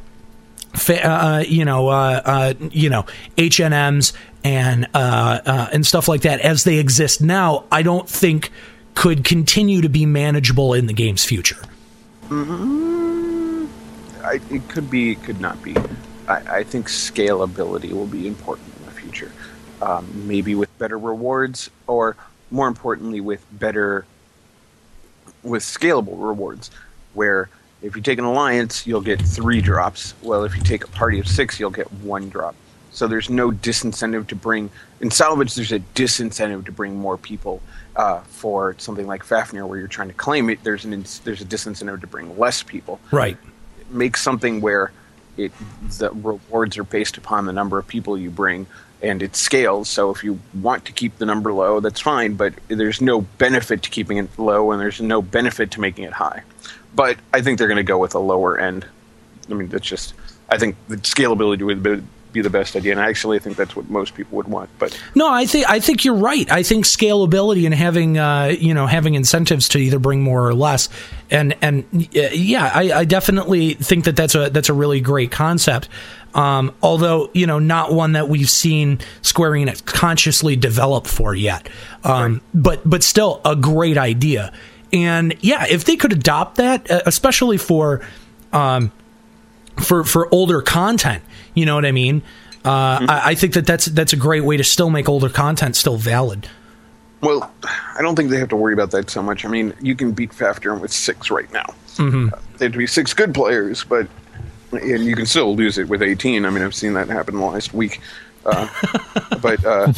uh, 0.88 1.44
you 1.46 1.64
know, 1.64 1.88
uh, 1.88 2.22
uh, 2.24 2.54
you 2.70 2.90
know, 2.90 3.06
H 3.36 3.60
and 3.60 3.74
M's 3.74 4.12
and 4.44 4.86
uh, 4.94 5.40
uh, 5.44 5.68
and 5.72 5.86
stuff 5.86 6.08
like 6.08 6.22
that 6.22 6.40
as 6.40 6.64
they 6.64 6.78
exist 6.78 7.20
now, 7.20 7.64
I 7.70 7.82
don't 7.82 8.08
think 8.08 8.50
could 8.94 9.24
continue 9.24 9.80
to 9.80 9.88
be 9.88 10.06
manageable 10.06 10.74
in 10.74 10.86
the 10.86 10.92
game's 10.92 11.24
future. 11.24 11.62
Mm-hmm. 12.28 13.66
I, 14.24 14.40
it 14.50 14.68
could 14.68 14.90
be, 14.90 15.12
it 15.12 15.22
could 15.22 15.40
not 15.40 15.62
be. 15.62 15.76
I, 16.26 16.58
I 16.58 16.64
think 16.64 16.88
scalability 16.88 17.92
will 17.92 18.06
be 18.06 18.26
important 18.26 18.68
in 18.76 18.84
the 18.84 18.90
future. 18.90 19.32
Um, 19.80 20.26
maybe 20.26 20.54
with 20.54 20.76
better 20.78 20.98
rewards, 20.98 21.70
or 21.86 22.16
more 22.50 22.66
importantly, 22.66 23.20
with 23.20 23.44
better, 23.52 24.04
with 25.42 25.62
scalable 25.62 26.16
rewards, 26.18 26.70
where 27.14 27.48
if 27.82 27.94
you 27.94 28.02
take 28.02 28.18
an 28.18 28.24
alliance, 28.24 28.86
you'll 28.86 29.00
get 29.00 29.20
three 29.20 29.60
drops. 29.60 30.14
Well, 30.22 30.44
if 30.44 30.56
you 30.56 30.62
take 30.62 30.84
a 30.84 30.88
party 30.88 31.20
of 31.20 31.28
six, 31.28 31.60
you'll 31.60 31.70
get 31.70 31.90
one 31.92 32.28
drop. 32.28 32.54
So 32.90 33.06
there's 33.06 33.30
no 33.30 33.50
disincentive 33.50 34.26
to 34.28 34.34
bring 34.34 34.70
in 35.00 35.10
salvage. 35.10 35.54
There's 35.54 35.72
a 35.72 35.78
disincentive 35.78 36.64
to 36.66 36.72
bring 36.72 36.96
more 36.96 37.16
people 37.16 37.62
uh, 37.94 38.20
for 38.22 38.74
something 38.78 39.06
like 39.06 39.22
Fafnir, 39.22 39.66
where 39.66 39.78
you're 39.78 39.86
trying 39.86 40.08
to 40.08 40.14
claim 40.14 40.50
it. 40.50 40.62
There's 40.64 40.84
an 40.84 40.92
ins- 40.92 41.20
there's 41.20 41.40
a 41.40 41.44
disincentive 41.44 42.00
to 42.00 42.06
bring 42.06 42.36
less 42.38 42.62
people. 42.62 42.98
Right. 43.12 43.36
Make 43.90 44.16
something 44.16 44.60
where 44.60 44.90
it 45.36 45.52
the 45.98 46.10
rewards 46.10 46.76
are 46.78 46.84
based 46.84 47.16
upon 47.16 47.46
the 47.46 47.52
number 47.52 47.78
of 47.78 47.86
people 47.86 48.18
you 48.18 48.30
bring, 48.30 48.66
and 49.02 49.22
it 49.22 49.36
scales. 49.36 49.88
So 49.88 50.10
if 50.10 50.24
you 50.24 50.40
want 50.60 50.84
to 50.86 50.92
keep 50.92 51.18
the 51.18 51.26
number 51.26 51.52
low, 51.52 51.78
that's 51.78 52.00
fine. 52.00 52.34
But 52.34 52.54
there's 52.66 53.00
no 53.00 53.20
benefit 53.20 53.84
to 53.84 53.90
keeping 53.90 54.16
it 54.16 54.36
low, 54.38 54.72
and 54.72 54.80
there's 54.80 55.00
no 55.00 55.22
benefit 55.22 55.70
to 55.72 55.80
making 55.80 56.04
it 56.04 56.14
high. 56.14 56.42
But 56.94 57.18
I 57.32 57.42
think 57.42 57.58
they're 57.58 57.68
going 57.68 57.76
to 57.76 57.82
go 57.82 57.98
with 57.98 58.14
a 58.14 58.18
lower 58.18 58.58
end. 58.58 58.86
I 59.50 59.54
mean, 59.54 59.68
that's 59.68 59.86
just. 59.86 60.14
I 60.48 60.58
think 60.58 60.76
the 60.88 60.96
scalability 60.96 61.62
would 61.62 61.82
be- 61.82 62.02
be 62.32 62.42
the 62.42 62.50
best 62.50 62.76
idea, 62.76 62.92
and 62.92 63.00
I 63.00 63.08
actually 63.08 63.38
think 63.38 63.56
that's 63.56 63.74
what 63.74 63.88
most 63.88 64.14
people 64.14 64.36
would 64.36 64.48
want. 64.48 64.70
But 64.78 64.98
No, 65.14 65.30
I 65.30 65.46
think 65.46 65.68
I 65.68 65.80
think 65.80 66.04
you're 66.04 66.14
right. 66.14 66.50
I 66.50 66.62
think 66.62 66.84
scalability 66.84 67.64
and 67.64 67.74
having 67.74 68.18
uh, 68.18 68.54
you 68.58 68.74
know 68.74 68.86
having 68.86 69.14
incentives 69.14 69.68
to 69.70 69.78
either 69.78 69.98
bring 69.98 70.22
more 70.22 70.46
or 70.46 70.54
less, 70.54 70.88
and 71.30 71.56
and 71.62 71.84
yeah, 72.12 72.70
I, 72.74 72.92
I 72.92 73.04
definitely 73.04 73.74
think 73.74 74.04
that 74.04 74.16
that's 74.16 74.34
a 74.34 74.50
that's 74.50 74.68
a 74.68 74.74
really 74.74 75.00
great 75.00 75.30
concept. 75.30 75.88
Um, 76.34 76.74
although 76.82 77.30
you 77.32 77.46
know 77.46 77.58
not 77.58 77.92
one 77.92 78.12
that 78.12 78.28
we've 78.28 78.50
seen 78.50 79.00
Square 79.22 79.52
Enix 79.52 79.84
consciously 79.84 80.56
develop 80.56 81.06
for 81.06 81.34
yet, 81.34 81.68
um, 82.04 82.42
but 82.54 82.88
but 82.88 83.02
still 83.02 83.40
a 83.44 83.56
great 83.56 83.96
idea. 83.96 84.52
And 84.92 85.36
yeah, 85.40 85.66
if 85.68 85.84
they 85.84 85.96
could 85.96 86.12
adopt 86.12 86.56
that, 86.56 86.90
uh, 86.90 87.02
especially 87.06 87.58
for 87.58 88.00
um, 88.52 88.92
for 89.82 90.04
for 90.04 90.32
older 90.32 90.62
content. 90.62 91.22
You 91.54 91.66
know 91.66 91.74
what 91.74 91.86
I 91.86 91.92
mean? 91.92 92.22
Uh, 92.64 93.06
I, 93.08 93.22
I 93.26 93.34
think 93.34 93.54
that 93.54 93.66
that's 93.66 93.86
that's 93.86 94.12
a 94.12 94.16
great 94.16 94.44
way 94.44 94.56
to 94.56 94.64
still 94.64 94.90
make 94.90 95.08
older 95.08 95.28
content 95.28 95.76
still 95.76 95.96
valid. 95.96 96.48
well, 97.20 97.50
I 97.64 98.02
don't 98.02 98.16
think 98.16 98.30
they 98.30 98.38
have 98.38 98.48
to 98.50 98.56
worry 98.56 98.72
about 98.72 98.90
that 98.92 99.10
so 99.10 99.22
much. 99.22 99.44
I 99.44 99.48
mean, 99.48 99.74
you 99.80 99.94
can 99.94 100.12
beat 100.12 100.32
Fafnir 100.32 100.74
with 100.74 100.92
six 100.92 101.30
right 101.30 101.50
now. 101.52 101.74
Mm-hmm. 101.96 102.28
They 102.58 102.66
have 102.66 102.72
to 102.72 102.78
be 102.78 102.86
six 102.86 103.12
good 103.14 103.34
players, 103.34 103.84
but 103.84 104.06
and 104.72 105.04
you 105.04 105.16
can 105.16 105.26
still 105.26 105.56
lose 105.56 105.78
it 105.78 105.88
with 105.88 106.02
18. 106.02 106.44
I 106.44 106.50
mean, 106.50 106.62
I've 106.62 106.74
seen 106.74 106.92
that 106.94 107.08
happen 107.08 107.36
the 107.36 107.44
last 107.44 107.72
week. 107.72 108.00
Uh, 108.44 108.68
but 109.42 109.64
uh, 109.64 109.92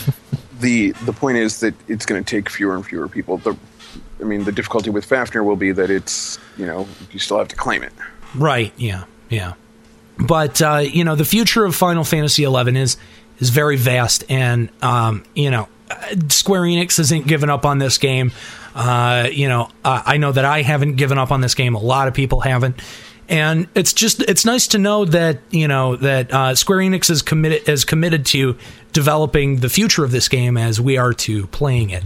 the 0.61 0.93
the 1.05 1.13
point 1.13 1.39
is 1.39 1.61
that 1.61 1.75
it's 1.89 2.07
going 2.07 2.23
to 2.23 2.29
take 2.29 2.49
fewer 2.49 2.75
and 2.75 2.87
fewer 2.87 3.09
people. 3.09 3.39
The 3.39 3.57
I 4.21 4.25
mean, 4.25 4.45
the 4.45 4.53
difficulty 4.53 4.91
with 4.91 5.05
Fafnir 5.05 5.43
will 5.43 5.57
be 5.57 5.73
that 5.73 5.91
it's 5.91 6.39
you 6.57 6.67
know 6.67 6.87
you 7.11 7.19
still 7.19 7.39
have 7.39 7.49
to 7.49 7.57
claim 7.57 7.83
it. 7.83 7.93
Right? 8.35 8.73
Yeah. 8.77 9.05
Yeah. 9.29 9.55
But 10.19 10.61
uh, 10.61 10.79
you 10.79 11.05
know, 11.05 11.17
the 11.17 11.25
future 11.25 11.65
of 11.65 11.75
Final 11.75 12.05
Fantasy 12.05 12.45
XI 12.45 12.79
is 12.79 12.97
is 13.39 13.51
very 13.51 13.77
vast, 13.77 14.25
and 14.29 14.69
um, 14.83 15.25
you 15.35 15.51
know, 15.51 15.69
Square 16.29 16.63
Enix 16.63 16.99
isn't 16.99 17.27
giving 17.27 17.49
up 17.49 17.65
on 17.65 17.79
this 17.79 17.97
game. 17.99 18.33
Uh, 18.75 19.29
you 19.33 19.49
know, 19.49 19.71
I 19.85 20.19
know 20.19 20.31
that 20.31 20.45
I 20.45 20.63
haven't 20.63 20.97
given 20.97 21.19
up 21.19 21.33
on 21.33 21.41
this 21.41 21.55
game. 21.55 21.75
A 21.75 21.81
lot 21.81 22.07
of 22.07 22.15
people 22.15 22.41
haven't. 22.41 22.81
And 23.29 23.69
it's 23.77 23.93
just 23.93 24.21
it's 24.23 24.45
nice 24.45 24.67
to 24.69 24.79
know 24.79 25.05
that 25.05 25.39
you 25.51 25.69
know 25.69 25.95
that 25.97 26.33
uh, 26.35 26.55
Square 26.57 26.79
Enix 26.79 27.11
is 27.11 27.23
committed 27.23 27.69
is 27.69 27.85
committed 27.85 28.27
to 28.27 28.59
developing 28.93 29.59
the 29.59 29.69
future 29.69 30.05
of 30.05 30.11
this 30.11 30.29
game 30.29 30.57
as 30.57 30.81
we 30.81 30.99
are 30.99 31.13
to 31.13 31.47
playing 31.47 31.91
it. 31.91 32.03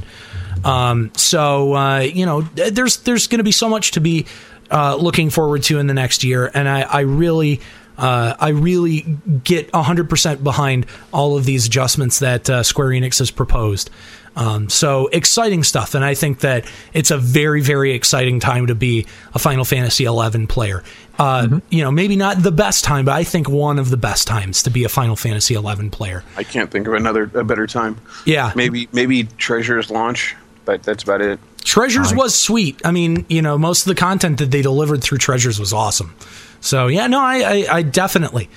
Um, 0.65 1.11
so 1.15 1.75
uh, 1.75 1.99
you 2.01 2.27
know, 2.27 2.43
there's 2.43 2.99
there's 2.99 3.27
going 3.27 3.39
to 3.39 3.45
be 3.45 3.53
so 3.53 3.69
much 3.69 3.93
to 3.93 4.01
be 4.01 4.27
uh, 4.71 4.97
looking 4.97 5.31
forward 5.31 5.63
to 5.65 5.79
in 5.79 5.87
the 5.87 5.95
next 5.95 6.25
year, 6.25 6.51
and 6.53 6.69
I, 6.69 6.83
I 6.83 7.01
really. 7.01 7.61
Uh, 7.97 8.35
I 8.41 8.49
really 8.49 9.03
get 9.45 9.71
100% 9.71 10.43
behind 10.43 10.87
all 11.13 11.37
of 11.37 11.45
these 11.45 11.67
adjustments 11.67 12.19
that 12.19 12.51
uh, 12.51 12.65
Square 12.65 12.89
Enix 12.89 13.21
has 13.21 13.31
proposed. 13.31 13.89
Um, 14.35 14.69
so 14.69 15.07
exciting 15.13 15.63
stuff, 15.63 15.95
and 15.95 16.05
I 16.05 16.15
think 16.15 16.41
that 16.41 16.65
it's 16.93 17.13
a 17.13 17.19
very, 17.19 17.61
very 17.61 17.93
exciting 17.93 18.41
time 18.41 18.67
to 18.67 18.75
be 18.75 19.07
a 19.33 19.39
Final 19.39 19.65
Fantasy 19.65 20.07
XI 20.07 20.47
player. 20.47 20.83
Uh, 21.21 21.61
You 21.71 21.85
know, 21.85 21.93
maybe 21.93 22.17
not 22.17 22.43
the 22.43 22.51
best 22.51 22.83
time, 22.83 23.05
but 23.05 23.15
I 23.15 23.23
think 23.23 23.49
one 23.49 23.79
of 23.79 23.91
the 23.91 23.97
best 23.97 24.27
times 24.27 24.65
to 24.65 24.71
be 24.71 24.83
a 24.83 24.89
Final 24.89 25.15
Fantasy 25.15 25.55
XI 25.55 25.89
player. 25.91 26.25
I 26.37 26.43
can't 26.43 26.73
think 26.73 26.89
of 26.89 26.95
another 26.95 27.31
a 27.33 27.45
better 27.45 27.69
time. 27.69 27.97
Yeah, 28.25 28.51
Maybe 28.57 28.89
maybe 28.91 29.23
Treasure's 29.39 29.89
launch, 29.89 30.35
but 30.65 30.83
that's 30.83 31.03
about 31.03 31.21
it. 31.21 31.39
Treasures 31.65 32.15
was 32.15 32.39
sweet. 32.39 32.81
I 32.85 32.91
mean, 32.91 33.25
you 33.29 33.41
know, 33.41 33.57
most 33.57 33.87
of 33.87 33.89
the 33.89 33.95
content 33.95 34.39
that 34.39 34.51
they 34.51 34.63
delivered 34.63 35.03
through 35.03 35.19
Treasures 35.19 35.59
was 35.59 35.73
awesome. 35.73 36.15
So 36.61 36.89
yeah, 36.89 37.07
no, 37.07 37.21
I, 37.21 37.37
I, 37.37 37.67
I 37.77 37.83
definitely, 37.83 38.51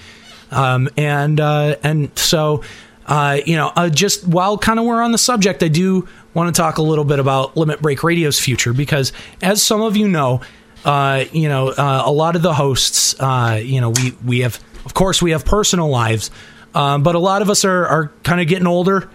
um, 0.51 0.89
and 0.97 1.39
uh, 1.39 1.77
and 1.83 2.17
so, 2.17 2.63
uh, 3.05 3.39
you 3.45 3.55
know, 3.55 3.71
uh, 3.75 3.89
just 3.89 4.27
while 4.27 4.57
kind 4.57 4.79
of 4.79 4.85
we're 4.85 5.01
on 5.01 5.13
the 5.13 5.17
subject, 5.17 5.63
I 5.63 5.69
do 5.69 6.07
want 6.33 6.53
to 6.53 6.61
talk 6.61 6.77
a 6.77 6.81
little 6.81 7.05
bit 7.05 7.19
about 7.19 7.55
Limit 7.55 7.81
Break 7.81 8.03
Radio's 8.03 8.39
future 8.39 8.73
because, 8.73 9.13
as 9.41 9.63
some 9.63 9.81
of 9.81 9.95
you 9.97 10.07
know, 10.07 10.41
uh, 10.85 11.25
you 11.31 11.49
know, 11.49 11.69
uh, 11.69 12.03
a 12.05 12.11
lot 12.11 12.35
of 12.35 12.41
the 12.41 12.53
hosts, 12.53 13.15
uh, 13.19 13.59
you 13.61 13.81
know, 13.81 13.89
we 13.89 14.15
we 14.25 14.39
have, 14.39 14.59
of 14.85 14.93
course, 14.93 15.21
we 15.21 15.31
have 15.31 15.45
personal 15.45 15.89
lives, 15.89 16.29
um, 16.75 17.03
but 17.03 17.15
a 17.15 17.19
lot 17.19 17.41
of 17.41 17.49
us 17.49 17.63
are 17.65 17.87
are 17.87 18.11
kind 18.23 18.41
of 18.41 18.47
getting 18.47 18.67
older 18.67 19.09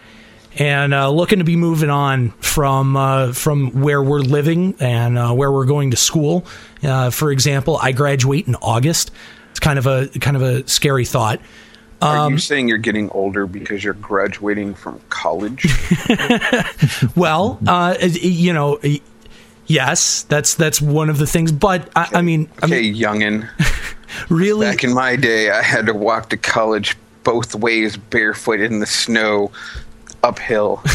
and 0.58 0.92
uh, 0.92 1.10
looking 1.10 1.38
to 1.38 1.44
be 1.44 1.56
moving 1.56 1.90
on 1.90 2.30
from 2.40 2.96
uh, 2.96 3.32
from 3.32 3.80
where 3.82 4.02
we're 4.02 4.20
living 4.20 4.74
and 4.80 5.18
uh, 5.18 5.32
where 5.32 5.50
we're 5.50 5.66
going 5.66 5.90
to 5.92 5.96
school. 5.96 6.44
Uh, 6.82 7.10
for 7.10 7.30
example, 7.32 7.78
I 7.80 7.92
graduate 7.92 8.46
in 8.46 8.54
August. 8.56 9.10
It's 9.50 9.60
kind 9.60 9.78
of 9.78 9.86
a 9.86 10.08
kind 10.20 10.36
of 10.36 10.42
a 10.42 10.66
scary 10.68 11.04
thought. 11.04 11.40
Are 12.00 12.16
Um, 12.26 12.32
you 12.32 12.38
saying 12.38 12.66
you're 12.68 12.78
getting 12.78 13.08
older 13.10 13.46
because 13.46 13.84
you're 13.84 13.94
graduating 13.94 14.74
from 14.74 15.00
college? 15.08 15.66
Well, 17.16 17.58
uh, 17.66 17.96
you 18.00 18.52
know, 18.52 18.80
yes, 19.66 20.22
that's 20.24 20.54
that's 20.54 20.80
one 20.80 21.10
of 21.10 21.18
the 21.18 21.26
things. 21.26 21.52
But 21.52 21.88
I, 21.96 22.08
I 22.14 22.22
mean, 22.22 22.48
I 22.62 22.66
okay, 22.66 22.90
mean, 22.90 22.94
youngin. 22.94 23.48
really, 24.28 24.66
Back 24.66 24.84
in 24.84 24.94
my 24.94 25.16
day, 25.16 25.50
I 25.50 25.62
had 25.62 25.86
to 25.86 25.94
walk 25.94 26.28
to 26.30 26.36
college 26.36 26.96
both 27.24 27.54
ways, 27.54 27.96
barefoot 27.96 28.60
in 28.60 28.80
the 28.80 28.86
snow, 28.86 29.52
uphill. 30.22 30.82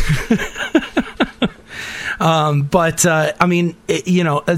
Um, 2.19 2.63
but 2.63 3.05
uh, 3.05 3.33
I 3.39 3.45
mean, 3.45 3.75
it, 3.87 4.07
you 4.07 4.23
know, 4.23 4.43
uh, 4.47 4.57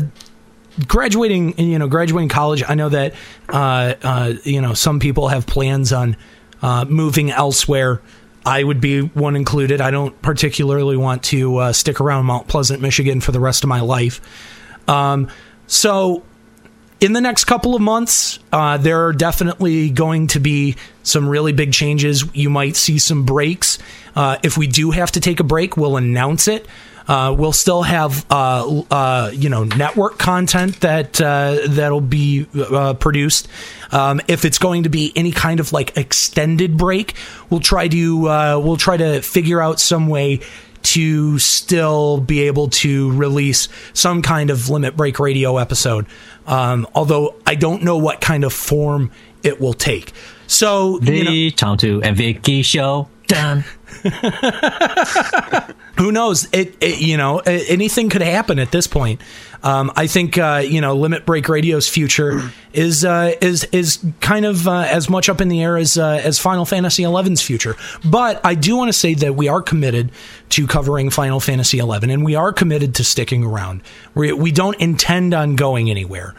graduating, 0.87 1.57
you 1.59 1.79
know, 1.79 1.87
graduating 1.87 2.29
college. 2.29 2.63
I 2.67 2.75
know 2.75 2.89
that 2.89 3.13
uh, 3.49 3.95
uh, 4.01 4.33
you 4.43 4.61
know 4.61 4.73
some 4.73 4.99
people 4.99 5.27
have 5.27 5.45
plans 5.45 5.91
on 5.93 6.15
uh, 6.61 6.85
moving 6.85 7.31
elsewhere. 7.31 8.01
I 8.45 8.63
would 8.63 8.79
be 8.79 9.01
one 9.01 9.35
included. 9.35 9.81
I 9.81 9.91
don't 9.91 10.19
particularly 10.21 10.95
want 10.95 11.23
to 11.23 11.57
uh, 11.57 11.73
stick 11.73 11.99
around 11.99 12.25
Mount 12.25 12.47
Pleasant, 12.47 12.81
Michigan, 12.81 13.19
for 13.19 13.31
the 13.31 13.39
rest 13.39 13.63
of 13.63 13.67
my 13.67 13.81
life. 13.81 14.21
Um, 14.87 15.27
so 15.67 16.23
in 16.99 17.13
the 17.13 17.21
next 17.21 17.45
couple 17.45 17.75
of 17.75 17.81
months, 17.81 18.39
uh, 18.51 18.77
there 18.77 19.05
are 19.05 19.13
definitely 19.13 19.89
going 19.89 20.27
to 20.27 20.39
be 20.39 20.75
some 21.03 21.27
really 21.27 21.53
big 21.53 21.71
changes. 21.71 22.25
You 22.33 22.49
might 22.49 22.75
see 22.75 22.99
some 22.99 23.25
breaks. 23.25 23.79
Uh, 24.15 24.37
if 24.43 24.57
we 24.57 24.67
do 24.67 24.91
have 24.91 25.11
to 25.13 25.19
take 25.19 25.39
a 25.39 25.43
break, 25.43 25.77
we'll 25.77 25.97
announce 25.97 26.47
it. 26.47 26.67
Uh, 27.07 27.33
we'll 27.35 27.53
still 27.53 27.81
have, 27.81 28.23
uh, 28.29 28.83
uh, 28.91 29.31
you 29.33 29.49
know, 29.49 29.63
network 29.63 30.19
content 30.19 30.79
that 30.81 31.19
uh, 31.19 31.57
that'll 31.67 32.01
be 32.01 32.45
produced. 32.99 33.47
Um, 33.91 34.21
if 34.27 34.45
it's 34.45 34.59
going 34.59 34.83
to 34.83 34.89
be 34.89 35.11
any 35.15 35.31
kind 35.31 35.59
of 35.59 35.73
like 35.73 35.97
extended 35.97 36.77
break, 36.77 37.15
we'll 37.49 37.61
try 37.61 37.87
to 37.87 38.21
we'll 38.21 38.77
try 38.77 38.95
to 38.95 39.23
figure 39.23 39.59
out 39.59 39.79
some 39.79 40.07
way 40.07 40.41
to 40.81 41.39
still 41.39 42.19
be 42.19 42.41
able 42.41 42.69
to 42.69 43.11
release 43.13 43.67
some 43.93 44.21
kind 44.21 44.49
of 44.49 44.69
limit 44.69 44.95
break 44.95 45.19
radio 45.19 45.57
episode. 45.57 46.05
Um, 46.49 46.87
although 46.95 47.35
I 47.45 47.55
don't 47.55 47.83
know 47.83 47.97
what 47.97 48.19
kind 48.21 48.43
of 48.43 48.51
form 48.51 49.11
it 49.43 49.61
will 49.61 49.73
take. 49.73 50.11
So 50.47 50.99
you 51.01 51.23
know, 51.23 51.31
The 51.31 51.51
Tom 51.51 51.77
to 51.77 52.01
and 52.03 52.17
Vicky 52.17 52.63
show. 52.63 53.07
Done. 53.27 53.63
who 55.97 56.11
knows? 56.11 56.47
It, 56.51 56.75
it 56.81 56.99
you 56.99 57.17
know 57.17 57.41
a- 57.45 57.69
anything 57.69 58.09
could 58.09 58.21
happen 58.21 58.59
at 58.59 58.71
this 58.71 58.87
point. 58.87 59.21
Um, 59.61 59.91
I 59.95 60.07
think 60.07 60.37
uh, 60.37 60.63
you 60.65 60.81
know 60.81 60.95
Limit 60.95 61.25
Break 61.25 61.49
Radio's 61.49 61.89
future 61.89 62.41
is 62.73 63.03
uh, 63.03 63.33
is 63.41 63.65
is 63.71 64.03
kind 64.21 64.45
of 64.45 64.67
uh, 64.67 64.87
as 64.89 65.09
much 65.09 65.29
up 65.29 65.41
in 65.41 65.49
the 65.49 65.61
air 65.61 65.77
as 65.77 65.97
uh, 65.97 66.21
as 66.23 66.39
Final 66.39 66.65
Fantasy 66.65 67.03
XI's 67.03 67.41
future. 67.41 67.75
But 68.05 68.43
I 68.45 68.55
do 68.55 68.77
want 68.77 68.89
to 68.89 68.97
say 68.97 69.13
that 69.15 69.35
we 69.35 69.47
are 69.47 69.61
committed 69.61 70.11
to 70.49 70.67
covering 70.67 71.09
Final 71.09 71.39
Fantasy 71.39 71.79
XI, 71.79 72.11
and 72.11 72.23
we 72.23 72.35
are 72.35 72.53
committed 72.53 72.95
to 72.95 73.03
sticking 73.03 73.43
around. 73.43 73.81
We 74.15 74.31
we 74.33 74.51
don't 74.51 74.79
intend 74.79 75.33
on 75.33 75.55
going 75.55 75.89
anywhere. 75.89 76.35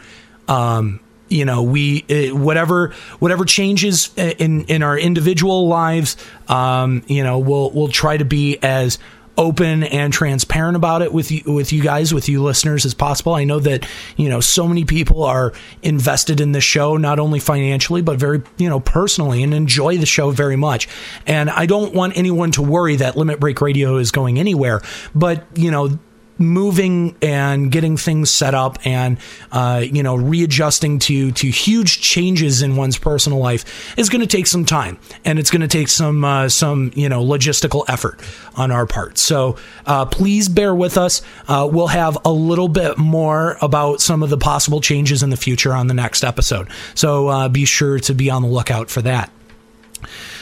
Um, 0.47 0.99
you 1.31 1.45
know 1.45 1.63
we 1.63 2.05
uh, 2.09 2.35
whatever 2.35 2.93
whatever 3.19 3.45
changes 3.45 4.11
in 4.17 4.65
in 4.65 4.83
our 4.83 4.97
individual 4.97 5.67
lives 5.67 6.17
um 6.47 7.03
you 7.07 7.23
know 7.23 7.39
we'll 7.39 7.71
we'll 7.71 7.87
try 7.87 8.17
to 8.17 8.25
be 8.25 8.57
as 8.61 8.99
open 9.37 9.83
and 9.83 10.11
transparent 10.11 10.75
about 10.75 11.01
it 11.01 11.13
with 11.13 11.31
you 11.31 11.41
with 11.45 11.71
you 11.71 11.81
guys 11.81 12.13
with 12.13 12.27
you 12.27 12.43
listeners 12.43 12.85
as 12.85 12.93
possible. 12.93 13.33
I 13.33 13.43
know 13.43 13.59
that 13.59 13.87
you 14.17 14.29
know 14.29 14.39
so 14.39 14.67
many 14.67 14.85
people 14.85 15.23
are 15.23 15.53
invested 15.81 16.41
in 16.41 16.51
the 16.51 16.61
show 16.61 16.97
not 16.97 17.17
only 17.17 17.39
financially 17.39 18.01
but 18.01 18.19
very 18.19 18.41
you 18.57 18.69
know 18.69 18.79
personally 18.79 19.41
and 19.41 19.53
enjoy 19.53 19.97
the 19.97 20.05
show 20.05 20.31
very 20.31 20.55
much. 20.55 20.87
And 21.25 21.49
i 21.49 21.65
don't 21.65 21.93
want 21.93 22.17
anyone 22.17 22.51
to 22.51 22.61
worry 22.61 22.97
that 22.97 23.15
limit 23.15 23.39
break 23.39 23.61
radio 23.61 23.97
is 23.97 24.11
going 24.11 24.37
anywhere 24.39 24.81
but 25.15 25.45
you 25.55 25.71
know 25.71 25.97
moving 26.41 27.15
and 27.21 27.71
getting 27.71 27.97
things 27.97 28.29
set 28.29 28.53
up 28.53 28.77
and 28.85 29.17
uh, 29.51 29.83
you 29.83 30.03
know 30.03 30.15
readjusting 30.15 30.99
to 30.99 31.31
to 31.31 31.47
huge 31.47 32.01
changes 32.01 32.61
in 32.61 32.75
one's 32.75 32.97
personal 32.97 33.39
life 33.39 33.97
is 33.97 34.09
going 34.09 34.21
to 34.21 34.27
take 34.27 34.47
some 34.47 34.65
time. 34.65 34.97
And 35.25 35.39
it's 35.39 35.51
going 35.51 35.61
to 35.61 35.67
take 35.67 35.87
some 35.87 36.23
uh, 36.23 36.49
some 36.49 36.91
you 36.95 37.09
know 37.09 37.23
logistical 37.23 37.85
effort 37.87 38.19
on 38.55 38.71
our 38.71 38.85
part. 38.85 39.17
So 39.17 39.57
uh, 39.85 40.05
please 40.05 40.49
bear 40.49 40.73
with 40.73 40.97
us. 40.97 41.21
Uh, 41.47 41.67
we'll 41.71 41.87
have 41.87 42.17
a 42.25 42.31
little 42.31 42.67
bit 42.67 42.97
more 42.97 43.57
about 43.61 44.01
some 44.01 44.23
of 44.23 44.29
the 44.29 44.37
possible 44.37 44.81
changes 44.81 45.23
in 45.23 45.29
the 45.29 45.37
future 45.37 45.73
on 45.73 45.87
the 45.87 45.93
next 45.93 46.23
episode. 46.23 46.69
So 46.95 47.27
uh, 47.27 47.49
be 47.49 47.65
sure 47.65 47.99
to 47.99 48.13
be 48.13 48.29
on 48.29 48.41
the 48.41 48.47
lookout 48.47 48.89
for 48.89 49.01
that 49.03 49.31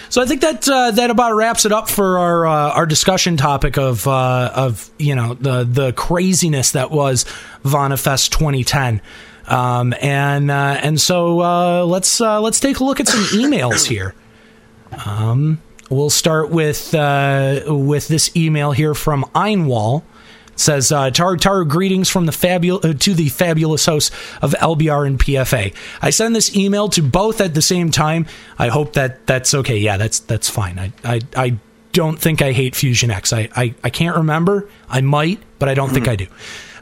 so 0.09 0.21
I 0.21 0.25
think 0.25 0.41
that 0.41 0.67
uh, 0.67 0.91
that 0.91 1.09
about 1.09 1.35
wraps 1.35 1.65
it 1.65 1.71
up 1.71 1.89
for 1.89 2.17
our 2.19 2.45
uh, 2.45 2.71
our 2.71 2.85
discussion 2.85 3.37
topic 3.37 3.77
of 3.77 4.07
uh, 4.07 4.51
of 4.55 4.89
you 4.97 5.15
know 5.15 5.35
the 5.35 5.63
the 5.63 5.93
craziness 5.93 6.71
that 6.71 6.91
was 6.91 7.25
VanaFest 7.63 8.31
2010. 8.31 9.01
Um, 9.47 9.95
and 9.99 10.51
uh, 10.51 10.79
and 10.81 10.99
so 11.01 11.41
uh, 11.41 11.83
let's 11.83 12.21
uh, 12.21 12.39
let's 12.39 12.59
take 12.59 12.79
a 12.79 12.83
look 12.83 12.99
at 12.99 13.07
some 13.07 13.23
emails 13.39 13.85
here. 13.85 14.13
Um, 15.05 15.61
we'll 15.89 16.09
start 16.09 16.49
with 16.49 16.93
uh, 16.93 17.61
with 17.67 18.07
this 18.07 18.35
email 18.35 18.71
here 18.71 18.93
from 18.93 19.23
Einwall. 19.35 20.03
Says 20.59 20.91
uh, 20.91 21.09
Taru 21.09 21.37
Taru 21.37 21.65
greetings 21.67 22.09
from 22.09 22.25
the 22.25 22.33
fabul- 22.33 22.83
uh, 22.83 22.93
to 22.93 23.13
the 23.13 23.29
fabulous 23.29 23.85
hosts 23.85 24.11
of 24.41 24.51
LBR 24.53 25.07
and 25.07 25.17
PFA. 25.17 25.73
I 26.01 26.09
send 26.09 26.35
this 26.35 26.53
email 26.55 26.89
to 26.89 27.01
both 27.01 27.39
at 27.39 27.53
the 27.53 27.61
same 27.61 27.91
time. 27.91 28.25
I 28.57 28.67
hope 28.67 28.93
that 28.93 29.25
that's 29.25 29.53
okay. 29.53 29.77
Yeah, 29.77 29.95
that's 29.95 30.19
that's 30.19 30.49
fine. 30.49 30.77
I 30.77 30.91
I, 31.03 31.21
I 31.35 31.57
don't 31.93 32.19
think 32.19 32.41
I 32.41 32.51
hate 32.51 32.75
Fusion 32.75 33.09
X. 33.09 33.31
I, 33.31 33.49
I 33.55 33.73
I 33.83 33.89
can't 33.89 34.17
remember. 34.17 34.69
I 34.89 34.99
might, 35.01 35.39
but 35.59 35.69
I 35.69 35.75
don't 35.75 35.91
think 35.91 36.07
I 36.09 36.15
do. 36.17 36.27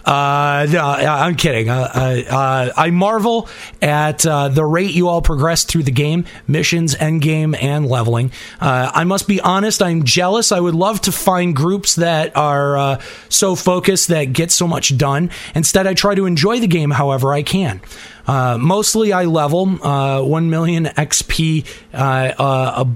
Uh, 0.08 0.66
no, 0.70 0.80
I'm 0.80 1.36
kidding. 1.36 1.68
Uh, 1.68 1.92
uh, 1.94 2.34
uh, 2.34 2.74
I 2.78 2.92
marvel 2.92 3.50
at 3.82 4.26
uh, 4.26 4.48
the 4.48 4.64
rate 4.64 4.92
you 4.92 5.10
all 5.10 5.22
progress 5.22 5.66
through 5.66 5.84
the 5.84 5.92
game, 5.92 6.24
missions, 6.48 6.96
end 6.96 7.22
game, 7.22 7.54
and 7.56 7.86
leveling. 7.86 8.32
Uh, 8.62 8.90
I 8.94 9.04
must 9.04 9.28
be 9.28 9.42
honest. 9.42 9.82
I'm 9.84 10.06
jealous. 10.06 10.54
I 10.54 10.62
would 10.62 10.76
love 10.76 11.02
to 11.02 11.12
find 11.12 11.54
groups 11.54 11.96
that 11.96 12.38
are 12.38 13.02
so 13.28 13.56
focused 13.58 14.08
that 14.08 14.32
get 14.32 14.50
so 14.50 14.66
much 14.66 14.98
done. 14.98 15.30
Instead, 15.54 15.86
I 15.86 15.94
try 15.94 16.16
to 16.16 16.26
enjoy 16.26 16.62
the 16.62 16.68
game 16.68 16.92
however 16.92 17.34
I 17.34 17.44
can. 17.44 17.82
Mostly, 18.26 19.12
I 19.12 19.26
level 19.26 19.86
uh, 19.86 20.22
one 20.22 20.50
million 20.50 20.86
XP. 20.86 21.66
A 21.94 22.88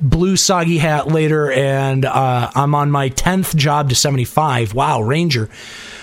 blue 0.00 0.36
soggy 0.36 0.78
hat 0.78 1.06
later, 1.06 1.52
and 1.52 2.04
I'm 2.04 2.74
on 2.74 2.90
my 2.90 3.10
tenth 3.10 3.54
job 3.54 3.90
to 3.90 3.94
75. 3.94 4.74
Wow, 4.74 5.00
Ranger. 5.02 5.48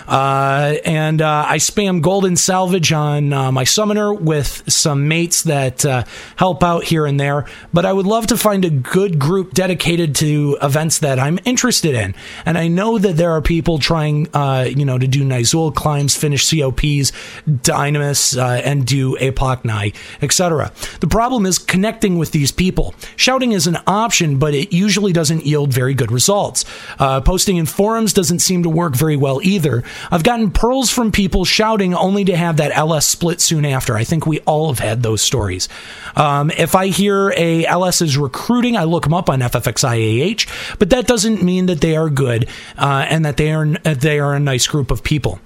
Uh, 0.07 0.75
and 0.85 1.21
uh, 1.21 1.45
I 1.47 1.57
spam 1.57 2.01
golden 2.01 2.35
salvage 2.35 2.91
on 2.91 3.33
uh, 3.33 3.51
my 3.51 3.63
summoner 3.63 4.13
with 4.13 4.63
some 4.71 5.07
mates 5.07 5.43
that 5.43 5.85
uh, 5.85 6.03
help 6.35 6.63
out 6.63 6.83
here 6.83 7.05
and 7.05 7.19
there. 7.19 7.45
But 7.73 7.85
I 7.85 7.93
would 7.93 8.05
love 8.05 8.27
to 8.27 8.37
find 8.37 8.65
a 8.65 8.69
good 8.69 9.19
group 9.19 9.53
dedicated 9.53 10.15
to 10.15 10.57
events 10.61 10.99
that 10.99 11.19
I'm 11.19 11.39
interested 11.45 11.95
in. 11.95 12.15
And 12.45 12.57
I 12.57 12.67
know 12.67 12.97
that 12.97 13.17
there 13.17 13.31
are 13.31 13.41
people 13.41 13.79
trying, 13.79 14.27
uh, 14.33 14.67
you 14.69 14.85
know, 14.85 14.97
to 14.97 15.07
do 15.07 15.23
Nyzul 15.23 15.73
climbs, 15.73 16.15
finish 16.15 16.49
COPs, 16.49 17.11
Dynamis, 17.47 18.37
uh, 18.37 18.61
and 18.61 18.85
do 18.85 19.17
Apoc 19.17 19.65
Nigh, 19.65 19.93
etc. 20.21 20.71
The 20.99 21.07
problem 21.07 21.45
is 21.45 21.57
connecting 21.57 22.17
with 22.17 22.31
these 22.31 22.51
people. 22.51 22.93
Shouting 23.15 23.51
is 23.51 23.67
an 23.67 23.77
option, 23.87 24.39
but 24.39 24.53
it 24.53 24.73
usually 24.73 25.13
doesn't 25.13 25.45
yield 25.45 25.73
very 25.73 25.93
good 25.93 26.11
results. 26.11 26.65
Posting 26.97 27.57
in 27.57 27.65
forums 27.65 28.13
doesn't 28.13 28.39
seem 28.39 28.63
to 28.63 28.69
work 28.69 28.95
very 28.95 29.15
well 29.15 29.41
either. 29.43 29.83
I've 30.11 30.23
gotten 30.23 30.51
pearls 30.51 30.89
from 30.89 31.11
people 31.11 31.45
shouting 31.45 31.93
only 31.93 32.25
to 32.25 32.35
have 32.35 32.57
that 32.57 32.71
LS 32.75 33.07
split 33.07 33.41
soon 33.41 33.65
after. 33.65 33.95
I 33.95 34.03
think 34.03 34.25
we 34.25 34.39
all 34.41 34.67
have 34.67 34.79
had 34.79 35.03
those 35.03 35.21
stories. 35.21 35.69
Um, 36.15 36.51
if 36.51 36.75
I 36.75 36.87
hear 36.87 37.33
a 37.37 37.65
LS 37.65 38.01
is 38.01 38.17
recruiting, 38.17 38.77
I 38.77 38.83
look 38.83 39.03
them 39.03 39.13
up 39.13 39.29
on 39.29 39.39
FFXIAH, 39.39 40.77
but 40.79 40.89
that 40.89 41.07
doesn't 41.07 41.43
mean 41.43 41.65
that 41.67 41.81
they 41.81 41.95
are 41.95 42.09
good 42.09 42.47
uh, 42.77 43.05
and 43.09 43.25
that 43.25 43.37
they 43.37 43.51
are 43.51 43.65
they 43.67 44.19
are 44.19 44.33
a 44.33 44.39
nice 44.39 44.67
group 44.67 44.91
of 44.91 45.03
people 45.03 45.39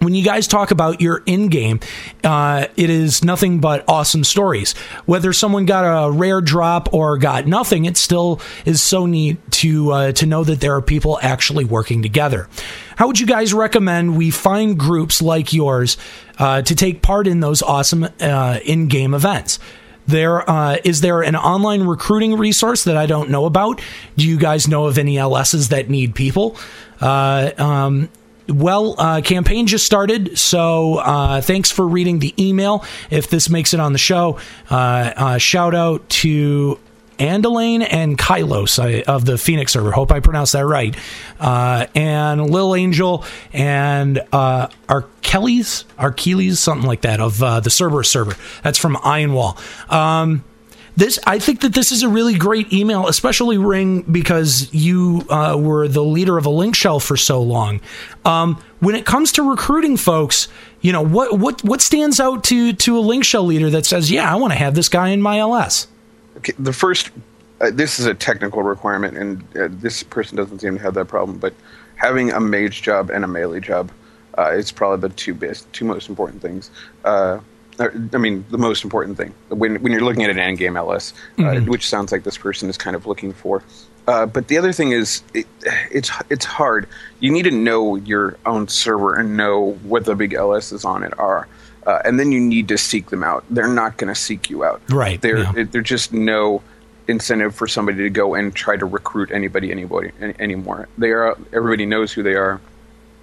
when 0.00 0.14
you 0.14 0.24
guys 0.24 0.48
talk 0.48 0.70
about 0.70 1.00
your 1.00 1.22
in 1.26 1.48
game, 1.48 1.80
uh, 2.24 2.66
it 2.76 2.90
is 2.90 3.22
nothing 3.22 3.60
but 3.60 3.84
awesome 3.86 4.24
stories. 4.24 4.72
Whether 5.04 5.32
someone 5.32 5.66
got 5.66 5.82
a 5.82 6.10
rare 6.10 6.40
drop 6.40 6.92
or 6.92 7.18
got 7.18 7.46
nothing, 7.46 7.84
it 7.84 7.96
still 7.96 8.40
is 8.64 8.82
so 8.82 9.06
neat 9.06 9.38
to 9.52 9.92
uh, 9.92 10.12
to 10.12 10.26
know 10.26 10.42
that 10.44 10.60
there 10.60 10.74
are 10.74 10.82
people 10.82 11.18
actually 11.22 11.64
working 11.64 12.02
together. 12.02 12.48
How 12.96 13.06
would 13.06 13.20
you 13.20 13.26
guys 13.26 13.52
recommend 13.52 14.16
we 14.16 14.30
find 14.30 14.78
groups 14.78 15.22
like 15.22 15.52
yours 15.52 15.96
uh, 16.38 16.62
to 16.62 16.74
take 16.74 17.02
part 17.02 17.26
in 17.26 17.40
those 17.40 17.62
awesome 17.62 18.08
uh, 18.20 18.58
in 18.64 18.88
game 18.88 19.12
events? 19.14 19.58
There 20.06 20.48
uh, 20.48 20.78
is 20.82 21.02
there 21.02 21.20
an 21.20 21.36
online 21.36 21.82
recruiting 21.82 22.36
resource 22.36 22.84
that 22.84 22.96
I 22.96 23.04
don't 23.04 23.28
know 23.28 23.44
about? 23.44 23.82
Do 24.16 24.26
you 24.26 24.38
guys 24.38 24.66
know 24.66 24.86
of 24.86 24.96
any 24.96 25.16
LSs 25.16 25.68
that 25.68 25.90
need 25.90 26.14
people? 26.14 26.56
Uh, 27.00 27.52
um, 27.58 28.08
well, 28.50 28.94
uh, 28.98 29.20
campaign 29.20 29.66
just 29.66 29.86
started, 29.86 30.38
so 30.38 30.96
uh, 30.96 31.40
thanks 31.40 31.70
for 31.70 31.86
reading 31.86 32.18
the 32.18 32.34
email. 32.42 32.84
If 33.10 33.30
this 33.30 33.48
makes 33.48 33.74
it 33.74 33.80
on 33.80 33.92
the 33.92 33.98
show, 33.98 34.38
uh, 34.70 35.12
uh 35.16 35.38
shout 35.38 35.74
out 35.74 36.08
to 36.08 36.78
Andalane 37.20 37.86
and 37.88 38.18
Kylos 38.18 39.04
of 39.04 39.26
the 39.26 39.36
Phoenix 39.36 39.72
server. 39.72 39.92
Hope 39.92 40.10
I 40.10 40.20
pronounced 40.20 40.54
that 40.54 40.64
right. 40.64 40.96
Uh, 41.38 41.86
and 41.94 42.50
Lil 42.50 42.74
Angel 42.74 43.24
and 43.52 44.18
uh, 44.32 44.68
Arkeles, 44.88 45.84
Arkeles, 45.98 46.56
something 46.56 46.86
like 46.86 47.02
that, 47.02 47.20
of 47.20 47.42
uh, 47.42 47.60
the 47.60 47.70
Cerberus 47.70 48.10
server. 48.10 48.34
That's 48.62 48.78
from 48.78 48.96
Ironwall. 48.96 49.58
Um, 49.92 50.44
this 51.00 51.18
I 51.26 51.38
think 51.38 51.62
that 51.62 51.74
this 51.74 51.90
is 51.90 52.02
a 52.02 52.08
really 52.08 52.34
great 52.34 52.72
email, 52.72 53.08
especially 53.08 53.58
Ring 53.58 54.02
because 54.02 54.72
you 54.72 55.24
uh, 55.28 55.56
were 55.58 55.88
the 55.88 56.04
leader 56.04 56.38
of 56.38 56.46
a 56.46 56.50
link 56.50 56.76
shell 56.76 57.00
for 57.00 57.16
so 57.16 57.42
long. 57.42 57.80
Um, 58.24 58.62
when 58.78 58.94
it 58.94 59.04
comes 59.04 59.32
to 59.32 59.42
recruiting 59.42 59.96
folks, 59.96 60.48
you 60.80 60.92
know 60.92 61.02
what 61.02 61.38
what 61.38 61.64
what 61.64 61.80
stands 61.80 62.20
out 62.20 62.44
to 62.44 62.72
to 62.74 62.98
a 62.98 63.00
link 63.00 63.24
shell 63.24 63.44
leader 63.44 63.70
that 63.70 63.86
says, 63.86 64.10
"Yeah, 64.10 64.32
I 64.32 64.36
want 64.36 64.52
to 64.52 64.58
have 64.58 64.74
this 64.74 64.88
guy 64.88 65.08
in 65.08 65.20
my 65.20 65.38
LS." 65.38 65.88
Okay, 66.36 66.52
the 66.58 66.72
first, 66.72 67.10
uh, 67.60 67.70
this 67.72 67.98
is 67.98 68.06
a 68.06 68.14
technical 68.14 68.62
requirement, 68.62 69.16
and 69.16 69.42
uh, 69.56 69.68
this 69.70 70.02
person 70.02 70.36
doesn't 70.36 70.60
seem 70.60 70.76
to 70.76 70.82
have 70.82 70.94
that 70.94 71.08
problem. 71.08 71.38
But 71.38 71.54
having 71.96 72.30
a 72.30 72.40
mage 72.40 72.82
job 72.82 73.10
and 73.10 73.24
a 73.24 73.28
melee 73.28 73.60
job, 73.60 73.90
uh, 74.38 74.52
it's 74.52 74.70
probably 74.70 75.08
the 75.08 75.14
two 75.14 75.34
best, 75.34 75.70
two 75.72 75.84
most 75.84 76.08
important 76.08 76.40
things. 76.40 76.70
Uh, 77.80 77.88
I 78.12 78.18
mean, 78.18 78.44
the 78.50 78.58
most 78.58 78.84
important 78.84 79.16
thing 79.16 79.34
when 79.48 79.82
when 79.82 79.90
you're 79.90 80.02
looking 80.02 80.22
at 80.22 80.30
an 80.30 80.38
end 80.38 80.58
game 80.58 80.76
LS, 80.76 81.14
uh, 81.38 81.42
mm-hmm. 81.42 81.70
which 81.70 81.88
sounds 81.88 82.12
like 82.12 82.24
this 82.24 82.36
person 82.36 82.68
is 82.68 82.76
kind 82.76 82.94
of 82.94 83.06
looking 83.06 83.32
for. 83.32 83.62
Uh, 84.06 84.26
but 84.26 84.48
the 84.48 84.58
other 84.58 84.72
thing 84.72 84.92
is, 84.92 85.22
it, 85.32 85.46
it's 85.90 86.10
it's 86.28 86.44
hard. 86.44 86.86
You 87.20 87.32
need 87.32 87.44
to 87.44 87.50
know 87.50 87.96
your 87.96 88.36
own 88.44 88.68
server 88.68 89.16
and 89.16 89.36
know 89.36 89.72
what 89.82 90.04
the 90.04 90.14
big 90.14 90.32
LSs 90.32 90.84
on 90.84 91.02
it 91.02 91.18
are, 91.18 91.48
uh, 91.86 92.00
and 92.04 92.20
then 92.20 92.32
you 92.32 92.40
need 92.40 92.68
to 92.68 92.76
seek 92.76 93.08
them 93.08 93.24
out. 93.24 93.44
They're 93.48 93.66
not 93.66 93.96
going 93.96 94.12
to 94.12 94.20
seek 94.20 94.50
you 94.50 94.62
out. 94.62 94.82
Right. 94.90 95.20
They're 95.20 95.38
yeah. 95.38 95.64
they're 95.70 95.80
just 95.80 96.12
no 96.12 96.62
incentive 97.08 97.54
for 97.54 97.66
somebody 97.66 97.98
to 97.98 98.10
go 98.10 98.34
and 98.34 98.54
try 98.54 98.76
to 98.76 98.84
recruit 98.84 99.30
anybody 99.32 99.72
anybody 99.72 100.10
any, 100.20 100.34
anymore. 100.38 100.86
They 100.98 101.12
are 101.12 101.36
everybody 101.52 101.86
knows 101.86 102.12
who 102.12 102.22
they 102.22 102.34
are 102.34 102.60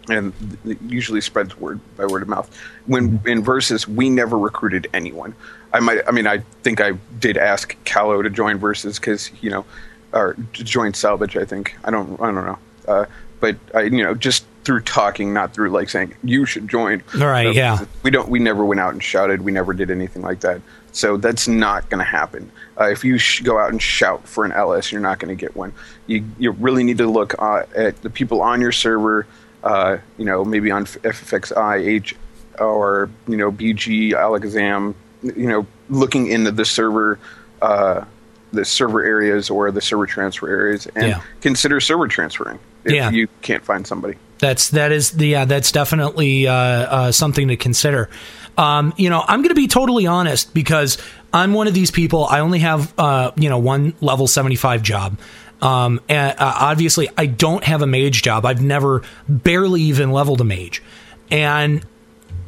and 0.09 0.33
it 0.65 0.77
usually 0.81 1.21
spreads 1.21 1.57
word 1.57 1.79
by 1.97 2.05
word 2.05 2.21
of 2.21 2.27
mouth. 2.27 2.53
When 2.85 3.19
in 3.25 3.43
versus, 3.43 3.87
we 3.87 4.09
never 4.09 4.37
recruited 4.37 4.87
anyone. 4.93 5.35
I 5.73 5.79
might, 5.79 6.01
I 6.07 6.11
mean, 6.11 6.27
I 6.27 6.39
think 6.63 6.81
I 6.81 6.91
did 7.19 7.37
ask 7.37 7.75
Kalo 7.85 8.21
to 8.21 8.29
join 8.29 8.57
versus 8.57 8.99
because 8.99 9.31
you 9.41 9.49
know, 9.49 9.65
or 10.13 10.35
to 10.53 10.63
join 10.63 10.93
salvage. 10.93 11.35
I 11.35 11.45
think 11.45 11.75
I 11.83 11.91
don't, 11.91 12.19
I 12.21 12.25
don't 12.25 12.45
know, 12.45 12.59
uh, 12.87 13.05
but 13.39 13.57
I, 13.73 13.83
you 13.83 14.03
know, 14.03 14.13
just 14.13 14.45
through 14.63 14.81
talking, 14.81 15.33
not 15.33 15.53
through 15.53 15.69
like 15.69 15.89
saying 15.89 16.13
you 16.23 16.45
should 16.45 16.67
join. 16.67 17.01
All 17.15 17.27
right, 17.27 17.53
yeah. 17.53 17.85
We 18.03 18.11
don't, 18.11 18.27
we 18.27 18.39
never 18.39 18.65
went 18.65 18.81
out 18.81 18.93
and 18.93 19.01
shouted. 19.01 19.41
We 19.41 19.51
never 19.51 19.73
did 19.73 19.89
anything 19.89 20.21
like 20.21 20.41
that. 20.41 20.61
So 20.91 21.15
that's 21.15 21.47
not 21.47 21.89
going 21.89 21.99
to 21.99 22.09
happen. 22.09 22.51
Uh, 22.77 22.89
if 22.89 23.05
you 23.05 23.17
sh- 23.17 23.41
go 23.41 23.59
out 23.59 23.69
and 23.69 23.81
shout 23.81 24.27
for 24.27 24.45
an 24.45 24.51
LS, 24.51 24.91
you're 24.91 24.99
not 24.99 25.19
going 25.19 25.29
to 25.29 25.39
get 25.39 25.55
one. 25.55 25.71
You, 26.07 26.25
you 26.39 26.51
really 26.51 26.83
need 26.83 26.97
to 26.97 27.07
look 27.07 27.35
uh, 27.39 27.63
at 27.75 28.01
the 28.01 28.09
people 28.09 28.41
on 28.41 28.59
your 28.59 28.71
server 28.71 29.27
uh, 29.67 29.97
you 30.17 30.25
know, 30.25 30.45
maybe 30.45 30.71
on 30.71 30.85
FFXI, 30.85 31.85
H, 31.85 32.15
or 32.59 33.09
you 33.27 33.37
know, 33.37 33.51
BG, 33.51 34.11
Allakhazam, 34.13 34.93
you 35.23 35.47
know, 35.47 35.65
looking 35.89 36.27
into 36.27 36.51
the 36.51 36.65
server, 36.65 37.19
uh, 37.61 38.03
the 38.53 38.63
server 38.65 39.03
areas 39.03 39.49
or 39.49 39.71
the 39.71 39.81
server 39.81 40.05
transfer 40.05 40.47
areas, 40.49 40.87
and 40.95 41.07
Yeah. 41.09 41.21
consider 41.41 41.79
server 41.81 42.07
transferring 42.07 42.59
if 42.85 42.93
Yeah. 42.93 43.09
you 43.11 43.27
can't 43.41 43.63
find 43.65 43.85
somebody. 43.85 44.15
That's 44.39 44.69
that 44.69 44.91
is 44.91 45.11
the 45.11 45.27
yeah 45.27 45.45
that's 45.45 45.71
definitely 45.71 46.47
uh, 46.47 46.53
uh, 46.53 47.11
something 47.11 47.47
to 47.49 47.57
consider. 47.57 48.09
Um, 48.57 48.93
you 48.97 49.09
know, 49.09 49.23
I'm 49.27 49.39
going 49.41 49.49
to 49.49 49.55
be 49.55 49.67
totally 49.67 50.07
honest 50.07 50.53
because 50.53 50.97
I'm 51.33 51.53
one 51.53 51.67
of 51.67 51.73
these 51.73 51.91
people. 51.91 52.25
I 52.25 52.39
only 52.39 52.59
have 52.59 52.93
uh, 52.97 53.31
you 53.35 53.49
know 53.49 53.57
one 53.59 53.93
level 54.01 54.27
75 54.27 54.81
job. 54.83 55.17
Um, 55.61 56.01
and 56.07 56.37
uh, 56.37 56.53
obviously, 56.59 57.09
I 57.17 57.25
don't 57.25 57.63
have 57.63 57.81
a 57.81 57.87
mage 57.87 58.21
job. 58.21 58.45
I've 58.45 58.61
never 58.61 59.01
barely 59.27 59.81
even 59.83 60.11
leveled 60.11 60.41
a 60.41 60.43
mage, 60.43 60.83
and 61.31 61.83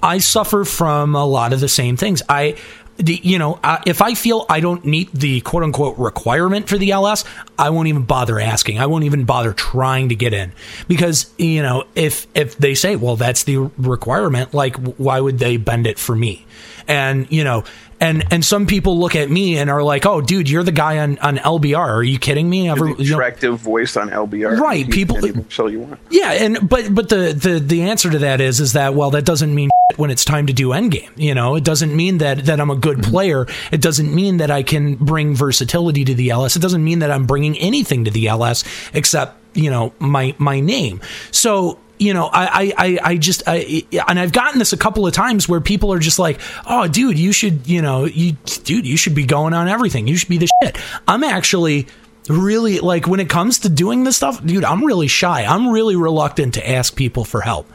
I 0.01 0.19
suffer 0.19 0.63
from 0.63 1.15
a 1.15 1.25
lot 1.25 1.53
of 1.53 1.59
the 1.59 1.67
same 1.67 1.97
things. 1.97 2.21
I, 2.29 2.55
you 2.97 3.39
know, 3.39 3.59
uh, 3.63 3.79
if 3.88 4.01
I 4.01 4.13
feel 4.13 4.45
I 4.49 4.59
don't 4.59 4.85
meet 4.85 5.11
the 5.11 5.41
quote 5.41 5.63
unquote 5.63 5.97
requirement 5.97 6.69
for 6.69 6.77
the 6.77 6.91
LS, 6.91 7.25
I 7.57 7.69
won't 7.71 7.88
even 7.88 8.03
bother 8.03 8.39
asking. 8.39 8.79
I 8.79 8.85
won't 8.85 9.05
even 9.05 9.23
bother 9.23 9.53
trying 9.53 10.09
to 10.09 10.15
get 10.15 10.33
in 10.33 10.51
because 10.88 11.31
you 11.38 11.63
know 11.63 11.85
if 11.95 12.27
if 12.35 12.57
they 12.57 12.75
say, 12.75 12.95
well, 12.95 13.15
that's 13.15 13.43
the 13.43 13.57
requirement, 13.77 14.53
like 14.53 14.75
why 14.97 15.19
would 15.19 15.39
they 15.39 15.57
bend 15.57 15.88
it 15.88 15.97
for 15.97 16.15
me? 16.15 16.45
And 16.88 17.31
you 17.31 17.43
know, 17.43 17.63
and 17.99 18.25
and 18.31 18.43
some 18.43 18.65
people 18.65 18.97
look 18.97 19.15
at 19.15 19.29
me 19.29 19.57
and 19.57 19.69
are 19.69 19.83
like, 19.83 20.05
oh, 20.05 20.21
dude, 20.21 20.49
you're 20.49 20.63
the 20.63 20.71
guy 20.71 20.99
on 20.99 21.17
on 21.19 21.37
LBR. 21.37 21.77
Are 21.77 22.03
you 22.03 22.19
kidding 22.19 22.49
me? 22.49 22.69
Ever, 22.69 22.93
the 22.93 23.03
you 23.03 23.11
know- 23.11 23.17
attractive 23.17 23.59
voice 23.59 23.97
on 23.97 24.09
LBR, 24.09 24.57
Right, 24.59 24.85
You 24.85 24.91
people- 24.91 25.19
you 25.25 25.79
want. 25.79 25.99
yeah, 26.09 26.31
and 26.31 26.67
but 26.67 26.93
but 26.93 27.09
the 27.09 27.33
the 27.33 27.59
the 27.59 27.83
answer 27.83 28.09
to 28.09 28.19
that 28.19 28.41
is 28.41 28.59
is 28.59 28.73
that 28.73 28.93
well 28.93 29.11
that 29.11 29.25
doesn't 29.25 29.53
mean 29.53 29.69
when 29.97 30.11
it's 30.11 30.23
time 30.23 30.47
to 30.47 30.53
do 30.53 30.69
endgame. 30.69 31.09
You 31.15 31.33
know, 31.35 31.55
it 31.55 31.63
doesn't 31.63 31.95
mean 31.95 32.19
that 32.19 32.45
that 32.45 32.59
I'm 32.59 32.69
a 32.69 32.75
good 32.75 32.99
mm-hmm. 32.99 33.11
player. 33.11 33.47
It 33.71 33.81
doesn't 33.81 34.13
mean 34.13 34.37
that 34.37 34.51
I 34.51 34.63
can 34.63 34.95
bring 34.95 35.35
versatility 35.35 36.05
to 36.05 36.13
the 36.13 36.29
LS. 36.29 36.55
It 36.55 36.61
doesn't 36.61 36.83
mean 36.83 36.99
that 36.99 37.11
I'm 37.11 37.25
bringing 37.25 37.57
anything 37.57 38.05
to 38.05 38.11
the 38.11 38.27
LS 38.27 38.63
except 38.93 39.35
you 39.53 39.69
know 39.69 39.93
my 39.99 40.35
my 40.37 40.59
name. 40.59 41.01
So 41.31 41.79
you 41.99 42.13
know, 42.13 42.29
I, 42.31 42.73
I, 42.77 42.99
I, 43.03 43.17
just, 43.17 43.43
I, 43.45 43.83
and 44.07 44.17
I've 44.17 44.31
gotten 44.31 44.57
this 44.57 44.73
a 44.73 44.77
couple 44.77 45.05
of 45.05 45.13
times 45.13 45.49
where 45.49 45.59
people 45.59 45.91
are 45.91 45.99
just 45.99 46.17
like, 46.17 46.39
oh, 46.65 46.87
dude, 46.87 47.19
you 47.19 47.33
should, 47.33 47.67
you 47.67 47.81
know, 47.81 48.05
you, 48.05 48.37
dude, 48.63 48.87
you 48.87 48.97
should 48.97 49.13
be 49.13 49.25
going 49.25 49.53
on 49.53 49.67
everything. 49.67 50.07
You 50.07 50.15
should 50.15 50.29
be 50.29 50.37
the 50.37 50.47
shit. 50.63 50.77
I'm 51.07 51.23
actually 51.23 51.87
really 52.29 52.79
like 52.79 53.07
when 53.07 53.19
it 53.19 53.29
comes 53.29 53.59
to 53.59 53.69
doing 53.69 54.05
this 54.05 54.15
stuff, 54.15 54.43
dude, 54.43 54.63
I'm 54.63 54.85
really 54.85 55.07
shy. 55.07 55.43
I'm 55.43 55.69
really 55.69 55.95
reluctant 55.95 56.53
to 56.55 56.69
ask 56.69 56.95
people 56.95 57.25
for 57.25 57.41
help. 57.41 57.69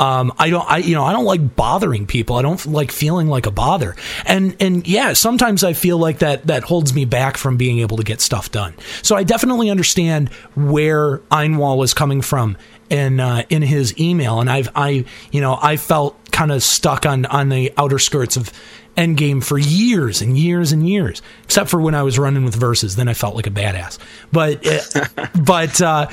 Um, 0.00 0.32
I 0.36 0.50
don't, 0.50 0.68
I, 0.68 0.78
you 0.78 0.96
know, 0.96 1.04
I 1.04 1.12
don't 1.12 1.26
like 1.26 1.54
bothering 1.54 2.06
people. 2.06 2.34
I 2.34 2.42
don't 2.42 2.64
like 2.66 2.90
feeling 2.90 3.28
like 3.28 3.46
a 3.46 3.52
bother. 3.52 3.94
And, 4.26 4.56
and 4.58 4.86
yeah, 4.86 5.12
sometimes 5.12 5.62
I 5.62 5.74
feel 5.74 5.96
like 5.96 6.18
that, 6.18 6.48
that 6.48 6.64
holds 6.64 6.92
me 6.92 7.04
back 7.04 7.36
from 7.36 7.56
being 7.56 7.78
able 7.78 7.96
to 7.98 8.02
get 8.02 8.20
stuff 8.20 8.50
done. 8.50 8.74
So 9.02 9.14
I 9.14 9.22
definitely 9.22 9.70
understand 9.70 10.30
where 10.56 11.18
Einwall 11.30 11.84
is 11.84 11.94
coming 11.94 12.20
from 12.20 12.56
in, 12.92 13.20
uh, 13.20 13.42
in 13.48 13.62
his 13.62 13.98
email. 13.98 14.38
And 14.38 14.50
I've, 14.50 14.68
I, 14.74 15.06
you 15.32 15.40
know, 15.40 15.58
I 15.60 15.78
felt 15.78 16.14
kind 16.30 16.52
of 16.52 16.62
stuck 16.62 17.06
on, 17.06 17.24
on 17.26 17.48
the 17.48 17.72
outer 17.78 17.98
skirts 17.98 18.36
of 18.36 18.52
end 18.96 19.16
game 19.16 19.40
for 19.40 19.58
years 19.58 20.20
and 20.20 20.36
years 20.38 20.72
and 20.72 20.88
years, 20.88 21.22
except 21.44 21.70
for 21.70 21.80
when 21.80 21.94
I 21.94 22.02
was 22.02 22.18
running 22.18 22.44
with 22.44 22.54
verses. 22.54 22.96
Then 22.96 23.08
I 23.08 23.14
felt 23.14 23.34
like 23.34 23.46
a 23.46 23.50
badass. 23.50 23.98
But 24.32 24.66
uh, 24.66 25.26
but 25.44 25.80
uh, 25.80 26.08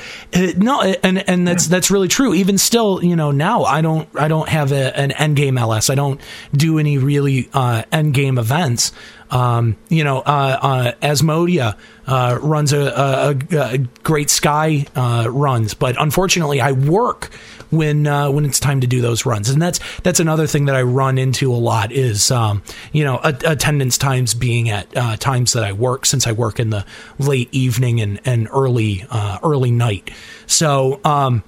no, 0.58 0.82
and 0.82 1.30
and 1.30 1.48
that's 1.48 1.68
that's 1.68 1.92
really 1.92 2.08
true. 2.08 2.34
Even 2.34 2.58
still, 2.58 3.04
you 3.04 3.16
know, 3.16 3.32
now 3.32 3.64
I 3.64 3.82
don't 3.82 4.08
I 4.16 4.28
don't 4.28 4.50
have 4.50 4.72
a, 4.72 4.98
an 4.98 5.12
end 5.12 5.36
game 5.36 5.58
LS. 5.58 5.90
I 5.90 5.96
don't 5.96 6.22
do 6.54 6.80
any 6.80 6.98
really 6.98 7.50
uh, 7.54 7.84
end 7.92 8.14
game 8.14 8.38
events. 8.38 8.92
Um, 9.32 9.78
you 9.90 10.04
know, 10.04 10.20
uh, 10.20 10.60
uh, 10.62 10.92
Asmodia 11.04 11.78
uh, 12.08 12.40
runs 12.42 12.74
a, 12.74 13.36
a, 13.52 13.58
a 13.58 13.78
great 13.78 14.30
Sky 14.32 14.88
uh, 14.96 15.28
runs, 15.30 15.76
but 15.76 16.02
unfortunately, 16.02 16.62
I 16.62 16.72
work 16.72 17.30
when 17.72 18.08
uh, 18.08 18.30
when 18.32 18.46
it's 18.46 18.60
time 18.60 18.82
to 18.82 18.88
do 18.88 19.02
those 19.02 19.26
runs, 19.26 19.50
and 19.50 19.62
that's 19.62 19.80
that's 20.02 20.20
another 20.20 20.48
thing 20.48 20.66
that 20.66 20.76
I 20.76 20.82
run 20.82 21.18
into 21.18 21.54
a 21.54 21.58
lot 21.58 21.92
is 21.92 22.32
um, 22.32 22.64
you 22.92 23.04
know 23.04 23.20
a- 23.24 23.38
attendance 23.46 23.98
times 23.98 24.34
being 24.34 24.70
at 24.70 24.96
uh, 24.96 25.18
times 25.18 25.54
that 25.54 25.64
I 25.64 25.74
work 25.74 26.06
since 26.06 26.28
I 26.28 26.32
work 26.32 26.60
in 26.60 26.70
the 26.70 26.86
late 27.18 27.50
evening 27.52 28.02
and 28.02 28.20
and 28.26 28.48
early 28.52 29.06
uh, 29.10 29.40
early 29.44 29.72
night, 29.72 30.12
so. 30.48 31.00
Um, 31.04 31.44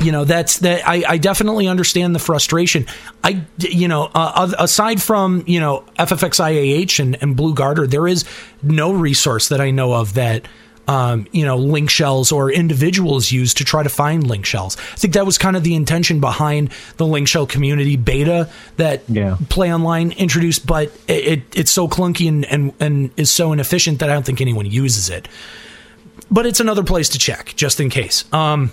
you 0.00 0.12
know 0.12 0.24
that's 0.24 0.58
that 0.60 0.86
I, 0.88 1.02
I 1.08 1.18
definitely 1.18 1.66
understand 1.66 2.14
the 2.14 2.20
frustration 2.20 2.86
i 3.24 3.44
you 3.58 3.88
know 3.88 4.08
uh, 4.14 4.52
aside 4.56 5.02
from 5.02 5.42
you 5.46 5.58
know 5.58 5.84
ffxiah 5.98 7.00
and, 7.00 7.20
and 7.20 7.36
BlueGartr 7.36 7.90
there 7.90 8.06
is 8.06 8.24
no 8.62 8.92
resource 8.92 9.48
that 9.48 9.60
i 9.60 9.72
know 9.72 9.92
of 9.92 10.14
that 10.14 10.46
um, 10.88 11.26
you 11.32 11.44
know 11.44 11.56
link 11.56 11.90
shells 11.90 12.32
or 12.32 12.50
individuals 12.50 13.30
use 13.30 13.54
to 13.54 13.64
try 13.64 13.82
to 13.82 13.88
find 13.88 14.26
link 14.26 14.44
shells 14.46 14.76
i 14.92 14.96
think 14.96 15.14
that 15.14 15.24
was 15.26 15.38
kind 15.38 15.56
of 15.56 15.62
the 15.62 15.74
intention 15.74 16.18
behind 16.18 16.70
the 16.96 17.06
link 17.06 17.28
shell 17.28 17.46
community 17.46 17.96
beta 17.96 18.48
that 18.78 19.02
Yeah. 19.08 19.36
play 19.50 19.72
online 19.72 20.12
introduced 20.12 20.66
but 20.66 20.88
it, 21.06 21.24
it 21.26 21.42
it's 21.56 21.70
so 21.70 21.86
clunky 21.88 22.26
and, 22.26 22.44
and 22.46 22.72
and 22.80 23.10
is 23.16 23.30
so 23.30 23.52
inefficient 23.52 23.98
that 24.00 24.08
i 24.10 24.14
don't 24.14 24.24
think 24.26 24.40
anyone 24.40 24.66
uses 24.66 25.08
it 25.10 25.28
but 26.30 26.46
it's 26.46 26.58
another 26.60 26.82
place 26.82 27.10
to 27.10 27.18
check 27.18 27.52
just 27.54 27.78
in 27.80 27.90
case 27.90 28.24
um 28.32 28.70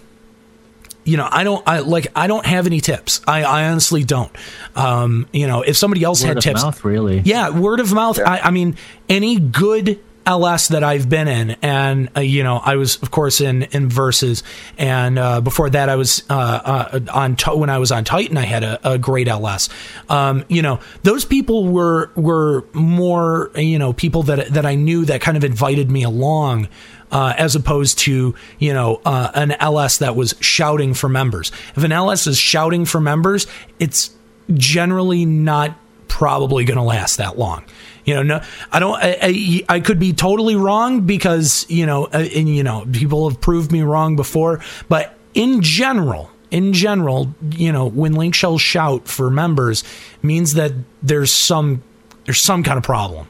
you 1.08 1.18
know, 1.18 1.30
I 1.32 1.44
don't, 1.44 1.61
I 1.68 1.82
like, 1.82 2.08
I 2.16 2.26
don't 2.26 2.48
have 2.48 2.66
any 2.66 2.82
tips. 2.82 3.22
I, 3.27 3.44
I 3.44 3.69
honestly 3.69 4.03
don't. 4.03 4.32
Um, 4.76 5.27
you 5.32 5.45
know, 5.45 5.61
if 5.61 5.77
somebody 5.77 6.03
else 6.03 6.24
Word 6.24 6.30
had 6.30 6.38
of 6.38 6.44
tips, 6.44 6.64
mouth, 6.64 6.84
really. 6.84 7.19
yeah, 7.19 7.52
word 7.52 7.80
of 7.80 7.94
mouth. 7.94 8.18
I, 8.18 8.40
I 8.40 8.50
mean, 8.50 8.76
any 9.08 9.40
good 9.40 10.00
LS 10.26 10.70
that 10.70 10.84
I've 10.84 11.08
been 11.08 11.28
in, 11.28 11.52
and 11.62 12.10
uh, 12.16 12.22
you 12.22 12.44
know, 12.44 12.58
I 12.58 12.76
was 12.76 13.02
of 13.02 13.12
course 13.12 13.42
in 13.42 13.64
in 13.64 13.90
verses, 13.90 14.44
and 14.78 15.20
uh, 15.20 15.42
before 15.42 15.70
that, 15.70 15.90
I 15.90 15.95
was 15.95 16.24
uh, 16.30 16.34
uh, 16.34 17.00
on 17.14 17.36
when 17.58 17.70
I 17.70 17.78
was 17.78 17.92
on 17.92 18.04
Titan, 18.04 18.38
I 18.38 18.45
had 18.45 18.64
a, 18.64 18.94
a 18.94 18.98
great 18.98 19.28
LS. 19.28 19.70
Um, 20.10 20.44
you 20.48 20.62
know, 20.62 20.80
those 21.04 21.26
people 21.26 21.68
were 21.68 22.12
were 22.16 22.66
more 22.74 23.52
you 23.56 23.78
know 23.78 23.94
people 23.94 24.24
that 24.24 24.54
that 24.54 24.66
I 24.66 24.76
knew 24.76 25.06
that 25.06 25.22
kind 25.22 25.38
of 25.38 25.44
invited 25.44 25.92
me 25.92 26.04
along 26.04 26.70
uh, 27.12 27.34
as 27.38 27.56
opposed 27.56 28.00
to 28.00 28.36
you 28.60 28.74
know 28.74 29.02
uh, 29.06 29.32
an 29.36 29.52
LS 29.52 30.00
that 30.00 30.16
was 30.16 30.36
shouting 30.40 30.94
for 30.94 31.08
members. 31.10 31.52
If 31.76 31.84
an 31.84 31.92
LS 31.92 32.28
is 32.28 32.38
shouting 32.38 32.86
for 32.86 33.00
members, 33.00 33.48
it's 33.80 34.10
generally 34.54 35.26
not 35.26 35.78
probably 36.08 36.66
going 36.66 36.78
to 36.78 36.84
last 36.84 37.18
that 37.18 37.38
long. 37.38 37.64
You 38.06 38.14
know, 38.16 38.24
no, 38.24 38.42
I 38.72 38.80
don't. 38.80 38.95
I, 38.95 39.17
I, 39.22 39.64
I 39.67 39.80
could 39.80 40.00
be 40.00 40.14
totally 40.14 40.56
wrong 40.56 41.01
because 41.01 41.66
you 41.69 41.85
know, 41.88 42.06
uh, 42.06 42.27
and 42.35 42.48
you 42.48 42.64
know, 42.64 42.85
people 42.92 43.27
have 43.27 43.42
proved 43.42 43.72
me 43.72 43.82
wrong 43.82 44.16
before. 44.16 44.61
But 44.88 45.17
in 45.34 45.61
general, 45.61 46.30
in 46.51 46.74
general, 46.74 47.34
you 47.51 47.72
know, 47.72 47.88
when 47.88 48.14
link 48.14 48.35
shells 48.35 48.61
shout 48.61 49.08
for 49.08 49.30
members 49.32 49.84
means 50.22 50.53
that 50.53 50.72
there's 51.01 51.32
some 51.32 51.82
there's 52.25 52.42
some 52.42 52.64
kind 52.64 52.77
of 52.77 52.84
problem. 52.84 53.27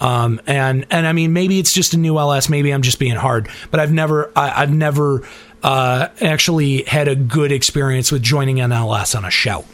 Um, 0.00 0.40
and 0.46 0.86
and 0.90 1.06
I 1.06 1.12
mean 1.12 1.32
maybe 1.32 1.58
it's 1.58 1.72
just 1.72 1.94
a 1.94 1.96
new 1.96 2.18
LS, 2.18 2.48
maybe 2.48 2.72
I'm 2.72 2.82
just 2.82 2.98
being 2.98 3.16
hard, 3.16 3.48
but 3.70 3.80
I've 3.80 3.92
never 3.92 4.30
I, 4.36 4.62
I've 4.62 4.72
never 4.72 5.26
uh, 5.62 6.08
actually 6.20 6.82
had 6.82 7.08
a 7.08 7.16
good 7.16 7.50
experience 7.50 8.12
with 8.12 8.22
joining 8.22 8.60
an 8.60 8.70
LS 8.70 9.14
on 9.14 9.24
a 9.24 9.30
shout. 9.30 9.64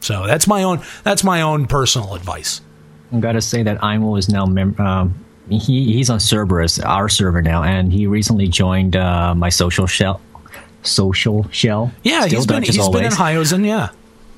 So 0.00 0.26
that's 0.26 0.46
my 0.46 0.62
own 0.62 0.82
that's 1.02 1.24
my 1.24 1.42
own 1.42 1.66
personal 1.66 2.14
advice. 2.14 2.60
Gotta 3.18 3.40
say 3.40 3.62
that 3.64 3.82
Imo 3.82 4.14
is 4.16 4.28
now 4.28 4.46
mem- 4.46 4.78
um, 4.78 5.14
he 5.48 5.92
he's 5.92 6.10
on 6.10 6.20
Cerberus, 6.20 6.78
our 6.84 7.08
server 7.08 7.42
now, 7.42 7.62
and 7.62 7.92
he 7.92 8.06
recently 8.06 8.46
joined 8.46 8.94
uh, 8.94 9.34
my 9.34 9.48
social 9.48 9.86
shell. 9.86 10.20
Social 10.82 11.48
shell. 11.50 11.92
Yeah, 12.04 12.26
Still 12.26 12.38
he's 12.38 12.46
been 12.46 12.60
Dutch 12.60 12.68
as 12.68 12.74
he's 12.76 12.88
been 12.88 13.04
in. 13.04 13.12
Hyozen, 13.12 13.66
yeah. 13.66 13.88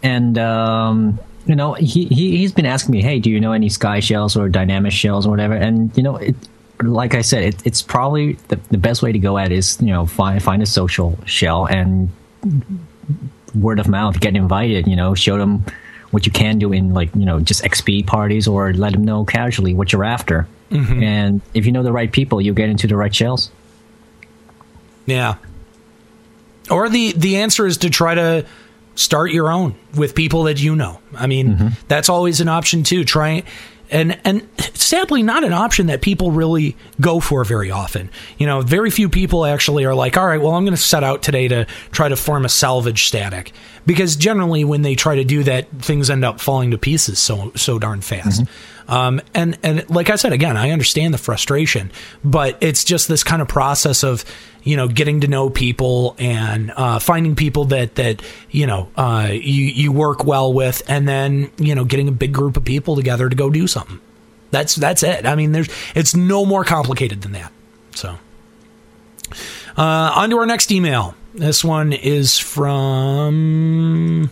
and 0.03 0.39
um, 0.39 1.21
you 1.47 1.55
know 1.55 1.75
he, 1.75 2.07
he 2.07 2.39
he's 2.39 2.53
been 2.53 2.67
asking 2.67 2.93
me, 2.93 3.03
hey, 3.03 3.19
do 3.19 3.31
you 3.31 3.41
know 3.41 3.53
any 3.53 3.69
sky 3.69 4.01
shells 4.01 4.37
or 4.37 4.49
Dynamis 4.49 4.93
shells 4.93 5.27
or 5.27 5.31
whatever? 5.31 5.55
And 5.55 5.95
you 5.97 6.03
know, 6.03 6.17
it, 6.17 6.35
like 6.81 7.15
I 7.15 7.21
said, 7.21 7.43
it, 7.43 7.67
it's 7.67 7.83
probably 7.83 8.35
the, 8.49 8.57
the 8.71 8.79
best 8.79 9.03
way 9.03 9.13
to 9.13 9.19
go 9.19 9.37
at 9.37 9.53
is 9.53 9.81
you 9.81 9.89
know 9.89 10.07
find 10.07 10.43
find 10.43 10.63
a 10.63 10.67
social 10.67 11.19
shell 11.27 11.67
and 11.67 12.09
word 13.55 13.79
of 13.79 13.87
mouth, 13.87 14.19
get 14.19 14.35
invited. 14.35 14.87
You 14.87 14.97
know, 14.97 15.15
show 15.15 15.37
them 15.37 15.65
what 16.13 16.25
you 16.27 16.31
can 16.33 16.59
do 16.59 16.73
in 16.73 16.95
like 16.95 17.15
you 17.17 17.25
know 17.25 17.41
just 17.41 17.65
XP 17.65 18.07
parties 18.07 18.47
or 18.47 18.73
let 18.73 18.93
them 18.93 19.05
know 19.05 19.25
casually 19.25 19.75
what 19.75 19.93
you're 19.93 20.05
after. 20.05 20.47
Mhm. 20.71 21.03
And 21.03 21.41
if 21.53 21.67
you 21.67 21.73
know 21.73 21.83
the 21.83 21.93
right 21.93 22.11
people, 22.11 22.41
you 22.41 22.55
get 22.55 22.69
into 22.71 22.87
the 22.87 22.97
right 22.97 23.15
shells. 23.15 23.51
Yeah. 25.07 25.35
Or 26.71 26.89
the 26.89 27.13
the 27.13 27.39
answer 27.39 27.67
is 27.67 27.79
to 27.79 27.91
try 27.91 28.15
to 28.15 28.47
start 28.95 29.33
your 29.33 29.51
own 29.51 29.75
with 29.97 30.15
people 30.15 30.45
that 30.45 30.63
you 30.63 30.77
know. 30.77 31.01
I 31.17 31.27
mean, 31.27 31.73
that's 31.89 32.09
always 32.09 32.41
an 32.41 32.49
option 32.49 32.83
too. 32.85 33.05
Try 33.05 33.43
and 33.93 34.19
and 34.25 34.49
sadly 34.75 35.23
not 35.23 35.45
an 35.45 35.53
option 35.53 35.87
that 35.87 36.01
people 36.01 36.33
really 36.33 36.77
go 37.01 37.21
for 37.21 37.45
very 37.45 37.71
often. 37.71 38.11
You 38.39 38.47
know, 38.47 38.61
very 38.63 38.91
few 38.91 39.09
people 39.09 39.47
actually 39.47 39.85
are 39.85 39.95
like, 39.95 40.17
"All 40.17 40.27
right, 40.27 40.41
well, 40.41 40.53
I'm 40.53 40.65
going 40.65 40.77
to 40.77 40.83
set 40.83 41.05
out 41.05 41.23
today 41.23 41.49
to 41.49 41.67
try 41.93 42.09
to 42.09 42.17
form 42.17 42.45
a 42.45 42.49
salvage 42.49 43.05
static." 43.05 43.53
Because 43.85 44.17
generally 44.17 44.65
when 44.65 44.83
they 44.83 44.95
try 44.95 45.17
to 45.17 45.25
do 45.25 45.43
that, 45.45 45.69
things 45.81 46.09
end 46.09 46.25
up 46.25 46.41
falling 46.41 46.71
to 46.71 46.79
pieces 46.79 47.19
so 47.19 47.53
so 47.55 47.79
darn 47.79 48.01
fast. 48.01 48.43
Mm-hmm. 48.43 48.82
Um, 48.89 49.21
and 49.35 49.59
and 49.63 49.89
like 49.89 50.11
I 50.11 50.17
said 50.17 50.33
again, 50.33 50.57
I 50.57 50.71
understand 50.71 51.15
the 51.15 51.19
frustration, 51.19 51.91
but 52.25 52.57
it's 52.61 52.85
just 52.85 53.09
this 53.09 53.25
kind 53.25 53.43
of 53.43 53.49
process 53.49 54.03
of 54.03 54.25
you 54.63 54.77
know 54.77 54.89
getting 54.89 55.21
to 55.21 55.29
know 55.29 55.51
people 55.51 56.17
and 56.19 56.73
uh, 56.77 56.99
finding 56.99 57.35
people 57.35 57.67
that 57.67 57.95
that 57.97 58.23
you 58.51 58.67
know 58.67 58.89
uh, 58.97 59.29
you 59.31 59.65
you 59.65 59.93
work 59.93 60.25
well 60.25 60.53
with, 60.53 60.83
and 60.89 61.09
then 61.09 61.51
you 61.59 61.75
know 61.75 61.85
getting 61.85 62.09
a 62.09 62.13
big 62.13 62.33
group 62.33 62.57
of 62.57 62.65
people 62.65 62.97
together 62.97 63.29
to 63.29 63.37
go 63.37 63.51
do 63.51 63.67
something. 63.67 64.01
That's 64.51 64.75
that's 64.75 65.03
it. 65.03 65.27
I 65.27 65.35
mean, 65.35 65.53
there's 65.53 65.69
it's 65.95 66.15
no 66.15 66.45
more 66.45 66.65
complicated 66.65 67.23
than 67.23 67.33
that. 67.33 67.53
So, 67.95 68.19
uh, 69.77 70.13
on 70.15 70.31
to 70.31 70.39
our 70.39 70.47
next 70.47 70.71
email. 70.71 71.15
This 71.35 71.65
one 71.65 71.93
is 71.93 72.39
from. 72.39 74.31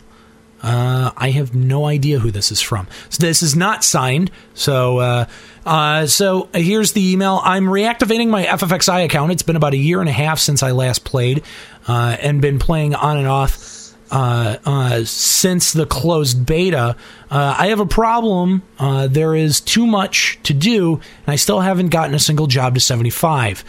Uh, 0.63 1.11
I 1.17 1.31
have 1.31 1.55
no 1.55 1.87
idea 1.87 2.19
who 2.19 2.31
this 2.31 2.53
is 2.53 2.61
from. 2.61 2.87
So 3.09 3.23
this 3.23 3.43
is 3.43 3.57
not 3.57 3.83
signed. 3.83 4.31
So, 4.55 4.99
uh, 4.99 5.27
uh, 5.65 6.07
so 6.07 6.49
here's 6.53 6.93
the 6.93 7.13
email. 7.13 7.41
I'm 7.43 7.65
reactivating 7.65 8.29
my 8.29 8.45
FFXI 8.45 9.05
account. 9.05 9.33
It's 9.33 9.43
been 9.43 9.57
about 9.57 9.75
a 9.75 9.79
year 9.79 10.01
and 10.01 10.09
a 10.09 10.13
half 10.13 10.39
since 10.39 10.63
I 10.63 10.73
last 10.73 11.05
played, 11.05 11.43
uh, 11.89 12.17
and 12.21 12.43
been 12.43 12.59
playing 12.59 12.95
on 12.95 13.17
and 13.17 13.27
off 13.27 13.81
uh, 14.11 14.57
uh, 14.65 15.05
since 15.05 15.73
the 15.73 15.87
closed 15.87 16.45
beta. 16.45 16.97
Uh, 17.31 17.55
I 17.59 17.69
have 17.69 17.81
a 17.81 17.87
problem. 17.87 18.63
Uh, 18.79 19.07
there 19.07 19.35
is 19.35 19.61
too 19.61 19.87
much 19.87 20.39
to 20.45 20.53
do, 20.53 20.95
and 20.95 21.33
I 21.33 21.37
still 21.37 21.61
haven't 21.61 21.89
gotten 21.89 22.15
a 22.15 22.19
single 22.19 22.47
job 22.47 22.75
to 22.75 22.81
75. 22.81 23.65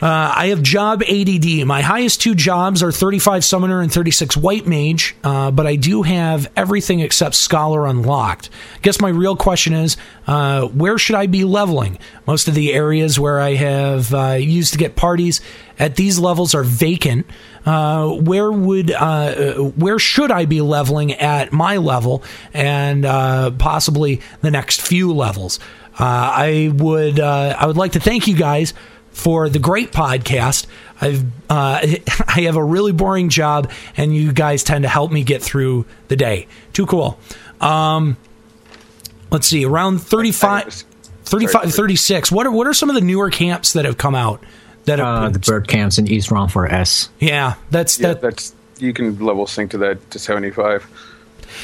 Uh, 0.00 0.32
I 0.34 0.46
have 0.46 0.62
job 0.62 1.02
ADD. 1.02 1.66
My 1.66 1.82
highest 1.82 2.22
two 2.22 2.34
jobs 2.34 2.82
are 2.82 2.90
35 2.90 3.44
Summoner 3.44 3.82
and 3.82 3.92
36 3.92 4.34
White 4.36 4.66
Mage, 4.66 5.14
uh, 5.22 5.50
but 5.50 5.66
I 5.66 5.76
do 5.76 6.02
have 6.02 6.50
everything 6.56 7.00
except 7.00 7.34
Scholar 7.34 7.86
unlocked. 7.86 8.48
I 8.76 8.78
guess 8.78 9.00
my 9.00 9.10
real 9.10 9.36
question 9.36 9.74
is 9.74 9.98
uh, 10.26 10.66
where 10.68 10.96
should 10.96 11.16
I 11.16 11.26
be 11.26 11.44
leveling? 11.44 11.98
Most 12.26 12.48
of 12.48 12.54
the 12.54 12.72
areas 12.72 13.20
where 13.20 13.40
I 13.40 13.54
have 13.54 14.14
uh, 14.14 14.32
used 14.40 14.72
to 14.72 14.78
get 14.78 14.96
parties 14.96 15.42
at 15.78 15.96
these 15.96 16.18
levels 16.18 16.54
are 16.54 16.64
vacant. 16.64 17.26
Uh, 17.66 18.08
where 18.08 18.50
would 18.50 18.90
uh, 18.90 19.54
where 19.56 19.98
should 19.98 20.30
I 20.30 20.46
be 20.46 20.62
leveling 20.62 21.12
at 21.12 21.52
my 21.52 21.76
level 21.76 22.22
and 22.54 23.04
possibly 23.58 24.22
the 24.40 24.50
next 24.50 24.80
few 24.80 25.12
levels? 25.12 25.60
I 25.98 26.72
would 26.74 27.20
I 27.20 27.66
would 27.66 27.76
like 27.76 27.92
to 27.92 28.00
thank 28.00 28.26
you 28.26 28.34
guys 28.34 28.72
for 29.12 29.48
the 29.48 29.58
great 29.58 29.92
podcast. 29.92 30.66
I've 31.00 31.24
uh, 31.50 31.80
I 32.28 32.42
have 32.42 32.56
a 32.56 32.64
really 32.64 32.92
boring 32.92 33.28
job, 33.28 33.70
and 33.96 34.14
you 34.14 34.32
guys 34.32 34.62
tend 34.62 34.82
to 34.82 34.88
help 34.88 35.10
me 35.12 35.24
get 35.24 35.42
through 35.42 35.86
the 36.08 36.16
day. 36.16 36.46
Too 36.72 36.86
cool. 36.86 37.18
Um, 37.60 38.16
let's 39.30 39.46
see, 39.46 39.64
around 39.64 39.98
35, 39.98 40.84
35 41.24 41.72
36. 41.74 42.32
What 42.32 42.46
are 42.46 42.50
what 42.50 42.66
are 42.66 42.74
some 42.74 42.88
of 42.88 42.94
the 42.94 43.00
newer 43.00 43.30
camps 43.30 43.72
that 43.74 43.84
have 43.84 43.96
come 43.98 44.14
out? 44.14 44.42
That 44.86 44.98
Uh, 44.98 45.28
the 45.28 45.38
bird 45.38 45.68
camps 45.68 45.98
in 45.98 46.08
East 46.08 46.30
Ronfaure 46.30 46.72
S. 46.72 47.10
yeah, 47.18 47.54
that's 47.70 47.98
Yeah, 48.00 48.08
that. 48.14 48.22
that's 48.22 48.54
you 48.78 48.92
can 48.94 49.18
level 49.18 49.46
sync 49.46 49.72
to 49.72 49.78
that 49.78 50.10
to 50.10 50.18
seventy 50.18 50.50
five. 50.50 50.86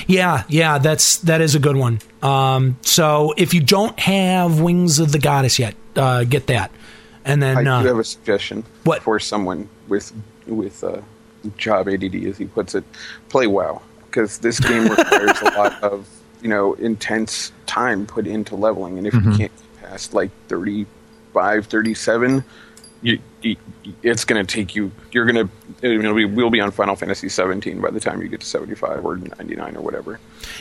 Yeah, 0.07 0.43
yeah, 0.49 0.79
that's 0.79 1.17
that 1.19 1.41
is 1.41 1.55
a 1.55 1.59
good 1.59 1.77
one. 1.77 2.01
Um, 2.23 2.77
so 2.83 3.33
if 3.39 3.55
you 3.55 3.63
don't 3.63 3.99
have 4.01 4.61
Wings 4.61 4.99
of 4.99 5.13
the 5.13 5.19
Goddess 5.19 5.59
yet, 5.59 5.75
uh, 5.97 6.25
get 6.25 6.49
that, 6.49 6.71
and 7.27 7.43
then 7.43 7.57
I 7.67 7.71
uh, 7.71 7.83
do 7.83 7.89
have 7.89 7.99
a 7.99 8.05
suggestion 8.05 8.65
What? 8.85 9.03
for 9.03 9.19
someone 9.21 9.69
with 9.89 10.13
with 10.47 10.83
uh, 10.83 11.01
job 11.59 11.89
ADD, 11.89 12.15
as 12.27 12.39
he 12.39 12.47
puts 12.47 12.75
it. 12.75 12.85
Play 13.29 13.47
WoW 13.47 13.83
because 14.07 14.39
this 14.39 14.59
game 14.61 14.85
requires 14.89 15.41
a 15.43 15.51
lot 15.57 15.83
of 15.83 16.09
you 16.41 16.49
know 16.49 16.75
intense 16.75 17.53
time 17.67 18.07
put 18.07 18.27
into 18.27 18.55
leveling, 18.57 18.97
and 18.99 19.07
if 19.07 19.13
Mm-hmm. 19.15 19.31
you 19.33 19.37
can't 19.39 19.53
get 19.57 19.83
past 19.91 20.15
like 20.15 20.31
35, 20.49 21.67
37, 21.67 22.45
you, 23.03 23.19
you, 23.43 23.57
it's 24.03 24.25
going 24.25 24.45
to 24.45 24.55
take 24.55 24.75
you. 24.75 24.91
You're 25.13 25.27
going 25.31 25.47
to. 25.49 25.89
You 25.89 25.99
know, 26.03 26.15
we 26.15 26.25
will 26.25 26.49
be 26.51 26.61
on 26.61 26.71
Final 26.71 26.97
Fantasy 26.97 27.29
17 27.29 27.81
by 27.81 27.91
the 27.91 28.01
time 28.01 28.23
you 28.23 28.29
get 28.29 28.41
to 28.41 28.47
75 28.47 29.05
or 29.05 29.17
99 29.19 29.77
or 29.77 29.83
whatever. 29.83 30.19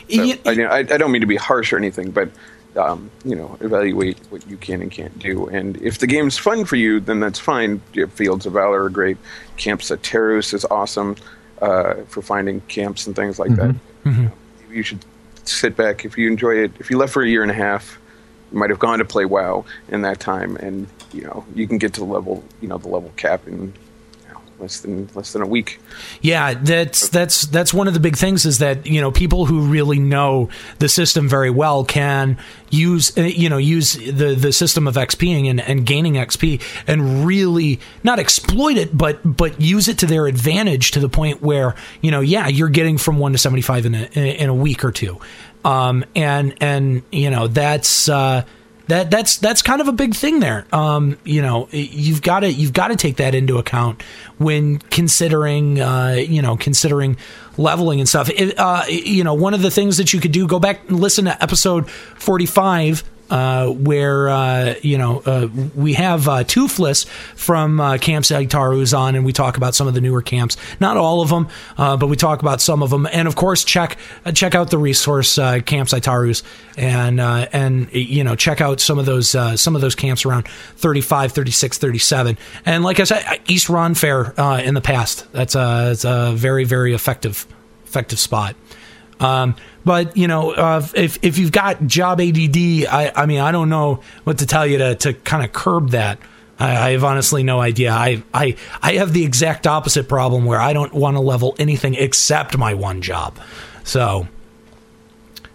So, 0.09 0.21
I, 0.45 0.79
I 0.79 0.83
don't 0.83 1.11
mean 1.11 1.21
to 1.21 1.27
be 1.27 1.37
harsh 1.37 1.71
or 1.71 1.77
anything, 1.77 2.11
but 2.11 2.29
um, 2.77 3.09
you 3.23 3.35
know, 3.35 3.57
evaluate 3.61 4.17
what 4.29 4.47
you 4.47 4.57
can 4.57 4.81
and 4.81 4.91
can't 4.91 5.17
do. 5.19 5.47
And 5.47 5.77
if 5.77 5.99
the 5.99 6.07
game's 6.07 6.37
fun 6.37 6.65
for 6.65 6.75
you, 6.75 6.99
then 6.99 7.19
that's 7.19 7.39
fine. 7.39 7.79
Fields 8.13 8.45
of 8.45 8.53
Valor 8.53 8.83
are 8.83 8.89
great. 8.89 9.17
Camps 9.57 9.91
of 9.91 10.01
Sateros 10.01 10.53
is 10.53 10.65
awesome 10.65 11.15
uh, 11.61 11.95
for 12.07 12.21
finding 12.21 12.61
camps 12.61 13.07
and 13.07 13.15
things 13.15 13.39
like 13.39 13.51
that. 13.55 13.75
You, 14.05 14.11
know, 14.11 14.31
you 14.69 14.83
should 14.83 15.05
sit 15.45 15.75
back 15.75 16.05
if 16.05 16.17
you 16.17 16.27
enjoy 16.27 16.55
it. 16.55 16.71
If 16.79 16.89
you 16.89 16.97
left 16.97 17.13
for 17.13 17.23
a 17.23 17.27
year 17.27 17.41
and 17.41 17.51
a 17.51 17.55
half, 17.55 17.99
you 18.51 18.59
might 18.59 18.69
have 18.69 18.79
gone 18.79 18.99
to 18.99 19.05
play 19.05 19.25
WoW 19.25 19.65
in 19.89 20.01
that 20.03 20.19
time, 20.19 20.55
and 20.57 20.87
you 21.13 21.21
know 21.21 21.45
you 21.55 21.67
can 21.67 21.77
get 21.77 21.93
to 21.93 22.01
the 22.01 22.05
level, 22.05 22.43
you 22.61 22.67
know, 22.67 22.77
the 22.77 22.87
level 22.87 23.11
cap 23.17 23.47
in 23.47 23.67
know, 23.67 23.73
less 24.59 24.79
than 24.79 25.09
less 25.15 25.33
than 25.33 25.41
a 25.41 25.45
week. 25.45 25.79
Yeah, 26.21 26.53
that's 26.53 27.09
that's 27.09 27.45
that's 27.47 27.73
one 27.73 27.87
of 27.87 27.93
the 27.93 27.99
big 27.99 28.15
things 28.17 28.45
is 28.45 28.59
that 28.59 28.85
you 28.85 29.01
know 29.01 29.11
people 29.11 29.45
who 29.45 29.61
really 29.67 29.99
know 29.99 30.49
the 30.79 30.89
system 30.89 31.27
very 31.27 31.49
well 31.49 31.83
can 31.83 32.37
use 32.69 33.17
uh, 33.17 33.21
you 33.21 33.49
know 33.49 33.57
use 33.57 33.93
the 33.93 34.35
the 34.35 34.51
system 34.51 34.87
of 34.87 34.95
XPing 34.95 35.49
and, 35.49 35.61
and 35.61 35.85
gaining 35.85 36.13
XP 36.13 36.61
and 36.87 37.25
really 37.25 37.79
not 38.03 38.19
exploit 38.19 38.77
it 38.77 38.97
but 38.97 39.19
but 39.23 39.59
use 39.59 39.87
it 39.87 39.99
to 39.99 40.05
their 40.05 40.27
advantage 40.27 40.91
to 40.91 40.99
the 40.99 41.09
point 41.09 41.41
where 41.41 41.75
you 42.01 42.11
know 42.11 42.21
yeah 42.21 42.47
you're 42.47 42.69
getting 42.69 42.97
from 42.97 43.19
one 43.19 43.31
to 43.31 43.37
seventy 43.37 43.61
five 43.61 43.85
in 43.85 43.95
a 43.95 44.05
in 44.15 44.49
a 44.49 44.53
week 44.55 44.83
or 44.83 44.91
two, 44.91 45.19
um 45.63 46.03
and 46.15 46.55
and 46.61 47.03
you 47.11 47.29
know 47.29 47.47
that's. 47.47 48.09
uh 48.09 48.43
that 48.87 49.09
that's 49.09 49.37
that's 49.37 49.61
kind 49.61 49.81
of 49.81 49.87
a 49.87 49.91
big 49.91 50.13
thing 50.13 50.39
there. 50.39 50.65
Um, 50.71 51.17
you 51.23 51.41
know, 51.41 51.67
you've 51.71 52.21
got 52.21 52.41
to 52.41 52.51
you've 52.51 52.73
got 52.73 52.89
to 52.89 52.95
take 52.95 53.17
that 53.17 53.33
into 53.33 53.57
account 53.57 54.03
when 54.37 54.79
considering 54.79 55.79
uh, 55.81 56.17
you 56.19 56.41
know 56.41 56.55
considering 56.55 57.17
leveling 57.57 57.99
and 57.99 58.07
stuff. 58.07 58.29
It, 58.29 58.57
uh, 58.59 58.83
you 58.87 59.23
know, 59.23 59.33
one 59.33 59.53
of 59.53 59.61
the 59.61 59.71
things 59.71 59.97
that 59.97 60.13
you 60.13 60.19
could 60.19 60.31
do 60.31 60.47
go 60.47 60.59
back 60.59 60.87
and 60.89 60.99
listen 60.99 61.25
to 61.25 61.41
episode 61.41 61.89
forty 61.89 62.45
five. 62.45 63.03
Uh, 63.27 63.69
where 63.69 64.29
uh, 64.29 64.75
you 64.83 64.99
know 64.99 65.19
uh, 65.25 65.47
we 65.73 65.93
have 65.93 66.27
uh, 66.27 66.43
Toothless 66.43 67.05
from 67.35 67.81
uh, 67.81 67.97
Camp 67.97 68.23
Saitaru 68.23 68.75
who's 68.75 68.93
on, 68.93 69.15
and 69.15 69.25
we 69.25 69.33
talk 69.33 69.57
about 69.57 69.73
some 69.73 69.87
of 69.87 69.95
the 69.95 70.01
newer 70.01 70.21
camps. 70.21 70.57
Not 70.79 70.95
all 70.95 71.21
of 71.21 71.29
them, 71.29 71.47
uh, 71.75 71.97
but 71.97 72.05
we 72.05 72.17
talk 72.17 72.41
about 72.41 72.61
some 72.61 72.83
of 72.83 72.91
them. 72.91 73.07
And 73.11 73.27
of 73.27 73.35
course, 73.35 73.63
check 73.63 73.97
uh, 74.25 74.31
check 74.31 74.53
out 74.53 74.69
the 74.69 74.77
resource 74.77 75.35
Camp 75.35 75.89
Saitaru's, 75.89 76.43
and 76.77 77.19
and 77.19 77.91
you 77.91 78.23
know 78.23 78.35
check 78.35 78.61
out 78.61 78.79
some 78.79 78.99
of 78.99 79.07
those 79.07 79.29
some 79.59 79.75
of 79.75 79.81
those 79.81 79.95
camps 79.95 80.23
around 80.23 80.47
35, 80.47 81.31
36, 81.31 81.77
37. 81.79 82.37
And 82.63 82.83
like 82.83 82.99
I 82.99 83.05
said, 83.05 83.39
East 83.47 83.67
Ronfaure 83.67 84.63
in 84.63 84.75
the 84.75 84.81
past. 84.81 85.31
That's 85.31 85.55
a, 85.55 85.89
it's 85.91 86.05
a 86.05 86.31
very 86.35 86.63
very 86.63 86.93
effective 86.93 87.47
effective 87.85 88.19
spot. 88.19 88.55
Um, 89.19 89.55
but 89.83 90.17
you 90.17 90.27
know, 90.27 90.51
uh, 90.51 90.85
if 90.95 91.23
if 91.23 91.37
you've 91.37 91.51
got 91.51 91.85
job 91.87 92.19
ADD, 92.19 92.85
I, 92.85 93.11
I 93.15 93.25
mean, 93.25 93.39
I 93.39 93.51
don't 93.51 93.69
know 93.69 94.01
what 94.23 94.39
to 94.39 94.45
tell 94.45 94.65
you 94.65 94.77
to 94.79 94.95
to 94.95 95.13
kind 95.13 95.43
of 95.43 95.53
curb 95.53 95.91
that. 95.91 96.19
I, 96.59 96.87
I 96.87 96.91
have 96.91 97.03
honestly 97.03 97.43
no 97.43 97.61
idea. 97.61 97.91
I 97.91 98.23
I 98.33 98.55
I 98.81 98.93
have 98.93 99.13
the 99.13 99.23
exact 99.23 99.67
opposite 99.67 100.09
problem 100.09 100.45
where 100.45 100.59
I 100.59 100.73
don't 100.73 100.93
want 100.93 101.15
to 101.17 101.21
level 101.21 101.55
anything 101.59 101.95
except 101.95 102.57
my 102.57 102.73
one 102.73 103.01
job. 103.01 103.37
So, 103.83 104.27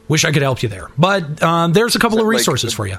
wish 0.09 0.25
I 0.25 0.33
could 0.33 0.43
help 0.43 0.63
you 0.63 0.69
there. 0.69 0.89
But 0.97 1.43
um, 1.43 1.73
there's 1.73 1.97
a 1.97 1.99
couple 1.99 2.19
of 2.19 2.25
that 2.25 2.29
like 2.29 2.39
resources 2.39 2.73
for 2.73 2.87
you. 2.87 2.99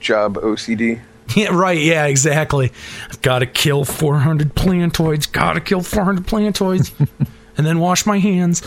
Job 0.00 0.34
OCD. 0.34 1.00
Yeah, 1.34 1.48
right. 1.50 1.80
Yeah, 1.80 2.06
exactly. 2.06 2.70
I've 3.08 3.20
got 3.20 3.40
to 3.40 3.46
kill 3.46 3.84
400 3.84 4.54
plantoids. 4.54 5.30
Got 5.30 5.54
to 5.54 5.60
kill 5.60 5.82
400 5.82 6.24
plantoids, 6.24 6.92
and 7.58 7.66
then 7.66 7.80
wash 7.80 8.06
my 8.06 8.20
hands. 8.20 8.62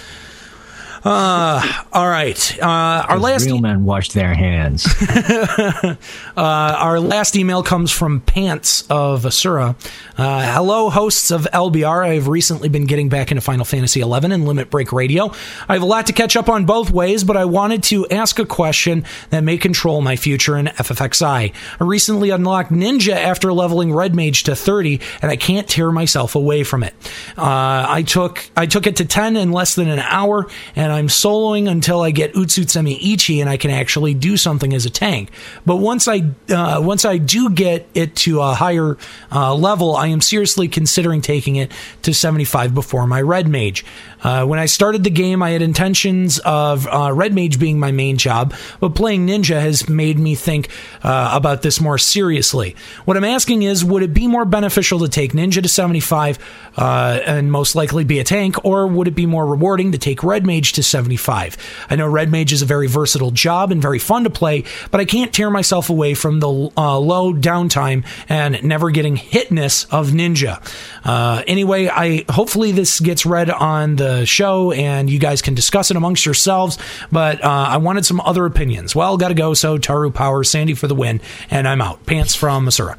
Uh, 1.04 1.84
all 1.94 2.08
right. 2.08 2.62
Uh, 2.62 3.06
our 3.08 3.20
last 3.20 3.46
real 3.46 3.60
men 3.60 3.86
wash 3.86 4.10
their 4.10 4.34
hands. 4.34 4.86
uh, 5.10 5.96
our 6.36 7.00
last 7.00 7.36
email 7.36 7.64
comes 7.64 7.92
from 7.92 8.20
Pants 8.22 8.86
of 8.90 9.26
Asura. 9.26 9.76
Uh, 10.18 10.54
hello, 10.54 10.90
hosts 10.90 11.32
of 11.32 11.48
LBR. 11.54 12.06
I've 12.06 12.28
recently 12.28 12.68
been 12.68 12.86
getting 12.86 13.08
back 13.08 13.32
into 13.32 13.40
Final 13.40 13.64
Fantasy 13.64 14.02
XI 14.02 14.10
and 14.12 14.46
Limit 14.46 14.70
Break 14.70 14.92
Radio. 14.92 15.32
I 15.70 15.74
have 15.74 15.82
a 15.82 15.86
lot 15.86 16.08
to 16.08 16.14
catch 16.14 16.36
up 16.36 16.50
on 16.50 16.66
both 16.66 16.92
ways, 16.92 17.24
but 17.24 17.38
I 17.38 17.46
wanted 17.46 17.84
to 17.84 18.06
ask 18.10 18.38
a 18.38 18.46
question 18.46 19.06
that 19.30 19.46
may 19.46 19.58
control 19.58 20.02
my 20.02 20.18
future 20.18 20.58
in 20.58 20.66
FFXI. 20.66 21.54
I 21.80 21.84
recently 21.84 22.32
unlocked 22.32 22.72
Ninja 22.72 23.16
after 23.16 23.54
leveling 23.54 23.94
Red 23.94 24.14
Mage 24.14 24.44
to 24.44 24.56
30, 24.58 25.00
and 25.22 25.32
I 25.32 25.38
can't 25.38 25.70
tear 25.70 25.92
myself 25.92 26.36
away 26.36 26.66
from 26.66 26.84
it. 26.84 26.94
Uh, 27.38 27.86
I 27.88 28.04
took 28.06 28.50
I 28.58 28.66
took 28.66 28.88
it 28.88 28.98
to 28.98 29.06
10 29.06 29.38
in 29.38 29.54
less 29.54 29.76
than 29.76 29.88
an 29.88 30.00
hour, 30.00 30.48
and 30.76 30.89
I'm 30.92 31.08
soloing 31.08 31.70
until 31.70 32.02
I 32.02 32.12
get 32.12 32.34
Utsusemi 32.34 32.98
Ichi, 33.02 33.42
and 33.42 33.50
I 33.50 33.58
can 33.58 33.72
actually 33.72 34.14
do 34.14 34.38
something 34.38 34.74
as 34.74 34.86
a 34.86 34.90
tank. 34.90 35.30
But 35.66 35.78
once 35.78 36.08
I 36.08 36.32
uh, 36.50 36.82
once 36.82 37.06
I 37.06 37.18
do 37.18 37.50
get 37.50 37.88
it 37.94 38.16
to 38.18 38.42
a 38.42 38.54
higher 38.54 38.98
uh, 39.32 39.54
level, 39.56 39.96
I 39.96 40.08
am 40.08 40.22
seriously 40.22 40.68
considering 40.68 41.22
taking 41.22 41.56
it 41.56 41.72
to 42.04 42.14
75 42.14 42.74
before 42.74 43.08
my 43.08 43.22
Red 43.22 43.48
Mage. 43.48 43.86
Uh, 44.22 44.46
when 44.46 44.60
I 44.60 44.66
started 44.66 45.04
the 45.04 45.10
game, 45.10 45.42
I 45.42 45.52
had 45.52 45.62
intentions 45.62 46.40
of 46.40 46.88
uh, 46.88 47.12
Red 47.14 47.34
Mage 47.34 47.60
being 47.60 47.80
my 47.80 47.92
main 47.92 48.18
job, 48.18 48.54
but 48.80 48.96
playing 48.96 49.28
Ninja 49.28 49.62
has 49.62 49.88
made 49.88 50.20
me 50.20 50.36
think 50.36 50.70
uh, 51.04 51.32
about 51.34 51.62
this 51.62 51.80
more 51.80 51.98
seriously. 51.98 52.76
What 53.06 53.18
I'm 53.18 53.24
asking 53.24 53.64
is, 53.64 53.86
would 53.86 54.04
it 54.04 54.14
be 54.14 54.28
more 54.28 54.46
beneficial 54.46 55.00
to 55.00 55.08
take 55.08 55.34
Ninja 55.34 55.62
to 55.62 55.70
75 55.70 56.40
uh, 56.78 57.20
and 57.26 57.52
most 57.52 57.76
likely 57.76 58.04
be 58.04 58.20
a 58.20 58.24
tank, 58.24 58.64
or 58.66 58.88
would 58.88 59.08
it 59.08 59.16
be 59.16 59.26
more 59.26 59.46
rewarding 59.46 59.92
to 59.94 59.98
take 59.98 60.24
Red 60.24 60.46
Mage 60.46 60.74
to 60.74 60.84
75? 60.84 61.58
I 61.90 61.96
know 61.96 62.08
Red 62.08 62.32
Mage 62.32 62.52
is 62.52 62.62
a 62.62 62.66
very 62.66 62.88
versatile 62.88 63.32
job 63.32 63.72
and 63.72 63.82
very 63.82 64.00
fun 64.00 64.26
to 64.26 64.30
play, 64.30 64.64
but 64.92 65.00
I 65.00 65.06
can't 65.06 65.34
tear 65.34 65.50
myself 65.50 65.90
away 65.90 66.14
from 66.14 66.40
the 66.40 66.72
uh, 66.78 67.00
low 67.00 67.34
downtime 67.34 68.06
and 68.28 68.62
never 68.64 68.90
getting 68.92 69.16
hitness 69.16 69.86
of 69.92 70.10
Ninja. 70.10 70.62
Uh, 71.04 71.44
anyway, 71.48 71.88
I 71.88 72.26
hopefully 72.30 72.72
this 72.72 73.00
gets 73.00 73.26
read 73.26 73.50
on 73.50 73.96
the 73.96 74.09
show 74.26 74.72
and 74.72 75.10
you 75.10 75.20
guys 75.20 75.42
can 75.42 75.54
discuss 75.54 75.92
it 75.92 75.98
amongst 75.98 76.26
yourselves. 76.26 76.78
But 77.12 77.44
uh, 77.44 77.48
I 77.48 77.78
wanted 77.78 78.06
some 78.06 78.20
other 78.22 78.46
opinions. 78.46 78.96
Well, 78.96 79.18
gotta 79.18 79.34
go. 79.34 79.54
So 79.54 79.78
Taru 79.78 80.14
Power, 80.14 80.44
Sandy 80.44 80.74
for 80.74 80.88
the 80.88 80.96
win, 80.96 81.22
and 81.50 81.68
I'm 81.68 81.82
out. 81.82 82.06
Pants 82.06 82.36
from 82.36 82.66
Masura. 82.66 82.98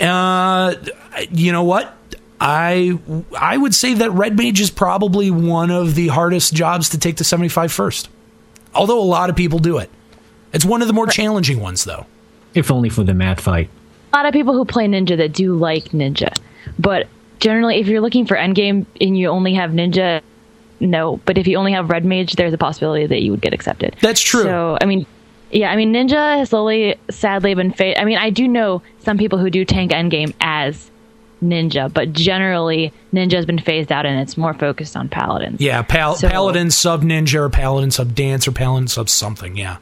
Uh, 0.00 0.74
you 1.30 1.52
know 1.52 1.64
what? 1.64 1.92
I 2.40 2.98
I 3.38 3.56
would 3.56 3.74
say 3.74 3.94
that 3.94 4.10
Red 4.10 4.36
Mage 4.36 4.60
is 4.60 4.70
probably 4.70 5.30
one 5.30 5.70
of 5.70 5.94
the 5.94 6.08
hardest 6.08 6.52
jobs 6.52 6.90
to 6.90 6.98
take 6.98 7.16
to 7.16 7.24
75 7.24 7.72
first. 7.72 8.08
Although 8.74 9.00
a 9.00 9.04
lot 9.04 9.30
of 9.30 9.36
people 9.36 9.58
do 9.58 9.78
it. 9.78 9.88
It's 10.52 10.64
one 10.64 10.82
of 10.82 10.88
the 10.88 10.94
more 10.94 11.06
challenging 11.06 11.60
ones 11.60 11.84
though. 11.84 12.06
if 12.54 12.70
only 12.70 12.88
for 12.90 13.04
the 13.04 13.14
mad 13.14 13.40
fight. 13.40 13.70
a 14.12 14.16
lot 14.16 14.26
of 14.26 14.32
people 14.32 14.52
who 14.54 14.64
play 14.64 14.86
ninja 14.86 15.16
that 15.16 15.32
do 15.32 15.54
like 15.54 15.84
ninja 15.90 16.34
but 16.78 17.06
generally 17.40 17.76
if 17.80 17.86
you're 17.86 18.00
looking 18.00 18.24
for 18.26 18.36
endgame 18.36 18.86
and 19.00 19.18
you 19.18 19.28
only 19.28 19.54
have 19.54 19.70
ninja 19.72 20.20
no 20.80 21.18
but 21.24 21.38
if 21.38 21.46
you 21.46 21.56
only 21.56 21.72
have 21.72 21.90
red 21.90 22.04
mage 22.04 22.34
there's 22.34 22.52
a 22.52 22.58
possibility 22.58 23.06
that 23.06 23.22
you 23.22 23.30
would 23.30 23.40
get 23.40 23.52
accepted 23.54 23.96
That's 24.00 24.20
true. 24.20 24.42
so 24.44 24.76
i 24.80 24.84
mean 24.84 25.06
yeah 25.50 25.70
i 25.70 25.76
mean 25.76 25.92
ninja 25.92 26.38
has 26.38 26.50
slowly 26.50 26.96
sadly 27.10 27.54
been 27.54 27.72
fa- 27.72 27.98
i 28.00 28.04
mean 28.04 28.18
i 28.18 28.30
do 28.30 28.46
know 28.48 28.82
some 29.00 29.16
people 29.18 29.38
who 29.38 29.48
do 29.50 29.64
tank 29.64 29.92
endgame 29.92 30.34
as 30.40 30.90
ninja 31.42 31.92
but 31.92 32.12
generally 32.12 32.92
ninja 33.12 33.32
has 33.34 33.44
been 33.46 33.58
phased 33.58 33.92
out 33.92 34.06
and 34.06 34.18
it's 34.20 34.36
more 34.36 34.54
focused 34.54 34.96
on 34.96 35.08
paladins 35.08 35.60
Yeah, 35.60 35.82
pal- 35.82 36.14
So- 36.16 36.28
paladin 36.28 36.70
sub 36.70 37.02
ninja 37.02 37.34
or 37.34 37.48
paladin 37.50 37.90
sub 37.90 38.14
dance 38.14 38.48
or 38.48 38.52
paladin 38.52 38.88
sub 38.88 39.08
something. 39.10 39.56
Yeah, 39.56 39.76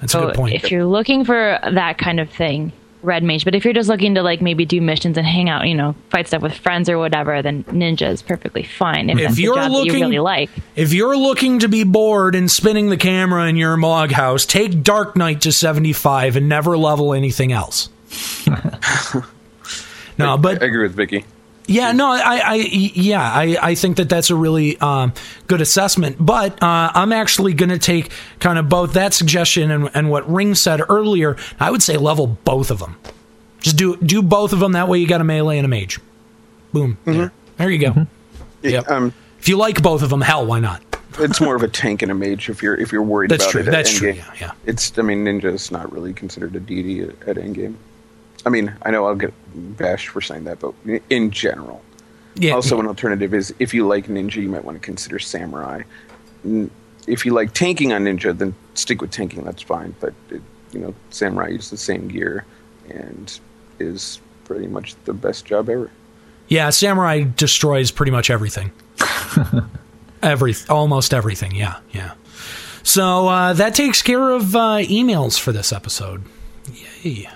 that's 0.00 0.14
a 0.14 0.20
good 0.20 0.34
point. 0.34 0.54
if 0.54 0.70
you're 0.70 0.84
looking 0.84 1.24
for 1.24 1.58
that 1.72 1.96
kind 1.96 2.20
of 2.20 2.28
thing, 2.30 2.72
red 3.02 3.22
mage. 3.22 3.44
But 3.44 3.54
if 3.54 3.64
you're 3.64 3.74
just 3.74 3.88
looking 3.88 4.14
to 4.14 4.22
like 4.22 4.40
maybe 4.40 4.64
do 4.64 4.80
missions 4.80 5.18
and 5.18 5.26
hang 5.26 5.48
out, 5.48 5.66
you 5.66 5.74
know, 5.74 5.94
fight 6.10 6.28
stuff 6.28 6.42
with 6.42 6.54
friends 6.54 6.88
or 6.88 6.98
whatever, 6.98 7.42
then 7.42 7.64
ninja 7.64 8.08
is 8.10 8.22
perfectly 8.22 8.62
fine. 8.62 9.10
If, 9.10 9.18
If 9.18 9.38
you're 9.38 9.54
looking- 9.68 9.86
you 9.94 10.00
really 10.00 10.18
like. 10.18 10.50
If 10.76 10.92
you're 10.92 11.16
looking 11.16 11.58
to 11.60 11.68
be 11.68 11.84
bored 11.84 12.34
and 12.34 12.50
spinning 12.50 12.88
the 12.88 12.96
camera 12.96 13.46
in 13.48 13.56
your 13.56 13.78
log 13.78 14.12
house, 14.12 14.46
take 14.46 14.82
Dark 14.82 15.16
Knight 15.16 15.40
to 15.42 15.52
75 15.52 16.36
and 16.36 16.48
never 16.48 16.76
level 16.78 17.12
anything 17.12 17.52
else. 17.52 17.88
no, 20.18 20.36
but 20.36 20.62
I 20.62 20.66
agree 20.66 20.82
with 20.82 20.94
Vicky. 20.94 21.24
Yeah, 21.66 21.92
no, 21.92 22.10
I, 22.10 22.40
I, 22.44 22.54
yeah, 22.56 23.22
I, 23.22 23.56
I 23.62 23.74
think 23.74 23.96
that 23.98 24.08
that's 24.08 24.30
a 24.30 24.34
really 24.34 24.76
um, 24.78 25.12
good 25.46 25.60
assessment. 25.60 26.16
But 26.18 26.62
uh, 26.62 26.90
I'm 26.94 27.12
actually 27.12 27.54
going 27.54 27.70
to 27.70 27.78
take 27.78 28.10
kind 28.40 28.58
of 28.58 28.68
both 28.68 28.94
that 28.94 29.14
suggestion 29.14 29.70
and, 29.70 29.90
and 29.94 30.10
what 30.10 30.28
Ring 30.30 30.54
said 30.54 30.80
earlier. 30.88 31.36
I 31.60 31.70
would 31.70 31.82
say 31.82 31.96
level 31.96 32.26
both 32.26 32.70
of 32.70 32.80
them. 32.80 32.96
Just 33.60 33.76
do 33.76 33.96
do 33.96 34.22
both 34.22 34.52
of 34.52 34.58
them. 34.58 34.72
That 34.72 34.88
way, 34.88 34.98
you 34.98 35.06
got 35.06 35.20
a 35.20 35.24
melee 35.24 35.58
and 35.58 35.64
a 35.64 35.68
mage. 35.68 36.00
Boom. 36.72 36.98
There, 37.04 37.32
there 37.58 37.70
you 37.70 37.78
go. 37.78 38.06
Yep. 38.62 38.90
Um, 38.90 39.14
if 39.38 39.48
you 39.48 39.56
like 39.56 39.82
both 39.82 40.02
of 40.02 40.10
them, 40.10 40.20
hell, 40.20 40.44
why 40.44 40.58
not? 40.58 40.82
it's 41.18 41.40
more 41.40 41.54
of 41.54 41.62
a 41.62 41.68
tank 41.68 42.02
and 42.02 42.10
a 42.10 42.14
mage 42.14 42.48
if 42.48 42.62
you're 42.62 42.74
if 42.74 42.92
you're 42.92 43.02
worried 43.02 43.30
That's 43.30 43.44
about 43.44 43.50
true, 43.52 43.60
it. 43.60 43.66
at 43.68 43.70
that's 43.70 43.92
true, 43.92 44.12
yeah, 44.12 44.34
yeah. 44.40 44.52
It's 44.66 44.98
I 44.98 45.02
mean 45.02 45.24
ninja 45.24 45.52
is 45.52 45.70
not 45.70 45.92
really 45.92 46.12
considered 46.12 46.56
a 46.56 46.60
deity 46.60 47.00
at, 47.00 47.10
at 47.28 47.36
endgame. 47.36 47.74
I 48.44 48.50
mean 48.50 48.74
I 48.82 48.90
know 48.90 49.06
I'll 49.06 49.14
get 49.14 49.32
bashed 49.54 50.08
for 50.08 50.20
saying 50.20 50.44
that, 50.44 50.60
but 50.60 50.74
in 51.10 51.30
general. 51.30 51.82
Yeah. 52.34 52.52
Also, 52.54 52.80
an 52.80 52.86
alternative 52.86 53.34
is 53.34 53.54
if 53.58 53.74
you 53.74 53.86
like 53.86 54.06
ninja, 54.06 54.36
you 54.36 54.48
might 54.48 54.64
want 54.64 54.80
to 54.80 54.84
consider 54.84 55.18
samurai. 55.18 55.82
If 57.06 57.26
you 57.26 57.34
like 57.34 57.52
tanking 57.52 57.92
on 57.92 58.04
ninja, 58.04 58.36
then 58.36 58.54
stick 58.74 59.02
with 59.02 59.10
tanking. 59.10 59.44
That's 59.44 59.62
fine. 59.62 59.94
But 60.00 60.14
it, 60.30 60.40
you 60.72 60.80
know, 60.80 60.94
samurai 61.10 61.48
uses 61.48 61.70
the 61.70 61.76
same 61.76 62.08
gear 62.08 62.46
and 62.88 63.38
is 63.78 64.20
pretty 64.44 64.66
much 64.66 64.94
the 65.04 65.12
best 65.12 65.44
job 65.44 65.68
ever. 65.68 65.90
Yeah, 66.48 66.70
samurai 66.70 67.24
destroys 67.36 67.90
pretty 67.90 68.12
much 68.12 68.30
everything. 68.30 68.72
Every 70.22 70.54
almost 70.68 71.14
everything. 71.14 71.54
Yeah, 71.54 71.78
yeah. 71.90 72.12
So 72.84 73.26
uh, 73.26 73.52
that 73.54 73.74
takes 73.74 74.02
care 74.02 74.30
of 74.30 74.54
uh, 74.54 74.78
emails 74.78 75.38
for 75.38 75.50
this 75.50 75.72
episode. 75.72 76.22
Yay. 77.02 77.28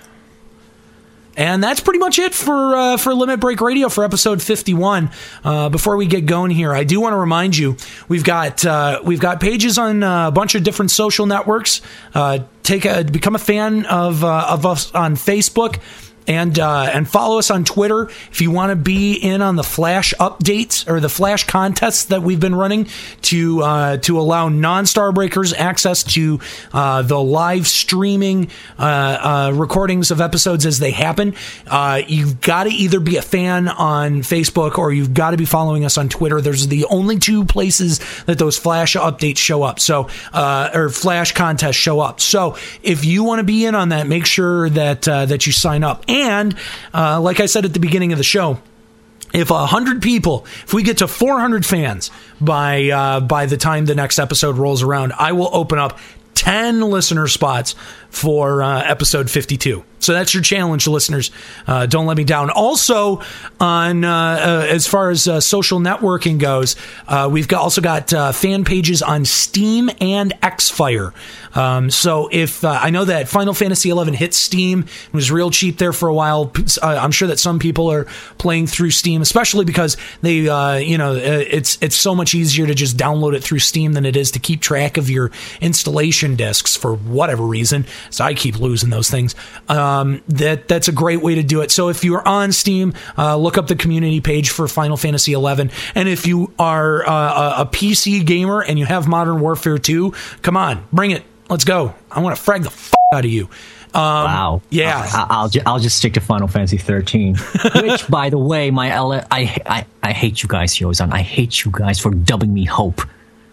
And 1.37 1.63
that's 1.63 1.81
pretty 1.81 1.99
much 1.99 2.19
it 2.19 2.35
for 2.35 2.75
uh, 2.75 2.97
for 2.97 3.15
Limit 3.15 3.41
Break 3.41 3.61
Radio 3.61 3.91
for 3.91 4.05
episode 4.05 4.41
51. 4.41 5.11
Uh, 5.45 5.69
before 5.69 5.99
we 5.99 6.07
get 6.07 6.25
going 6.25 6.51
here, 6.51 6.73
I 6.73 6.85
do 6.85 6.99
want 6.99 7.13
to 7.13 7.19
remind 7.19 7.57
you 7.57 7.77
we've 8.09 8.25
got 8.25 8.65
uh, 8.65 9.01
we've 9.05 9.21
got 9.21 9.39
pages 9.39 9.77
on 9.77 10.03
uh, 10.03 10.29
a 10.29 10.31
bunch 10.31 10.55
of 10.55 10.63
different 10.63 10.91
social 10.91 11.27
networks. 11.27 11.83
Uh, 12.15 12.39
take 12.63 12.87
a 12.87 13.05
become 13.05 13.35
a 13.35 13.39
fan 13.39 13.85
of 13.85 14.25
uh, 14.25 14.47
of 14.49 14.65
us 14.65 14.91
on 14.93 15.15
Facebook 15.15 15.79
and 16.27 16.59
uh, 16.59 16.91
and 16.93 17.09
follow 17.09 17.39
us 17.39 17.51
on 17.51 17.65
Twitter 17.65 18.09
if 18.31 18.41
you 18.41 18.51
want 18.51 18.71
to 18.71 18.77
be 18.77 19.15
in 19.15 19.43
on 19.43 19.57
the 19.57 19.63
flash 19.63 20.13
updates 20.19 20.89
or 20.89 21.01
the 21.01 21.09
flash 21.09 21.45
contests 21.45 22.07
that 22.07 22.23
we've 22.23 22.41
been 22.41 22.55
running 22.55 22.89
to 23.23 23.63
uh, 23.63 23.97
to 23.99 24.19
allow 24.19 24.49
non 24.49 24.85
Starbreakers 24.85 25.55
access 25.57 26.03
to 26.03 26.41
uh, 26.73 27.03
the 27.03 27.21
live 27.21 27.67
streaming 27.67 28.51
uh, 28.79 28.83
uh, 28.83 29.53
recordings 29.55 30.11
of 30.11 30.21
episodes 30.21 30.67
as 30.67 30.79
they 30.79 30.91
happen. 30.91 31.35
Uh, 31.67 32.03
you've 32.07 32.41
got 32.41 32.65
to 32.65 32.71
either 32.71 33.01
be 33.01 33.17
a 33.17 33.23
fan 33.23 33.69
on 33.69 34.23
Facebook 34.23 34.79
or 34.79 34.93
you've 34.93 35.15
got 35.15 35.31
to 35.31 35.37
be 35.37 35.45
following 35.45 35.85
us 35.85 35.99
on 35.99 36.09
Twitter. 36.09 36.41
There's 36.41 36.67
the 36.69 36.85
only 36.87 37.19
two 37.19 37.45
places 37.45 38.01
that 38.25 38.39
those 38.39 38.59
flash 38.59 38.97
updates 38.97 39.39
show 39.39 39.63
up. 39.63 39.81
So 39.81 40.09
or 40.35 40.89
flash 40.91 41.33
contests 41.33 41.77
show 41.77 42.01
up. 42.01 42.21
So 42.21 42.57
if 42.83 43.05
you 43.05 43.25
want 43.25 43.41
to 43.41 43.45
be 43.45 43.65
in 43.65 43.75
on 43.75 43.91
that, 43.91 44.07
make 44.07 44.27
sure 44.27 44.69
that 44.71 45.03
that 45.03 45.47
you 45.47 45.53
sign 45.53 45.85
up. 45.85 46.05
Uh, 46.95 47.21
like 47.21 47.41
I 47.41 47.47
said 47.47 47.65
at 47.65 47.73
the 47.73 47.81
beginning 47.81 48.13
of 48.13 48.19
the 48.19 48.25
show, 48.25 48.59
if 49.33 49.51
a 49.51 49.67
hundred 49.67 50.03
people, 50.03 50.47
if 50.65 50.73
we 50.73 50.83
get 50.83 50.99
to 50.99 51.09
400 51.09 51.67
fans 51.67 52.11
by 52.41 52.89
uh, 52.89 53.21
by 53.21 53.47
the 53.47 53.57
time 53.57 53.87
the 53.87 53.95
next 53.95 54.19
episode 54.19 54.57
rolls 54.57 54.83
around, 54.83 55.13
I 55.19 55.33
will 55.33 55.51
open 55.53 55.79
up 55.79 55.99
10 56.35 56.81
listener 56.81 57.27
spots 57.27 57.75
for 58.17 58.63
uh, 58.63 58.83
episode 58.83 59.31
52. 59.31 59.85
So 59.99 60.13
that's 60.13 60.35
your 60.35 60.43
challenge, 60.43 60.87
listeners. 60.87 61.31
Uh, 61.67 61.87
don't 61.87 62.07
let 62.07 62.17
me 62.17 62.25
down. 62.25 62.51
Also, 62.51 63.23
on 63.59 64.05
uh, 64.05 64.11
uh, 64.11 64.67
as 64.69 64.87
far 64.87 65.11
as 65.11 65.27
uh, 65.27 65.41
social 65.41 65.81
networking 65.81 66.39
goes, 66.39 66.77
uh, 67.09 67.29
we've 67.31 67.49
got, 67.49 67.63
also 67.63 67.81
got 67.81 68.11
fan 68.35 68.65
pages 68.65 69.03
on 69.03 69.25
Steam 69.25 69.91
and 70.01 70.33
Xfire. 70.43 71.13
Um, 71.57 71.91
so 71.91 72.29
if 72.31 72.65
I 72.65 72.91
know 72.91 73.07
that 73.07 73.29
Final 73.29 73.55
Fantasy 73.55 73.91
XI 73.91 74.15
hit 74.15 74.35
Steam, 74.35 74.81
it 74.81 75.13
was 75.13 75.31
real 75.31 75.51
cheap 75.51 75.79
there 75.79 75.93
for 75.93 76.09
a 76.09 76.15
while. 76.15 76.53
I'm 76.83 77.11
sure 77.11 77.29
that 77.29 77.39
some 77.39 77.59
people 77.59 77.91
are 77.91 78.05
playing 78.39 78.67
through 78.67 78.91
Steam, 78.91 79.23
especially 79.23 79.65
because 79.65 79.97
they, 80.21 80.35
you 80.85 80.99
know, 80.99 81.15
it's 81.15 81.79
it's 81.81 81.97
so 81.97 82.15
much 82.15 82.35
easier 82.35 82.67
to 82.67 82.75
just 82.75 82.97
download 82.97 83.35
it 83.35 83.43
through 83.43 83.61
Steam 83.61 83.95
than 83.95 84.05
it 84.05 84.17
is 84.17 84.31
to 84.33 84.39
keep 84.39 84.61
track 84.61 84.99
of 84.99 85.09
your 85.09 85.31
installation 85.61 86.37
discs 86.37 86.77
for 86.77 86.95
whatever 86.95 87.43
reason. 87.43 87.87
So 88.11 88.25
I 88.25 88.35
keep 88.35 88.59
losing 88.59 88.91
those 88.91 89.11
things. 89.11 89.35
Um, 89.69 90.23
that 90.29 90.69
that's 90.69 90.89
a 90.89 90.93
great 90.93 91.21
way 91.23 91.35
to 91.37 91.43
do 91.43 91.61
it. 91.61 91.71
So 91.71 91.89
if 91.89 92.05
you're 92.05 92.27
on 92.27 92.53
Steam, 92.53 92.95
uh, 93.19 93.37
look 93.37 93.59
up 93.59 93.67
the 93.69 93.77
community 93.77 94.21
page 94.21 94.51
for 94.51 94.69
Final 94.69 94.97
Fantasy 94.97 95.33
XI, 95.33 95.71
and 95.95 96.09
if 96.09 96.27
you 96.27 96.53
are 96.59 97.07
uh, 97.09 97.63
a, 97.63 97.67
PC 97.67 98.25
gamer 98.25 98.63
and 98.63 98.79
you 98.79 98.85
have 98.87 99.07
Modern 99.09 99.41
Warfare 99.41 99.79
2, 99.79 100.13
come 100.43 100.57
on, 100.57 100.85
bring 100.93 101.11
it. 101.11 101.23
Let's 101.49 101.65
go. 101.65 101.95
I 102.11 102.21
want 102.21 102.37
to 102.37 102.43
frag 102.43 102.63
the 102.63 102.69
f- 102.71 102.93
out 103.15 103.25
of 103.25 103.31
you. 103.31 103.45
Um, 103.95 104.01
Wow. 104.03 104.63
Yeah. 104.71 104.99
I, 105.05 105.27
I'll 105.31 105.49
ju- 105.49 105.61
I'll 105.65 105.79
just 105.79 105.97
stick 105.97 106.15
to 106.15 106.21
Final 106.21 106.49
Fantasy 106.49 106.77
13. 106.77 107.37
Which, 107.83 108.09
by 108.09 108.31
the 108.31 108.39
way, 108.39 108.71
my 108.71 108.91
L- 108.91 109.13
I, 109.31 109.57
I 109.65 109.87
I 110.03 110.13
hate 110.13 110.43
you 110.43 110.49
guys, 110.49 110.75
Yozan. 110.75 111.13
I 111.13 111.21
hate 111.23 111.65
you 111.65 111.71
guys 111.71 111.99
for 112.01 112.11
dubbing 112.11 112.53
me 112.53 112.65
Hope. 112.65 113.01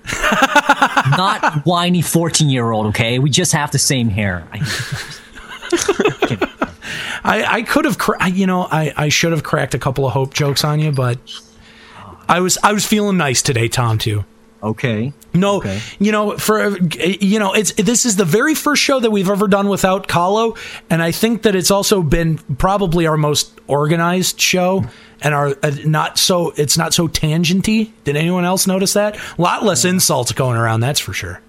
Not 1.18 1.66
whiny 1.66 2.02
14 2.02 2.50
year 2.50 2.72
old. 2.72 2.88
Okay, 2.88 3.20
we 3.20 3.30
just 3.30 3.52
have 3.54 3.72
the 3.72 3.80
same 3.80 4.10
hair. 4.10 4.48
I, 4.52 4.64
I, 7.24 7.62
could 7.64 7.86
have, 7.86 7.98
cra- 7.98 8.30
you 8.30 8.46
know, 8.48 8.68
I, 8.70 8.94
I 8.96 9.10
should 9.10 9.32
have 9.32 9.44
cracked 9.44 9.74
a 9.74 9.80
couple 9.80 10.06
of 10.06 10.14
hope 10.14 10.34
jokes 10.34 10.64
on 10.64 10.80
you, 10.80 10.92
but 10.92 11.18
I 12.28 12.40
was 12.40 12.58
I 12.64 12.74
was 12.74 12.86
feeling 12.86 13.18
nice 13.18 13.42
today, 13.42 13.68
Tom. 13.68 13.98
Too. 13.98 14.26
Okay. 14.64 15.12
No, 15.34 15.62
you 16.00 16.12
know, 16.14 16.38
for 16.38 16.78
you 16.96 17.38
know, 17.40 17.54
it's 17.54 17.74
this 17.74 18.06
is 18.06 18.16
the 18.16 18.24
very 18.24 18.56
first 18.56 18.82
show 18.82 19.00
that 19.00 19.12
we've 19.12 19.30
ever 19.30 19.48
done 19.48 19.68
without 19.68 20.08
Kalo, 20.08 20.56
and 20.90 21.02
I 21.04 21.12
think 21.12 21.42
that 21.42 21.54
it's 21.56 21.70
also 21.72 22.02
been 22.02 22.38
probably 22.38 23.06
our 23.06 23.18
most 23.18 23.60
organized 23.68 24.40
show, 24.40 24.86
and 25.22 25.34
our 25.34 25.50
uh, 25.62 25.72
not 25.86 26.18
so 26.18 26.54
it's 26.56 26.78
not 26.78 26.94
so 26.94 27.08
tangenty. 27.10 27.92
Did 28.06 28.16
anyone 28.16 28.46
else 28.46 28.66
notice 28.68 28.94
that? 28.94 29.18
A 29.38 29.42
lot 29.42 29.64
less 29.64 29.84
insults 29.84 30.32
going 30.32 30.56
around, 30.58 30.80
that's 30.80 31.00
for 31.00 31.12
sure. 31.14 31.42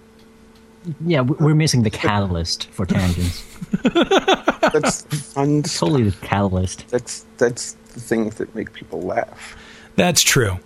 yeah, 1.07 1.21
we- 1.21 1.37
we're 1.39 1.55
missing 1.55 1.83
the 1.85 1.91
catalyst 1.91 2.69
for 2.71 2.87
tangents. 2.87 3.45
That's 3.85 5.03
fun. 5.33 5.63
totally 5.63 6.05
the 6.11 6.17
catalyst. 6.27 6.89
That's 6.89 7.25
that's 7.39 7.73
the 7.93 8.01
things 8.01 8.37
that 8.37 8.55
make 8.55 8.73
people 8.73 9.03
laugh. 9.03 9.57
That's 9.97 10.23
true. 10.23 10.59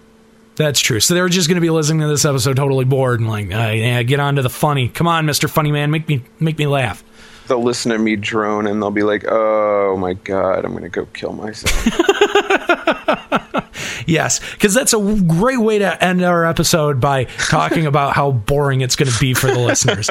That's 0.59 0.81
true. 0.81 0.99
So 0.99 1.15
they're 1.15 1.29
just 1.29 1.47
going 1.49 1.55
to 1.55 1.61
be 1.61 1.71
listening 1.71 2.01
to 2.01 2.09
this 2.09 2.25
episode 2.25 2.57
totally 2.57 2.85
bored 2.85 3.21
and 3.21 3.29
like, 3.29 3.47
uh, 3.47 3.71
yeah, 3.71 4.03
get 4.03 4.19
on 4.19 4.35
to 4.35 4.43
the 4.43 4.51
funny. 4.51 4.89
Come 4.89 5.07
on, 5.07 5.25
Mister 5.25 5.47
Funny 5.47 5.71
Man, 5.71 5.93
make 5.93 6.09
me 6.09 6.25
make 6.41 6.59
me 6.59 6.67
laugh. 6.67 7.05
They'll 7.47 7.63
listen 7.63 7.93
to 7.93 7.99
me 7.99 8.17
drone 8.17 8.67
and 8.67 8.83
they'll 8.83 8.91
be 8.91 9.05
like, 9.05 9.25
"Oh 9.29 9.97
my 9.97 10.15
god, 10.15 10.65
I'm 10.65 10.73
gonna 10.75 10.89
go 10.89 11.07
kill 11.07 11.33
myself." 11.33 11.73
Yes, 14.07 14.41
because 14.53 14.75
that's 14.75 14.93
a 14.93 14.99
great 15.27 15.59
way 15.59 15.79
to 15.79 16.05
end 16.05 16.23
our 16.23 16.45
episode 16.45 17.01
by 17.01 17.25
talking 17.25 17.87
about 17.89 18.15
how 18.15 18.33
boring 18.33 18.81
it's 18.81 18.97
going 18.97 19.11
to 19.11 19.19
be 19.19 19.35
for 19.35 19.49
the 19.49 19.59
listeners. 19.59 20.09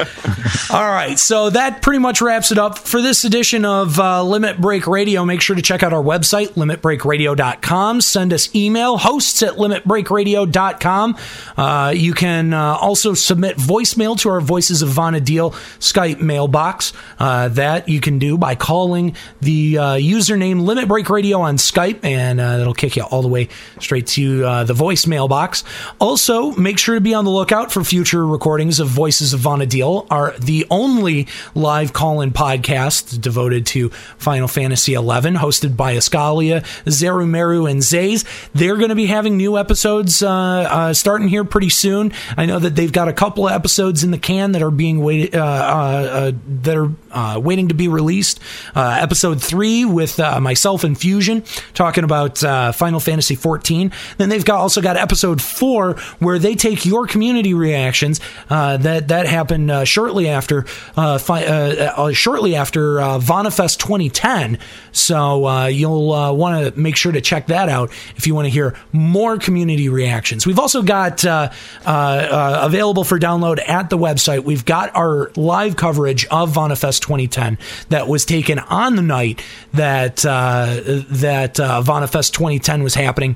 All 0.69 0.89
right, 0.91 1.17
so 1.17 1.49
that 1.49 1.81
pretty 1.81 1.99
much 1.99 2.21
wraps 2.21 2.51
it 2.51 2.57
up 2.57 2.77
for 2.77 3.01
this 3.01 3.23
edition 3.25 3.65
of 3.65 3.99
uh, 3.99 4.23
Limit 4.23 4.59
Break 4.59 4.87
Radio. 4.87 5.25
Make 5.25 5.41
sure 5.41 5.55
to 5.55 5.61
check 5.61 5.83
out 5.83 5.93
our 5.93 6.03
website, 6.03 6.49
limitbreakradio.com. 6.49 8.01
Send 8.01 8.33
us 8.33 8.53
email, 8.55 8.97
hosts 8.97 9.41
at 9.43 9.53
limitbreakradio.com. 9.53 11.17
Uh, 11.55 11.93
you 11.95 12.13
can 12.13 12.53
uh, 12.53 12.77
also 12.79 13.13
submit 13.13 13.57
voicemail 13.57 14.17
to 14.19 14.29
our 14.29 14.41
Voices 14.41 14.81
of 14.81 14.89
Vana'diel 14.89 15.51
Skype 15.79 16.19
mailbox. 16.21 16.93
Uh, 17.19 17.47
that 17.49 17.89
you 17.89 17.99
can 17.99 18.19
do 18.19 18.37
by 18.37 18.55
calling 18.55 19.15
the 19.41 19.77
uh, 19.77 19.83
username 19.95 20.61
Limit 20.65 20.87
Break 20.87 21.09
Radio 21.09 21.41
on 21.41 21.57
Skype, 21.57 22.03
and 22.03 22.39
uh, 22.39 22.57
that'll 22.57 22.73
kick 22.73 22.95
you 22.95 23.03
all 23.03 23.21
the 23.21 23.27
way 23.27 23.49
straight 23.83 24.07
to 24.07 24.45
uh, 24.45 24.63
the 24.63 24.73
voicemail 24.73 25.29
box. 25.29 25.63
Also, 25.99 26.51
make 26.51 26.77
sure 26.77 26.95
to 26.95 27.01
be 27.01 27.13
on 27.13 27.25
the 27.25 27.31
lookout 27.31 27.71
for 27.71 27.83
future 27.83 28.25
recordings 28.25 28.79
of 28.79 28.87
Voices 28.87 29.33
of 29.33 29.39
Vana'diel, 29.39 30.07
are 30.09 30.33
the 30.39 30.65
only 30.69 31.27
live 31.55 31.93
call-in 31.93 32.31
podcast 32.31 33.19
devoted 33.21 33.65
to 33.67 33.89
Final 34.17 34.47
Fantasy 34.47 34.93
XI, 34.93 34.99
hosted 34.99 35.75
by 35.75 35.95
Ascalia, 35.95 36.61
Zerumeru, 36.85 37.69
and 37.69 37.81
Zays. 37.81 38.25
They're 38.53 38.77
going 38.77 38.89
to 38.89 38.95
be 38.95 39.07
having 39.07 39.37
new 39.37 39.57
episodes 39.57 40.21
uh, 40.21 40.29
uh, 40.29 40.93
starting 40.93 41.27
here 41.27 41.43
pretty 41.43 41.69
soon. 41.69 42.11
I 42.35 42.45
know 42.45 42.59
that 42.59 42.75
they've 42.75 42.91
got 42.91 43.07
a 43.07 43.13
couple 43.13 43.47
of 43.47 43.53
episodes 43.53 44.03
in 44.03 44.11
the 44.11 44.17
can 44.17 44.51
that 44.53 44.61
are 44.61 44.71
being 44.71 45.01
waited 45.01 45.35
uh, 45.35 45.43
uh, 45.43 46.09
uh, 46.17 46.31
that 46.63 46.77
are 47.11 47.39
waiting 47.39 47.69
to 47.69 47.73
be 47.73 47.87
released. 47.87 48.39
Episode 48.75 49.41
three 49.41 49.85
with 49.85 50.17
myself 50.17 50.83
and 50.83 50.97
Fusion 50.97 51.43
talking 51.73 52.03
about 52.03 52.39
Final 52.75 52.99
Fantasy 52.99 53.35
XIV 53.35 53.66
13. 53.67 53.91
Then 54.17 54.29
they've 54.29 54.45
got 54.45 54.59
also 54.59 54.81
got 54.81 54.97
episode 54.97 55.41
four 55.41 55.93
where 56.19 56.39
they 56.39 56.55
take 56.55 56.85
your 56.85 57.05
community 57.05 57.53
reactions. 57.53 58.19
Uh, 58.49 58.77
that 58.77 59.09
that 59.09 59.27
happened 59.27 59.69
uh, 59.69 59.83
shortly 59.83 60.29
after 60.29 60.65
uh, 60.95 61.17
fi- 61.17 61.45
uh, 61.45 61.93
uh, 61.97 62.11
shortly 62.13 62.55
after 62.55 63.01
uh, 63.01 63.19
VanaFest 63.19 63.79
2010. 63.79 64.57
So 64.91 65.45
uh, 65.45 65.65
you'll 65.67 66.11
uh, 66.13 66.31
want 66.31 66.73
to 66.73 66.79
make 66.79 66.95
sure 66.95 67.11
to 67.11 67.21
check 67.21 67.47
that 67.47 67.69
out 67.69 67.91
if 68.15 68.25
you 68.25 68.33
want 68.33 68.45
to 68.45 68.49
hear 68.49 68.75
more 68.91 69.37
community 69.37 69.89
reactions. 69.89 70.47
We've 70.47 70.59
also 70.59 70.81
got 70.81 71.25
uh, 71.25 71.49
uh, 71.85 71.89
uh, 71.89 72.59
available 72.63 73.03
for 73.03 73.19
download 73.19 73.59
at 73.67 73.89
the 73.89 73.97
website. 73.97 74.43
We've 74.43 74.65
got 74.65 74.95
our 74.95 75.31
live 75.35 75.75
coverage 75.75 76.25
of 76.27 76.53
VanaFest 76.53 77.01
2010 77.01 77.57
that 77.89 78.07
was 78.07 78.25
taken 78.25 78.59
on 78.59 78.95
the 78.95 79.01
night 79.01 79.43
that 79.73 80.25
uh, 80.25 80.79
that 81.09 81.59
uh, 81.59 81.81
VanaFest 81.85 82.31
2010 82.33 82.83
was 82.83 82.95
happening. 82.95 83.35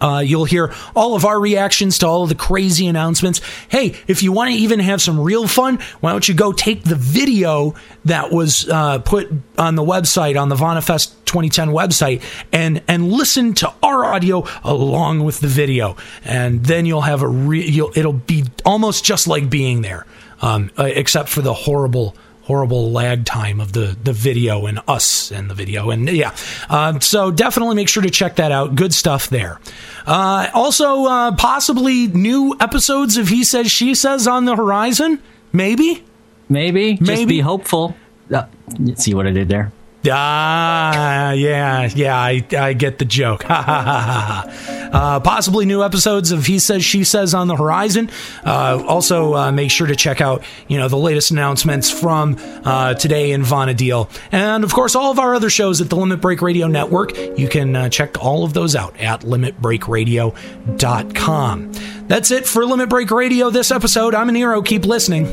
Uh, 0.00 0.22
you'll 0.24 0.44
hear 0.44 0.72
all 0.94 1.14
of 1.14 1.24
our 1.24 1.40
reactions 1.40 1.98
to 1.98 2.06
all 2.06 2.24
of 2.24 2.28
the 2.28 2.34
crazy 2.34 2.86
announcements. 2.86 3.40
Hey, 3.68 3.94
if 4.06 4.22
you 4.22 4.32
want 4.32 4.50
to 4.50 4.56
even 4.56 4.80
have 4.80 5.00
some 5.00 5.20
real 5.20 5.48
fun, 5.48 5.78
why 6.00 6.12
don't 6.12 6.28
you 6.28 6.34
go 6.34 6.52
take 6.52 6.84
the 6.84 6.96
video 6.96 7.74
that 8.04 8.30
was 8.30 8.68
uh, 8.68 8.98
put 8.98 9.30
on 9.58 9.74
the 9.74 9.82
website, 9.82 10.40
on 10.40 10.48
the 10.48 10.54
VanaFest 10.54 11.14
2010 11.24 11.68
website, 11.70 12.22
and 12.52 12.82
and 12.88 13.10
listen 13.10 13.54
to 13.54 13.72
our 13.82 14.04
audio 14.04 14.44
along 14.64 15.24
with 15.24 15.40
the 15.40 15.48
video, 15.48 15.96
and 16.24 16.64
then 16.64 16.86
you'll 16.86 17.02
have 17.02 17.22
a 17.22 17.28
real. 17.28 17.90
it'll 17.94 18.12
be 18.12 18.44
almost 18.64 19.04
just 19.04 19.26
like 19.26 19.48
being 19.48 19.82
there, 19.82 20.06
um, 20.42 20.70
uh, 20.78 20.84
except 20.84 21.28
for 21.28 21.40
the 21.40 21.54
horrible 21.54 22.14
horrible 22.46 22.90
lag 22.90 23.24
time 23.24 23.60
of 23.60 23.72
the 23.72 23.96
the 24.02 24.12
video 24.12 24.66
and 24.66 24.80
us 24.88 25.30
and 25.30 25.50
the 25.50 25.54
video 25.54 25.90
and 25.90 26.08
yeah 26.08 26.34
um, 26.68 27.00
so 27.00 27.30
definitely 27.30 27.74
make 27.74 27.88
sure 27.88 28.02
to 28.02 28.10
check 28.10 28.36
that 28.36 28.52
out 28.52 28.74
good 28.74 28.94
stuff 28.94 29.28
there 29.28 29.60
uh, 30.06 30.48
also 30.54 31.04
uh, 31.06 31.34
possibly 31.36 32.06
new 32.06 32.56
episodes 32.60 33.16
of 33.16 33.28
he 33.28 33.44
says 33.44 33.70
she 33.70 33.94
says 33.94 34.26
on 34.26 34.44
the 34.44 34.56
horizon 34.56 35.20
maybe 35.52 36.04
Maybe. 36.48 36.94
Just 36.94 37.08
Maybe. 37.08 37.36
be 37.36 37.40
hopeful. 37.40 37.96
Uh, 38.32 38.46
see 38.94 39.14
what 39.14 39.26
I 39.26 39.30
did 39.30 39.48
there? 39.48 39.72
Ah, 40.10 41.32
yeah, 41.32 41.90
yeah, 41.94 42.16
I, 42.16 42.42
I 42.56 42.72
get 42.72 42.98
the 42.98 43.04
joke. 43.04 43.44
Uh, 44.86 45.18
possibly 45.20 45.66
new 45.66 45.82
episodes 45.82 46.30
of 46.30 46.46
He 46.46 46.60
Says, 46.60 46.82
She 46.84 47.02
Says 47.04 47.34
on 47.34 47.48
the 47.48 47.56
horizon. 47.56 48.08
Uh, 48.44 48.82
also, 48.86 49.34
uh, 49.34 49.50
make 49.52 49.70
sure 49.70 49.86
to 49.86 49.94
check 49.96 50.22
out, 50.22 50.42
you 50.68 50.78
know, 50.78 50.88
the 50.88 50.96
latest 50.96 51.32
announcements 51.32 51.90
from 51.90 52.36
uh, 52.64 52.94
today 52.94 53.32
in 53.32 53.42
Vana'diel. 53.42 54.08
And 54.32 54.64
of 54.64 54.72
course, 54.72 54.94
all 54.94 55.10
of 55.10 55.18
our 55.18 55.34
other 55.34 55.50
shows 55.50 55.80
at 55.80 55.90
the 55.90 55.96
Limit 55.96 56.20
Break 56.20 56.40
Radio 56.40 56.68
Network. 56.68 57.18
You 57.36 57.48
can 57.48 57.74
uh, 57.76 57.88
check 57.88 58.22
all 58.24 58.44
of 58.44 58.54
those 58.54 58.76
out 58.76 58.96
at 58.98 59.20
limitbreakradio.com. 59.22 61.72
That's 62.06 62.30
it 62.30 62.46
for 62.46 62.64
Limit 62.64 62.88
Break 62.88 63.10
Radio 63.10 63.50
this 63.50 63.72
episode. 63.72 64.14
I'm 64.14 64.28
an 64.28 64.36
hero. 64.36 64.62
Keep 64.62 64.86
listening. 64.86 65.26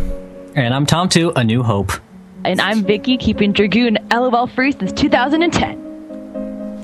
And 0.55 0.73
I'm 0.73 0.85
Tom 0.85 1.09
too. 1.09 1.31
A 1.35 1.43
New 1.43 1.63
Hope. 1.63 1.91
And 2.45 2.59
I'm 2.59 2.83
Vicky, 2.83 3.17
keeping 3.17 3.53
Dragoon 3.53 3.97
LOL 4.11 4.47
free 4.47 4.73
since 4.73 4.91
2010. 4.91 5.79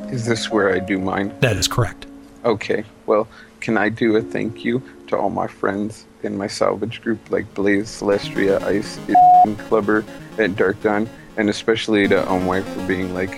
Is 0.09 0.25
this 0.25 0.49
where 0.49 0.73
I 0.73 0.79
do 0.79 0.97
mine? 0.97 1.35
That 1.41 1.57
is 1.57 1.67
correct. 1.67 2.05
Okay. 2.45 2.85
Well, 3.05 3.27
can 3.59 3.77
I 3.77 3.89
do 3.89 4.15
a 4.15 4.21
thank 4.21 4.63
you 4.63 4.81
to 5.07 5.17
all 5.17 5.29
my 5.29 5.47
friends 5.47 6.05
in 6.23 6.37
my 6.37 6.47
salvage 6.47 7.01
group 7.01 7.29
like 7.29 7.53
Blaze, 7.53 7.87
Celestria, 7.87 8.61
Ice, 8.63 8.97
and 9.43 9.59
Clubber, 9.59 10.05
and 10.37 10.55
Dark 10.55 10.81
Dawn, 10.81 11.09
and 11.35 11.49
especially 11.49 12.07
to 12.07 12.23
Omway 12.23 12.63
for 12.63 12.87
being 12.87 13.13
like, 13.13 13.37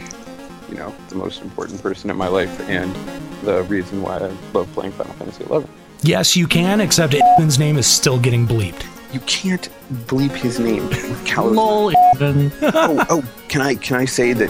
you 0.69 0.75
know, 0.75 0.93
the 1.09 1.15
most 1.15 1.41
important 1.41 1.81
person 1.81 2.11
in 2.11 2.17
my 2.17 2.27
life 2.27 2.59
and 2.69 2.95
the 3.43 3.63
reason 3.63 4.03
why 4.03 4.17
I 4.17 4.31
love 4.53 4.71
playing 4.73 4.91
Final 4.91 5.13
Fantasy 5.13 5.43
XI. 5.45 5.67
Yes, 6.03 6.35
you 6.35 6.47
can, 6.47 6.81
except 6.81 7.15
Ethan's 7.15 7.57
name 7.57 7.77
is 7.77 7.87
still 7.87 8.19
getting 8.19 8.47
bleeped. 8.47 8.85
You 9.13 9.19
can't 9.21 9.69
bleep 10.07 10.31
his 10.31 10.59
name. 10.59 10.89
Kalo. 11.25 11.51
Lol, 11.51 11.93
oh, 12.21 13.05
oh, 13.09 13.23
can 13.49 13.61
I 13.61 13.75
can 13.75 13.97
I 13.97 14.05
say 14.05 14.33
that 14.33 14.49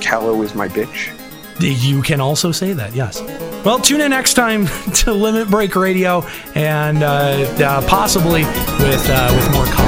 Kalo 0.00 0.40
is 0.42 0.54
my 0.54 0.68
bitch? 0.68 1.14
You 1.60 2.02
can 2.02 2.20
also 2.20 2.52
say 2.52 2.72
that, 2.72 2.94
yes. 2.94 3.20
Well, 3.64 3.80
tune 3.80 4.00
in 4.00 4.10
next 4.10 4.34
time 4.34 4.66
to 4.94 5.12
Limit 5.12 5.48
Break 5.50 5.74
Radio, 5.74 6.24
and 6.54 7.02
uh, 7.02 7.06
uh, 7.58 7.88
possibly 7.88 8.44
with 8.44 9.08
uh, 9.10 9.32
with 9.34 9.52
more 9.52 9.66
calm. 9.66 9.87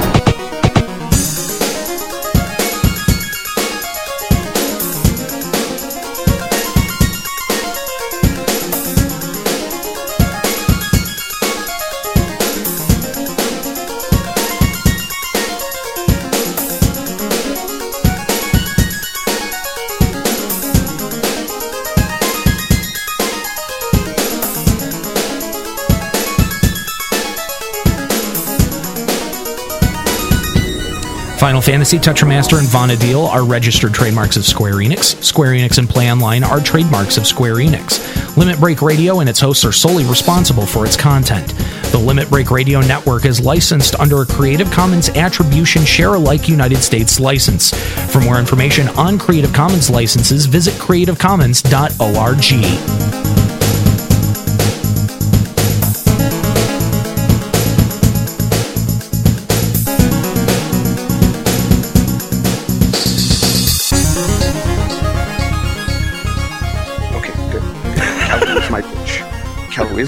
Final 31.51 31.63
Fantasy, 31.63 31.99
Tetramaster, 31.99 32.61
and 32.61 32.69
Vana'diel 32.69 33.29
are 33.29 33.45
registered 33.45 33.93
trademarks 33.93 34.37
of 34.37 34.45
Square 34.45 34.75
Enix. 34.75 35.21
Square 35.21 35.55
Enix 35.55 35.79
and 35.79 35.89
PlayOnline 35.89 36.45
are 36.45 36.61
trademarks 36.61 37.17
of 37.17 37.27
Square 37.27 37.57
Enix. 37.57 38.37
Limit 38.37 38.61
Break 38.61 38.83
Radio 38.83 39.19
and 39.19 39.29
its 39.29 39.41
hosts 39.41 39.65
are 39.65 39.73
solely 39.73 40.05
responsible 40.05 40.65
for 40.65 40.87
its 40.87 40.97
content. 40.97 41.49
The 41.91 41.99
Limit 41.99 42.31
Break 42.31 42.53
Radio 42.53 42.81
network 42.81 43.25
is 43.25 43.41
licensed 43.41 43.97
under 43.97 44.23
a 44.23 44.27
Creative 44.27 44.71
Commons 44.71 45.09
Attribution 45.09 45.85
Share 45.85 46.15
Alike 46.15 46.49
United 46.49 46.85
States 46.85 47.19
license. 47.19 47.75
For 48.13 48.21
more 48.21 48.39
information 48.39 48.87
on 48.91 49.19
Creative 49.19 49.53
Commons 49.53 49.91
licenses, 49.91 50.47
visit 50.47 50.75
creativecommons.org. 50.75 53.50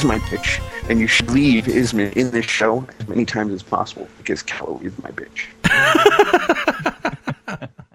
my 0.05 0.19
bitch, 0.19 0.63
and 0.89 0.99
you 1.01 1.07
should 1.07 1.31
leave 1.31 1.65
Ismin 1.65 2.13
in 2.15 2.31
this 2.31 2.47
show 2.47 2.87
as 2.99 3.09
many 3.09 3.25
times 3.25 3.53
as 3.53 3.63
possible 3.63 4.09
because 4.19 4.43
Kalo 4.43 4.81
is 4.83 4.93
my 5.03 5.11
bitch. 5.11 5.49